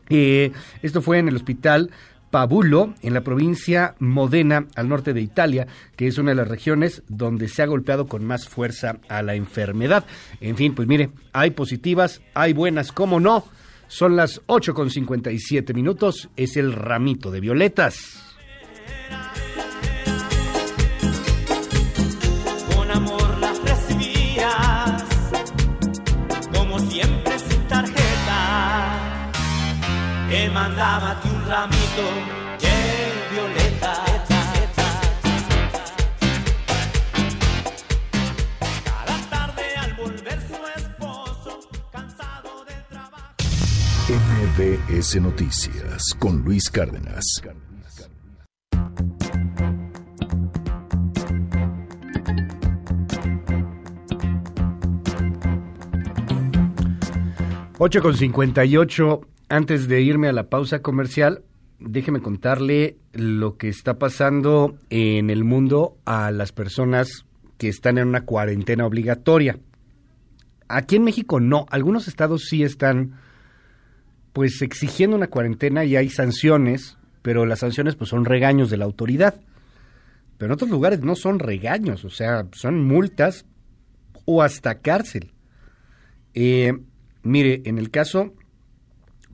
Eh, 0.09 0.53
esto 0.83 1.03
fue 1.03 1.19
en 1.19 1.29
el 1.29 1.37
hospital 1.37 1.91
Pabulo, 2.31 2.95
en 3.03 3.15
la 3.15 3.23
provincia 3.23 3.95
Modena, 3.99 4.67
al 4.75 4.89
norte 4.89 5.15
de 5.15 5.23
Italia, 5.23 5.67
que 5.97 6.07
es 6.07 6.19
una 6.19 6.33
de 6.33 6.37
las 6.37 6.49
regiones 6.49 7.03
donde 7.09 7.49
se 7.49 7.63
ha 7.63 7.67
golpeado 7.67 8.07
con 8.07 8.25
más 8.25 8.49
fuerza 8.49 8.99
a 9.09 9.23
la 9.23 9.35
enfermedad. 9.35 10.05
En 10.41 10.57
fin, 10.57 10.75
pues 10.75 10.87
mire, 10.87 11.11
hay 11.33 11.53
positivas, 11.53 12.21
hay 12.35 12.53
buenas, 12.53 12.93
¿cómo 12.93 13.19
no? 13.19 13.45
Son 13.87 14.17
las 14.17 14.43
8 14.47 14.75
con 14.75 14.91
57 14.91 15.73
minutos, 15.73 16.29
es 16.37 16.59
el 16.59 16.75
ramito 16.75 17.31
de 17.31 17.41
violetas. 17.41 18.37
Que 30.29 30.51
mandábate 30.51 31.29
un 31.29 31.47
ramito 31.47 32.07
de 32.61 32.77
violeta. 33.33 34.05
Cada 38.85 39.31
tarde 39.31 39.63
al 39.77 39.95
volver 39.95 40.39
su 40.47 40.81
esposo, 40.81 41.61
cansado 41.91 42.65
del 42.67 42.85
trabajo. 42.89 43.25
MBS 44.09 45.21
Noticias 45.21 46.15
con 46.19 46.43
Luis 46.43 46.71
Cárdenas. 46.71 47.25
Ocho 57.81 58.03
con 58.03 58.15
58. 58.15 59.38
Antes 59.49 59.89
de 59.89 60.03
irme 60.03 60.29
a 60.29 60.33
la 60.33 60.51
pausa 60.51 60.83
comercial, 60.83 61.43
déjeme 61.81 62.21
contarle 62.21 62.99
lo 63.13 63.57
que 63.57 63.69
está 63.69 63.99
pasando 63.99 64.77
en 64.91 65.31
el 65.31 65.45
mundo 65.45 65.97
a 66.05 66.31
las 66.31 66.53
personas 66.53 67.25
que 67.57 67.69
están 67.69 67.97
en 67.97 68.09
una 68.09 68.27
cuarentena 68.27 68.85
obligatoria. 68.87 69.59
Aquí 70.69 70.97
en 70.97 71.05
México 71.05 71.41
no, 71.41 71.65
algunos 71.71 72.09
estados 72.09 72.45
sí 72.49 72.63
están 72.63 73.15
pues 74.35 74.61
exigiendo 74.61 75.17
una 75.17 75.29
cuarentena 75.29 75.85
y 75.85 75.97
hay 75.97 76.11
sanciones, 76.11 76.99
pero 77.23 77.47
las 77.47 77.61
sanciones 77.61 77.97
pues 77.97 78.11
son 78.11 78.27
regaños 78.27 78.69
de 78.69 78.77
la 78.77 78.85
autoridad. 78.85 79.41
Pero 80.37 80.47
en 80.47 80.53
otros 80.53 80.71
lugares 80.71 81.01
no 81.01 81.17
son 81.17 81.39
regaños, 81.39 82.05
o 82.05 82.11
sea, 82.11 82.47
son 82.53 82.85
multas 82.85 83.47
o 84.27 84.43
hasta 84.43 84.81
cárcel. 84.81 85.33
Eh, 86.35 86.75
mire, 87.23 87.63
en 87.65 87.79
el 87.79 87.91
caso, 87.91 88.35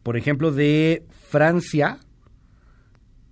por 0.04 0.18
ejemplo, 0.18 0.52
de 0.52 1.04
Francia, 1.10 1.98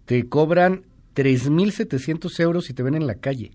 te 0.07 0.29
cobran 0.29 0.87
3.700 1.15 2.41
euros 2.41 2.65
si 2.65 2.73
te 2.73 2.83
ven 2.83 2.95
en 2.95 3.07
la 3.07 3.17
calle. 3.17 3.53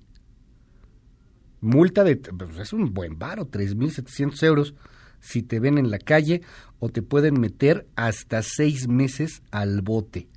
Multa 1.59 2.03
de, 2.03 2.17
pues 2.17 2.59
es 2.59 2.73
un 2.73 2.93
buen 2.93 3.17
varo, 3.17 3.49
3.700 3.49 4.43
euros 4.43 4.75
si 5.19 5.41
te 5.41 5.59
ven 5.59 5.79
en 5.79 5.89
la 5.89 5.97
calle 5.97 6.43
o 6.77 6.89
te 6.89 7.01
pueden 7.01 7.41
meter 7.41 7.87
hasta 7.95 8.43
seis 8.43 8.87
meses 8.87 9.41
al 9.49 9.81
bote. 9.81 10.27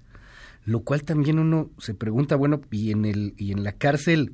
Lo 0.65 0.81
cual 0.81 1.05
también 1.05 1.39
uno 1.39 1.70
se 1.76 1.92
pregunta, 1.92 2.34
bueno, 2.36 2.62
y 2.70 2.92
en, 2.92 3.05
el, 3.05 3.34
y 3.36 3.52
en 3.52 3.62
la 3.62 3.73
cárcel, 3.73 4.33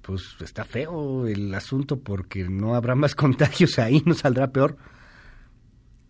pues 0.00 0.22
está 0.40 0.64
feo 0.64 1.26
el 1.26 1.54
asunto 1.54 2.00
porque 2.00 2.48
no 2.48 2.74
habrá 2.74 2.94
más 2.94 3.14
contagios 3.14 3.78
ahí, 3.78 4.02
no 4.06 4.14
saldrá 4.14 4.50
peor. 4.50 4.78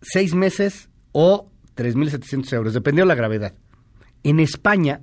Seis 0.01 0.33
meses 0.33 0.89
o 1.13 1.49
3.700 1.77 2.53
euros, 2.53 2.73
dependiendo 2.73 3.05
de 3.05 3.15
la 3.15 3.15
gravedad. 3.15 3.53
En 4.23 4.39
España 4.39 5.01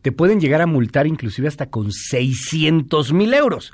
te 0.00 0.12
pueden 0.12 0.40
llegar 0.40 0.60
a 0.60 0.66
multar 0.66 1.06
inclusive 1.06 1.48
hasta 1.48 1.70
con 1.70 1.88
600.000 1.88 3.34
euros, 3.34 3.72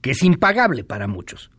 que 0.00 0.12
es 0.12 0.22
impagable 0.22 0.84
para 0.84 1.06
muchos. 1.06 1.50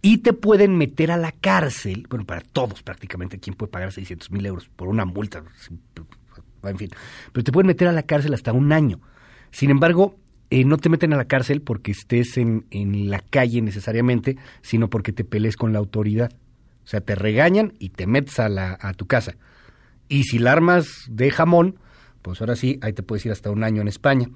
Y 0.00 0.18
te 0.18 0.32
pueden 0.32 0.76
meter 0.76 1.12
a 1.12 1.16
la 1.16 1.32
cárcel, 1.32 2.06
bueno, 2.08 2.24
para 2.24 2.40
todos 2.40 2.82
prácticamente, 2.82 3.38
¿quién 3.38 3.54
puede 3.54 3.70
pagar 3.70 3.90
600.000 3.90 4.46
euros 4.46 4.68
por 4.74 4.88
una 4.88 5.04
multa? 5.04 5.44
En 6.64 6.78
fin, 6.78 6.90
pero 7.32 7.44
te 7.44 7.52
pueden 7.52 7.68
meter 7.68 7.88
a 7.88 7.92
la 7.92 8.02
cárcel 8.02 8.34
hasta 8.34 8.52
un 8.52 8.72
año. 8.72 9.00
Sin 9.50 9.70
embargo, 9.70 10.16
eh, 10.50 10.64
no 10.64 10.76
te 10.76 10.88
meten 10.88 11.12
a 11.12 11.16
la 11.16 11.26
cárcel 11.26 11.62
porque 11.62 11.92
estés 11.92 12.36
en, 12.36 12.66
en 12.70 13.10
la 13.10 13.20
calle 13.20 13.62
necesariamente, 13.62 14.36
sino 14.60 14.90
porque 14.90 15.12
te 15.12 15.24
pelees 15.24 15.56
con 15.56 15.72
la 15.72 15.78
autoridad. 15.78 16.32
O 16.84 16.86
sea, 16.86 17.00
te 17.00 17.14
regañan 17.14 17.74
y 17.78 17.90
te 17.90 18.06
metes 18.06 18.38
a, 18.38 18.48
la, 18.48 18.78
a 18.80 18.92
tu 18.94 19.06
casa. 19.06 19.36
Y 20.08 20.24
si 20.24 20.38
la 20.38 20.52
armas 20.52 20.86
de 21.08 21.30
jamón, 21.30 21.78
pues 22.22 22.40
ahora 22.40 22.56
sí, 22.56 22.78
ahí 22.82 22.92
te 22.92 23.02
puedes 23.02 23.24
ir 23.26 23.32
hasta 23.32 23.50
un 23.50 23.64
año 23.64 23.82
en 23.82 23.88
España. 23.88 24.28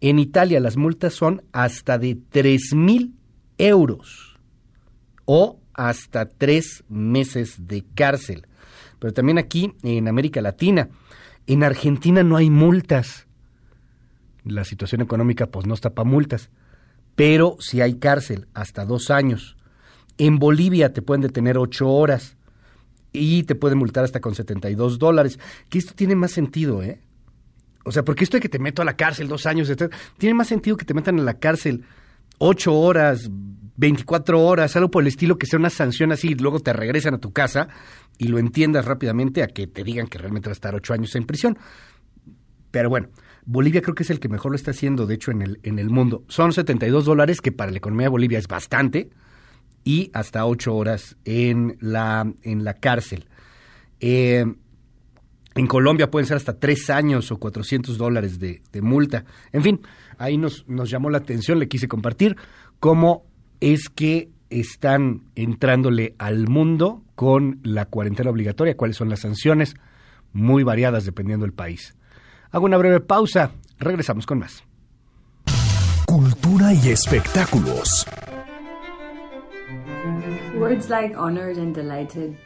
En 0.00 0.18
Italia 0.18 0.60
las 0.60 0.76
multas 0.76 1.14
son 1.14 1.42
hasta 1.52 1.98
de 1.98 2.18
tres 2.30 2.74
mil 2.74 3.14
euros 3.58 4.38
o 5.24 5.60
hasta 5.72 6.26
tres 6.28 6.84
meses 6.88 7.66
de 7.66 7.84
cárcel. 7.94 8.46
Pero 8.98 9.12
también 9.12 9.38
aquí 9.38 9.74
en 9.82 10.08
América 10.08 10.40
Latina, 10.40 10.88
en 11.46 11.62
Argentina 11.62 12.22
no 12.22 12.36
hay 12.36 12.50
multas. 12.50 13.26
La 14.44 14.64
situación 14.64 15.00
económica 15.00 15.46
pues 15.46 15.66
no 15.66 15.74
está 15.74 15.90
para 15.90 16.08
multas, 16.08 16.50
pero 17.16 17.56
si 17.60 17.80
hay 17.80 17.94
cárcel 17.94 18.46
hasta 18.54 18.84
dos 18.84 19.10
años. 19.10 19.56
En 20.18 20.38
Bolivia 20.38 20.92
te 20.92 21.02
pueden 21.02 21.22
detener 21.22 21.58
ocho 21.58 21.88
horas 21.88 22.36
y 23.12 23.44
te 23.44 23.54
pueden 23.54 23.78
multar 23.78 24.04
hasta 24.04 24.20
con 24.20 24.34
72 24.34 24.98
dólares. 24.98 25.38
Que 25.68 25.78
esto 25.78 25.94
tiene 25.94 26.14
más 26.14 26.32
sentido, 26.32 26.82
¿eh? 26.82 27.00
O 27.84 27.92
sea, 27.92 28.04
porque 28.04 28.24
esto 28.24 28.36
de 28.36 28.40
que 28.40 28.48
te 28.48 28.58
meto 28.58 28.82
a 28.82 28.84
la 28.84 28.96
cárcel 28.96 29.28
dos 29.28 29.46
años, 29.46 29.68
etc., 29.68 29.92
tiene 30.18 30.34
más 30.34 30.48
sentido 30.48 30.76
que 30.76 30.84
te 30.84 30.94
metan 30.94 31.20
a 31.20 31.22
la 31.22 31.34
cárcel 31.34 31.84
ocho 32.38 32.74
horas, 32.74 33.30
24 33.76 34.40
horas, 34.40 34.74
algo 34.76 34.90
por 34.90 35.02
el 35.02 35.08
estilo, 35.08 35.36
que 35.36 35.46
sea 35.46 35.58
una 35.58 35.70
sanción 35.70 36.12
así, 36.12 36.28
y 36.28 36.34
luego 36.34 36.60
te 36.60 36.72
regresan 36.72 37.14
a 37.14 37.18
tu 37.18 37.32
casa 37.32 37.68
y 38.18 38.28
lo 38.28 38.38
entiendas 38.38 38.84
rápidamente 38.84 39.42
a 39.42 39.48
que 39.48 39.66
te 39.66 39.84
digan 39.84 40.06
que 40.06 40.18
realmente 40.18 40.48
vas 40.48 40.56
a 40.56 40.58
estar 40.58 40.74
ocho 40.74 40.94
años 40.94 41.14
en 41.14 41.26
prisión. 41.26 41.58
Pero 42.70 42.88
bueno, 42.88 43.08
Bolivia 43.44 43.82
creo 43.82 43.94
que 43.94 44.04
es 44.04 44.10
el 44.10 44.20
que 44.20 44.28
mejor 44.28 44.52
lo 44.52 44.56
está 44.56 44.70
haciendo, 44.70 45.06
de 45.06 45.14
hecho, 45.14 45.30
en 45.30 45.42
el, 45.42 45.60
en 45.62 45.78
el 45.78 45.90
mundo. 45.90 46.24
Son 46.28 46.52
72 46.52 47.04
dólares, 47.04 47.40
que 47.40 47.52
para 47.52 47.70
la 47.70 47.78
economía 47.78 48.06
de 48.06 48.10
Bolivia 48.10 48.38
es 48.38 48.48
bastante, 48.48 49.10
y 49.84 50.10
hasta 50.14 50.46
ocho 50.46 50.74
horas 50.74 51.16
en 51.24 51.76
la, 51.80 52.32
en 52.42 52.64
la 52.64 52.74
cárcel. 52.74 53.26
Eh, 54.00 54.44
en 55.54 55.66
Colombia 55.66 56.10
pueden 56.10 56.26
ser 56.26 56.36
hasta 56.36 56.58
tres 56.58 56.90
años 56.90 57.30
o 57.30 57.38
400 57.38 57.96
dólares 57.96 58.38
de, 58.40 58.60
multa. 58.82 59.24
En 59.52 59.62
fin, 59.62 59.80
ahí 60.18 60.36
nos, 60.36 60.66
nos 60.66 60.90
llamó 60.90 61.10
la 61.10 61.18
atención, 61.18 61.58
le 61.58 61.68
quise 61.68 61.86
compartir 61.86 62.36
cómo 62.80 63.24
es 63.60 63.88
que 63.88 64.30
están 64.50 65.22
entrándole 65.36 66.14
al 66.18 66.48
mundo 66.48 67.02
con 67.14 67.60
la 67.62 67.86
cuarentena 67.86 68.30
obligatoria, 68.30 68.76
cuáles 68.76 68.96
son 68.96 69.08
las 69.08 69.20
sanciones, 69.20 69.74
muy 70.32 70.64
variadas 70.64 71.04
dependiendo 71.04 71.44
del 71.44 71.54
país. 71.54 71.94
Hago 72.50 72.66
una 72.66 72.76
breve 72.76 73.00
pausa, 73.00 73.52
regresamos 73.78 74.26
con 74.26 74.40
más. 74.40 74.64
Cultura 76.06 76.72
y 76.72 76.90
espectáculos. 76.90 78.06
Words 80.64 80.88
like 80.88 81.14
honored 81.14 81.58
and 81.58 81.74
delighted 81.74 82.38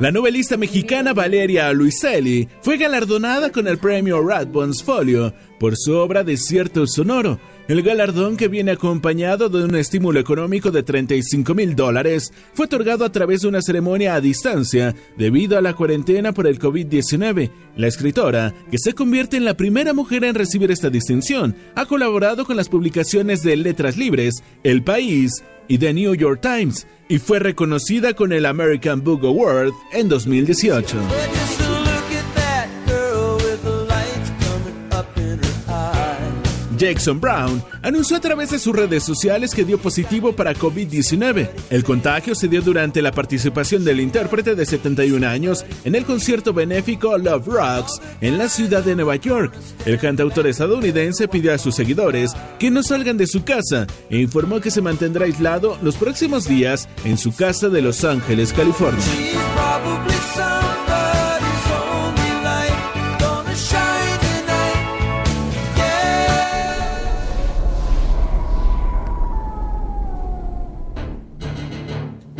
La 0.00 0.10
novelista 0.10 0.56
mexicana 0.56 1.12
Valeria 1.12 1.72
Luiselli 1.72 2.48
fue 2.62 2.78
galardonada 2.78 3.50
con 3.50 3.68
el 3.68 3.78
premio 3.78 4.26
Radbones 4.26 4.82
Folio 4.82 5.34
por 5.60 5.76
su 5.76 5.92
obra 5.94 6.24
Desierto 6.24 6.86
Sonoro. 6.86 7.38
El 7.68 7.82
galardón, 7.82 8.36
que 8.36 8.48
viene 8.48 8.72
acompañado 8.72 9.48
de 9.48 9.64
un 9.64 9.76
estímulo 9.76 10.18
económico 10.18 10.70
de 10.70 10.82
35 10.82 11.54
mil 11.54 11.76
dólares, 11.76 12.32
fue 12.54 12.66
otorgado 12.66 13.04
a 13.04 13.12
través 13.12 13.42
de 13.42 13.48
una 13.48 13.62
ceremonia 13.62 14.14
a 14.14 14.20
distancia 14.20 14.94
debido 15.16 15.56
a 15.56 15.62
la 15.62 15.74
cuarentena 15.74 16.32
por 16.32 16.46
el 16.48 16.58
COVID-19. 16.58 17.50
La 17.76 17.86
escritora, 17.86 18.52
que 18.70 18.78
se 18.78 18.94
convierte 18.94 19.36
en 19.36 19.44
la 19.44 19.56
primera 19.56 19.92
mujer 19.92 20.24
en 20.24 20.34
recibir 20.34 20.70
esta 20.72 20.90
distinción, 20.90 21.54
ha 21.76 21.86
colaborado 21.86 22.44
con 22.44 22.56
las 22.56 22.68
publicaciones 22.68 23.42
de 23.42 23.56
Letras 23.56 23.96
Libres, 23.96 24.42
El 24.64 24.82
País 24.82 25.44
y 25.72 25.78
The 25.78 25.94
New 25.94 26.14
York 26.14 26.42
Times, 26.42 26.86
y 27.08 27.18
fue 27.18 27.38
reconocida 27.38 28.12
con 28.12 28.34
el 28.34 28.44
American 28.44 29.02
Book 29.02 29.24
Award 29.24 29.72
en 29.94 30.06
2018. 30.06 31.61
Jackson 36.82 37.20
Brown 37.20 37.62
anunció 37.80 38.16
a 38.16 38.20
través 38.20 38.50
de 38.50 38.58
sus 38.58 38.74
redes 38.74 39.04
sociales 39.04 39.54
que 39.54 39.64
dio 39.64 39.78
positivo 39.78 40.32
para 40.32 40.52
COVID-19. 40.52 41.48
El 41.70 41.84
contagio 41.84 42.34
se 42.34 42.48
dio 42.48 42.60
durante 42.60 43.00
la 43.00 43.12
participación 43.12 43.84
del 43.84 44.00
intérprete 44.00 44.56
de 44.56 44.66
71 44.66 45.24
años 45.24 45.64
en 45.84 45.94
el 45.94 46.04
concierto 46.04 46.52
benéfico 46.52 47.16
Love 47.16 47.46
Rocks 47.46 48.02
en 48.20 48.36
la 48.36 48.48
ciudad 48.48 48.82
de 48.82 48.96
Nueva 48.96 49.14
York. 49.14 49.54
El 49.86 50.00
cantautor 50.00 50.48
estadounidense 50.48 51.28
pidió 51.28 51.54
a 51.54 51.58
sus 51.58 51.76
seguidores 51.76 52.32
que 52.58 52.72
no 52.72 52.82
salgan 52.82 53.16
de 53.16 53.28
su 53.28 53.44
casa 53.44 53.86
e 54.10 54.18
informó 54.18 54.60
que 54.60 54.72
se 54.72 54.82
mantendrá 54.82 55.26
aislado 55.26 55.78
los 55.82 55.94
próximos 55.94 56.48
días 56.48 56.88
en 57.04 57.16
su 57.16 57.32
casa 57.32 57.68
de 57.68 57.80
Los 57.80 58.02
Ángeles, 58.02 58.52
California. 58.52 59.04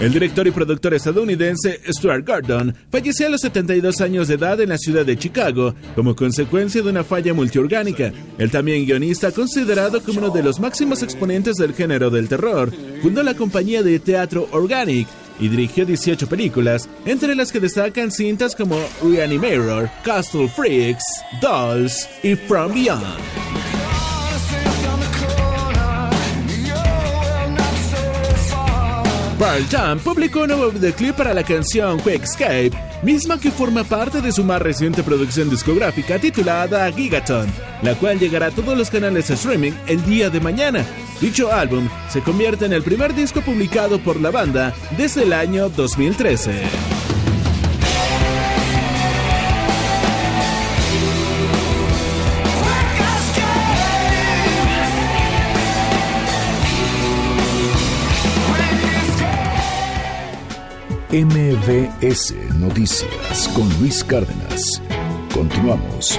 El 0.02 0.12
director 0.12 0.44
y 0.48 0.50
productor 0.50 0.94
estadounidense 0.94 1.80
Stuart 1.86 2.26
Gordon 2.26 2.74
falleció 2.90 3.28
a 3.28 3.30
los 3.30 3.40
72 3.42 4.00
años 4.00 4.26
de 4.26 4.34
edad 4.34 4.60
en 4.60 4.70
la 4.70 4.76
ciudad 4.76 5.06
de 5.06 5.16
Chicago 5.16 5.76
como 5.94 6.16
consecuencia 6.16 6.82
de 6.82 6.90
una 6.90 7.04
falla 7.04 7.32
multiorgánica. 7.32 8.12
El 8.36 8.50
también 8.50 8.84
guionista, 8.84 9.30
considerado 9.30 10.02
como 10.02 10.18
uno 10.18 10.30
de 10.30 10.42
los 10.42 10.58
máximos 10.58 11.04
exponentes 11.04 11.54
del 11.54 11.72
género 11.72 12.10
del 12.10 12.28
terror, 12.28 12.72
fundó 13.00 13.22
la 13.22 13.34
compañía 13.34 13.84
de 13.84 14.00
teatro 14.00 14.48
Organic 14.50 15.06
y 15.38 15.46
dirigió 15.46 15.86
18 15.86 16.28
películas, 16.28 16.88
entre 17.06 17.36
las 17.36 17.52
que 17.52 17.60
destacan 17.60 18.10
cintas 18.10 18.56
como 18.56 18.80
Reanimator, 19.04 19.88
Castle 20.04 20.48
Freaks, 20.48 21.04
Dolls 21.40 22.08
y 22.24 22.34
From 22.34 22.74
Beyond. 22.74 24.11
Pearl 29.42 29.66
Jam 29.68 29.98
publicó 29.98 30.42
un 30.42 30.46
nuevo 30.46 30.70
videoclip 30.70 31.16
para 31.16 31.34
la 31.34 31.42
canción 31.42 31.98
Quick 31.98 32.22
Escape, 32.22 32.70
misma 33.02 33.40
que 33.40 33.50
forma 33.50 33.82
parte 33.82 34.20
de 34.20 34.30
su 34.30 34.44
más 34.44 34.62
reciente 34.62 35.02
producción 35.02 35.50
discográfica 35.50 36.16
titulada 36.20 36.92
Gigaton, 36.92 37.48
la 37.82 37.96
cual 37.96 38.20
llegará 38.20 38.46
a 38.46 38.50
todos 38.52 38.78
los 38.78 38.88
canales 38.88 39.26
de 39.26 39.34
streaming 39.34 39.72
el 39.88 40.06
día 40.06 40.30
de 40.30 40.38
mañana. 40.38 40.86
Dicho 41.20 41.52
álbum 41.52 41.88
se 42.08 42.22
convierte 42.22 42.66
en 42.66 42.72
el 42.72 42.84
primer 42.84 43.16
disco 43.16 43.40
publicado 43.40 43.98
por 43.98 44.20
la 44.20 44.30
banda 44.30 44.72
desde 44.96 45.24
el 45.24 45.32
año 45.32 45.68
2013. 45.70 46.91
MBS 61.12 62.34
Noticias 62.58 63.46
con 63.54 63.68
Luis 63.78 64.02
Cárdenas. 64.02 64.82
Continuamos. 65.34 66.18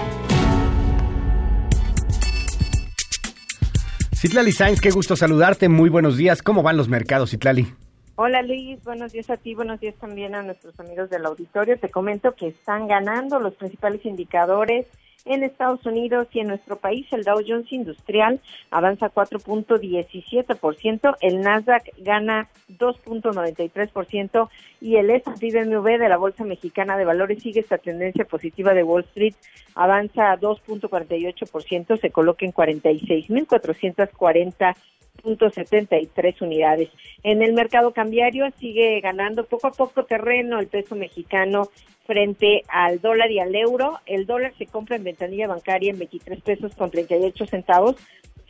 Citlali 4.15 4.51
Sainz, 4.51 4.79
qué 4.79 4.91
gusto 4.91 5.15
saludarte. 5.15 5.67
Muy 5.67 5.89
buenos 5.89 6.15
días. 6.15 6.43
¿Cómo 6.43 6.61
van 6.61 6.77
los 6.77 6.89
mercados, 6.89 7.31
Citlali? 7.31 7.73
Hola 8.17 8.43
Luis, 8.43 8.83
buenos 8.83 9.13
días 9.13 9.31
a 9.31 9.37
ti, 9.37 9.55
buenos 9.55 9.79
días 9.79 9.95
también 9.95 10.35
a 10.35 10.43
nuestros 10.43 10.79
amigos 10.79 11.09
del 11.09 11.25
auditorio. 11.25 11.79
Te 11.79 11.89
comento 11.89 12.35
que 12.35 12.49
están 12.49 12.87
ganando 12.87 13.39
los 13.39 13.55
principales 13.55 14.05
indicadores 14.05 14.85
en 15.25 15.43
Estados 15.43 15.85
Unidos 15.85 16.27
y 16.33 16.39
en 16.39 16.47
nuestro 16.47 16.77
país 16.77 17.05
el 17.11 17.23
Dow 17.23 17.41
Jones 17.45 17.71
Industrial 17.71 18.39
avanza 18.71 19.09
4.17%, 19.09 21.17
el 21.21 21.41
Nasdaq 21.41 21.83
gana 21.99 22.49
2.93% 22.77 24.49
y 24.81 24.95
el 24.97 25.09
S&P 25.09 25.51
BMW 25.51 25.97
de 25.97 26.09
la 26.09 26.17
Bolsa 26.17 26.43
Mexicana 26.43 26.97
de 26.97 27.05
Valores 27.05 27.41
sigue 27.41 27.61
esta 27.61 27.77
tendencia 27.77 28.25
positiva 28.25 28.73
de 28.73 28.83
Wall 28.83 29.05
Street, 29.05 29.35
avanza 29.75 30.37
2.48%, 30.37 31.99
se 31.99 32.11
coloca 32.11 32.45
en 32.45 32.53
46.440 32.53 34.75
.73 35.23 36.41
unidades. 36.41 36.89
En 37.23 37.41
el 37.41 37.53
mercado 37.53 37.93
cambiario 37.93 38.49
sigue 38.59 38.99
ganando 39.01 39.45
poco 39.45 39.67
a 39.67 39.71
poco 39.71 40.05
terreno 40.05 40.59
el 40.59 40.67
peso 40.67 40.95
mexicano 40.95 41.69
frente 42.05 42.63
al 42.67 42.99
dólar 42.99 43.31
y 43.31 43.39
al 43.39 43.55
euro. 43.55 43.99
El 44.05 44.25
dólar 44.25 44.53
se 44.57 44.65
compra 44.65 44.95
en 44.95 45.03
ventanilla 45.03 45.47
bancaria 45.47 45.91
en 45.91 45.99
23 45.99 46.41
pesos 46.41 46.75
con 46.75 46.91
38 46.91 47.45
centavos, 47.45 47.95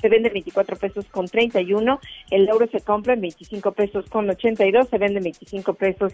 se 0.02 0.10
vende 0.10 0.28
en 0.28 0.34
24 0.34 0.76
pesos 0.78 1.06
con 1.06 1.28
31, 1.28 2.00
el 2.32 2.50
euro 2.50 2.68
se 2.68 2.82
compra 2.82 3.14
en 3.14 3.22
25 3.22 3.72
pesos 3.72 4.10
con 4.10 4.30
82, 4.30 4.90
se 4.90 4.98
vende 4.98 5.20
en 5.20 5.24
25 5.24 5.74
pesos 5.76 6.14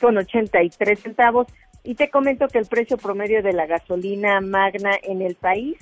con 0.00 0.16
83 0.16 0.98
centavos. 0.98 1.46
Y 1.84 1.94
te 1.94 2.10
comento 2.10 2.48
que 2.48 2.58
el 2.58 2.66
precio 2.66 2.98
promedio 2.98 3.42
de 3.42 3.52
la 3.52 3.66
gasolina 3.66 4.40
magna 4.40 4.90
en 5.02 5.22
el 5.22 5.36
país 5.36 5.78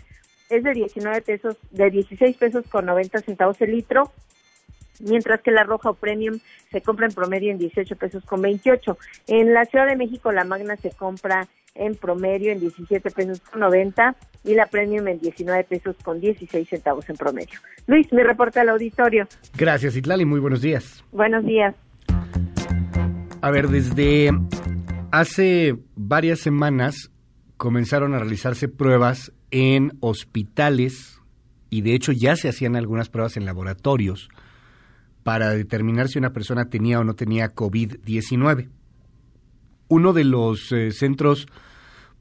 es 0.51 0.63
de 0.63 0.73
19 0.73 1.21
pesos, 1.23 1.57
de 1.71 1.91
16 1.91 2.37
pesos 2.37 2.65
con 2.69 2.87
90 2.87 3.21
centavos 3.21 3.61
el 3.61 3.73
litro, 3.73 4.13
mientras 5.01 5.41
que 5.43 5.51
la 5.51 5.65
roja 5.65 5.91
o 5.91 5.95
premium 5.95 6.39
se 6.71 6.81
compra 6.81 7.07
en 7.07 7.13
promedio 7.13 7.51
en 7.51 7.59
18 7.59 7.97
pesos 7.97 8.25
con 8.25 8.41
28. 8.43 8.99
En 9.29 9.53
la 9.53 9.65
Ciudad 9.65 9.87
de 9.87 9.97
México 9.97 10.33
la 10.33 10.45
magna 10.45 10.77
se 10.77 10.91
compra 10.91 11.49
en 11.75 11.95
promedio 11.95 12.53
en 12.53 12.61
17 12.61 13.11
pesos 13.11 13.41
con 13.41 13.61
90 13.61 14.17
y 14.45 14.55
la 14.55 14.67
premium 14.67 15.09
en 15.09 15.19
19 15.19 15.65
pesos 15.65 15.97
con 16.03 16.21
16 16.21 16.69
centavos 16.69 17.09
en 17.11 17.17
promedio. 17.17 17.61
Luis, 17.87 18.11
mi 18.13 18.23
reporte 18.23 18.61
al 18.61 18.71
auditorio. 18.71 19.27
Gracias, 19.57 19.97
Itlali. 19.97 20.25
Muy 20.25 20.41
buenos 20.41 20.63
días. 20.63 21.05
Buenos 21.13 21.45
días. 21.45 21.75
A 23.43 23.51
ver, 23.51 23.69
desde 23.69 24.31
hace 25.13 25.77
varias 25.95 26.41
semanas 26.41 27.11
comenzaron 27.57 28.15
a 28.15 28.19
realizarse 28.19 28.69
pruebas 28.69 29.33
en 29.51 29.97
hospitales 30.01 31.21
y 31.71 31.83
de 31.83 31.95
hecho 31.95 32.13
ya 32.13 32.37
se 32.37 32.49
hacían 32.49 32.77
algunas 32.77 33.09
pruebas 33.09 33.37
en 33.37 33.45
laboratorios 33.45 34.29
para 35.23 35.51
determinar 35.51 36.09
si 36.09 36.19
una 36.19 36.33
persona 36.33 36.71
tenía 36.71 37.01
o 37.01 37.05
no 37.05 37.15
tenía 37.15 37.55
COVID-19. 37.55 38.69
Uno 39.89 40.13
de 40.13 40.25
los 40.25 40.71
eh, 40.73 40.91
centros 40.93 41.47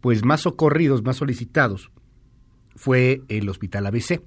pues 0.02 0.24
más 0.24 0.42
socorridos, 0.42 1.04
más 1.04 1.18
solicitados 1.18 1.92
fue 2.76 3.22
el 3.28 3.50
Hospital 3.50 3.88
ABC. 3.88 4.22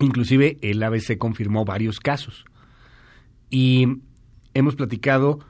Inclusive 0.00 0.58
el 0.62 0.82
ABC 0.82 1.16
confirmó 1.18 1.64
varios 1.64 2.00
casos. 2.00 2.44
Y 3.50 3.86
hemos 4.54 4.74
platicado 4.74 5.40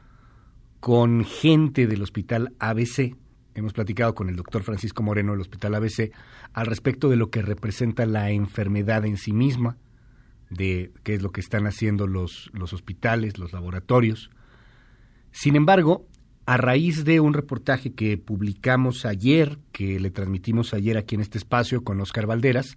con 0.81 1.25
gente 1.25 1.87
del 1.87 2.03
Hospital 2.03 2.55
ABC 2.59 3.17
hemos 3.55 3.73
platicado 3.73 4.15
con 4.15 4.29
el 4.29 4.37
doctor 4.37 4.63
Francisco 4.63 5.03
Moreno 5.03 5.33
del 5.33 5.41
Hospital 5.41 5.75
ABC 5.75 6.13
al 6.53 6.67
respecto 6.67 7.09
de 7.09 7.17
lo 7.17 7.31
que 7.31 7.43
representa 7.43 8.07
la 8.07 8.31
enfermedad 8.31 9.05
en 9.05 9.17
sí 9.17 9.33
misma, 9.33 9.77
de 10.51 10.93
qué 11.03 11.15
es 11.15 11.23
lo 11.23 11.33
que 11.33 11.41
están 11.41 11.67
haciendo 11.67 12.07
los, 12.07 12.51
los 12.53 12.73
hospitales, 12.73 13.39
los 13.39 13.53
laboratorios. 13.53 14.31
Sin 15.33 15.57
embargo, 15.57 16.07
a 16.47 16.57
raíz 16.57 17.05
de 17.05 17.21
un 17.21 17.33
reportaje 17.33 17.93
que 17.93 18.19
publicamos 18.19 19.07
ayer, 19.07 19.59
que 19.73 19.99
le 19.99 20.11
transmitimos 20.11 20.75
ayer 20.75 20.99
aquí 20.99 21.15
en 21.15 21.23
este 21.23 21.39
espacio 21.39 21.83
con 21.83 22.01
Oscar 22.01 22.27
Valderas, 22.27 22.77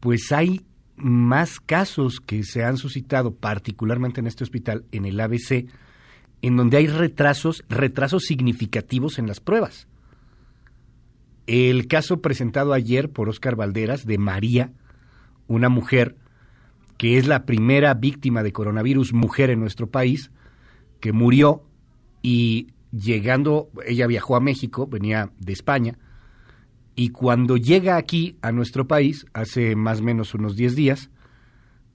pues 0.00 0.30
hay 0.32 0.66
más 0.96 1.60
casos 1.60 2.20
que 2.20 2.44
se 2.44 2.62
han 2.62 2.76
suscitado, 2.76 3.34
particularmente 3.34 4.20
en 4.20 4.26
este 4.26 4.44
hospital, 4.44 4.84
en 4.92 5.06
el 5.06 5.18
ABC, 5.18 5.66
en 6.44 6.58
donde 6.58 6.76
hay 6.76 6.88
retrasos, 6.88 7.64
retrasos 7.70 8.24
significativos 8.24 9.18
en 9.18 9.26
las 9.26 9.40
pruebas. 9.40 9.88
El 11.46 11.86
caso 11.86 12.20
presentado 12.20 12.74
ayer 12.74 13.10
por 13.10 13.30
Oscar 13.30 13.56
Valderas 13.56 14.04
de 14.04 14.18
María, 14.18 14.70
una 15.46 15.70
mujer 15.70 16.16
que 16.98 17.16
es 17.16 17.26
la 17.26 17.46
primera 17.46 17.94
víctima 17.94 18.42
de 18.42 18.52
coronavirus 18.52 19.14
mujer 19.14 19.48
en 19.48 19.60
nuestro 19.60 19.86
país, 19.86 20.32
que 21.00 21.12
murió 21.12 21.64
y 22.20 22.66
llegando, 22.92 23.70
ella 23.86 24.06
viajó 24.06 24.36
a 24.36 24.40
México, 24.40 24.86
venía 24.86 25.30
de 25.38 25.54
España, 25.54 25.96
y 26.94 27.08
cuando 27.08 27.56
llega 27.56 27.96
aquí 27.96 28.36
a 28.42 28.52
nuestro 28.52 28.86
país, 28.86 29.24
hace 29.32 29.76
más 29.76 30.00
o 30.00 30.04
menos 30.04 30.34
unos 30.34 30.56
10 30.56 30.76
días, 30.76 31.10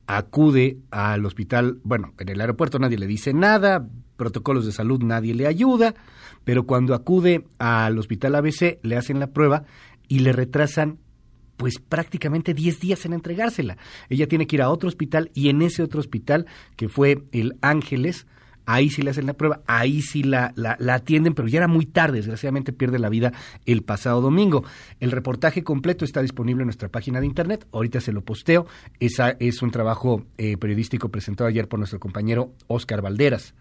acude 0.08 0.80
al 0.90 1.24
hospital, 1.24 1.80
bueno, 1.84 2.16
en 2.18 2.30
el 2.30 2.42
aeropuerto 2.42 2.80
nadie 2.80 2.98
le 2.98 3.06
dice 3.06 3.32
nada, 3.32 3.88
protocolos 4.20 4.68
de 4.68 4.72
salud 4.72 5.02
nadie 5.02 5.34
le 5.34 5.48
ayuda, 5.48 5.96
pero 6.44 6.68
cuando 6.68 6.94
acude 6.94 7.46
al 7.58 7.98
hospital 7.98 8.36
ABC 8.36 8.78
le 8.84 8.98
hacen 8.98 9.20
la 9.20 9.32
prueba 9.32 9.64
y 10.08 10.20
le 10.20 10.34
retrasan 10.34 11.00
pues 11.58 11.80
prácticamente 11.80 12.54
10 12.54 12.80
días 12.80 13.06
en 13.06 13.14
entregársela. 13.14 13.78
Ella 14.10 14.28
tiene 14.28 14.46
que 14.46 14.58
ir 14.58 14.62
a 14.62 14.70
otro 14.70 14.88
hospital 14.88 15.32
y 15.34 15.50
en 15.50 15.62
ese 15.62 15.84
otro 15.84 16.00
hospital, 16.00 16.46
que 16.78 16.88
fue 16.88 17.24
el 17.32 17.58
Ángeles, 17.62 18.28
ahí 18.66 18.90
sí 18.90 19.02
le 19.02 19.10
hacen 19.10 19.26
la 19.26 19.34
prueba, 19.34 19.62
ahí 19.66 20.02
sí 20.02 20.24
la, 20.24 20.54
la, 20.56 20.78
atienden, 20.94 21.34
pero 21.34 21.48
ya 21.48 21.58
era 21.58 21.68
muy 21.68 21.86
tarde, 21.86 22.18
desgraciadamente 22.18 22.72
pierde 22.72 23.00
la 23.00 23.10
vida 23.10 23.34
el 23.66 23.82
pasado 23.82 24.22
domingo. 24.22 24.64
El 25.00 25.12
reportaje 25.12 25.64
completo 25.64 26.06
está 26.06 26.22
disponible 26.22 26.62
en 26.62 26.68
nuestra 26.68 26.88
página 26.88 27.20
de 27.20 27.26
internet, 27.26 27.68
ahorita 27.72 28.00
se 28.00 28.14
lo 28.14 28.22
posteo, 28.22 28.68
Esa 29.00 29.32
es 29.40 29.62
un 29.62 29.72
trabajo 29.72 30.24
eh, 30.38 30.56
periodístico 30.56 31.10
presentado 31.10 31.48
ayer 31.48 31.68
por 31.68 31.80
nuestro 31.80 32.00
compañero 32.00 32.54
Oscar 32.68 33.02
Valderas. 33.02 33.54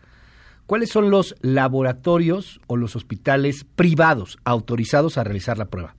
¿Cuáles 0.69 0.91
son 0.91 1.11
los 1.11 1.35
laboratorios 1.41 2.61
o 2.67 2.77
los 2.77 2.95
hospitales 2.95 3.65
privados 3.65 4.37
autorizados 4.45 5.17
a 5.17 5.25
realizar 5.25 5.57
la 5.57 5.71
prueba? 5.71 5.97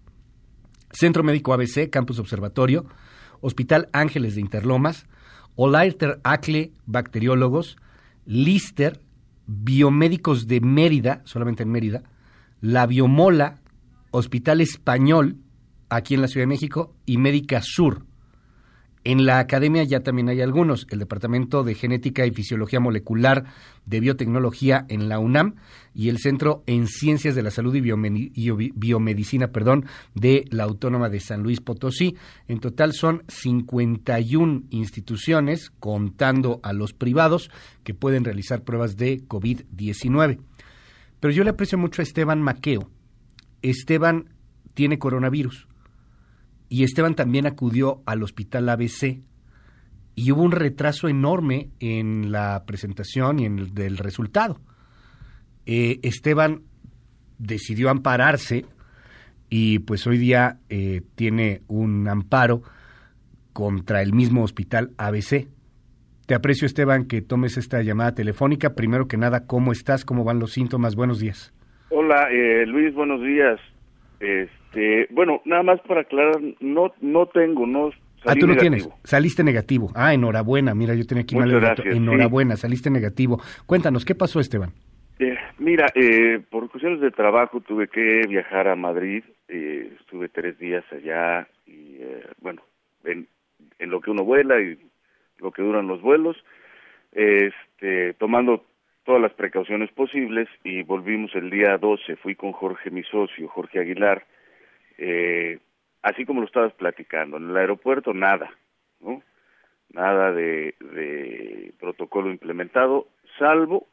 Centro 0.91 1.23
Médico 1.23 1.53
ABC, 1.53 1.89
Campus 1.89 2.19
Observatorio, 2.19 2.85
Hospital 3.41 3.89
Ángeles 3.93 4.35
de 4.35 4.41
Interlomas, 4.41 5.07
Olaiter 5.55 6.19
Acle, 6.23 6.71
Bacteriólogos, 6.85 7.77
Lister, 8.27 9.01
Biomédicos 9.47 10.45
de 10.45 10.61
Mérida, 10.61 11.23
solamente 11.25 11.63
en 11.63 11.71
Mérida, 11.71 12.03
La 12.61 12.85
Biomola, 12.85 13.55
Hospital 14.11 14.61
Español, 14.61 15.37
aquí 15.89 16.13
en 16.13 16.21
la 16.21 16.27
Ciudad 16.27 16.43
de 16.43 16.53
México, 16.53 16.93
y 17.07 17.17
Médica 17.17 17.63
Sur. 17.63 18.05
En 19.09 19.25
la 19.25 19.39
academia 19.39 19.83
ya 19.85 20.01
también 20.01 20.29
hay 20.29 20.39
algunos. 20.39 20.85
El 20.91 20.99
Departamento 20.99 21.63
de 21.63 21.73
Genética 21.73 22.27
y 22.27 22.31
Fisiología 22.31 22.79
Molecular 22.79 23.45
de 23.87 23.99
Biotecnología 24.01 24.85
en 24.87 25.09
la 25.09 25.17
UNAM 25.17 25.55
y 25.95 26.09
el 26.09 26.19
Centro 26.19 26.61
en 26.67 26.85
Ciencias 26.85 27.33
de 27.33 27.41
la 27.41 27.49
Salud 27.49 27.73
y, 27.73 27.81
Biome- 27.81 28.31
y 28.35 28.51
Bi- 28.51 28.71
Biomedicina 28.75 29.47
perdón, 29.47 29.85
de 30.13 30.45
la 30.51 30.65
Autónoma 30.65 31.09
de 31.09 31.19
San 31.21 31.41
Luis 31.41 31.59
Potosí. 31.59 32.17
En 32.47 32.59
total 32.59 32.93
son 32.93 33.23
51 33.29 34.65
instituciones, 34.69 35.71
contando 35.79 36.59
a 36.61 36.71
los 36.73 36.93
privados, 36.93 37.49
que 37.83 37.95
pueden 37.95 38.23
realizar 38.23 38.61
pruebas 38.63 38.95
de 38.95 39.21
COVID-19. 39.27 40.39
Pero 41.19 41.33
yo 41.33 41.43
le 41.43 41.49
aprecio 41.49 41.79
mucho 41.79 42.01
a 42.01 42.03
Esteban 42.03 42.43
Maqueo. 42.43 42.91
Esteban 43.63 44.29
tiene 44.75 44.99
coronavirus. 44.99 45.67
Y 46.69 46.83
Esteban 46.83 47.15
también 47.15 47.47
acudió 47.47 48.03
al 48.05 48.21
hospital 48.23 48.69
ABC 48.69 49.21
y 50.15 50.31
hubo 50.31 50.43
un 50.43 50.51
retraso 50.51 51.07
enorme 51.07 51.69
en 51.79 52.31
la 52.31 52.63
presentación 52.65 53.39
y 53.39 53.45
en 53.45 53.57
el 53.57 53.73
del 53.73 53.97
resultado. 53.97 54.59
Eh, 55.65 55.99
Esteban 56.03 56.61
decidió 57.37 57.89
ampararse 57.89 58.65
y 59.49 59.79
pues 59.79 60.05
hoy 60.05 60.17
día 60.17 60.59
eh, 60.69 61.01
tiene 61.15 61.61
un 61.67 62.07
amparo 62.07 62.61
contra 63.53 64.01
el 64.01 64.13
mismo 64.13 64.43
hospital 64.43 64.91
ABC. 64.97 65.47
Te 66.27 66.35
aprecio 66.35 66.65
Esteban 66.67 67.07
que 67.07 67.21
tomes 67.21 67.57
esta 67.57 67.81
llamada 67.81 68.13
telefónica. 68.13 68.75
Primero 68.75 69.07
que 69.07 69.17
nada, 69.17 69.47
¿cómo 69.47 69.71
estás? 69.71 70.05
¿Cómo 70.05 70.23
van 70.23 70.39
los 70.39 70.51
síntomas? 70.51 70.95
Buenos 70.95 71.19
días. 71.19 71.53
Hola, 71.89 72.29
eh, 72.31 72.65
Luis, 72.67 72.93
buenos 72.93 73.21
días. 73.21 73.59
Este, 74.71 75.07
bueno, 75.13 75.41
nada 75.45 75.63
más 75.63 75.79
para 75.81 76.01
aclarar, 76.01 76.39
no, 76.59 76.93
no 77.01 77.25
tengo, 77.27 77.65
no. 77.65 77.89
Ah, 78.25 78.35
tú 78.35 78.47
no 78.47 78.53
negativo. 78.53 78.59
tienes. 78.59 78.89
Saliste 79.03 79.43
negativo. 79.43 79.91
Ah, 79.95 80.13
enhorabuena. 80.13 80.75
Mira, 80.75 80.93
yo 80.93 81.05
tenía 81.07 81.23
aquí 81.23 81.35
mal 81.35 81.45
Muchas 81.45 81.55
el 81.57 81.61
dato. 81.69 81.83
gracias, 81.83 81.95
sí. 81.97 82.03
Enhorabuena, 82.09 82.57
saliste 82.57 82.89
negativo. 82.89 83.41
Cuéntanos, 83.65 84.05
¿qué 84.05 84.13
pasó, 84.15 84.39
Esteban? 84.39 84.71
Eh, 85.19 85.37
mira, 85.57 85.87
eh, 85.95 86.39
por 86.49 86.69
cuestiones 86.69 87.01
de 87.01 87.11
trabajo 87.11 87.61
tuve 87.61 87.87
que 87.87 88.21
viajar 88.27 88.67
a 88.67 88.75
Madrid, 88.75 89.23
eh, 89.47 89.93
estuve 89.99 90.29
tres 90.29 90.57
días 90.59 90.83
allá 90.91 91.47
y, 91.65 91.97
eh, 91.99 92.25
bueno, 92.41 92.61
en, 93.03 93.27
en 93.79 93.89
lo 93.89 93.99
que 93.99 94.11
uno 94.11 94.23
vuela 94.23 94.61
y 94.61 94.77
lo 95.39 95.51
que 95.51 95.61
duran 95.61 95.87
los 95.87 96.01
vuelos, 96.01 96.37
este, 97.11 98.13
tomando 98.13 98.63
todas 99.03 99.21
las 99.21 99.33
precauciones 99.33 99.91
posibles 99.91 100.47
y 100.63 100.83
volvimos 100.83 101.33
el 101.35 101.49
día 101.49 101.77
12, 101.77 102.15
fui 102.17 102.35
con 102.35 102.51
Jorge, 102.53 102.89
mi 102.91 103.03
socio, 103.03 103.47
Jorge 103.49 103.79
Aguilar, 103.79 104.25
eh, 105.01 105.59
así 106.01 106.25
como 106.25 106.41
lo 106.41 106.47
estabas 106.47 106.73
platicando, 106.73 107.37
en 107.37 107.49
el 107.49 107.57
aeropuerto 107.57 108.13
nada, 108.13 108.51
¿no? 108.99 109.23
Nada 109.93 110.31
de, 110.33 111.73
protocolo 111.79 112.29
implementado, 112.29 113.07
salvo 113.37 113.87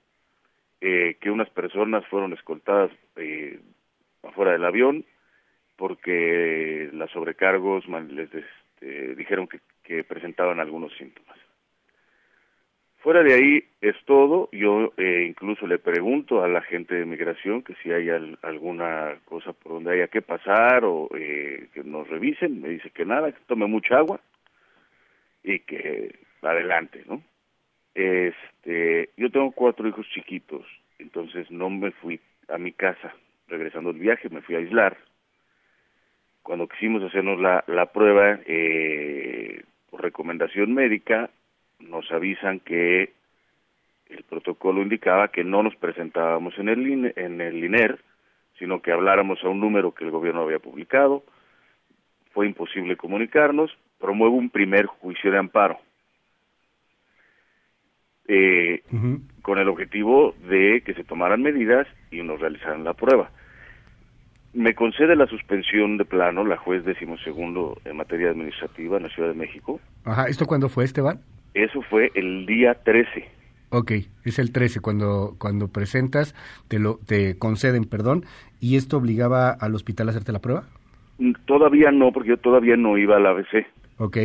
eh, 0.80 1.16
que 1.20 1.30
unas 1.30 1.48
personas 1.50 2.04
fueron 2.08 2.32
escoltadas 2.32 2.90
eh, 3.16 3.60
afuera 4.22 4.52
del 4.52 4.64
avión 4.64 5.04
porque 5.76 6.90
las 6.92 7.10
sobrecargos 7.10 7.86
les 7.88 8.30
este, 8.34 9.14
dijeron 9.14 9.46
que, 9.46 9.60
que 9.84 10.04
presentaban 10.04 10.58
algunos 10.58 10.92
síntomas. 10.96 11.36
Fuera 13.06 13.22
de 13.22 13.34
ahí 13.34 13.64
es 13.82 13.94
todo. 14.04 14.48
Yo 14.50 14.92
eh, 14.96 15.26
incluso 15.28 15.64
le 15.68 15.78
pregunto 15.78 16.42
a 16.42 16.48
la 16.48 16.60
gente 16.60 16.96
de 16.96 17.04
migración 17.06 17.62
que 17.62 17.76
si 17.76 17.92
hay 17.92 18.10
al- 18.10 18.36
alguna 18.42 19.14
cosa 19.26 19.52
por 19.52 19.74
donde 19.74 19.92
haya 19.92 20.08
que 20.08 20.22
pasar 20.22 20.84
o 20.84 21.08
eh, 21.14 21.68
que 21.72 21.84
nos 21.84 22.08
revisen. 22.08 22.60
Me 22.60 22.68
dice 22.68 22.90
que 22.90 23.04
nada, 23.04 23.30
que 23.30 23.38
tome 23.46 23.66
mucha 23.66 23.98
agua 23.98 24.18
y 25.44 25.60
que 25.60 26.16
adelante, 26.42 27.04
¿no? 27.06 27.22
Este, 27.94 29.10
yo 29.16 29.30
tengo 29.30 29.52
cuatro 29.52 29.86
hijos 29.86 30.08
chiquitos, 30.12 30.66
entonces 30.98 31.48
no 31.48 31.70
me 31.70 31.92
fui 31.92 32.18
a 32.48 32.58
mi 32.58 32.72
casa. 32.72 33.14
Regresando 33.46 33.92
del 33.92 34.02
viaje 34.02 34.28
me 34.30 34.42
fui 34.42 34.56
a 34.56 34.58
aislar. 34.58 34.96
Cuando 36.42 36.66
quisimos 36.66 37.04
hacernos 37.04 37.38
la, 37.38 37.62
la 37.68 37.86
prueba 37.92 38.40
eh, 38.46 39.62
por 39.90 40.02
recomendación 40.02 40.74
médica, 40.74 41.30
nos 41.88 42.10
avisan 42.12 42.60
que 42.60 43.12
el 44.08 44.22
protocolo 44.24 44.82
indicaba 44.82 45.28
que 45.28 45.44
no 45.44 45.62
nos 45.62 45.74
presentábamos 45.76 46.56
en 46.58 46.68
el, 46.68 46.86
INE- 46.86 47.12
en 47.16 47.40
el 47.40 47.62
INER, 47.64 47.98
sino 48.58 48.80
que 48.80 48.92
habláramos 48.92 49.42
a 49.42 49.48
un 49.48 49.60
número 49.60 49.92
que 49.92 50.04
el 50.04 50.10
gobierno 50.10 50.42
había 50.42 50.58
publicado. 50.58 51.24
Fue 52.32 52.46
imposible 52.46 52.96
comunicarnos. 52.96 53.70
Promuevo 53.98 54.36
un 54.36 54.50
primer 54.50 54.86
juicio 54.86 55.30
de 55.30 55.38
amparo. 55.38 55.78
Eh, 58.28 58.82
con 59.42 59.58
el 59.58 59.68
objetivo 59.68 60.34
de 60.48 60.82
que 60.84 60.94
se 60.94 61.04
tomaran 61.04 61.42
medidas 61.42 61.86
y 62.10 62.22
nos 62.22 62.40
realizaran 62.40 62.82
la 62.82 62.94
prueba. 62.94 63.30
Me 64.52 64.74
concede 64.74 65.14
la 65.14 65.26
suspensión 65.26 65.96
de 65.96 66.04
plano 66.04 66.44
la 66.44 66.56
juez 66.56 66.84
decimosegundo 66.84 67.78
en 67.84 67.96
materia 67.96 68.30
administrativa 68.30 68.96
en 68.96 69.04
la 69.04 69.08
Ciudad 69.10 69.28
de 69.28 69.34
México. 69.36 69.78
Ajá, 70.04 70.26
¿esto 70.28 70.46
cuándo 70.46 70.68
fue, 70.68 70.84
Esteban? 70.84 71.20
Eso 71.56 71.80
fue 71.80 72.12
el 72.14 72.44
día 72.44 72.74
13. 72.74 73.24
Ok, 73.70 73.92
es 74.24 74.38
el 74.38 74.52
13 74.52 74.80
cuando 74.80 75.36
cuando 75.38 75.68
presentas 75.68 76.34
te 76.68 76.78
lo 76.78 76.98
te 77.06 77.38
conceden, 77.38 77.84
perdón, 77.84 78.24
y 78.60 78.76
esto 78.76 78.98
obligaba 78.98 79.50
al 79.50 79.74
hospital 79.74 80.08
a 80.08 80.10
hacerte 80.10 80.32
la 80.32 80.40
prueba? 80.40 80.64
Mm, 81.18 81.32
Todavía 81.46 81.90
no, 81.90 82.12
porque 82.12 82.28
yo 82.28 82.36
todavía 82.36 82.76
no 82.76 82.98
iba 82.98 83.16
al 83.16 83.26
ABC. 83.26 83.66
Ok. 83.96 84.18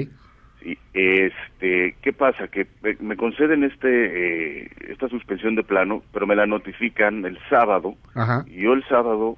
Sí, 0.62 0.78
este, 0.94 1.96
¿qué 2.02 2.12
pasa? 2.14 2.50
Que 2.50 2.68
me, 2.84 2.98
me 3.00 3.16
conceden 3.16 3.64
este 3.64 4.64
eh, 4.64 4.70
esta 4.90 5.08
suspensión 5.08 5.56
de 5.56 5.64
plano, 5.64 6.04
pero 6.12 6.28
me 6.28 6.36
la 6.36 6.46
notifican 6.46 7.24
el 7.26 7.40
sábado. 7.50 7.96
Ajá. 8.14 8.44
Y 8.46 8.64
yo 8.64 8.74
el 8.74 8.84
sábado 8.90 9.38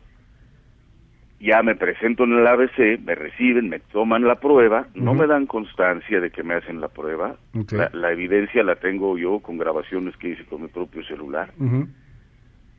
ya 1.43 1.61
me 1.61 1.75
presento 1.75 2.23
en 2.23 2.33
el 2.33 2.47
ABC, 2.47 2.99
me 3.03 3.15
reciben, 3.15 3.67
me 3.67 3.80
toman 3.80 4.23
la 4.23 4.35
prueba, 4.35 4.88
no 4.95 5.13
me 5.13 5.27
dan 5.27 5.45
constancia 5.45 6.22
de 6.22 6.31
que 6.31 6.41
me 6.41 6.53
hacen 6.53 6.80
la 6.80 6.88
prueba. 6.88 7.35
La, 7.72 7.89
la 7.93 8.11
evidencia 8.13 8.63
la 8.63 8.75
tengo 8.77 9.17
yo 9.17 9.39
con 9.39 9.57
grabaciones 9.57 10.15
que 10.17 10.30
hice 10.30 10.45
con 10.45 10.61
mi 10.61 10.69
propio 10.69 11.03
celular, 11.03 11.51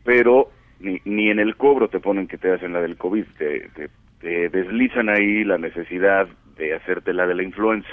pero 0.03 0.51
ni, 0.81 0.99
ni 1.05 1.31
en 1.31 1.41
el 1.41 1.57
cobro 1.57 1.89
te 1.89 2.01
ponen 2.01 2.27
que 2.27 2.39
te 2.39 2.53
hacen 2.53 2.73
la 2.73 2.81
del 2.81 2.97
COVID, 2.97 3.25
te, 3.37 3.69
te, 3.77 3.91
te 4.21 4.49
deslizan 4.49 5.11
ahí 5.11 5.45
la 5.45 5.59
necesidad 5.59 6.27
de 6.57 6.75
hacerte 6.75 7.13
la 7.13 7.27
de 7.27 7.35
la 7.35 7.43
influenza, 7.43 7.89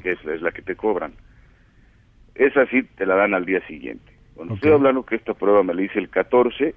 que 0.00 0.12
es, 0.12 0.18
es 0.24 0.42
la 0.42 0.50
que 0.50 0.62
te 0.62 0.74
cobran. 0.74 1.12
Esa 2.34 2.66
sí 2.66 2.82
te 2.82 3.06
la 3.06 3.14
dan 3.14 3.32
al 3.32 3.44
día 3.46 3.64
siguiente. 3.68 4.12
Cuando 4.34 4.54
estoy 4.54 4.72
hablando 4.72 5.06
que 5.06 5.14
esta 5.14 5.34
prueba 5.34 5.62
me 5.62 5.72
la 5.72 5.82
hice 5.82 6.00
el 6.00 6.08
14, 6.08 6.74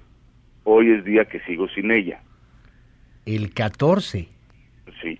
hoy 0.62 0.92
es 0.92 1.04
día 1.04 1.24
que 1.24 1.40
sigo 1.40 1.68
sin 1.68 1.90
ella. 1.90 2.20
El 3.34 3.52
14, 3.52 4.28
Sí. 5.02 5.18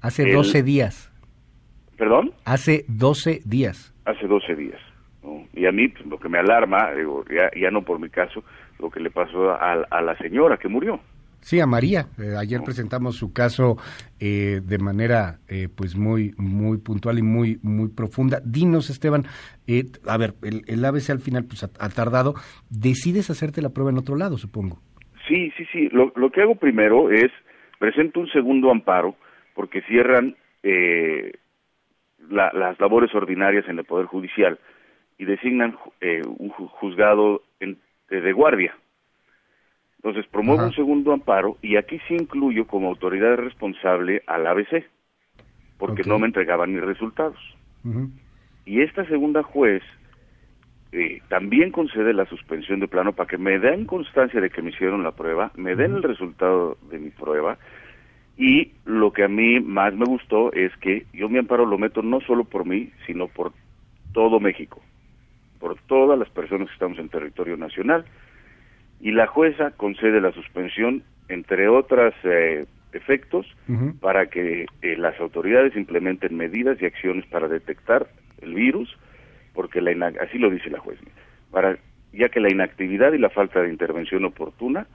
hace 0.00 0.24
El- 0.24 0.32
12 0.34 0.62
días. 0.62 1.10
¿Perdón? 1.96 2.32
Hace 2.44 2.84
12 2.88 3.40
días. 3.44 3.94
Hace 4.04 4.26
12 4.26 4.54
días. 4.54 4.80
¿no? 5.22 5.46
Y 5.54 5.66
a 5.66 5.72
mí 5.72 5.88
pues, 5.88 6.04
lo 6.06 6.18
que 6.18 6.28
me 6.28 6.38
alarma, 6.38 6.92
digo, 6.92 7.24
ya, 7.34 7.50
ya 7.58 7.70
no 7.70 7.82
por 7.82 7.98
mi 7.98 8.10
caso, 8.10 8.44
lo 8.78 8.90
que 8.90 9.00
le 9.00 9.10
pasó 9.10 9.50
a, 9.52 9.72
a 9.90 10.02
la 10.02 10.16
señora 10.18 10.58
que 10.58 10.68
murió. 10.68 11.00
Sí, 11.40 11.58
a 11.60 11.66
María. 11.66 12.08
Eh, 12.18 12.34
ayer 12.36 12.60
presentamos 12.62 13.16
su 13.16 13.32
caso 13.32 13.76
eh, 14.20 14.60
de 14.64 14.78
manera 14.78 15.38
eh, 15.48 15.68
pues 15.74 15.96
muy 15.96 16.34
muy 16.36 16.78
puntual 16.78 17.18
y 17.18 17.22
muy 17.22 17.58
muy 17.62 17.88
profunda. 17.88 18.40
Dinos, 18.44 18.90
Esteban, 18.90 19.24
eh, 19.66 19.84
a 20.06 20.16
ver, 20.18 20.34
el, 20.42 20.62
el 20.66 20.84
ABC 20.84 21.10
al 21.10 21.20
final 21.20 21.44
pues 21.44 21.62
ha, 21.64 21.70
ha 21.78 21.88
tardado. 21.88 22.34
Decides 22.68 23.30
hacerte 23.30 23.62
la 23.62 23.70
prueba 23.70 23.90
en 23.90 23.98
otro 23.98 24.16
lado, 24.16 24.36
supongo. 24.38 24.80
Sí, 25.28 25.52
sí, 25.56 25.64
sí. 25.72 25.88
Lo, 25.92 26.12
lo 26.16 26.30
que 26.30 26.42
hago 26.42 26.56
primero 26.56 27.10
es 27.10 27.30
presento 27.78 28.20
un 28.20 28.28
segundo 28.28 28.70
amparo 28.70 29.14
porque 29.54 29.82
cierran 29.82 30.36
eh, 30.62 31.32
la- 32.28 32.50
las 32.52 32.78
labores 32.80 33.14
ordinarias 33.14 33.68
en 33.68 33.78
el 33.78 33.84
Poder 33.84 34.06
Judicial 34.06 34.58
y 35.18 35.24
designan 35.24 35.76
eh, 36.00 36.22
un 36.24 36.50
ju- 36.50 36.68
juzgado 36.68 37.42
en- 37.60 37.78
de, 38.10 38.20
de 38.20 38.32
guardia. 38.32 38.76
Entonces 39.98 40.26
promuevo 40.30 40.62
un 40.68 40.74
segundo 40.74 41.12
amparo 41.12 41.56
y 41.62 41.76
aquí 41.76 41.98
sí 42.06 42.14
incluyo 42.14 42.66
como 42.66 42.88
autoridad 42.88 43.36
responsable 43.36 44.22
al 44.26 44.46
ABC 44.46 44.84
porque 45.78 46.02
no 46.04 46.18
me 46.18 46.26
entregaban 46.26 46.72
mis 46.72 46.82
resultados. 46.82 47.38
Y 48.64 48.80
esta 48.82 49.04
segunda 49.06 49.42
juez 49.42 49.82
eh, 50.96 51.20
también 51.28 51.72
concede 51.72 52.14
la 52.14 52.24
suspensión 52.24 52.80
de 52.80 52.88
plano 52.88 53.12
para 53.12 53.28
que 53.28 53.36
me 53.36 53.58
den 53.58 53.84
constancia 53.84 54.40
de 54.40 54.48
que 54.48 54.62
me 54.62 54.70
hicieron 54.70 55.02
la 55.02 55.12
prueba, 55.12 55.52
me 55.54 55.76
den 55.76 55.94
el 55.94 56.02
resultado 56.02 56.78
de 56.90 56.98
mi 56.98 57.10
prueba. 57.10 57.58
Y 58.38 58.72
lo 58.86 59.12
que 59.12 59.24
a 59.24 59.28
mí 59.28 59.60
más 59.60 59.92
me 59.94 60.06
gustó 60.06 60.50
es 60.54 60.74
que 60.78 61.04
yo 61.12 61.28
mi 61.28 61.36
amparo 61.36 61.66
lo 61.66 61.76
meto 61.76 62.00
no 62.00 62.20
solo 62.22 62.44
por 62.44 62.64
mí, 62.64 62.90
sino 63.06 63.28
por 63.28 63.52
todo 64.14 64.40
México, 64.40 64.80
por 65.60 65.76
todas 65.82 66.18
las 66.18 66.30
personas 66.30 66.68
que 66.68 66.74
estamos 66.74 66.98
en 66.98 67.10
territorio 67.10 67.58
nacional. 67.58 68.06
Y 68.98 69.10
la 69.10 69.26
jueza 69.26 69.72
concede 69.72 70.22
la 70.22 70.32
suspensión 70.32 71.02
entre 71.28 71.68
otras 71.68 72.14
eh, 72.24 72.64
efectos 72.94 73.46
para 74.00 74.30
que 74.30 74.64
eh, 74.80 74.96
las 74.96 75.20
autoridades 75.20 75.76
implementen 75.76 76.38
medidas 76.38 76.80
y 76.80 76.86
acciones 76.86 77.26
para 77.26 77.48
detectar 77.48 78.06
el 78.40 78.54
virus, 78.54 78.96
porque 79.56 79.80
la 79.80 80.12
así 80.22 80.38
lo 80.38 80.50
dice 80.50 80.70
la 80.70 80.78
juez, 80.78 80.98
para 81.50 81.76
ya 82.12 82.28
que 82.28 82.38
la 82.40 82.52
inactividad 82.52 83.12
y 83.14 83.18
la 83.18 83.30
falta 83.30 83.60
de 83.62 83.70
intervención 83.70 84.24
oportuna 84.24 84.86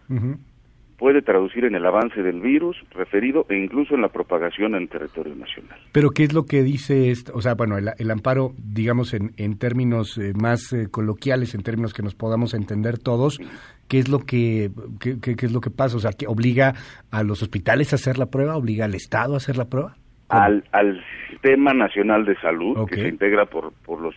puede 0.98 1.23
traducir 1.23 1.65
en 1.65 1.73
el 1.73 1.83
avance 1.83 2.22
del 2.22 2.41
virus 2.41 2.77
referido 2.91 3.48
e 3.49 3.57
incluso 3.57 3.95
en 3.95 4.01
la 4.03 4.09
propagación 4.09 4.75
en 4.75 4.88
territorio 4.88 5.33
nacional. 5.35 5.80
Pero 5.91 6.11
¿qué 6.11 6.23
es 6.23 6.31
lo 6.33 6.45
que 6.45 6.61
dice 6.61 7.09
esto? 7.09 7.31
O 7.33 7.41
sea, 7.41 7.56
bueno, 7.56 7.75
el, 7.80 7.90
el 7.98 8.11
amparo, 8.11 8.53
digamos, 8.59 9.15
en, 9.15 9.31
en 9.38 9.57
términos 9.57 10.19
eh, 10.19 10.33
más 10.40 10.72
eh, 10.73 10.90
coloquiales, 10.91 11.56
en 11.56 11.64
términos 11.64 11.95
que 11.95 12.03
nos 12.03 12.14
podamos 12.14 12.53
entender 12.53 12.99
todos, 12.99 13.40
¿qué 13.88 13.98
es 13.98 14.09
lo 14.09 14.19
que 14.19 14.69
qué, 14.99 15.19
qué- 15.19 15.35
qué 15.35 15.45
es 15.48 15.51
lo 15.51 15.59
que 15.59 15.72
pasa? 15.72 15.98
O 15.98 15.99
sea, 15.99 16.11
que 16.14 16.27
obliga 16.27 16.75
a 17.09 17.23
los 17.23 17.41
hospitales 17.41 17.93
a 17.93 17.95
hacer 17.95 18.19
la 18.19 18.27
prueba, 18.27 18.56
obliga 18.56 18.85
al 18.85 18.93
Estado 18.93 19.33
a 19.33 19.38
hacer 19.38 19.57
la 19.57 19.65
prueba. 19.65 19.95
Al, 20.30 20.64
al 20.72 21.03
Sistema 21.31 21.73
Nacional 21.73 22.25
de 22.25 22.35
Salud, 22.40 22.88
que 22.88 22.95
se 23.01 23.07
integra 23.09 23.48
por, 23.48 23.73
por 23.85 23.99
los 23.99 24.14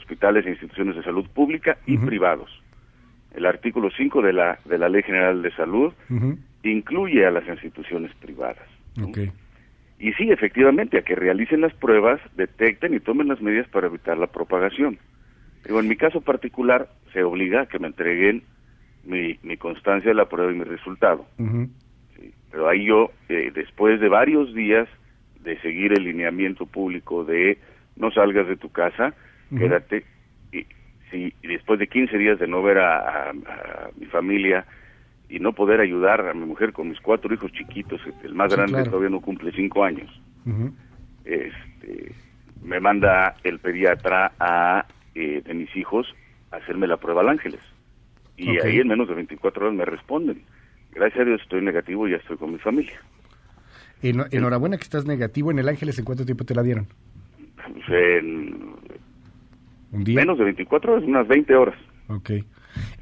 hospitales 0.00 0.46
e 0.46 0.50
instituciones 0.50 0.96
de 0.96 1.02
salud 1.02 1.26
pública 1.32 1.78
y 1.86 1.98
privados. 1.98 2.50
El 3.34 3.46
artículo 3.46 3.90
5 3.96 4.22
de 4.22 4.32
la, 4.32 4.58
de 4.64 4.78
la 4.78 4.88
Ley 4.88 5.02
General 5.02 5.40
de 5.40 5.52
Salud 5.52 5.92
incluye 6.62 7.26
a 7.26 7.30
las 7.30 7.46
instituciones 7.46 8.12
privadas. 8.16 8.66
Ok. 9.02 9.18
Y 9.98 10.12
sí, 10.14 10.30
efectivamente, 10.30 10.98
a 10.98 11.02
que 11.02 11.14
realicen 11.14 11.60
las 11.60 11.74
pruebas, 11.74 12.20
detecten 12.34 12.94
y 12.94 13.00
tomen 13.00 13.28
las 13.28 13.42
medidas 13.42 13.68
para 13.68 13.86
evitar 13.86 14.16
la 14.16 14.28
propagación. 14.28 14.98
Digo, 15.64 15.78
en 15.78 15.88
mi 15.88 15.96
caso 15.96 16.22
particular, 16.22 16.88
se 17.12 17.22
obliga 17.22 17.62
a 17.62 17.66
que 17.66 17.78
me 17.78 17.88
entreguen 17.88 18.42
mi, 19.04 19.38
mi 19.42 19.58
constancia 19.58 20.10
de 20.10 20.14
la 20.14 20.28
prueba 20.28 20.52
y 20.52 20.56
mi 20.56 20.64
resultado. 20.64 21.26
Pero 22.50 22.68
ahí 22.68 22.86
yo, 22.86 23.10
eh, 23.28 23.52
después 23.54 24.00
de 24.00 24.08
varios 24.08 24.54
días 24.54 24.88
de 25.42 25.60
seguir 25.60 25.92
el 25.92 26.04
lineamiento 26.04 26.66
público 26.66 27.24
de 27.24 27.58
no 27.96 28.10
salgas 28.10 28.48
de 28.48 28.56
tu 28.56 28.70
casa, 28.70 29.14
Ujú. 29.50 29.58
quédate, 29.60 30.04
y, 30.52 30.66
y 31.12 31.46
después 31.48 31.78
de 31.80 31.88
15 31.88 32.16
días 32.18 32.38
de 32.38 32.46
no 32.46 32.62
ver 32.62 32.78
a, 32.78 32.98
a- 32.98 33.30
a 33.30 33.90
mi 33.98 34.06
familia 34.06 34.64
y 35.28 35.38
no 35.40 35.52
poder 35.52 35.80
ayudar 35.80 36.26
a 36.28 36.34
mi 36.34 36.44
mujer 36.46 36.72
con 36.72 36.88
mis 36.88 37.00
cuatro 37.00 37.32
hijos 37.34 37.50
chiquitos, 37.52 38.00
el 38.22 38.34
más 38.34 38.50
Sí, 38.50 38.56
grande 38.56 38.72
claro. 38.74 38.90
todavía 38.90 39.10
no 39.10 39.20
cumple 39.20 39.52
cinco 39.52 39.82
años, 39.84 40.08
este, 41.24 42.12
me 42.62 42.80
manda 42.80 43.36
el 43.44 43.58
pediatra 43.58 44.32
a 44.38 44.86
eh, 45.14 45.42
de 45.44 45.54
mis 45.54 45.74
hijos 45.76 46.06
a 46.50 46.56
hacerme 46.56 46.86
la 46.86 46.96
prueba 46.96 47.20
al 47.22 47.28
Ángeles. 47.28 47.60
Y 48.36 48.58
ahí 48.58 48.78
en 48.80 48.88
menos 48.88 49.08
de 49.08 49.14
24 49.14 49.66
horas 49.66 49.76
me 49.76 49.84
responden. 49.84 50.42
Gracias 50.92 51.20
a 51.20 51.24
Dios 51.24 51.40
estoy 51.42 51.60
negativo 51.62 52.08
y 52.08 52.12
ya 52.12 52.16
estoy 52.16 52.36
con 52.36 52.52
mi 52.52 52.58
familia. 52.58 52.98
En- 54.02 54.24
enhorabuena 54.30 54.76
que 54.78 54.82
estás 54.84 55.04
negativo. 55.04 55.50
En 55.50 55.58
el 55.58 55.68
Ángeles, 55.68 55.98
¿en 55.98 56.04
cuánto 56.06 56.24
tiempo 56.24 56.44
te 56.44 56.54
la 56.54 56.62
dieron? 56.62 56.86
Pues, 57.86 57.88
en 57.90 58.74
¿Un 59.92 60.04
día? 60.04 60.16
menos 60.16 60.38
de 60.38 60.44
24 60.44 60.92
horas, 60.92 61.04
unas 61.06 61.26
20 61.28 61.54
horas. 61.54 61.74
Ok. 62.08 62.30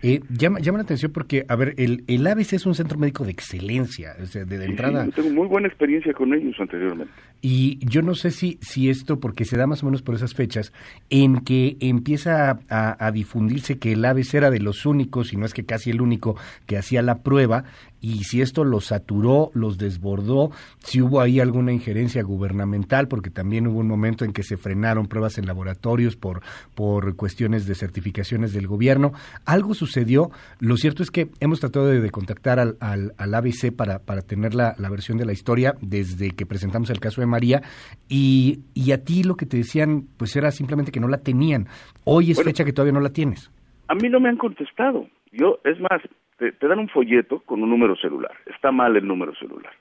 Eh, 0.03 0.21
llama, 0.31 0.61
llama 0.61 0.79
la 0.79 0.85
atención 0.85 1.13
porque, 1.13 1.45
a 1.49 1.55
ver, 1.57 1.75
el, 1.77 2.03
el 2.07 2.27
ABC 2.27 2.55
es 2.55 2.65
un 2.67 2.75
centro 2.75 2.99
médico 2.99 3.25
de 3.25 3.33
excelencia, 3.33 4.15
o 4.23 4.27
sea, 4.27 4.45
de, 4.45 4.57
de 4.59 4.65
sí, 4.65 4.71
entrada. 4.71 5.05
yo 5.05 5.13
tengo 5.13 5.31
muy 5.31 5.47
buena 5.47 5.69
experiencia 5.69 6.13
con 6.15 6.33
ellos 6.33 6.55
anteriormente. 6.59 7.13
Y 7.41 7.79
yo 7.87 8.03
no 8.03 8.15
sé 8.17 8.33
si, 8.33 8.59
si 8.61 8.91
esto, 8.91 9.21
porque 9.21 9.45
se 9.45 9.57
da 9.57 9.67
más 9.67 9.83
o 9.83 9.87
menos 9.87 10.03
por 10.03 10.17
esas 10.17 10.35
fechas, 10.35 10.73
en 11.09 11.41
que 11.41 11.77
empieza 11.81 12.59
a, 12.69 13.11
difundirse 13.13 13.79
que 13.79 13.93
el 13.93 14.05
ABC 14.05 14.35
era 14.35 14.51
de 14.51 14.59
los 14.59 14.87
únicos, 14.87 15.33
y 15.33 15.37
no 15.37 15.47
es 15.47 15.55
que 15.55 15.65
casi 15.65 15.91
el 15.91 16.01
único, 16.01 16.37
que 16.67 16.77
hacía 16.77 17.01
la 17.01 17.19
prueba, 17.23 17.65
y 18.01 18.25
si 18.25 18.43
esto 18.43 18.65
los 18.65 18.87
saturó, 18.87 19.51
los 19.55 19.79
desbordó, 19.79 20.51
si 20.79 21.01
hubo 21.01 21.21
ahí 21.21 21.41
alguna 21.41 21.73
injerencia 21.73 22.23
gubernamental, 22.23 23.09
porque 23.09 23.31
también 23.31 23.67
hubo 23.67 23.81
un 23.81 23.89
momento 23.89 24.25
en 24.25 24.33
que 24.33 24.43
se 24.43 24.57
frenaron 24.57 25.09
pruebas 25.09 25.39
en 25.39 25.47
laboratorios 25.47 26.17
por, 26.17 26.43
por 26.75 27.17
cuestiones 27.17 27.67
de 27.67 27.75
certificaciones 27.75 28.53
del 28.53 28.69
gobierno. 28.69 29.13
Algo 29.45 29.75
sucedió. 29.75 30.31
Lo 30.61 30.77
cierto 30.77 31.03
es 31.03 31.11
que 31.11 31.31
hemos 31.41 31.59
tratado 31.59 31.87
de, 31.87 32.01
de 32.01 32.11
contactar 32.11 32.61
al, 32.61 32.77
al, 32.79 33.15
al 33.17 33.35
ABC 33.35 33.73
para, 33.75 33.99
para 33.99 34.23
tener 34.23 34.55
la, 34.55 34.77
la 34.79 34.91
versión 34.91 35.19
de 35.19 35.27
la 35.27 35.33
historia 35.33 35.75
desde 35.81 36.31
que 36.31 36.47
presentamos 36.47 36.91
el 36.91 37.01
caso 37.01 37.21
de 37.21 37.27
María, 37.29 37.63
y, 38.09 38.61
y 38.75 38.93
a 38.93 39.05
ti 39.05 39.23
lo 39.23 39.37
que 39.37 39.47
te 39.47 39.59
decían, 39.59 40.09
pues 40.19 40.35
era 40.37 40.51
simplemente 40.51 40.91
que 40.91 41.01
no 41.01 41.09
la 41.09 41.19
tenían. 41.19 41.67
Hoy 42.05 42.31
es 42.31 42.37
Bueno. 42.37 42.51
fecha 42.51 42.65
que 42.65 42.73
todavía 42.73 42.93
no 42.95 43.01
la 43.01 43.13
tienes. 43.13 43.51
A 43.89 43.95
mí 43.95 44.09
no 44.09 44.21
me 44.21 44.29
han 44.29 44.37
contestado. 44.37 45.07
Yo, 45.33 45.61
es 45.65 45.79
más, 45.81 46.03
te, 46.39 46.53
te 46.53 46.67
dan 46.69 46.79
un 46.79 46.89
folleto 46.89 47.41
con 47.41 47.63
un 47.63 47.71
número 47.71 47.97
celular. 47.97 48.33
Está 48.47 48.73
mal 48.73 48.97
el 48.97 49.07
número 49.07 49.35
celular. 49.37 49.73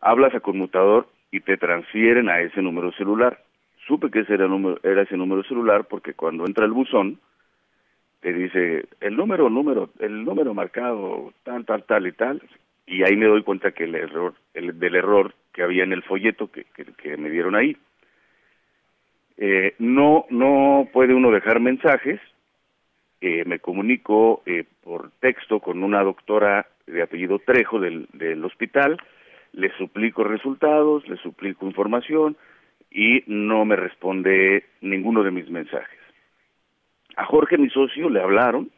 Hablas 0.00 0.34
a 0.34 0.40
conmutador 0.40 1.08
y 1.30 1.40
te 1.40 1.56
transfieren 1.56 2.28
a 2.28 2.40
ese 2.40 2.62
número 2.62 2.92
celular. 2.92 3.42
Supe 3.86 4.10
que 4.10 4.20
ese 4.20 4.34
era, 4.34 4.48
número, 4.48 4.80
era 4.82 5.02
ese 5.02 5.16
número 5.16 5.42
celular 5.44 5.86
porque 5.88 6.14
cuando 6.14 6.44
entra 6.46 6.64
el 6.64 6.72
buzón 6.72 7.20
te 8.20 8.32
dice 8.32 8.86
el 9.00 9.16
número, 9.16 9.48
número, 9.50 9.90
el 10.00 10.24
número 10.24 10.54
marcado, 10.54 11.32
tal, 11.44 11.64
tal, 11.64 11.84
tal 11.84 12.06
y 12.06 12.12
tal. 12.12 12.42
Y 12.86 13.02
ahí 13.02 13.16
me 13.16 13.26
doy 13.26 13.42
cuenta 13.42 13.72
que 13.72 13.84
el 13.84 13.94
error, 13.94 14.34
el, 14.54 14.78
del 14.78 14.96
error 14.96 15.34
que 15.56 15.62
había 15.62 15.84
en 15.84 15.92
el 15.94 16.02
folleto 16.02 16.50
que, 16.50 17.16
me 17.16 17.30
dieron 17.30 17.56
ahí. 17.56 17.78
Eh, 19.38 19.74
no, 19.78 20.26
no 20.28 20.86
puede 20.92 21.14
uno 21.14 21.30
dejar 21.30 21.60
mensajes, 21.60 22.20
eh, 23.22 23.42
me 23.46 23.58
comunico 23.58 24.42
eh, 24.44 24.64
por 24.84 25.12
texto 25.12 25.60
con 25.60 25.82
una 25.82 26.02
doctora 26.02 26.66
de 26.86 27.02
apellido 27.02 27.38
Trejo 27.38 27.80
del, 27.80 28.06
del 28.12 28.44
hospital, 28.44 28.98
le 29.54 29.72
suplico 29.78 30.24
resultados, 30.24 31.08
le 31.08 31.16
suplico 31.16 31.64
información 31.64 32.36
y 32.90 33.24
no 33.26 33.64
me 33.64 33.76
responde 33.76 34.66
ninguno 34.82 35.22
de 35.22 35.30
mis 35.30 35.48
mensajes. 35.48 35.98
A 37.16 37.24
Jorge, 37.24 37.56
mi 37.56 37.70
socio, 37.70 38.10
le 38.10 38.20
hablaron 38.20 38.70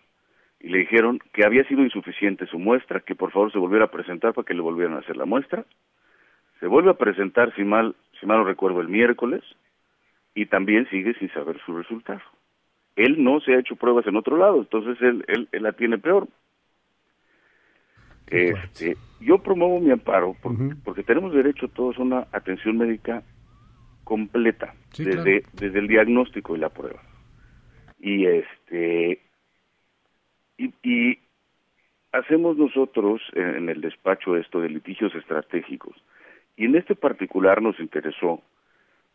y 0.61 0.69
le 0.69 0.79
dijeron 0.79 1.19
que 1.33 1.45
había 1.45 1.65
sido 1.65 1.83
insuficiente 1.83 2.47
su 2.47 2.61
muestra, 2.61 3.01
que 3.01 3.17
por 3.17 3.33
favor 3.33 3.51
se 3.51 3.59
volviera 3.59 3.87
a 3.87 3.91
presentar 3.91 4.33
para 4.33 4.47
que 4.47 4.55
le 4.55 4.61
volvieran 4.61 4.95
a 4.95 5.01
hacer 5.01 5.17
la 5.17 5.25
muestra. 5.25 5.65
Se 6.61 6.67
vuelve 6.67 6.91
a 6.91 6.95
presentar, 6.95 7.55
si 7.55 7.65
mal, 7.65 7.95
si 8.21 8.27
mal 8.27 8.39
no 8.39 8.45
recuerdo, 8.45 8.81
el 8.81 8.89
miércoles 8.89 9.43
y 10.35 10.47
también 10.47 10.89
sigue 10.91 11.15
sin 11.15 11.31
saber 11.33 11.59
su 11.65 11.77
resultado 11.77 12.21
él 12.97 13.23
no 13.23 13.39
se 13.39 13.55
ha 13.55 13.61
hecho 13.61 13.77
pruebas 13.77 14.05
en 14.09 14.17
otro 14.17 14.37
lado, 14.37 14.59
entonces 14.59 15.01
él, 15.01 15.25
él, 15.29 15.49
él 15.53 15.63
la 15.63 15.73
tiene 15.73 15.99
peor. 15.99 16.27
Este, 18.27 18.97
yo 19.21 19.39
promuevo 19.39 19.79
mi 19.81 19.91
amparo 19.93 20.35
por- 20.43 20.53
porque 20.85 21.05
tenemos 21.05 21.33
derecho 21.33 21.69
todos 21.69 21.97
a 21.99 22.03
una 22.03 22.27
atención 22.33 22.77
médica 22.77 23.23
completa, 24.05 24.75
Sí, 24.91 25.05
desde, 25.05 25.43
claro. 25.43 25.57
desde 25.61 25.79
el 25.79 25.87
diagnóstico 25.87 26.57
y 26.57 26.59
la 26.59 26.71
prueba. 26.71 27.01
Y 28.01 28.27
este 28.27 29.23
y, 30.57 30.75
y 30.83 31.19
hacemos 32.11 32.57
nosotros 32.57 33.23
en 33.35 33.69
el 33.69 33.81
despacho 33.81 34.37
esto 34.37 34.61
de 34.61 34.71
litigios 34.71 35.15
estratégicos. 35.15 35.95
Y 36.59 36.67
en 36.67 36.77
este 36.77 36.95
particular 36.95 37.63
nos 37.63 37.79
interesó 37.81 38.43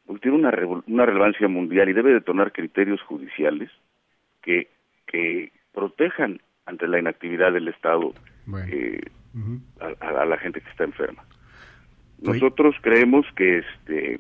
porque 0.08 0.22
tiene 0.24 0.38
una, 0.38 0.52
una 0.88 1.06
relevancia 1.06 1.48
mundial 1.48 1.90
y 1.90 1.94
debe 1.94 2.12
detonar 2.14 2.52
criterios 2.52 3.02
judiciales 3.04 3.70
que, 4.42 4.70
que 5.06 5.52
protejan 5.74 6.42
ante 6.66 6.88
la 6.88 7.00
inactividad 7.00 7.54
del 7.54 7.68
Estado 7.68 8.14
eh, 8.74 9.02
a, 9.80 9.88
a- 10.06 10.22
a 10.22 10.26
la 10.26 10.38
gente 10.38 10.60
que 10.62 10.70
está 10.70 10.84
enferma. 10.86 11.24
Nosotros 12.22 12.76
creemos 12.82 13.26
que 13.36 13.60
este 13.60 14.20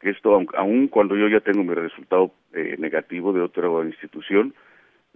que 0.00 0.10
esto, 0.10 0.34
aun, 0.34 0.48
aun 0.56 0.88
cuando 0.88 1.16
yo 1.16 1.28
ya 1.28 1.40
tengo 1.40 1.62
mi 1.62 1.74
resultado 1.74 2.32
eh, 2.54 2.74
negativo 2.78 3.32
de 3.32 3.40
otra 3.40 3.68
institución, 3.86 4.52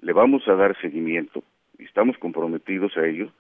le 0.01 0.13
vamos 0.13 0.47
a 0.49 0.55
dar 0.55 0.77
seguimiento 0.81 1.43
y 1.79 1.85
estamos 1.85 2.17
comprometidos 2.19 2.97
a 2.97 3.05
ello. 3.07 3.31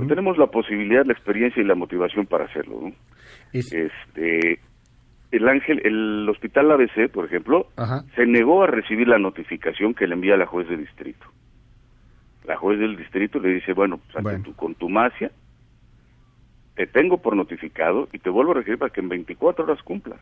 No 0.00 0.06
tenemos 0.06 0.38
la 0.38 0.46
posibilidad, 0.46 1.04
la 1.04 1.12
experiencia 1.12 1.62
y 1.62 1.66
la 1.66 1.74
motivación 1.74 2.26
para 2.26 2.46
hacerlo. 2.46 2.80
¿no? 2.82 2.92
Este, 3.52 4.60
el 5.30 5.48
Ángel, 5.48 5.80
el 5.84 6.28
Hospital 6.28 6.70
ABC, 6.70 7.10
por 7.10 7.26
ejemplo, 7.26 7.66
Ajá. 7.76 8.02
se 8.14 8.26
negó 8.26 8.62
a 8.62 8.66
recibir 8.66 9.08
la 9.08 9.18
notificación 9.18 9.94
que 9.94 10.06
le 10.06 10.14
envía 10.14 10.36
la 10.36 10.46
juez 10.46 10.68
de 10.68 10.76
distrito. 10.76 11.26
La 12.44 12.56
juez 12.56 12.78
del 12.78 12.96
distrito 12.96 13.38
le 13.38 13.54
dice, 13.54 13.72
bueno, 13.72 13.98
pues, 13.98 14.16
ante 14.16 14.42
tu 14.42 14.54
contumacia, 14.54 15.30
te 16.74 16.86
tengo 16.86 17.18
por 17.18 17.36
notificado 17.36 18.08
y 18.12 18.18
te 18.18 18.30
vuelvo 18.30 18.52
a 18.52 18.54
requerir 18.56 18.78
para 18.78 18.92
que 18.92 19.00
en 19.00 19.08
24 19.08 19.64
horas 19.64 19.82
cumpla. 19.82 20.16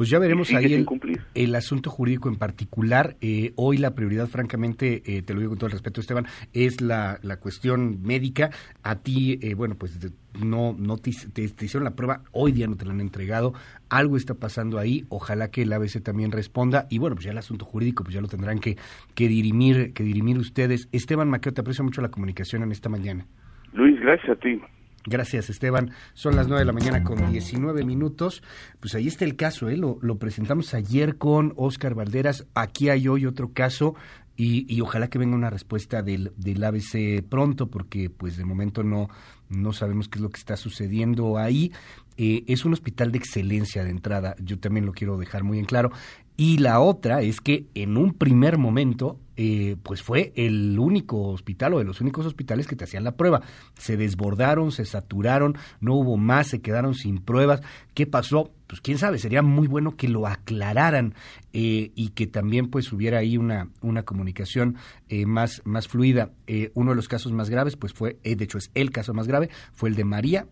Pues 0.00 0.08
ya 0.08 0.18
veremos 0.18 0.50
ahí 0.54 0.86
el, 1.34 1.54
asunto 1.54 1.90
jurídico 1.90 2.30
en 2.30 2.36
particular. 2.36 3.16
Eh, 3.20 3.52
hoy 3.56 3.76
la 3.76 3.94
prioridad, 3.94 4.28
francamente, 4.28 5.02
eh, 5.04 5.20
te 5.20 5.34
lo 5.34 5.40
digo 5.40 5.50
con 5.50 5.58
todo 5.58 5.66
el 5.66 5.72
respeto, 5.72 6.00
Esteban, 6.00 6.24
es 6.54 6.80
la, 6.80 7.18
la 7.20 7.36
cuestión 7.36 8.00
médica. 8.00 8.48
A 8.82 8.94
ti, 8.96 9.38
eh, 9.42 9.52
bueno, 9.52 9.74
pues 9.74 10.00
de- 10.00 10.12
no, 10.42 10.74
no 10.78 10.96
te, 10.96 11.10
te- 11.34 11.50
te 11.50 11.64
hicieron 11.66 11.84
la 11.84 11.96
prueba, 11.96 12.22
hoy 12.32 12.52
día 12.52 12.66
no 12.66 12.78
te 12.78 12.86
la 12.86 12.92
han 12.92 13.02
entregado. 13.02 13.52
Algo 13.90 14.16
está 14.16 14.32
pasando 14.32 14.78
ahí. 14.78 15.04
Ojalá 15.10 15.50
que 15.50 15.60
el 15.60 15.72
ABC 15.74 16.02
también 16.02 16.32
responda. 16.32 16.86
Y 16.88 16.96
bueno, 16.96 17.14
pues 17.14 17.26
ya 17.26 17.32
el 17.32 17.38
asunto 17.38 17.66
jurídico, 17.66 18.02
pues 18.02 18.14
ya 18.14 18.22
lo 18.22 18.28
tendrán 18.28 18.58
que, 18.58 18.78
que 19.14 19.28
dirimir, 19.28 19.92
que 19.92 20.02
dirimir 20.02 20.38
ustedes. 20.38 20.88
Esteban 20.92 21.28
Maqueo, 21.28 21.52
te 21.52 21.60
aprecio 21.60 21.84
mucho 21.84 22.00
la 22.00 22.08
comunicación 22.10 22.62
en 22.62 22.72
esta 22.72 22.88
mañana. 22.88 23.26
Luis, 23.74 24.00
gracias 24.00 24.30
a 24.30 24.40
ti. 24.40 24.62
Gracias, 25.04 25.48
Esteban. 25.48 25.92
Son 26.12 26.36
las 26.36 26.46
9 26.46 26.60
de 26.60 26.66
la 26.66 26.72
mañana 26.72 27.02
con 27.02 27.30
19 27.30 27.84
minutos. 27.84 28.42
Pues 28.80 28.94
ahí 28.94 29.08
está 29.08 29.24
el 29.24 29.36
caso, 29.36 29.68
¿eh? 29.68 29.76
Lo, 29.76 30.18
presentamos 30.18 30.74
ayer 30.74 31.16
con 31.16 31.54
Oscar 31.56 31.94
Valderas. 31.94 32.46
Aquí 32.54 32.90
hay 32.90 33.08
hoy 33.08 33.24
otro 33.24 33.52
caso 33.52 33.94
y, 34.36 34.66
y 34.72 34.80
ojalá 34.82 35.08
que 35.08 35.18
venga 35.18 35.36
una 35.36 35.50
respuesta 35.50 36.02
del, 36.02 36.32
del 36.36 36.62
ABC 36.62 37.22
pronto, 37.26 37.68
porque 37.68 38.10
pues 38.10 38.36
de 38.36 38.44
momento 38.44 38.82
no, 38.82 39.08
no 39.48 39.72
sabemos 39.72 40.08
qué 40.08 40.18
es 40.18 40.22
lo 40.22 40.30
que 40.30 40.38
está 40.38 40.56
sucediendo 40.56 41.38
ahí. 41.38 41.72
Eh, 42.16 42.44
es 42.48 42.66
un 42.66 42.74
hospital 42.74 43.12
de 43.12 43.18
excelencia 43.18 43.84
de 43.84 43.90
entrada, 43.90 44.36
yo 44.38 44.58
también 44.58 44.84
lo 44.84 44.92
quiero 44.92 45.16
dejar 45.16 45.44
muy 45.44 45.58
en 45.58 45.64
claro. 45.64 45.90
Y 46.36 46.58
la 46.58 46.80
otra 46.80 47.22
es 47.22 47.40
que 47.40 47.66
en 47.74 47.96
un 47.96 48.14
primer 48.14 48.58
momento, 48.58 49.18
eh, 49.42 49.76
pues 49.82 50.02
fue 50.02 50.34
el 50.36 50.78
único 50.78 51.28
hospital 51.28 51.72
o 51.72 51.78
de 51.78 51.84
los 51.86 52.02
únicos 52.02 52.26
hospitales 52.26 52.66
que 52.66 52.76
te 52.76 52.84
hacían 52.84 53.04
la 53.04 53.16
prueba. 53.16 53.40
Se 53.78 53.96
desbordaron, 53.96 54.70
se 54.70 54.84
saturaron, 54.84 55.56
no 55.80 55.94
hubo 55.94 56.18
más, 56.18 56.48
se 56.48 56.60
quedaron 56.60 56.92
sin 56.92 57.22
pruebas. 57.22 57.62
¿Qué 57.94 58.06
pasó? 58.06 58.52
Pues 58.66 58.82
quién 58.82 58.98
sabe, 58.98 59.16
sería 59.16 59.40
muy 59.40 59.66
bueno 59.66 59.96
que 59.96 60.08
lo 60.08 60.26
aclararan 60.26 61.14
eh, 61.54 61.90
y 61.94 62.10
que 62.10 62.26
también 62.26 62.68
pues 62.68 62.92
hubiera 62.92 63.20
ahí 63.20 63.38
una, 63.38 63.70
una 63.80 64.02
comunicación 64.02 64.76
eh, 65.08 65.24
más, 65.24 65.62
más 65.64 65.88
fluida. 65.88 66.32
Eh, 66.46 66.70
uno 66.74 66.90
de 66.90 66.96
los 66.96 67.08
casos 67.08 67.32
más 67.32 67.48
graves, 67.48 67.76
pues 67.76 67.94
fue, 67.94 68.18
eh, 68.24 68.36
de 68.36 68.44
hecho 68.44 68.58
es 68.58 68.70
el 68.74 68.90
caso 68.90 69.14
más 69.14 69.26
grave, 69.26 69.48
fue 69.72 69.88
el 69.88 69.94
de 69.94 70.04
María. 70.04 70.48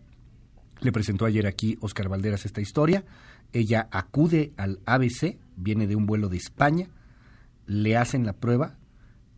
Le 0.81 0.91
presentó 0.91 1.25
ayer 1.25 1.45
aquí 1.45 1.77
Oscar 1.79 2.09
Valderas 2.09 2.47
esta 2.47 2.59
historia. 2.59 3.05
Ella 3.53 3.87
acude 3.91 4.51
al 4.57 4.79
ABC, 4.87 5.37
viene 5.57 5.85
de 5.85 5.95
un 5.95 6.07
vuelo 6.07 6.27
de 6.27 6.37
España, 6.37 6.89
le 7.67 7.95
hacen 7.95 8.25
la 8.25 8.33
prueba 8.33 8.78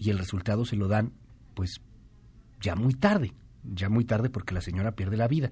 y 0.02 0.10
el 0.10 0.18
resultado 0.18 0.66
se 0.66 0.76
lo 0.76 0.88
dan 0.88 1.14
pues 1.54 1.80
ya 2.60 2.76
muy 2.76 2.96
tarde, 2.96 3.34
ya 3.64 3.88
muy 3.88 4.04
tarde 4.04 4.32
porque 4.32 4.56
la 4.56 4.62
señora 4.62 4.94
pierde 4.94 5.16
la 5.16 5.28
vida. 5.28 5.52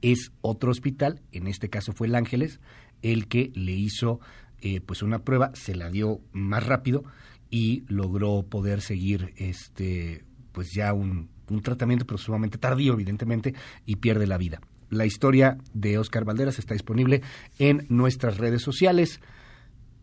Es 0.00 0.30
otro 0.42 0.70
hospital, 0.70 1.20
en 1.32 1.48
este 1.48 1.68
caso 1.68 1.92
fue 1.92 2.06
el 2.06 2.14
Ángeles, 2.14 2.60
el 3.02 3.26
que 3.26 3.50
le 3.52 3.72
hizo 3.72 4.20
eh, 4.60 4.80
pues 4.80 5.02
una 5.02 5.24
prueba, 5.24 5.50
se 5.54 5.74
la 5.74 5.90
dio 5.90 6.20
más 6.30 6.64
rápido 6.64 7.02
y 7.50 7.82
logró 7.88 8.44
poder 8.44 8.80
seguir 8.80 9.34
este 9.36 10.24
pues 10.52 10.68
ya 10.72 10.92
un, 10.92 11.28
un 11.48 11.60
tratamiento 11.60 12.06
pero 12.06 12.18
sumamente 12.18 12.58
tardío 12.58 12.92
evidentemente 12.92 13.54
y 13.86 13.96
pierde 13.96 14.28
la 14.28 14.38
vida. 14.38 14.60
La 14.88 15.04
historia 15.04 15.58
de 15.74 15.98
Oscar 15.98 16.24
Valderas 16.24 16.60
está 16.60 16.74
disponible 16.74 17.22
en 17.58 17.86
nuestras 17.88 18.38
redes 18.38 18.62
sociales. 18.62 19.20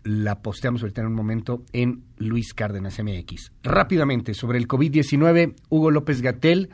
La 0.07 0.41
posteamos 0.41 0.81
ahorita 0.81 1.01
en 1.01 1.07
un 1.07 1.15
momento 1.15 1.65
en 1.73 2.05
Luis 2.17 2.53
Cárdenas 2.53 2.97
MX. 2.97 3.51
Rápidamente, 3.61 4.33
sobre 4.33 4.57
el 4.57 4.65
COVID-19, 4.65 5.55
Hugo 5.67 5.91
López 5.91 6.21
Gatel 6.21 6.69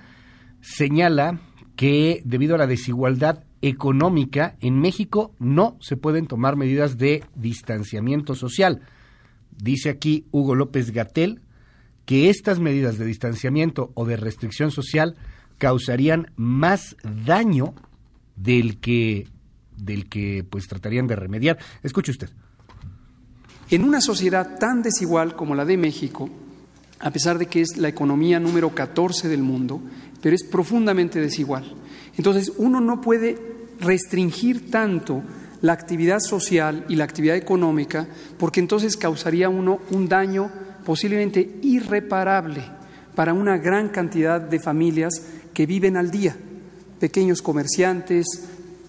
señala 0.62 1.40
que 1.76 2.22
debido 2.26 2.54
a 2.54 2.60
la 2.60 2.68
desigualdad 2.68 3.44
económica 3.64 4.56
en 4.60 4.80
México 4.80 5.34
no 5.40 5.78
se 5.82 5.98
pueden 5.98 6.28
tomar 6.28 6.58
medidas 6.58 7.00
de 7.00 7.24
distanciamiento 7.34 8.36
social. 8.36 8.82
Dice 9.50 9.90
aquí 9.90 10.28
Hugo 10.30 10.54
López 10.54 10.92
Gatel 10.92 11.42
que 12.06 12.30
estas 12.30 12.60
medidas 12.60 13.00
de 13.00 13.06
distanciamiento 13.06 13.94
o 13.96 14.06
de 14.06 14.16
restricción 14.16 14.70
social 14.70 15.16
causarían 15.58 16.32
más 16.36 16.96
daño 17.26 17.74
del 18.36 18.80
que 18.80 19.26
del 19.76 20.08
que 20.08 20.46
pues 20.48 20.68
tratarían 20.68 21.08
de 21.08 21.16
remediar. 21.16 21.58
Escuche 21.82 22.12
usted. 22.12 22.30
En 23.74 23.84
una 23.84 24.02
sociedad 24.02 24.60
tan 24.60 24.84
desigual 24.84 25.36
como 25.36 25.56
la 25.56 25.66
de 25.66 25.78
México, 25.78 26.30
a 27.00 27.10
pesar 27.10 27.40
de 27.40 27.48
que 27.48 27.62
es 27.62 27.76
la 27.76 27.88
economía 27.88 28.40
número 28.40 28.76
14 28.76 29.28
del 29.28 29.42
mundo, 29.42 29.82
pero 30.22 30.36
es 30.36 30.44
profundamente 30.44 31.20
desigual. 31.20 31.74
Entonces, 32.16 32.52
uno 32.58 32.80
no 32.80 33.02
puede 33.02 33.36
restringir 33.80 34.70
tanto 34.70 35.24
la 35.62 35.74
actividad 35.74 36.20
social 36.20 36.86
y 36.88 36.98
la 36.98 37.06
actividad 37.06 37.36
económica, 37.36 38.08
porque 38.38 38.60
entonces 38.60 38.96
causaría 38.96 39.50
uno 39.50 39.80
un 39.90 40.08
daño 40.08 40.52
posiblemente 40.86 41.58
irreparable 41.64 42.62
para 43.16 43.34
una 43.34 43.58
gran 43.58 43.90
cantidad 43.90 44.40
de 44.40 44.60
familias 44.60 45.14
que 45.52 45.66
viven 45.66 45.98
al 45.98 46.12
día, 46.12 46.38
pequeños 47.00 47.42
comerciantes, 47.42 48.28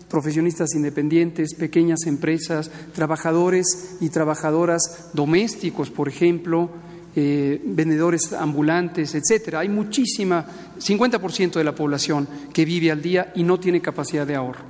profesionistas 0.09 0.75
independientes, 0.75 1.55
pequeñas 1.55 2.07
empresas, 2.07 2.71
trabajadores 2.93 3.97
y 4.01 4.11
trabajadoras 4.11 5.11
domésticos, 5.13 5.91
por 5.91 6.09
ejemplo, 6.09 6.71
eh, 7.17 7.61
vendedores 7.65 8.33
ambulantes, 8.33 9.15
etcétera. 9.15 9.61
Hay 9.61 9.69
muchísima, 9.69 10.45
50% 10.79 11.55
de 11.55 11.65
la 11.65 11.75
población 11.75 12.27
que 12.53 12.65
vive 12.65 12.91
al 12.91 13.01
día 13.01 13.33
y 13.37 13.45
no 13.45 13.61
tiene 13.61 13.81
capacidad 13.81 14.27
de 14.27 14.35
ahorro. 14.35 14.67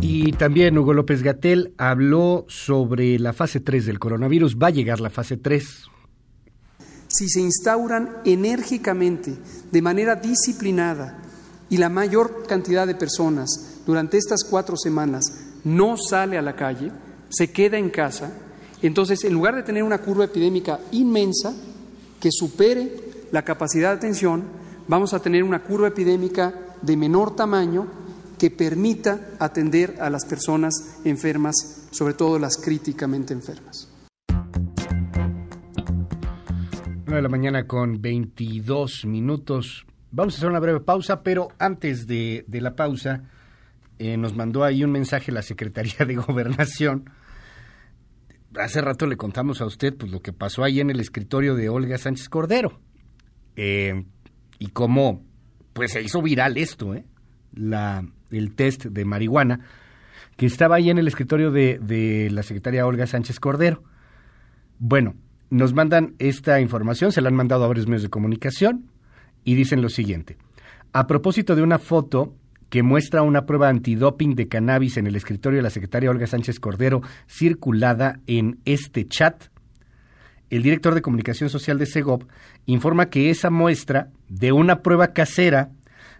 Y 0.00 0.32
también 0.32 0.78
Hugo 0.78 0.94
López 0.94 1.22
Gatel 1.22 1.74
habló 1.78 2.46
sobre 2.48 3.18
la 3.18 3.32
fase 3.32 3.60
3 3.60 3.86
del 3.86 3.98
coronavirus. 3.98 4.56
Va 4.56 4.68
a 4.68 4.70
llegar 4.70 5.00
la 5.00 5.10
fase 5.10 5.36
3. 5.36 5.84
Si 7.08 7.28
se 7.28 7.40
instauran 7.40 8.18
enérgicamente, 8.24 9.34
de 9.70 9.82
manera 9.82 10.16
disciplinada, 10.16 11.22
y 11.68 11.78
la 11.78 11.88
mayor 11.88 12.44
cantidad 12.46 12.86
de 12.86 12.94
personas 12.94 13.80
durante 13.86 14.18
estas 14.18 14.44
cuatro 14.44 14.76
semanas 14.76 15.24
no 15.64 15.96
sale 15.96 16.38
a 16.38 16.42
la 16.42 16.54
calle, 16.54 16.92
se 17.28 17.50
queda 17.50 17.78
en 17.78 17.90
casa, 17.90 18.32
entonces 18.82 19.24
en 19.24 19.34
lugar 19.34 19.56
de 19.56 19.62
tener 19.62 19.82
una 19.82 19.98
curva 19.98 20.24
epidémica 20.24 20.80
inmensa 20.92 21.54
que 22.20 22.30
supere 22.30 23.06
la 23.32 23.42
capacidad 23.42 23.90
de 23.90 23.96
atención, 23.96 24.44
vamos 24.88 25.12
a 25.12 25.20
tener 25.20 25.42
una 25.42 25.62
curva 25.62 25.88
epidémica 25.88 26.54
de 26.82 26.96
menor 26.96 27.34
tamaño 27.34 27.86
que 28.38 28.50
permita 28.50 29.30
atender 29.38 29.96
a 30.00 30.10
las 30.10 30.24
personas 30.24 30.98
enfermas, 31.04 31.88
sobre 31.90 32.14
todo 32.14 32.38
las 32.38 32.58
críticamente 32.58 33.32
enfermas. 33.32 33.88
9 37.06 37.16
de 37.16 37.22
la 37.22 37.28
mañana 37.28 37.66
con 37.66 38.00
22 38.00 39.06
minutos. 39.06 39.86
Vamos 40.10 40.34
a 40.34 40.36
hacer 40.38 40.48
una 40.48 40.60
breve 40.60 40.80
pausa, 40.80 41.22
pero 41.22 41.48
antes 41.58 42.06
de, 42.06 42.44
la 42.48 42.74
pausa, 42.76 43.24
eh, 43.98 44.16
nos 44.16 44.34
mandó 44.34 44.64
ahí 44.64 44.84
un 44.84 44.92
mensaje 44.92 45.32
la 45.32 45.42
Secretaría 45.42 46.06
de 46.06 46.14
Gobernación. 46.14 47.10
Hace 48.54 48.80
rato 48.80 49.06
le 49.06 49.16
contamos 49.16 49.60
a 49.60 49.66
usted 49.66 49.94
pues, 49.94 50.10
lo 50.12 50.22
que 50.22 50.32
pasó 50.32 50.64
ahí 50.64 50.80
en 50.80 50.90
el 50.90 51.00
escritorio 51.00 51.54
de 51.54 51.68
Olga 51.68 51.98
Sánchez 51.98 52.28
Cordero. 52.28 52.80
Eh, 53.56 54.04
y 54.58 54.68
cómo 54.68 55.24
pues 55.72 55.92
se 55.92 56.02
hizo 56.02 56.22
viral 56.22 56.56
esto, 56.56 56.94
¿eh? 56.94 57.04
El 58.30 58.54
test 58.54 58.86
de 58.86 59.04
marihuana, 59.04 59.60
que 60.36 60.46
estaba 60.46 60.76
ahí 60.76 60.88
en 60.88 60.98
el 60.98 61.08
escritorio 61.08 61.50
de, 61.50 61.78
de 61.78 62.30
la 62.30 62.42
secretaria 62.42 62.86
Olga 62.86 63.06
Sánchez 63.06 63.40
Cordero. 63.40 63.82
Bueno, 64.78 65.14
nos 65.50 65.74
mandan 65.74 66.14
esta 66.18 66.60
información, 66.60 67.12
se 67.12 67.20
la 67.20 67.28
han 67.28 67.34
mandado 67.34 67.64
a 67.64 67.68
varios 67.68 67.86
medios 67.86 68.02
de 68.02 68.10
comunicación 68.10 68.90
y 69.46 69.54
dicen 69.54 69.80
lo 69.80 69.88
siguiente. 69.88 70.36
A 70.92 71.06
propósito 71.06 71.56
de 71.56 71.62
una 71.62 71.78
foto 71.78 72.34
que 72.68 72.82
muestra 72.82 73.22
una 73.22 73.46
prueba 73.46 73.68
antidoping 73.68 74.34
de 74.34 74.48
cannabis 74.48 74.98
en 74.98 75.06
el 75.06 75.16
escritorio 75.16 75.58
de 75.58 75.62
la 75.62 75.70
secretaria 75.70 76.10
Olga 76.10 76.26
Sánchez 76.26 76.60
Cordero 76.60 77.00
circulada 77.26 78.20
en 78.26 78.58
este 78.66 79.06
chat, 79.06 79.44
el 80.50 80.62
director 80.62 80.94
de 80.94 81.02
comunicación 81.02 81.48
social 81.48 81.78
de 81.78 81.86
Segov 81.86 82.26
informa 82.66 83.08
que 83.08 83.30
esa 83.30 83.50
muestra 83.50 84.10
de 84.28 84.52
una 84.52 84.82
prueba 84.82 85.12
casera 85.12 85.70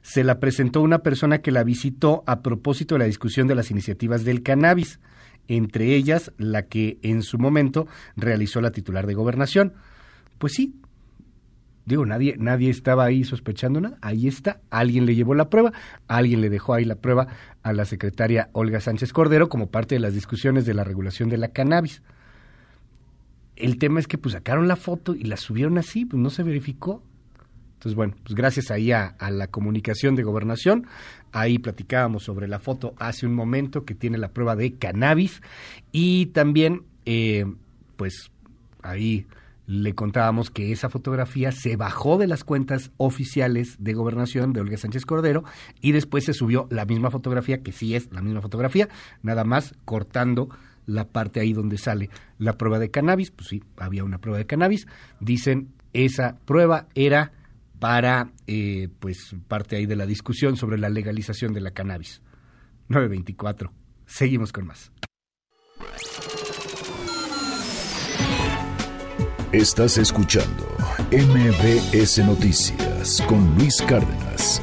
se 0.03 0.23
la 0.23 0.39
presentó 0.39 0.81
una 0.83 1.01
persona 1.01 1.39
que 1.39 1.51
la 1.51 1.65
visitó 1.65 2.23
a 2.27 2.43
propósito 2.43 2.95
de 2.95 3.01
la 3.01 3.05
discusión 3.07 3.49
de 3.49 3.57
las 3.57 3.73
iniciativas 3.73 4.25
del 4.25 4.45
cannabis, 4.45 5.01
entre 5.49 5.97
ellas 5.97 6.33
la 6.39 6.63
que 6.63 6.99
en 7.03 7.23
su 7.23 7.39
momento 7.39 7.89
realizó 8.15 8.61
la 8.61 8.71
titular 8.71 9.07
de 9.07 9.15
gobernación. 9.15 9.75
Pues 10.39 10.53
sí, 10.55 10.75
digo, 11.87 12.05
nadie, 12.05 12.35
nadie 12.39 12.69
estaba 12.69 13.05
ahí 13.05 13.25
sospechando 13.25 13.81
nada, 13.81 13.97
ahí 14.03 14.27
está, 14.27 14.61
alguien 14.71 15.07
le 15.07 15.15
llevó 15.15 15.35
la 15.35 15.49
prueba, 15.49 15.73
alguien 16.09 16.41
le 16.41 16.51
dejó 16.51 16.75
ahí 16.75 16.85
la 16.85 16.97
prueba 16.97 17.29
a 17.63 17.73
la 17.73 17.85
secretaria 17.85 18.51
Olga 18.53 18.81
Sánchez 18.81 19.13
Cordero 19.13 19.49
como 19.49 19.71
parte 19.71 19.95
de 19.95 20.01
las 20.01 20.13
discusiones 20.13 20.67
de 20.67 20.75
la 20.75 20.85
regulación 20.85 21.29
de 21.29 21.39
la 21.39 21.49
cannabis. 21.49 22.03
El 23.55 23.79
tema 23.79 24.01
es 24.01 24.09
que 24.09 24.19
pues 24.19 24.33
sacaron 24.35 24.69
la 24.69 24.77
foto 24.77 25.15
y 25.15 25.25
la 25.25 25.37
subieron 25.37 25.79
así, 25.79 26.05
pues 26.05 26.21
no 26.21 26.29
se 26.29 26.43
verificó. 26.43 27.03
Entonces, 27.75 27.95
bueno, 27.95 28.15
pues 28.23 28.35
gracias 28.35 28.71
ahí 28.71 28.91
a, 28.91 29.15
la 29.31 29.47
comunicación 29.47 30.17
de 30.17 30.25
gobernación, 30.25 30.87
ahí 31.31 31.59
platicábamos 31.59 32.25
sobre 32.25 32.49
la 32.49 32.59
foto 32.59 32.95
hace 32.99 33.27
un 33.27 33.35
momento 33.35 33.85
que 33.85 33.95
tiene 33.95 34.19
la 34.19 34.33
prueba 34.33 34.57
de 34.57 34.75
cannabis 34.75 35.41
y 35.93 36.27
también, 36.27 36.83
eh, 37.05 37.47
pues 37.97 38.31
ahí 38.83 39.27
le 39.67 39.95
contábamos 39.95 40.51
que 40.51 40.73
esa 40.73 40.89
fotografía 40.89 41.53
se 41.53 41.77
bajó 41.77 42.19
de 42.19 42.27
las 42.27 42.45
cuentas 42.45 42.93
oficiales 42.97 43.77
de 43.79 43.95
gobernación 43.95 44.53
de 44.53 44.61
Olga 44.61 44.77
Sánchez 44.77 45.05
Cordero 45.05 45.45
y 45.81 45.93
después 45.93 46.25
se 46.25 46.33
subió 46.33 46.67
la 46.71 46.85
misma 46.85 47.11
fotografía, 47.11 47.63
que 47.63 47.73
sí 47.73 47.95
es 47.95 48.11
la 48.13 48.23
misma 48.23 48.41
fotografía, 48.41 48.89
nada 49.23 49.45
más 49.45 49.75
cortando 49.85 50.49
la 50.87 51.09
parte 51.09 51.41
ahí 51.41 51.53
donde 51.53 51.79
sale 51.79 52.11
la 52.39 52.57
prueba 52.57 52.79
de 52.79 52.91
cannabis, 52.91 53.33
pues 53.33 53.49
sí, 53.49 53.63
había 53.77 54.05
una 54.05 54.19
prueba 54.19 54.39
de 54.39 54.47
cannabis, 54.47 54.87
dicen 55.21 55.73
esa 55.93 56.37
prueba 56.45 56.87
era 56.95 57.33
para 57.79 58.33
eh, 58.47 58.89
pues 59.01 59.35
parte 59.49 59.77
ahí 59.77 59.87
de 59.87 59.97
la 59.97 60.07
discusión 60.07 60.57
sobre 60.57 60.79
la 60.79 60.89
legalización 60.89 61.53
de 61.53 61.61
la 61.61 61.73
cannabis. 61.73 62.23
924. 62.89 63.73
Seguimos 64.07 64.53
con 64.53 64.67
más. 64.67 64.93
Estás 69.57 69.97
escuchando 69.97 70.67
MBS 71.11 72.19
Noticias 72.19 73.23
con 73.23 73.55
Luis 73.55 73.81
Cárdenas. 73.81 74.61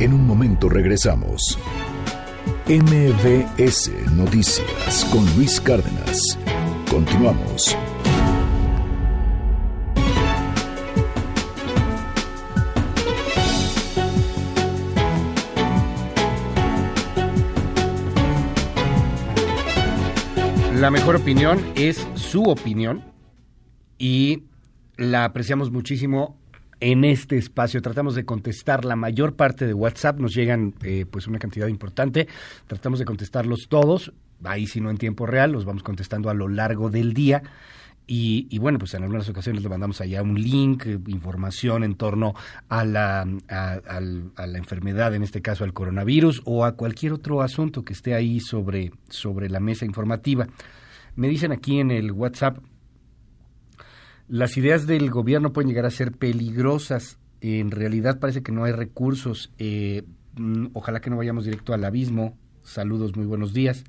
En 0.00 0.12
un 0.12 0.26
momento 0.26 0.68
regresamos. 0.68 1.58
MBS 2.66 3.90
Noticias 4.12 5.06
con 5.10 5.24
Luis 5.34 5.58
Cárdenas. 5.62 6.38
Continuamos. 6.90 7.74
La 20.74 20.90
mejor 20.90 21.16
opinión 21.16 21.64
es 21.76 22.06
su 22.14 22.42
opinión 22.42 23.16
y 23.98 24.44
la 24.96 25.24
apreciamos 25.24 25.70
muchísimo 25.70 26.36
en 26.80 27.04
este 27.04 27.36
espacio. 27.36 27.82
Tratamos 27.82 28.14
de 28.14 28.24
contestar 28.24 28.84
la 28.84 28.96
mayor 28.96 29.34
parte 29.34 29.66
de 29.66 29.74
WhatsApp, 29.74 30.18
nos 30.18 30.34
llegan 30.34 30.74
eh, 30.82 31.06
pues 31.10 31.26
una 31.26 31.38
cantidad 31.38 31.66
importante, 31.66 32.28
tratamos 32.66 32.98
de 32.98 33.04
contestarlos 33.04 33.66
todos, 33.68 34.12
ahí 34.44 34.66
si 34.66 34.80
no 34.80 34.90
en 34.90 34.98
tiempo 34.98 35.26
real, 35.26 35.52
los 35.52 35.64
vamos 35.64 35.82
contestando 35.82 36.30
a 36.30 36.34
lo 36.34 36.48
largo 36.48 36.90
del 36.90 37.14
día. 37.14 37.42
Y, 38.10 38.46
y, 38.48 38.58
bueno, 38.58 38.78
pues 38.78 38.94
en 38.94 39.02
algunas 39.02 39.28
ocasiones 39.28 39.62
le 39.62 39.68
mandamos 39.68 40.00
allá 40.00 40.22
un 40.22 40.40
link, 40.40 40.86
eh, 40.86 40.98
información 41.08 41.84
en 41.84 41.94
torno 41.94 42.34
a 42.70 42.82
la, 42.86 43.26
a, 43.48 44.00
la 44.00 44.58
enfermedad, 44.58 45.14
en 45.14 45.22
este 45.22 45.42
caso 45.42 45.62
al 45.62 45.74
coronavirus, 45.74 46.40
o 46.46 46.64
a 46.64 46.72
cualquier 46.72 47.12
otro 47.12 47.42
asunto 47.42 47.84
que 47.84 47.92
esté 47.92 48.14
ahí 48.14 48.40
sobre, 48.40 48.92
sobre 49.10 49.50
la 49.50 49.60
mesa 49.60 49.84
informativa. 49.84 50.46
Me 51.16 51.28
dicen 51.28 51.52
aquí 51.52 51.80
en 51.80 51.90
el 51.90 52.10
WhatsApp, 52.12 52.56
las 54.28 54.56
ideas 54.58 54.86
del 54.86 55.10
gobierno 55.10 55.52
pueden 55.52 55.68
llegar 55.68 55.86
a 55.86 55.90
ser 55.90 56.12
peligrosas. 56.12 57.18
En 57.40 57.70
realidad 57.70 58.18
parece 58.18 58.42
que 58.42 58.52
no 58.52 58.64
hay 58.64 58.72
recursos. 58.72 59.52
Eh, 59.58 60.04
mm, 60.36 60.68
ojalá 60.74 61.00
que 61.00 61.10
no 61.10 61.16
vayamos 61.16 61.44
directo 61.44 61.72
al 61.72 61.84
abismo. 61.84 62.36
Saludos, 62.62 63.16
muy 63.16 63.24
buenos 63.24 63.54
días. 63.54 63.84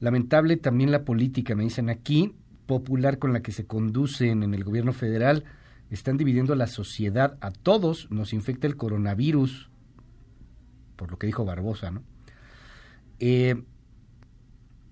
Lamentable 0.00 0.56
también 0.56 0.90
la 0.90 1.04
política, 1.04 1.54
me 1.54 1.62
dicen 1.62 1.90
aquí, 1.90 2.34
popular 2.66 3.18
con 3.18 3.32
la 3.32 3.40
que 3.40 3.52
se 3.52 3.66
conducen 3.66 4.42
en 4.42 4.52
el 4.52 4.64
gobierno 4.64 4.92
federal. 4.92 5.44
Están 5.90 6.16
dividiendo 6.16 6.52
a 6.54 6.56
la 6.56 6.66
sociedad. 6.66 7.38
A 7.40 7.52
todos 7.52 8.10
nos 8.10 8.32
infecta 8.32 8.66
el 8.66 8.76
coronavirus, 8.76 9.70
por 10.96 11.10
lo 11.10 11.18
que 11.18 11.28
dijo 11.28 11.44
Barbosa, 11.44 11.92
¿no? 11.92 12.02
Eh, 13.20 13.62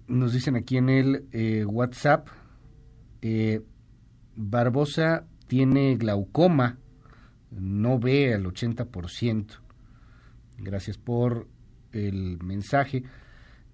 nos 0.06 0.32
dicen 0.32 0.54
aquí 0.54 0.76
en 0.76 0.88
el 0.88 1.24
eh, 1.32 1.64
WhatsApp, 1.64 2.28
Barbosa 4.42 5.26
tiene 5.48 5.96
glaucoma, 5.96 6.78
no 7.50 7.98
ve 7.98 8.32
al 8.32 8.44
80%. 8.44 9.46
Gracias 10.58 10.96
por 10.96 11.46
el 11.92 12.42
mensaje. 12.42 13.02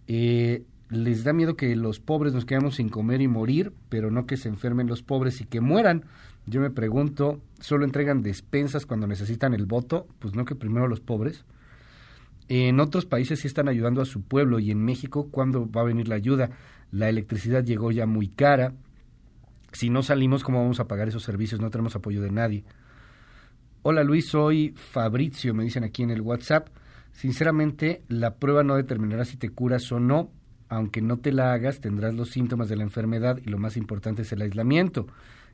Eh, 0.08 0.64
les 0.90 1.22
da 1.22 1.32
miedo 1.32 1.56
que 1.56 1.76
los 1.76 2.00
pobres 2.00 2.32
nos 2.32 2.44
quedamos 2.44 2.76
sin 2.76 2.88
comer 2.88 3.20
y 3.20 3.28
morir, 3.28 3.72
pero 3.88 4.10
no 4.10 4.26
que 4.26 4.36
se 4.36 4.48
enfermen 4.48 4.88
los 4.88 5.02
pobres 5.02 5.40
y 5.40 5.44
que 5.44 5.60
mueran. 5.60 6.04
Yo 6.46 6.60
me 6.60 6.70
pregunto, 6.70 7.40
¿solo 7.60 7.84
entregan 7.84 8.22
despensas 8.22 8.86
cuando 8.86 9.06
necesitan 9.06 9.54
el 9.54 9.66
voto? 9.66 10.08
Pues 10.18 10.34
no 10.34 10.44
que 10.44 10.56
primero 10.56 10.88
los 10.88 11.00
pobres. 11.00 11.44
En 12.48 12.80
otros 12.80 13.06
países 13.06 13.38
sí 13.40 13.46
están 13.46 13.68
ayudando 13.68 14.00
a 14.00 14.04
su 14.04 14.22
pueblo 14.22 14.58
y 14.58 14.72
en 14.72 14.84
México, 14.84 15.28
¿cuándo 15.30 15.70
va 15.70 15.82
a 15.82 15.84
venir 15.84 16.08
la 16.08 16.16
ayuda? 16.16 16.50
La 16.90 17.08
electricidad 17.08 17.64
llegó 17.64 17.92
ya 17.92 18.06
muy 18.06 18.28
cara. 18.28 18.72
Si 19.72 19.90
no 19.90 20.02
salimos, 20.02 20.44
¿cómo 20.44 20.60
vamos 20.60 20.80
a 20.80 20.88
pagar 20.88 21.08
esos 21.08 21.22
servicios? 21.22 21.60
No 21.60 21.70
tenemos 21.70 21.96
apoyo 21.96 22.22
de 22.22 22.30
nadie. 22.30 22.64
Hola 23.82 24.02
Luis, 24.02 24.26
soy 24.26 24.74
Fabricio, 24.76 25.54
me 25.54 25.64
dicen 25.64 25.84
aquí 25.84 26.02
en 26.02 26.10
el 26.10 26.20
WhatsApp. 26.20 26.68
Sinceramente, 27.12 28.02
la 28.08 28.34
prueba 28.34 28.64
no 28.64 28.76
determinará 28.76 29.24
si 29.24 29.36
te 29.36 29.50
curas 29.50 29.90
o 29.92 30.00
no. 30.00 30.30
Aunque 30.68 31.00
no 31.00 31.18
te 31.18 31.30
la 31.30 31.52
hagas, 31.52 31.80
tendrás 31.80 32.14
los 32.14 32.30
síntomas 32.30 32.68
de 32.68 32.76
la 32.76 32.82
enfermedad 32.82 33.38
y 33.44 33.48
lo 33.48 33.58
más 33.58 33.76
importante 33.76 34.22
es 34.22 34.32
el 34.32 34.42
aislamiento. 34.42 35.06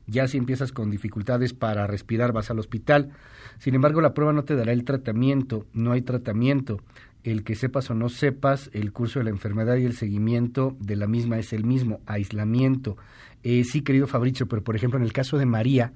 Ya 0.07 0.27
si 0.27 0.37
empiezas 0.37 0.71
con 0.71 0.89
dificultades 0.89 1.53
para 1.53 1.87
respirar, 1.87 2.33
vas 2.33 2.49
al 2.49 2.59
hospital. 2.59 3.11
Sin 3.59 3.75
embargo, 3.75 4.01
la 4.01 4.13
prueba 4.13 4.33
no 4.33 4.43
te 4.43 4.55
dará 4.55 4.73
el 4.73 4.83
tratamiento, 4.83 5.65
no 5.73 5.91
hay 5.91 6.01
tratamiento. 6.01 6.81
El 7.23 7.43
que 7.43 7.55
sepas 7.55 7.89
o 7.89 7.93
no 7.93 8.09
sepas, 8.09 8.69
el 8.73 8.91
curso 8.91 9.19
de 9.19 9.25
la 9.25 9.29
enfermedad 9.29 9.77
y 9.77 9.85
el 9.85 9.93
seguimiento 9.93 10.75
de 10.79 10.97
la 10.97 11.07
misma 11.07 11.39
es 11.39 11.53
el 11.53 11.63
mismo, 11.63 12.01
aislamiento. 12.05 12.97
Eh, 13.43 13.63
sí, 13.65 13.81
querido 13.81 14.07
Fabricio, 14.07 14.47
pero 14.47 14.63
por 14.63 14.75
ejemplo, 14.75 14.97
en 14.97 15.05
el 15.05 15.13
caso 15.13 15.37
de 15.37 15.45
María, 15.45 15.93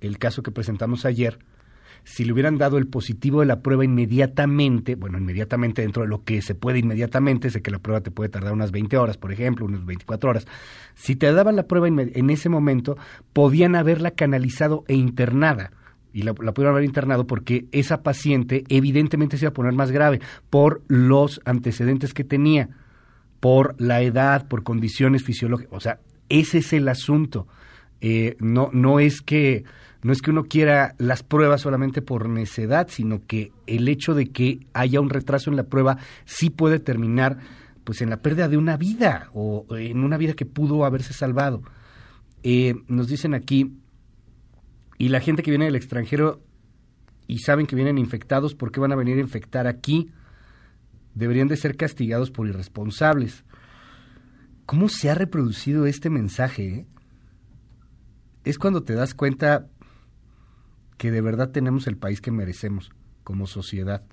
el 0.00 0.18
caso 0.18 0.42
que 0.42 0.50
presentamos 0.50 1.04
ayer, 1.04 1.38
si 2.04 2.24
le 2.24 2.32
hubieran 2.32 2.58
dado 2.58 2.78
el 2.78 2.86
positivo 2.86 3.40
de 3.40 3.46
la 3.46 3.62
prueba 3.62 3.84
inmediatamente, 3.84 4.94
bueno, 4.94 5.18
inmediatamente 5.18 5.82
dentro 5.82 6.02
de 6.02 6.08
lo 6.08 6.22
que 6.22 6.40
se 6.40 6.54
puede 6.54 6.78
inmediatamente, 6.78 7.50
sé 7.50 7.62
que 7.62 7.70
la 7.70 7.80
prueba 7.80 8.00
te 8.00 8.12
puede 8.12 8.28
tardar 8.28 8.52
unas 8.52 8.70
20 8.70 8.96
horas, 8.96 9.16
por 9.16 9.32
ejemplo, 9.32 9.66
unas 9.66 9.84
24 9.84 10.30
horas, 10.30 10.46
si 10.94 11.16
te 11.16 11.32
daban 11.32 11.56
la 11.56 11.66
prueba 11.66 11.88
en 11.88 12.30
ese 12.30 12.48
momento, 12.48 12.96
podían 13.32 13.74
haberla 13.74 14.12
canalizado 14.12 14.84
e 14.86 14.94
internada. 14.94 15.72
Y 16.12 16.22
la, 16.22 16.32
la 16.40 16.54
pudieron 16.54 16.74
haber 16.74 16.84
internado 16.84 17.26
porque 17.26 17.66
esa 17.72 18.02
paciente 18.02 18.64
evidentemente 18.68 19.36
se 19.36 19.44
iba 19.44 19.50
a 19.50 19.54
poner 19.54 19.74
más 19.74 19.90
grave 19.90 20.20
por 20.48 20.82
los 20.86 21.40
antecedentes 21.44 22.14
que 22.14 22.24
tenía, 22.24 22.70
por 23.40 23.74
la 23.78 24.00
edad, 24.00 24.46
por 24.48 24.62
condiciones 24.62 25.24
fisiológicas. 25.24 25.74
O 25.74 25.80
sea, 25.80 25.98
ese 26.28 26.58
es 26.58 26.72
el 26.72 26.88
asunto. 26.88 27.46
Eh, 28.00 28.36
no, 28.40 28.70
no 28.72 29.00
es 29.00 29.20
que 29.20 29.64
no 30.02 30.12
es 30.12 30.22
que 30.22 30.30
uno 30.30 30.44
quiera 30.44 30.94
las 30.98 31.22
pruebas 31.22 31.62
solamente 31.62 32.00
por 32.02 32.28
necedad, 32.28 32.88
sino 32.88 33.26
que 33.26 33.50
el 33.66 33.88
hecho 33.88 34.14
de 34.14 34.30
que 34.30 34.60
haya 34.72 35.00
un 35.00 35.10
retraso 35.10 35.50
en 35.50 35.56
la 35.56 35.64
prueba 35.64 35.98
sí 36.24 36.50
puede 36.50 36.78
terminar 36.78 37.38
pues 37.82 38.02
en 38.02 38.10
la 38.10 38.18
pérdida 38.18 38.48
de 38.48 38.56
una 38.56 38.76
vida 38.76 39.30
o 39.32 39.66
en 39.70 40.04
una 40.04 40.16
vida 40.16 40.34
que 40.34 40.46
pudo 40.46 40.84
haberse 40.84 41.12
salvado. 41.12 41.62
Eh, 42.42 42.74
nos 42.88 43.08
dicen 43.08 43.34
aquí, 43.34 43.72
y 44.98 45.08
la 45.08 45.20
gente 45.20 45.42
que 45.42 45.50
viene 45.50 45.66
del 45.66 45.76
extranjero 45.76 46.40
y 47.26 47.38
saben 47.38 47.66
que 47.66 47.76
vienen 47.76 47.98
infectados, 47.98 48.54
¿por 48.54 48.72
qué 48.72 48.80
van 48.80 48.92
a 48.92 48.96
venir 48.96 49.18
a 49.18 49.20
infectar 49.20 49.66
aquí? 49.66 50.10
Deberían 51.14 51.48
de 51.48 51.56
ser 51.56 51.76
castigados 51.76 52.30
por 52.30 52.46
irresponsables. 52.46 53.44
¿Cómo 54.66 54.88
se 54.88 55.08
ha 55.08 55.14
reproducido 55.14 55.86
este 55.86 56.10
mensaje? 56.10 56.66
eh? 56.66 56.86
Es 58.44 58.58
cuando 58.58 58.82
te 58.82 58.94
das 58.94 59.14
cuenta 59.14 59.68
que 60.98 61.10
de 61.10 61.20
verdad 61.20 61.50
tenemos 61.50 61.86
el 61.86 61.96
país 61.96 62.20
que 62.20 62.32
merecemos 62.32 62.90
como 63.22 63.46
sociedad. 63.46 64.04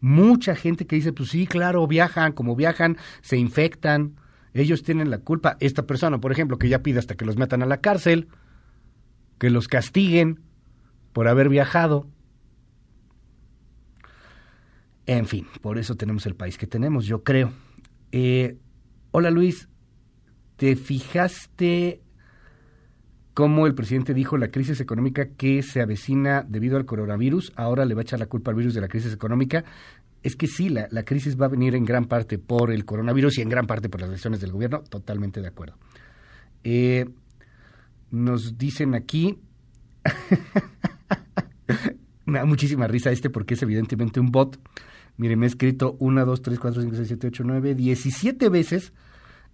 Mucha 0.00 0.54
gente 0.54 0.86
que 0.86 0.96
dice, 0.96 1.12
pues 1.12 1.30
sí, 1.30 1.46
claro, 1.46 1.86
viajan, 1.86 2.32
como 2.32 2.54
viajan, 2.56 2.96
se 3.22 3.36
infectan, 3.36 4.16
ellos 4.52 4.82
tienen 4.82 5.10
la 5.10 5.18
culpa. 5.18 5.56
Esta 5.60 5.86
persona, 5.86 6.20
por 6.20 6.32
ejemplo, 6.32 6.58
que 6.58 6.68
ya 6.68 6.82
pide 6.82 6.98
hasta 6.98 7.14
que 7.14 7.24
los 7.24 7.36
metan 7.36 7.62
a 7.62 7.66
la 7.66 7.80
cárcel, 7.80 8.28
que 9.38 9.50
los 9.50 9.68
castiguen 9.68 10.40
por 11.12 11.28
haber 11.28 11.48
viajado. 11.48 12.08
En 15.06 15.26
fin, 15.26 15.46
por 15.62 15.78
eso 15.78 15.94
tenemos 15.94 16.26
el 16.26 16.34
país 16.34 16.58
que 16.58 16.66
tenemos, 16.66 17.06
yo 17.06 17.22
creo. 17.22 17.52
Eh, 18.12 18.58
hola 19.18 19.30
Luis, 19.30 19.66
¿te 20.56 20.76
fijaste 20.76 22.02
cómo 23.32 23.66
el 23.66 23.74
presidente 23.74 24.12
dijo 24.12 24.36
la 24.36 24.48
crisis 24.48 24.78
económica 24.82 25.30
que 25.38 25.62
se 25.62 25.80
avecina 25.80 26.44
debido 26.46 26.76
al 26.76 26.84
coronavirus? 26.84 27.50
Ahora 27.56 27.86
le 27.86 27.94
va 27.94 28.00
a 28.00 28.02
echar 28.02 28.18
la 28.18 28.26
culpa 28.26 28.50
al 28.50 28.58
virus 28.58 28.74
de 28.74 28.82
la 28.82 28.88
crisis 28.88 29.14
económica. 29.14 29.64
Es 30.22 30.36
que 30.36 30.46
sí, 30.46 30.68
la, 30.68 31.02
crisis 31.04 31.40
va 31.40 31.46
a 31.46 31.48
venir 31.48 31.74
en 31.74 31.86
gran 31.86 32.04
parte 32.04 32.36
por 32.36 32.70
el 32.70 32.84
coronavirus 32.84 33.38
y 33.38 33.40
en 33.40 33.48
gran 33.48 33.66
parte 33.66 33.88
por 33.88 34.02
las 34.02 34.10
decisiones 34.10 34.38
del 34.38 34.52
gobierno, 34.52 34.82
totalmente 34.82 35.40
de 35.40 35.48
acuerdo. 35.48 35.78
Eh, 36.62 37.06
nos 38.10 38.58
dicen 38.58 38.94
aquí, 38.94 39.38
me 42.26 42.38
da 42.38 42.44
muchísima 42.44 42.86
risa 42.86 43.12
este 43.12 43.30
porque 43.30 43.54
es 43.54 43.62
evidentemente 43.62 44.20
un 44.20 44.30
bot. 44.30 44.58
Mire, 45.16 45.36
me 45.36 45.46
ha 45.46 45.48
escrito 45.48 45.96
1, 45.98 46.26
2, 46.26 46.42
3, 46.42 46.58
4, 46.58 46.82
5, 46.82 46.96
6, 46.96 47.08
7, 47.08 47.26
8, 47.28 47.42
9, 47.46 47.74
17 47.74 48.48
veces. 48.48 48.92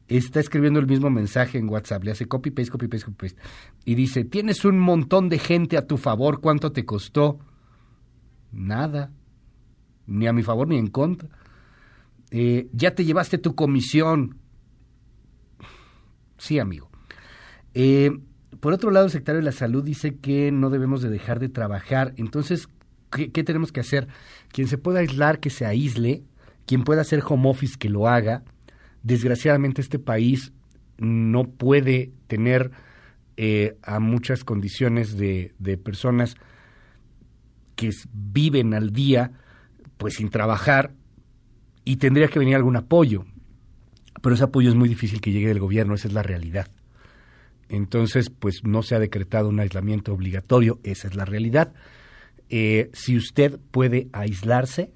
Está 0.08 0.41
escribiendo 0.41 0.81
el 0.81 0.86
mismo 0.86 1.10
mensaje 1.10 1.58
en 1.58 1.68
WhatsApp. 1.68 2.05
Le 2.05 2.10
hace 2.10 2.26
copy, 2.26 2.50
paste, 2.50 2.70
copy, 2.70 2.89
paste, 2.89 3.07
copy, 3.07 3.28
paste. 3.28 3.41
Y 3.84 3.94
dice, 3.94 4.24
tienes 4.24 4.65
un 4.65 4.78
montón 4.78 5.28
de 5.28 5.39
gente 5.39 5.76
a 5.76 5.86
tu 5.86 5.97
favor. 5.97 6.41
¿Cuánto 6.41 6.73
te 6.73 6.84
costó? 6.84 7.39
Nada. 8.50 9.12
Ni 10.07 10.26
a 10.26 10.32
mi 10.32 10.42
favor 10.42 10.68
ni 10.68 10.76
en 10.78 10.89
contra. 10.89 11.28
Eh, 12.31 12.68
ya 12.73 12.94
te 12.94 13.05
llevaste 13.05 13.39
tu 13.39 13.55
comisión. 13.55 14.39
Sí, 16.39 16.58
amigo. 16.58 16.91
Eh, 17.74 18.10
por 18.60 18.73
otro 18.73 18.91
lado, 18.91 19.07
el 19.07 19.12
secretario 19.12 19.41
de 19.41 19.44
la 19.44 19.52
Salud 19.52 19.84
dice 19.84 20.16
que 20.16 20.50
no 20.50 20.70
debemos 20.70 21.02
de 21.02 21.10
dejar 21.10 21.39
de 21.39 21.49
trabajar. 21.49 22.15
Entonces, 22.16 22.68
¿qué, 23.10 23.31
qué 23.31 23.44
tenemos 23.44 23.70
que 23.70 23.81
hacer? 23.81 24.08
Quien 24.52 24.68
se 24.68 24.78
pueda 24.78 25.00
aislar, 25.00 25.40
que 25.40 25.50
se 25.50 25.66
aísle. 25.66 26.22
Quien 26.66 26.84
pueda 26.84 27.00
hacer 27.00 27.22
home 27.26 27.48
office, 27.48 27.76
que 27.78 27.89
lo 27.89 28.06
haga. 28.08 28.44
Desgraciadamente, 29.02 29.81
este 29.81 29.98
país 29.98 30.52
no 30.98 31.48
puede 31.48 32.12
tener 32.28 32.70
eh, 33.36 33.76
a 33.82 33.98
muchas 33.98 34.44
condiciones 34.44 35.16
de, 35.16 35.52
de 35.58 35.76
personas 35.76 36.36
que 37.74 37.90
viven 38.12 38.74
al 38.74 38.92
día, 38.92 39.32
pues 39.97 40.14
sin 40.14 40.28
trabajar, 40.28 40.92
y 41.84 41.97
tendría 41.97 42.28
que 42.28 42.39
venir 42.39 42.55
algún 42.55 42.76
apoyo. 42.76 43.24
Pero 44.20 44.34
ese 44.34 44.44
apoyo 44.44 44.68
es 44.68 44.76
muy 44.76 44.89
difícil 44.89 45.20
que 45.20 45.32
llegue 45.32 45.48
del 45.48 45.58
gobierno, 45.58 45.94
esa 45.94 46.08
es 46.08 46.14
la 46.14 46.22
realidad. 46.22 46.68
Entonces, 47.68 48.31
pues 48.31 48.64
no 48.64 48.82
se 48.82 48.94
ha 48.94 48.98
decretado 48.98 49.48
un 49.48 49.58
aislamiento 49.58 50.12
obligatorio, 50.12 50.78
esa 50.84 51.08
es 51.08 51.16
la 51.16 51.24
realidad. 51.24 51.72
Eh, 52.55 52.90
si 52.92 53.16
usted 53.16 53.58
puede 53.70 54.10
aislarse, 54.12 54.92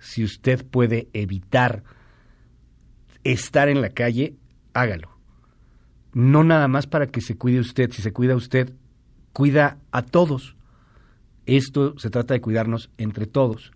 si 0.00 0.24
usted 0.24 0.66
puede 0.66 1.08
evitar 1.12 1.84
estar 3.22 3.68
en 3.68 3.80
la 3.80 3.90
calle, 3.90 4.34
hágalo. 4.74 5.16
No 6.12 6.42
nada 6.42 6.66
más 6.66 6.88
para 6.88 7.06
que 7.06 7.20
se 7.20 7.36
cuide 7.36 7.60
usted, 7.60 7.92
si 7.92 8.02
se 8.02 8.12
cuida 8.12 8.34
usted, 8.34 8.74
cuida 9.32 9.78
a 9.92 10.02
todos. 10.02 10.56
Esto 11.46 11.96
se 11.96 12.10
trata 12.10 12.34
de 12.34 12.40
cuidarnos 12.40 12.90
entre 12.98 13.26
todos. 13.26 13.70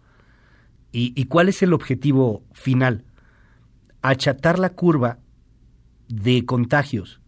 ¿Y, 0.91 1.12
y 1.15 1.26
cuál 1.26 1.49
es 1.49 1.62
el 1.62 1.73
objetivo 1.73 2.42
final? 2.50 3.05
Achatar 4.02 4.59
la 4.59 4.70
curva 4.70 5.20
de 6.09 6.44
contagios 6.44 7.20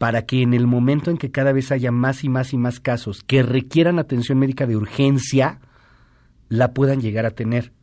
para 0.00 0.24
que 0.24 0.40
en 0.40 0.54
el 0.54 0.66
momento 0.66 1.10
en 1.10 1.18
que 1.18 1.30
cada 1.30 1.52
vez 1.52 1.70
haya 1.70 1.92
más 1.92 2.24
y 2.24 2.30
más 2.30 2.54
y 2.54 2.56
más 2.56 2.80
casos 2.80 3.22
que 3.22 3.42
requieran 3.42 3.98
atención 3.98 4.38
médica 4.38 4.66
de 4.66 4.74
urgencia, 4.74 5.60
la 6.48 6.72
puedan 6.72 7.02
llegar 7.02 7.26
a 7.26 7.32
tener. 7.32 7.74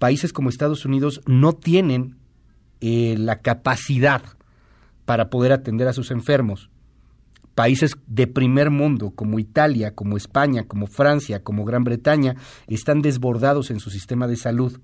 Países 0.00 0.32
como 0.32 0.48
Estados 0.48 0.84
Unidos 0.84 1.20
no 1.26 1.52
tienen 1.52 2.16
eh, 2.80 3.14
la 3.16 3.42
capacidad 3.42 4.22
para 5.04 5.30
poder 5.30 5.52
atender 5.52 5.86
a 5.86 5.92
sus 5.92 6.10
enfermos. 6.10 6.68
Países 7.54 7.96
de 8.08 8.26
primer 8.26 8.70
mundo 8.70 9.12
como 9.12 9.38
Italia, 9.38 9.94
como 9.94 10.16
España, 10.16 10.64
como 10.64 10.88
Francia, 10.88 11.44
como 11.44 11.64
Gran 11.64 11.84
Bretaña, 11.84 12.34
están 12.66 13.02
desbordados 13.02 13.70
en 13.70 13.78
su 13.78 13.90
sistema 13.90 14.26
de 14.26 14.34
salud. 14.34 14.80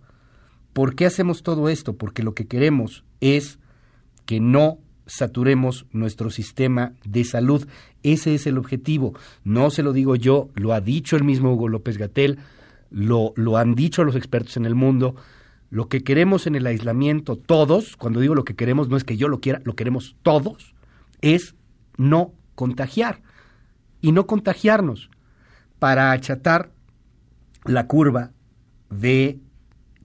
¿Por 0.73 0.95
qué 0.95 1.07
hacemos 1.07 1.43
todo 1.43 1.69
esto? 1.69 1.97
Porque 1.97 2.23
lo 2.23 2.35
que 2.35 2.47
queremos 2.47 3.03
es 3.21 3.59
que 4.27 4.39
no 4.39 4.79
saturemos 5.07 5.87
nuestro 5.93 6.31
sistema 6.31 6.93
de 7.05 7.25
salud. 7.25 7.67
Ese 8.03 8.35
es 8.35 8.47
el 8.47 8.59
objetivo. 8.59 9.15
No 9.45 9.71
se 9.71 9.83
lo 9.83 9.93
digo 9.93 10.17
yo, 10.17 10.51
lo 10.55 10.73
ha 10.73 10.81
dicho 10.81 11.17
el 11.17 11.25
mismo 11.25 11.53
Hugo 11.53 11.69
López 11.69 11.99
Gatel, 11.99 12.39
lo, 12.91 13.33
lo 13.37 13.57
han 13.57 13.75
dicho 13.75 14.05
los 14.05 14.17
expertos 14.17 14.57
en 14.57 14.67
el 14.67 14.75
mundo. 14.75 15.17
Lo 15.71 15.89
que 15.89 16.05
queremos 16.05 16.47
en 16.47 16.55
el 16.55 16.67
aislamiento 16.67 17.37
todos, 17.37 17.97
cuando 17.97 18.21
digo 18.21 18.35
lo 18.35 18.45
que 18.45 18.55
queremos 18.55 18.89
no 18.89 18.97
es 18.97 19.05
que 19.05 19.17
yo 19.17 19.29
lo 19.29 19.41
quiera, 19.41 19.61
lo 19.65 19.75
queremos 19.75 20.17
todos, 20.23 20.75
es 21.21 21.55
no 21.97 22.33
contagiar 22.55 23.23
y 24.01 24.13
no 24.13 24.27
contagiarnos 24.27 25.11
para 25.79 26.13
achatar 26.13 26.71
la 27.65 27.87
curva 27.87 28.31
de 28.91 29.41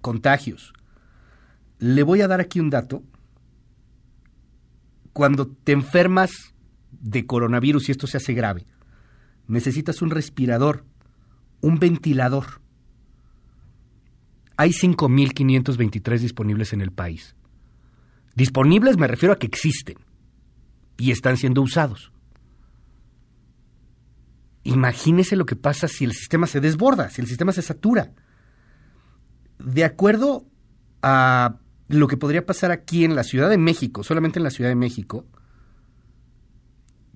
contagios. 0.01 0.73
Le 1.79 2.03
voy 2.03 2.21
a 2.21 2.27
dar 2.27 2.41
aquí 2.41 2.59
un 2.59 2.69
dato. 2.69 3.03
Cuando 5.13 5.47
te 5.47 5.71
enfermas 5.71 6.31
de 6.91 7.25
coronavirus 7.25 7.89
y 7.89 7.91
esto 7.91 8.07
se 8.07 8.17
hace 8.17 8.33
grave, 8.33 8.65
necesitas 9.47 10.01
un 10.01 10.09
respirador, 10.09 10.85
un 11.61 11.79
ventilador. 11.79 12.61
Hay 14.57 14.71
5.523 14.71 16.19
disponibles 16.19 16.73
en 16.73 16.81
el 16.81 16.91
país. 16.91 17.35
Disponibles 18.35 18.97
me 18.97 19.07
refiero 19.07 19.33
a 19.33 19.39
que 19.39 19.47
existen 19.47 19.97
y 20.97 21.11
están 21.11 21.37
siendo 21.37 21.61
usados. 21.61 22.11
Imagínese 24.63 25.35
lo 25.35 25.45
que 25.45 25.55
pasa 25.55 25.87
si 25.87 26.05
el 26.05 26.13
sistema 26.13 26.45
se 26.47 26.61
desborda, 26.61 27.09
si 27.09 27.21
el 27.21 27.27
sistema 27.27 27.51
se 27.51 27.63
satura. 27.63 28.11
De 29.57 29.83
acuerdo 29.83 30.45
a 31.01 31.57
lo 31.91 32.07
que 32.07 32.17
podría 32.17 32.45
pasar 32.45 32.71
aquí 32.71 33.03
en 33.03 33.15
la 33.15 33.23
Ciudad 33.23 33.49
de 33.49 33.57
México, 33.57 34.03
solamente 34.03 34.39
en 34.39 34.43
la 34.43 34.49
Ciudad 34.49 34.69
de 34.69 34.75
México, 34.75 35.25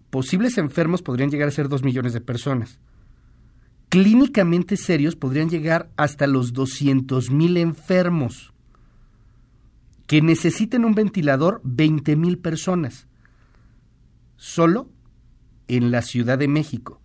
posibles 0.09 0.57
enfermos 0.57 1.01
podrían 1.01 1.29
llegar 1.29 1.47
a 1.47 1.51
ser 1.51 1.69
dos 1.69 1.83
millones 1.83 2.13
de 2.13 2.21
personas. 2.21 2.79
Clínicamente 3.89 4.75
serios 4.75 5.15
podrían 5.15 5.49
llegar 5.49 5.89
hasta 5.95 6.27
los 6.27 6.53
200 6.53 7.31
mil 7.31 7.57
enfermos. 7.57 8.53
Que 10.07 10.21
necesiten 10.21 10.85
un 10.85 10.93
ventilador 10.93 11.61
20 11.63 12.15
mil 12.15 12.37
personas. 12.37 13.07
Solo 14.35 14.89
en 15.67 15.91
la 15.91 16.01
Ciudad 16.01 16.37
de 16.37 16.47
México. 16.47 17.01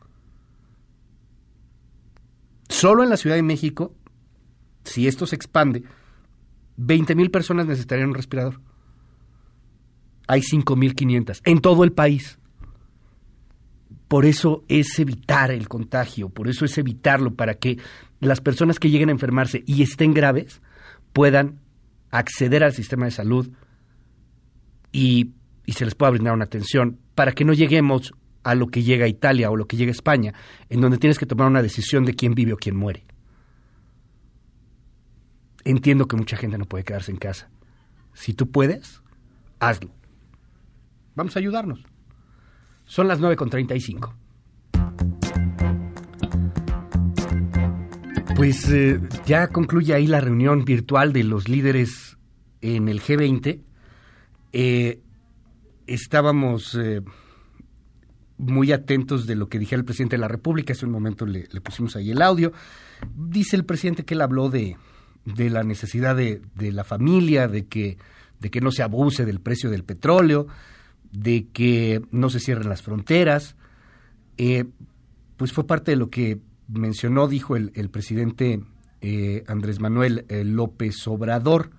Solo 2.68 3.02
en 3.02 3.10
la 3.10 3.16
Ciudad 3.16 3.36
de 3.36 3.42
México, 3.42 3.94
si 4.84 5.06
esto 5.06 5.26
se 5.26 5.36
expande, 5.36 5.84
20 6.82 7.14
mil 7.14 7.30
personas 7.30 7.66
necesitarían 7.66 8.08
un 8.08 8.14
respirador. 8.14 8.60
Hay 10.26 10.40
5.500 10.40 11.42
en 11.44 11.60
todo 11.60 11.84
el 11.84 11.92
país. 11.92 12.38
Por 14.08 14.24
eso 14.24 14.64
es 14.68 14.98
evitar 14.98 15.50
el 15.50 15.68
contagio, 15.68 16.30
por 16.30 16.48
eso 16.48 16.64
es 16.64 16.76
evitarlo, 16.78 17.34
para 17.34 17.54
que 17.54 17.78
las 18.18 18.40
personas 18.40 18.78
que 18.78 18.90
lleguen 18.90 19.10
a 19.10 19.12
enfermarse 19.12 19.62
y 19.66 19.82
estén 19.82 20.14
graves 20.14 20.62
puedan 21.12 21.60
acceder 22.10 22.64
al 22.64 22.72
sistema 22.72 23.04
de 23.04 23.12
salud 23.12 23.50
y, 24.90 25.32
y 25.66 25.72
se 25.72 25.84
les 25.84 25.94
pueda 25.94 26.10
brindar 26.10 26.32
una 26.32 26.46
atención, 26.46 26.98
para 27.14 27.32
que 27.32 27.44
no 27.44 27.52
lleguemos 27.52 28.12
a 28.42 28.54
lo 28.54 28.68
que 28.68 28.82
llega 28.82 29.04
a 29.04 29.08
Italia 29.08 29.50
o 29.50 29.56
lo 29.56 29.66
que 29.66 29.76
llega 29.76 29.90
a 29.90 29.92
España, 29.92 30.34
en 30.70 30.80
donde 30.80 30.98
tienes 30.98 31.18
que 31.18 31.26
tomar 31.26 31.46
una 31.46 31.62
decisión 31.62 32.04
de 32.04 32.14
quién 32.14 32.34
vive 32.34 32.54
o 32.54 32.56
quién 32.56 32.74
muere. 32.74 33.04
Entiendo 35.64 36.06
que 36.06 36.16
mucha 36.16 36.36
gente 36.36 36.58
no 36.58 36.64
puede 36.64 36.84
quedarse 36.84 37.10
en 37.10 37.18
casa. 37.18 37.50
Si 38.14 38.34
tú 38.34 38.50
puedes, 38.50 39.02
hazlo. 39.58 39.90
Vamos 41.14 41.36
a 41.36 41.38
ayudarnos. 41.38 41.84
Son 42.84 43.08
las 43.08 43.20
9.35. 43.20 44.14
Pues 48.36 48.70
eh, 48.70 49.00
ya 49.26 49.48
concluye 49.48 49.92
ahí 49.92 50.06
la 50.06 50.20
reunión 50.20 50.64
virtual 50.64 51.12
de 51.12 51.24
los 51.24 51.48
líderes 51.48 52.16
en 52.62 52.88
el 52.88 53.00
G20. 53.02 53.60
Eh, 54.52 55.00
estábamos 55.86 56.74
eh, 56.74 57.02
muy 58.38 58.72
atentos 58.72 59.26
de 59.26 59.36
lo 59.36 59.48
que 59.48 59.58
dijera 59.58 59.80
el 59.80 59.84
presidente 59.84 60.16
de 60.16 60.20
la 60.20 60.28
República. 60.28 60.72
Hace 60.72 60.86
un 60.86 60.92
momento 60.92 61.26
le, 61.26 61.48
le 61.52 61.60
pusimos 61.60 61.96
ahí 61.96 62.10
el 62.10 62.22
audio. 62.22 62.52
Dice 63.14 63.56
el 63.56 63.64
presidente 63.64 64.04
que 64.04 64.14
él 64.14 64.22
habló 64.22 64.48
de, 64.48 64.76
de 65.24 65.50
la 65.50 65.62
necesidad 65.62 66.16
de, 66.16 66.42
de 66.54 66.72
la 66.72 66.84
familia, 66.84 67.48
de 67.48 67.66
que, 67.66 67.98
de 68.40 68.50
que 68.50 68.60
no 68.60 68.72
se 68.72 68.82
abuse 68.82 69.24
del 69.24 69.40
precio 69.40 69.70
del 69.70 69.84
petróleo, 69.84 70.46
de 71.12 71.48
que 71.52 72.02
no 72.10 72.30
se 72.30 72.40
cierren 72.40 72.68
las 72.68 72.82
fronteras. 72.82 73.56
Eh, 74.36 74.64
pues 75.36 75.52
fue 75.52 75.66
parte 75.66 75.92
de 75.92 75.96
lo 75.96 76.10
que 76.10 76.40
mencionó, 76.68 77.28
dijo 77.28 77.56
el, 77.56 77.72
el 77.74 77.90
presidente 77.90 78.62
eh, 79.00 79.44
Andrés 79.46 79.80
Manuel 79.80 80.24
eh, 80.28 80.44
López 80.44 81.06
Obrador. 81.06 81.70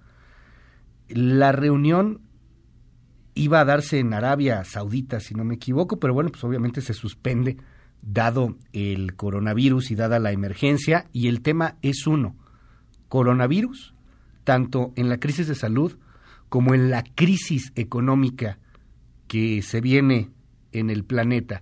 La 1.08 1.52
reunión 1.52 2.22
iba 3.34 3.62
a 3.62 3.66
darse 3.66 4.00
en 4.00 4.14
Arabia 4.14 4.64
Saudita, 4.64 5.20
si 5.20 5.34
no 5.34 5.44
me 5.44 5.56
equivoco, 5.56 6.00
pero 6.00 6.14
bueno, 6.14 6.30
pues 6.32 6.44
obviamente 6.44 6.82
se 6.82 6.94
suspende 6.94 7.58
dado 8.02 8.58
el 8.74 9.16
coronavirus 9.16 9.92
y 9.92 9.96
dada 9.96 10.20
la 10.20 10.32
emergencia, 10.32 11.06
y 11.14 11.28
el 11.28 11.42
tema 11.42 11.78
es 11.82 12.08
uno, 12.08 12.36
coronavirus, 13.12 13.94
tanto 14.46 14.94
en 14.96 15.10
la 15.10 15.18
crisis 15.18 15.46
de 15.46 15.56
salud 15.56 15.98
como 16.48 16.74
en 16.74 16.90
la 16.90 17.04
crisis 17.04 17.74
económica 17.76 18.58
que 19.28 19.62
se 19.62 19.82
viene 19.82 20.30
en 20.72 20.90
el 20.90 21.04
planeta. 21.04 21.62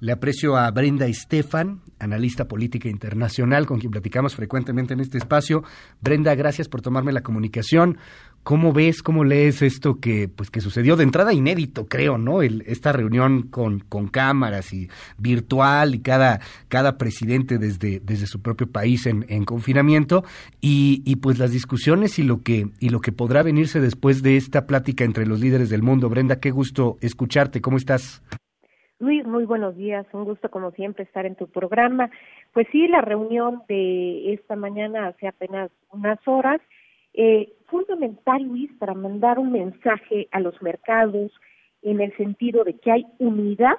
Le 0.00 0.12
aprecio 0.12 0.56
a 0.56 0.70
Brenda 0.70 1.06
Estefan, 1.06 1.82
analista 1.98 2.48
política 2.48 2.88
internacional, 2.88 3.66
con 3.66 3.78
quien 3.78 3.92
platicamos 3.92 4.34
frecuentemente 4.34 4.94
en 4.94 5.00
este 5.00 5.18
espacio. 5.18 5.64
Brenda, 6.00 6.34
gracias 6.34 6.66
por 6.66 6.80
tomarme 6.80 7.12
la 7.12 7.22
comunicación. 7.22 7.98
¿Cómo 8.46 8.72
ves, 8.72 9.02
cómo 9.02 9.24
lees 9.24 9.60
esto 9.60 9.98
que, 10.00 10.28
pues, 10.28 10.52
que 10.52 10.60
sucedió 10.60 10.94
de 10.94 11.02
entrada 11.02 11.32
inédito, 11.32 11.86
creo, 11.88 12.16
¿no? 12.16 12.42
El, 12.42 12.62
esta 12.68 12.92
reunión 12.92 13.48
con, 13.48 13.80
con 13.80 14.06
cámaras 14.06 14.72
y 14.72 14.86
virtual 15.18 15.96
y 15.96 15.98
cada, 15.98 16.38
cada 16.68 16.96
presidente 16.96 17.58
desde, 17.58 17.98
desde 17.98 18.28
su 18.28 18.42
propio 18.42 18.68
país 18.68 19.06
en, 19.06 19.26
en 19.28 19.44
confinamiento 19.44 20.22
y, 20.60 21.02
y, 21.04 21.16
pues 21.16 21.40
las 21.40 21.50
discusiones 21.50 22.20
y 22.20 22.22
lo 22.22 22.44
que 22.44 22.68
y 22.78 22.90
lo 22.90 23.00
que 23.00 23.10
podrá 23.10 23.42
venirse 23.42 23.80
después 23.80 24.22
de 24.22 24.36
esta 24.36 24.64
plática 24.64 25.02
entre 25.02 25.26
los 25.26 25.40
líderes 25.40 25.68
del 25.68 25.82
mundo. 25.82 26.08
Brenda, 26.08 26.38
qué 26.38 26.52
gusto 26.52 26.98
escucharte. 27.00 27.60
¿Cómo 27.60 27.78
estás? 27.78 28.22
Luis, 29.00 29.26
muy 29.26 29.44
buenos 29.44 29.76
días. 29.76 30.06
Un 30.12 30.22
gusto, 30.22 30.52
como 30.52 30.70
siempre, 30.70 31.02
estar 31.02 31.26
en 31.26 31.34
tu 31.34 31.48
programa. 31.48 32.10
Pues 32.52 32.68
sí, 32.70 32.86
la 32.86 33.00
reunión 33.00 33.64
de 33.68 34.34
esta 34.34 34.54
mañana 34.54 35.08
hace 35.08 35.26
apenas 35.26 35.72
unas 35.90 36.20
horas. 36.28 36.60
Eh, 37.18 37.54
fundamental, 37.66 38.42
Luis, 38.42 38.70
para 38.78 38.92
mandar 38.92 39.38
un 39.38 39.50
mensaje 39.50 40.28
a 40.32 40.40
los 40.40 40.60
mercados 40.60 41.32
en 41.80 42.02
el 42.02 42.14
sentido 42.16 42.62
de 42.62 42.74
que 42.74 42.92
hay 42.92 43.06
unidad 43.18 43.78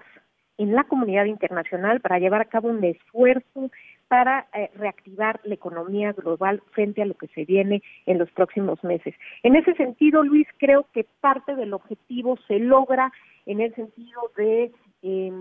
en 0.58 0.74
la 0.74 0.86
comunidad 0.86 1.26
internacional 1.26 2.02
para 2.02 2.18
llevar 2.18 2.42
a 2.42 2.46
cabo 2.46 2.70
un 2.70 2.84
esfuerzo 2.84 3.70
para 4.08 4.48
eh, 4.56 4.72
reactivar 4.74 5.40
la 5.44 5.54
economía 5.54 6.14
global 6.14 6.64
frente 6.72 7.04
a 7.04 7.06
lo 7.06 7.14
que 7.14 7.28
se 7.28 7.46
viene 7.46 7.84
en 8.08 8.18
los 8.18 8.32
próximos 8.32 8.84
meses. 8.84 9.14
En 9.44 9.56
ese 9.56 9.76
sentido, 9.76 10.24
Luis, 10.24 10.48
creo 10.58 10.88
que 10.92 11.06
parte 11.22 11.56
del 11.56 11.74
objetivo 11.74 12.40
se 12.48 12.58
logra 12.58 13.12
en 13.46 13.62
el 13.62 13.76
sentido 13.76 14.32
de 14.36 14.72
eh, 15.04 15.32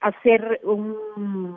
hacer 0.00 0.60
un, 0.64 1.56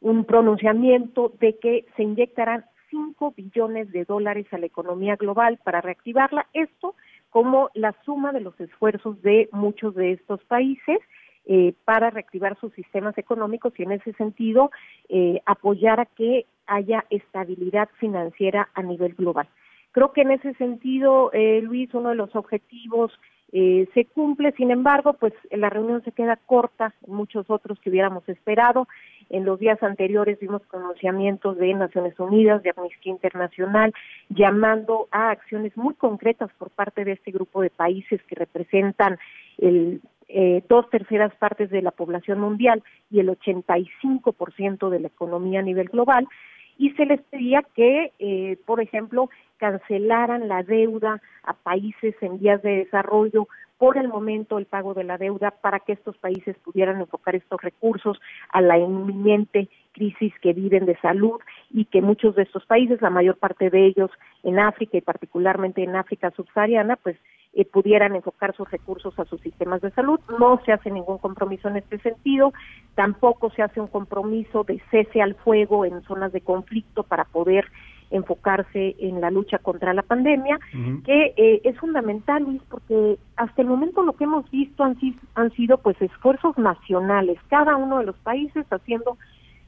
un 0.00 0.24
pronunciamiento 0.24 1.34
de 1.38 1.58
que 1.58 1.84
se 1.96 2.02
inyectarán 2.02 2.64
5 2.90 3.34
billones 3.36 3.90
de 3.92 4.04
dólares 4.04 4.46
a 4.52 4.58
la 4.58 4.66
economía 4.66 5.16
global 5.16 5.58
para 5.64 5.80
reactivarla. 5.80 6.46
Esto 6.52 6.94
como 7.30 7.70
la 7.74 7.94
suma 8.04 8.32
de 8.32 8.40
los 8.40 8.58
esfuerzos 8.60 9.20
de 9.22 9.48
muchos 9.52 9.94
de 9.94 10.12
estos 10.12 10.42
países 10.44 10.98
eh, 11.44 11.74
para 11.84 12.10
reactivar 12.10 12.58
sus 12.58 12.72
sistemas 12.72 13.16
económicos 13.18 13.72
y 13.78 13.82
en 13.84 13.92
ese 13.92 14.12
sentido 14.14 14.70
eh, 15.08 15.40
apoyar 15.46 16.00
a 16.00 16.06
que 16.06 16.46
haya 16.66 17.04
estabilidad 17.10 17.88
financiera 18.00 18.68
a 18.74 18.82
nivel 18.82 19.14
global. 19.14 19.48
Creo 19.92 20.12
que 20.12 20.22
en 20.22 20.32
ese 20.32 20.54
sentido, 20.54 21.30
eh, 21.32 21.60
Luis, 21.62 21.92
uno 21.94 22.08
de 22.10 22.16
los 22.16 22.34
objetivos 22.34 23.12
eh, 23.58 23.88
se 23.94 24.04
cumple, 24.04 24.52
sin 24.52 24.70
embargo, 24.70 25.14
pues 25.14 25.32
la 25.50 25.70
reunión 25.70 26.04
se 26.04 26.12
queda 26.12 26.36
corta, 26.36 26.92
muchos 27.06 27.48
otros 27.48 27.80
que 27.80 27.88
hubiéramos 27.88 28.28
esperado. 28.28 28.86
En 29.30 29.46
los 29.46 29.58
días 29.58 29.82
anteriores 29.82 30.38
vimos 30.38 30.60
pronunciamientos 30.70 31.56
de 31.56 31.72
Naciones 31.72 32.20
Unidas, 32.20 32.62
de 32.62 32.74
Amnistía 32.76 33.12
Internacional, 33.12 33.94
llamando 34.28 35.08
a 35.10 35.30
acciones 35.30 35.74
muy 35.74 35.94
concretas 35.94 36.50
por 36.58 36.68
parte 36.68 37.06
de 37.06 37.12
este 37.12 37.30
grupo 37.30 37.62
de 37.62 37.70
países 37.70 38.20
que 38.24 38.34
representan 38.34 39.18
el 39.56 40.02
eh, 40.28 40.62
dos 40.68 40.90
terceras 40.90 41.34
partes 41.36 41.70
de 41.70 41.80
la 41.80 41.92
población 41.92 42.40
mundial 42.40 42.82
y 43.10 43.20
el 43.20 43.30
85% 43.30 44.90
de 44.90 45.00
la 45.00 45.06
economía 45.06 45.60
a 45.60 45.62
nivel 45.62 45.88
global, 45.88 46.28
y 46.76 46.90
se 46.90 47.06
les 47.06 47.22
pedía 47.22 47.64
que, 47.74 48.12
eh, 48.18 48.58
por 48.66 48.82
ejemplo, 48.82 49.30
cancelaran 49.58 50.48
la 50.48 50.62
deuda 50.62 51.20
a 51.42 51.52
países 51.54 52.14
en 52.20 52.38
vías 52.38 52.62
de 52.62 52.84
desarrollo 52.84 53.48
por 53.78 53.98
el 53.98 54.08
momento 54.08 54.58
el 54.58 54.66
pago 54.66 54.94
de 54.94 55.04
la 55.04 55.18
deuda 55.18 55.50
para 55.50 55.80
que 55.80 55.92
estos 55.92 56.16
países 56.16 56.56
pudieran 56.64 57.00
enfocar 57.00 57.34
estos 57.34 57.60
recursos 57.60 58.20
a 58.50 58.60
la 58.60 58.78
inminente 58.78 59.68
crisis 59.92 60.32
que 60.40 60.52
viven 60.52 60.86
de 60.86 60.96
salud 60.98 61.40
y 61.70 61.86
que 61.86 62.02
muchos 62.02 62.36
de 62.36 62.42
estos 62.42 62.64
países, 62.66 63.00
la 63.00 63.10
mayor 63.10 63.38
parte 63.38 63.70
de 63.70 63.86
ellos 63.86 64.10
en 64.42 64.58
África 64.58 64.96
y 64.96 65.00
particularmente 65.00 65.82
en 65.82 65.96
África 65.96 66.30
subsahariana, 66.30 66.96
pues 66.96 67.16
eh, 67.54 67.64
pudieran 67.64 68.14
enfocar 68.14 68.54
sus 68.54 68.70
recursos 68.70 69.18
a 69.18 69.24
sus 69.24 69.40
sistemas 69.40 69.80
de 69.80 69.90
salud. 69.92 70.20
No 70.38 70.60
se 70.64 70.72
hace 70.72 70.90
ningún 70.90 71.18
compromiso 71.18 71.68
en 71.68 71.76
este 71.76 71.98
sentido, 71.98 72.52
tampoco 72.94 73.50
se 73.50 73.62
hace 73.62 73.80
un 73.80 73.86
compromiso 73.86 74.64
de 74.64 74.82
cese 74.90 75.22
al 75.22 75.34
fuego 75.34 75.86
en 75.86 76.02
zonas 76.02 76.32
de 76.32 76.42
conflicto 76.42 77.02
para 77.02 77.24
poder 77.24 77.66
enfocarse 78.10 78.94
en 78.98 79.20
la 79.20 79.30
lucha 79.30 79.58
contra 79.58 79.92
la 79.92 80.02
pandemia, 80.02 80.58
que 81.04 81.34
eh, 81.36 81.60
es 81.64 81.76
fundamental, 81.78 82.44
Luis, 82.44 82.62
porque 82.68 83.18
hasta 83.36 83.62
el 83.62 83.68
momento 83.68 84.02
lo 84.02 84.12
que 84.12 84.24
hemos 84.24 84.48
visto 84.50 84.84
han, 84.84 84.96
han 85.34 85.50
sido 85.52 85.78
pues 85.78 86.00
esfuerzos 86.00 86.56
nacionales, 86.56 87.38
cada 87.48 87.76
uno 87.76 87.98
de 87.98 88.06
los 88.06 88.16
países 88.16 88.64
haciendo 88.70 89.16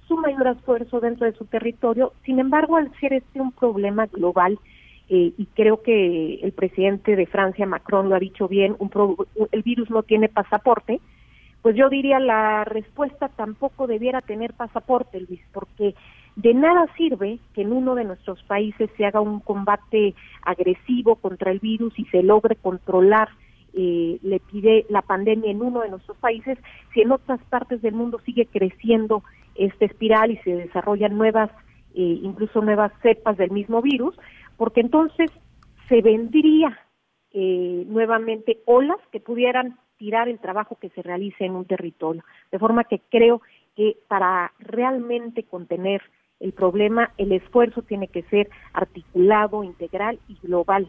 su 0.07 0.17
mayor 0.17 0.47
esfuerzo 0.49 1.01
dentro 1.01 1.27
de 1.27 1.37
su 1.37 1.45
territorio. 1.45 2.13
Sin 2.25 2.39
embargo, 2.39 2.77
al 2.77 2.91
ser 2.99 3.13
este 3.13 3.41
un 3.41 3.53
problema 3.53 4.07
global, 4.07 4.59
eh, 5.11 5.33
y 5.37 5.47
creo 5.55 5.83
que 5.83 6.41
el 6.43 6.53
presidente 6.53 7.17
de 7.17 7.27
Francia, 7.27 7.67
Macron, 7.67 8.09
lo 8.09 8.15
ha 8.15 8.19
dicho 8.19 8.47
bien, 8.47 8.77
un 8.79 8.91
el 9.53 9.63
virus 9.63 9.91
no 9.91 10.03
tiene 10.03 10.29
pasaporte, 10.29 11.01
pues 11.63 11.77
yo 11.77 11.89
diría 11.89 12.21
la 12.21 12.65
respuesta 12.65 13.29
tampoco 13.29 13.87
debiera 13.87 14.21
tener 14.21 14.53
pasaporte, 14.53 15.21
Luis, 15.21 15.41
porque 15.53 15.95
de 16.39 16.55
nada 16.55 16.87
sirve 16.97 17.41
que 17.53 17.63
en 17.63 17.73
uno 17.73 17.97
de 17.97 18.05
nuestros 18.05 18.41
países 18.45 18.89
se 18.97 19.05
haga 19.05 19.21
un 19.21 19.41
combate 19.41 20.15
agresivo 20.43 21.17
contra 21.17 21.51
el 21.51 21.59
virus 21.59 21.93
y 21.99 22.05
se 22.07 22.23
logre 22.23 22.55
controlar 22.55 23.29
eh, 23.73 24.21
le 24.23 24.39
pide 24.39 24.87
la 24.89 25.03
pandemia 25.03 25.51
en 25.51 25.61
uno 25.63 25.81
de 25.81 25.89
nuestros 25.89 26.17
países, 26.19 26.57
si 26.95 27.01
en 27.01 27.11
otras 27.11 27.43
partes 27.51 27.83
del 27.83 27.95
mundo 27.95 28.21
sigue 28.25 28.47
creciendo 28.47 29.25
esta 29.57 29.85
espiral 29.85 30.31
y 30.31 30.37
se 30.39 30.55
desarrollan 30.55 31.19
nuevas, 31.19 31.51
eh, 31.97 32.21
incluso 32.23 32.63
nuevas 32.63 32.93
cepas 33.03 33.37
del 33.37 33.51
mismo 33.51 33.83
virus, 33.83 34.17
porque 34.57 34.81
entonces 34.81 35.33
se 35.89 36.03
vendría 36.03 36.79
eh, 37.33 37.85
nuevamente 37.89 38.59
olas 38.65 38.99
que 39.11 39.19
pudieran 39.19 39.77
tirar 39.97 40.29
el 40.29 40.39
trabajo 40.39 40.79
que 40.81 40.91
se 40.91 41.03
realice 41.03 41.45
en 41.45 41.57
un 41.57 41.65
territorio. 41.65 42.23
De 42.53 42.61
forma 42.61 42.85
que 42.85 43.01
creo 43.11 43.43
que 43.75 43.97
para 44.07 44.53
realmente 44.61 45.43
contener 45.43 46.01
el 46.41 46.53
problema, 46.53 47.13
el 47.19 47.33
esfuerzo 47.33 47.83
tiene 47.83 48.09
que 48.09 48.23
ser 48.25 48.49
articulado, 48.73 49.65
integral 49.65 50.19
y 50.29 50.39
global, 50.43 50.89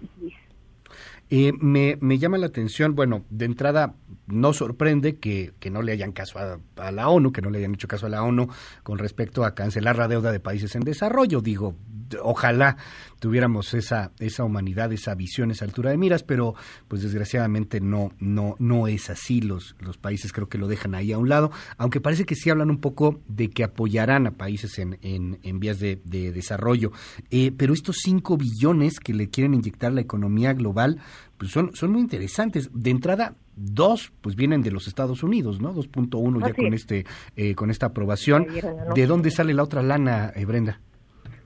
eh, 1.30 1.54
me, 1.60 1.98
me, 2.02 2.18
llama 2.18 2.38
la 2.38 2.48
atención, 2.48 2.96
bueno, 2.96 3.24
de 3.30 3.46
entrada 3.46 3.96
no 4.26 4.54
sorprende 4.54 5.18
que, 5.18 5.54
que 5.60 5.70
no 5.70 5.82
le 5.82 5.92
hayan 5.92 6.12
caso 6.12 6.40
a, 6.40 6.92
la 6.92 7.10
ONU, 7.10 7.32
que 7.32 7.42
no 7.42 7.50
le 7.50 7.60
hayan 7.60 7.74
hecho 7.74 7.88
caso 7.88 8.08
a 8.08 8.10
la 8.10 8.24
ONU 8.24 8.48
con 8.84 8.98
respecto 8.98 9.44
a 9.44 9.54
cancelar 9.54 9.98
la 9.98 10.08
deuda 10.08 10.32
de 10.32 10.40
países 10.40 10.76
en 10.76 10.82
desarrollo. 10.82 11.42
Digo, 11.42 11.76
ojalá 12.22 12.78
tuviéramos 13.20 13.74
esa, 13.74 14.12
esa 14.20 14.44
humanidad, 14.44 14.92
esa 14.94 15.14
visión, 15.14 15.52
esa 15.52 15.66
altura 15.66 15.92
de 15.92 15.98
miras, 15.98 16.24
pero 16.24 16.56
pues 16.88 17.02
desgraciadamente 17.02 17.82
no, 17.82 18.12
no, 18.20 18.56
no 18.60 18.88
es 18.88 19.10
así. 19.10 19.42
Los, 19.42 19.76
los 19.80 19.98
países 19.98 20.32
creo 20.32 20.50
que 20.50 20.58
lo 20.58 20.68
dejan 20.68 20.96
ahí 20.96 21.12
a 21.12 21.18
un 21.18 21.30
lado, 21.30 21.52
aunque 21.78 22.02
parece 22.02 22.26
que 22.26 22.36
sí 22.36 22.50
hablan 22.50 22.70
un 22.70 22.80
poco 22.80 23.22
de 23.28 23.50
que 23.50 23.64
apoyarán 23.64 24.28
a 24.28 24.32
países 24.32 24.80
en, 24.80 24.98
en, 25.02 25.40
en 25.44 25.60
vías 25.60 25.80
de, 25.80 26.02
de 26.06 26.32
desarrollo. 26.32 26.92
Eh, 27.30 27.52
pero 27.56 27.74
estos 27.74 27.98
5 28.04 28.38
billones 28.38 29.00
que 29.00 29.14
le 29.14 29.30
quieren 29.30 29.54
inyectar 29.54 29.92
la 29.92 30.02
economía 30.02 30.54
global, 30.54 30.79
pues 31.38 31.52
son, 31.52 31.76
son 31.76 31.92
muy 31.92 32.02
interesantes. 32.02 32.70
De 32.74 32.90
entrada, 32.90 33.36
dos 33.56 34.12
pues 34.22 34.36
vienen 34.36 34.62
de 34.62 34.72
los 34.72 34.88
Estados 34.88 35.24
Unidos, 35.24 35.62
¿no? 35.62 35.74
2.1 35.74 36.48
ya 36.48 36.54
con 36.54 36.74
este 36.74 37.06
eh, 37.36 37.56
con 37.56 37.70
esta 37.70 37.88
aprobación. 37.88 38.48
¿De 38.96 39.08
dónde 39.08 39.32
sale 39.32 39.54
la 39.54 39.64
otra 39.64 39.82
lana, 39.82 40.32
eh, 40.36 40.46
Brenda? 40.46 40.80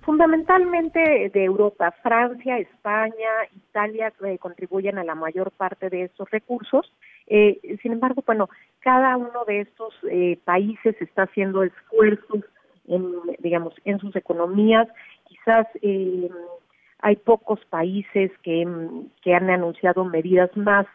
Fundamentalmente 0.03 1.32
de 1.34 1.45
Europa, 1.45 1.92
Francia, 2.03 2.58
España, 2.58 3.30
Italia 3.56 4.12
eh, 4.26 4.38
contribuyen 4.38 4.98
a 4.98 5.03
la 5.06 5.16
mayor 5.16 5.52
parte 5.52 5.90
de 5.90 6.03
estos 6.03 6.30
recursos. 6.30 6.92
Eh, 7.28 7.78
sin 7.82 7.94
embargo, 7.94 8.22
bueno, 8.26 8.50
cada 8.80 9.16
uno 9.16 9.45
de 9.48 9.62
estos 9.62 9.94
eh, 10.12 10.38
países 10.44 11.02
está 11.02 11.24
haciendo 11.24 11.64
esfuerzos, 11.64 12.44
en, 12.90 13.14
digamos, 13.40 13.76
en 13.86 14.00
sus 14.00 14.14
economías. 14.18 14.90
Quizás 15.26 15.68
hay 17.04 17.18
pocos 17.18 17.60
países 17.70 18.32
que, 18.42 18.66
que 19.22 19.36
han 19.36 19.50
anunciado 19.50 20.06
medidas 20.06 20.50
más 20.56 20.88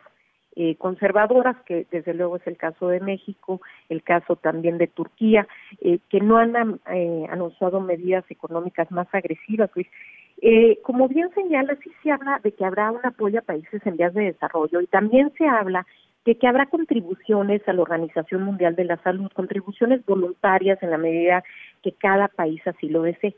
eh, 0.56 0.74
conservadoras, 0.76 1.56
que 1.66 1.86
desde 1.92 2.14
luego 2.14 2.36
es 2.36 2.46
el 2.46 2.56
caso 2.56 2.88
de 2.88 2.98
México, 2.98 3.60
el 3.90 4.02
caso 4.02 4.34
también 4.34 4.78
de 4.78 4.88
Turquía, 4.88 5.46
eh, 5.82 6.00
que 6.08 6.20
no 6.20 6.38
han 6.38 6.80
eh, 6.90 7.26
anunciado 7.30 7.80
medidas 7.80 8.24
económicas 8.30 8.90
más 8.90 9.06
agresivas, 9.12 9.70
Luis. 9.74 9.86
como 10.82 11.08
bien 11.08 11.28
señala, 11.34 11.76
sí 11.84 11.92
se 12.02 12.10
habla 12.10 12.40
de 12.42 12.52
que 12.52 12.64
habrá 12.64 12.90
un 12.90 13.04
apoyo 13.04 13.38
a 13.38 13.42
países 13.42 13.80
en 13.86 13.98
vías 13.98 14.14
de 14.14 14.32
desarrollo 14.32 14.80
y 14.80 14.86
también 14.86 15.30
se 15.36 15.46
habla 15.46 15.86
de 16.24 16.36
que 16.36 16.48
habrá 16.48 16.66
contribuciones 16.66 17.62
a 17.68 17.72
la 17.72 17.82
Organización 17.82 18.42
Mundial 18.42 18.74
de 18.74 18.84
la 18.84 18.96
Salud, 19.02 19.30
contribuciones 19.34 20.04
voluntarias 20.06 20.82
en 20.82 20.90
la 20.90 20.98
medida 20.98 21.44
que 21.82 21.92
cada 21.92 22.28
país 22.28 22.60
así 22.66 22.88
lo 22.88 23.02
desee. 23.02 23.36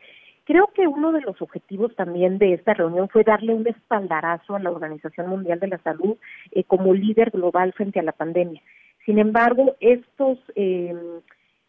Creo 0.51 0.67
que 0.75 0.89
uno 0.89 1.13
de 1.13 1.21
los 1.21 1.41
objetivos 1.41 1.95
también 1.95 2.39
de 2.39 2.55
esta 2.55 2.75
reunión 2.75 3.09
fue 3.09 3.23
darle 3.23 3.55
un 3.55 3.69
espaldarazo 3.69 4.57
a 4.57 4.59
la 4.59 4.73
Organización 4.73 5.29
Mundial 5.29 5.61
de 5.61 5.69
la 5.69 5.79
Salud 5.79 6.17
eh, 6.51 6.65
como 6.65 6.93
líder 6.93 7.31
global 7.31 7.73
frente 7.73 8.01
a 8.01 8.03
la 8.03 8.11
pandemia. 8.11 8.61
Sin 9.07 9.21
embargo, 9.21 9.77
estos 9.79 10.41
eh, 10.57 10.93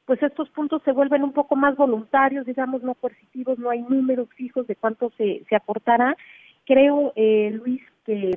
pues 0.06 0.24
estos 0.24 0.50
puntos 0.50 0.82
se 0.84 0.94
vuelven 0.94 1.22
un 1.22 1.32
poco 1.32 1.56
más 1.56 1.76
voluntarios, 1.76 2.48
digamos, 2.48 2.82
no 2.82 2.96
coercitivos, 2.96 3.60
no 3.60 3.70
hay 3.70 3.84
números 3.84 4.30
fijos 4.30 4.66
de 4.66 4.76
cuánto 4.76 5.12
se, 5.16 5.44
se 5.48 5.56
aportará. 5.56 6.18
Creo, 6.66 7.14
eh, 7.16 7.52
Luis, 7.52 7.84
que 8.04 8.32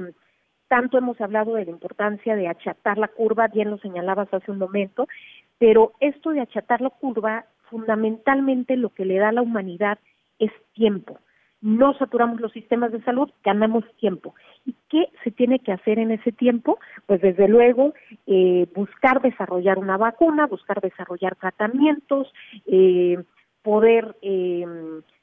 tanto 0.69 0.99
hemos 0.99 1.19
hablado 1.23 1.55
de 1.55 1.65
la 1.65 1.71
importancia 1.71 2.37
de 2.37 2.49
achatar 2.49 2.99
la 2.99 3.09
curva, 3.09 3.49
bien 3.49 3.71
lo 3.71 3.79
señalabas 3.79 4.29
hace 4.35 4.51
un 4.51 4.59
momento, 4.59 5.09
pero 5.57 5.95
esto 6.01 6.33
de 6.33 6.43
achatar 6.43 6.83
la 6.83 6.91
curva, 6.91 7.47
fundamentalmente 7.71 8.77
lo 8.77 8.91
que 8.91 9.07
le 9.07 9.17
da 9.17 9.31
a 9.31 9.33
la 9.33 9.41
humanidad 9.41 9.99
es 10.39 10.51
tiempo. 10.73 11.19
no 11.61 11.95
saturamos 11.95 12.43
los 12.43 12.53
sistemas 12.53 12.93
de 12.93 13.03
salud, 13.05 13.31
ganamos 13.43 13.85
tiempo. 13.97 14.35
¿Y 14.67 14.75
qué 14.91 15.09
se 15.23 15.31
tiene 15.31 15.61
que 15.61 15.73
hacer 15.73 15.99
en 15.99 16.11
ese 16.11 16.31
tiempo? 16.31 16.79
Pues 17.07 17.23
desde 17.23 17.49
luego 17.49 17.95
eh, 18.27 18.69
buscar 18.75 19.23
desarrollar 19.23 19.79
una 19.79 19.97
vacuna, 19.97 20.47
buscar 20.47 20.83
desarrollar 20.83 21.37
tratamientos, 21.37 22.31
eh, 22.67 23.17
poder 23.63 24.15
eh, 24.21 24.67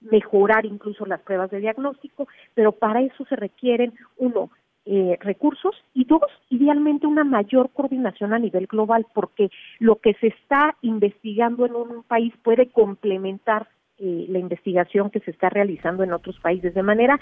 mejorar 0.01 0.65
incluso 0.65 1.06
las 1.06 1.22
pruebas 1.22 1.51
de 1.51 1.59
diagnóstico, 1.59 2.27
pero 2.56 2.72
para 2.72 3.01
eso 3.01 3.23
se 3.25 3.35
requieren, 3.35 3.93
uno, 4.17 4.49
eh, 4.83 5.15
recursos 5.22 5.75
y 5.93 6.06
dos, 6.06 6.23
idealmente 6.49 7.06
una 7.06 7.23
mayor 7.23 7.69
coordinación 7.69 8.33
a 8.33 8.40
nivel 8.40 8.65
global, 8.65 9.06
porque 9.14 9.51
lo 9.77 9.98
que 9.98 10.15
se 10.15 10.27
está 10.27 10.75
investigando 10.81 11.67
en 11.67 11.75
un 11.75 12.01
país 12.01 12.33
puede 12.41 12.72
complementar 12.72 13.67
eh, 14.03 14.25
la 14.30 14.39
investigación 14.39 15.11
que 15.11 15.19
se 15.19 15.30
está 15.30 15.49
realizando 15.49 16.03
en 16.03 16.11
otros 16.11 16.39
países. 16.39 16.73
De 16.73 16.81
manera 16.81 17.19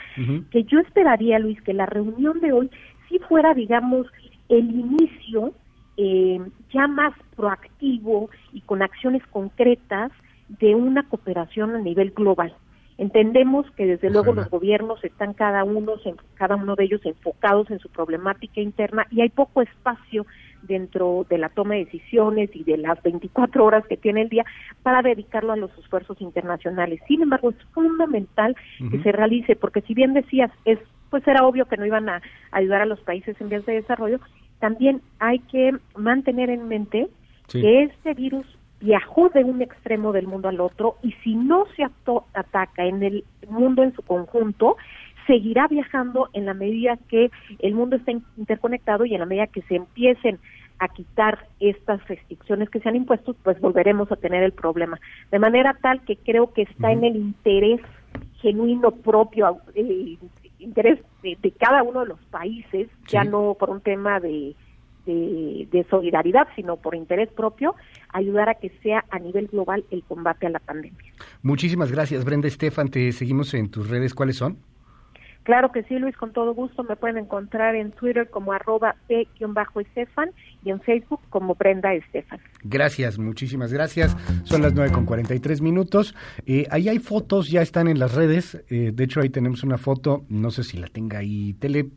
que 0.49 0.63
yo 0.63 0.79
esperaría, 0.79 1.37
Luis, 1.37 1.61
que 1.61 1.73
la 1.73 1.85
reunión 1.85 2.39
de 2.39 2.53
hoy 2.53 2.71
sí 3.09 3.19
fuera, 3.27 3.53
digamos, 3.53 4.07
el 4.47 4.71
inicio 4.71 5.53
eh, 5.97 6.39
ya 6.73 6.87
más 6.87 7.13
proactivo 7.35 8.29
y 8.53 8.61
con 8.61 8.81
acciones 8.81 9.21
concretas 9.27 10.13
de 10.47 10.73
una 10.73 11.03
cooperación 11.03 11.75
a 11.75 11.79
nivel 11.79 12.11
global. 12.11 12.55
Entendemos 12.97 13.69
que 13.71 13.85
desde 13.85 14.09
luego 14.09 14.31
los 14.31 14.49
gobiernos 14.49 15.03
están 15.03 15.33
cada 15.33 15.65
uno, 15.65 15.95
cada 16.35 16.55
uno 16.55 16.75
de 16.75 16.85
ellos 16.85 17.01
enfocados 17.05 17.69
en 17.71 17.79
su 17.79 17.89
problemática 17.89 18.61
interna 18.61 19.05
y 19.11 19.19
hay 19.19 19.29
poco 19.29 19.61
espacio 19.61 20.25
dentro 20.63 21.25
de 21.29 21.37
la 21.37 21.49
toma 21.49 21.75
de 21.75 21.85
decisiones 21.85 22.49
y 22.53 22.63
de 22.63 22.77
las 22.77 23.01
24 23.03 23.63
horas 23.63 23.85
que 23.87 23.97
tiene 23.97 24.23
el 24.23 24.29
día 24.29 24.45
para 24.83 25.01
dedicarlo 25.01 25.53
a 25.53 25.57
los 25.57 25.75
esfuerzos 25.77 26.19
internacionales. 26.21 26.99
Sin 27.07 27.21
embargo, 27.21 27.49
es 27.51 27.63
fundamental 27.73 28.55
que 28.91 29.01
se 29.01 29.11
realice, 29.11 29.55
porque 29.55 29.81
si 29.81 29.93
bien 29.93 30.13
decías, 30.13 30.51
es 30.65 30.79
pues 31.09 31.27
era 31.27 31.45
obvio 31.45 31.65
que 31.65 31.77
no 31.77 31.85
iban 31.85 32.07
a 32.07 32.21
ayudar 32.51 32.81
a 32.81 32.85
los 32.85 32.99
países 32.99 33.39
en 33.41 33.49
vías 33.49 33.65
de 33.65 33.73
desarrollo, 33.73 34.19
también 34.59 35.01
hay 35.19 35.39
que 35.39 35.71
mantener 35.95 36.49
en 36.49 36.67
mente 36.67 37.07
que 37.47 37.83
este 37.83 38.13
virus 38.13 38.45
viajó 38.79 39.29
de 39.29 39.43
un 39.43 39.61
extremo 39.61 40.11
del 40.11 40.27
mundo 40.27 40.47
al 40.47 40.61
otro 40.61 40.97
y 41.03 41.11
si 41.23 41.35
no 41.35 41.65
se 41.75 41.83
ataca 41.83 42.85
en 42.85 43.03
el 43.03 43.25
mundo 43.49 43.83
en 43.83 43.93
su 43.93 44.01
conjunto, 44.03 44.77
seguirá 45.29 45.67
viajando 45.67 46.27
en 46.33 46.47
la 46.47 46.55
medida 46.55 46.97
que 47.07 47.29
el 47.59 47.75
mundo 47.75 47.97
está 47.97 48.11
interconectado 48.35 49.05
y 49.05 49.13
en 49.13 49.19
la 49.19 49.27
medida 49.27 49.45
que 49.45 49.61
se 49.61 49.75
empiecen 49.75 50.39
a 50.79 50.87
quitar 50.87 51.47
estas 51.59 52.05
restricciones 52.07 52.67
que 52.71 52.79
se 52.79 52.89
han 52.89 52.95
impuesto, 52.95 53.35
pues 53.43 53.61
volveremos 53.61 54.11
a 54.11 54.15
tener 54.15 54.41
el 54.41 54.53
problema. 54.53 54.99
De 55.29 55.37
manera 55.37 55.77
tal 55.83 56.01
que 56.01 56.15
creo 56.15 56.51
que 56.51 56.63
está 56.63 56.91
en 56.91 57.03
el 57.03 57.15
interés 57.15 57.79
genuino 58.41 58.89
propio, 58.89 59.59
el 59.75 60.17
interés 60.57 60.99
de, 61.21 61.37
de, 61.39 61.51
cada 61.51 61.83
uno 61.83 61.99
de 61.99 62.07
los 62.07 62.19
países, 62.31 62.89
ya 63.07 63.23
no 63.23 63.55
por 63.59 63.69
un 63.69 63.81
tema 63.81 64.19
de, 64.19 64.55
de, 65.05 65.67
de, 65.69 65.85
solidaridad, 65.91 66.47
sino 66.55 66.77
por 66.77 66.95
interés 66.95 67.29
propio, 67.31 67.75
ayudar 68.11 68.49
a 68.49 68.55
que 68.55 68.69
sea 68.81 69.05
a 69.11 69.19
nivel 69.19 69.45
global 69.47 69.83
el 69.91 70.03
combate 70.05 70.47
a 70.47 70.49
la 70.49 70.59
pandemia. 70.59 71.13
Muchísimas 71.43 71.91
gracias, 71.91 72.25
Brenda 72.25 72.47
Estefan. 72.47 72.87
Te 72.87 73.11
seguimos 73.11 73.53
en 73.53 73.69
tus 73.69 73.89
redes. 73.89 74.15
¿Cuáles 74.15 74.37
son? 74.37 74.57
Claro 75.49 75.71
que 75.71 75.81
sí, 75.81 75.97
Luis, 75.97 76.15
con 76.15 76.31
todo 76.31 76.53
gusto. 76.53 76.83
Me 76.83 76.95
pueden 76.95 77.17
encontrar 77.17 77.73
en 77.73 77.89
Twitter 77.89 78.29
como 78.29 78.53
arroba 78.53 78.95
p-estefan 79.07 80.29
y 80.63 80.69
en 80.69 80.79
Facebook 80.79 81.21
como 81.31 81.55
Brenda 81.55 81.91
Estefan. 81.95 82.39
Gracias, 82.61 83.17
muchísimas 83.17 83.73
gracias. 83.73 84.15
Son 84.43 84.61
las 84.61 84.75
9 84.75 84.91
con 84.91 85.07
43 85.07 85.61
minutos. 85.61 86.13
Eh, 86.45 86.67
ahí 86.69 86.87
hay 86.87 86.99
fotos, 86.99 87.49
ya 87.49 87.63
están 87.63 87.87
en 87.87 87.97
las 87.97 88.13
redes. 88.13 88.63
Eh, 88.69 88.91
de 88.93 89.03
hecho, 89.03 89.21
ahí 89.21 89.29
tenemos 89.29 89.63
una 89.63 89.79
foto, 89.79 90.23
no 90.29 90.51
sé 90.51 90.63
si 90.63 90.77
la 90.77 90.85
tenga 90.85 91.17
ahí 91.17 91.53
tele, 91.53 91.87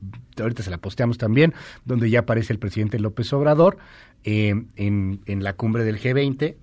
ahorita 0.41 0.63
se 0.63 0.71
la 0.71 0.79
posteamos 0.79 1.19
también, 1.19 1.53
donde 1.85 2.09
ya 2.09 2.21
aparece 2.21 2.55
el 2.55 2.59
presidente 2.59 2.99
López 2.99 3.31
Obrador 3.35 3.77
eh, 4.25 4.55
en, 4.77 5.21
en 5.27 5.45
la 5.45 5.53
cumbre 5.53 5.85
del 5.85 6.01
G20 6.01 6.57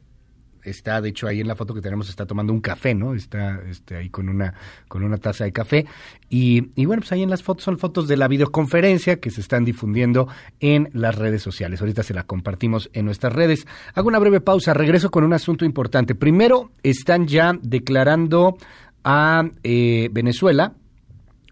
está, 0.72 1.01
de 1.01 1.09
hecho, 1.09 1.27
ahí 1.27 1.41
en 1.41 1.48
la 1.48 1.56
foto 1.56 1.73
que 1.73 1.81
tenemos, 1.81 2.09
está 2.09 2.25
tomando 2.25 2.53
un 2.53 2.61
café, 2.61 2.95
¿no? 2.95 3.14
Está 3.14 3.61
este, 3.69 3.95
ahí 3.95 4.09
con 4.09 4.30
una, 4.30 4.53
con 4.88 5.03
una 5.03 5.17
taza 5.17 5.43
de 5.43 5.51
café. 5.51 5.85
Y, 6.30 6.69
y, 6.75 6.85
bueno, 6.85 7.01
pues 7.01 7.11
ahí 7.11 7.23
en 7.23 7.30
las 7.30 7.43
fotos 7.43 7.64
son 7.64 7.77
fotos 7.77 8.07
de 8.07 8.17
la 8.17 8.27
videoconferencia 8.27 9.19
que 9.19 9.31
se 9.31 9.41
están 9.41 9.65
difundiendo 9.65 10.27
en 10.59 10.89
las 10.93 11.15
redes 11.15 11.41
sociales. 11.41 11.81
Ahorita 11.81 12.03
se 12.03 12.14
la 12.14 12.23
compartimos 12.23 12.89
en 12.93 13.06
nuestras 13.06 13.33
redes. 13.33 13.67
Hago 13.93 14.07
una 14.07 14.19
breve 14.19 14.41
pausa, 14.41 14.73
regreso 14.73 15.11
con 15.11 15.23
un 15.23 15.33
asunto 15.33 15.65
importante. 15.65 16.15
Primero, 16.15 16.72
están 16.83 17.27
ya 17.27 17.53
declarando 17.61 18.57
a 19.03 19.49
eh, 19.64 20.09
Venezuela 20.11 20.73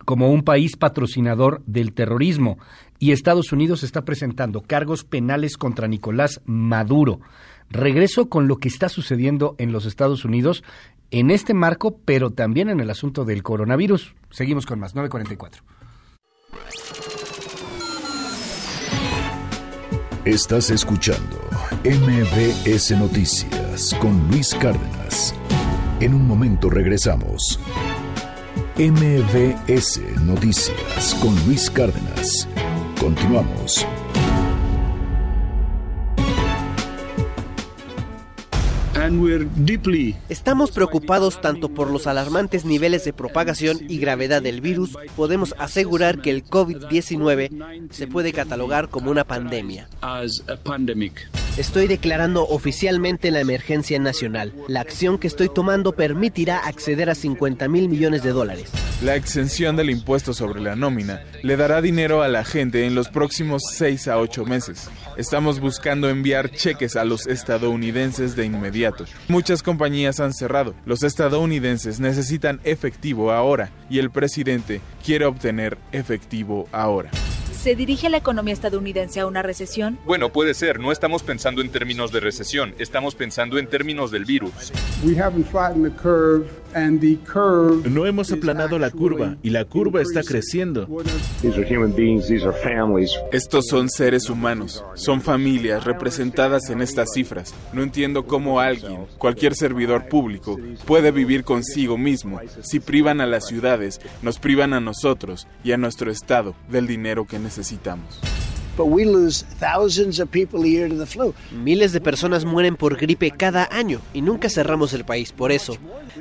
como 0.06 0.32
un 0.32 0.44
país 0.44 0.78
patrocinador 0.78 1.62
del 1.66 1.92
terrorismo 1.92 2.58
y 3.00 3.12
Estados 3.12 3.52
Unidos 3.52 3.84
está 3.84 4.06
presentando 4.06 4.62
cargos 4.62 5.04
penales 5.04 5.58
contra 5.58 5.88
Nicolás 5.88 6.42
Maduro. 6.46 7.20
Regreso 7.70 8.30
con 8.30 8.48
lo 8.48 8.58
que 8.58 8.70
está 8.70 8.90
sucediendo 8.90 9.56
en 9.58 9.72
los 9.72 9.86
Estados 9.86 10.26
Unidos 10.26 10.64
en 11.12 11.32
este 11.32 11.54
marco, 11.54 12.00
pero 12.06 12.32
también 12.32 12.70
en 12.70 12.80
el 12.80 12.90
asunto 12.90 13.26
del 13.26 13.44
coronavirus. 13.44 14.16
Seguimos 14.30 14.66
con 14.66 14.80
más, 14.80 14.96
944. 14.96 15.64
Estás 20.26 20.70
escuchando 20.72 21.40
MBS 21.86 22.92
Noticias 22.92 23.96
con 24.02 24.28
Luis 24.30 24.54
Cárdenas. 24.56 25.34
En 26.02 26.14
un 26.14 26.28
momento 26.28 26.70
regresamos. 26.70 27.60
MBS 28.78 30.02
Noticias 30.26 31.16
con 31.22 31.34
Luis 31.46 31.70
Cárdenas. 31.70 32.48
Continuamos. 33.00 33.88
Estamos 40.30 40.72
preocupados 40.72 41.42
tanto 41.42 41.70
por 41.70 41.90
los 41.90 42.08
alarmantes 42.08 42.66
niveles 42.66 43.06
de 43.06 43.14
propagación 43.14 43.80
y 43.88 44.00
gravedad 44.00 44.42
del 44.42 44.62
virus, 44.62 44.98
podemos 45.16 45.56
asegurar 45.58 46.22
que 46.22 46.32
el 46.32 46.44
COVID-19 46.44 47.90
se 47.92 48.08
puede 48.08 48.34
catalogar 48.34 48.90
como 48.90 49.12
una 49.12 49.24
pandemia. 49.24 49.88
Estoy 51.58 51.88
declarando 51.88 52.48
oficialmente 52.48 53.32
la 53.32 53.40
emergencia 53.40 53.98
nacional. 53.98 54.54
La 54.68 54.82
acción 54.82 55.18
que 55.18 55.28
estoy 55.28 55.50
tomando 55.50 55.94
permitirá 55.94 56.60
acceder 56.60 57.10
a 57.10 57.16
50 57.16 57.68
mil 57.68 57.90
millones 57.90 58.22
de 58.22 58.30
dólares. 58.30 58.70
La 59.02 59.16
exención 59.16 59.76
del 59.76 59.90
impuesto 59.90 60.34
sobre 60.34 60.62
la 60.62 60.76
nómina 60.76 61.24
le 61.44 61.56
dará 61.56 61.82
dinero 61.82 62.22
a 62.24 62.28
la 62.28 62.44
gente 62.44 62.86
en 62.86 62.96
los 62.96 63.10
próximos 63.10 63.64
6 63.74 64.08
a 64.08 64.18
8 64.18 64.46
meses. 64.46 64.90
Estamos 65.18 65.60
buscando 65.60 66.10
enviar 66.10 66.52
cheques 66.52 66.96
a 66.96 67.06
los 67.06 67.28
estadounidenses 67.28 68.36
de 68.36 68.46
inmediato. 68.46 68.97
Muchas 69.28 69.64
compañías 69.64 70.20
han 70.20 70.34
cerrado. 70.34 70.74
Los 70.86 71.04
estadounidenses 71.04 72.00
necesitan 72.00 72.60
efectivo 72.64 73.32
ahora 73.32 73.72
y 73.90 74.00
el 74.00 74.12
presidente 74.12 74.82
quiere 75.06 75.26
obtener 75.26 75.78
efectivo 75.92 76.68
ahora. 76.72 77.12
¿Se 77.68 77.76
dirige 77.76 78.10
la 78.10 78.18
economía 78.18 78.54
estadounidense 78.54 79.20
a 79.20 79.26
una 79.26 79.42
recesión? 79.42 80.00
Bueno, 80.06 80.32
puede 80.32 80.54
ser. 80.54 80.80
No 80.80 80.92
estamos 80.92 81.24
pensando 81.24 81.62
en 81.62 81.70
términos 81.70 82.12
de 82.12 82.20
recesión, 82.20 82.74
estamos 82.78 83.16
pensando 83.16 83.58
en 83.58 83.68
términos 83.68 84.12
del 84.12 84.26
virus. 84.26 84.72
No 87.90 88.06
hemos 88.06 88.32
aplanado 88.32 88.80
la 88.80 88.92
curva 88.92 89.38
y 89.44 89.50
la 89.50 89.66
curva 89.66 90.02
está 90.02 90.24
creciendo. 90.24 90.88
Estos 93.32 93.66
son 93.70 93.90
seres 93.90 94.30
humanos, 94.30 94.84
son 94.96 95.22
familias 95.22 95.84
representadas 95.84 96.70
en 96.70 96.82
estas 96.82 97.10
cifras. 97.14 97.54
No 97.74 97.84
entiendo 97.84 98.26
cómo 98.26 98.60
alguien, 98.60 99.06
cualquier 99.18 99.56
servidor 99.56 100.08
público, 100.08 100.58
puede 100.86 101.12
vivir 101.12 101.44
consigo 101.44 101.98
mismo 101.98 102.40
si 102.62 102.80
privan 102.80 103.22
a 103.22 103.26
las 103.26 103.48
ciudades, 103.48 104.00
nos 104.22 104.40
privan 104.40 104.74
a 104.74 104.80
nosotros 104.80 105.48
y 105.64 105.72
a 105.72 105.78
nuestro 105.78 106.12
Estado 106.12 106.56
del 106.70 106.88
dinero 106.88 107.26
que 107.26 107.40
necesitamos. 107.40 108.20
Miles 111.52 111.92
de 111.92 112.02
personas 112.02 112.46
mueren 112.46 112.76
por 112.76 112.98
gripe 112.98 113.32
cada 113.32 113.68
año 113.72 114.00
y 114.14 114.22
nunca 114.22 114.50
cerramos 114.50 114.94
el 114.94 115.06
país 115.06 115.32
por 115.32 115.52
eso. 115.52 115.78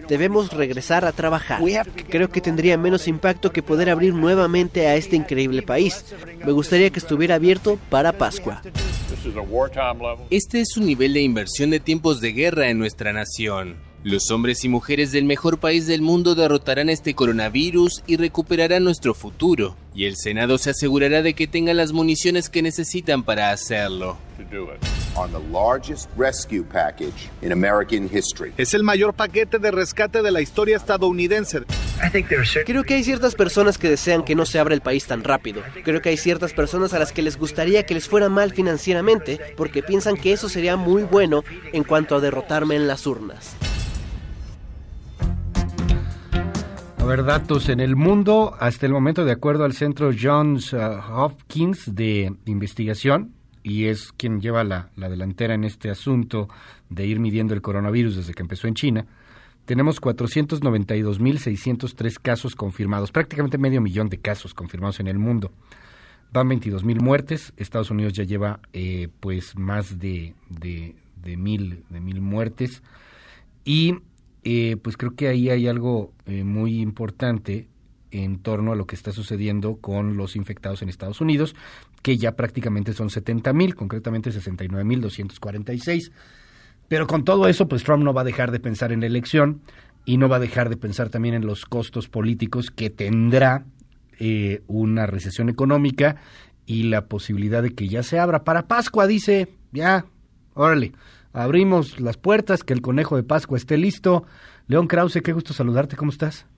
Debemos 0.08 0.52
regresar 0.52 1.04
a 1.04 1.12
trabajar. 1.12 1.60
Creo 2.08 2.30
que 2.30 2.40
tendría 2.40 2.76
menos 2.78 3.08
impacto 3.08 3.52
que 3.52 3.62
poder 3.62 3.90
abrir 3.90 4.14
nuevamente 4.14 4.86
a 4.86 4.96
este 4.96 5.16
increíble 5.16 5.62
país. 5.62 6.04
Me 6.44 6.52
gustaría 6.52 6.90
que 6.90 6.98
estuviera 6.98 7.36
abierto 7.36 7.78
para 7.90 8.12
Pascua. 8.12 8.62
Este 10.30 10.60
es 10.60 10.76
un 10.76 10.86
nivel 10.86 11.14
de 11.14 11.22
inversión 11.22 11.70
de 11.70 11.80
tiempos 11.80 12.20
de 12.20 12.32
guerra 12.32 12.70
en 12.70 12.78
nuestra 12.78 13.12
nación. 13.12 13.76
Los 14.04 14.30
hombres 14.30 14.64
y 14.64 14.68
mujeres 14.68 15.10
del 15.10 15.24
mejor 15.24 15.58
país 15.58 15.88
del 15.88 16.00
mundo 16.00 16.36
derrotarán 16.36 16.88
este 16.88 17.14
coronavirus 17.14 18.04
y 18.06 18.16
recuperarán 18.16 18.84
nuestro 18.84 19.14
futuro, 19.14 19.74
y 19.96 20.04
el 20.04 20.16
Senado 20.16 20.58
se 20.58 20.70
asegurará 20.70 21.22
de 21.22 21.32
que 21.32 21.46
tengan 21.46 21.78
las 21.78 21.92
municiones 21.92 22.50
que 22.50 22.60
necesitan 22.60 23.22
para 23.22 23.50
hacerlo. 23.50 24.18
Es 28.58 28.74
el 28.74 28.82
mayor 28.82 29.14
paquete 29.14 29.58
de 29.58 29.70
rescate 29.70 30.20
de 30.20 30.30
la 30.30 30.42
historia 30.42 30.76
estadounidense. 30.76 31.62
Creo 32.66 32.84
que 32.84 32.92
hay 32.92 33.04
ciertas 33.04 33.34
personas 33.34 33.78
que 33.78 33.88
desean 33.88 34.22
que 34.22 34.34
no 34.34 34.44
se 34.44 34.58
abra 34.58 34.74
el 34.74 34.82
país 34.82 35.06
tan 35.06 35.24
rápido. 35.24 35.62
Creo 35.82 36.02
que 36.02 36.10
hay 36.10 36.18
ciertas 36.18 36.52
personas 36.52 36.92
a 36.92 36.98
las 36.98 37.12
que 37.12 37.22
les 37.22 37.38
gustaría 37.38 37.86
que 37.86 37.94
les 37.94 38.06
fuera 38.06 38.28
mal 38.28 38.52
financieramente 38.52 39.40
porque 39.56 39.82
piensan 39.82 40.18
que 40.18 40.34
eso 40.34 40.50
sería 40.50 40.76
muy 40.76 41.04
bueno 41.04 41.42
en 41.72 41.84
cuanto 41.84 42.16
a 42.16 42.20
derrotarme 42.20 42.76
en 42.76 42.86
las 42.86 43.06
urnas. 43.06 43.56
Ver, 47.06 47.24
datos 47.24 47.68
en 47.68 47.78
el 47.78 47.94
mundo, 47.94 48.56
hasta 48.58 48.86
el 48.86 48.92
momento, 48.92 49.24
de 49.24 49.30
acuerdo 49.30 49.64
al 49.64 49.74
centro 49.74 50.10
Johns 50.18 50.72
uh, 50.72 50.98
Hopkins 51.12 51.94
de 51.94 52.34
investigación, 52.46 53.32
y 53.62 53.84
es 53.84 54.10
quien 54.12 54.40
lleva 54.40 54.64
la, 54.64 54.90
la 54.96 55.08
delantera 55.08 55.54
en 55.54 55.62
este 55.62 55.88
asunto 55.88 56.48
de 56.88 57.06
ir 57.06 57.20
midiendo 57.20 57.54
el 57.54 57.62
coronavirus 57.62 58.16
desde 58.16 58.34
que 58.34 58.42
empezó 58.42 58.66
en 58.66 58.74
China, 58.74 59.06
tenemos 59.66 60.00
492.603 60.00 62.18
casos 62.20 62.56
confirmados, 62.56 63.12
prácticamente 63.12 63.56
medio 63.56 63.80
millón 63.80 64.08
de 64.08 64.18
casos 64.18 64.52
confirmados 64.52 64.98
en 64.98 65.06
el 65.06 65.18
mundo. 65.18 65.52
Van 66.32 66.48
22.000 66.48 67.00
muertes, 67.00 67.52
Estados 67.56 67.92
Unidos 67.92 68.14
ya 68.14 68.24
lleva 68.24 68.58
eh, 68.72 69.10
pues 69.20 69.56
más 69.56 70.00
de, 70.00 70.34
de, 70.48 70.96
de, 71.22 71.36
mil, 71.36 71.84
de 71.88 72.00
mil 72.00 72.20
muertes. 72.20 72.82
Y 73.64 74.00
eh, 74.48 74.76
pues 74.76 74.96
creo 74.96 75.16
que 75.16 75.26
ahí 75.26 75.50
hay 75.50 75.66
algo 75.66 76.12
eh, 76.24 76.44
muy 76.44 76.80
importante 76.80 77.66
en 78.12 78.38
torno 78.38 78.70
a 78.70 78.76
lo 78.76 78.86
que 78.86 78.94
está 78.94 79.10
sucediendo 79.10 79.78
con 79.78 80.16
los 80.16 80.36
infectados 80.36 80.82
en 80.82 80.88
Estados 80.88 81.20
Unidos, 81.20 81.56
que 82.00 82.16
ya 82.16 82.36
prácticamente 82.36 82.92
son 82.92 83.08
70.000, 83.08 83.74
concretamente 83.74 84.30
69.246. 84.30 86.12
Pero 86.86 87.08
con 87.08 87.24
todo 87.24 87.48
eso, 87.48 87.66
pues 87.66 87.82
Trump 87.82 88.04
no 88.04 88.14
va 88.14 88.20
a 88.20 88.24
dejar 88.24 88.52
de 88.52 88.60
pensar 88.60 88.92
en 88.92 89.00
la 89.00 89.06
elección 89.06 89.62
y 90.04 90.16
no 90.16 90.28
va 90.28 90.36
a 90.36 90.38
dejar 90.38 90.68
de 90.68 90.76
pensar 90.76 91.08
también 91.08 91.34
en 91.34 91.44
los 91.44 91.64
costos 91.64 92.08
políticos 92.08 92.70
que 92.70 92.88
tendrá 92.88 93.64
eh, 94.20 94.62
una 94.68 95.06
recesión 95.06 95.48
económica 95.48 96.18
y 96.66 96.84
la 96.84 97.06
posibilidad 97.06 97.64
de 97.64 97.74
que 97.74 97.88
ya 97.88 98.04
se 98.04 98.20
abra 98.20 98.44
para 98.44 98.68
Pascua, 98.68 99.08
dice, 99.08 99.48
ya, 99.72 100.06
órale, 100.54 100.92
abrimos 101.36 102.00
las 102.00 102.16
puertas, 102.16 102.64
que 102.64 102.72
el 102.72 102.80
conejo 102.80 103.16
de 103.16 103.22
Pascua 103.22 103.58
esté 103.58 103.76
listo. 103.76 104.24
León 104.68 104.88
Krause, 104.88 105.20
qué 105.22 105.32
gusto 105.32 105.52
saludarte, 105.52 105.96
¿cómo 105.96 106.10
estás? 106.10 106.48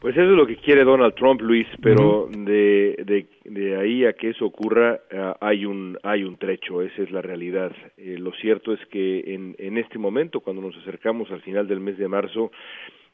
Pues 0.00 0.14
eso 0.14 0.30
es 0.30 0.36
lo 0.36 0.46
que 0.46 0.56
quiere 0.56 0.84
Donald 0.84 1.14
Trump, 1.14 1.40
Luis, 1.40 1.66
pero 1.82 2.28
de, 2.30 2.96
de, 3.04 3.26
de, 3.44 3.76
ahí 3.76 4.04
a 4.04 4.12
que 4.12 4.30
eso 4.30 4.44
ocurra 4.44 5.00
uh, 5.10 5.32
hay 5.40 5.64
un 5.64 5.98
hay 6.02 6.22
un 6.22 6.36
trecho, 6.36 6.82
esa 6.82 7.02
es 7.02 7.10
la 7.10 7.22
realidad. 7.22 7.72
Eh, 7.96 8.16
lo 8.18 8.32
cierto 8.32 8.72
es 8.72 8.80
que 8.86 9.34
en, 9.34 9.56
en 9.58 9.78
este 9.78 9.98
momento, 9.98 10.40
cuando 10.40 10.60
nos 10.60 10.76
acercamos 10.76 11.30
al 11.30 11.40
final 11.40 11.66
del 11.66 11.80
mes 11.80 11.96
de 11.96 12.08
marzo, 12.08 12.52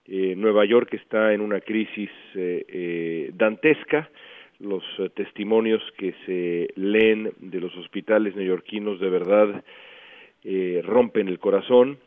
eh, 0.07 0.35
Nueva 0.37 0.65
York 0.65 0.93
está 0.95 1.33
en 1.33 1.41
una 1.41 1.61
crisis 1.61 2.11
eh, 2.35 2.65
eh 2.69 3.31
dantesca. 3.35 4.11
Los 4.59 4.85
testimonios 5.15 5.83
que 5.99 6.15
se 6.27 6.69
leen 6.77 7.33
de 7.41 7.61
los 7.61 7.77
hospitales 7.77 8.37
neoyorquinos 8.37 9.01
de 9.01 9.11
verdad 9.11 9.65
rompen 10.83 11.29
el 11.29 11.39
corazón 11.39 11.99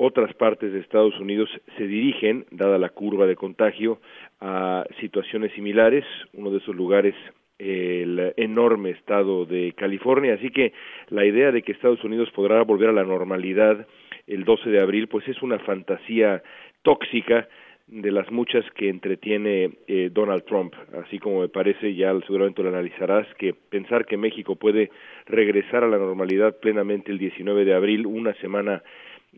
otras 0.00 0.32
partes 0.34 0.72
de 0.72 0.78
Estados 0.78 1.18
Unidos 1.18 1.50
se 1.76 1.86
dirigen, 1.86 2.46
dada 2.52 2.78
la 2.78 2.90
curva 2.90 3.26
de 3.26 3.34
contagio, 3.34 4.00
a 4.40 4.84
situaciones 5.00 5.52
similares. 5.52 6.04
Uno 6.32 6.50
de 6.50 6.58
esos 6.58 6.74
lugares 6.74 7.14
el 7.58 8.32
enorme 8.36 8.90
estado 8.90 9.44
de 9.44 9.72
California, 9.76 10.34
así 10.34 10.50
que 10.50 10.72
la 11.08 11.24
idea 11.24 11.50
de 11.50 11.62
que 11.62 11.72
Estados 11.72 12.04
Unidos 12.04 12.30
podrá 12.30 12.62
volver 12.62 12.88
a 12.88 12.92
la 12.92 13.02
normalidad 13.02 13.84
el 14.28 14.44
12 14.44 14.70
de 14.70 14.80
abril, 14.80 15.08
pues 15.08 15.26
es 15.26 15.42
una 15.42 15.58
fantasía 15.58 16.40
tóxica 16.82 17.48
de 17.88 18.12
las 18.12 18.30
muchas 18.30 18.64
que 18.72 18.88
entretiene 18.88 19.70
eh, 19.86 20.10
Donald 20.12 20.44
Trump, 20.44 20.74
así 21.04 21.18
como 21.18 21.40
me 21.40 21.48
parece, 21.48 21.94
ya 21.94 22.12
seguramente 22.26 22.62
lo 22.62 22.68
analizarás, 22.68 23.26
que 23.38 23.54
pensar 23.54 24.06
que 24.06 24.16
México 24.16 24.56
puede 24.56 24.90
regresar 25.26 25.84
a 25.84 25.88
la 25.88 25.98
normalidad 25.98 26.58
plenamente 26.58 27.10
el 27.10 27.18
19 27.18 27.64
de 27.64 27.74
abril, 27.74 28.06
una 28.06 28.34
semana 28.34 28.82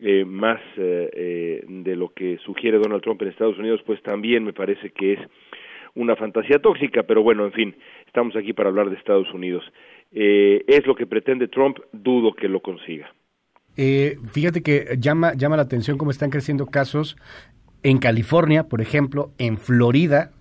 eh, 0.00 0.24
más 0.24 0.60
eh, 0.76 1.10
eh, 1.12 1.64
de 1.66 1.96
lo 1.96 2.12
que 2.12 2.38
sugiere 2.44 2.78
Donald 2.78 3.02
Trump 3.02 3.20
en 3.22 3.28
Estados 3.28 3.58
Unidos, 3.58 3.80
pues 3.84 4.02
también 4.02 4.44
me 4.44 4.52
parece 4.52 4.90
que 4.90 5.14
es 5.14 5.20
una 5.94 6.16
fantasía 6.16 6.58
tóxica, 6.58 7.02
pero 7.02 7.22
bueno, 7.22 7.44
en 7.44 7.52
fin, 7.52 7.76
estamos 8.06 8.36
aquí 8.36 8.52
para 8.52 8.68
hablar 8.68 8.90
de 8.90 8.96
Estados 8.96 9.32
Unidos. 9.32 9.64
Eh, 10.12 10.64
es 10.66 10.86
lo 10.86 10.94
que 10.94 11.06
pretende 11.06 11.48
Trump, 11.48 11.78
dudo 11.92 12.32
que 12.32 12.48
lo 12.48 12.60
consiga. 12.60 13.12
Eh, 13.76 14.16
fíjate 14.32 14.62
que 14.62 14.96
llama, 14.98 15.34
llama 15.34 15.56
la 15.56 15.62
atención 15.62 15.96
cómo 15.96 16.10
están 16.10 16.30
creciendo 16.30 16.66
casos 16.66 17.16
en 17.83 17.99
California, 17.99 18.68
por 18.68 18.81
ejemplo, 18.81 19.33
en 19.39 19.59
Florida, 19.59 20.33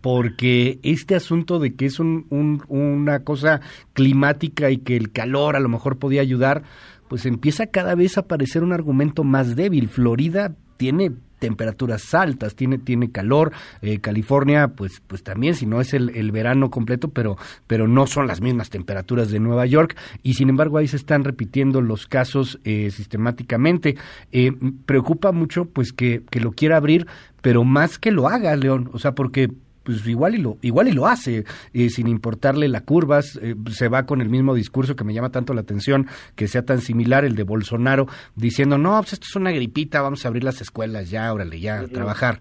porque 0.00 0.78
este 0.82 1.14
asunto 1.14 1.58
de 1.58 1.74
que 1.74 1.86
es 1.86 1.98
un, 1.98 2.26
un, 2.30 2.62
una 2.68 3.24
cosa 3.24 3.60
climática 3.94 4.70
y 4.70 4.78
que 4.78 4.96
el 4.96 5.12
calor 5.12 5.56
a 5.56 5.60
lo 5.60 5.68
mejor 5.68 5.98
podía 5.98 6.20
ayudar, 6.20 6.62
pues 7.08 7.26
empieza 7.26 7.68
cada 7.68 7.94
vez 7.94 8.18
a 8.18 8.26
parecer 8.26 8.62
un 8.62 8.72
argumento 8.72 9.24
más 9.24 9.56
débil. 9.56 9.88
Florida 9.88 10.56
tiene 10.76 11.12
temperaturas 11.44 12.14
altas, 12.14 12.54
tiene, 12.54 12.78
tiene 12.78 13.10
calor, 13.10 13.52
eh, 13.82 13.98
California, 13.98 14.68
pues, 14.68 15.02
pues 15.06 15.22
también, 15.22 15.54
si 15.54 15.66
no 15.66 15.82
es 15.82 15.92
el, 15.92 16.16
el, 16.16 16.32
verano 16.32 16.70
completo, 16.70 17.08
pero, 17.08 17.36
pero 17.66 17.86
no 17.86 18.06
son 18.06 18.26
las 18.26 18.40
mismas 18.40 18.70
temperaturas 18.70 19.30
de 19.30 19.40
Nueva 19.40 19.66
York, 19.66 19.94
y 20.22 20.34
sin 20.34 20.48
embargo 20.48 20.78
ahí 20.78 20.88
se 20.88 20.96
están 20.96 21.22
repitiendo 21.22 21.82
los 21.82 22.06
casos 22.06 22.60
eh, 22.64 22.90
sistemáticamente. 22.90 23.96
Eh, 24.32 24.52
preocupa 24.86 25.32
mucho, 25.32 25.66
pues, 25.66 25.92
que, 25.92 26.22
que 26.30 26.40
lo 26.40 26.52
quiera 26.52 26.78
abrir, 26.78 27.06
pero 27.42 27.62
más 27.62 27.98
que 27.98 28.10
lo 28.10 28.26
haga, 28.26 28.56
León, 28.56 28.88
o 28.94 28.98
sea, 28.98 29.14
porque 29.14 29.50
pues 29.84 30.06
igual 30.08 30.34
y 30.34 30.38
lo 30.38 30.56
igual 30.62 30.88
y 30.88 30.92
lo 30.92 31.06
hace 31.06 31.44
eh, 31.72 31.88
sin 31.90 32.08
importarle 32.08 32.68
la 32.68 32.84
curvas 32.84 33.38
eh, 33.42 33.54
se 33.68 33.88
va 33.88 34.06
con 34.06 34.20
el 34.20 34.28
mismo 34.28 34.54
discurso 34.54 34.96
que 34.96 35.04
me 35.04 35.12
llama 35.12 35.30
tanto 35.30 35.54
la 35.54 35.60
atención 35.60 36.06
que 36.36 36.48
sea 36.48 36.64
tan 36.64 36.78
similar 36.78 37.24
el 37.24 37.36
de 37.36 37.44
Bolsonaro 37.44 38.06
diciendo 38.34 38.78
no 38.78 38.98
pues 39.00 39.12
esto 39.12 39.26
es 39.28 39.36
una 39.36 39.52
gripita 39.52 40.02
vamos 40.02 40.24
a 40.24 40.28
abrir 40.28 40.42
las 40.42 40.60
escuelas 40.60 41.10
ya 41.10 41.32
órale 41.32 41.60
ya 41.60 41.80
a 41.80 41.88
trabajar 41.88 42.40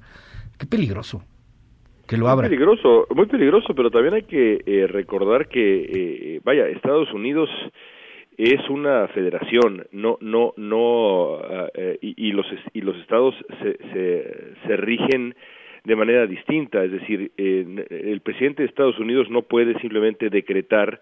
qué 0.57 0.65
peligroso 0.65 1.21
que 2.07 2.17
lo 2.17 2.29
abra. 2.29 2.47
muy 2.47 2.55
peligroso 2.55 3.07
muy 3.13 3.25
peligroso 3.27 3.73
pero 3.75 3.91
también 3.91 4.15
hay 4.15 4.23
que 4.23 4.61
eh, 4.65 4.87
recordar 4.87 5.47
que 5.47 6.35
eh, 6.35 6.41
vaya 6.43 6.67
Estados 6.67 7.11
Unidos 7.13 7.49
es 8.37 8.67
una 8.69 9.07
federación 9.09 9.85
no 9.91 10.17
no 10.21 10.53
no 10.57 11.35
uh, 11.35 11.67
y, 12.01 12.29
y, 12.29 12.31
los 12.31 12.45
y 12.73 12.81
los 12.81 12.95
estados 12.97 13.35
se 13.61 13.77
se, 13.93 14.53
se 14.65 14.77
rigen 14.77 15.35
de 15.83 15.95
manera 15.95 16.25
distinta, 16.27 16.83
es 16.83 16.91
decir, 16.91 17.31
eh, 17.37 17.85
el 17.89 18.21
presidente 18.21 18.63
de 18.63 18.69
Estados 18.69 18.97
Unidos 18.99 19.29
no 19.29 19.41
puede 19.41 19.77
simplemente 19.79 20.29
decretar 20.29 21.01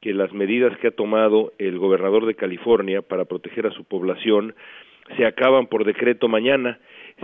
que 0.00 0.14
las 0.14 0.32
medidas 0.32 0.76
que 0.78 0.88
ha 0.88 0.92
tomado 0.92 1.52
el 1.58 1.78
gobernador 1.78 2.26
de 2.26 2.34
California 2.34 3.02
para 3.02 3.26
proteger 3.26 3.66
a 3.66 3.72
su 3.72 3.84
población 3.84 4.54
se 5.16 5.26
acaban 5.26 5.66
por 5.66 5.84
decreto 5.84 6.28
mañana, 6.28 6.78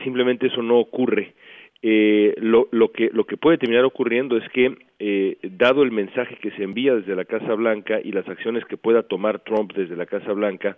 simplemente 0.04 0.48
eso 0.48 0.62
no 0.62 0.78
ocurre. 0.78 1.34
Eh, 1.80 2.34
lo, 2.38 2.68
lo, 2.72 2.90
que, 2.90 3.08
lo 3.12 3.24
que 3.24 3.36
puede 3.36 3.56
terminar 3.56 3.84
ocurriendo 3.84 4.36
es 4.36 4.48
que, 4.50 4.76
eh, 4.98 5.38
dado 5.42 5.82
el 5.82 5.92
mensaje 5.92 6.36
que 6.36 6.50
se 6.52 6.64
envía 6.64 6.94
desde 6.94 7.14
la 7.14 7.24
Casa 7.24 7.54
Blanca 7.54 8.00
y 8.02 8.12
las 8.12 8.28
acciones 8.28 8.64
que 8.64 8.76
pueda 8.76 9.04
tomar 9.04 9.40
Trump 9.40 9.72
desde 9.74 9.96
la 9.96 10.06
Casa 10.06 10.32
Blanca, 10.32 10.76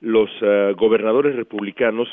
los 0.00 0.30
uh, 0.42 0.74
gobernadores 0.76 1.36
republicanos 1.36 2.08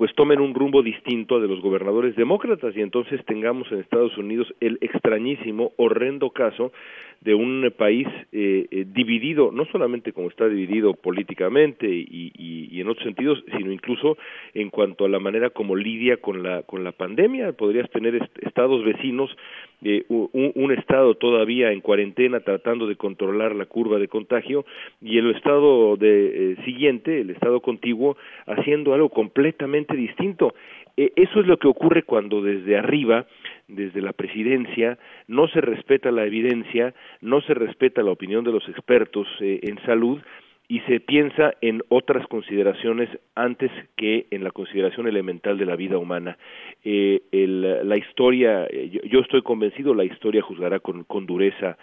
pues 0.00 0.14
tomen 0.14 0.40
un 0.40 0.54
rumbo 0.54 0.82
distinto 0.82 1.40
de 1.40 1.46
los 1.46 1.60
gobernadores 1.60 2.16
demócratas 2.16 2.74
y 2.74 2.80
entonces 2.80 3.22
tengamos 3.26 3.70
en 3.70 3.80
Estados 3.80 4.16
Unidos 4.16 4.50
el 4.58 4.78
extrañísimo, 4.80 5.72
horrendo 5.76 6.30
caso 6.30 6.72
de 7.20 7.34
un 7.34 7.70
país 7.76 8.08
eh, 8.32 8.66
eh, 8.70 8.86
dividido, 8.88 9.52
no 9.52 9.66
solamente 9.66 10.12
como 10.12 10.28
está 10.28 10.48
dividido 10.48 10.94
políticamente 10.94 11.86
y, 11.86 12.32
y, 12.34 12.80
en 12.80 12.88
otros 12.88 13.04
sentidos, 13.04 13.44
sino 13.58 13.70
incluso 13.72 14.16
en 14.54 14.70
cuanto 14.70 15.04
a 15.04 15.08
la 15.08 15.18
manera 15.18 15.50
como 15.50 15.76
lidia 15.76 16.16
con 16.16 16.42
la 16.42 16.62
con 16.62 16.82
la 16.82 16.92
pandemia. 16.92 17.52
Podrías 17.52 17.90
tener 17.90 18.14
est 18.14 18.30
estados 18.40 18.82
vecinos, 18.84 19.36
eh, 19.82 20.04
un, 20.08 20.52
un, 20.54 20.72
estado 20.72 21.14
todavía 21.14 21.72
en 21.72 21.80
cuarentena 21.80 22.40
tratando 22.40 22.86
de 22.86 22.96
controlar 22.96 23.54
la 23.54 23.66
curva 23.66 23.98
de 23.98 24.08
contagio 24.08 24.64
y 25.02 25.18
el 25.18 25.30
estado 25.34 25.96
de, 25.96 26.52
eh, 26.52 26.56
siguiente, 26.64 27.20
el 27.20 27.30
estado 27.30 27.60
contiguo, 27.60 28.16
haciendo 28.46 28.94
algo 28.94 29.10
completamente 29.10 29.94
distinto. 29.94 30.54
Eh, 30.96 31.12
eso 31.16 31.40
es 31.40 31.46
lo 31.46 31.58
que 31.58 31.68
ocurre 31.68 32.02
cuando 32.02 32.42
desde 32.42 32.76
arriba 32.76 33.26
desde 33.74 34.02
la 34.02 34.12
presidencia, 34.12 34.98
no 35.28 35.48
se 35.48 35.60
respeta 35.60 36.10
la 36.10 36.24
evidencia, 36.24 36.94
no 37.20 37.40
se 37.42 37.54
respeta 37.54 38.02
la 38.02 38.10
opinión 38.10 38.44
de 38.44 38.52
los 38.52 38.68
expertos 38.68 39.26
eh, 39.40 39.60
en 39.62 39.80
salud 39.84 40.20
y 40.68 40.80
se 40.80 41.00
piensa 41.00 41.52
en 41.60 41.82
otras 41.88 42.26
consideraciones 42.28 43.08
antes 43.34 43.72
que 43.96 44.26
en 44.30 44.44
la 44.44 44.52
consideración 44.52 45.08
elemental 45.08 45.58
de 45.58 45.66
la 45.66 45.74
vida 45.74 45.98
humana. 45.98 46.38
Eh, 46.84 47.22
la 47.32 47.96
historia, 47.96 48.66
eh, 48.70 49.00
yo, 49.10 49.18
estoy 49.18 49.42
convencido, 49.42 49.94
la 49.94 50.04
historia 50.04 50.42
juzgará 50.42 50.78
con, 50.78 51.04
dureza 51.26 51.76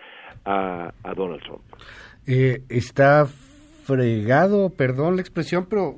a, 0.46 0.94
Donald 1.18 1.42
Trump. 1.42 1.64
Está 2.70 3.26
fregado, 3.88 4.70
perdón 4.76 5.16
la 5.16 5.22
expresión, 5.22 5.66
pero 5.70 5.96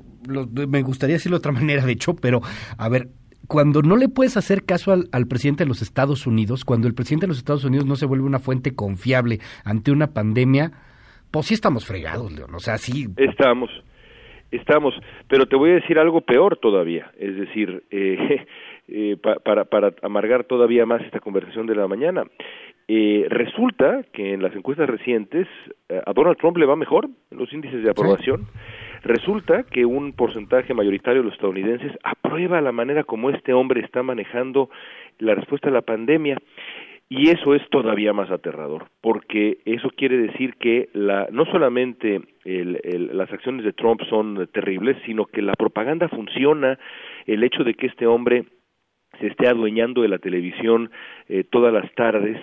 me 0.68 0.82
gustaría 0.84 1.16
decirlo 1.16 1.38
de 1.38 1.40
otra 1.40 1.51
manera, 1.59 1.85
de 1.85 1.92
hecho, 1.92 2.16
pero 2.16 2.42
a 2.77 2.90
ver, 2.90 3.09
cuando 3.48 3.82
no 3.82 3.98
le 3.98 4.09
puedes 4.09 4.38
hacer 4.38 4.64
caso 4.64 4.92
al, 4.92 5.09
al, 5.11 5.27
presidente 5.27 5.64
de 5.64 5.68
los 5.68 5.82
Estados 5.82 6.27
Unidos, 6.27 6.64
cuando 6.64 6.88
el 6.88 6.93
presidente 6.93 7.26
de 7.26 7.30
los 7.30 7.40
Estados 7.40 7.66
Unidos 7.66 7.88
no 7.88 7.95
se 7.95 8.06
vuelve 8.06 8.26
una 8.26 8.40
fuente 8.40 8.76
confiable 8.76 9.40
ante 9.66 9.92
una 9.92 10.14
pandemia, 10.14 10.72
pues 11.32 11.48
sí 11.48 11.56
estamos 11.56 11.85
fregados, 11.85 12.32
León. 12.32 12.53
O 12.53 12.59
sea, 12.59 12.77
sí. 12.77 13.08
Estamos, 13.18 13.69
estamos. 14.51 14.93
Pero 15.27 15.48
te 15.48 15.56
voy 15.56 15.72
a 15.72 15.76
decir 15.76 15.98
algo 15.98 16.22
peor 16.22 16.58
todavía. 16.58 17.11
Es 17.18 17.35
decir, 17.35 17.84
eh, 17.92 18.45
eh, 18.92 19.18
para, 19.43 19.66
para 19.66 19.93
amargar 20.01 20.45
todavía 20.45 20.85
más 20.85 21.01
esta 21.01 21.19
conversación 21.19 21.68
de 21.68 21.76
la 21.76 21.88
mañana. 21.88 22.24
Eh, 22.92 23.27
resulta 23.30 24.03
que 24.14 24.34
en 24.34 24.42
las 24.42 24.56
encuestas 24.56 24.90
recientes 24.90 25.48
eh, 25.90 26.01
a 26.03 26.11
Donald 26.11 26.38
Trump 26.38 26.58
le 26.58 26.66
va 26.66 26.76
mejor 26.76 27.08
en 27.30 27.38
los 27.38 27.53
índices 27.53 27.84
de 27.84 27.92
aprobación. 27.92 28.48
Resulta 29.03 29.61
que 29.61 29.85
un 29.85 30.14
porcentaje 30.14 30.74
mayoritario 30.74 31.22
de 31.22 31.26
los 31.26 31.35
estadounidenses 31.35 31.92
aprueba 32.03 32.61
la 32.61 32.72
manera 32.72 33.03
como 33.03 33.30
este 33.30 33.53
hombre 33.53 33.82
está 33.82 34.01
manejando 34.01 34.72
la 35.19 35.35
respuesta 35.35 35.69
a 35.69 35.72
la 35.72 35.84
pandemia. 35.84 36.38
Y 37.11 37.30
eso 37.30 37.53
es 37.56 37.61
todavía 37.69 38.14
más 38.14 38.30
aterrador, 38.30 38.88
porque 39.01 39.59
eso 39.66 39.90
quiere 39.95 40.18
decir 40.18 40.56
que 40.56 40.90
la, 40.93 41.27
no 41.32 41.45
solamente 41.45 42.22
el, 42.45 42.80
el, 42.84 43.18
las 43.18 43.32
acciones 43.32 43.66
de 43.66 43.74
Trump 43.74 44.01
son 44.09 44.48
terribles, 44.51 44.95
sino 45.06 45.26
que 45.26 45.42
la 45.42 45.53
propaganda 45.53 46.08
funciona, 46.08 46.77
el 47.26 47.43
hecho 47.43 47.64
de 47.64 47.74
que 47.74 47.88
este 47.88 48.06
hombre 48.06 48.45
se 49.19 49.27
esté 49.27 49.48
adueñando 49.48 50.01
de 50.01 50.07
la 50.07 50.17
televisión 50.17 50.91
eh, 51.27 51.43
todas 51.43 51.73
las 51.73 51.91
tardes 51.95 52.38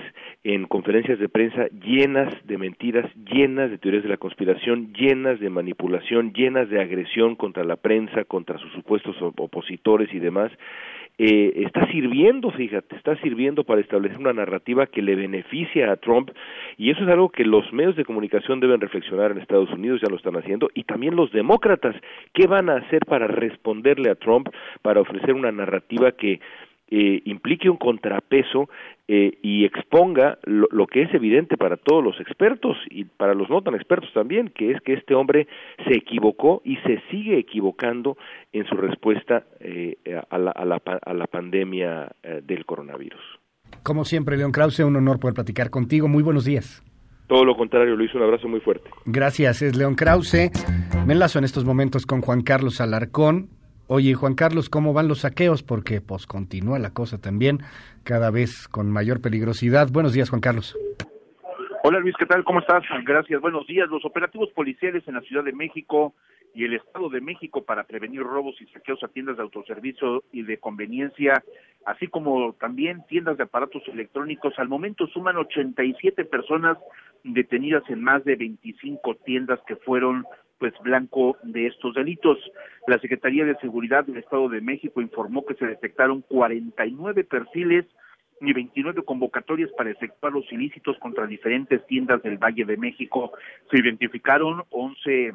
en 0.44 0.66
conferencias 0.66 1.18
de 1.18 1.28
prensa 1.28 1.66
llenas 1.68 2.32
de 2.46 2.58
mentiras, 2.58 3.10
llenas 3.30 3.70
de 3.70 3.78
teorías 3.78 4.02
de 4.02 4.10
la 4.10 4.16
conspiración, 4.16 4.92
llenas 4.92 5.40
de 5.40 5.50
manipulación, 5.50 6.32
llenas 6.32 6.68
de 6.68 6.80
agresión 6.80 7.36
contra 7.36 7.64
la 7.64 7.76
prensa, 7.76 8.24
contra 8.24 8.58
sus 8.58 8.72
supuestos 8.72 9.16
opositores 9.20 10.12
y 10.12 10.18
demás, 10.18 10.52
eh, 11.18 11.64
está 11.64 11.90
sirviendo, 11.90 12.50
fíjate, 12.50 12.94
está 12.94 13.16
sirviendo 13.22 13.64
para 13.64 13.80
establecer 13.80 14.18
una 14.18 14.34
narrativa 14.34 14.86
que 14.86 15.00
le 15.00 15.14
beneficia 15.14 15.90
a 15.90 15.96
Trump 15.96 16.30
y 16.76 16.90
eso 16.90 17.04
es 17.04 17.08
algo 17.08 17.30
que 17.30 17.44
los 17.44 17.72
medios 17.72 17.96
de 17.96 18.04
comunicación 18.04 18.60
deben 18.60 18.82
reflexionar 18.82 19.30
en 19.30 19.38
Estados 19.38 19.70
Unidos, 19.70 20.02
ya 20.02 20.10
lo 20.10 20.16
están 20.16 20.36
haciendo, 20.36 20.68
y 20.74 20.84
también 20.84 21.16
los 21.16 21.32
demócratas, 21.32 21.96
¿qué 22.34 22.46
van 22.46 22.68
a 22.68 22.76
hacer 22.76 23.00
para 23.06 23.28
responderle 23.28 24.10
a 24.10 24.16
Trump, 24.16 24.48
para 24.82 25.00
ofrecer 25.00 25.32
una 25.32 25.50
narrativa 25.50 26.12
que 26.12 26.38
eh, 26.90 27.22
implique 27.24 27.68
un 27.68 27.76
contrapeso 27.76 28.68
eh, 29.08 29.38
y 29.42 29.64
exponga 29.64 30.38
lo, 30.44 30.66
lo, 30.70 30.86
que 30.86 31.02
es 31.02 31.14
evidente 31.14 31.56
para 31.56 31.76
todos 31.76 32.02
los 32.02 32.20
expertos 32.20 32.76
y 32.90 33.04
para 33.04 33.34
los 33.34 33.48
no 33.48 33.62
tan 33.62 33.74
expertos 33.74 34.12
también, 34.12 34.48
que 34.48 34.72
es 34.72 34.80
que 34.80 34.94
este 34.94 35.14
hombre 35.14 35.46
se 35.86 35.96
equivocó 35.96 36.62
y 36.64 36.76
se 36.78 37.00
sigue 37.10 37.38
equivocando 37.38 38.16
en 38.52 38.66
su 38.66 38.76
respuesta 38.76 39.44
eh, 39.60 39.96
a, 40.30 40.38
la, 40.38 40.50
a, 40.50 40.64
la, 40.64 40.82
a, 40.84 41.14
la, 41.14 41.26
pandemia 41.26 42.10
eh, 42.22 42.40
del 42.44 42.64
coronavirus. 42.64 43.20
Como 43.82 44.04
siempre, 44.04 44.36
León 44.36 44.52
Krause, 44.52 44.80
un 44.80 44.96
honor 44.96 45.20
poder 45.20 45.34
platicar 45.34 45.70
contigo. 45.70 46.08
Muy 46.08 46.22
buenos 46.22 46.44
días. 46.44 46.82
Todo 47.28 47.44
lo 47.44 47.56
contrario, 47.56 47.96
Luis, 47.96 48.14
un 48.14 48.22
abrazo 48.22 48.48
muy 48.48 48.60
fuerte. 48.60 48.88
Gracias, 49.04 49.60
es 49.62 49.76
León 49.76 49.96
Krause. 49.96 50.50
Me 51.06 51.14
enlazo 51.14 51.38
en 51.38 51.44
estos 51.44 51.64
momentos 51.64 52.06
con 52.06 52.20
Juan 52.20 52.42
Carlos 52.42 52.80
Alarcón, 52.80 53.50
Oye, 53.88 54.14
Juan 54.14 54.34
Carlos, 54.34 54.68
¿cómo 54.68 54.92
van 54.92 55.06
los 55.06 55.20
saqueos? 55.20 55.62
Porque 55.62 56.00
pues 56.00 56.26
continúa 56.26 56.78
la 56.80 56.90
cosa 56.90 57.20
también, 57.20 57.60
cada 58.02 58.32
vez 58.32 58.66
con 58.66 58.90
mayor 58.90 59.20
peligrosidad. 59.20 59.88
Buenos 59.92 60.12
días, 60.12 60.28
Juan 60.28 60.40
Carlos. 60.40 60.76
Hola 61.84 62.00
Luis, 62.00 62.16
¿qué 62.18 62.26
tal? 62.26 62.42
¿Cómo 62.42 62.58
estás? 62.58 62.82
Gracias, 63.04 63.40
buenos 63.40 63.64
días. 63.68 63.88
Los 63.88 64.04
operativos 64.04 64.50
policiales 64.50 65.06
en 65.06 65.14
la 65.14 65.20
Ciudad 65.20 65.44
de 65.44 65.52
México 65.52 66.14
y 66.52 66.64
el 66.64 66.74
Estado 66.74 67.08
de 67.10 67.20
México 67.20 67.62
para 67.62 67.84
prevenir 67.84 68.22
robos 68.22 68.60
y 68.60 68.66
saqueos 68.72 69.04
a 69.04 69.08
tiendas 69.08 69.36
de 69.36 69.44
autoservicio 69.44 70.24
y 70.32 70.42
de 70.42 70.58
conveniencia, 70.58 71.44
así 71.84 72.08
como 72.08 72.54
también 72.54 73.04
tiendas 73.06 73.36
de 73.36 73.44
aparatos 73.44 73.84
electrónicos, 73.86 74.54
al 74.58 74.68
momento 74.68 75.06
suman 75.06 75.36
87 75.36 76.24
personas 76.24 76.76
detenidas 77.24 77.82
en 77.88 78.02
más 78.02 78.24
de 78.24 78.36
25 78.36 79.16
tiendas 79.24 79.60
que 79.66 79.76
fueron 79.76 80.24
pues 80.58 80.72
blanco 80.80 81.36
de 81.42 81.66
estos 81.66 81.94
delitos. 81.94 82.38
La 82.86 82.98
Secretaría 82.98 83.44
de 83.44 83.56
Seguridad 83.56 84.04
del 84.04 84.18
Estado 84.18 84.48
de 84.48 84.60
México 84.60 85.00
informó 85.00 85.44
que 85.44 85.54
se 85.54 85.66
detectaron 85.66 86.22
49 86.22 87.24
perfiles 87.24 87.84
y 88.40 88.52
29 88.52 89.02
convocatorias 89.02 89.70
para 89.76 89.90
efectuar 89.90 90.32
los 90.32 90.50
ilícitos 90.52 90.98
contra 90.98 91.26
diferentes 91.26 91.84
tiendas 91.86 92.22
del 92.22 92.38
Valle 92.38 92.64
de 92.64 92.76
México. 92.76 93.32
Se 93.70 93.78
identificaron 93.78 94.64
11 94.70 95.32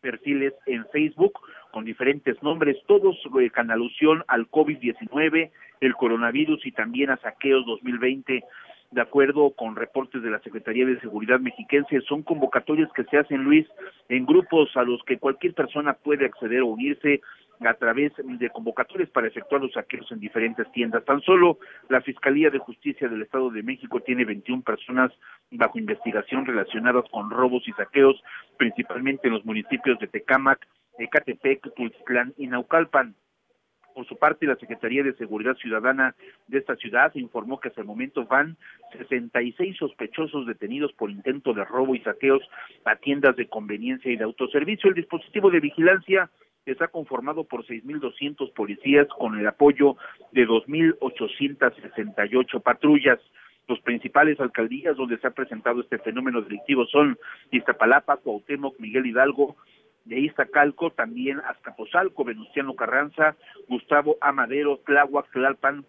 perfiles 0.00 0.52
en 0.66 0.84
Facebook 0.92 1.38
con 1.70 1.84
diferentes 1.84 2.40
nombres, 2.42 2.76
todos 2.86 3.16
eh, 3.40 3.50
con 3.50 3.70
alusión 3.70 4.24
al 4.28 4.48
COVID-19, 4.50 5.50
el 5.80 5.94
coronavirus 5.94 6.66
y 6.66 6.72
también 6.72 7.10
a 7.10 7.16
saqueos 7.18 7.64
2020 7.66 8.44
de 8.92 9.00
acuerdo 9.00 9.52
con 9.52 9.74
reportes 9.74 10.22
de 10.22 10.30
la 10.30 10.38
Secretaría 10.40 10.86
de 10.86 11.00
Seguridad 11.00 11.40
Mexiquense, 11.40 12.00
son 12.02 12.22
convocatorias 12.22 12.90
que 12.92 13.04
se 13.04 13.18
hacen, 13.18 13.42
Luis, 13.42 13.66
en 14.08 14.26
grupos 14.26 14.70
a 14.76 14.82
los 14.82 15.02
que 15.04 15.18
cualquier 15.18 15.54
persona 15.54 15.94
puede 15.94 16.26
acceder 16.26 16.60
o 16.60 16.66
unirse 16.66 17.22
a 17.60 17.74
través 17.74 18.12
de 18.16 18.50
convocatorias 18.50 19.08
para 19.10 19.28
efectuar 19.28 19.62
los 19.62 19.72
saqueos 19.72 20.10
en 20.12 20.20
diferentes 20.20 20.70
tiendas. 20.72 21.04
Tan 21.04 21.20
solo 21.22 21.58
la 21.88 22.00
Fiscalía 22.00 22.50
de 22.50 22.58
Justicia 22.58 23.08
del 23.08 23.22
Estado 23.22 23.50
de 23.50 23.62
México 23.62 24.00
tiene 24.00 24.24
21 24.24 24.62
personas 24.62 25.12
bajo 25.50 25.78
investigación 25.78 26.44
relacionadas 26.44 27.04
con 27.10 27.30
robos 27.30 27.66
y 27.66 27.72
saqueos, 27.72 28.22
principalmente 28.58 29.28
en 29.28 29.34
los 29.34 29.44
municipios 29.44 29.98
de 30.00 30.08
Tecámac, 30.08 30.66
Ecatepec, 30.98 31.74
Tultitlán 31.74 32.34
y 32.36 32.46
Naucalpan. 32.46 33.14
Por 33.94 34.06
su 34.06 34.16
parte, 34.16 34.46
la 34.46 34.56
Secretaría 34.56 35.02
de 35.02 35.12
Seguridad 35.14 35.56
Ciudadana 35.56 36.14
de 36.48 36.58
esta 36.58 36.76
ciudad 36.76 37.12
informó 37.14 37.60
que 37.60 37.68
hasta 37.68 37.82
el 37.82 37.86
momento 37.86 38.24
van 38.24 38.56
66 38.96 39.76
sospechosos 39.76 40.46
detenidos 40.46 40.92
por 40.92 41.10
intento 41.10 41.52
de 41.52 41.64
robo 41.64 41.94
y 41.94 42.00
saqueos 42.00 42.42
a 42.84 42.96
tiendas 42.96 43.36
de 43.36 43.48
conveniencia 43.48 44.10
y 44.10 44.16
de 44.16 44.24
autoservicio. 44.24 44.88
El 44.88 44.96
dispositivo 44.96 45.50
de 45.50 45.60
vigilancia 45.60 46.30
está 46.66 46.88
conformado 46.88 47.44
por 47.44 47.64
6.200 47.66 48.52
policías 48.52 49.06
con 49.18 49.38
el 49.38 49.46
apoyo 49.46 49.96
de 50.32 50.46
2.868 50.46 52.62
patrullas. 52.62 53.18
Los 53.68 53.80
principales 53.80 54.40
alcaldías 54.40 54.96
donde 54.96 55.18
se 55.18 55.26
ha 55.26 55.30
presentado 55.30 55.80
este 55.80 55.98
fenómeno 55.98 56.42
delictivo 56.42 56.84
son 56.86 57.18
Iztapalapa, 57.50 58.18
Cuauhtémoc, 58.18 58.78
Miguel 58.78 59.06
Hidalgo, 59.06 59.56
de 60.04 60.20
Iztacalco, 60.20 60.90
también 60.90 61.40
Azcapotzalco, 61.40 62.24
Venustiano 62.24 62.74
Carranza, 62.74 63.36
Gustavo 63.68 64.16
Amadero, 64.20 64.78
Tláhuac, 64.84 65.30
Tlalpan 65.32 65.84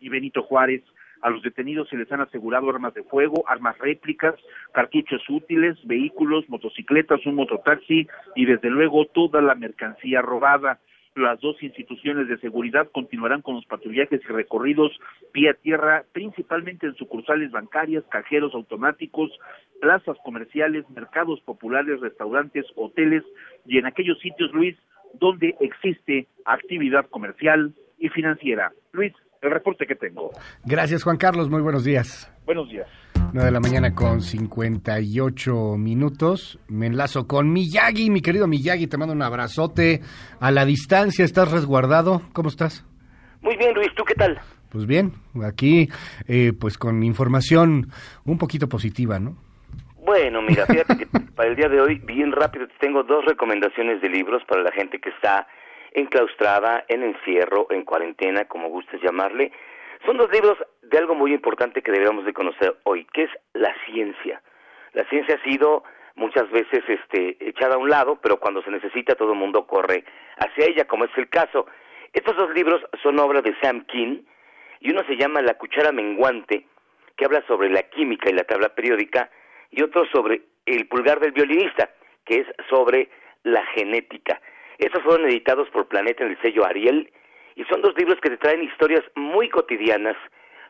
y 0.00 0.08
Benito 0.08 0.42
Juárez. 0.42 0.82
A 1.20 1.30
los 1.30 1.42
detenidos 1.42 1.88
se 1.88 1.96
les 1.96 2.10
han 2.12 2.20
asegurado 2.20 2.70
armas 2.70 2.94
de 2.94 3.02
fuego, 3.02 3.44
armas 3.48 3.76
réplicas, 3.78 4.36
cartuchos 4.72 5.22
útiles, 5.28 5.76
vehículos, 5.84 6.48
motocicletas, 6.48 7.26
un 7.26 7.34
mototaxi 7.34 8.06
y 8.36 8.44
desde 8.44 8.70
luego 8.70 9.06
toda 9.06 9.42
la 9.42 9.56
mercancía 9.56 10.22
robada. 10.22 10.78
Las 11.18 11.40
dos 11.40 11.60
instituciones 11.64 12.28
de 12.28 12.38
seguridad 12.38 12.88
continuarán 12.92 13.42
con 13.42 13.56
los 13.56 13.66
patrullajes 13.66 14.20
y 14.22 14.32
recorridos 14.32 14.92
vía 15.34 15.52
tierra, 15.54 16.04
principalmente 16.12 16.86
en 16.86 16.94
sucursales 16.94 17.50
bancarias, 17.50 18.04
cajeros 18.08 18.54
automáticos, 18.54 19.32
plazas 19.80 20.16
comerciales, 20.24 20.88
mercados 20.90 21.40
populares, 21.40 22.00
restaurantes, 22.00 22.66
hoteles 22.76 23.24
y 23.66 23.78
en 23.78 23.86
aquellos 23.86 24.20
sitios, 24.20 24.52
Luis, 24.52 24.76
donde 25.14 25.56
existe 25.58 26.28
actividad 26.44 27.06
comercial 27.10 27.74
y 27.98 28.08
financiera. 28.10 28.70
Luis, 28.92 29.12
el 29.42 29.50
reporte 29.50 29.86
que 29.86 29.96
tengo. 29.96 30.30
Gracias, 30.64 31.02
Juan 31.02 31.16
Carlos. 31.16 31.50
Muy 31.50 31.62
buenos 31.62 31.84
días. 31.84 32.32
Buenos 32.46 32.68
días. 32.68 32.86
9 33.30 33.44
de 33.44 33.52
la 33.52 33.60
mañana 33.60 33.94
con 33.94 34.22
58 34.22 35.76
minutos. 35.76 36.58
Me 36.68 36.86
enlazo 36.86 37.26
con 37.26 37.52
Miyagi, 37.52 38.08
mi 38.08 38.22
querido 38.22 38.46
Miyagi. 38.46 38.86
Te 38.86 38.96
mando 38.96 39.12
un 39.12 39.20
abrazote 39.20 40.00
a 40.40 40.50
la 40.50 40.64
distancia. 40.64 41.26
¿Estás 41.26 41.50
resguardado? 41.52 42.22
¿Cómo 42.32 42.48
estás? 42.48 42.86
Muy 43.42 43.56
bien, 43.56 43.74
Luis. 43.74 43.94
¿Tú 43.94 44.04
qué 44.04 44.14
tal? 44.14 44.40
Pues 44.70 44.86
bien, 44.86 45.12
aquí 45.46 45.88
eh, 46.26 46.52
pues 46.58 46.78
con 46.78 47.02
información 47.02 47.88
un 48.24 48.38
poquito 48.38 48.66
positiva, 48.66 49.18
¿no? 49.18 49.36
Bueno, 49.96 50.40
mira, 50.40 50.64
fíjate 50.66 50.96
que 50.96 51.06
para 51.06 51.50
el 51.50 51.56
día 51.56 51.68
de 51.68 51.82
hoy, 51.82 51.98
bien 51.98 52.32
rápido, 52.32 52.66
tengo 52.80 53.02
dos 53.02 53.26
recomendaciones 53.26 54.00
de 54.00 54.08
libros 54.08 54.42
para 54.48 54.62
la 54.62 54.72
gente 54.72 55.00
que 55.00 55.10
está 55.10 55.46
enclaustrada, 55.92 56.84
en 56.88 57.02
encierro, 57.02 57.66
en 57.70 57.84
cuarentena, 57.84 58.46
como 58.46 58.70
gustes 58.70 59.02
llamarle. 59.02 59.52
Son 60.04 60.16
dos 60.16 60.30
libros 60.30 60.56
de 60.82 60.98
algo 60.98 61.14
muy 61.14 61.32
importante 61.32 61.82
que 61.82 61.92
debemos 61.92 62.24
de 62.24 62.32
conocer 62.32 62.76
hoy, 62.84 63.04
que 63.12 63.24
es 63.24 63.30
la 63.52 63.74
ciencia. 63.86 64.42
La 64.92 65.04
ciencia 65.08 65.36
ha 65.36 65.44
sido 65.44 65.84
muchas 66.14 66.50
veces 66.50 66.82
este, 66.88 67.36
echada 67.40 67.74
a 67.74 67.78
un 67.78 67.88
lado, 67.88 68.18
pero 68.20 68.38
cuando 68.38 68.62
se 68.62 68.70
necesita 68.70 69.14
todo 69.14 69.32
el 69.32 69.38
mundo 69.38 69.66
corre 69.66 70.04
hacia 70.38 70.66
ella, 70.66 70.86
como 70.86 71.04
es 71.04 71.10
el 71.16 71.28
caso. 71.28 71.66
Estos 72.12 72.36
dos 72.36 72.50
libros 72.54 72.82
son 73.02 73.18
obra 73.18 73.42
de 73.42 73.54
Sam 73.60 73.84
King 73.86 74.22
y 74.80 74.90
uno 74.90 75.02
se 75.06 75.16
llama 75.16 75.42
La 75.42 75.54
cuchara 75.54 75.92
menguante, 75.92 76.66
que 77.16 77.24
habla 77.24 77.44
sobre 77.46 77.70
la 77.70 77.82
química 77.82 78.30
y 78.30 78.34
la 78.34 78.44
tabla 78.44 78.74
periódica, 78.74 79.30
y 79.70 79.82
otro 79.82 80.06
sobre 80.06 80.42
El 80.66 80.86
pulgar 80.86 81.20
del 81.20 81.32
violinista, 81.32 81.90
que 82.24 82.40
es 82.40 82.46
sobre 82.68 83.10
la 83.42 83.64
genética. 83.66 84.40
Estos 84.78 85.02
fueron 85.02 85.26
editados 85.26 85.68
por 85.70 85.88
Planeta 85.88 86.24
en 86.24 86.30
el 86.30 86.40
sello 86.40 86.64
Ariel 86.64 87.10
Y 87.58 87.64
son 87.64 87.82
dos 87.82 87.92
libros 87.98 88.20
que 88.22 88.30
te 88.30 88.36
traen 88.36 88.62
historias 88.62 89.02
muy 89.16 89.48
cotidianas 89.48 90.16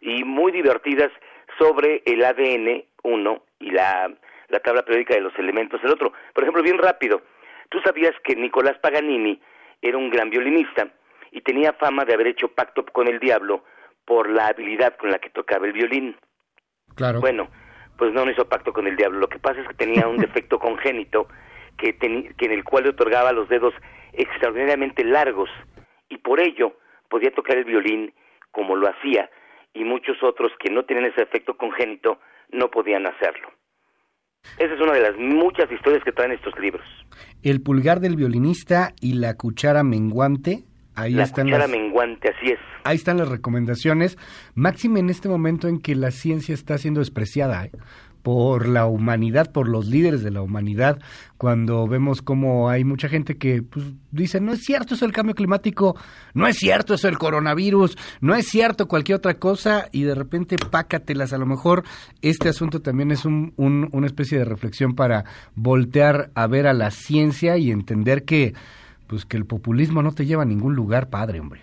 y 0.01 0.25
muy 0.25 0.51
divertidas 0.53 1.11
sobre 1.59 2.03
el 2.07 2.25
ADN, 2.25 2.83
uno, 3.03 3.43
y 3.61 3.71
la, 3.73 4.11
la 4.49 4.61
tabla 4.61 4.83
periódica 4.87 5.15
de 5.15 5.21
los 5.21 5.39
elementos, 5.39 5.85
el 5.85 5.91
otro. 5.91 6.15
Por 6.33 6.45
ejemplo, 6.45 6.63
bien 6.63 6.79
rápido, 6.79 7.21
tú 7.69 7.79
sabías 7.81 8.15
que 8.25 8.35
Nicolás 8.37 8.79
Paganini 8.79 9.39
era 9.83 9.99
un 9.99 10.09
gran 10.09 10.31
violinista 10.31 10.89
y 11.31 11.43
tenía 11.43 11.75
fama 11.75 12.07
de 12.07 12.15
haber 12.15 12.29
hecho 12.29 12.49
pacto 12.49 12.87
con 12.87 13.07
el 13.07 13.19
diablo 13.19 13.65
por 14.07 14.31
la 14.31 14.47
habilidad 14.47 14.97
con 14.97 15.11
la 15.11 15.19
que 15.19 15.29
tocaba 15.29 15.67
el 15.67 15.75
violín. 15.75 16.17
Claro. 16.95 17.21
Bueno, 17.21 17.51
pues 17.99 18.15
no, 18.15 18.25
no 18.25 18.31
hizo 18.31 18.49
pacto 18.49 18.73
con 18.73 18.87
el 18.87 18.97
diablo. 18.97 19.19
Lo 19.19 19.29
que 19.29 19.39
pasa 19.39 19.61
es 19.61 19.69
que 19.69 19.75
tenía 19.75 20.09
un 20.09 20.17
defecto 20.27 20.59
congénito 20.59 21.29
que, 21.77 21.99
que 21.99 22.47
en 22.47 22.53
el 22.53 22.65
cual 22.65 22.85
le 22.85 22.91
otorgaba 22.91 23.31
los 23.33 23.47
dedos 23.51 23.75
extraordinariamente 24.15 25.05
largos 25.05 25.51
y 26.09 26.19
por 26.19 26.41
ello 26.41 26.77
podía 27.09 27.31
tocar 27.31 27.57
el 27.59 27.65
violín 27.65 28.13
como 28.51 28.77
lo 28.77 28.89
hacía 28.89 29.31
y 29.75 29.85
muchos 29.85 30.23
otros 30.23 30.53
que 30.59 30.73
no 30.73 30.85
tenían 30.85 31.07
ese 31.07 31.23
efecto 31.23 31.57
congénito 31.57 32.19
no 32.51 32.71
podían 32.71 33.07
hacerlo. 33.07 33.49
Esa 34.59 34.75
es 34.75 34.81
una 34.81 34.93
de 34.93 35.03
las 35.03 35.17
muchas 35.17 35.71
historias 35.71 36.03
que 36.05 36.13
traen 36.13 36.33
estos 36.33 36.59
libros. 36.59 36.85
El 37.43 37.63
pulgar 37.63 38.01
del 38.01 38.17
violinista 38.17 38.95
y 39.01 39.15
la 39.15 39.35
cuchara 39.35 39.85
menguante. 39.85 40.65
Ahí 40.95 41.13
la 41.13 41.25
están 41.25 41.47
cuchara 41.47 41.69
las, 41.69 41.71
menguante, 41.71 42.29
así 42.29 42.53
es. 42.53 42.59
ahí 42.85 42.97
están 42.97 43.19
las 43.19 43.29
recomendaciones. 43.29 44.17
Máxime 44.55 45.01
en 45.01 45.11
este 45.11 45.29
momento 45.29 45.69
en 45.69 45.81
que 45.81 45.95
la 45.95 46.11
ciencia 46.11 46.55
está 46.55 46.77
siendo 46.79 47.01
despreciada 47.01 47.67
¿eh? 47.67 47.71
Por 48.29 48.69
la 48.69 48.85
humanidad, 48.85 49.51
por 49.53 49.71
los 49.71 49.87
líderes 49.87 50.23
de 50.23 50.31
la 50.31 50.43
humanidad, 50.43 50.99
cuando 51.39 51.87
vemos 51.89 52.21
como 52.21 52.69
hay 52.69 52.85
mucha 52.85 53.09
gente 53.09 53.39
que 53.39 53.63
pues, 53.63 53.87
dice, 54.11 54.39
no 54.39 54.53
es 54.53 54.63
cierto 54.65 54.95
eso 54.97 55.07
el 55.07 55.13
cambio 55.13 55.35
climático, 55.35 55.97
no 56.35 56.47
es 56.47 56.57
cierto 56.59 56.93
eso 56.93 57.09
el 57.09 57.17
coronavirus, 57.17 57.97
no 58.21 58.35
es 58.35 58.47
cierto 58.47 58.87
cualquier 58.87 59.17
otra 59.17 59.39
cosa, 59.39 59.89
y 59.93 60.03
de 60.03 60.15
repente 60.15 60.57
pácatelas. 60.71 61.33
A 61.33 61.39
lo 61.39 61.47
mejor 61.47 61.85
este 62.21 62.51
asunto 62.51 62.83
también 62.83 63.13
es 63.13 63.25
un, 63.25 63.55
un- 63.57 63.89
una 63.93 64.07
especie 64.07 64.37
de 64.37 64.45
reflexión 64.45 64.95
para 64.95 65.25
voltear 65.55 66.29
a 66.35 66.47
ver 66.49 66.67
a 66.67 66.75
la 66.75 66.91
ciencia 66.91 67.57
y 67.57 67.71
entender 67.71 68.25
que 68.25 68.53
pues 69.07 69.25
que 69.25 69.39
el 69.39 69.47
populismo 69.47 70.03
no 70.03 70.13
te 70.13 70.27
lleva 70.27 70.43
a 70.43 70.47
ningún 70.47 70.75
lugar, 70.75 71.09
padre, 71.09 71.41
hombre. 71.41 71.63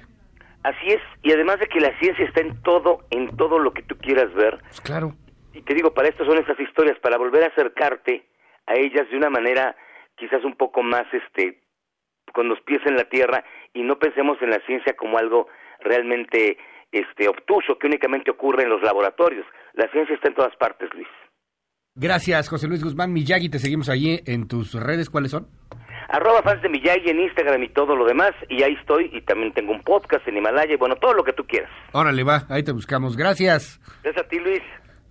Así 0.64 0.88
es, 0.88 1.02
y 1.22 1.32
además 1.32 1.60
de 1.60 1.68
que 1.68 1.80
la 1.80 1.96
ciencia 2.00 2.26
está 2.26 2.42
en 2.42 2.56
todo, 2.64 3.02
en 3.12 3.38
todo 3.38 3.60
lo 3.60 3.72
que 3.72 3.84
tú 3.84 3.96
quieras 3.98 4.34
ver. 4.34 4.58
claro. 4.82 5.14
Y 5.56 5.62
te 5.62 5.74
digo, 5.74 5.94
para 5.94 6.10
esto 6.10 6.26
son 6.26 6.38
estas 6.38 6.60
historias, 6.60 7.00
para 7.00 7.18
volver 7.18 7.44
a 7.44 7.48
acercarte 7.48 8.26
a 8.68 8.76
ellas 8.76 9.10
de 9.10 9.18
una 9.18 9.30
manera 9.30 9.76
quizás 10.18 10.44
un 10.44 10.56
poco 10.56 10.84
más, 10.84 11.06
este, 11.14 11.62
con 12.34 12.50
los 12.50 12.60
pies 12.62 12.82
en 12.86 12.98
la 12.98 13.06
tierra 13.06 13.44
y 13.74 13.84
no 13.84 13.98
pensemos 13.98 14.38
en 14.42 14.50
la 14.50 14.60
ciencia 14.66 14.96
como 14.96 15.18
algo 15.18 15.48
realmente, 15.80 16.58
este, 16.92 17.28
obtuso 17.28 17.78
que 17.80 17.88
únicamente 17.88 18.32
ocurre 18.32 18.64
en 18.64 18.70
los 18.70 18.82
laboratorios. 18.82 19.46
La 19.74 19.90
ciencia 19.92 20.16
está 20.16 20.28
en 20.28 20.36
todas 20.36 20.56
partes, 20.58 20.90
Luis. 20.94 21.08
Gracias, 21.96 22.50
José 22.50 22.68
Luis 22.68 22.84
Guzmán 22.84 23.14
Miyagi. 23.14 23.50
Te 23.50 23.60
seguimos 23.60 23.88
allí 23.90 24.20
en 24.26 24.50
tus 24.50 24.74
redes. 24.74 25.10
¿Cuáles 25.10 25.32
son? 25.32 25.48
Arroba 26.10 26.42
fans 26.44 26.62
de 26.62 26.70
Miyagi 26.70 27.10
en 27.10 27.22
Instagram 27.22 27.64
y 27.64 27.70
todo 27.70 27.96
lo 27.96 28.06
demás, 28.06 28.32
y 28.50 28.62
ahí 28.64 28.74
estoy, 28.74 29.10
y 29.12 29.22
también 29.22 29.54
tengo 29.54 29.72
un 29.72 29.82
podcast 29.82 30.28
en 30.28 30.38
Himalaya, 30.38 30.74
y 30.74 30.78
bueno, 30.78 30.96
todo 30.98 31.14
lo 31.14 31.24
que 31.24 31.34
tú 31.34 31.46
quieras. 31.46 31.72
Órale, 31.94 32.24
va. 32.24 32.44
Ahí 32.50 32.64
te 32.64 32.74
buscamos. 32.74 33.18
Gracias. 33.18 33.80
Gracias 34.04 34.26
a 34.26 34.28
ti, 34.28 34.40
Luis. 34.40 34.62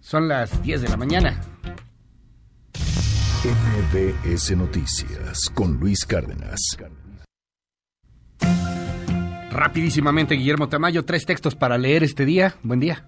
Son 0.05 0.28
las 0.28 0.62
10 0.62 0.83
de 0.83 0.89
la 0.91 0.99
mañana. 0.99 1.41
MBS 3.42 4.55
Noticias 4.55 5.49
con 5.55 5.81
Luis 5.81 6.05
Cárdenas. 6.05 6.60
Rapidísimamente, 9.50 10.34
Guillermo 10.34 10.68
Tamayo, 10.68 11.07
tres 11.07 11.24
textos 11.24 11.55
para 11.57 11.78
leer 11.78 12.02
este 12.02 12.26
día. 12.26 12.52
Buen 12.62 12.81
día. 12.81 13.07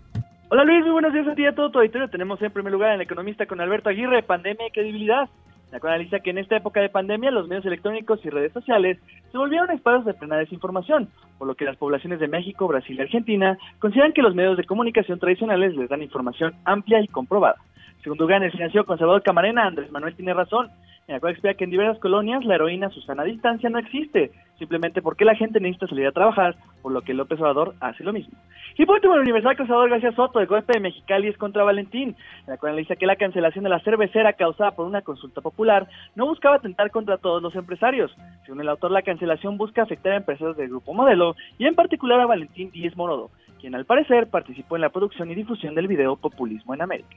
Hola 0.49 0.65
Luis, 0.65 0.85
muy 0.85 0.93
buenos 0.93 1.13
días 1.13 1.29
a 1.29 1.35
ti 1.35 1.45
a 1.45 1.55
todo 1.55 1.71
tu 1.71 1.81
auditorio. 1.81 2.09
Tenemos 2.09 2.41
en 2.41 2.51
primer 2.51 2.73
lugar 2.73 2.93
al 2.93 3.03
economista 3.03 3.45
con 3.45 3.61
Alberto 3.61 3.91
Aguirre, 3.91 4.23
pandemia 4.23 4.67
y 4.67 4.71
credibilidad. 4.71 5.29
La 5.73 5.81
cual 5.81 5.95
analiza 5.95 6.21
que 6.21 6.31
en 6.31 6.39
esta 6.39 6.57
época 6.57 6.81
de 6.81 6.89
pandemia 6.89 7.31
los 7.31 7.49
medios 7.49 7.67
electrónicos 7.67 8.25
y 8.25 8.31
redes 8.31 8.53
sociales 8.53 8.99
se 9.33 9.39
volvieron 9.39 9.71
espacios 9.71 10.05
de 10.05 10.15
plena 10.15 10.37
desinformación, 10.37 11.09
por 11.39 11.49
lo 11.49 11.55
que 11.55 11.65
las 11.65 11.77
poblaciones 11.77 12.21
de 12.21 12.29
México, 12.29 12.69
Brasil 12.69 12.97
y 12.97 13.03
Argentina 13.03 13.59
consideran 13.79 14.13
que 14.13 14.23
los 14.23 14.35
medios 14.35 14.57
de 14.57 14.65
comunicación 14.65 15.19
tradicionales 15.19 15.75
les 15.75 15.89
dan 15.89 16.03
información 16.03 16.55
amplia 16.65 17.01
y 17.01 17.09
comprobada. 17.09 17.57
Segundo 18.03 18.25
lugar, 18.25 18.39
en 18.39 18.45
el 18.45 18.53
financiero 18.53 18.87
conservador 18.87 19.23
Camarena, 19.23 19.67
Andrés 19.67 19.91
Manuel 19.91 20.15
tiene 20.15 20.33
razón, 20.33 20.71
en 21.09 21.15
la 21.15 21.21
cual 21.21 21.33
explica 21.33 21.57
que 21.57 21.65
en 21.65 21.71
diversas 21.71 21.99
colonias 21.99 22.45
la 22.45 22.57
heroína 22.57 22.91
Susana 22.91 23.23
Distancia 23.23 23.71
no 23.71 23.79
existe, 23.79 24.33
simplemente 24.59 25.03
porque 25.03 25.25
la 25.25 25.37
gente 25.37 25.61
necesita 25.61 25.87
salir 25.87 26.07
a 26.07 26.13
trabajar, 26.13 26.57
por 26.83 26.93
lo 26.93 27.03
que 27.03 27.15
López 27.15 27.41
Obrador 27.41 27.75
hace 27.81 28.03
lo 28.03 28.13
mismo. 28.13 28.37
Y 28.77 28.87
por 28.87 28.97
último, 28.97 29.15
el 29.15 29.21
Universal 29.21 29.57
Conservador 29.57 29.91
García 29.91 30.13
Soto, 30.13 30.41
el 30.41 30.47
golpe 30.47 30.75
de 30.75 30.81
Mexicali 30.81 31.29
es 31.29 31.39
contra 31.39 31.63
Valentín, 31.63 32.11
en 32.11 32.47
la 32.47 32.57
cual 32.59 32.73
analiza 32.73 32.97
que 32.97 33.07
la 33.07 33.17
cancelación 33.17 33.65
de 33.65 33.71
la 33.71 33.81
cervecera 33.81 34.33
causada 34.33 34.73
por 34.73 34.87
una 34.87 35.03
consulta 35.03 35.41
popular 35.41 35.89
no 36.17 36.27
buscaba 36.27 36.57
atentar 36.57 36.91
contra 36.91 37.19
todos 37.19 37.41
los 37.41 37.55
empresarios. 37.55 38.15
Según 38.45 38.61
el 38.61 38.69
autor, 38.69 38.91
la 38.91 39.03
cancelación 39.03 39.57
busca 39.59 39.83
afectar 39.83 40.13
a 40.13 40.17
empresas 40.17 40.57
del 40.57 40.69
Grupo 40.69 40.93
Modelo 40.93 41.37
y 41.59 41.67
en 41.67 41.75
particular 41.75 42.21
a 42.21 42.27
Valentín 42.27 42.71
Díez 42.73 42.97
Morodo, 42.97 43.31
quien 43.61 43.75
al 43.75 43.85
parecer 43.85 44.29
participó 44.29 44.77
en 44.77 44.83
la 44.83 44.91
producción 44.91 45.31
y 45.31 45.35
difusión 45.35 45.75
del 45.75 45.87
video 45.87 46.17
Populismo 46.17 46.75
en 46.75 46.83
América. 46.83 47.17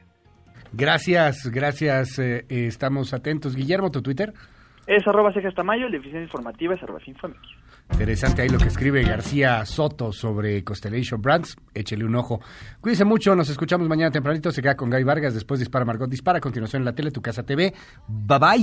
Gracias, 0.74 1.50
gracias. 1.52 2.20
eh, 2.20 2.46
eh, 2.50 2.68
estamos 2.68 3.14
atentos. 3.14 3.56
Guillermo, 3.56 3.92
tu 3.92 4.02
Twitter. 4.02 4.34
Es 4.88 5.08
arroba 5.08 5.32
cejas 5.34 5.54
tamayo, 5.54 5.86
el 5.86 5.92
de 5.92 5.98
eficiencia 5.98 6.24
informativa 6.24 6.74
es 6.74 6.82
arroba. 6.82 7.00
Interesante 7.92 8.42
ahí 8.42 8.50
lo 8.50 8.58
que 8.58 8.68
escribe 8.68 9.04
García 9.04 9.66
Soto 9.66 10.12
sobre 10.12 10.64
Constellation 10.64 11.22
Brands. 11.22 11.58
Échele 11.74 12.06
un 12.06 12.16
ojo. 12.16 12.40
Cuídense 12.82 13.06
mucho, 13.06 13.36
nos 13.36 13.50
escuchamos 13.50 13.88
mañana 13.88 14.12
tempranito. 14.12 14.52
Se 14.52 14.62
queda 14.62 14.76
con 14.76 14.90
Guy 14.90 15.04
Vargas, 15.04 15.34
después 15.34 15.60
dispara 15.60 15.86
Margot 15.86 16.10
Dispara. 16.10 16.38
A 16.38 16.42
continuación 16.42 16.82
en 16.82 16.86
la 16.86 16.94
tele, 16.94 17.12
Tu 17.12 17.22
Casa 17.22 17.44
TV. 17.44 17.74
Bye 18.08 18.40
bye. 18.40 18.62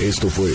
Esto 0.00 0.30
fue, 0.30 0.50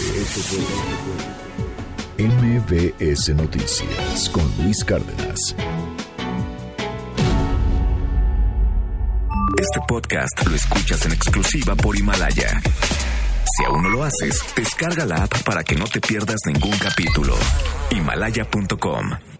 MBS 2.18 3.30
Noticias 3.36 4.30
con 4.30 4.44
Luis 4.58 4.84
Cárdenas. 4.84 5.56
Este 9.56 9.80
podcast 9.88 10.48
lo 10.48 10.56
escuchas 10.56 11.06
en 11.06 11.12
exclusiva 11.12 11.76
por 11.76 11.96
Himalaya. 11.96 12.60
Si 13.56 13.66
aún 13.66 13.84
no 13.84 13.90
lo 13.90 14.04
haces, 14.04 14.42
descarga 14.56 15.06
la 15.06 15.18
app 15.26 15.44
para 15.44 15.64
que 15.64 15.76
no 15.76 15.86
te 15.86 16.02
pierdas 16.02 16.40
ningún 16.48 16.76
capítulo. 16.80 17.36
Himalaya.com 17.92 19.35